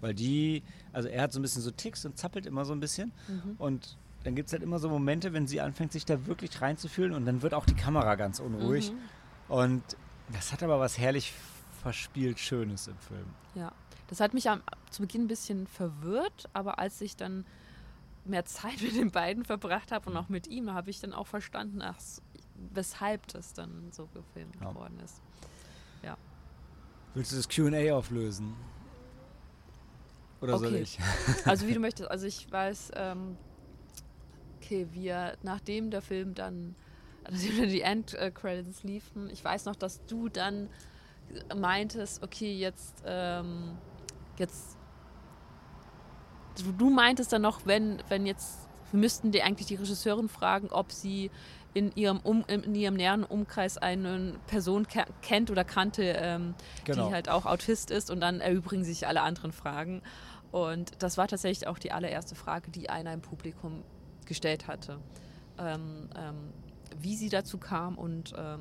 Weil 0.00 0.14
die, 0.14 0.62
also 0.94 1.08
er 1.08 1.20
hat 1.22 1.32
so 1.32 1.38
ein 1.38 1.42
bisschen 1.42 1.60
so 1.60 1.70
Ticks 1.70 2.06
und 2.06 2.16
zappelt 2.16 2.46
immer 2.46 2.64
so 2.64 2.72
ein 2.72 2.80
bisschen. 2.80 3.12
Mhm. 3.28 3.56
Und 3.58 3.98
dann 4.24 4.34
gibt 4.34 4.46
es 4.46 4.52
halt 4.54 4.62
immer 4.62 4.78
so 4.78 4.88
Momente, 4.88 5.34
wenn 5.34 5.46
sie 5.46 5.60
anfängt, 5.60 5.92
sich 5.92 6.06
da 6.06 6.26
wirklich 6.26 6.62
reinzufühlen 6.62 7.12
und 7.12 7.26
dann 7.26 7.42
wird 7.42 7.52
auch 7.52 7.66
die 7.66 7.74
Kamera 7.74 8.14
ganz 8.14 8.40
unruhig. 8.40 8.92
Mhm. 8.92 9.54
Und 9.54 9.82
das 10.32 10.52
hat 10.52 10.62
aber 10.62 10.80
was 10.80 10.96
herrlich 10.96 11.34
verspielt 11.82 12.38
Schönes 12.38 12.86
im 12.86 12.96
Film. 12.96 13.26
Ja, 13.54 13.72
das 14.08 14.20
hat 14.20 14.32
mich 14.32 14.48
am, 14.48 14.62
zu 14.90 15.02
Beginn 15.02 15.24
ein 15.24 15.28
bisschen 15.28 15.66
verwirrt, 15.66 16.48
aber 16.54 16.78
als 16.78 17.00
ich 17.02 17.16
dann 17.16 17.44
mehr 18.24 18.44
Zeit 18.44 18.80
mit 18.82 18.94
den 18.96 19.10
beiden 19.10 19.44
verbracht 19.44 19.92
habe 19.92 20.10
und 20.10 20.16
auch 20.16 20.28
mit 20.28 20.46
ihm, 20.46 20.72
habe 20.72 20.90
ich 20.90 21.00
dann 21.00 21.12
auch 21.12 21.26
verstanden, 21.26 21.82
ach, 21.82 21.98
weshalb 22.54 23.26
das 23.28 23.52
dann 23.54 23.90
so 23.92 24.06
gefilmt 24.08 24.56
Ja. 24.60 24.74
worden 24.74 25.00
ist. 25.00 25.20
Willst 27.12 27.32
du 27.32 27.36
das 27.36 27.48
QA 27.48 27.92
auflösen? 27.92 28.54
Oder 30.40 30.58
soll 30.58 30.76
Okay. 30.76 30.82
ich? 30.82 30.98
Also 31.44 31.66
wie 31.66 31.74
du 31.74 31.80
möchtest. 31.80 32.08
Also 32.08 32.26
ich 32.26 32.50
weiß, 32.52 32.92
ähm, 32.94 33.36
okay, 34.62 34.86
wir, 34.92 35.36
nachdem 35.42 35.90
der 35.90 36.02
Film 36.02 36.34
dann, 36.34 36.76
nachdem 37.28 37.58
dann 37.58 37.68
die 37.68 37.80
End-Credits 37.80 38.84
liefen, 38.84 39.28
ich 39.28 39.44
weiß 39.44 39.64
noch, 39.64 39.74
dass 39.74 40.04
du 40.06 40.28
dann 40.28 40.68
meintest, 41.56 42.22
okay, 42.22 42.56
jetzt, 42.56 43.02
ähm, 43.04 43.76
jetzt, 44.38 44.76
du, 46.64 46.72
du 46.72 46.90
meintest 46.90 47.32
dann 47.32 47.42
noch, 47.42 47.60
wenn, 47.66 48.02
wenn 48.08 48.26
jetzt, 48.26 48.68
wir 48.92 49.00
müssten 49.00 49.30
die 49.32 49.42
eigentlich 49.42 49.66
die 49.68 49.76
Regisseurin 49.76 50.28
fragen, 50.28 50.68
ob 50.70 50.92
sie 50.92 51.30
in 51.72 51.92
ihrem, 51.94 52.18
um, 52.20 52.44
in 52.48 52.74
ihrem 52.74 52.94
näheren 52.94 53.22
Umkreis 53.24 53.78
eine 53.78 54.34
Person 54.48 54.88
ke 54.88 55.04
kennt 55.22 55.50
oder 55.50 55.62
kannte, 55.64 56.02
ähm, 56.02 56.54
Genau. 56.84 57.06
die 57.08 57.14
halt 57.14 57.28
auch 57.28 57.46
Autist 57.46 57.90
ist 57.92 58.10
und 58.10 58.20
dann 58.20 58.40
erübrigen 58.40 58.82
sich 58.84 59.06
alle 59.06 59.22
anderen 59.22 59.52
Fragen. 59.52 60.02
Und 60.50 61.00
das 61.00 61.16
war 61.16 61.28
tatsächlich 61.28 61.68
auch 61.68 61.78
die 61.78 61.92
allererste 61.92 62.34
Frage, 62.34 62.72
die 62.72 62.90
einer 62.90 63.12
im 63.12 63.20
Publikum 63.20 63.84
gestellt 64.26 64.66
hatte. 64.66 64.98
Ähm, 65.58 66.08
ähm, 66.16 66.36
wie 67.00 67.14
sie 67.14 67.28
dazu 67.28 67.58
kam 67.58 67.96
und, 67.96 68.32
ähm, 68.36 68.60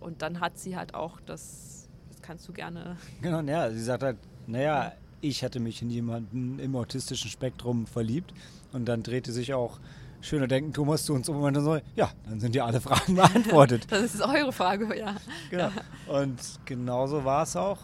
und 0.00 0.20
dann 0.20 0.40
hat 0.40 0.58
sie 0.58 0.76
halt 0.76 0.94
auch 0.94 1.20
das, 1.24 1.88
das 2.10 2.20
kannst 2.20 2.46
du 2.48 2.52
gerne, 2.52 2.98
Genau, 3.22 3.40
ja, 3.40 3.70
sie 3.70 3.80
sagt 3.82 4.02
halt, 4.02 4.18
naja, 4.46 4.92
ich 5.20 5.42
hatte 5.42 5.60
mich 5.60 5.82
in 5.82 5.90
jemanden 5.90 6.58
im 6.58 6.76
autistischen 6.76 7.30
Spektrum 7.30 7.86
verliebt 7.86 8.32
und 8.72 8.86
dann 8.86 9.02
drehte 9.02 9.32
sich 9.32 9.54
auch 9.54 9.78
schöner 10.20 10.48
Denken 10.48 10.72
Thomas 10.72 11.04
zu 11.04 11.14
uns 11.14 11.28
um 11.28 11.36
und 11.36 11.54
dann 11.54 11.64
so, 11.64 11.78
ja, 11.94 12.10
dann 12.28 12.40
sind 12.40 12.54
ja 12.54 12.64
alle 12.64 12.80
Fragen 12.80 13.14
beantwortet. 13.16 13.86
das 13.90 14.14
ist 14.14 14.22
eure 14.22 14.52
Frage, 14.52 14.96
ja. 14.98 15.16
genau. 15.50 15.70
Und 16.06 16.40
genauso 16.64 17.24
war 17.24 17.42
es 17.42 17.56
auch. 17.56 17.78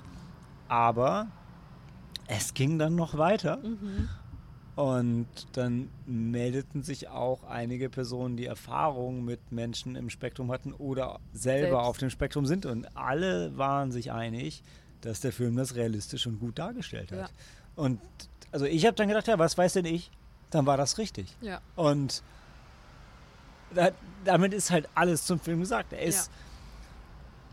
Aber 0.69 1.29
es 2.27 2.55
ging 2.55 2.79
dann 2.79 2.95
noch 2.95 3.17
weiter. 3.19 3.59
Mhm. 3.59 4.09
Und 4.75 5.29
dann 5.53 5.91
meldeten 6.07 6.83
sich 6.83 7.09
auch 7.09 7.45
einige 7.45 7.91
Personen, 7.91 8.39
die 8.39 8.47
Erfahrung 8.47 9.23
mit 9.23 9.53
Menschen 9.53 9.97
im 9.97 10.09
Spektrum 10.09 10.51
hatten 10.51 10.73
oder 10.73 11.21
selber 11.35 11.77
Selbst. 11.77 11.89
auf 11.89 11.99
dem 11.99 12.11
Spektrum 12.11 12.47
sind. 12.47 12.65
Und 12.65 12.97
alle 12.97 13.57
waren 13.59 13.93
sich 13.93 14.13
einig, 14.13 14.63
dass 15.03 15.21
der 15.21 15.33
Film 15.33 15.57
das 15.57 15.75
realistisch 15.75 16.27
und 16.27 16.41
gut 16.41 16.59
dargestellt 16.59 17.13
hat. 17.13 17.19
Ja. 17.19 17.29
Und 17.77 18.01
also 18.51 18.65
ich 18.65 18.87
habe 18.87 18.95
dann 18.97 19.09
gedacht, 19.09 19.27
ja, 19.27 19.39
was 19.39 19.57
weiß 19.57 19.75
denn 19.75 19.85
ich? 19.85 20.11
Dann 20.51 20.67
war 20.67 20.77
das 20.77 20.99
richtig. 20.99 21.35
Ja, 21.41 21.61
Und 21.77 22.23
da, 23.75 23.91
damit 24.25 24.53
ist 24.53 24.71
halt 24.71 24.89
alles 24.95 25.25
zum 25.25 25.41
Film 25.41 25.61
gesagt. 25.61 25.93
Er 25.93 26.03
ist, 26.03 26.31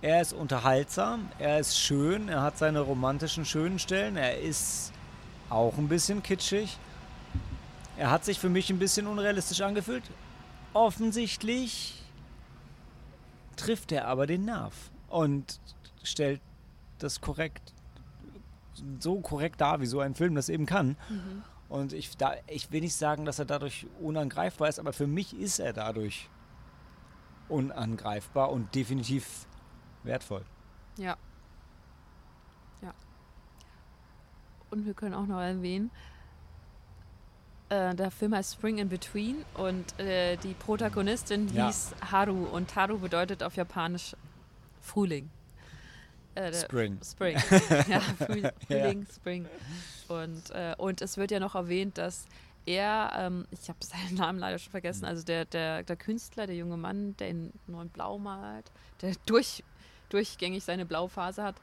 er 0.02 0.22
ist 0.22 0.34
unterhaltsam, 0.34 1.30
er 1.40 1.60
ist 1.60 1.78
schön, 1.78 2.30
er 2.30 2.42
hat 2.42 2.58
seine 2.58 2.82
romantischen 2.82 3.46
schönen 3.46 3.80
Stellen, 3.80 4.18
er 4.18 4.40
ist 4.40 4.92
auch 5.50 5.78
ein 5.78 5.88
bisschen 5.88 6.22
kitschig. 6.22 6.78
Er 7.98 8.12
hat 8.12 8.24
sich 8.24 8.40
für 8.40 8.50
mich 8.50 8.70
ein 8.70 8.80
bisschen 8.80 9.08
unrealistisch 9.08 9.62
angefühlt. 9.62 10.04
Offensichtlich 10.74 12.02
trifft 13.56 13.92
er 13.92 14.08
aber 14.08 14.26
den 14.26 14.46
Nerv 14.46 14.74
und 15.10 15.60
stellt 16.04 16.40
das 17.04 17.22
korrekt, 17.22 17.74
so 19.00 19.20
korrekt 19.20 19.60
dar, 19.62 19.80
wie 19.82 19.86
so 19.86 20.00
ein 20.00 20.16
Film 20.16 20.36
das 20.36 20.50
eben 20.50 20.66
kann. 20.66 20.98
Mhm. 21.10 21.44
Und 21.70 21.94
ich, 21.94 22.18
da, 22.18 22.34
ich 22.48 22.72
will 22.72 22.82
nicht 22.82 22.96
sagen, 22.96 23.26
dass 23.26 23.38
er 23.40 23.46
dadurch 23.46 23.86
unangreifbar 24.02 24.70
ist, 24.70 24.80
aber 24.80 24.92
für 24.94 25.06
mich 25.08 25.38
ist 25.40 25.60
er 25.60 25.72
dadurch 25.74 26.30
unangreifbar 27.48 28.52
und 28.52 28.74
definitiv 28.76 29.48
wertvoll. 30.04 30.46
ja. 30.98 31.18
Ja. 32.82 32.94
Und 34.72 34.86
wir 34.86 34.94
können 34.94 35.14
auch 35.14 35.26
noch 35.26 35.42
erwähnen, 35.42 35.92
äh, 37.70 37.94
der 37.94 38.10
Film 38.10 38.34
heißt 38.34 38.54
Spring 38.54 38.78
in 38.78 38.88
Between 38.88 39.44
und 39.56 40.00
äh, 40.00 40.38
die 40.38 40.54
Protagonistin 40.54 41.54
Ja. 41.54 41.68
hieß 41.68 41.94
Haru 42.12 42.46
und 42.46 42.76
Haru 42.76 42.98
bedeutet 43.00 43.44
auf 43.44 43.56
Japanisch 43.56 44.16
Frühling. 44.82 45.30
Äh, 46.40 46.54
Spring. 46.54 47.00
Spring. 47.04 47.36
ja, 47.88 48.00
Früh, 48.00 48.44
Frühling, 48.66 49.06
Spring. 49.14 49.46
Und, 50.08 50.50
äh, 50.52 50.74
und 50.78 51.02
es 51.02 51.18
wird 51.18 51.32
ja 51.32 51.40
noch 51.40 51.56
erwähnt, 51.56 51.98
dass 51.98 52.26
er, 52.66 53.12
ähm, 53.16 53.46
ich 53.52 53.68
habe 53.70 53.80
seinen 53.82 54.16
Namen 54.16 54.40
leider 54.40 54.58
schon 54.58 54.72
vergessen, 54.72 55.06
also 55.06 55.24
der, 55.24 55.46
der, 55.46 55.84
der 55.84 55.96
Künstler, 55.96 56.48
der 56.48 56.56
junge 56.56 56.78
Mann, 56.78 57.16
der 57.18 57.30
in 57.30 57.54
neuen 57.68 57.90
Blau 57.90 58.18
malt, 58.18 58.72
der 59.02 59.14
durch, 59.26 59.64
durchgängig 60.10 60.64
seine 60.64 60.86
Blauphase 60.86 61.44
hat, 61.44 61.56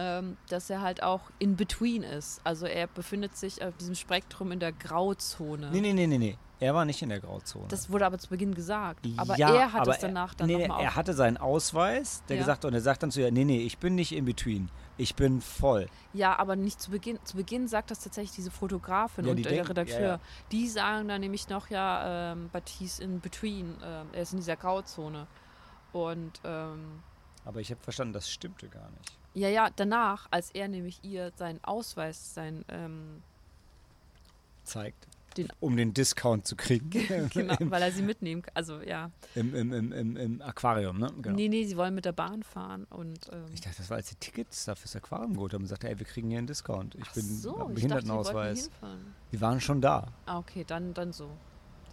ähm, 0.00 0.36
dass 0.48 0.70
er 0.70 0.80
halt 0.80 1.02
auch 1.02 1.22
in 1.40 1.56
between 1.56 2.04
ist. 2.04 2.40
Also 2.44 2.66
er 2.66 2.86
befindet 2.86 3.36
sich 3.36 3.62
auf 3.64 3.76
diesem 3.78 3.96
Spektrum 3.96 4.52
in 4.52 4.60
der 4.60 4.70
Grauzone. 4.72 5.70
Nee, 5.72 5.80
nee, 5.80 5.92
nee, 5.92 6.06
nee, 6.06 6.18
nee. 6.18 6.38
Er 6.60 6.74
war 6.74 6.84
nicht 6.84 7.02
in 7.02 7.08
der 7.08 7.20
Grauzone. 7.20 7.66
Das 7.68 7.90
wurde 7.90 8.06
aber 8.06 8.18
zu 8.18 8.28
Beginn 8.28 8.52
gesagt. 8.54 9.06
Aber 9.16 9.36
Ja, 9.36 9.54
er 9.54 9.72
hat 9.72 9.82
aber 9.82 9.92
es 9.92 9.98
danach 10.00 10.34
dann 10.34 10.46
nee, 10.48 10.58
nochmal 10.66 10.82
Er 10.82 10.94
hatte 10.96 11.14
seinen 11.14 11.36
Ausweis, 11.36 12.22
der 12.28 12.36
Ja. 12.36 12.42
gesagt 12.42 12.64
und 12.64 12.74
er 12.74 12.80
sagt 12.80 13.02
dann 13.02 13.10
zu 13.12 13.20
ihr, 13.20 13.30
nee, 13.32 13.44
nee, 13.44 13.60
ich 13.62 13.78
bin 13.78 13.94
nicht 13.96 14.12
in 14.12 14.24
between. 14.24 14.68
Ich 14.96 15.14
bin 15.14 15.40
voll. 15.40 15.86
Ja, 16.12 16.36
aber 16.38 16.56
nicht 16.56 16.80
zu 16.80 16.90
Beginn. 16.90 17.18
Zu 17.24 17.36
Beginn 17.36 17.66
sagt 17.68 17.90
das 17.92 18.00
tatsächlich 18.00 18.34
diese 18.36 18.50
Fotografin 18.50 19.24
Ja, 19.24 19.30
und 19.30 19.36
die 19.36 19.42
der 19.42 19.52
denken- 19.52 19.68
Redakteur. 19.68 20.00
ja. 20.00 20.20
Die 20.52 20.68
sagen 20.68 21.06
dann 21.08 21.20
nämlich 21.20 21.48
noch, 21.48 21.70
ja, 21.70 22.32
ähm, 22.32 22.50
but 22.52 22.68
he's 22.68 22.98
in 22.98 23.20
between. 23.20 23.76
Ähm, 23.84 24.06
er 24.12 24.22
ist 24.22 24.32
in 24.32 24.38
dieser 24.38 24.56
Grauzone. 24.56 25.26
Und 25.92 26.40
ähm, 26.44 27.02
Aber 27.44 27.60
ich 27.60 27.70
habe 27.70 27.80
verstanden, 27.82 28.12
das 28.12 28.28
stimmte 28.30 28.68
gar 28.68 28.90
nicht. 28.90 29.17
Ja, 29.34 29.48
ja, 29.48 29.68
danach, 29.74 30.26
als 30.30 30.50
er 30.50 30.68
nämlich 30.68 30.98
ihr 31.02 31.32
seinen 31.36 31.62
Ausweis, 31.64 32.34
sein, 32.34 32.64
ähm, 32.68 33.22
Zeigt. 34.64 35.06
Den- 35.36 35.48
um 35.60 35.76
den 35.76 35.94
Discount 35.94 36.46
zu 36.46 36.56
kriegen. 36.56 36.90
genau, 37.32 37.54
weil 37.60 37.82
er 37.82 37.92
sie 37.92 38.02
mitnehmen 38.02 38.42
kann. 38.42 38.56
Also 38.56 38.80
ja. 38.80 39.10
Im, 39.34 39.54
im, 39.54 39.72
im, 39.72 39.92
im, 39.92 40.16
Im 40.16 40.42
Aquarium, 40.42 40.98
ne? 40.98 41.12
Genau. 41.22 41.36
Nee, 41.36 41.48
nee, 41.48 41.64
sie 41.64 41.76
wollen 41.76 41.94
mit 41.94 42.04
der 42.06 42.12
Bahn 42.12 42.42
fahren 42.42 42.86
und 42.90 43.30
ähm, 43.32 43.44
Ich 43.54 43.60
dachte, 43.60 43.76
das 43.78 43.88
war, 43.90 43.98
als 43.98 44.08
die 44.08 44.16
Tickets 44.16 44.64
da 44.64 44.74
fürs 44.74 44.96
Aquarium 44.96 45.34
geholt 45.34 45.54
haben 45.54 45.62
und 45.62 45.68
sagte, 45.68 45.88
ey, 45.88 45.98
wir 45.98 46.06
kriegen 46.06 46.28
hier 46.30 46.38
einen 46.38 46.46
Discount. 46.48 46.96
Ich 46.96 47.02
ach 47.08 47.12
bin 47.14 47.22
so, 47.22 47.50
einen 47.50 47.58
ich 47.58 47.60
dachte, 47.60 47.74
Behindertenausweis. 47.74 48.70
Die 49.30 49.40
waren 49.40 49.60
schon 49.60 49.80
da. 49.80 50.08
Ah, 50.26 50.38
okay, 50.38 50.64
dann, 50.66 50.92
dann 50.94 51.12
so. 51.12 51.30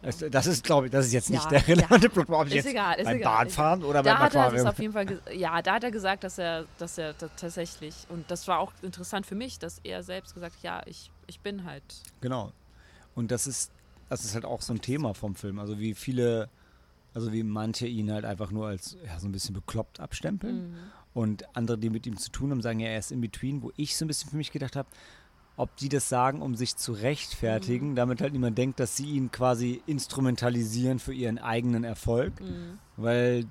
Ja. 0.06 0.30
Das, 0.30 0.48
ist, 0.48 0.64
glaube 0.64 0.88
ich, 0.88 0.92
das 0.92 1.08
ist 1.08 1.14
jetzt 1.14 1.30
nicht 1.30 1.44
Ja, 1.44 1.50
der 1.50 1.68
relevante 1.68 2.10
Plot, 2.10 2.30
ob 2.30 2.48
ich 2.48 2.56
Ist 2.56 2.66
jetzt 2.66 2.72
egal, 2.74 2.98
ist 2.98 3.06
beim 3.06 3.18
egal. 3.18 3.38
Bahnfahren 3.38 3.84
oder 3.84 4.04
da 4.04 4.14
beim 4.14 4.24
Aquarium. 4.24 4.68
auf 4.68 4.80
jeden 4.80 4.94
Fall, 4.94 5.22
ja, 5.34 5.62
da 5.62 5.76
hat 5.76 5.84
er 5.84 5.92
gesagt, 5.92 6.24
dass 6.24 6.38
er, 6.38 6.66
dass 6.78 6.98
er 6.98 7.18
tatsächlich, 7.18 7.96
und 8.10 8.30
das 8.30 8.48
war 8.48 8.60
auch 8.60 8.72
interessant 8.82 9.26
für 9.26 9.36
mich, 9.36 9.60
dass 9.60 9.80
er 9.84 10.04
selbst 10.04 10.34
gesagt 10.34 10.56
hat, 10.58 10.64
ja, 10.64 10.82
ich, 10.86 11.12
ich 11.28 11.40
bin 11.40 11.66
halt, 11.66 11.84
Genau. 12.22 12.52
Und 13.16 13.32
das 13.32 13.48
ist, 13.48 13.72
das 14.10 14.26
ist 14.26 14.36
halt 14.36 14.46
auch 14.46 14.62
so 14.62 14.74
ein 14.74 14.82
Thema 14.82 15.14
vom 15.14 15.36
Film. 15.36 15.58
Also 15.60 15.80
wie 15.80 15.94
viele, 15.94 16.50
also 17.14 17.32
wie 17.32 17.44
manche 17.44 17.88
ihn 17.88 18.12
halt 18.12 18.26
einfach 18.26 18.52
nur 18.52 18.68
als 18.68 18.98
ja, 19.06 19.18
so 19.20 19.28
ein 19.28 19.32
bisschen 19.32 19.56
bekloppt 19.56 20.00
abstempeln. 20.00 20.72
Mhm. 20.72 20.78
Und 21.14 21.56
andere, 21.56 21.78
die 21.78 21.90
mit 21.90 22.06
ihm 22.06 22.18
zu 22.18 22.30
tun 22.30 22.52
haben, 22.52 22.62
sagen, 22.62 22.82
ja, 22.82 22.90
er 22.90 23.00
ist 23.00 23.12
in 23.12 23.22
between, 23.22 23.64
wo 23.64 23.72
ich 23.78 23.96
so 23.96 24.04
ein 24.04 24.10
bisschen 24.10 24.30
für 24.30 24.36
mich 24.36 24.52
gedacht 24.52 24.76
habe, 24.76 24.90
ob 25.58 25.76
die 25.78 25.90
das 25.90 26.10
sagen, 26.10 26.42
um 26.42 26.56
sich 26.56 26.76
zu 26.76 26.92
rechtfertigen, 26.92 27.92
Mhm. 27.92 27.96
damit 27.96 28.22
halt 28.22 28.34
niemand 28.34 28.58
denkt, 28.58 28.80
dass 28.80 28.98
sie 28.98 29.06
ihn 29.12 29.32
quasi 29.32 29.82
instrumentalisieren 29.86 31.00
für 31.00 31.14
ihren 31.14 31.38
eigenen 31.40 31.84
Erfolg. 31.84 32.40
Mhm. 32.42 32.78
Weil 32.98 33.46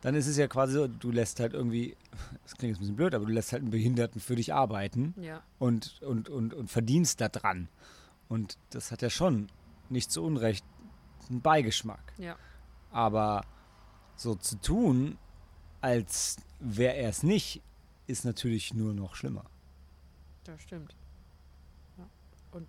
dann 0.00 0.14
ist 0.14 0.26
es 0.26 0.36
ja 0.36 0.46
quasi 0.48 0.74
so, 0.74 0.86
du 0.88 1.10
lässt 1.10 1.40
halt 1.40 1.52
irgendwie, 1.54 1.96
das 2.42 2.54
klingt 2.56 2.70
jetzt 2.70 2.78
ein 2.78 2.80
bisschen 2.80 2.96
blöd, 2.96 3.14
aber 3.14 3.24
du 3.26 3.32
lässt 3.32 3.52
halt 3.52 3.62
einen 3.62 3.70
Behinderten 3.70 4.20
für 4.20 4.36
dich 4.36 4.52
arbeiten 4.54 5.14
ja, 5.20 5.42
und, 5.58 6.00
und, 6.02 6.28
und, 6.28 6.54
und 6.54 6.70
verdienst 6.70 7.20
da 7.20 7.28
dran. 7.28 7.68
Und 8.28 8.58
das 8.70 8.90
hat 8.92 9.02
ja 9.02 9.10
schon 9.10 9.48
nicht 9.88 10.10
zu 10.12 10.22
Unrecht 10.24 10.64
einen 11.30 11.40
Beigeschmack. 11.40 12.12
ja, 12.18 12.36
Aber 12.90 13.44
so 14.16 14.34
zu 14.34 14.60
tun, 14.60 15.18
als 15.80 16.36
wäre 16.60 16.94
er 16.96 17.08
es 17.10 17.22
nicht, 17.22 17.62
ist 18.06 18.24
natürlich 18.24 18.74
nur 18.74 18.92
noch 18.94 19.14
schlimmer. 19.14 19.44
Das 20.48 20.60
stimmt. 20.62 20.94
Ja. 21.98 22.08
Und 22.52 22.68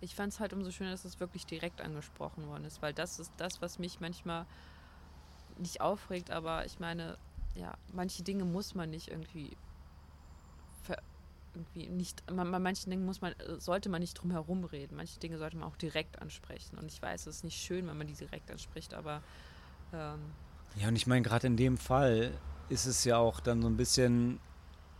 ich 0.00 0.14
fand 0.14 0.32
es 0.32 0.40
halt 0.40 0.52
umso 0.52 0.70
schöner, 0.70 0.90
dass 0.90 1.04
es 1.04 1.20
wirklich 1.20 1.46
direkt 1.46 1.80
angesprochen 1.80 2.46
worden 2.46 2.64
ist, 2.64 2.82
weil 2.82 2.94
das 2.94 3.18
ist 3.18 3.32
das, 3.36 3.60
was 3.60 3.78
mich 3.78 4.00
manchmal 4.00 4.46
nicht 5.58 5.80
aufregt, 5.80 6.30
aber 6.30 6.64
ich 6.66 6.78
meine, 6.78 7.18
ja, 7.54 7.76
manche 7.92 8.22
Dinge 8.22 8.44
muss 8.44 8.74
man 8.74 8.90
nicht 8.90 9.08
irgendwie 9.08 9.56
irgendwie 11.58 11.88
nicht, 11.88 12.30
man, 12.30 12.50
bei 12.50 12.58
manchen 12.58 12.90
Dingen 12.90 13.04
muss 13.04 13.20
man, 13.20 13.32
äh, 13.32 13.60
sollte 13.60 13.88
man 13.88 14.00
nicht 14.00 14.14
drum 14.14 14.30
herum 14.30 14.64
reden. 14.64 14.96
Manche 14.96 15.18
Dinge 15.18 15.38
sollte 15.38 15.56
man 15.56 15.68
auch 15.68 15.76
direkt 15.76 16.20
ansprechen. 16.20 16.78
Und 16.78 16.90
ich 16.90 17.00
weiß, 17.00 17.26
es 17.26 17.36
ist 17.36 17.44
nicht 17.44 17.60
schön, 17.60 17.86
wenn 17.88 17.98
man 17.98 18.06
die 18.06 18.14
direkt 18.14 18.50
anspricht, 18.50 18.94
aber 18.94 19.22
ähm, 19.92 20.20
Ja, 20.76 20.88
und 20.88 20.96
ich 20.96 21.06
meine, 21.06 21.22
gerade 21.22 21.46
in 21.46 21.56
dem 21.56 21.76
Fall 21.76 22.32
ist 22.68 22.86
es 22.86 23.04
ja 23.04 23.18
auch 23.18 23.40
dann 23.40 23.62
so 23.62 23.68
ein 23.68 23.76
bisschen, 23.76 24.40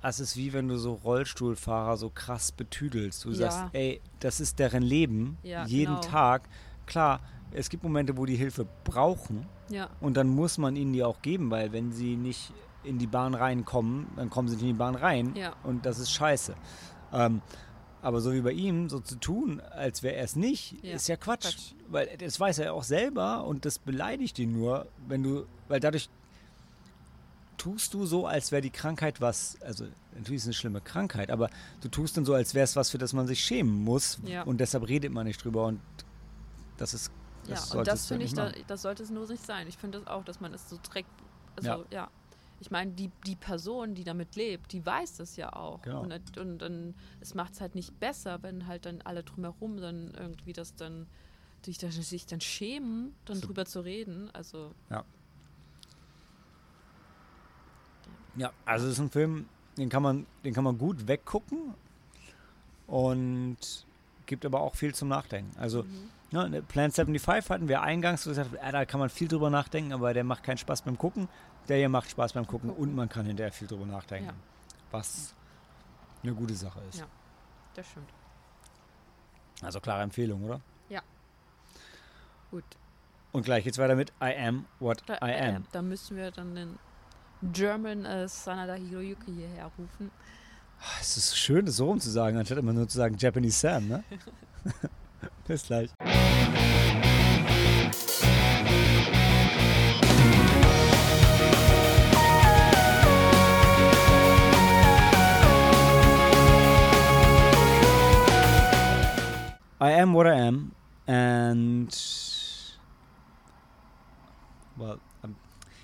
es 0.03 0.21
ist 0.21 0.37
wie 0.37 0.53
wenn 0.53 0.69
du 0.69 0.77
so 0.79 0.95
Rollstuhlfahrer 0.95 1.97
so 1.97 2.11
krass 2.11 2.53
betüdelst. 2.53 3.25
Du 3.25 3.31
Ja. 3.31 3.51
sagst, 3.51 3.65
ey, 3.75 4.01
das 4.21 4.41
ist 4.41 4.59
deren 4.59 4.83
Leben, 4.83 5.39
Ja, 5.43 5.65
jeden 5.67 5.97
genau. 5.97 6.01
Tag. 6.01 6.49
Klar, 6.87 7.21
es 7.51 7.69
gibt 7.69 7.83
Momente, 7.83 8.17
wo 8.17 8.25
die 8.27 8.37
Hilfe 8.37 8.67
brauchen 8.85 9.47
ja, 9.71 9.91
und 10.01 10.17
dann 10.17 10.29
muss 10.29 10.57
man 10.59 10.77
ihnen 10.77 10.93
die 10.93 11.03
auch 11.03 11.21
geben, 11.23 11.51
weil 11.51 11.73
wenn 11.73 11.93
sie 11.93 12.17
nicht 12.17 12.53
in 12.85 12.99
die 12.99 13.07
Bahn 13.07 13.35
reinkommen, 13.35 14.07
dann 14.17 14.31
kommen 14.31 14.49
sie 14.49 14.55
nicht 14.55 14.63
in 14.63 14.69
die 14.69 14.73
Bahn 14.79 14.95
rein 14.95 15.35
Ja. 15.37 15.55
und 15.65 15.85
das 15.85 15.99
ist 15.99 16.11
scheiße. 16.13 16.55
Ähm, 17.13 17.43
Aber 18.01 18.21
so 18.21 18.33
wie 18.33 18.43
bei 18.43 18.53
ihm, 18.53 18.89
so 18.89 19.01
zu 19.01 19.17
tun, 19.17 19.61
als 19.61 20.05
wäre 20.05 20.15
er 20.15 20.23
es 20.25 20.37
nicht, 20.37 20.77
Ja, 20.85 20.95
ist 20.95 21.09
ja 21.09 21.17
Quatsch. 21.17 21.43
Quatsch. 21.43 21.73
Weil 21.89 22.09
das 22.19 22.39
weiß 22.39 22.61
er 22.61 22.73
auch 22.73 22.85
selber 22.85 23.45
und 23.45 23.65
das 23.65 23.81
beleidigt 23.81 24.39
ihn 24.39 24.53
nur, 24.53 24.87
wenn 25.09 25.25
du, 25.25 25.47
weil 25.67 25.81
dadurch 25.81 26.09
tust 27.59 27.93
du 27.93 28.07
so, 28.07 28.27
als 28.27 28.51
wäre 28.53 28.63
die 28.63 28.71
Krankheit 28.71 29.21
was, 29.21 29.61
also 29.61 29.85
natürlich 30.15 30.37
ist 30.37 30.43
es 30.45 30.47
eine 30.47 30.55
schlimme 30.55 30.81
Krankheit, 30.81 31.31
aber 31.31 31.51
du 31.83 31.89
tust 31.89 32.17
dann 32.17 32.25
so, 32.25 32.33
als 32.33 32.55
wäre 32.55 32.65
es 32.65 32.75
was, 32.77 32.91
für 32.91 32.99
das 32.99 33.13
man 33.13 33.27
sich 33.27 33.41
schämen 33.45 33.85
muss 33.85 34.19
Ja. 34.25 34.45
und 34.45 34.59
deshalb 34.59 34.89
redet 34.89 35.13
man 35.13 35.27
nicht 35.27 35.45
drüber 35.45 35.67
und 35.67 35.81
das 36.79 36.95
ist, 36.95 37.11
das 37.47 37.71
Ja, 37.73 37.79
und 37.81 37.87
das 37.87 38.07
finde 38.07 38.25
ich, 38.25 38.33
da, 38.33 38.51
das 38.67 38.83
sollte 38.83 39.03
es 39.03 39.11
nur 39.11 39.27
nicht 39.29 39.45
sein. 39.45 39.67
Ich 39.69 39.77
finde 39.77 39.99
das 39.99 40.07
auch, 40.07 40.25
dass 40.25 40.41
man 40.41 40.55
es 40.55 40.69
so 40.71 40.77
trägt. 40.79 41.11
Also, 41.57 41.69
Ja. 41.69 41.85
ja. 41.91 42.11
Ich 42.61 42.71
meine, 42.73 42.91
die, 42.93 43.11
die 43.25 43.37
Person, 43.37 43.95
die 43.95 44.03
damit 44.05 44.35
lebt, 44.35 44.73
die 44.73 44.85
weiß 44.85 45.17
das 45.19 45.37
ja 45.37 45.53
auch. 45.53 45.81
Genau. 45.83 46.03
Und, 46.03 46.39
und 46.39 46.59
dann, 46.59 46.95
es 47.21 47.35
macht 47.35 47.53
es 47.53 47.61
halt 47.61 47.75
nicht 47.77 47.99
besser, 48.01 48.43
wenn 48.43 48.67
halt 48.67 48.85
dann 48.87 49.01
alle 49.03 49.23
drumherum 49.23 49.77
dann 49.81 50.13
irgendwie 50.19 50.53
das 50.53 50.75
dann, 50.75 51.07
sich, 51.65 51.79
dann- 51.79 51.91
sich 51.93 52.27
dann 52.27 52.41
schämen, 52.41 53.15
dann 53.27 53.37
So. 53.39 53.47
drüber 53.47 53.65
zu 53.65 53.81
reden. 53.81 54.29
Also, 54.33 54.75
Ja, 54.91 55.05
also 58.65 58.87
es 58.87 58.93
ist 58.95 58.99
ein 59.01 59.11
Film, 59.11 59.49
den 59.77 59.89
kann 59.89 60.03
man, 60.03 60.27
den 60.45 60.55
kann 60.55 60.65
man 60.65 60.79
gut 60.79 61.07
weggucken 61.09 61.75
und 62.87 63.57
gibt 64.27 64.45
aber 64.45 64.61
auch 64.61 64.75
viel 64.75 64.95
zum 64.95 65.09
Nachdenken. 65.09 65.57
Also 65.59 65.85
ja, 66.31 66.47
ne, 66.49 66.63
Plan 66.63 66.91
75 66.93 67.51
hatten 67.51 67.69
wir 67.69 67.81
eingangs 67.83 68.25
gesagt, 68.25 68.51
äh, 68.55 68.73
da 68.73 68.85
kann 68.85 69.01
man 69.01 69.09
viel 69.09 69.29
drüber 69.29 69.51
nachdenken, 69.51 69.93
aber 69.93 70.13
der 70.13 70.25
macht 70.25 70.43
keinen 70.43 70.59
Spaß 70.59 70.83
beim 70.83 70.99
Gucken. 70.99 71.29
Der 71.69 71.79
hier 71.79 71.89
macht 71.89 72.11
Spaß 72.11 72.33
beim 72.33 72.47
Gucken 72.47 72.71
und 72.71 72.95
man 72.95 73.09
kann 73.09 73.27
hinterher 73.27 73.53
viel 73.53 73.69
drüber 73.69 73.87
nachdenken. 73.87 74.29
Ja. 74.29 74.35
Was 74.91 75.35
eine 76.23 76.35
gute 76.35 76.55
Sache 76.55 76.81
ist. 76.89 76.99
Ja. 76.99 77.07
das 77.75 77.87
stimmt. 77.89 78.09
Also 79.63 79.81
klare 79.81 80.03
Empfehlung, 80.03 80.45
oder? 80.45 80.61
Gut. 82.51 82.65
Und 83.33 83.45
gleich 83.45 83.65
geht's 83.65 83.79
weiter 83.79 83.95
mit 83.95 84.11
I 84.23 84.35
am 84.37 84.65
what 84.81 85.03
Da, 85.07 85.17
I 85.17 85.35
am. 85.35 85.67
da 85.71 85.83
müssen 85.83 86.17
wir 86.17 86.31
dann 86.31 86.55
den 86.55 86.79
German 87.43 88.05
äh, 88.05 88.29
Sanada 88.29 88.75
Hiroyuki 88.75 89.33
hierher 89.33 89.71
rufen. 89.79 90.11
Es 91.01 91.17
ist 91.17 91.37
schön, 91.37 91.67
das 91.67 91.77
so 91.77 91.87
rum 91.87 92.01
zu 92.01 92.11
sagen, 92.11 92.37
anstatt 92.37 92.59
immer 92.59 92.73
nur 92.73 92.89
zu 92.89 92.99
sagen 92.99 93.17
Japanese 93.19 93.59
Sam, 93.59 93.89
ne? 93.89 94.05
Bis 95.47 95.67
gleich. 95.67 95.91
I 109.81 109.93
am 109.93 110.13
what 110.13 110.27
I 110.27 110.35
am 110.35 110.73
and 111.07 111.97
well, 114.77 114.99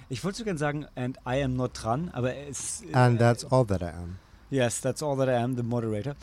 ich 0.09 0.23
wollte 0.25 0.39
so 0.39 0.45
gern 0.45 0.59
sagen 0.59 0.87
and 0.95 1.19
I 1.27 1.43
am 1.43 1.55
not 1.55 1.71
dran, 1.75 2.11
aber 2.13 2.35
es 2.35 2.83
And 2.93 3.19
that's 3.19 3.45
all 3.45 3.67
that 3.67 3.83
I 3.83 3.87
am. 3.97 4.19
Yes, 4.51 4.81
that's 4.81 5.03
all 5.03 5.17
that 5.17 5.29
I 5.29 5.43
am, 5.43 5.57
the 5.57 5.63
moderator. 5.63 6.15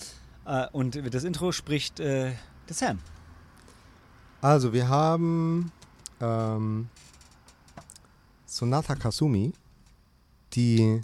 Äh, 0.45 0.68
und 0.72 1.00
das 1.14 1.24
Intro 1.24 1.51
spricht 1.51 2.00
äh, 2.00 2.34
der 2.68 2.76
Sam. 2.76 3.00
Also, 4.42 4.74
wir 4.74 4.88
haben 4.88 5.72
ähm, 6.19 6.90
Sonata 8.45 8.95
Kasumi, 8.95 9.53
die 10.53 11.01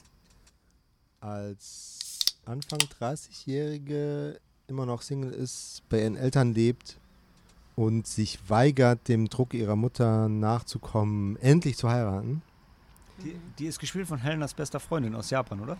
als 1.20 2.20
Anfang 2.46 2.80
30-Jährige 2.80 4.40
immer 4.68 4.86
noch 4.86 5.02
Single 5.02 5.32
ist, 5.32 5.84
bei 5.90 6.02
ihren 6.02 6.16
Eltern 6.16 6.54
lebt 6.54 6.98
und 7.76 8.08
sich 8.08 8.50
weigert, 8.50 9.08
dem 9.08 9.30
Druck 9.30 9.54
ihrer 9.54 9.76
Mutter 9.76 10.30
nachzukommen, 10.30 11.38
endlich 11.38 11.78
zu 11.78 11.90
heiraten. 11.90 12.42
Die, 13.24 13.40
die 13.58 13.66
ist 13.66 13.80
gespielt 13.80 14.08
von 14.08 14.20
Helenas 14.20 14.54
bester 14.54 14.80
Freundin 14.80 15.16
aus 15.16 15.30
Japan, 15.30 15.60
oder? 15.60 15.78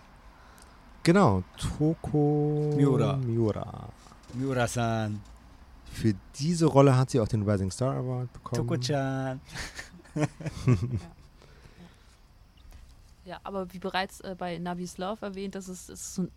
Genau, 1.02 1.42
Toko 1.56 2.72
Miura. 2.76 3.16
Miura. 3.16 3.88
Miura-san, 4.34 5.20
Für 5.92 6.14
diese 6.38 6.66
Rolle 6.66 6.96
hat 6.96 7.10
sie 7.10 7.20
auch 7.20 7.28
den 7.28 7.48
Rising 7.48 7.70
Star 7.70 7.96
Award 7.96 8.32
bekommen. 8.32 8.68
Toko-chan. 8.68 9.40
Ja, 13.28 13.38
aber 13.44 13.70
wie 13.74 13.78
bereits 13.78 14.20
äh, 14.20 14.34
bei 14.38 14.56
Navis 14.56 14.96
Love 14.96 15.26
erwähnt, 15.26 15.54
das 15.54 15.68
ist, 15.68 15.90
ist 15.90 16.14
so, 16.14 16.22
ein, 16.22 16.30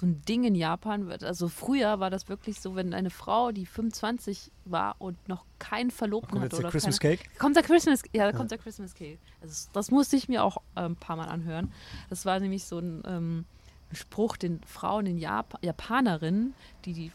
so 0.00 0.06
ein 0.06 0.22
Ding 0.28 0.44
in 0.44 0.54
Japan. 0.54 1.06
wird- 1.08 1.22
Also 1.24 1.48
früher 1.48 2.00
war 2.00 2.08
das 2.10 2.28
wirklich 2.28 2.60
so, 2.60 2.74
wenn 2.74 2.94
eine 2.94 3.10
Frau, 3.10 3.52
die 3.52 3.66
25 3.66 4.50
war 4.64 4.96
und 4.98 5.16
noch 5.28 5.44
keinen 5.58 5.90
Verlobten 5.90 6.30
Kommt 6.30 6.42
hat 6.44 6.52
jetzt 6.52 6.58
der 6.58 6.64
oder 6.66 6.70
Christmas 6.72 6.98
keine, 6.98 7.16
Cake? 7.18 7.30
kommt 7.38 7.56
der 7.56 7.62
Christmas, 7.62 8.02
ja, 8.12 8.24
da 8.30 8.36
kommt 8.36 8.50
der 8.50 8.58
Christmas 8.58 8.94
Cake. 8.94 9.18
Also 9.42 9.68
das, 9.72 9.90
musste 9.90 10.16
ich 10.16 10.28
mir 10.28 10.42
auch 10.42 10.58
äh, 10.74 10.80
ein 10.80 10.96
paar 10.96 11.16
Mal 11.16 11.28
anhören. 11.28 11.70
Das 12.08 12.24
war 12.24 12.40
nämlich 12.40 12.64
so 12.64 12.78
ein, 12.78 13.02
ähm, 13.06 13.44
Spruch, 13.92 14.36
den 14.36 14.60
Frauen, 14.66 15.04
den 15.04 15.18
Jap 15.18 15.58
Japanerinnen, 15.62 16.54
die, 16.84 16.92
die 16.92 17.12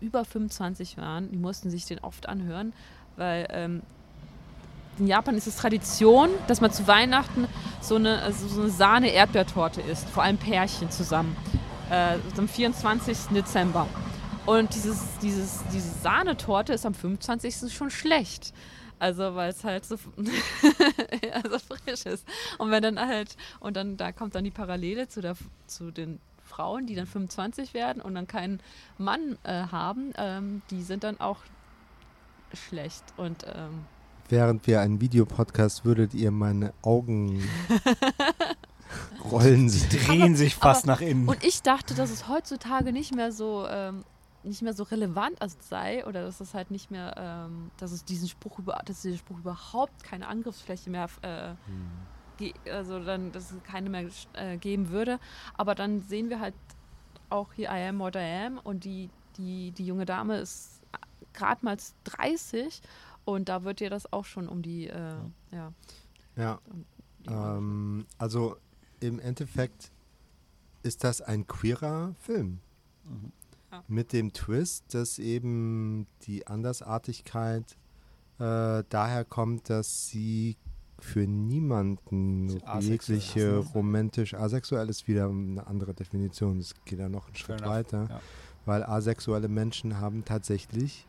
über 0.00 0.24
25 0.24 0.96
waren, 0.96 1.30
die 1.32 1.38
mussten 1.38 1.70
sich 1.70 1.86
den 1.86 1.98
oft 1.98 2.28
anhören, 2.28 2.72
weil 3.16 3.46
ähm, 3.50 3.82
in 4.98 5.08
Japan 5.08 5.34
ist 5.36 5.48
es 5.48 5.56
Tradition, 5.56 6.30
dass 6.46 6.60
man 6.60 6.70
zu 6.70 6.86
Weihnachten 6.86 7.48
so 7.80 7.96
eine, 7.96 8.22
also 8.22 8.46
so 8.46 8.60
eine 8.60 8.70
Sahne-Erdbeertorte 8.70 9.80
isst, 9.80 10.08
vor 10.08 10.22
allem 10.22 10.36
Pärchen 10.38 10.88
zusammen, 10.90 11.36
äh, 11.90 12.18
am 12.36 12.48
24. 12.48 13.16
Dezember. 13.34 13.86
Und 14.46 14.74
dieses, 14.74 15.00
dieses, 15.22 15.62
diese 15.72 15.90
Sahnetorte 16.02 16.74
ist 16.74 16.84
am 16.84 16.94
25. 16.94 17.72
schon 17.72 17.90
schlecht. 17.90 18.52
Also 18.98 19.34
weil 19.34 19.50
es 19.50 19.64
halt 19.64 19.84
so, 19.84 19.96
ja, 21.22 21.42
so 21.50 21.58
frisch 21.58 22.06
ist. 22.06 22.26
Und 22.58 22.70
wenn 22.70 22.82
dann 22.82 22.98
halt, 22.98 23.36
und 23.60 23.76
dann 23.76 23.96
da 23.96 24.12
kommt 24.12 24.34
dann 24.34 24.44
die 24.44 24.50
Parallele 24.50 25.08
zu, 25.08 25.20
der, 25.20 25.34
zu 25.66 25.90
den 25.90 26.20
Frauen, 26.42 26.86
die 26.86 26.94
dann 26.94 27.06
25 27.06 27.74
werden 27.74 28.00
und 28.00 28.14
dann 28.14 28.26
keinen 28.26 28.60
Mann 28.98 29.38
äh, 29.42 29.64
haben, 29.64 30.12
ähm, 30.16 30.62
die 30.70 30.82
sind 30.82 31.04
dann 31.04 31.20
auch 31.20 31.38
schlecht. 32.52 33.02
Und 33.16 33.44
ähm, 33.44 33.84
Während 34.28 34.66
wir 34.66 34.80
einen 34.80 35.00
Videopodcast 35.00 35.84
würdet 35.84 36.14
ihr 36.14 36.30
meine 36.30 36.72
Augen 36.82 37.42
rollen 39.30 39.68
sehen. 39.68 39.88
Drehen 40.06 40.36
sich 40.36 40.54
fast 40.56 40.84
aber- 40.84 40.92
nach 40.94 41.00
innen. 41.00 41.28
Und 41.28 41.42
ich 41.44 41.62
dachte, 41.62 41.94
dass 41.94 42.10
es 42.10 42.28
heutzutage 42.28 42.92
nicht 42.92 43.14
mehr 43.14 43.32
so 43.32 43.66
ähm, 43.68 44.04
nicht 44.42 44.60
mehr 44.60 44.74
so 44.74 44.82
relevant 44.82 45.38
sei 45.60 46.04
oder 46.06 46.22
dass 46.22 46.38
es 46.40 46.52
halt 46.52 46.70
nicht 46.70 46.90
mehr, 46.90 47.14
ähm, 47.16 47.70
dass 47.78 47.92
es 47.92 48.04
diesen 48.04 48.28
Spruch 48.28 48.58
über, 48.58 48.78
dass 48.84 49.00
dieser 49.00 49.16
Spruch 49.16 49.38
überhaupt 49.38 50.04
keine 50.04 50.28
Angriffsfläche 50.28 50.90
mehr, 50.90 51.08
äh, 51.22 51.54
ge- 52.36 52.52
also 52.70 53.02
dann, 53.02 53.32
dass 53.32 53.50
es 53.52 53.62
keine 53.62 53.88
mehr 53.88 54.04
äh, 54.34 54.58
geben 54.58 54.90
würde. 54.90 55.18
Aber 55.56 55.74
dann 55.74 56.02
sehen 56.02 56.28
wir 56.28 56.40
halt 56.40 56.52
auch 57.30 57.54
hier 57.54 57.70
I 57.70 57.88
am 57.88 57.98
what 58.00 58.16
I 58.16 58.44
am 58.46 58.58
und 58.58 58.84
die 58.84 59.08
die 59.38 59.72
die 59.72 59.86
junge 59.86 60.04
Dame 60.04 60.36
ist 60.38 60.82
gerade 61.32 61.64
mal 61.64 61.78
30 62.04 62.82
und 63.24 63.48
da 63.48 63.64
wird 63.64 63.80
ihr 63.80 63.88
das 63.90 64.12
auch 64.12 64.26
schon 64.26 64.46
um 64.48 64.60
die 64.60 64.88
äh, 64.88 65.16
ja. 65.52 65.72
Ja, 66.36 66.58
Ohren 67.28 67.56
ähm, 67.58 68.06
also 68.18 68.56
im 69.06 69.20
Endeffekt 69.20 69.90
ist 70.82 71.04
das 71.04 71.20
ein 71.20 71.46
queerer 71.46 72.14
Film. 72.20 72.60
Mhm. 73.04 73.32
Ja. 73.72 73.84
Mit 73.88 74.12
dem 74.12 74.32
Twist, 74.32 74.94
dass 74.94 75.18
eben 75.18 76.06
die 76.22 76.46
Andersartigkeit 76.46 77.76
äh, 78.38 78.82
daher 78.88 79.24
kommt, 79.24 79.70
dass 79.70 80.08
sie 80.08 80.56
für 81.00 81.26
niemanden 81.26 82.60
jegliche 82.80 83.56
romantisch 83.58 84.34
asexuell 84.34 84.88
ist 84.88 85.06
wieder 85.06 85.28
eine 85.28 85.66
andere 85.66 85.92
Definition. 85.92 86.58
Es 86.58 86.74
geht 86.84 86.98
ja 86.98 87.08
noch 87.08 87.26
einen 87.26 87.36
Schritt 87.36 87.60
enough, 87.60 87.70
weiter, 87.70 88.06
ja. 88.08 88.20
weil 88.64 88.82
asexuelle 88.84 89.48
Menschen 89.48 89.98
haben 89.98 90.24
tatsächlich 90.24 91.06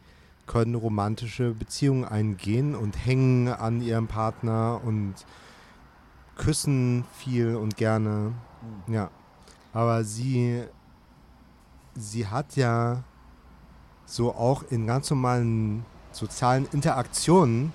können 0.47 0.75
romantische 0.75 1.53
Beziehungen 1.53 2.05
eingehen 2.05 2.75
und 2.75 3.05
hängen 3.05 3.47
an 3.47 3.81
ihrem 3.81 4.07
Partner 4.07 4.81
und 4.83 5.13
küssen 6.35 7.03
viel 7.17 7.55
und 7.55 7.77
gerne. 7.77 8.33
Mhm. 8.87 8.93
Ja, 8.93 9.09
aber 9.73 10.03
sie, 10.03 10.63
sie 11.95 12.27
hat 12.27 12.55
ja 12.55 13.03
so 14.05 14.33
auch 14.35 14.63
in 14.69 14.85
ganz 14.87 15.09
normalen 15.09 15.85
sozialen 16.11 16.67
Interaktionen, 16.71 17.73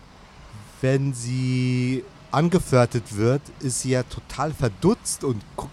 wenn 0.81 1.13
sie 1.13 2.05
angeflirtet 2.31 3.17
wird, 3.17 3.43
ist 3.61 3.81
sie 3.81 3.91
ja 3.91 4.03
total 4.05 4.53
verdutzt 4.53 5.25
und 5.25 5.43
guckt, 5.57 5.73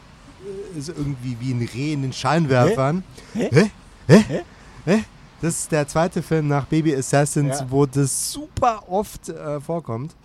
ist 0.76 0.90
irgendwie 0.90 1.38
wie 1.40 1.54
ein 1.54 1.70
Reh 1.74 1.94
in 1.94 2.02
den 2.02 2.14
Scheinwerfern. 2.14 3.04
Hä? 3.34 3.50
Hä? 3.52 3.72
Hä? 4.08 4.24
Hä? 4.28 4.44
Hä? 4.86 5.04
Das 5.40 5.60
ist 5.60 5.72
der 5.72 5.88
zweite 5.88 6.24
Film 6.24 6.48
nach 6.48 6.66
Baby 6.66 6.96
Assassins, 6.96 7.60
Ja. 7.60 7.70
wo 7.70 7.86
das 7.86 8.32
super 8.32 8.90
oft 8.90 9.30
äh, 9.30 9.62
vorkommt. 9.62 10.16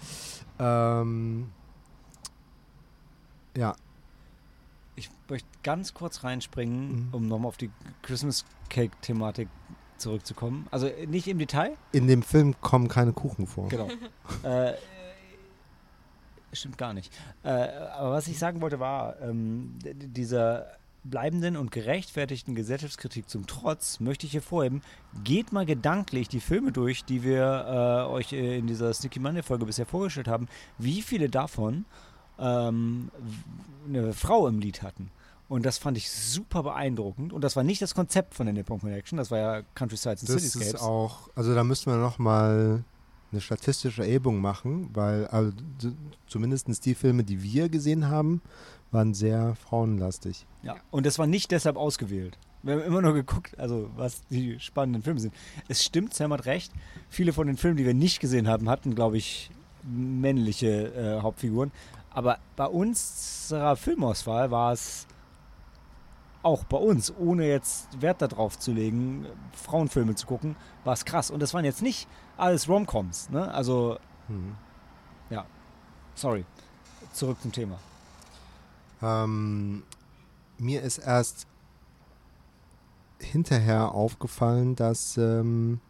Ähm, 0.59 1.49
ja, 3.57 3.75
Ich, 4.95 5.09
möchte 5.29 5.49
ganz 5.63 5.95
kurz 5.95 6.23
reinspringen, 6.23 7.07
Mhm. 7.09 7.15
um 7.15 7.27
nochmal 7.29 7.49
auf 7.49 7.57
die 7.57 7.71
Christmas 8.03 8.45
Cake-Thematik 8.69 9.49
zurückzukommen. 9.97 10.67
Also 10.71 10.87
äh, 10.87 11.07
nicht 11.07 11.29
im 11.29 11.39
Detail, 11.39 11.77
In 11.93 12.07
dem 12.09 12.23
Film 12.23 12.55
kommen 12.61 12.89
keine 12.89 13.13
Kuchen 13.13 13.47
vor. 13.47 13.69
Genau. 13.69 13.89
äh, 14.43 14.75
stimmt 16.53 16.77
gar 16.79 16.93
nicht. 16.93 17.13
Äh, 17.43 17.49
aber 17.49 18.13
was 18.13 18.29
ich 18.29 18.39
sagen 18.39 18.61
wollte 18.61 18.81
war, 18.81 19.21
ähm, 19.23 19.79
dieser 19.83 20.67
bleibenden 21.05 21.57
und 21.57 21.71
gerechtfertigten 21.73 22.55
Gesellschaftskritik 22.55 23.29
zum 23.29 23.47
Trotz 23.47 23.99
möchte 23.99 24.27
ich 24.27 24.35
hervorheben, 24.35 24.83
geht 25.25 25.53
mal 25.53 25.67
gedanklich 25.67 26.29
die 26.29 26.39
Filme 26.41 26.71
durch, 26.71 27.05
die 27.05 27.25
wir 27.25 28.07
äh, 28.07 28.11
euch 28.13 28.33
äh, 28.33 28.59
in 28.59 28.67
dieser 28.69 28.93
Sneaky 28.95 29.19
Monday 29.19 29.43
Folge 29.43 29.67
bisher 29.67 29.87
vorgestellt 29.87 30.29
haben, 30.29 30.47
wie 30.79 31.03
viele 31.03 31.29
davon 31.29 31.87
ähm, 32.39 33.11
eine 33.89 34.13
Frau 34.13 34.47
im 34.49 34.61
Lied 34.61 34.83
hatten. 34.83 35.11
Und 35.49 35.67
das 35.67 35.77
fand 35.77 35.99
ich 35.99 36.11
super 36.11 36.63
beeindruckend. 36.63 37.33
Und 37.33 37.43
das 37.43 37.57
war 37.57 37.63
nicht 37.63 37.83
das 37.83 37.95
Konzept 37.95 38.35
von 38.35 38.47
der 38.47 38.55
Nippon 38.55 38.81
Connection, 38.81 39.19
das 39.19 39.31
war 39.31 39.39
ja 39.39 39.63
Countrysides 39.75 40.23
and 40.23 40.29
Das 40.31 40.37
Cityscapes. 40.37 40.75
ist 40.75 40.81
auch, 40.81 41.29
also 41.35 41.55
da 41.55 41.63
müssten 41.63 41.91
wir 41.91 41.99
nochmal 41.99 42.85
eine 43.33 43.41
statistische 43.41 44.03
Erhebung 44.03 44.41
machen, 44.41 44.91
weil 44.95 45.27
also, 45.27 45.53
zumindest 46.27 46.85
die 46.87 46.95
Filme, 46.95 47.25
die 47.25 47.43
wir 47.43 47.69
gesehen 47.69 48.09
haben, 48.09 48.43
waren 48.93 49.15
sehr 49.15 49.55
frauenlastig. 49.57 50.47
Ja, 50.63 50.77
und 50.91 51.07
das 51.07 51.19
war 51.19 51.27
nicht 51.27 51.51
deshalb 51.51 51.77
ausgewählt. 51.77 52.39
Wir 52.63 52.75
haben 52.75 52.83
immer 52.83 53.03
nur 53.03 53.15
geguckt, 53.15 53.59
also 53.59 53.91
was 53.97 54.23
die 54.29 54.61
spannenden 54.61 55.03
Filme 55.03 55.19
sind. 55.19 55.35
Es 55.69 55.83
stimmt, 55.83 56.15
Sam 56.15 56.33
hat 56.33 56.47
recht. 56.47 56.73
Viele 57.09 57.33
von 57.33 57.47
den 57.47 57.57
Filmen, 57.57 57.77
die 57.77 57.85
wir 57.85 57.95
nicht 57.95 58.21
gesehen 58.21 58.47
haben, 58.47 58.69
hatten, 58.69 58.95
glaube 58.95 59.17
ich, 59.17 59.51
männliche 59.83 60.95
äh, 60.95 61.23
Hauptfiguren. 61.23 61.73
Aber 62.15 62.39
bei 62.57 62.67
unserer 62.67 63.77
Filmauswahl 63.77 64.51
war 64.51 64.73
es 64.73 65.07
auch 66.43 66.65
bei 66.65 66.77
uns, 66.77 67.13
ohne 67.17 67.47
jetzt 67.47 68.01
Wert 68.01 68.21
darauf 68.21 68.59
zu 68.59 68.73
legen, 68.73 69.27
Frauenfilme 69.53 70.15
zu 70.15 70.27
gucken, 70.27 70.57
war 70.85 70.93
es 70.93 71.05
krass. 71.05 71.31
Und 71.31 71.41
das 71.41 71.55
waren 71.55 71.65
jetzt 71.65 71.83
nicht 71.83 72.09
alles 72.37 72.69
Romcoms, 72.69 73.31
ne? 73.31 73.53
Also, 73.53 73.99
Hm. 74.29 74.55
sorry. 76.15 76.45
Zurück 77.13 77.41
zum 77.41 77.53
Thema. 77.53 77.79
Ähm, 79.03 79.83
mir 80.59 80.83
ist 80.83 80.99
erst 80.99 81.47
hinterher 83.19 83.93
aufgefallen, 83.93 84.77
dass 84.77 85.17
ähm, 85.17 85.81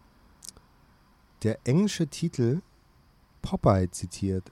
der 1.42 1.59
englische 1.65 2.07
Titel 2.07 2.62
Popeye 3.42 3.91
zitiert. 3.91 4.51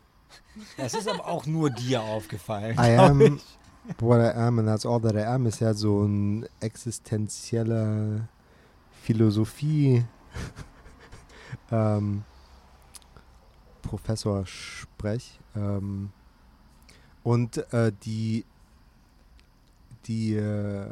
Das 0.76 0.94
ist 0.94 1.08
aber 1.08 1.26
auch 1.26 1.46
nur 1.46 1.70
dir 1.70 2.02
aufgefallen. 2.02 2.76
I 2.78 2.96
am 2.96 3.20
ich. 3.20 3.58
what 3.98 4.20
I 4.20 4.36
am 4.36 4.58
and 4.58 4.68
that's 4.68 4.84
all 4.84 5.00
that 5.00 5.14
I 5.14 5.24
am 5.24 5.46
ist 5.46 5.60
ja 5.60 5.74
so 5.74 6.02
ein 6.02 6.46
existenzieller 6.60 8.28
Philosophie 9.02 10.04
ähm, 11.70 12.24
Professor 13.82 14.44
Sprech. 14.46 15.38
Ähm, 15.56 16.10
und 17.22 17.58
äh, 17.72 17.92
die 18.04 18.44
die 20.06 20.34
äh, 20.34 20.86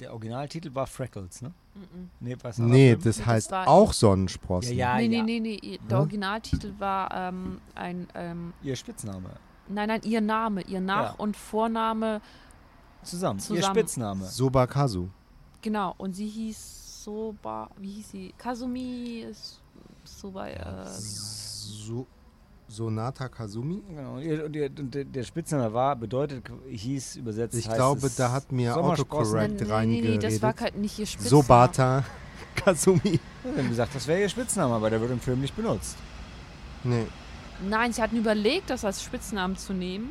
Der 0.00 0.12
Originaltitel 0.12 0.74
war 0.74 0.86
Freckles, 0.86 1.42
ne? 1.42 1.52
Mhm. 1.74 2.10
Nee, 2.20 2.36
was 2.42 2.58
nee, 2.58 2.94
das 2.94 3.04
Das 3.18 3.26
heißt 3.26 3.50
war- 3.50 3.68
auch 3.68 3.92
Sonnensprossen. 3.92 4.76
Ja, 4.76 4.98
ja. 4.98 5.08
nee, 5.08 5.22
nee, 5.22 5.40
nee, 5.40 5.58
nee. 5.62 5.78
Der 5.88 5.96
Hä? 5.98 6.00
Originaltitel 6.02 6.72
war 6.78 7.10
ähm, 7.14 7.60
ein, 7.74 8.06
ähm, 8.14 8.52
Ihr 8.62 8.76
Spitzname. 8.76 9.30
nein, 9.68 9.88
nein, 9.88 10.00
ihr 10.04 10.20
Name, 10.20 10.62
ihr 10.62 10.80
Nach- 10.80 11.12
Ja. 11.12 11.14
und 11.18 11.36
Vorname, 11.36 12.20
Zusammen. 13.02 13.38
Ihr 13.38 13.44
Zusammen. 13.44 13.74
Spitzname. 13.76 14.24
Sobakazu. 14.26 15.10
genau. 15.62 15.94
Und 15.98 16.14
sie 16.14 16.26
hieß 16.28 17.04
Soba, 17.04 17.70
wie 17.78 17.90
hieß 17.92 18.10
sie? 18.10 18.34
Kazumi 18.36 19.20
ist 19.30 19.60
Soba, 20.04 20.48
äh, 20.48 20.84
So, 20.88 22.06
Sonata 22.68 23.28
Kazumi? 23.28 23.82
Genau. 23.88 24.14
Und 24.16 24.80
und 24.80 24.94
der, 24.94 25.04
der 25.04 25.22
Spitzname 25.22 25.72
war, 25.72 25.96
bedeutet, 25.96 26.44
hieß 26.68 27.16
übersetzt. 27.16 27.56
Ich 27.56 27.68
heißt 27.68 27.76
glaube, 27.76 28.06
es 28.06 28.16
da 28.16 28.32
hat 28.32 28.50
mir. 28.50 28.76
Autocorrect 28.76 29.66
nein, 29.68 29.88
nee, 29.88 30.00
nee, 30.00 30.18
das 30.18 30.42
war 30.42 30.50
reingeredet. 30.50 30.60
halt 30.60 30.76
nicht 30.76 30.98
ihr 30.98 31.06
Spitzname. 31.06 31.42
Sobata 31.42 32.04
Kazumi. 32.56 33.20
Wir 33.42 33.62
haben 33.62 33.68
gesagt, 33.68 33.94
das 33.94 34.06
wäre 34.06 34.20
ihr 34.20 34.28
Spitzname, 34.28 34.74
aber 34.74 34.90
der 34.90 35.00
wird 35.00 35.12
im 35.12 35.20
Film 35.20 35.40
nicht 35.40 35.54
benutzt. 35.54 35.96
Nee. 36.82 37.06
Nein, 37.68 37.92
sie 37.92 38.02
hatten 38.02 38.16
überlegt, 38.16 38.70
das 38.70 38.84
als 38.84 39.02
Spitznamen 39.02 39.56
zu 39.56 39.72
nehmen. 39.72 40.10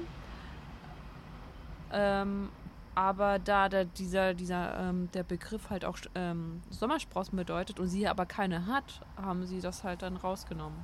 Ähm, 1.91 2.49
aber 2.95 3.39
da 3.39 3.69
der, 3.69 3.85
dieser, 3.85 4.33
dieser, 4.33 4.79
ähm, 4.79 5.09
der 5.13 5.23
Begriff 5.23 5.69
halt 5.69 5.85
auch 5.85 5.97
ähm, 6.15 6.61
Sommersprossen 6.69 7.37
bedeutet 7.37 7.79
und 7.79 7.87
sie 7.87 8.07
aber 8.07 8.25
keine 8.25 8.67
hat, 8.67 9.01
haben 9.17 9.45
sie 9.45 9.59
das 9.59 9.83
halt 9.83 10.01
dann 10.01 10.15
rausgenommen. 10.15 10.77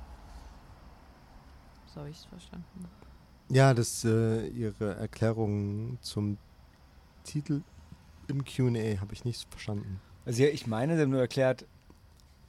So 1.93 1.99
habe 1.99 2.09
ich 2.09 2.17
es 2.17 2.25
verstanden. 2.25 2.85
Ja, 3.49 3.73
das 3.73 4.05
äh, 4.05 4.47
Ihre 4.47 4.95
Erklärung 4.95 5.97
zum 6.01 6.37
Titel 7.23 7.63
im 8.27 8.45
QA 8.45 9.01
habe 9.01 9.13
ich 9.13 9.25
nicht 9.25 9.49
verstanden. 9.49 9.99
Also 10.25 10.43
ja, 10.43 10.49
ich 10.49 10.67
meine, 10.67 10.95
sie 10.95 11.01
haben 11.01 11.09
nur 11.09 11.19
erklärt, 11.19 11.65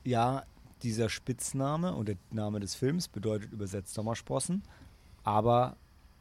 ja, 0.05 0.45
dieser 0.83 1.09
Spitzname 1.09 1.95
und 1.95 2.09
der 2.09 2.17
Name 2.31 2.61
des 2.61 2.75
Films 2.75 3.09
bedeutet 3.09 3.53
übersetzt 3.53 3.95
Sommersprossen, 3.95 4.63
aber 5.25 5.77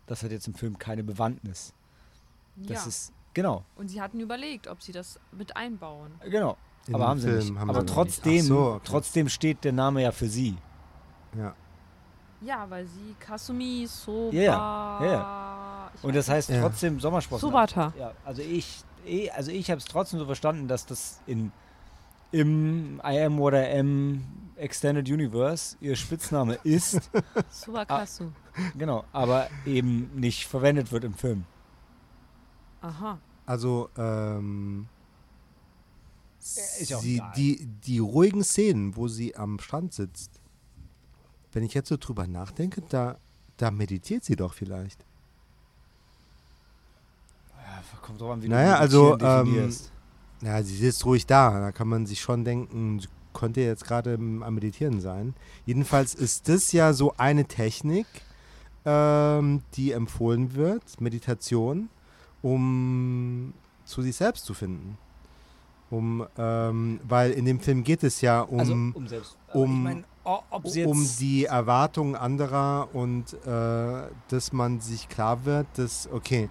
das 0.08 0.24
hat 0.24 0.32
jetzt 0.32 0.48
im 0.48 0.54
Film 0.54 0.78
keine 0.80 1.04
Bewandtnis. 1.04 1.74
Das 2.56 2.84
ja. 2.84 2.88
ist, 2.88 3.14
genau, 3.34 3.66
und 3.76 3.90
sie 3.90 4.02
hatten 4.02 4.20
überlegt, 4.20 4.68
ob 4.68 4.82
sie 4.82 4.92
das 4.92 5.20
mit 5.32 5.56
einbauen. 5.56 6.12
genau. 6.30 6.58
In 6.88 6.96
aber 6.96 7.08
haben 7.08 7.20
sie 7.20 7.28
Film 7.28 7.40
nicht. 7.40 7.60
haben 7.60 7.70
aber 7.70 7.82
sie 7.82 7.86
trotzdem, 7.86 8.42
so, 8.42 8.60
okay. 8.72 8.82
trotzdem 8.86 9.30
steht 9.30 9.64
der 9.64 9.72
Name 9.72 10.02
ja 10.02 10.12
für 10.12 10.28
sie. 10.28 10.58
Ja. 11.38 11.56
Ja, 12.42 12.66
weil 12.70 12.86
sie 12.88 13.16
Kasumi, 13.20 13.86
Soba. 13.88 14.36
Ja, 14.36 15.06
ja, 15.06 15.92
ich 15.96 16.04
Und 16.04 16.16
das 16.16 16.28
heißt 16.28 16.50
Ja. 16.50 16.62
trotzdem 16.62 17.00
Sommersprossen. 17.00 17.48
Sobata. 17.48 17.94
Ja, 17.98 18.14
also 18.26 18.42
ich, 18.42 18.84
eh- 19.06 19.30
also 19.32 19.52
ich 19.52 19.70
habe 19.70 19.78
es 19.80 19.86
trotzdem 19.86 20.20
so 20.20 20.26
verstanden, 20.26 20.68
dass 20.68 20.86
das 20.86 21.22
in 21.28 21.52
im 22.34 23.02
I 23.04 23.20
Am 23.26 23.38
What 23.40 23.54
I 23.54 23.78
Am 23.78 24.24
Extended 24.56 25.08
Universe 25.10 25.76
ihr 25.82 25.96
Spitzname 25.98 26.54
ist. 26.64 27.12
Subakasu. 27.50 28.32
genau, 28.78 29.04
aber 29.12 29.48
eben 29.66 30.10
nicht 30.16 30.48
verwendet 30.48 30.92
wird 30.94 31.04
im 31.04 31.14
Film. 31.14 31.44
Aha. 32.82 33.20
Also, 33.46 33.90
ähm, 33.98 34.88
Ist 36.40 36.90
ja 36.90 36.98
auch 36.98 37.02
sie, 37.02 37.22
die, 37.36 37.68
die 37.86 38.00
ruhigen 38.00 38.44
Szenen, 38.44 38.96
wo 38.96 39.08
sie 39.10 39.36
am 39.36 39.60
Strand 39.60 39.94
sitzt, 39.94 40.40
wenn 41.54 41.64
ich 41.64 41.74
jetzt 41.74 41.90
so 41.90 41.98
drüber 41.98 42.28
nachdenke, 42.28 42.82
da, 42.90 43.18
da 43.58 43.72
meditiert 43.72 44.24
sie 44.24 44.36
doch 44.36 44.54
vielleicht. 44.54 45.04
Ja, 47.58 47.84
kommt 48.02 48.22
drauf 48.22 48.32
an, 48.32 48.42
wie 48.44 48.48
Naja, 48.48 48.76
du 48.76 49.14
also, 49.14 49.18
ähm. 49.20 49.74
Ja, 50.42 50.64
sie 50.64 50.76
sitzt 50.76 51.06
ruhig 51.06 51.26
da. 51.28 51.60
Da 51.60 51.72
kann 51.72 51.88
man 51.88 52.06
sich 52.08 52.20
schon 52.20 52.44
denken, 52.44 53.00
sie 53.00 53.08
könnte 53.34 53.62
jetzt 53.62 53.86
gerade 53.86 54.16
am 54.16 54.56
Meditieren 54.56 55.00
sein. 55.00 55.36
Jedenfalls 55.66 56.16
ist 56.16 56.50
das 56.50 56.72
ja 56.72 56.94
so 56.94 57.14
eine 57.18 57.46
Technik, 57.46 58.08
ähm, 58.84 59.62
die 59.76 59.92
empfohlen 59.92 60.56
wird, 60.56 61.00
Meditation, 61.00 61.90
um 62.42 63.54
zu 63.86 64.02
sich 64.02 64.16
selbst 64.16 64.46
zu 64.46 64.54
finden. 64.54 64.98
Um, 65.92 66.26
ähm, 66.38 67.02
weil 67.04 67.32
in 67.32 67.44
dem 67.44 67.60
Film 67.60 67.84
geht 67.84 68.02
es 68.02 68.22
ja 68.22 68.42
um, 68.42 68.60
also 68.60 68.74
um 68.74 69.08
selbst. 69.10 69.38
um- 69.54 69.76
ich 69.76 69.84
mein, 69.84 70.06
um 70.24 71.08
die 71.20 71.46
Erwartungen 71.46 72.16
anderer 72.16 72.90
und 72.94 73.34
äh, 73.46 74.10
dass 74.28 74.54
man 74.54 74.80
sich 74.80 75.10
klar 75.10 75.46
wird, 75.46 75.68
dass, 75.76 76.08
okay, 76.12 76.50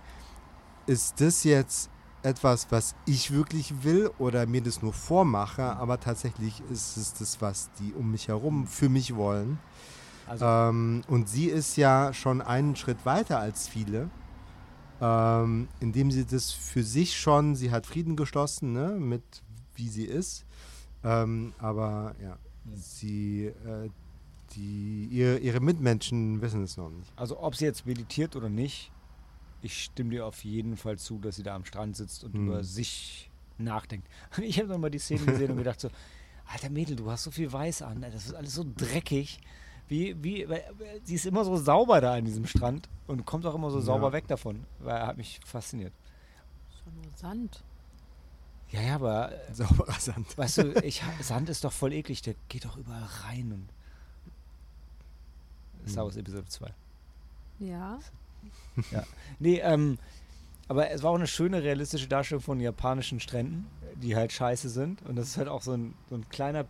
ist 0.87 1.21
das 1.21 1.45
jetzt 1.45 1.91
etwas, 2.23 2.67
was 2.71 2.95
ich 3.07 3.33
wirklich 3.33 3.83
will 3.83 4.11
oder 4.19 4.47
mir 4.47 4.61
das 4.61 4.83
nur 4.83 4.93
vormache, 4.93 5.63
aber 5.77 6.01
tatsächlich 6.01 6.63
ist 6.71 6.97
es 6.97 7.15
das, 7.15 7.41
was 7.41 7.71
die 7.79 7.95
um 7.95 8.11
mich 8.11 8.29
herum 8.29 8.67
für 8.67 8.89
mich 8.89 9.15
wollen. 9.15 9.59
also, 10.27 10.45
Ähm, 10.45 11.03
und 11.09 11.29
sie 11.29 11.47
ist 11.47 11.77
ja 11.77 12.13
schon 12.13 12.43
einen 12.43 12.77
Schritt 12.77 13.07
weiter 13.07 13.39
als 13.39 13.69
viele, 13.69 14.11
ähm, 15.01 15.69
indem 15.81 16.11
sie 16.11 16.27
das 16.27 16.51
für 16.51 16.83
sich 16.83 17.19
schon, 17.19 17.57
sie 17.57 17.71
hat 17.71 17.87
Frieden 17.87 18.17
geschlossen, 18.17 18.73
ne, 18.73 18.97
mit 18.99 19.23
wie 19.75 19.89
sie 19.89 20.05
ist. 20.05 20.45
Ähm, 21.03 21.55
aber 21.59 22.15
ja. 22.23 22.37
Sie, 22.75 23.47
äh, 23.47 23.91
die, 24.55 25.07
ihre, 25.11 25.39
ihre 25.39 25.61
Mitmenschen 25.61 26.41
wissen 26.43 26.63
es 26.63 26.77
noch 26.77 26.91
nicht. 26.91 27.13
also 27.17 27.41
ob 27.41 27.55
sie 27.55 27.65
jetzt 27.65 27.87
meditiert 27.87 28.37
oder 28.37 28.49
nicht, 28.49 28.91
ich 29.63 29.85
stimme 29.85 30.11
dir 30.11 30.27
auf 30.27 30.43
jeden 30.45 30.77
Fall 30.77 30.99
zu, 30.99 31.19
dass 31.19 31.37
sie 31.37 31.43
da 31.43 31.55
am 31.55 31.65
Strand 31.65 31.97
sitzt 31.97 32.25
und 32.25 32.35
Hm. 32.35 32.47
über 32.47 32.65
sich 32.65 33.31
nachdenkt. 33.59 34.09
Und 34.37 34.43
ich 34.45 34.59
habe 34.59 34.69
dann 34.69 34.81
mal 34.81 34.91
die 34.91 34.99
Szene 34.99 35.25
gesehen 35.25 35.51
und 35.53 35.59
gedacht 35.59 35.81
so, 35.81 35.89
alter 36.47 36.71
Mädel, 36.71 36.97
du 36.97 37.11
hast 37.11 37.25
so 37.25 37.31
viel 37.31 37.53
Weiß 37.53 37.83
an, 37.83 38.01
das 38.03 38.27
ist 38.27 38.35
alles 38.35 38.55
so 38.55 38.65
dreckig. 38.77 39.39
Wie, 39.89 40.15
wie, 40.23 40.47
sie 41.03 41.17
ist 41.17 41.27
immer 41.27 41.45
so 41.45 41.57
sauber 41.57 42.01
da 42.01 42.15
an 42.15 42.25
diesem 42.25 42.47
Strand 42.47 42.89
und 43.09 43.27
kommt 43.27 43.45
auch 43.45 43.55
immer 43.57 43.71
so 43.71 43.79
Ja. 43.79 43.85
sauber 43.85 44.13
weg 44.13 44.29
davon. 44.29 44.65
Weil 44.79 45.05
hat 45.05 45.17
mich 45.17 45.41
fasziniert. 45.45 45.93
ist 46.71 46.83
doch 46.87 46.93
nur 46.93 47.11
Sand. 47.17 47.65
Ja, 48.71 48.81
ja, 48.81 48.95
aber 48.95 49.33
äh, 49.33 49.39
Sauberer 49.55 49.99
Sand. 49.99 50.37
weißt 50.37 50.59
du, 50.59 50.85
ich, 50.85 51.03
Sand 51.21 51.49
ist 51.49 51.65
doch 51.65 51.73
voll 51.73 51.93
eklig, 51.93 52.23
der 52.23 52.35
geht 52.49 52.65
doch 52.65 52.77
überall 52.77 53.09
rein 53.25 53.53
und. 53.53 53.69
Star 55.89 56.05
Wars 56.05 56.17
Episode 56.17 56.47
2. 56.47 56.73
Ja. 58.91 59.05
Nee, 59.39 59.61
ähm, 59.61 59.99
aber 60.69 60.91
es 60.91 61.03
war 61.03 61.11
auch 61.11 61.17
eine 61.17 61.27
schöne 61.27 61.63
realistische 61.63 62.07
Darstellung 62.07 62.43
von 62.43 62.61
japanischen 62.61 63.19
Stränden, 63.19 63.67
die 63.97 64.15
halt 64.15 64.33
scheiße 64.33 64.69
sind. 64.69 65.03
Und 65.03 65.17
das 65.17 65.29
ist 65.29 65.37
halt 65.37 65.49
auch 65.49 65.63
so 65.63 65.73
ein, 65.73 65.95
so 66.09 66.17
ein 66.17 66.29
kleiner, 66.29 66.67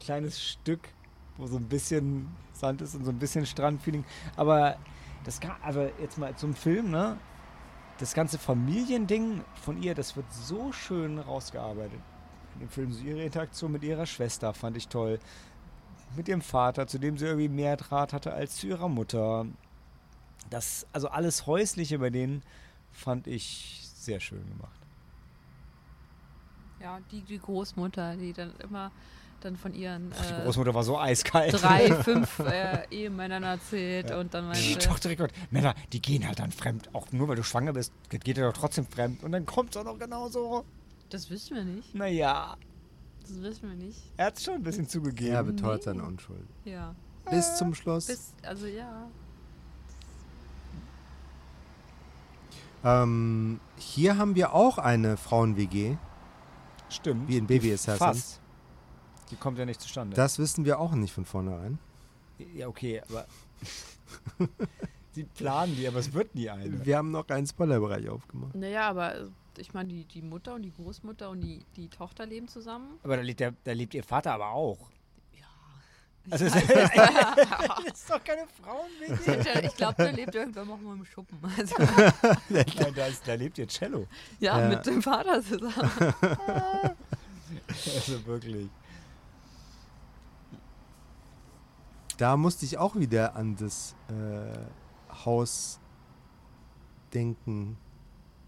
kleines 0.00 0.42
Stück, 0.42 0.88
wo 1.36 1.46
so 1.46 1.56
ein 1.56 1.68
bisschen 1.68 2.28
Sand 2.52 2.80
ist 2.80 2.94
und 2.94 3.04
so 3.04 3.10
ein 3.10 3.18
bisschen 3.18 3.44
Strandfeeling. 3.44 4.04
Aber 4.36 4.76
das 5.24 5.40
kann, 5.40 5.56
aber 5.62 5.90
jetzt 6.00 6.16
mal 6.16 6.34
zum 6.36 6.54
Film, 6.54 6.90
ne? 6.90 7.18
Das 7.98 8.12
ganze 8.12 8.38
Familiending 8.38 9.42
von 9.54 9.82
ihr, 9.82 9.94
das 9.94 10.16
wird 10.16 10.30
so 10.32 10.72
schön 10.72 11.18
rausgearbeitet. 11.18 12.00
In 12.54 12.60
dem 12.60 12.68
Film, 12.68 12.94
ihre 13.04 13.22
Interaktion 13.22 13.72
mit 13.72 13.82
ihrer 13.82 14.06
Schwester 14.06 14.52
fand 14.52 14.76
ich 14.76 14.88
toll. 14.88 15.18
Mit 16.14 16.28
ihrem 16.28 16.42
Vater, 16.42 16.86
zu 16.86 16.98
dem 16.98 17.16
sie 17.16 17.26
irgendwie 17.26 17.48
mehr 17.48 17.76
Draht 17.76 18.12
hatte 18.12 18.32
als 18.32 18.56
zu 18.56 18.66
ihrer 18.66 18.88
Mutter. 18.88 19.46
Das, 20.50 20.86
also 20.92 21.08
alles 21.08 21.46
Häusliche 21.46 21.98
bei 21.98 22.10
denen 22.10 22.42
fand 22.92 23.26
ich 23.26 23.88
sehr 23.94 24.20
schön 24.20 24.46
gemacht. 24.48 24.80
Ja, 26.80 27.00
die, 27.10 27.22
die 27.22 27.38
Großmutter, 27.38 28.16
die 28.16 28.32
dann 28.32 28.54
immer 28.56 28.92
dann 29.40 29.56
von 29.56 29.74
ihren 29.74 30.10
Die 30.10 30.32
äh, 30.34 30.42
Großmutter 30.44 30.74
war 30.74 30.82
so 30.82 30.98
eiskalt. 30.98 31.60
drei, 31.62 31.92
fünf 32.02 32.38
äh, 32.40 32.86
Ehemännern 32.90 33.42
erzählt 33.42 34.10
Ja. 34.10 34.18
und 34.18 34.32
dann 34.34 34.52
Die 34.52 34.70
meinte, 34.70 34.86
Tochter 34.88 35.10
Rekord. 35.10 35.32
Männer, 35.50 35.74
die 35.92 36.00
gehen 36.02 36.26
halt 36.26 36.38
dann 36.38 36.50
fremd. 36.52 36.88
Auch 36.94 37.10
nur 37.12 37.28
weil 37.28 37.36
du 37.36 37.42
schwanger 37.44 37.72
bist, 37.72 37.92
geht 38.10 38.38
er 38.38 38.50
doch 38.50 38.58
trotzdem 38.58 38.86
fremd. 38.86 39.22
Und 39.22 39.32
dann 39.32 39.46
kommt 39.46 39.70
es 39.70 39.76
auch 39.76 39.84
noch 39.84 39.98
genauso. 39.98 40.64
das 41.10 41.28
wissen 41.30 41.56
wir 41.56 41.64
nicht. 41.64 41.94
Naja, 41.94 42.56
Das 43.22 43.40
wissen 43.42 43.68
wir 43.68 43.76
nicht. 43.76 43.98
er 44.16 44.26
hat 44.26 44.36
es 44.36 44.44
schon 44.44 44.54
ein 44.54 44.62
bisschen 44.62 44.88
zugegeben. 44.88 45.32
Er 45.34 45.44
beteuert 45.44 45.78
Nee. 45.78 45.84
seine 45.84 46.04
Unschuld. 46.04 46.46
Ja. 46.64 46.94
Bis 47.30 47.56
zum 47.56 47.74
Schluss. 47.74 48.06
Bis, 48.06 48.32
also 48.42 48.66
ja. 48.66 49.08
Ähm, 52.84 53.60
hier 53.76 54.16
haben 54.16 54.34
wir 54.36 54.52
auch 54.54 54.78
eine 54.78 55.16
Frauen-WG, 55.16 55.96
Stimmt. 56.88 57.28
wie 57.28 57.36
in 57.36 57.46
Baby 57.46 57.72
Assassins. 57.72 57.98
Fast. 57.98 58.40
Die 59.30 59.36
kommt 59.36 59.58
ja 59.58 59.64
nicht 59.64 59.80
zustande. 59.80 60.14
Das 60.16 60.38
wissen 60.38 60.64
wir 60.64 60.78
auch 60.78 60.92
nicht 60.92 61.12
von 61.12 61.24
vornherein. 61.24 61.78
ja, 62.54 62.68
okay, 62.68 63.02
aber. 63.08 63.26
Sie 65.12 65.24
planen 65.24 65.74
die, 65.76 65.88
aber 65.88 65.98
es 65.98 66.12
wird 66.12 66.34
nie 66.34 66.50
eine. 66.50 66.84
Wir 66.84 66.98
haben 66.98 67.10
noch 67.10 67.26
einen 67.30 67.46
Spoilerbereich 67.46 68.08
aufgemacht. 68.10 68.54
Naja, 68.54 68.88
aber 68.90 69.14
äh, 69.14 69.26
ich 69.56 69.72
meine, 69.72 69.88
die, 69.88 70.04
die 70.04 70.20
Mutter 70.20 70.54
und 70.54 70.62
die 70.62 70.72
Großmutter 70.72 71.30
und 71.30 71.40
die, 71.40 71.64
die 71.74 71.88
Tochter 71.88 72.26
leben 72.26 72.48
zusammen. 72.48 72.98
Aber 73.02 73.16
da 73.16 73.22
lebt, 73.22 73.40
der, 73.40 73.54
da 73.64 73.72
lebt 73.72 73.94
ihr 73.94 74.04
Vater 74.04 74.32
aber 74.34 74.50
auch. 74.50 74.78
Ja. 75.32 75.46
Also, 76.30 76.44
das 76.50 76.60
ist 77.94 78.10
doch 78.10 78.22
keine 78.22 78.46
Frauenwege. 78.62 79.66
ich 79.66 79.76
glaube, 79.76 79.94
der 79.96 80.12
lebt 80.12 80.34
irgendwann 80.34 80.68
auch 80.70 80.80
mal 80.80 80.96
im 80.96 81.04
Schuppen. 81.06 81.38
Also, 81.56 81.76
Nein, 82.50 82.94
da, 82.94 83.06
ist, 83.06 83.26
da 83.26 83.34
lebt 83.34 83.56
ihr 83.58 83.68
Cello. 83.68 84.06
ja, 84.40 84.60
Ja. 84.60 84.68
mit 84.68 84.84
dem 84.86 85.00
Vater 85.00 85.40
zusammen. 85.42 85.72
Also 87.96 88.26
wirklich. 88.26 88.68
Da 92.16 92.36
musste 92.36 92.64
ich 92.64 92.78
auch 92.78 92.96
wieder 92.96 93.36
an 93.36 93.56
das 93.56 93.94
äh, 94.08 94.58
Haus 95.24 95.80
denken 97.12 97.76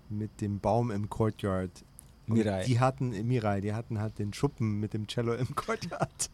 mit 0.08 0.40
dem 0.40 0.58
Baum 0.60 0.90
im 0.90 1.08
Courtyard. 1.10 1.84
Und 2.26 2.34
Mirai. 2.36 2.64
Die 2.64 2.80
hatten, 2.80 3.12
äh, 3.12 3.22
Mirai, 3.22 3.60
die 3.60 3.74
hatten 3.74 3.98
halt 3.98 4.18
den 4.18 4.32
Schuppen 4.32 4.80
mit 4.80 4.94
dem 4.94 5.06
Cello 5.06 5.34
im 5.34 5.54
Courtyard, 5.54 6.30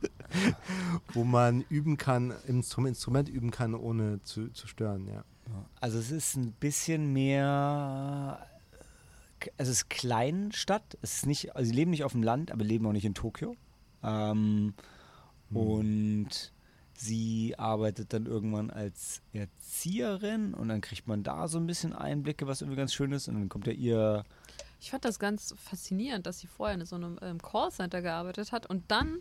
wo 1.13 1.25
man 1.25 1.63
üben 1.69 1.97
kann, 1.97 2.33
Instrum, 2.47 2.87
Instrument 2.87 3.29
üben 3.29 3.51
kann, 3.51 3.75
ohne 3.75 4.23
zu, 4.23 4.49
zu 4.53 4.67
stören, 4.67 5.07
ja. 5.09 5.25
Also 5.81 5.99
es 5.99 6.11
ist 6.11 6.37
ein 6.37 6.53
bisschen 6.53 7.13
mehr. 7.13 8.47
äh, 9.41 9.49
Es 9.57 9.69
ist 9.69 9.91
Kleinstadt. 9.91 10.97
Es 11.03 11.17
ist 11.17 11.27
nicht, 11.27 11.55
also 11.55 11.69
sie 11.69 11.75
leben 11.75 11.91
nicht 11.91 12.05
auf 12.05 12.13
dem 12.13 12.23
Land, 12.23 12.51
aber 12.51 12.65
leben 12.65 12.87
auch 12.87 12.93
nicht 12.93 13.05
in 13.05 13.15
Tokio. 13.15 13.55
Ähm, 14.03 14.75
Und 15.53 16.53
sie 16.97 17.55
arbeitet 17.59 18.13
dann 18.13 18.27
irgendwann 18.27 18.71
als 18.71 19.21
Erzieherin 19.33 20.55
und 20.55 20.69
dann 20.69 20.81
kriegt 20.81 21.07
man 21.07 21.23
da 21.23 21.49
so 21.49 21.59
ein 21.59 21.67
bisschen 21.67 21.93
Einblicke, 21.93 22.47
was 22.47 22.61
irgendwie 22.61 22.79
ganz 22.79 22.95
schön 22.95 23.13
ist. 23.13 23.29
Und 23.29 23.35
dann 23.35 23.49
kommt 23.49 23.67
ja 23.67 23.73
ihr. 23.73 24.25
Ich 24.81 24.91
fand 24.91 25.05
das 25.05 25.19
ganz 25.19 25.55
faszinierend, 25.57 26.27
dass 26.27 26.41
sie 26.41 26.47
vorher 26.47 26.79
in 26.79 26.85
so 26.85 26.97
einem 26.97 27.19
ähm, 27.23 27.41
Callcenter 27.41 28.03
gearbeitet 28.03 28.53
hat 28.53 28.67
und 28.67 28.85
dann 28.89 29.19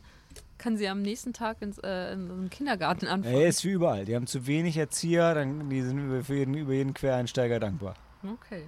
kann 0.58 0.78
sie 0.78 0.88
am 0.88 1.02
nächsten 1.02 1.34
Tag 1.34 1.62
ins, 1.62 1.78
äh, 1.80 2.14
in 2.14 2.28
so 2.28 2.34
einem 2.34 2.50
Kindergarten 2.50 3.08
anfangen. 3.08 3.36
Er 3.36 3.48
ist 3.48 3.64
wie 3.64 3.72
überall. 3.72 4.06
Die 4.06 4.16
haben 4.16 4.28
zu 4.28 4.46
wenig 4.46 4.78
Erzieher, 4.78 5.34
dann, 5.34 5.70
die 5.70 5.82
sind 5.82 6.00
über, 6.00 6.24
für 6.24 6.36
jeden, 6.36 6.54
über 6.54 6.74
jeden 6.74 6.94
Quereinsteiger 6.94 7.60
dankbar. 7.60 7.96
Okay. 8.24 8.64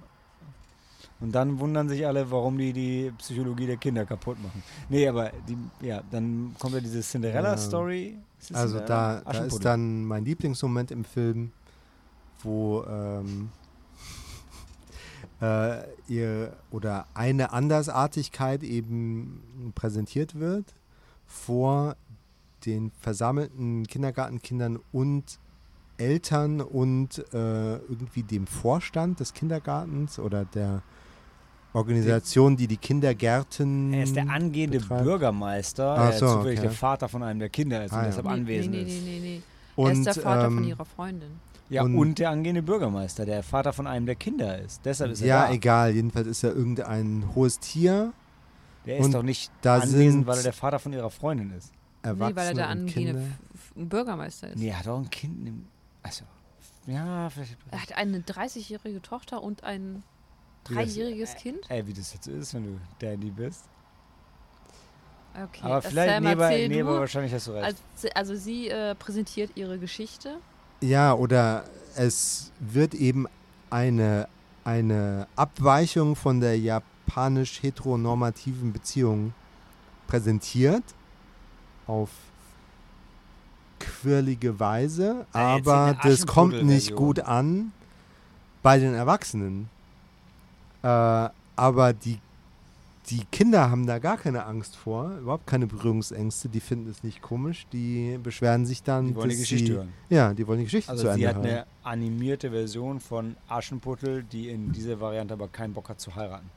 Und 1.20 1.32
dann 1.32 1.58
wundern 1.58 1.88
sich 1.88 2.06
alle, 2.06 2.30
warum 2.30 2.58
die 2.58 2.72
die 2.72 3.12
Psychologie 3.18 3.66
der 3.66 3.78
Kinder 3.78 4.04
kaputt 4.04 4.42
machen. 4.42 4.62
Nee, 4.90 5.08
aber 5.08 5.32
die, 5.48 5.56
ja, 5.86 6.02
dann 6.10 6.54
kommt 6.58 6.74
ja 6.74 6.80
diese 6.80 7.00
Cinderella-Story. 7.00 8.18
Also 8.52 8.78
da, 8.80 9.22
da 9.22 9.44
ist 9.44 9.64
dann 9.64 10.04
mein 10.04 10.24
Lieblingsmoment 10.24 10.90
im 10.90 11.04
Film, 11.04 11.52
wo 12.42 12.84
ähm, 12.84 13.50
äh, 15.40 15.82
ihr 16.08 16.56
oder 16.70 17.06
eine 17.14 17.52
Andersartigkeit 17.52 18.62
eben 18.62 19.72
präsentiert 19.74 20.38
wird 20.38 20.74
vor 21.26 21.96
den 22.64 22.90
versammelten 23.00 23.86
Kindergartenkindern 23.86 24.78
und 24.92 25.38
Eltern 25.98 26.60
und 26.60 27.18
äh, 27.32 27.76
irgendwie 27.76 28.22
dem 28.22 28.46
Vorstand 28.46 29.20
des 29.20 29.32
Kindergartens 29.32 30.18
oder 30.18 30.44
der 30.44 30.82
Organisation, 31.76 32.56
die 32.56 32.66
die 32.66 32.76
Kindergärten. 32.76 33.92
Er 33.92 34.04
ist 34.04 34.16
der 34.16 34.28
angehende 34.30 34.78
betreibt. 34.80 35.04
Bürgermeister, 35.04 35.96
Ach 35.98 36.10
der 36.10 36.18
so, 36.18 36.26
zufällig 36.36 36.58
okay. 36.58 36.68
der 36.68 36.76
Vater 36.76 37.08
von 37.08 37.22
einem 37.22 37.38
der 37.40 37.48
Kinder 37.50 37.84
ist 37.84 37.92
Ah, 37.92 37.96
und 37.98 38.02
ja. 38.02 38.08
deshalb 38.08 38.26
Nee, 38.26 38.32
anwesend 38.32 38.70
nee, 38.74 38.82
nee, 38.84 38.90
ist. 38.96 39.04
nee, 39.04 39.20
nee. 39.20 39.42
Und, 39.76 39.86
er 39.88 39.92
ist 39.92 40.06
der 40.06 40.14
Vater 40.14 40.44
von 40.46 40.58
ähm, 40.58 40.64
ihrer 40.64 40.84
Freundin. 40.84 41.30
Ja, 41.68 41.82
Und- 41.82 41.96
und, 41.98 42.18
der 42.18 42.30
angehende 42.30 42.62
Bürgermeister, 42.62 43.26
der 43.26 43.42
Vater 43.42 43.72
von 43.72 43.86
einem 43.86 44.06
der 44.06 44.14
Kinder 44.14 44.58
ist. 44.58 44.80
Deshalb 44.84 45.10
ist 45.12 45.20
er 45.20 45.26
Ja, 45.26 45.46
da. 45.48 45.52
egal. 45.52 45.92
Jedenfalls 45.94 46.26
ist 46.28 46.44
er 46.44 46.54
irgendein 46.54 47.24
hohes 47.34 47.58
Tier. 47.58 48.12
Der 48.86 48.98
ist 48.98 49.12
doch 49.12 49.22
nicht 49.24 49.50
da 49.62 49.76
anwesend, 49.76 50.12
sind- 50.12 50.26
weil 50.28 50.36
er 50.38 50.42
der 50.44 50.52
Vater 50.52 50.78
von 50.78 50.92
ihrer 50.92 51.10
Freundin 51.10 51.50
ist. 51.50 51.72
Erwachsene 52.02 52.28
Nee, 52.30 52.36
weil 52.36 52.46
er 52.48 52.54
der 52.54 52.66
und 52.66 52.70
angehende 52.70 53.22
Bürgermeister 53.74 54.48
ist. 54.50 54.58
Nee, 54.58 54.68
er 54.68 54.78
hat 54.78 54.86
auch 54.88 54.98
ein 54.98 55.10
Kind. 55.10 55.48
Im, 55.48 55.66
achso. 56.04 56.24
Ja, 56.86 57.28
vielleicht. 57.30 57.56
Er 57.72 57.82
hat 57.82 57.96
eine 57.96 58.20
30-jährige 58.20 59.02
Tochter 59.02 59.42
und 59.42 59.64
ein 59.64 60.04
Wie 60.68 60.74
das- 60.74 60.94
dreijähriges 60.94 61.34
Kind. 61.36 61.58
Ey, 61.68 61.86
wie 61.86 61.92
das 61.92 62.12
jetzt 62.12 62.26
ist, 62.26 62.54
wenn 62.54 62.64
du 62.64 62.80
Daddy 62.98 63.30
bist. 63.30 63.64
Okay, 65.34 65.60
aber 65.62 65.82
vielleicht, 65.82 66.10
Sam, 66.14 66.24
nee, 66.24 66.68
nee, 66.68 66.80
aber 66.80 67.00
wahrscheinlich 67.00 67.32
hast 67.34 67.46
du 67.46 67.52
recht. 67.52 67.64
Also, 67.64 68.08
also 68.14 68.34
sie 68.36 68.68
äh, 68.68 68.94
präsentiert 68.94 69.50
ihre 69.54 69.78
Geschichte. 69.78 70.38
Ja, 70.80 71.12
oder 71.12 71.64
es 71.94 72.52
wird 72.58 72.94
eben 72.94 73.26
eine, 73.68 74.28
eine 74.64 75.26
Abweichung 75.36 76.16
von 76.16 76.40
der 76.40 76.58
japanisch 76.58 77.62
heteronormativen 77.62 78.72
Beziehung 78.72 79.34
präsentiert 80.06 80.84
auf 81.86 82.10
quirlige 83.78 84.58
Weise, 84.58 85.26
aber 85.32 85.96
das 86.02 86.26
kommt 86.26 86.62
nicht 86.62 86.94
gut 86.94 87.20
an 87.20 87.72
bei 88.62 88.78
den 88.78 88.94
Erwachsenen. 88.94 89.68
Äh, 90.86 91.30
aber 91.56 91.92
die, 91.92 92.18
die 93.08 93.24
Kinder 93.32 93.70
haben 93.70 93.86
da 93.86 93.98
gar 93.98 94.18
keine 94.18 94.44
Angst 94.44 94.76
vor, 94.76 95.16
überhaupt 95.18 95.46
keine 95.46 95.66
Berührungsängste, 95.66 96.48
die 96.48 96.60
finden 96.60 96.90
es 96.90 97.02
nicht 97.02 97.22
komisch, 97.22 97.66
die 97.72 98.18
beschweren 98.22 98.66
sich 98.66 98.82
dann, 98.82 99.08
die 99.08 99.14
wollen 99.16 99.30
die 99.30 99.36
Geschichte 99.36 99.66
sie, 99.66 99.72
hören. 99.72 99.92
Ja, 100.10 100.32
die 100.34 100.46
wollen 100.46 100.58
die 100.60 100.64
Geschichte 100.66 100.90
Also 100.90 101.08
zu 101.08 101.14
sie 101.14 101.24
Ende 101.24 101.28
hat 101.28 101.36
hören. 101.36 101.46
eine 101.46 101.66
animierte 101.82 102.50
Version 102.50 103.00
von 103.00 103.36
Aschenputtel, 103.48 104.22
die 104.24 104.48
in 104.50 104.72
dieser 104.72 105.00
Variante 105.00 105.34
aber 105.34 105.48
keinen 105.48 105.72
Bock 105.74 105.88
hat 105.88 106.00
zu 106.00 106.14
heiraten. 106.14 106.48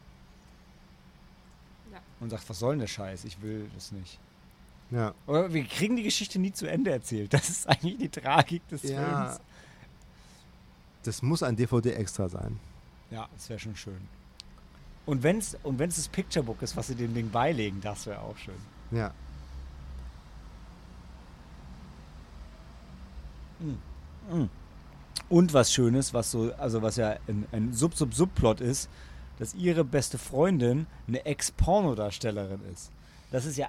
Ja. 1.91 1.99
Und 2.19 2.29
sagt, 2.29 2.47
was 2.49 2.59
soll 2.59 2.73
denn 2.73 2.79
der 2.81 2.87
Scheiß? 2.87 3.23
Ich 3.25 3.41
will 3.41 3.69
das 3.73 3.91
nicht. 3.91 4.19
Ja. 4.91 5.13
Aber 5.27 5.53
wir 5.53 5.63
kriegen 5.63 5.95
die 5.95 6.03
Geschichte 6.03 6.39
nie 6.39 6.51
zu 6.51 6.67
Ende 6.67 6.91
erzählt. 6.91 7.33
Das 7.33 7.49
ist 7.49 7.67
eigentlich 7.69 7.97
die 7.97 8.09
Tragik 8.09 8.67
des 8.67 8.83
Ja. 8.83 9.25
Films. 9.25 9.41
Das 11.03 11.21
muss 11.21 11.41
ein 11.43 11.55
DVD 11.55 11.93
extra 11.93 12.27
sein. 12.27 12.59
Ja, 13.11 13.27
das 13.33 13.49
wäre 13.49 13.59
schon 13.59 13.75
schön. 13.75 14.18
Und 15.09 15.23
wenn 15.23 15.39
es 15.39 15.57
und 15.63 15.79
wenn's 15.79 15.95
das 15.95 16.07
Picturebook 16.07 16.61
ist, 16.61 16.77
was 16.77 16.85
sie 16.85 16.93
dem 16.93 17.15
Ding 17.15 17.31
beilegen, 17.31 17.81
das 17.81 18.05
wäre 18.05 18.21
auch 18.21 18.37
schön. 18.37 18.53
Ja. 18.91 19.11
Und 25.27 25.51
was 25.51 25.73
Schönes, 25.73 26.13
was 26.13 26.29
so, 26.29 26.53
also 26.59 26.83
was 26.83 26.97
ja 26.97 27.17
ein, 27.27 27.47
ein 27.51 27.73
Sub-Sub-Subplot 27.73 28.61
ist, 28.61 28.87
dass 29.39 29.55
ihre 29.55 29.83
beste 29.83 30.19
Freundin 30.19 30.85
eine 31.07 31.25
Ex-Pornodarstellerin 31.25 32.61
ist. 32.71 32.91
Das 33.31 33.45
ist 33.45 33.57
ja, 33.57 33.67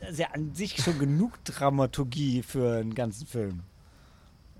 das 0.00 0.12
ist 0.12 0.18
ja 0.20 0.28
an 0.28 0.54
sich 0.54 0.82
schon 0.82 0.98
genug 0.98 1.44
Dramaturgie 1.44 2.42
für 2.42 2.78
einen 2.78 2.94
ganzen 2.94 3.26
Film. 3.26 3.64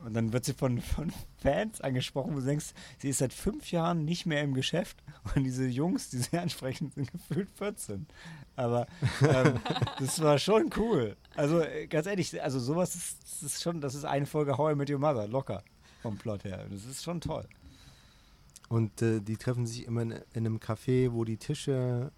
Und 0.04 0.14
dann 0.14 0.32
wird 0.32 0.44
sie 0.44 0.54
von, 0.54 0.80
von 0.80 1.12
Fans 1.38 1.80
angesprochen, 1.80 2.34
wo 2.34 2.40
du 2.40 2.46
denkst, 2.46 2.72
sie 2.98 3.08
ist 3.08 3.18
seit 3.18 3.32
fünf 3.32 3.70
Jahren 3.70 4.04
nicht 4.04 4.26
mehr 4.26 4.42
im 4.42 4.54
Geschäft. 4.54 5.02
Und 5.34 5.44
diese 5.44 5.66
Jungs, 5.66 6.10
die 6.10 6.18
sie 6.18 6.38
ansprechen, 6.38 6.90
sind 6.94 7.10
gefühlt 7.10 7.50
14. 7.50 8.06
Aber 8.56 8.86
ähm, 9.22 9.60
das 9.98 10.20
war 10.22 10.38
schon 10.38 10.70
cool. 10.76 11.16
Also 11.34 11.60
äh, 11.60 11.86
ganz 11.86 12.06
ehrlich, 12.06 12.42
also 12.42 12.58
sowas 12.58 12.94
ist, 12.94 13.22
das 13.22 13.42
ist 13.42 13.62
schon, 13.62 13.80
das 13.80 13.94
ist 13.94 14.04
eine 14.04 14.26
Folge 14.26 14.58
How 14.58 14.72
I 14.72 14.74
Met 14.74 14.90
Your 14.90 14.98
Mother, 14.98 15.26
locker 15.28 15.62
vom 16.02 16.16
Plot 16.16 16.44
her. 16.44 16.66
Das 16.70 16.84
ist 16.84 17.02
schon 17.02 17.20
toll. 17.20 17.46
Und 18.68 19.02
äh, 19.02 19.20
die 19.20 19.36
treffen 19.36 19.66
sich 19.66 19.86
immer 19.86 20.02
in, 20.02 20.12
in 20.12 20.46
einem 20.46 20.58
Café, 20.58 21.12
wo 21.12 21.24
die 21.24 21.36
Tische 21.36 22.12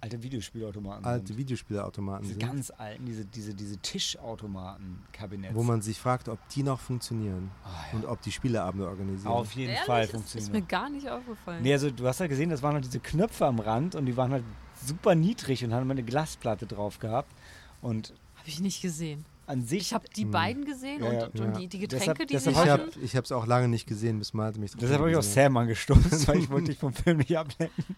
Alte 0.00 0.22
Videospielautomaten. 0.22 1.04
alte 1.04 1.26
sind. 1.28 1.38
Videospielautomaten 1.38 2.22
Diese 2.22 2.38
sind. 2.38 2.46
ganz 2.48 2.70
alten, 2.70 3.04
diese, 3.04 3.24
diese, 3.24 3.52
diese 3.54 3.76
Tischautomaten-Kabinetts. 3.78 5.54
Wo 5.54 5.62
man 5.62 5.82
sich 5.82 5.98
fragt, 5.98 6.28
ob 6.28 6.38
die 6.50 6.62
noch 6.62 6.78
funktionieren 6.80 7.50
Ah, 7.64 7.68
ja. 7.92 7.98
und 7.98 8.04
ob 8.06 8.22
die 8.22 8.32
Spieleabende 8.32 8.86
organisieren. 8.88 9.32
Auf 9.32 9.52
jeden 9.52 9.70
Ehrlich? 9.72 9.86
Fall 9.86 10.04
Ist- 10.04 10.10
Ist 10.10 10.14
mir 10.14 10.20
funktioniert. 10.38 10.68
gar 10.68 10.90
nicht 10.90 11.08
aufgefallen. 11.08 11.62
Nee, 11.62 11.72
also 11.72 11.90
du 11.90 12.06
hast 12.06 12.20
ja 12.20 12.26
gesehen, 12.26 12.50
das 12.50 12.62
waren 12.62 12.74
halt 12.74 12.84
diese 12.84 13.00
Knöpfe 13.00 13.46
am 13.46 13.58
Rand 13.58 13.94
und 13.94 14.06
die 14.06 14.16
waren 14.16 14.32
halt 14.32 14.44
super 14.84 15.14
niedrig 15.14 15.64
und 15.64 15.72
haben 15.74 15.82
immer 15.82 15.92
eine 15.92 16.04
Glasplatte 16.04 16.66
drauf 16.66 16.98
gehabt. 16.98 17.32
Und 17.82 18.14
Habe 18.36 18.48
ich 18.48 18.60
nicht 18.60 18.80
gesehen. 18.82 19.24
an 19.46 19.62
sich. 19.62 19.80
Ich 19.80 19.94
habe 19.94 20.06
die 20.14 20.22
Hm. 20.24 20.30
beiden 20.30 20.64
gesehen 20.64 21.02
Ja, 21.02 21.12
ja. 21.12 21.24
und, 21.26 21.40
und 21.40 21.52
Ja. 21.54 21.58
die, 21.58 21.66
die 21.68 21.88
Deshalb- 21.88 22.18
Getränke, 22.18 22.26
die 22.26 22.34
deshalb 22.34 22.56
sie 22.56 22.62
ich 22.62 22.68
habe 22.70 22.82
hatten. 22.84 23.04
ich 23.04 23.14
es 23.14 23.32
auch 23.32 23.46
lange 23.46 23.66
nicht 23.68 23.86
gesehen, 23.86 24.18
bis 24.18 24.32
Malte 24.34 24.60
mich 24.60 24.70
drauf 24.72 24.80
Deshalb 24.80 25.00
habe 25.00 25.10
ich 25.10 25.16
auch. 25.16 25.22
Sam 25.22 25.56
angestoßen, 25.56 26.02
weil 26.28 26.38
ich 26.38 26.50
wollte 26.50 26.66
dich 26.70 26.78
vom 26.78 26.92
Film 26.92 27.18
nicht 27.18 27.36
ablenken. 27.36 27.96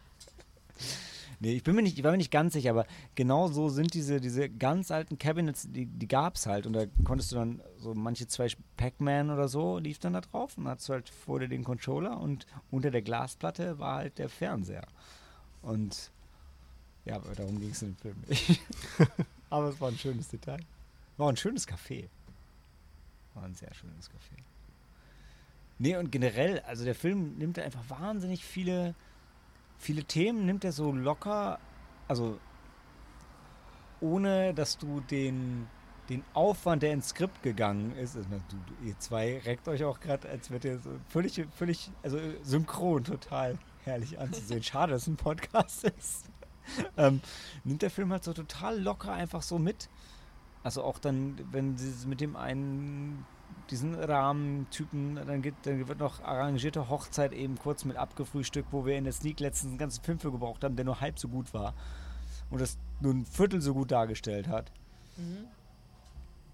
Nee, 1.42 1.54
ich 1.54 1.62
bin 1.62 1.74
mir 1.74 1.82
nicht, 1.82 1.96
ich 1.96 2.04
war 2.04 2.10
mir 2.10 2.18
nicht 2.18 2.30
ganz 2.30 2.52
sicher, 2.52 2.70
aber 2.70 2.86
genau 3.14 3.48
so 3.48 3.70
sind 3.70 3.94
diese, 3.94 4.20
diese 4.20 4.50
ganz 4.50 4.90
alten 4.90 5.18
Cabinets, 5.18 5.66
die, 5.70 5.86
die 5.86 6.06
gab 6.06 6.36
es 6.36 6.44
halt. 6.44 6.66
Und 6.66 6.74
da 6.74 6.84
konntest 7.02 7.32
du 7.32 7.36
dann 7.36 7.62
so 7.78 7.94
manche 7.94 8.28
zwei 8.28 8.48
Pac-Man 8.76 9.30
oder 9.30 9.48
so 9.48 9.78
lief 9.78 9.98
dann 9.98 10.12
da 10.12 10.20
drauf 10.20 10.58
und 10.58 10.68
hast 10.68 10.86
du 10.88 10.92
halt 10.92 11.08
vor 11.08 11.40
dir 11.40 11.48
den 11.48 11.64
Controller 11.64 12.20
und 12.20 12.46
unter 12.70 12.90
der 12.90 13.00
Glasplatte 13.00 13.78
war 13.78 13.96
halt 13.96 14.18
der 14.18 14.28
Fernseher. 14.28 14.86
Und 15.62 16.10
ja, 17.06 17.16
aber 17.16 17.34
darum 17.34 17.58
ging 17.58 17.70
es 17.70 17.80
in 17.80 17.94
dem 17.94 17.96
Film 17.96 18.16
nicht. 18.28 18.60
aber 19.50 19.68
es 19.70 19.80
war 19.80 19.88
ein 19.88 19.98
schönes 19.98 20.28
Detail. 20.28 20.60
War 21.16 21.30
ein 21.30 21.36
schönes 21.38 21.66
Café. 21.66 22.08
War 23.32 23.44
ein 23.44 23.54
sehr 23.54 23.72
schönes 23.72 24.10
Café. 24.10 24.36
Nee, 25.78 25.96
und 25.96 26.12
generell, 26.12 26.60
also 26.60 26.84
der 26.84 26.94
Film 26.94 27.38
nimmt 27.38 27.58
einfach 27.58 27.88
wahnsinnig 27.88 28.44
viele, 28.44 28.94
viele 29.80 30.04
Themen, 30.04 30.46
nimmt 30.46 30.64
er 30.64 30.72
so 30.72 30.92
locker, 30.92 31.58
also 32.06 32.38
ohne 34.00 34.54
dass 34.54 34.78
du 34.78 35.00
den, 35.00 35.66
den 36.08 36.22
Aufwand, 36.34 36.82
der 36.82 36.92
ins 36.92 37.08
Skript 37.08 37.42
gegangen 37.42 37.96
ist, 37.96 38.16
also, 38.16 38.28
du, 38.28 38.56
du, 38.56 38.88
ihr 38.88 38.98
zwei 38.98 39.38
reckt 39.38 39.66
euch 39.68 39.84
auch 39.84 40.00
gerade, 40.00 40.28
als 40.28 40.50
wird 40.50 40.64
ihr 40.64 40.78
so 40.78 40.90
völlig, 41.08 41.46
völlig, 41.56 41.90
also 42.02 42.18
synchron 42.42 43.04
total 43.04 43.58
herrlich 43.84 44.18
anzusehen. 44.18 44.62
Schade, 44.62 44.92
dass 44.92 45.02
es 45.02 45.08
ein 45.08 45.16
Podcast 45.16 45.84
ist. 45.84 46.26
ähm, 46.96 47.20
nimmt 47.64 47.82
der 47.82 47.90
Film 47.90 48.12
halt 48.12 48.24
so 48.24 48.32
total 48.32 48.78
locker 48.80 49.12
einfach 49.12 49.42
so 49.42 49.58
mit. 49.58 49.88
Also 50.62 50.84
auch 50.84 50.98
dann, 50.98 51.40
wenn 51.52 51.78
sie 51.78 52.06
mit 52.06 52.20
dem 52.20 52.36
einen 52.36 53.24
diesen 53.70 53.94
Rahmentypen, 53.94 55.14
dann, 55.16 55.42
gibt, 55.42 55.66
dann 55.66 55.86
wird 55.88 55.98
noch 55.98 56.22
arrangierte 56.22 56.88
Hochzeit 56.88 57.32
eben 57.32 57.56
kurz 57.58 57.84
mit 57.84 57.96
abgefrühstückt, 57.96 58.72
wo 58.72 58.84
wir 58.84 58.96
in 58.96 59.04
der 59.04 59.12
Sneak 59.12 59.40
letztens 59.40 59.70
einen 59.70 59.78
ganzen 59.78 60.02
Film 60.02 60.18
für 60.18 60.30
gebraucht 60.32 60.64
haben, 60.64 60.76
der 60.76 60.84
nur 60.84 61.00
halb 61.00 61.18
so 61.18 61.28
gut 61.28 61.54
war 61.54 61.74
und 62.50 62.60
das 62.60 62.78
nur 63.00 63.14
ein 63.14 63.24
Viertel 63.26 63.60
so 63.60 63.72
gut 63.74 63.90
dargestellt 63.90 64.48
hat. 64.48 64.70
Mhm. 65.16 65.46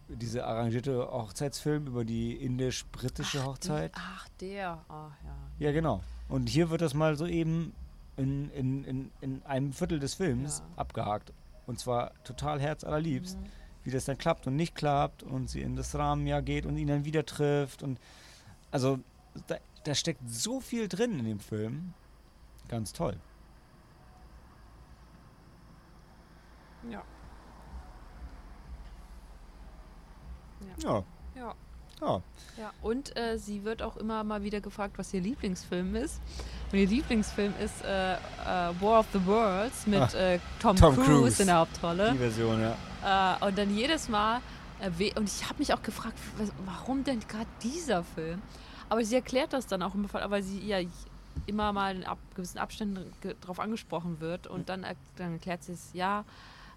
Diese 0.08 0.44
arrangierte 0.46 0.98
Hochzeitsfilm 1.10 1.88
über 1.88 2.04
die 2.04 2.34
indisch-britische 2.34 3.44
Hochzeit. 3.44 3.90
Ach, 3.96 4.28
der. 4.40 4.78
Ach, 4.88 5.10
ja. 5.24 5.36
Ja, 5.66 5.72
genau. 5.72 6.00
Und 6.28 6.48
hier 6.48 6.70
wird 6.70 6.80
das 6.80 6.94
mal 6.94 7.16
so 7.16 7.26
eben 7.26 7.72
in, 8.16 8.50
in, 8.50 8.84
in, 8.84 9.10
in 9.20 9.42
einem 9.44 9.72
Viertel 9.72 9.98
des 9.98 10.14
Films 10.14 10.60
Ja. 10.60 10.64
abgehakt. 10.82 11.32
Und 11.66 11.80
zwar 11.80 12.12
total 12.22 12.60
herzallerliebst, 12.60 13.36
Mhm. 13.40 13.46
Wie 13.86 13.90
das 13.92 14.04
dann 14.04 14.18
klappt 14.18 14.48
und 14.48 14.56
nicht 14.56 14.74
klappt 14.74 15.22
und 15.22 15.48
sie 15.48 15.62
in 15.62 15.76
das 15.76 15.94
Rahmenjahr 15.94 16.42
geht 16.42 16.66
und 16.66 16.76
ihn 16.76 16.88
dann 16.88 17.04
wieder 17.04 17.24
trifft. 17.24 17.84
Und 17.84 18.00
also 18.72 18.98
da, 19.46 19.58
da 19.84 19.94
steckt 19.94 20.28
so 20.28 20.60
viel 20.60 20.88
drin 20.88 21.20
in 21.20 21.24
dem 21.24 21.38
Film. 21.38 21.94
Ganz 22.68 22.92
toll. 22.92 23.16
Ja. 26.90 27.04
Ja. 30.60 30.88
Ja. 30.90 31.04
Ja. 32.00 32.20
Ja, 32.58 32.72
und 32.82 33.16
äh, 33.16 33.38
sie 33.38 33.64
wird 33.64 33.82
auch 33.82 33.96
immer 33.96 34.24
mal 34.24 34.42
wieder 34.42 34.60
gefragt, 34.60 34.98
was 34.98 35.12
ihr 35.14 35.20
Lieblingsfilm 35.20 35.94
ist. 35.96 36.20
Und 36.72 36.78
ihr 36.78 36.86
Lieblingsfilm 36.86 37.52
ist 37.62 37.82
äh, 37.84 38.14
äh, 38.14 38.18
War 38.80 39.00
of 39.00 39.06
the 39.12 39.24
Worlds 39.26 39.86
mit 39.86 40.00
Ah, 40.14 40.18
äh, 40.34 40.38
Tom, 40.60 40.76
Tom 40.76 40.94
Cruise, 40.94 41.10
Cruise. 41.10 41.42
in 41.42 41.46
der 41.48 41.56
Hauptrolle. 41.58 42.12
Die 42.12 42.18
Version, 42.18 42.60
ja. 42.60 43.38
Äh, 43.40 43.46
und 43.46 43.56
dann 43.58 43.74
jedes 43.76 44.08
Mal, 44.08 44.40
erwäh- 44.80 45.14
und 45.16 45.28
ich 45.28 45.44
habe 45.48 45.58
mich 45.58 45.72
auch 45.74 45.82
gefragt, 45.82 46.18
was, 46.38 46.50
warum 46.64 47.04
denn 47.04 47.20
gerade 47.20 47.46
dieser 47.62 48.04
Film? 48.04 48.40
Aber 48.88 49.04
sie 49.04 49.14
erklärt 49.14 49.52
das 49.52 49.66
dann 49.66 49.82
auch 49.82 49.94
immer, 49.94 50.08
weil 50.30 50.42
sie 50.42 50.60
ja 50.66 50.78
immer 51.46 51.72
mal 51.72 51.96
in 51.96 52.04
ab, 52.04 52.18
gewissen 52.34 52.58
Abständen 52.58 53.12
drauf 53.40 53.60
angesprochen 53.60 54.20
wird. 54.20 54.46
Und 54.46 54.68
dann, 54.68 54.82
er, 54.84 54.96
dann 55.16 55.32
erklärt 55.34 55.62
sie 55.64 55.72
es, 55.72 55.90
ja, 55.92 56.24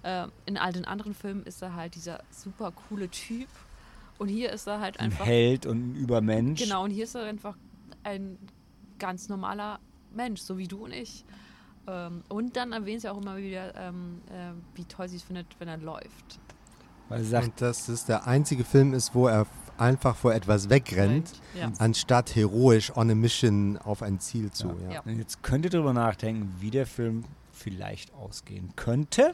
äh, 0.04 0.28
in 0.46 0.58
all 0.58 0.74
den 0.74 0.86
anderen 0.86 1.14
Filmen 1.14 1.44
ist 1.44 1.62
er 1.62 1.76
halt 1.76 1.96
dieser 1.96 2.22
super 2.32 2.72
coole 2.90 3.10
Typ. 3.10 3.48
Und 4.20 4.28
hier 4.28 4.52
ist 4.52 4.68
er 4.68 4.80
halt 4.80 5.00
Ein 5.00 5.06
einfach. 5.06 5.26
Held 5.26 5.66
und 5.66 5.92
ein 5.92 5.96
Übermensch. 5.96 6.62
Genau, 6.62 6.84
und 6.84 6.92
hier 6.92 7.06
ist 7.06 7.16
er 7.16 7.24
einfach 7.24 7.56
ein 8.04 8.38
ganz 9.00 9.30
normaler 9.30 9.80
Mensch, 10.14 10.42
so 10.42 10.58
wie 10.58 10.68
du 10.68 10.84
und 10.86 10.94
ich. 10.94 11.26
Ähm, 11.88 12.24
und 12.30 12.56
dann 12.56 12.74
erwähnt 12.74 13.02
sie 13.02 13.10
auch 13.10 13.20
immer 13.22 13.38
wieder, 13.38 13.74
ähm, 13.76 14.22
äh, 14.30 14.52
wie 14.76 14.86
toll 14.86 15.08
sie 15.08 15.16
es 15.16 15.24
findet, 15.24 15.48
wenn 15.60 15.68
er 15.70 15.78
läuft. 15.78 16.40
Weil 17.08 17.24
sie 17.24 17.30
sagt, 17.30 17.46
Und 17.46 17.62
dass 17.62 17.88
es 17.88 18.06
der 18.06 18.28
einzige 18.28 18.64
Film 18.64 18.94
ist, 18.94 19.16
wo 19.16 19.28
er 19.28 19.48
einfach 19.78 20.16
vor 20.16 20.34
etwas 20.34 20.70
wegrennt, 20.70 21.32
Ja. 21.56 21.72
anstatt 21.80 22.36
heroisch 22.36 22.96
on 22.96 23.10
a 23.10 23.16
mission 23.16 23.78
auf 23.78 24.04
ein 24.04 24.20
Ziel 24.20 24.52
zu. 24.52 24.76
Ja. 24.84 24.96
Ja. 24.96 25.02
Und 25.02 25.18
jetzt 25.18 25.42
könnt 25.42 25.64
ihr 25.66 25.72
darüber 25.72 25.94
nachdenken, 25.94 26.54
wie 26.60 26.70
der 26.72 26.86
Film 26.86 27.24
vielleicht 27.54 28.14
ausgehen 28.14 28.74
könnte. 28.76 29.34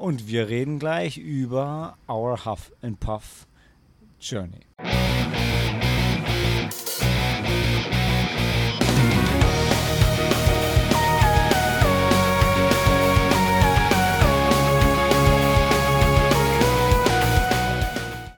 Und 0.00 0.28
wir 0.28 0.48
reden 0.48 0.78
gleich 0.78 1.18
über 1.18 1.98
Our 2.08 2.46
Huff 2.46 2.72
and 2.80 2.98
Puff 3.00 3.46
Journey. 4.18 4.64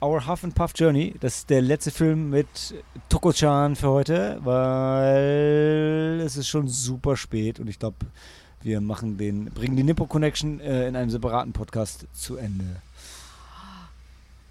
Our 0.02 0.26
Huff 0.26 0.42
and 0.42 0.56
Puff 0.56 0.72
Journey, 0.74 1.14
das 1.20 1.36
ist 1.36 1.50
der 1.50 1.62
letzte 1.62 1.92
Film 1.92 2.30
mit 2.30 2.74
Toko-chan 3.08 3.76
für 3.76 3.88
heute, 3.88 4.40
weil 4.42 6.20
es 6.26 6.36
ist 6.36 6.48
schon 6.48 6.66
super 6.66 7.16
spät 7.16 7.60
und 7.60 7.68
ich 7.68 7.78
glaube, 7.78 7.98
wir 8.62 8.80
machen 8.80 9.18
den, 9.18 9.46
bringen 9.46 9.76
die 9.76 9.82
Nippo 9.82 10.06
Connection 10.06 10.60
äh, 10.60 10.88
in 10.88 10.96
einem 10.96 11.10
separaten 11.10 11.52
Podcast 11.52 12.06
zu 12.12 12.36
Ende. 12.36 12.82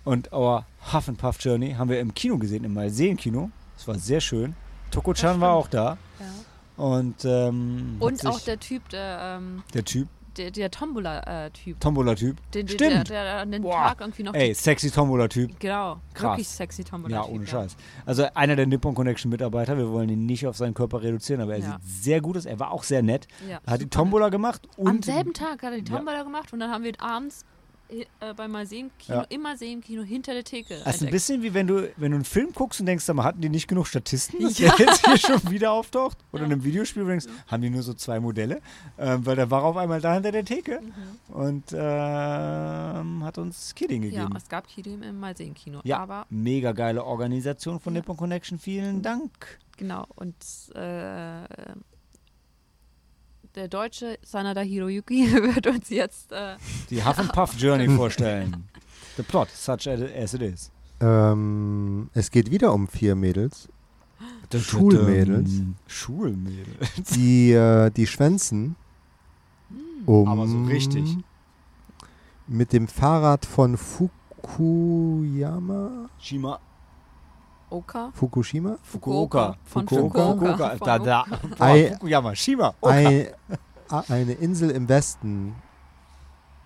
Und 0.03 0.31
Our 0.33 0.65
Huff 0.91 1.07
and 1.07 1.17
Puff 1.17 1.38
Journey 1.40 1.73
haben 1.73 1.90
wir 1.90 1.99
im 1.99 2.14
Kino 2.14 2.38
gesehen, 2.38 2.64
im 2.64 2.73
Malseen-Kino. 2.73 3.51
Das 3.77 3.88
war 3.88 3.98
sehr 3.98 4.22
schön. 4.22 4.56
Toko-chan 4.90 5.40
war 5.40 5.53
auch 5.53 5.67
da. 5.67 5.98
Ja. 6.19 6.83
Und, 6.83 7.23
ähm, 7.25 7.98
Und 7.99 8.19
sich 8.19 8.30
auch 8.30 8.40
der 8.40 8.59
Typ, 8.59 8.90
der, 8.90 9.38
ähm, 9.40 9.64
der 9.73 9.85
Typ, 9.85 10.07
der, 10.38 10.51
der 10.51 10.72
Tombola-Typ. 10.72 11.80
Tombola-Typ. 11.80 12.38
Den, 12.51 12.66
der, 12.68 12.74
Stimmt. 12.74 13.10
Der, 13.10 13.24
der 13.24 13.38
an 13.40 13.51
den 13.51 13.61
Boah. 13.61 13.90
Tag 13.90 14.01
irgendwie 14.01 14.24
noch. 14.24 14.34
Ey, 14.34 14.53
sexy 14.53 14.90
Tombola-Typ. 14.92 15.60
genau, 15.60 16.00
krass. 16.14 16.32
wirklich 16.32 16.48
sexy 16.48 16.82
Ja, 16.84 16.88
Tombola-Typ. 16.90 17.34
ohne 17.34 17.48
Scheiß. 17.48 17.76
Also 18.06 18.26
einer 18.34 18.56
der 18.56 18.66
Nippon 18.68 18.95
Connection 18.95 19.30
Mitarbeiter, 19.30 19.77
wir 19.77 19.90
wollen 19.90 20.10
ihn 20.10 20.26
nicht 20.26 20.48
auf 20.48 20.58
seinen 20.58 20.74
Körper 20.74 21.01
reduzieren, 21.01 21.42
aber 21.42 21.53
er 21.56 21.60
Ja. 21.60 21.80
sieht 21.82 22.03
sehr 22.03 22.22
gut 22.22 22.38
aus. 22.38 22.45
Er 22.45 22.60
war 22.60 22.72
auch 22.72 22.84
sehr 22.84 23.01
nett. 23.03 23.27
Ja, 23.50 23.60
Er 23.66 23.74
hat 23.74 23.82
die 23.82 23.88
Tombola 23.90 24.30
gemacht 24.30 24.61
nett. 24.77 24.88
Am 24.88 24.95
und 24.95 25.06
selben 25.06 25.34
Tag 25.34 25.64
hat 25.64 25.74
er 25.74 25.82
die 25.82 25.92
Ja. 25.92 25.98
Tombola 25.98 26.24
gemacht 26.24 26.53
und 26.53 26.60
dann 26.60 26.72
haben 26.72 26.84
wir 26.84 26.93
abends 27.01 27.45
äh, 27.92 28.34
beim 28.36 28.53
Kino, 28.53 28.90
Ja. 29.08 29.22
immer 29.30 29.58
sehen 29.58 29.82
Kino 29.82 30.02
hinter 30.03 30.34
der 30.34 30.44
Theke. 30.44 30.80
Das 30.84 30.95
ist 30.95 31.03
ein 31.03 31.11
bisschen 31.11 31.42
wie 31.44 31.53
wenn 31.53 31.68
du, 31.68 31.90
wenn 31.98 32.11
du 32.11 32.16
einen 32.18 32.26
Film 32.26 32.53
guckst 32.53 32.80
und 32.80 32.86
denkst, 32.86 33.08
mal, 33.10 33.24
hatten 33.24 33.42
die 33.42 33.50
nicht 33.50 33.68
genug 33.68 33.88
Statisten, 33.88 34.42
dass 34.42 34.58
Ja. 34.58 34.76
der 34.76 34.88
jetzt 34.88 35.06
hier 35.06 35.18
schon 35.18 35.52
wieder 35.52 35.72
auftaucht? 35.72 36.18
Oder 36.32 36.42
Ja. 36.44 36.45
in 36.48 36.53
einem 36.53 36.64
Videospiel, 36.64 37.03
wo 37.03 37.06
du 37.06 37.11
denkst, 37.11 37.28
haben 37.48 37.61
die 37.61 37.70
nur 37.70 37.84
so 37.84 37.94
zwei 37.94 38.20
Modelle? 38.20 38.61
Ähm, 38.98 39.26
weil 39.26 39.36
der 39.36 39.52
war 39.52 39.64
auf 39.64 39.78
einmal 39.78 40.00
da 40.02 40.14
hinter 40.14 40.32
der 40.32 40.45
Theke 40.45 40.80
Mhm. 40.82 41.36
und 41.36 41.64
ähm, 41.74 43.24
hat 43.24 43.38
uns 43.38 43.76
Kidding 43.76 44.03
Ja, 44.03 44.10
gegeben. 44.24 44.36
es 44.38 44.48
gab 44.50 44.68
Kino 44.68 44.90
im 45.03 45.20
Mal 45.20 45.36
sehen 45.36 45.53
Kino. 45.53 45.82
Ja, 45.84 46.00
Aber 46.00 46.26
mega 46.30 46.72
geile 46.72 47.03
Organisation 47.03 47.80
von 47.80 47.94
Ja. 47.94 48.00
Nippon 48.02 48.18
Connection. 48.18 48.58
Vielen 48.60 49.02
Dank. 49.02 49.60
genau. 49.78 50.06
Und 50.16 50.36
äh, 50.76 51.44
der 53.55 53.67
deutsche 53.67 54.17
Sanada 54.23 54.61
Hiroyuki 54.61 55.31
wird 55.33 55.67
uns 55.67 55.89
jetzt 55.89 56.31
äh, 56.31 56.55
Die 56.89 57.03
Huff 57.03 57.19
and 57.19 57.33
Puff 57.33 57.53
Journey 57.57 57.89
vorstellen. 57.95 58.67
The 59.17 59.23
plot, 59.23 59.49
such 59.49 59.88
as 59.88 60.33
it 60.33 60.41
is. 60.41 60.71
Ähm, 61.01 62.09
es 62.13 62.31
geht 62.31 62.49
wieder 62.51 62.73
um 62.73 62.88
vier 62.88 63.15
Mädels, 63.15 63.67
Schulmädels. 64.53 65.49
Schulmädels. 65.88 67.03
die, 67.15 67.51
äh, 67.51 67.89
die 67.91 68.07
schwänzen, 68.07 68.75
um 70.05 70.27
Aber 70.27 70.47
so 70.47 70.63
richtig. 70.65 71.17
mit 72.47 72.73
dem 72.73 72.88
Fahrrad 72.88 73.45
von 73.45 73.77
Fukuyama, 73.77 74.19
Shima. 76.19 76.59
Oka. 77.72 78.11
Fukushima, 78.14 78.77
Fukuoka. 78.83 79.56
Von 79.66 79.88
Fukuoka. 79.88 80.24
Fukuoka. 80.33 80.75
Da, 80.85 81.00
da. 81.00 81.25
Boah, 81.58 81.90
Fukuyama. 81.93 82.35
Shima. 82.35 82.74
Oka. 82.82 82.93
eine 84.09 84.33
Insel 84.33 84.72
im 84.72 84.88
Westen 84.88 85.56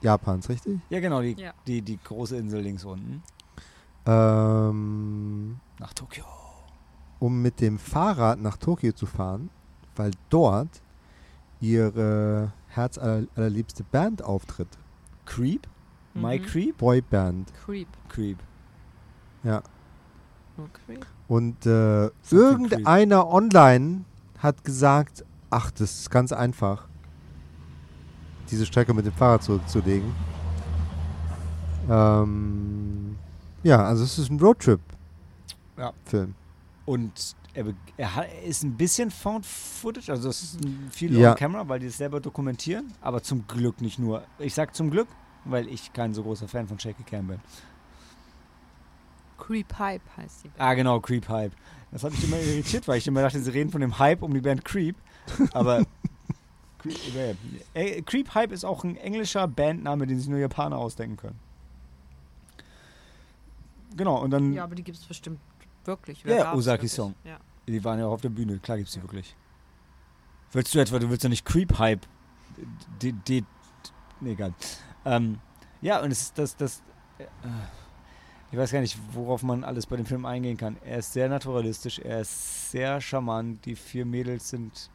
Japans, 0.01 0.49
richtig? 0.49 0.79
Ja, 0.89 0.99
genau, 0.99 1.21
die, 1.21 1.33
Ja. 1.39 1.53
die, 1.67 1.81
die 1.81 1.97
große 2.03 2.37
Insel 2.37 2.61
links 2.61 2.83
unten. 2.85 3.23
Ähm, 4.05 5.57
Nach 5.79 5.93
Tokio. 5.93 6.23
um 7.19 7.41
mit 7.41 7.59
dem 7.61 7.79
Fahrrad 7.79 8.39
nach 8.39 8.57
Tokio 8.57 8.91
zu 8.93 9.05
fahren, 9.05 9.49
weil 9.95 10.11
dort 10.29 10.81
ihre 11.61 12.51
herzallerliebste 12.67 13.83
Band 13.83 14.21
auftritt. 14.23 14.67
Creep? 15.25 15.67
My 16.13 16.39
Mhm. 16.39 16.45
Creep? 16.45 16.77
Boyband. 16.77 17.51
Creep. 17.65 17.87
Creep. 18.09 18.37
Ja. 19.43 19.63
Creep. 20.85 21.05
Und 21.27 21.65
äh, 21.65 22.09
irgendeiner 22.31 23.27
online 23.27 24.05
hat 24.39 24.63
gesagt, 24.63 25.23
ach, 25.49 25.71
das 25.71 25.99
ist 26.01 26.11
ganz 26.11 26.31
einfach, 26.31 26.87
diese 28.51 28.65
Strecke 28.65 28.93
mit 28.93 29.05
dem 29.05 29.13
Fahrrad 29.13 29.43
zurückzulegen. 29.43 30.13
Ähm, 31.89 33.15
ja, 33.63 33.83
also 33.83 34.03
es 34.03 34.17
ist 34.17 34.29
ein 34.29 34.39
Roadtrip-Film. 34.39 36.35
Und 36.85 37.35
er, 37.53 37.65
er, 37.97 38.15
hat, 38.15 38.27
er 38.27 38.43
ist 38.43 38.63
ein 38.63 38.73
bisschen 38.75 39.09
Found 39.09 39.45
Footage, 39.45 40.11
also 40.11 40.29
es 40.29 40.43
ist 40.43 40.59
viel 40.91 41.17
Ja. 41.17 41.31
on 41.31 41.37
Camera, 41.37 41.67
weil 41.67 41.79
die 41.79 41.87
es 41.87 41.97
selber 41.97 42.19
dokumentieren, 42.19 42.93
aber 43.01 43.23
zum 43.23 43.47
Glück 43.47 43.81
nicht 43.81 43.97
nur. 43.97 44.23
Ich 44.39 44.53
sag 44.53 44.75
zum 44.75 44.91
Glück, 44.91 45.07
weil 45.45 45.67
ich 45.67 45.91
kein 45.93 46.13
so 46.13 46.21
großer 46.23 46.47
Fan 46.47 46.67
von 46.67 46.77
Shaky 46.79 47.03
Cam 47.03 47.27
bin. 47.27 47.39
Creep 49.45 49.77
Hype 49.77 50.01
heißt 50.17 50.45
die. 50.45 50.51
Ah, 50.57 50.73
genau, 50.73 50.99
Creep 50.99 51.29
Hype. 51.29 51.53
Das 51.91 52.03
hat 52.03 52.11
mich 52.11 52.23
immer 52.23 52.39
irritiert, 52.39 52.87
weil 52.87 52.97
ich 52.97 53.07
immer 53.07 53.21
dachte, 53.21 53.39
sie 53.39 53.51
reden 53.51 53.69
von 53.69 53.79
dem 53.79 53.99
Hype 53.99 54.23
um 54.23 54.33
die 54.33 54.41
Band 54.41 54.65
Creep. 54.65 54.95
Aber 55.53 55.85
Creep, 56.79 56.97
äh, 57.15 57.35
äh, 57.73 58.01
Creep 58.01 58.33
Hype 58.33 58.51
ist 58.51 58.65
auch 58.65 58.83
ein 58.83 58.97
englischer 58.97 59.47
Bandname, 59.47 60.07
den 60.07 60.17
sich 60.17 60.27
nur 60.27 60.39
Japaner 60.39 60.77
ausdenken 60.77 61.17
können. 61.17 61.39
Genau, 63.95 64.19
und 64.21 64.31
dann, 64.31 64.51
Ja, 64.53 64.63
aber 64.63 64.75
die 64.75 64.83
gibt 64.83 64.97
es 64.97 65.05
bestimmt 65.05 65.39
wirklich. 65.85 66.23
Ja, 66.23 66.37
gab's 66.37 66.57
Osaki 66.57 66.73
wirklich? 66.79 66.91
Song. 66.91 67.15
Ja. 67.23 67.37
die 67.67 67.83
waren 67.83 67.99
ja 67.99 68.07
auch 68.07 68.13
auf 68.13 68.21
der 68.21 68.29
Bühne, 68.29 68.57
klar 68.59 68.77
gibt's 68.77 68.93
die 68.93 69.01
wirklich. 69.01 69.35
Willst 70.51 70.73
du 70.73 70.79
etwa, 70.79 70.99
du 70.99 71.09
willst 71.09 71.23
ja 71.23 71.29
nicht 71.29 71.45
Creep 71.45 71.77
Hype. 71.77 72.05
Die, 73.01 73.13
die, 73.13 73.45
nee, 74.21 74.31
egal. 74.31 74.53
Ähm, 75.05 75.39
ja, 75.81 76.01
und 76.01 76.11
es 76.11 76.21
ist 76.21 76.37
das, 76.37 76.55
das, 76.57 76.81
äh, 77.19 77.25
ich 78.51 78.57
weiß 78.57 78.71
gar 78.71 78.79
nicht, 78.81 78.97
worauf 79.13 79.43
man 79.43 79.63
alles 79.63 79.85
bei 79.85 79.97
dem 79.97 80.05
Film 80.05 80.25
eingehen 80.25 80.57
kann. 80.57 80.77
Er 80.85 80.99
ist 80.99 81.13
sehr 81.13 81.27
naturalistisch, 81.29 81.99
er 81.99 82.21
ist 82.21 82.71
sehr 82.71 83.01
charmant, 83.01 83.65
die 83.65 83.75
vier 83.75 84.05
Mädels 84.05 84.49
sind 84.49 84.89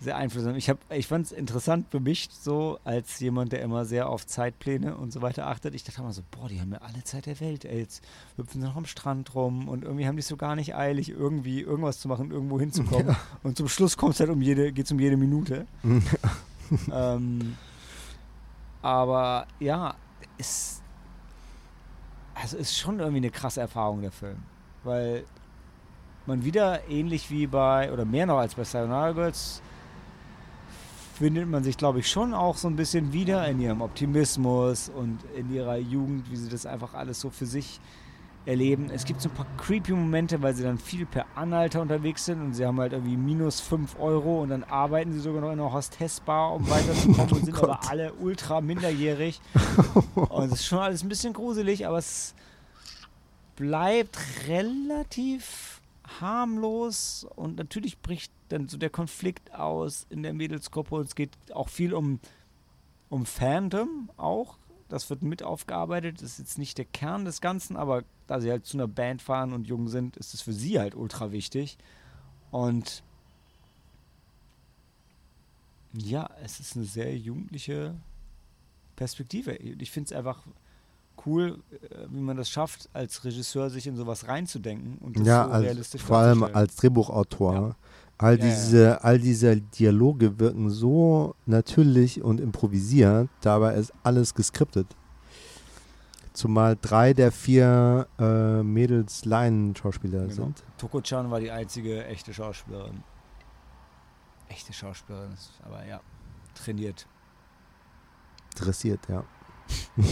sehr 0.00 0.16
einflussreich. 0.16 0.56
Ich, 0.56 0.68
hab- 0.68 0.92
ich 0.92 1.06
fand 1.06 1.26
es 1.26 1.32
interessant 1.32 1.86
für 1.90 2.00
mich 2.00 2.28
so, 2.30 2.78
als 2.84 3.20
jemand, 3.20 3.52
der 3.52 3.62
immer 3.62 3.84
sehr 3.84 4.08
auf 4.08 4.26
Zeitpläne 4.26 4.96
und 4.96 5.12
so 5.12 5.22
weiter 5.22 5.46
achtet. 5.46 5.74
Ich 5.74 5.84
dachte 5.84 6.00
immer 6.02 6.12
so, 6.12 6.22
boah, 6.30 6.48
die 6.48 6.60
haben 6.60 6.72
ja 6.72 6.78
alle 6.78 7.02
Zeit 7.04 7.24
der 7.26 7.40
Welt, 7.40 7.64
ey. 7.64 7.78
Jetzt 7.78 8.02
hüpfen 8.36 8.60
sie 8.60 8.66
noch 8.66 8.76
am 8.76 8.84
Strand 8.86 9.34
rum 9.34 9.68
und 9.68 9.84
irgendwie 9.84 10.06
haben 10.06 10.16
die 10.16 10.20
es 10.20 10.28
so 10.28 10.36
gar 10.36 10.56
nicht 10.56 10.74
eilig, 10.74 11.08
irgendwie 11.10 11.60
irgendwas 11.60 12.00
zu 12.00 12.08
machen, 12.08 12.32
irgendwo 12.32 12.58
hinzukommen. 12.60 13.16
Und 13.42 13.56
zum 13.56 13.68
Schluss 13.68 13.96
kommt 13.96 14.14
es 14.14 14.20
halt 14.20 14.30
um 14.30 14.42
jede, 14.42 14.72
geht's 14.72 14.90
um 14.92 14.98
jede 14.98 15.16
Minute. 15.16 15.66
ähm, 16.92 17.56
aber 18.82 19.46
ja, 19.60 19.94
ist, 20.36 20.82
also 22.34 22.56
ist 22.56 22.76
schon 22.76 22.98
irgendwie 22.98 23.18
eine 23.18 23.30
krasse 23.30 23.60
Erfahrung, 23.60 24.02
der 24.02 24.12
Film. 24.12 24.38
Weil 24.82 25.24
man 26.26 26.44
wieder 26.44 26.88
ähnlich 26.88 27.30
wie 27.30 27.46
bei, 27.46 27.92
oder 27.92 28.04
mehr 28.04 28.26
noch 28.26 28.38
als 28.38 28.54
bei 28.54 28.64
Sayonara 28.64 29.12
Girls, 29.12 29.62
findet 31.14 31.48
man 31.48 31.62
sich, 31.62 31.76
glaube 31.76 32.00
ich, 32.00 32.10
schon 32.10 32.34
auch 32.34 32.56
so 32.56 32.66
ein 32.68 32.76
bisschen 32.76 33.12
wieder 33.12 33.46
in 33.46 33.60
ihrem 33.60 33.82
Optimismus 33.82 34.88
und 34.88 35.20
in 35.36 35.52
ihrer 35.54 35.76
Jugend, 35.76 36.30
wie 36.30 36.36
sie 36.36 36.48
das 36.48 36.66
einfach 36.66 36.94
alles 36.94 37.20
so 37.20 37.30
für 37.30 37.46
sich 37.46 37.80
erleben. 38.46 38.90
Es 38.90 39.04
gibt 39.04 39.20
so 39.20 39.28
ein 39.28 39.34
paar 39.34 39.46
creepy 39.56 39.92
Momente, 39.92 40.42
weil 40.42 40.54
sie 40.54 40.62
dann 40.62 40.78
viel 40.78 41.06
per 41.06 41.26
Anhalter 41.34 41.80
unterwegs 41.80 42.24
sind 42.24 42.40
und 42.40 42.54
sie 42.54 42.64
haben 42.64 42.78
halt 42.78 42.92
irgendwie 42.92 43.16
minus 43.16 43.60
5 43.60 43.98
Euro 43.98 44.42
und 44.42 44.50
dann 44.50 44.64
arbeiten 44.64 45.12
sie 45.12 45.20
sogar 45.20 45.40
noch 45.40 45.52
in 45.52 45.60
einer 45.60 45.72
Hostessbar, 45.72 46.52
um 46.54 46.68
weiterzukommen 46.68 47.32
und 47.32 47.44
sind 47.44 47.62
aber 47.62 47.88
alle 47.88 48.12
ultra 48.14 48.60
minderjährig. 48.60 49.40
und 50.14 50.46
es 50.46 50.60
ist 50.60 50.66
schon 50.66 50.78
alles 50.78 51.02
ein 51.02 51.08
bisschen 51.08 51.32
gruselig, 51.32 51.86
aber 51.86 51.98
es 51.98 52.34
bleibt 53.56 54.18
relativ 54.48 55.80
harmlos 56.20 57.26
und 57.34 57.56
natürlich 57.56 57.98
bricht 57.98 58.32
dann 58.48 58.68
so 58.68 58.76
der 58.76 58.90
Konflikt 58.90 59.54
aus 59.54 60.06
in 60.10 60.22
der 60.22 60.34
Mädelsgruppe 60.34 60.94
und 60.96 61.06
es 61.06 61.14
geht 61.14 61.30
auch 61.52 61.68
viel 61.68 61.94
um, 61.94 62.20
um 63.08 63.24
Fandom 63.24 64.10
auch. 64.16 64.58
Das 64.94 65.10
wird 65.10 65.22
mit 65.22 65.42
aufgearbeitet. 65.42 66.22
Das 66.22 66.30
ist 66.30 66.38
jetzt 66.38 66.56
nicht 66.56 66.78
der 66.78 66.84
Kern 66.84 67.24
des 67.24 67.40
Ganzen, 67.40 67.76
aber 67.76 68.04
da 68.28 68.40
sie 68.40 68.48
halt 68.48 68.64
zu 68.64 68.76
einer 68.76 68.86
Band 68.86 69.22
fahren 69.22 69.52
und 69.52 69.66
jung 69.66 69.88
sind, 69.88 70.16
ist 70.16 70.34
es 70.34 70.40
für 70.40 70.52
sie 70.52 70.78
halt 70.78 70.94
ultra 70.94 71.32
wichtig. 71.32 71.78
Und 72.52 73.02
ja, 75.94 76.30
es 76.44 76.60
ist 76.60 76.76
eine 76.76 76.84
sehr 76.84 77.18
jugendliche 77.18 77.96
Perspektive. 78.94 79.56
Ich 79.56 79.90
finde 79.90 80.12
es 80.12 80.16
einfach 80.16 80.46
cool, 81.26 81.58
äh, 81.72 82.06
wie 82.10 82.20
man 82.20 82.36
das 82.36 82.48
schafft, 82.48 82.88
als 82.92 83.24
Regisseur 83.24 83.70
sich 83.70 83.88
in 83.88 83.96
sowas 83.96 84.28
reinzudenken 84.28 84.98
und 84.98 85.18
das 85.18 85.26
Ja, 85.26 85.46
so 85.46 85.50
als, 85.50 85.64
realistisch 85.64 86.02
vor 86.02 86.18
allem 86.18 86.44
als 86.44 86.76
Drehbuchautor. 86.76 87.54
Ja. 87.54 87.76
All, 88.18 88.38
Ja, 88.38 88.44
ja. 88.44 88.50
diese, 88.50 89.04
all 89.04 89.18
diese 89.18 89.56
Dialoge 89.60 90.38
wirken 90.38 90.70
so 90.70 91.34
natürlich 91.46 92.22
und 92.22 92.40
improvisiert, 92.40 93.28
dabei 93.40 93.74
ist 93.74 93.92
alles 94.02 94.34
geskriptet. 94.34 94.86
Zumal 96.32 96.76
drei 96.80 97.12
der 97.12 97.30
vier 97.32 98.08
äh, 98.18 98.62
Mädels 98.62 99.24
Laienschauspieler 99.24 100.22
Genau. 100.22 100.34
sind. 100.34 100.64
Toko-chan 100.78 101.30
war 101.30 101.38
die 101.40 101.50
einzige 101.50 102.04
echte 102.06 102.32
Schauspielerin. 102.34 103.02
Echte 104.48 104.72
Schauspielerin, 104.72 105.32
aber 105.64 105.84
ja, 105.86 106.00
trainiert. 106.54 107.06
Dressiert, 108.56 109.00
ja. 109.08 109.24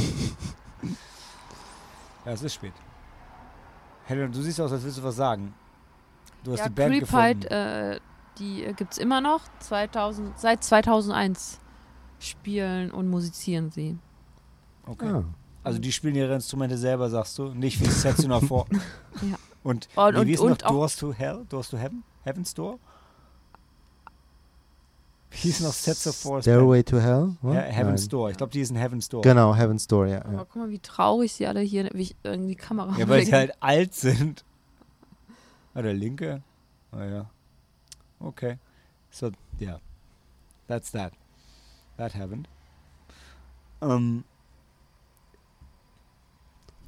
Ja, 2.24 2.32
es 2.32 2.42
ist 2.42 2.54
spät. 2.54 2.72
Helen, 4.04 4.30
du 4.30 4.40
siehst 4.42 4.60
aus, 4.60 4.70
als 4.72 4.84
willst 4.84 4.98
du 4.98 5.02
was 5.02 5.16
sagen. 5.16 5.52
Du 6.44 6.52
hast 6.52 6.58
ja, 6.60 6.68
die 6.68 6.74
Band 6.74 6.90
Creep 6.92 7.00
gefunden. 7.00 7.22
Hype, 7.22 7.50
äh, 7.50 8.00
die 8.38 8.64
äh, 8.64 8.72
gibt 8.72 8.92
es 8.92 8.98
immer 8.98 9.20
noch. 9.20 9.42
2000, 9.60 10.38
seit 10.38 10.64
2001 10.64 11.58
spielen 12.18 12.90
und 12.90 13.08
musizieren 13.08 13.70
sie. 13.70 13.98
okay. 14.86 15.08
Ah. 15.08 15.24
Also 15.64 15.78
die 15.78 15.92
spielen 15.92 16.16
ihre 16.16 16.34
Instrumente 16.34 16.76
selber, 16.76 17.08
sagst 17.08 17.38
du? 17.38 17.54
Nicht 17.54 17.80
wie 17.80 17.86
Setsuna 17.86 18.40
vor. 18.40 18.66
Ja. 19.22 19.36
Und, 19.62 19.88
Und- 19.94 20.16
und- 20.16 20.26
wie 20.26 20.32
ist 20.32 20.40
und 20.40 20.50
noch 20.62 20.68
Doors 20.70 20.96
to 20.96 21.12
Hell? 21.12 21.44
Doors 21.48 21.68
to 21.68 21.76
Heaven? 21.76 22.02
Heaven's 22.24 22.52
Door? 22.54 22.78
Wie 25.30 25.38
hieß 25.38 25.60
noch 25.60 25.72
Sets 25.72 26.06
of 26.06 26.16
Force? 26.16 26.44
Stairway 26.44 26.82
to 26.82 26.98
Hell? 26.98 27.36
Ja, 27.42 27.52
Heaven's 27.52 28.02
Nein. 28.02 28.08
Door. 28.10 28.30
Ich 28.30 28.36
glaube, 28.36 28.52
die 28.52 28.60
ist 28.60 28.70
in 28.70 28.76
Heaven's 28.76 29.08
Door. 29.08 29.22
Genau, 29.22 29.54
Heaven's 29.54 29.86
Door, 29.86 30.06
ja. 30.06 30.22
Aber 30.24 30.32
ja. 30.32 30.38
guck 30.40 30.56
mal, 30.56 30.70
wie 30.70 30.78
traurig 30.78 31.32
sie 31.32 31.46
alle 31.46 31.60
hier 31.60 31.88
wie 31.94 32.02
ich, 32.02 32.16
in 32.24 32.48
die 32.48 32.54
Kamera 32.56 32.94
Ja, 32.98 33.08
weil 33.08 33.24
sie 33.24 33.32
halt 33.32 33.52
alt 33.60 33.94
sind. 33.94 34.44
Ah, 35.74 35.82
der 35.82 35.94
linke? 35.94 36.42
Ah 36.90 37.04
ja. 37.04 37.30
Okay. 38.20 38.58
So, 39.10 39.30
yeah. 39.60 39.78
That's 40.66 40.90
that. 40.92 41.12
That 41.96 42.14
happened. 42.14 42.48
Ähm, 43.80 44.24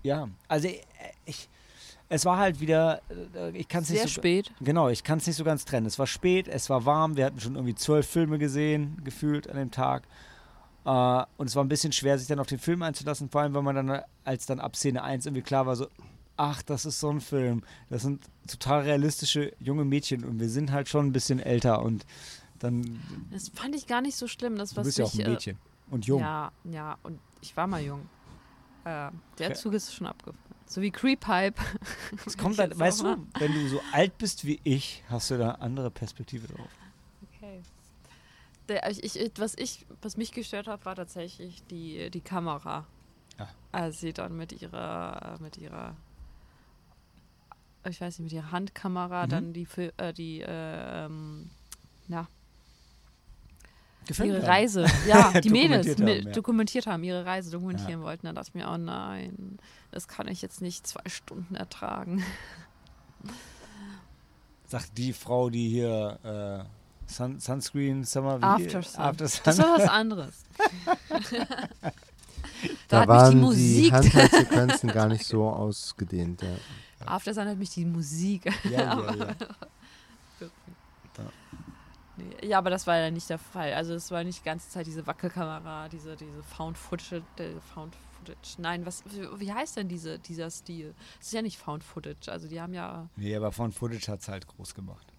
ja, 0.03 0.29
also 0.49 0.69
ich, 0.69 0.83
ich 1.25 1.49
es 2.09 2.25
war 2.25 2.39
halt 2.39 2.61
wieder, 2.61 3.01
äh, 3.35 3.51
ich 3.57 3.67
kann 3.67 3.83
es 3.83 3.91
nicht 3.91 3.99
Sehr 3.99 4.09
so, 4.09 4.15
spät. 4.15 4.53
Genau, 4.61 4.89
ich 4.89 5.03
kann 5.03 5.19
es 5.19 5.27
nicht 5.27 5.37
so 5.37 5.45
ganz 5.45 5.65
trennen. 5.65 5.87
Es 5.87 5.99
war 5.99 6.07
spät, 6.07 6.49
es 6.49 6.71
war 6.71 6.85
warm, 6.85 7.17
wir 7.17 7.25
hatten 7.25 7.41
schon 7.41 7.57
irgendwie 7.57 7.75
zwölf 7.75 8.07
Filme 8.07 8.39
gesehen, 8.39 9.01
gefühlt 9.05 9.49
an 9.49 9.57
dem 9.57 9.71
Tag. 9.71 10.05
Äh, 10.85 11.25
und 11.37 11.49
es 11.49 11.57
war 11.57 11.65
ein 11.65 11.69
bisschen 11.69 11.93
schwer, 11.93 12.19
sich 12.19 12.29
dann 12.29 12.39
auf 12.39 12.47
den 12.47 12.59
Film 12.59 12.83
einzulassen, 12.83 13.31
vor 13.31 13.41
allem, 13.41 13.55
wenn 13.55 13.65
man 13.65 13.75
dann, 13.75 14.03
als 14.25 14.47
dann 14.47 14.61
ab 14.61 14.77
Szene 14.77 15.03
1 15.03 15.27
irgendwie 15.27 15.43
klar 15.43 15.67
war, 15.67 15.77
so, 15.77 15.89
ach, 16.37 16.63
das 16.63 16.85
ist 16.85 17.01
so 17.01 17.11
ein 17.11 17.21
Film. 17.21 17.63
Das 17.91 18.03
sind 18.03 18.25
total 18.49 18.83
realistische 18.83 19.53
junge 19.59 19.85
Mädchen 19.85 20.25
und 20.25 20.41
wir 20.41 20.49
sind 20.49 20.73
halt 20.73 20.89
schon 20.89 21.07
ein 21.07 21.13
bisschen 21.13 21.41
älter 21.41 21.83
und 21.83 22.07
dann, 22.59 23.01
Das 23.31 23.49
fand 23.49 23.75
ich 23.75 23.87
gar 23.87 24.01
nicht 24.01 24.17
so 24.17 24.27
schlimm. 24.27 24.57
Das, 24.57 24.71
du 24.71 24.77
was 24.77 24.87
bist 24.87 24.99
ja 24.99 25.05
auch 25.05 25.15
ein 25.15 25.31
Mädchen 25.31 25.59
und 25.91 26.07
jung. 26.07 26.21
Ja, 26.21 26.53
ja, 26.65 26.99
und 27.03 27.19
ich 27.41 27.57
war 27.57 27.67
mal 27.67 27.83
jung. 27.83 28.09
Äh, 28.85 29.11
der. 29.39 29.55
Zug 29.55 29.75
ist 29.75 29.95
schon 29.95 30.07
abgefahren. 30.07 30.39
So 30.67 30.81
wie 30.81 30.91
Creep 30.91 31.27
Hype. 31.27 31.59
Es 32.27 32.37
kommt 32.39 32.59
halt, 32.59 32.79
weißt 32.79 33.03
du, 33.03 33.27
wenn 33.39 33.53
du 33.53 33.69
so 33.69 33.81
alt 33.93 34.17
bist 34.19 34.47
wie 34.47 34.61
ich, 34.65 35.05
hast 35.09 35.31
du 35.31 35.39
da 35.39 35.51
eine 35.51 35.61
andere 35.61 35.91
Perspektive 35.91 36.49
drauf. 36.49 36.71
Okay. 37.37 37.63
Der, 38.69 38.91
ich, 38.91 39.05
ich, 39.05 39.33
was, 39.37 39.55
ich, 39.57 39.85
was 40.01 40.17
mich 40.17 40.33
gestört 40.33 40.67
hat, 40.67 40.87
war 40.87 40.97
tatsächlich 40.97 41.63
die, 41.67 42.11
die 42.11 42.21
Kamera. 42.23 42.87
Ah. 43.39 43.49
Als 43.73 44.01
sie 44.01 44.13
dann 44.13 44.37
mit 44.37 44.63
ihrer, 44.63 45.37
mit 45.41 45.59
ihrer, 45.59 45.97
ich 47.91 48.01
weiß 48.01 48.19
nicht, 48.19 48.25
mit 48.25 48.33
ihrer 48.33 48.53
Handkamera 48.53 49.27
Mhm. 49.27 49.31
dann 49.31 49.53
die, 49.53 49.67
Fil- 49.67 49.93
äh, 49.97 50.13
die, 50.13 50.41
äh, 50.41 51.05
ähm, 51.07 51.51
na, 52.09 52.27
Gefällt 54.07 54.29
ihre 54.29 54.41
mir. 54.41 54.47
Reise, 54.49 54.87
ja, 55.09 55.33
die 55.41 55.49
Mädels 55.51 55.89
haben, 55.99 56.07
ja. 56.07 56.21
dokumentiert 56.33 56.87
haben, 56.87 57.03
ihre 57.05 57.25
Reise 57.25 57.51
dokumentieren 57.51 58.03
wollten. 58.03 58.27
Dann 58.27 58.35
dachte 58.35 58.51
ich 58.51 58.55
mir, 58.55 58.69
oh 58.71 58.77
nein, 58.77 59.59
das 59.93 60.09
kann 60.09 60.29
ich 60.29 60.43
jetzt 60.43 60.61
nicht 60.61 60.87
zwei 60.87 61.09
Stunden 61.09 61.55
ertragen. 61.55 62.23
Sagt 64.67 64.97
die 64.99 65.13
Frau, 65.13 65.51
die 65.51 65.69
hier 65.69 66.19
äh, 66.69 67.11
Sun, 67.11 67.39
Sunscreen 67.41 68.05
Summer? 68.05 68.39
After 68.43 68.83
Sun. 68.83 69.01
After 69.01 69.29
Sun. 69.29 69.41
Das 69.45 69.59
war 69.59 69.79
was 69.79 69.89
anderes. 69.89 70.45
Da, 72.89 73.01
hat 73.01 73.09
mich 73.09 73.09
die 73.09 73.11
waren 73.19 73.31
die, 73.35 73.41
Musik- 73.41 73.93
Handzeitsequenzen 73.93 74.89
gar 74.91 75.07
nicht 75.09 75.27
so 75.27 75.47
ausgedehnt. 75.51 76.41
Ja. 76.41 76.49
After 77.05 77.35
Sun 77.35 77.49
hat 77.49 77.59
mich 77.59 77.71
die 77.71 77.85
Musik. 77.85 78.47
ja, 78.65 78.99
ja, 78.99 79.15
ja. 80.41 80.47
Nee, 82.17 82.47
ja, 82.47 82.59
aber 82.59 82.71
das 82.71 82.87
war 82.87 82.97
ja 82.97 83.11
nicht 83.11 83.29
der 83.29 83.39
Fall. 83.39 83.73
Also 83.75 83.95
es 83.95 84.11
war 84.11 84.23
nicht 84.23 84.41
die 84.41 84.45
ganze 84.45 84.69
Zeit 84.69 84.87
diese 84.87 85.07
Wackelkamera, 85.07 85.89
diese, 85.89 86.15
diese 86.17 86.43
Found 86.45 86.79
Footage, 86.79 87.23
äh, 87.39 87.61
Found 87.75 87.97
Footage. 87.97 88.55
Nein, 88.59 88.87
was, 88.87 89.03
wie, 89.37 89.53
heißt 89.53 89.77
denn 89.77 89.89
diese, 89.89 90.19
dieser 90.21 90.51
Stil? 90.51 90.95
Es 91.21 91.29
ist 91.29 91.33
ja 91.33 91.43
nicht 91.43 91.59
Found 91.59 91.83
Footage. 91.83 92.31
Also 92.31 92.47
die 92.47 92.61
haben 92.61 92.73
ja. 92.73 93.09
Nee, 93.17 93.35
aber 93.35 93.51
von 93.51 93.73
Footage 93.73 94.13
hat 94.13 94.21
es 94.21 94.29
halt 94.29 94.47
groß 94.47 94.75
gemacht. 94.75 95.13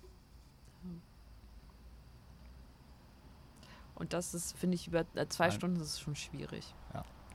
Und 3.95 4.13
das 4.13 4.33
ist, 4.33 4.57
finde 4.57 4.75
ich, 4.75 4.87
über 4.87 5.05
äh, 5.15 5.27
zwei 5.27 5.47
Nein. 5.47 5.57
Stunden 5.57 5.75
ist 5.77 5.93
es 5.93 5.99
schon 5.99 6.15
schwierig. 6.15 6.73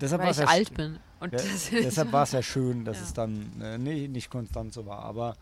Deshalb 0.01 0.23
weil 0.23 0.31
ich 0.33 0.47
alt 0.49 0.75
bin. 0.75 0.99
Und 1.21 1.33
Ja, 1.33 1.41
deshalb 1.83 2.13
war 2.13 2.23
es 2.23 2.33
ja 2.33 2.43
schön, 2.43 2.85
dass 2.85 2.99
Ja. 2.99 3.03
es 3.05 3.13
dann 3.13 3.61
äh, 3.61 3.77
nee, 3.79 4.09
nicht 4.09 4.31
konstant 4.31 4.73
so 4.73 4.87
war. 4.87 5.01
Aber 5.01 5.37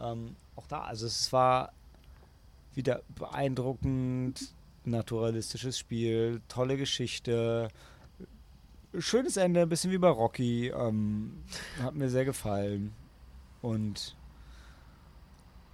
ähm, 0.00 0.36
auch 0.56 0.66
da, 0.68 0.82
also 0.82 1.06
es 1.06 1.32
war 1.32 1.72
wieder 2.74 3.02
beeindruckend, 3.16 4.54
naturalistisches 4.84 5.78
Spiel, 5.78 6.40
tolle 6.48 6.76
Geschichte, 6.76 7.68
schönes 8.96 9.36
Ende, 9.36 9.62
ein 9.62 9.68
bisschen 9.68 9.90
wie 9.90 9.98
bei 9.98 10.08
Rocky. 10.08 10.68
Ähm, 10.68 11.42
hat 11.82 11.94
mir 11.94 12.08
sehr 12.08 12.24
gefallen. 12.24 12.92
Und 13.60 14.16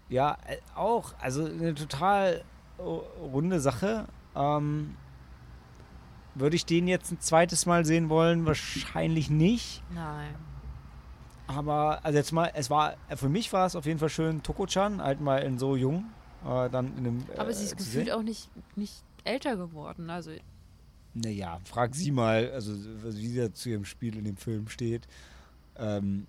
ja, 0.09 0.37
äh, 0.47 0.57
auch, 0.75 1.13
also 1.21 1.45
eine 1.45 1.75
total 1.75 2.43
äh, 2.79 2.83
runde 2.83 3.61
Sache. 3.61 4.07
Ähm, 4.35 4.97
würde 6.35 6.57
ich 6.57 6.67
den 6.67 6.89
jetzt 6.89 7.11
ein 7.13 7.21
zweites 7.21 7.67
Mal 7.67 7.85
sehen 7.85 8.09
wollen? 8.09 8.45
Wahrscheinlich 8.47 9.31
nicht. 9.31 9.83
Nein. 9.95 10.35
Aber, 11.47 12.05
also 12.05 12.17
jetzt 12.19 12.33
mal, 12.33 12.51
es 12.55 12.71
war, 12.71 12.97
für 13.17 13.29
mich 13.29 13.53
war 13.53 13.67
es 13.67 13.77
auf 13.77 13.85
jeden 13.87 13.99
Fall 13.99 14.09
schön, 14.09 14.43
Toko-chan, 14.43 15.03
halt 15.03 15.21
mal 15.21 15.39
in 15.43 15.59
so 15.59 15.77
jung, 15.77 16.07
äh, 16.45 16.71
dann 16.71 16.87
in 16.97 17.07
einem. 17.07 17.25
Aber 17.37 17.51
äh, 17.51 17.55
sie 17.55 17.65
ist 17.65 17.77
gefühlt 17.77 18.07
sehen. 18.07 18.15
auch 18.15 18.23
nicht, 18.23 18.49
nicht 18.77 19.03
älter 19.25 19.57
geworden. 19.57 20.09
Also 20.09 20.31
Naja, 21.13 21.61
frag 21.65 21.95
sie 21.95 22.11
mal, 22.11 22.51
also 22.53 22.73
wie 22.75 23.29
sie 23.29 23.53
zu 23.53 23.69
ihrem 23.69 23.85
Spiel 23.85 24.17
in 24.17 24.25
dem 24.25 24.37
Film 24.39 24.69
steht. 24.69 25.07
Ähm, 25.77 26.27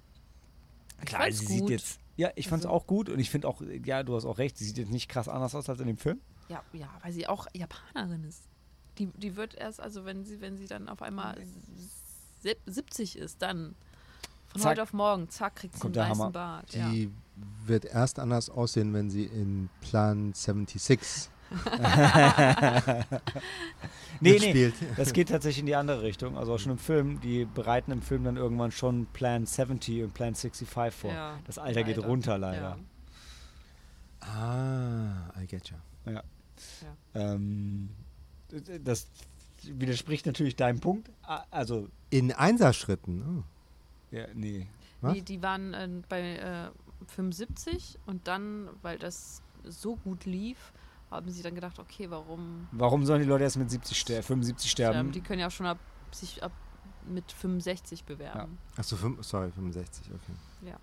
klar, 1.06 1.32
sie 1.32 1.46
sieht 1.46 1.62
gut. 1.62 1.70
jetzt. 1.70 2.00
Ja, 2.18 2.30
ich 2.36 2.48
fand's 2.50 2.66
Also- 2.66 2.76
auch 2.76 2.86
gut 2.88 3.10
und 3.10 3.20
ich 3.20 3.30
finde 3.30 3.48
auch, 3.48 3.62
ja, 3.86 4.04
du 4.04 4.16
hast 4.16 4.26
auch 4.26 4.38
recht, 4.38 4.58
sie 4.58 4.66
sieht 4.66 4.78
jetzt 4.78 4.92
nicht 4.92 5.08
krass 5.10 5.30
anders 5.30 5.56
aus 5.56 5.70
als 5.70 5.80
in 5.80 5.88
dem 5.88 5.98
Film. 5.98 6.20
Ja, 6.50 6.62
ja, 6.74 6.88
weil 7.02 7.12
sie 7.14 7.26
auch 7.28 7.48
Japanerin 7.54 8.24
ist. 8.26 8.44
Die, 8.98 9.08
die 9.08 9.36
wird 9.36 9.56
erst, 9.56 9.80
also 9.82 10.06
wenn 10.06 10.24
sie, 10.26 10.40
wenn 10.42 10.58
sie 10.58 10.68
dann 10.68 10.88
auf 10.90 11.02
einmal 11.02 11.38
sieb- 12.42 12.60
70 12.66 13.18
ist, 13.18 13.42
dann 13.42 13.76
von 14.48 14.62
Zack. 14.62 14.72
heute 14.72 14.84
auf 14.84 14.94
morgen, 14.94 15.30
zack, 15.30 15.56
kriegt 15.58 15.74
sie 15.76 15.80
Kommt 15.82 15.98
einen 15.98 16.12
weißen 16.12 16.22
Hammer. 16.24 16.32
Bart. 16.32 16.74
Ja. 16.74 16.90
Die 16.90 17.12
wird 17.66 17.84
erst 17.86 18.20
anders 18.20 18.50
aussehen, 18.50 18.94
wenn 18.94 19.10
sie 19.10 19.26
in 19.26 19.70
Plan 19.82 20.34
76 20.34 21.30
Nee, 24.22 24.40
nee, 24.40 24.72
das 24.96 25.14
geht 25.14 25.30
tatsächlich 25.30 25.60
in 25.60 25.66
die 25.66 25.76
andere 25.76 26.02
Richtung. 26.02 26.38
Also 26.38 26.54
auch 26.54 26.60
schon 26.60 26.72
im 26.72 26.78
Film, 26.78 27.20
die 27.22 27.46
bereiten 27.46 27.92
im 27.92 28.02
Film 28.02 28.24
dann 28.24 28.38
irgendwann 28.38 28.72
schon 28.72 29.06
Plan 29.08 29.46
70 29.46 30.04
und 30.04 30.14
Plan 30.14 30.34
65 30.36 30.94
vor. 30.96 31.12
Ja, 31.12 31.38
Das 31.46 31.58
Alter 31.58 31.84
geht 31.84 31.98
leider. 31.98 32.08
runter 32.08 32.38
leider. 32.38 32.78
Ja. 34.22 34.28
Ah, 34.28 35.34
I 35.42 35.46
get 35.48 35.70
you. 35.70 35.78
Ähm, 37.14 37.90
das 38.84 39.08
widerspricht 39.64 40.26
natürlich 40.26 40.56
deinem 40.56 40.80
Punkt. 40.80 41.10
Also, 41.52 41.90
In 42.10 42.32
Einserschritten. 42.32 43.44
Oh. 43.44 44.16
ja, 44.16 44.28
nee. 44.34 44.68
Was? 45.02 45.14
Die, 45.14 45.22
die 45.22 45.42
waren 45.42 45.74
äh, 45.74 45.90
bei 46.08 46.38
äh, 46.38 46.70
75 47.08 48.00
und 48.06 48.28
dann, 48.28 48.70
weil 48.82 48.98
das 48.98 49.42
so 49.64 49.96
gut 49.98 50.26
lief, 50.26 50.74
haben 51.12 51.30
sie 51.30 51.44
dann 51.44 51.56
gedacht, 51.56 51.80
okay, 51.80 52.10
warum 52.10 52.68
Warum 52.72 53.06
sollen 53.06 53.22
die 53.22 53.28
Leute 53.28 53.44
erst 53.44 53.58
mit 53.58 53.70
70 53.70 54.00
ster 54.00 54.24
75 54.24 54.70
sterben? 54.70 55.12
Die 55.12 55.22
können 55.22 55.40
ja 55.40 55.50
schon 55.50 55.66
ab, 55.66 55.78
sich 56.12 56.44
ab 56.44 56.52
mit 57.08 57.32
65 57.32 58.04
bewerben. 58.04 58.58
Achso, 58.76 58.96
sorry, 59.22 59.52
65, 59.52 60.08
okay. 60.08 60.74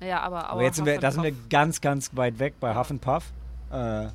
Naja, 0.00 0.20
aber, 0.20 0.48
Aber 0.48 0.62
jetzt 0.62 0.76
sind 0.76 0.86
wir, 0.86 0.98
da 0.98 1.10
sind 1.12 1.22
wir 1.22 1.32
ganz, 1.48 1.80
ganz 1.80 2.14
weit 2.16 2.38
weg 2.38 2.54
bei 2.58 2.74
Huff 2.74 2.90
and 2.90 3.00
Puff. 3.00 3.32
Äh, 3.72 4.08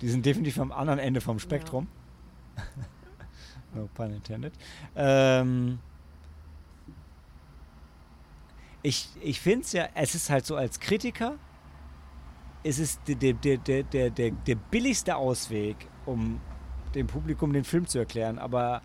die 0.00 0.08
sind 0.08 0.24
definitiv 0.24 0.60
am 0.60 0.70
anderen 0.70 1.00
Ende 1.00 1.20
vom 1.20 1.38
Spektrum. 1.38 1.88
no 3.74 3.88
pun 3.94 4.14
intended. 4.14 4.52
Ähm, 4.94 5.78
ich 8.82 9.08
ich 9.20 9.40
finde 9.40 9.64
es 9.64 9.72
ja, 9.72 9.88
es 9.94 10.14
ist 10.14 10.30
halt 10.30 10.46
so 10.46 10.54
als 10.54 10.78
Kritiker, 10.78 11.34
es 12.62 12.78
ist 12.78 13.00
der, 13.08 13.16
der, 13.16 13.34
der, 13.34 13.82
der, 13.82 14.10
der, 14.10 14.30
der, 14.30 14.54
billigste 14.54 15.16
Ausweg, 15.16 15.76
um 16.04 16.40
dem 16.94 17.08
Publikum 17.08 17.52
den 17.52 17.64
Film 17.64 17.86
zu 17.86 17.98
erklären. 17.98 18.38
Aber 18.38 18.82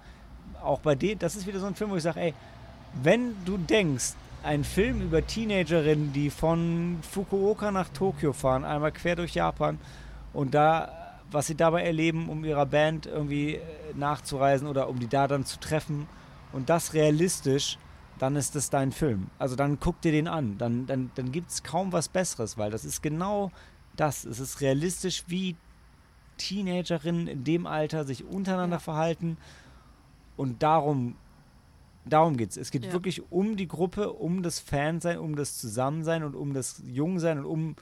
auch 0.62 0.80
bei 0.80 0.96
dem, 0.96 1.20
das 1.20 1.36
ist 1.36 1.46
wieder 1.46 1.60
so 1.60 1.68
ein 1.68 1.76
Film, 1.76 1.92
wo 1.92 1.96
ich 1.96 2.04
sage, 2.04 2.20
ey, 2.20 2.34
wenn 3.02 3.36
du 3.46 3.58
denkst, 3.58 4.14
ein 4.44 4.64
Film 4.64 5.02
über 5.02 5.26
Teenagerinnen, 5.26 6.14
die 6.14 6.30
von 6.30 7.00
Fukuoka 7.10 7.72
nach 7.72 7.90
Tokio 7.90 8.34
fahren, 8.34 8.64
einmal 8.64 8.92
quer 8.92 9.16
durch 9.16 9.36
Japan 9.36 9.78
und 10.34 10.54
da, 10.54 11.20
was 11.30 11.48
sie 11.48 11.56
dabei 11.56 11.84
erleben, 11.84 12.30
um 12.30 12.44
ihrer 12.44 12.66
Band 12.66 13.06
irgendwie 13.06 13.56
äh, 13.56 13.62
nachzureisen 13.96 14.68
oder 14.68 14.90
um 14.90 15.00
die 15.00 15.08
da 15.08 15.28
dann 15.28 15.46
zu 15.46 15.60
treffen 15.60 16.08
und 16.52 16.70
das 16.70 16.94
realistisch, 16.94 17.78
dann 18.20 18.36
ist 18.36 18.56
das 18.56 18.70
dein 18.70 18.92
Film. 18.92 19.28
Also 19.40 19.56
dann 19.56 19.80
guck 19.80 20.02
dir 20.02 20.12
den 20.12 20.28
an. 20.28 20.58
Dann, 20.58 20.86
dann, 20.86 21.12
dann 21.16 21.32
gibt 21.32 21.50
es 21.50 21.64
kaum 21.64 21.92
was 21.92 22.08
Besseres, 22.08 22.58
weil 22.58 22.70
das 22.70 22.86
ist 22.86 23.02
genau 23.02 23.52
das. 23.96 24.26
Es 24.26 24.40
ist 24.40 24.62
realistisch, 24.62 25.24
wie 25.28 25.56
Teenagerinnen 26.38 27.28
in 27.28 27.44
dem 27.44 27.66
Alter 27.66 28.04
sich 28.04 28.24
untereinander 28.26 28.78
Ja. 28.78 28.80
verhalten. 28.80 29.38
Und 30.38 30.62
darum, 30.62 31.16
darum 32.06 32.38
geht 32.38 32.52
es. 32.52 32.58
Es 32.58 32.72
geht 32.72 32.86
Ja. 32.86 32.92
wirklich 32.94 33.32
um 33.32 33.56
die 33.58 33.68
Gruppe, 33.68 34.12
um 34.14 34.44
das 34.44 34.60
Fansein, 34.60 35.20
um 35.20 35.36
das 35.36 35.58
Zusammensein 35.58 36.24
und 36.24 36.36
um 36.36 36.54
das 36.54 36.82
Jungsein 36.86 37.40
und 37.40 37.46
um 37.46 37.76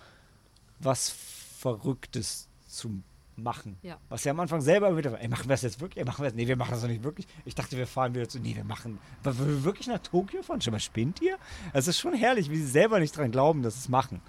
was 0.79 1.09
Verrücktes 1.09 2.47
zu 2.67 3.01
machen. 3.35 3.77
Ja. 3.81 3.97
Was 4.09 4.23
ja 4.25 4.31
am 4.31 4.39
Anfang 4.39 4.61
selber 4.61 4.95
wieder, 4.97 5.19
ey, 5.19 5.27
machen 5.27 5.45
wir 5.45 5.53
das 5.53 5.61
jetzt 5.61 5.79
wirklich? 5.79 5.97
Ey, 5.99 6.05
machen 6.05 6.21
wir 6.23 6.29
das? 6.29 6.35
Nee, 6.35 6.47
wir 6.47 6.55
machen 6.57 6.71
das 6.71 6.81
doch 6.81 6.87
nicht 6.87 7.03
wirklich. 7.03 7.27
Ich 7.45 7.55
dachte, 7.55 7.77
wir 7.77 7.87
fahren 7.87 8.13
wieder 8.13 8.27
zu, 8.27 8.39
nee, 8.39 8.55
wir 8.55 8.63
machen, 8.65 8.99
weil 9.23 9.37
wir 9.39 9.63
wirklich 9.63 9.87
nach 9.87 9.99
Tokio 9.99 10.41
fahren? 10.41 10.61
Schon 10.61 10.71
mal 10.73 10.79
spinnt 10.79 11.21
ihr? 11.21 11.37
Es 11.73 11.87
ist 11.87 11.99
schon 11.99 12.13
herrlich, 12.13 12.49
wie 12.49 12.57
sie 12.57 12.67
selber 12.67 12.99
nicht 12.99 13.15
dran 13.15 13.31
glauben, 13.31 13.61
dass 13.63 13.75
sie 13.75 13.79
es 13.81 13.89
machen. 13.89 14.21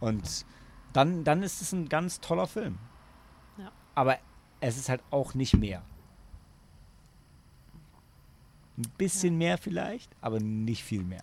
Und 0.00 0.44
dann, 0.92 1.24
dann 1.24 1.42
ist 1.42 1.62
es 1.62 1.72
ein 1.72 1.88
ganz 1.88 2.20
toller 2.20 2.46
Film. 2.46 2.78
Ja. 3.58 3.72
Aber 3.94 4.18
es 4.60 4.76
ist 4.76 4.88
halt 4.88 5.02
auch 5.10 5.34
nicht 5.34 5.56
mehr. 5.56 5.82
Ein 8.76 8.90
bisschen 8.98 9.36
mehr 9.38 9.58
vielleicht, 9.58 10.10
aber 10.20 10.40
nicht 10.40 10.82
viel 10.84 11.02
mehr. 11.04 11.22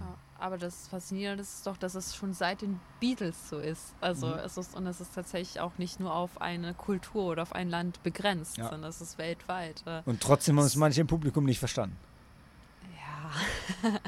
Ja, 0.00 0.16
aber 0.38 0.58
das 0.58 0.88
Faszinierende 0.88 1.42
ist 1.42 1.66
doch, 1.66 1.76
dass 1.76 1.94
es 1.94 2.14
schon 2.14 2.34
seit 2.34 2.62
den 2.62 2.80
Beatles 3.00 3.48
so 3.48 3.58
ist. 3.58 3.94
Also 4.00 4.28
Mhm. 4.28 4.34
es 4.44 4.56
ist 4.56 4.74
und 4.76 4.86
es 4.86 5.00
ist 5.00 5.14
tatsächlich 5.14 5.60
auch 5.60 5.76
nicht 5.78 5.98
nur 6.00 6.14
auf 6.14 6.40
eine 6.40 6.74
Kultur 6.74 7.24
oder 7.24 7.42
auf 7.42 7.52
ein 7.52 7.68
Land 7.68 8.02
begrenzt, 8.02 8.58
Ja. 8.58 8.68
sondern 8.68 8.90
es 8.90 9.00
ist 9.00 9.18
weltweit. 9.18 9.82
Äh, 9.86 10.02
Und 10.04 10.20
trotzdem 10.20 10.56
haben 10.58 10.66
es 10.66 10.76
manche 10.76 11.00
im 11.00 11.06
Publikum 11.08 11.44
nicht 11.44 11.58
verstanden. 11.58 11.96
ja. 13.82 13.90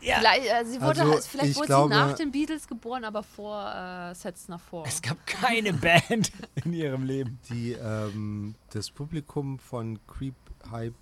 Vielleicht, 0.00 0.46
äh, 0.46 0.64
sie 0.64 0.80
wurde, 0.80 1.00
Also, 1.00 1.12
halt- 1.12 1.24
vielleicht 1.24 1.50
ich 1.50 1.56
wurde 1.56 1.66
glaube- 1.66 1.94
sie 1.94 2.00
nach 2.00 2.12
den 2.14 2.30
Beatles 2.32 2.66
geboren, 2.66 3.04
aber 3.04 3.22
vor 3.22 3.64
äh, 3.74 4.14
Sets 4.14 4.48
nach 4.48 4.60
vor. 4.60 4.84
Es 4.86 5.00
gab 5.02 5.24
keine 5.26 5.72
Band 5.72 6.32
in 6.64 6.72
ihrem 6.72 7.02
Leben. 7.04 7.38
Die, 7.50 7.72
ähm, 7.72 8.54
das 8.70 8.90
Publikum 8.90 9.58
von 9.58 9.98
Creep 10.06 10.34
Hype 10.70 10.94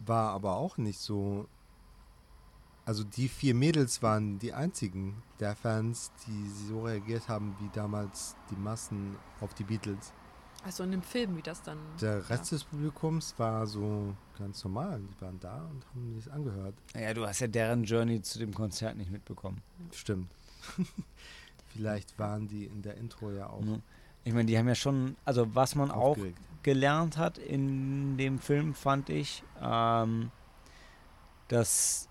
war 0.00 0.30
aber 0.32 0.56
auch 0.56 0.76
nicht 0.78 0.98
so. 0.98 1.46
Also 2.84 3.02
die 3.02 3.28
vier 3.28 3.54
Mädels 3.54 4.00
waren 4.02 4.38
die 4.38 4.52
einzigen 4.52 5.20
der 5.40 5.56
Fans, 5.56 6.12
die 6.26 6.48
so 6.68 6.82
reagiert 6.84 7.28
haben 7.28 7.56
wie 7.60 7.68
damals 7.72 8.36
die 8.50 8.54
Massen 8.56 9.16
auf 9.40 9.54
die 9.54 9.64
Beatles. 9.64 10.12
Also 10.64 10.82
in 10.82 10.90
dem 10.90 11.02
Film, 11.02 11.36
wie 11.36 11.42
das 11.42 11.62
dann. 11.62 11.78
Der 12.00 12.28
Rest 12.28 12.50
des 12.52 12.64
Publikums 12.64 13.34
war 13.38 13.66
so 13.66 14.14
ganz 14.38 14.64
normal. 14.64 15.00
Die 15.00 15.20
waren 15.20 15.38
da 15.38 15.56
und 15.70 15.86
haben 15.86 16.20
sich 16.20 16.32
angehört. 16.32 16.74
Naja, 16.94 17.14
du 17.14 17.26
hast 17.26 17.40
ja 17.40 17.46
deren 17.46 17.84
Journey 17.84 18.20
zu 18.22 18.38
dem 18.38 18.52
Konzert 18.52 18.96
nicht 18.96 19.10
mitbekommen. 19.10 19.62
Stimmt. 19.92 20.32
Vielleicht 21.68 22.18
waren 22.18 22.48
die 22.48 22.64
in 22.64 22.82
der 22.82 22.96
Intro 22.96 23.30
ja 23.30 23.48
auch? 23.48 23.62
Ich 24.24 24.32
meine, 24.32 24.46
die 24.46 24.58
haben 24.58 24.66
ja 24.66 24.74
schon, 24.74 25.16
also 25.24 25.54
was 25.54 25.74
man 25.76 25.90
auch 25.90 26.10
aufgeregt. 26.10 26.38
gelernt 26.62 27.16
hat 27.16 27.38
in 27.38 28.16
dem 28.16 28.40
Film, 28.40 28.74
fand 28.74 29.08
ich, 29.08 29.44
ähm, 29.62 30.32
dass 31.48 32.08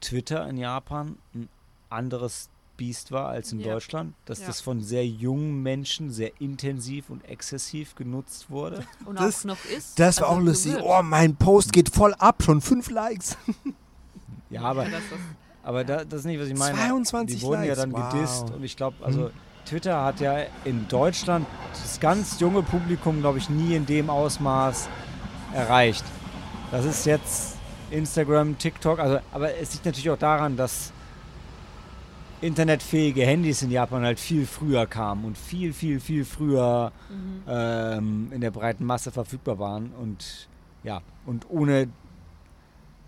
Twitter 0.00 0.46
in 0.48 0.58
Japan 0.58 1.16
ein 1.34 1.48
anderes 1.88 2.49
Biest 2.80 3.12
war 3.12 3.28
als 3.28 3.52
in 3.52 3.60
Ja. 3.60 3.74
Deutschland, 3.74 4.14
dass 4.24 4.40
Ja. 4.40 4.46
das 4.46 4.62
von 4.62 4.80
sehr 4.80 5.06
jungen 5.06 5.62
Menschen 5.62 6.10
sehr 6.10 6.32
intensiv 6.40 7.10
und 7.10 7.22
exzessiv 7.28 7.94
genutzt 7.94 8.46
wurde. 8.50 8.84
Und 9.04 9.20
Das- 9.20 9.40
auch 9.42 9.44
noch 9.44 9.64
ist. 9.66 9.98
Das 9.98 10.20
war 10.22 10.28
also 10.30 10.40
auch 10.40 10.44
lustig. 10.44 10.72
wird. 10.72 10.82
Oh, 10.84 11.02
mein 11.02 11.36
Post 11.36 11.74
geht 11.74 11.90
voll 11.94 12.14
ab, 12.14 12.42
schon 12.42 12.60
fünf 12.62 12.88
Likes. 12.90 13.36
Ja, 14.48 14.62
aber, 14.62 14.84
Ja, 14.84 14.90
das 14.90 15.00
ist, 15.02 15.10
aber 15.62 15.84
da, 15.84 16.04
das 16.04 16.20
ist 16.20 16.24
nicht, 16.26 16.40
was 16.40 16.48
ich 16.48 16.56
meine. 16.58 16.76
22 16.76 17.38
Die 17.38 17.42
wurden 17.46 17.62
ja 17.62 17.68
Likes, 17.74 17.78
dann 17.80 17.92
wow. 17.92 18.12
gedisst 18.12 18.50
und 18.50 18.64
ich 18.64 18.76
glaube, 18.76 18.96
also 19.04 19.30
Twitter 19.64 20.02
hat 20.04 20.18
ja 20.20 20.38
in 20.64 20.88
Deutschland 20.88 21.46
das 21.70 22.00
ganz 22.00 22.40
junge 22.40 22.62
Publikum, 22.62 23.20
glaube 23.20 23.38
ich, 23.38 23.48
nie 23.48 23.76
in 23.76 23.86
dem 23.86 24.10
Ausmaß 24.10 24.88
erreicht. 25.54 26.04
Das 26.72 26.84
ist 26.84 27.06
jetzt 27.06 27.56
Instagram, 27.92 28.58
TikTok, 28.58 28.98
also, 28.98 29.18
aber 29.32 29.54
es 29.56 29.72
liegt 29.72 29.84
natürlich 29.84 30.10
auch 30.10 30.18
daran, 30.18 30.56
dass 30.56 30.92
internetfähige 32.40 33.24
Handys 33.24 33.62
in 33.62 33.70
Japan 33.70 34.02
halt 34.02 34.18
viel 34.18 34.46
früher 34.46 34.86
kamen 34.86 35.24
und 35.24 35.36
viel, 35.36 35.72
viel, 35.72 36.00
viel 36.00 36.24
früher 36.24 36.92
mhm. 37.08 37.42
ähm, 37.46 38.32
in 38.32 38.40
der 38.40 38.50
breiten 38.50 38.84
Masse 38.84 39.10
verfügbar 39.10 39.58
waren 39.58 39.92
und 39.92 40.48
ja, 40.82 41.02
und 41.26 41.48
ohne 41.50 41.88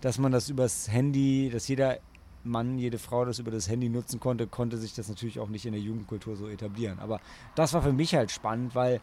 dass 0.01 0.17
man 0.17 0.31
das 0.31 0.49
übers 0.49 0.91
Handy, 0.91 1.49
dass 1.51 1.67
jeder 1.67 1.97
Mann, 2.43 2.77
jede 2.77 2.99
Frau 2.99 3.23
das 3.23 3.39
über 3.39 3.51
das 3.51 3.69
Handy 3.69 3.89
nutzen 3.89 4.19
konnte, 4.19 4.47
konnte 4.47 4.77
sich 4.77 4.93
das 4.93 5.07
natürlich 5.07 5.39
auch 5.39 5.47
nicht 5.47 5.65
in 5.65 5.71
der 5.71 5.81
Jugendkultur 5.81 6.35
so 6.35 6.49
etablieren. 6.49 6.99
Aber 6.99 7.21
das 7.55 7.73
war 7.73 7.81
für 7.81 7.93
mich 7.93 8.13
halt 8.13 8.29
spannend, 8.29 8.75
weil 8.75 8.99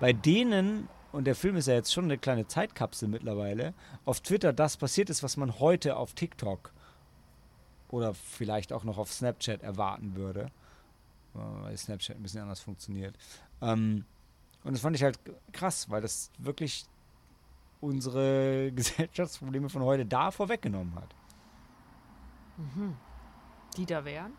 bei 0.00 0.12
denen, 0.12 0.88
und 1.12 1.26
der 1.26 1.34
Film 1.34 1.56
ist 1.56 1.66
ja 1.66 1.74
jetzt 1.74 1.92
schon 1.92 2.04
eine 2.04 2.18
kleine 2.18 2.46
Zeitkapsel 2.46 3.08
mittlerweile, 3.08 3.72
auf 4.04 4.20
Twitter 4.20 4.52
das 4.52 4.76
passiert 4.76 5.08
ist, 5.08 5.22
was 5.22 5.38
man 5.38 5.58
heute 5.60 5.96
auf 5.96 6.12
TikTok 6.12 6.72
oder 7.92 8.14
vielleicht 8.14 8.72
auch 8.72 8.82
noch 8.82 8.98
auf 8.98 9.12
Snapchat 9.12 9.62
erwarten 9.62 10.16
würde. 10.16 10.50
Äh, 11.34 11.38
Weil 11.62 11.76
Snapchat 11.76 12.16
ein 12.16 12.22
bisschen 12.22 12.42
anders 12.42 12.60
funktioniert. 12.60 13.14
Ähm, 13.60 14.04
und 14.64 14.72
das 14.72 14.80
fand 14.80 14.96
ich 14.96 15.04
halt 15.04 15.20
krass, 15.52 15.88
weil 15.90 16.00
das 16.00 16.30
wirklich 16.38 16.86
unsere 17.80 18.72
Gesellschaftsprobleme 18.74 19.68
von 19.68 19.82
heute 19.82 20.06
da 20.06 20.30
vorweggenommen 20.30 20.94
hat. 20.96 21.14
Mhm. 22.56 22.96
Die 23.76 23.86
da 23.86 24.04
wären? 24.04 24.32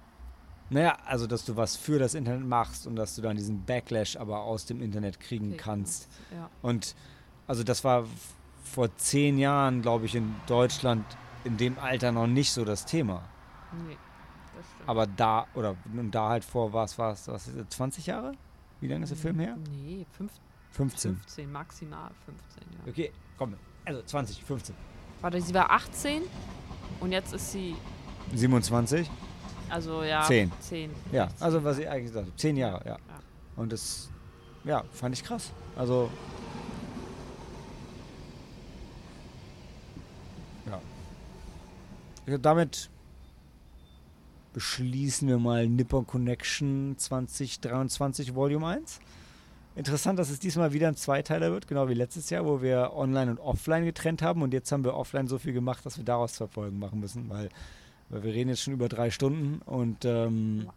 Naja, 0.70 0.98
also 1.06 1.28
dass 1.28 1.46
du 1.46 1.56
was 1.56 1.76
für 1.76 2.00
das 2.00 2.16
Internet 2.16 2.48
machst 2.48 2.88
und 2.88 2.96
dass 2.96 3.16
du 3.16 3.22
dann 3.22 3.36
diesen 3.36 3.64
Backlash 3.66 4.16
aber 4.16 4.42
aus 4.42 4.66
dem 4.66 4.82
Internet 4.82 5.20
kriegen 5.20 5.50
Okay, 5.50 5.58
kannst. 5.58 6.10
Ja. 6.32 6.50
Und 6.62 6.96
also 7.46 7.64
das 7.64 7.84
war 7.84 8.06
vor 8.64 8.96
zehn 8.98 9.38
Jahren, 9.38 9.82
glaube 9.82 10.06
ich, 10.06 10.16
in 10.16 10.34
Deutschland 10.48 11.06
in 11.44 11.58
dem 11.58 11.78
Alter 11.78 12.12
noch 12.12 12.28
nicht 12.28 12.52
so 12.52 12.66
das 12.66 12.86
Thema. 12.86 13.24
Nee, 13.88 13.98
das 14.56 14.66
stimmt. 14.66 14.90
Aber 14.90 15.08
da, 15.08 15.48
oder 15.56 15.76
da 16.12 16.30
halt 16.30 16.46
vor, 16.46 16.72
was 16.74 16.98
war 16.98 17.14
es, 17.14 17.28
was 17.28 17.48
ist 17.48 17.58
das, 17.58 17.70
20 17.70 18.06
Jahre? 18.08 18.34
Wie 18.80 18.88
lange 18.88 19.04
ist 19.04 19.10
der 19.10 19.18
Film 19.18 19.40
her? 19.40 19.58
Nee, 19.72 20.06
fünf, 20.12 20.32
15. 20.72 21.16
15, 21.16 21.52
maximal 21.52 22.12
15, 22.26 22.64
ja. 22.72 22.92
Okay, 22.92 23.12
komm, 23.38 23.56
also 23.86 24.02
20, 24.02 24.44
15. 24.44 24.76
Warte, 25.22 25.42
sie 25.42 25.54
war 25.54 25.72
18 25.72 26.24
und 27.00 27.12
jetzt 27.12 27.34
ist 27.34 27.52
sie, 27.52 27.76
27? 28.34 29.10
also 29.70 30.04
ja, 30.04 30.24
Zehn. 30.24 30.52
10. 30.60 30.92
Ja, 31.12 31.30
also 31.40 31.64
was 31.64 31.78
ich 31.78 31.88
eigentlich 31.88 32.08
gesagt 32.08 32.28
habe, 32.28 32.36
10 32.36 32.58
Jahre, 32.58 32.86
ja. 32.86 32.92
Ja. 32.92 33.00
Und 33.56 33.72
das, 33.72 34.10
ja, 34.64 34.84
fand 34.92 35.16
ich 35.16 35.24
krass. 35.24 35.52
Also, 35.76 36.10
ja. 42.26 42.38
Damit 42.38 42.90
beschließen 44.54 45.28
wir 45.28 45.40
mal 45.40 45.68
Nippon 45.68 46.06
Connection 46.08 46.96
2023 46.98 48.36
Volume 48.36 48.68
1. 48.68 49.00
Interessant, 49.76 50.20
dass 50.20 50.30
es 50.30 50.40
diesmal 50.40 50.72
wieder 50.72 50.88
ein 50.88 50.96
Zweiteiler 50.96 51.52
wird, 51.52 51.68
genau 51.68 51.90
wie 51.90 51.96
letztes 51.96 52.30
Jahr, 52.30 52.46
wo 52.46 52.62
wir 52.62 52.94
online 52.94 53.32
und 53.32 53.40
offline 53.40 53.86
getrennt 53.86 54.22
haben. 54.22 54.44
Und 54.44 54.54
jetzt 54.54 54.72
haben 54.72 54.84
wir 54.84 54.94
offline 54.94 55.28
so 55.28 55.40
viel 55.40 55.54
gemacht, 55.54 55.84
dass 55.86 55.98
wir 55.98 56.06
daraus 56.06 56.34
zwei 56.34 56.48
Folgen 56.48 56.78
machen 56.78 57.00
müssen, 57.00 57.28
weil, 57.30 57.50
weil 58.10 58.24
wir 58.24 58.34
reden 58.34 58.50
jetzt 58.50 58.62
schon 58.62 58.74
über 58.74 58.88
drei 58.88 59.10
Stunden 59.10 59.62
und 59.64 60.06
ähm, 60.06 60.70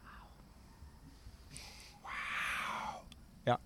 ja. 3.44 3.58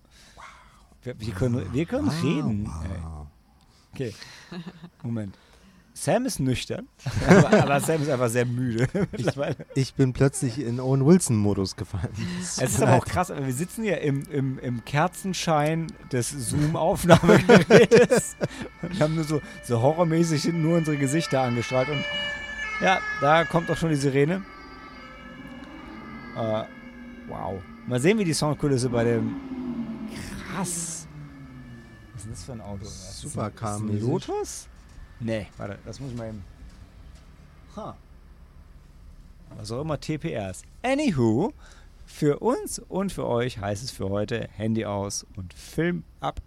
Wir, 1.03 1.17
wir 1.17 1.33
können, 1.33 1.73
wir 1.73 1.85
können 1.85 2.09
reden. 2.09 2.65
Ey. 2.65 2.99
Okay. 3.93 4.15
Moment. 5.03 5.37
Sam 5.93 6.25
ist 6.25 6.39
nüchtern, 6.39 6.87
aber, 7.27 7.63
aber 7.63 7.79
Sam 7.79 8.01
ist 8.01 8.09
einfach 8.09 8.29
sehr 8.29 8.45
müde 8.45 8.87
mittlerweile. 9.11 9.55
Ich 9.75 9.93
bin 9.93 10.13
plötzlich 10.13 10.59
in 10.59 10.79
Owen 10.79 11.05
Wilson-Modus 11.05 11.75
gefallen. 11.75 12.09
Es 12.41 12.57
ist 12.57 12.81
aber 12.81 12.93
auch 12.93 13.05
krass, 13.05 13.29
aber 13.29 13.45
wir 13.45 13.53
sitzen 13.53 13.83
hier 13.83 14.01
im, 14.01 14.23
im, 14.31 14.57
im 14.59 14.85
Kerzenschein 14.85 15.87
des 16.11 16.29
Zoom-Aufnahmegerätes 16.29 18.37
und 18.81 19.01
haben 19.01 19.15
nur 19.15 19.25
so, 19.25 19.41
so 19.63 19.81
horrormäßig 19.81 20.45
nur 20.53 20.77
unsere 20.77 20.97
Gesichter 20.97 21.41
angestrahlt. 21.41 21.89
Und 21.89 22.03
ja, 22.81 22.99
da 23.19 23.43
kommt 23.43 23.69
auch 23.69 23.77
schon 23.77 23.89
die 23.89 23.95
Sirene. 23.95 24.43
Äh, 26.37 26.63
wow. 27.27 27.61
Mal 27.85 27.99
sehen, 27.99 28.17
wie 28.17 28.25
die 28.25 28.33
Soundkulisse 28.33 28.89
bei 28.89 29.03
dem. 29.03 29.35
Krass. 30.55 31.07
Was 32.13 32.23
ist 32.23 32.31
das 32.31 32.43
für 32.43 32.53
ein 32.53 32.61
Auto? 32.61 32.85
Ist 32.85 33.37
ein 33.37 33.99
Lotus? 33.99 34.69
Nee, 35.23 35.47
warte, 35.57 35.77
das 35.85 35.99
muss 35.99 36.11
ich 36.11 36.17
mal 36.17 36.29
eben. 36.29 36.43
Ha. 37.75 37.95
Was 39.55 39.71
auch 39.71 39.81
immer 39.81 39.99
TPR 39.99 40.49
ist. 40.49 40.65
Anywho, 40.81 41.53
für 42.05 42.39
uns 42.39 42.79
und 42.79 43.11
für 43.11 43.27
euch 43.27 43.59
heißt 43.59 43.83
es 43.83 43.91
für 43.91 44.09
heute 44.09 44.49
Handy 44.53 44.85
aus 44.85 45.25
und 45.35 45.53
Film 45.53 46.03
ab. 46.19 46.41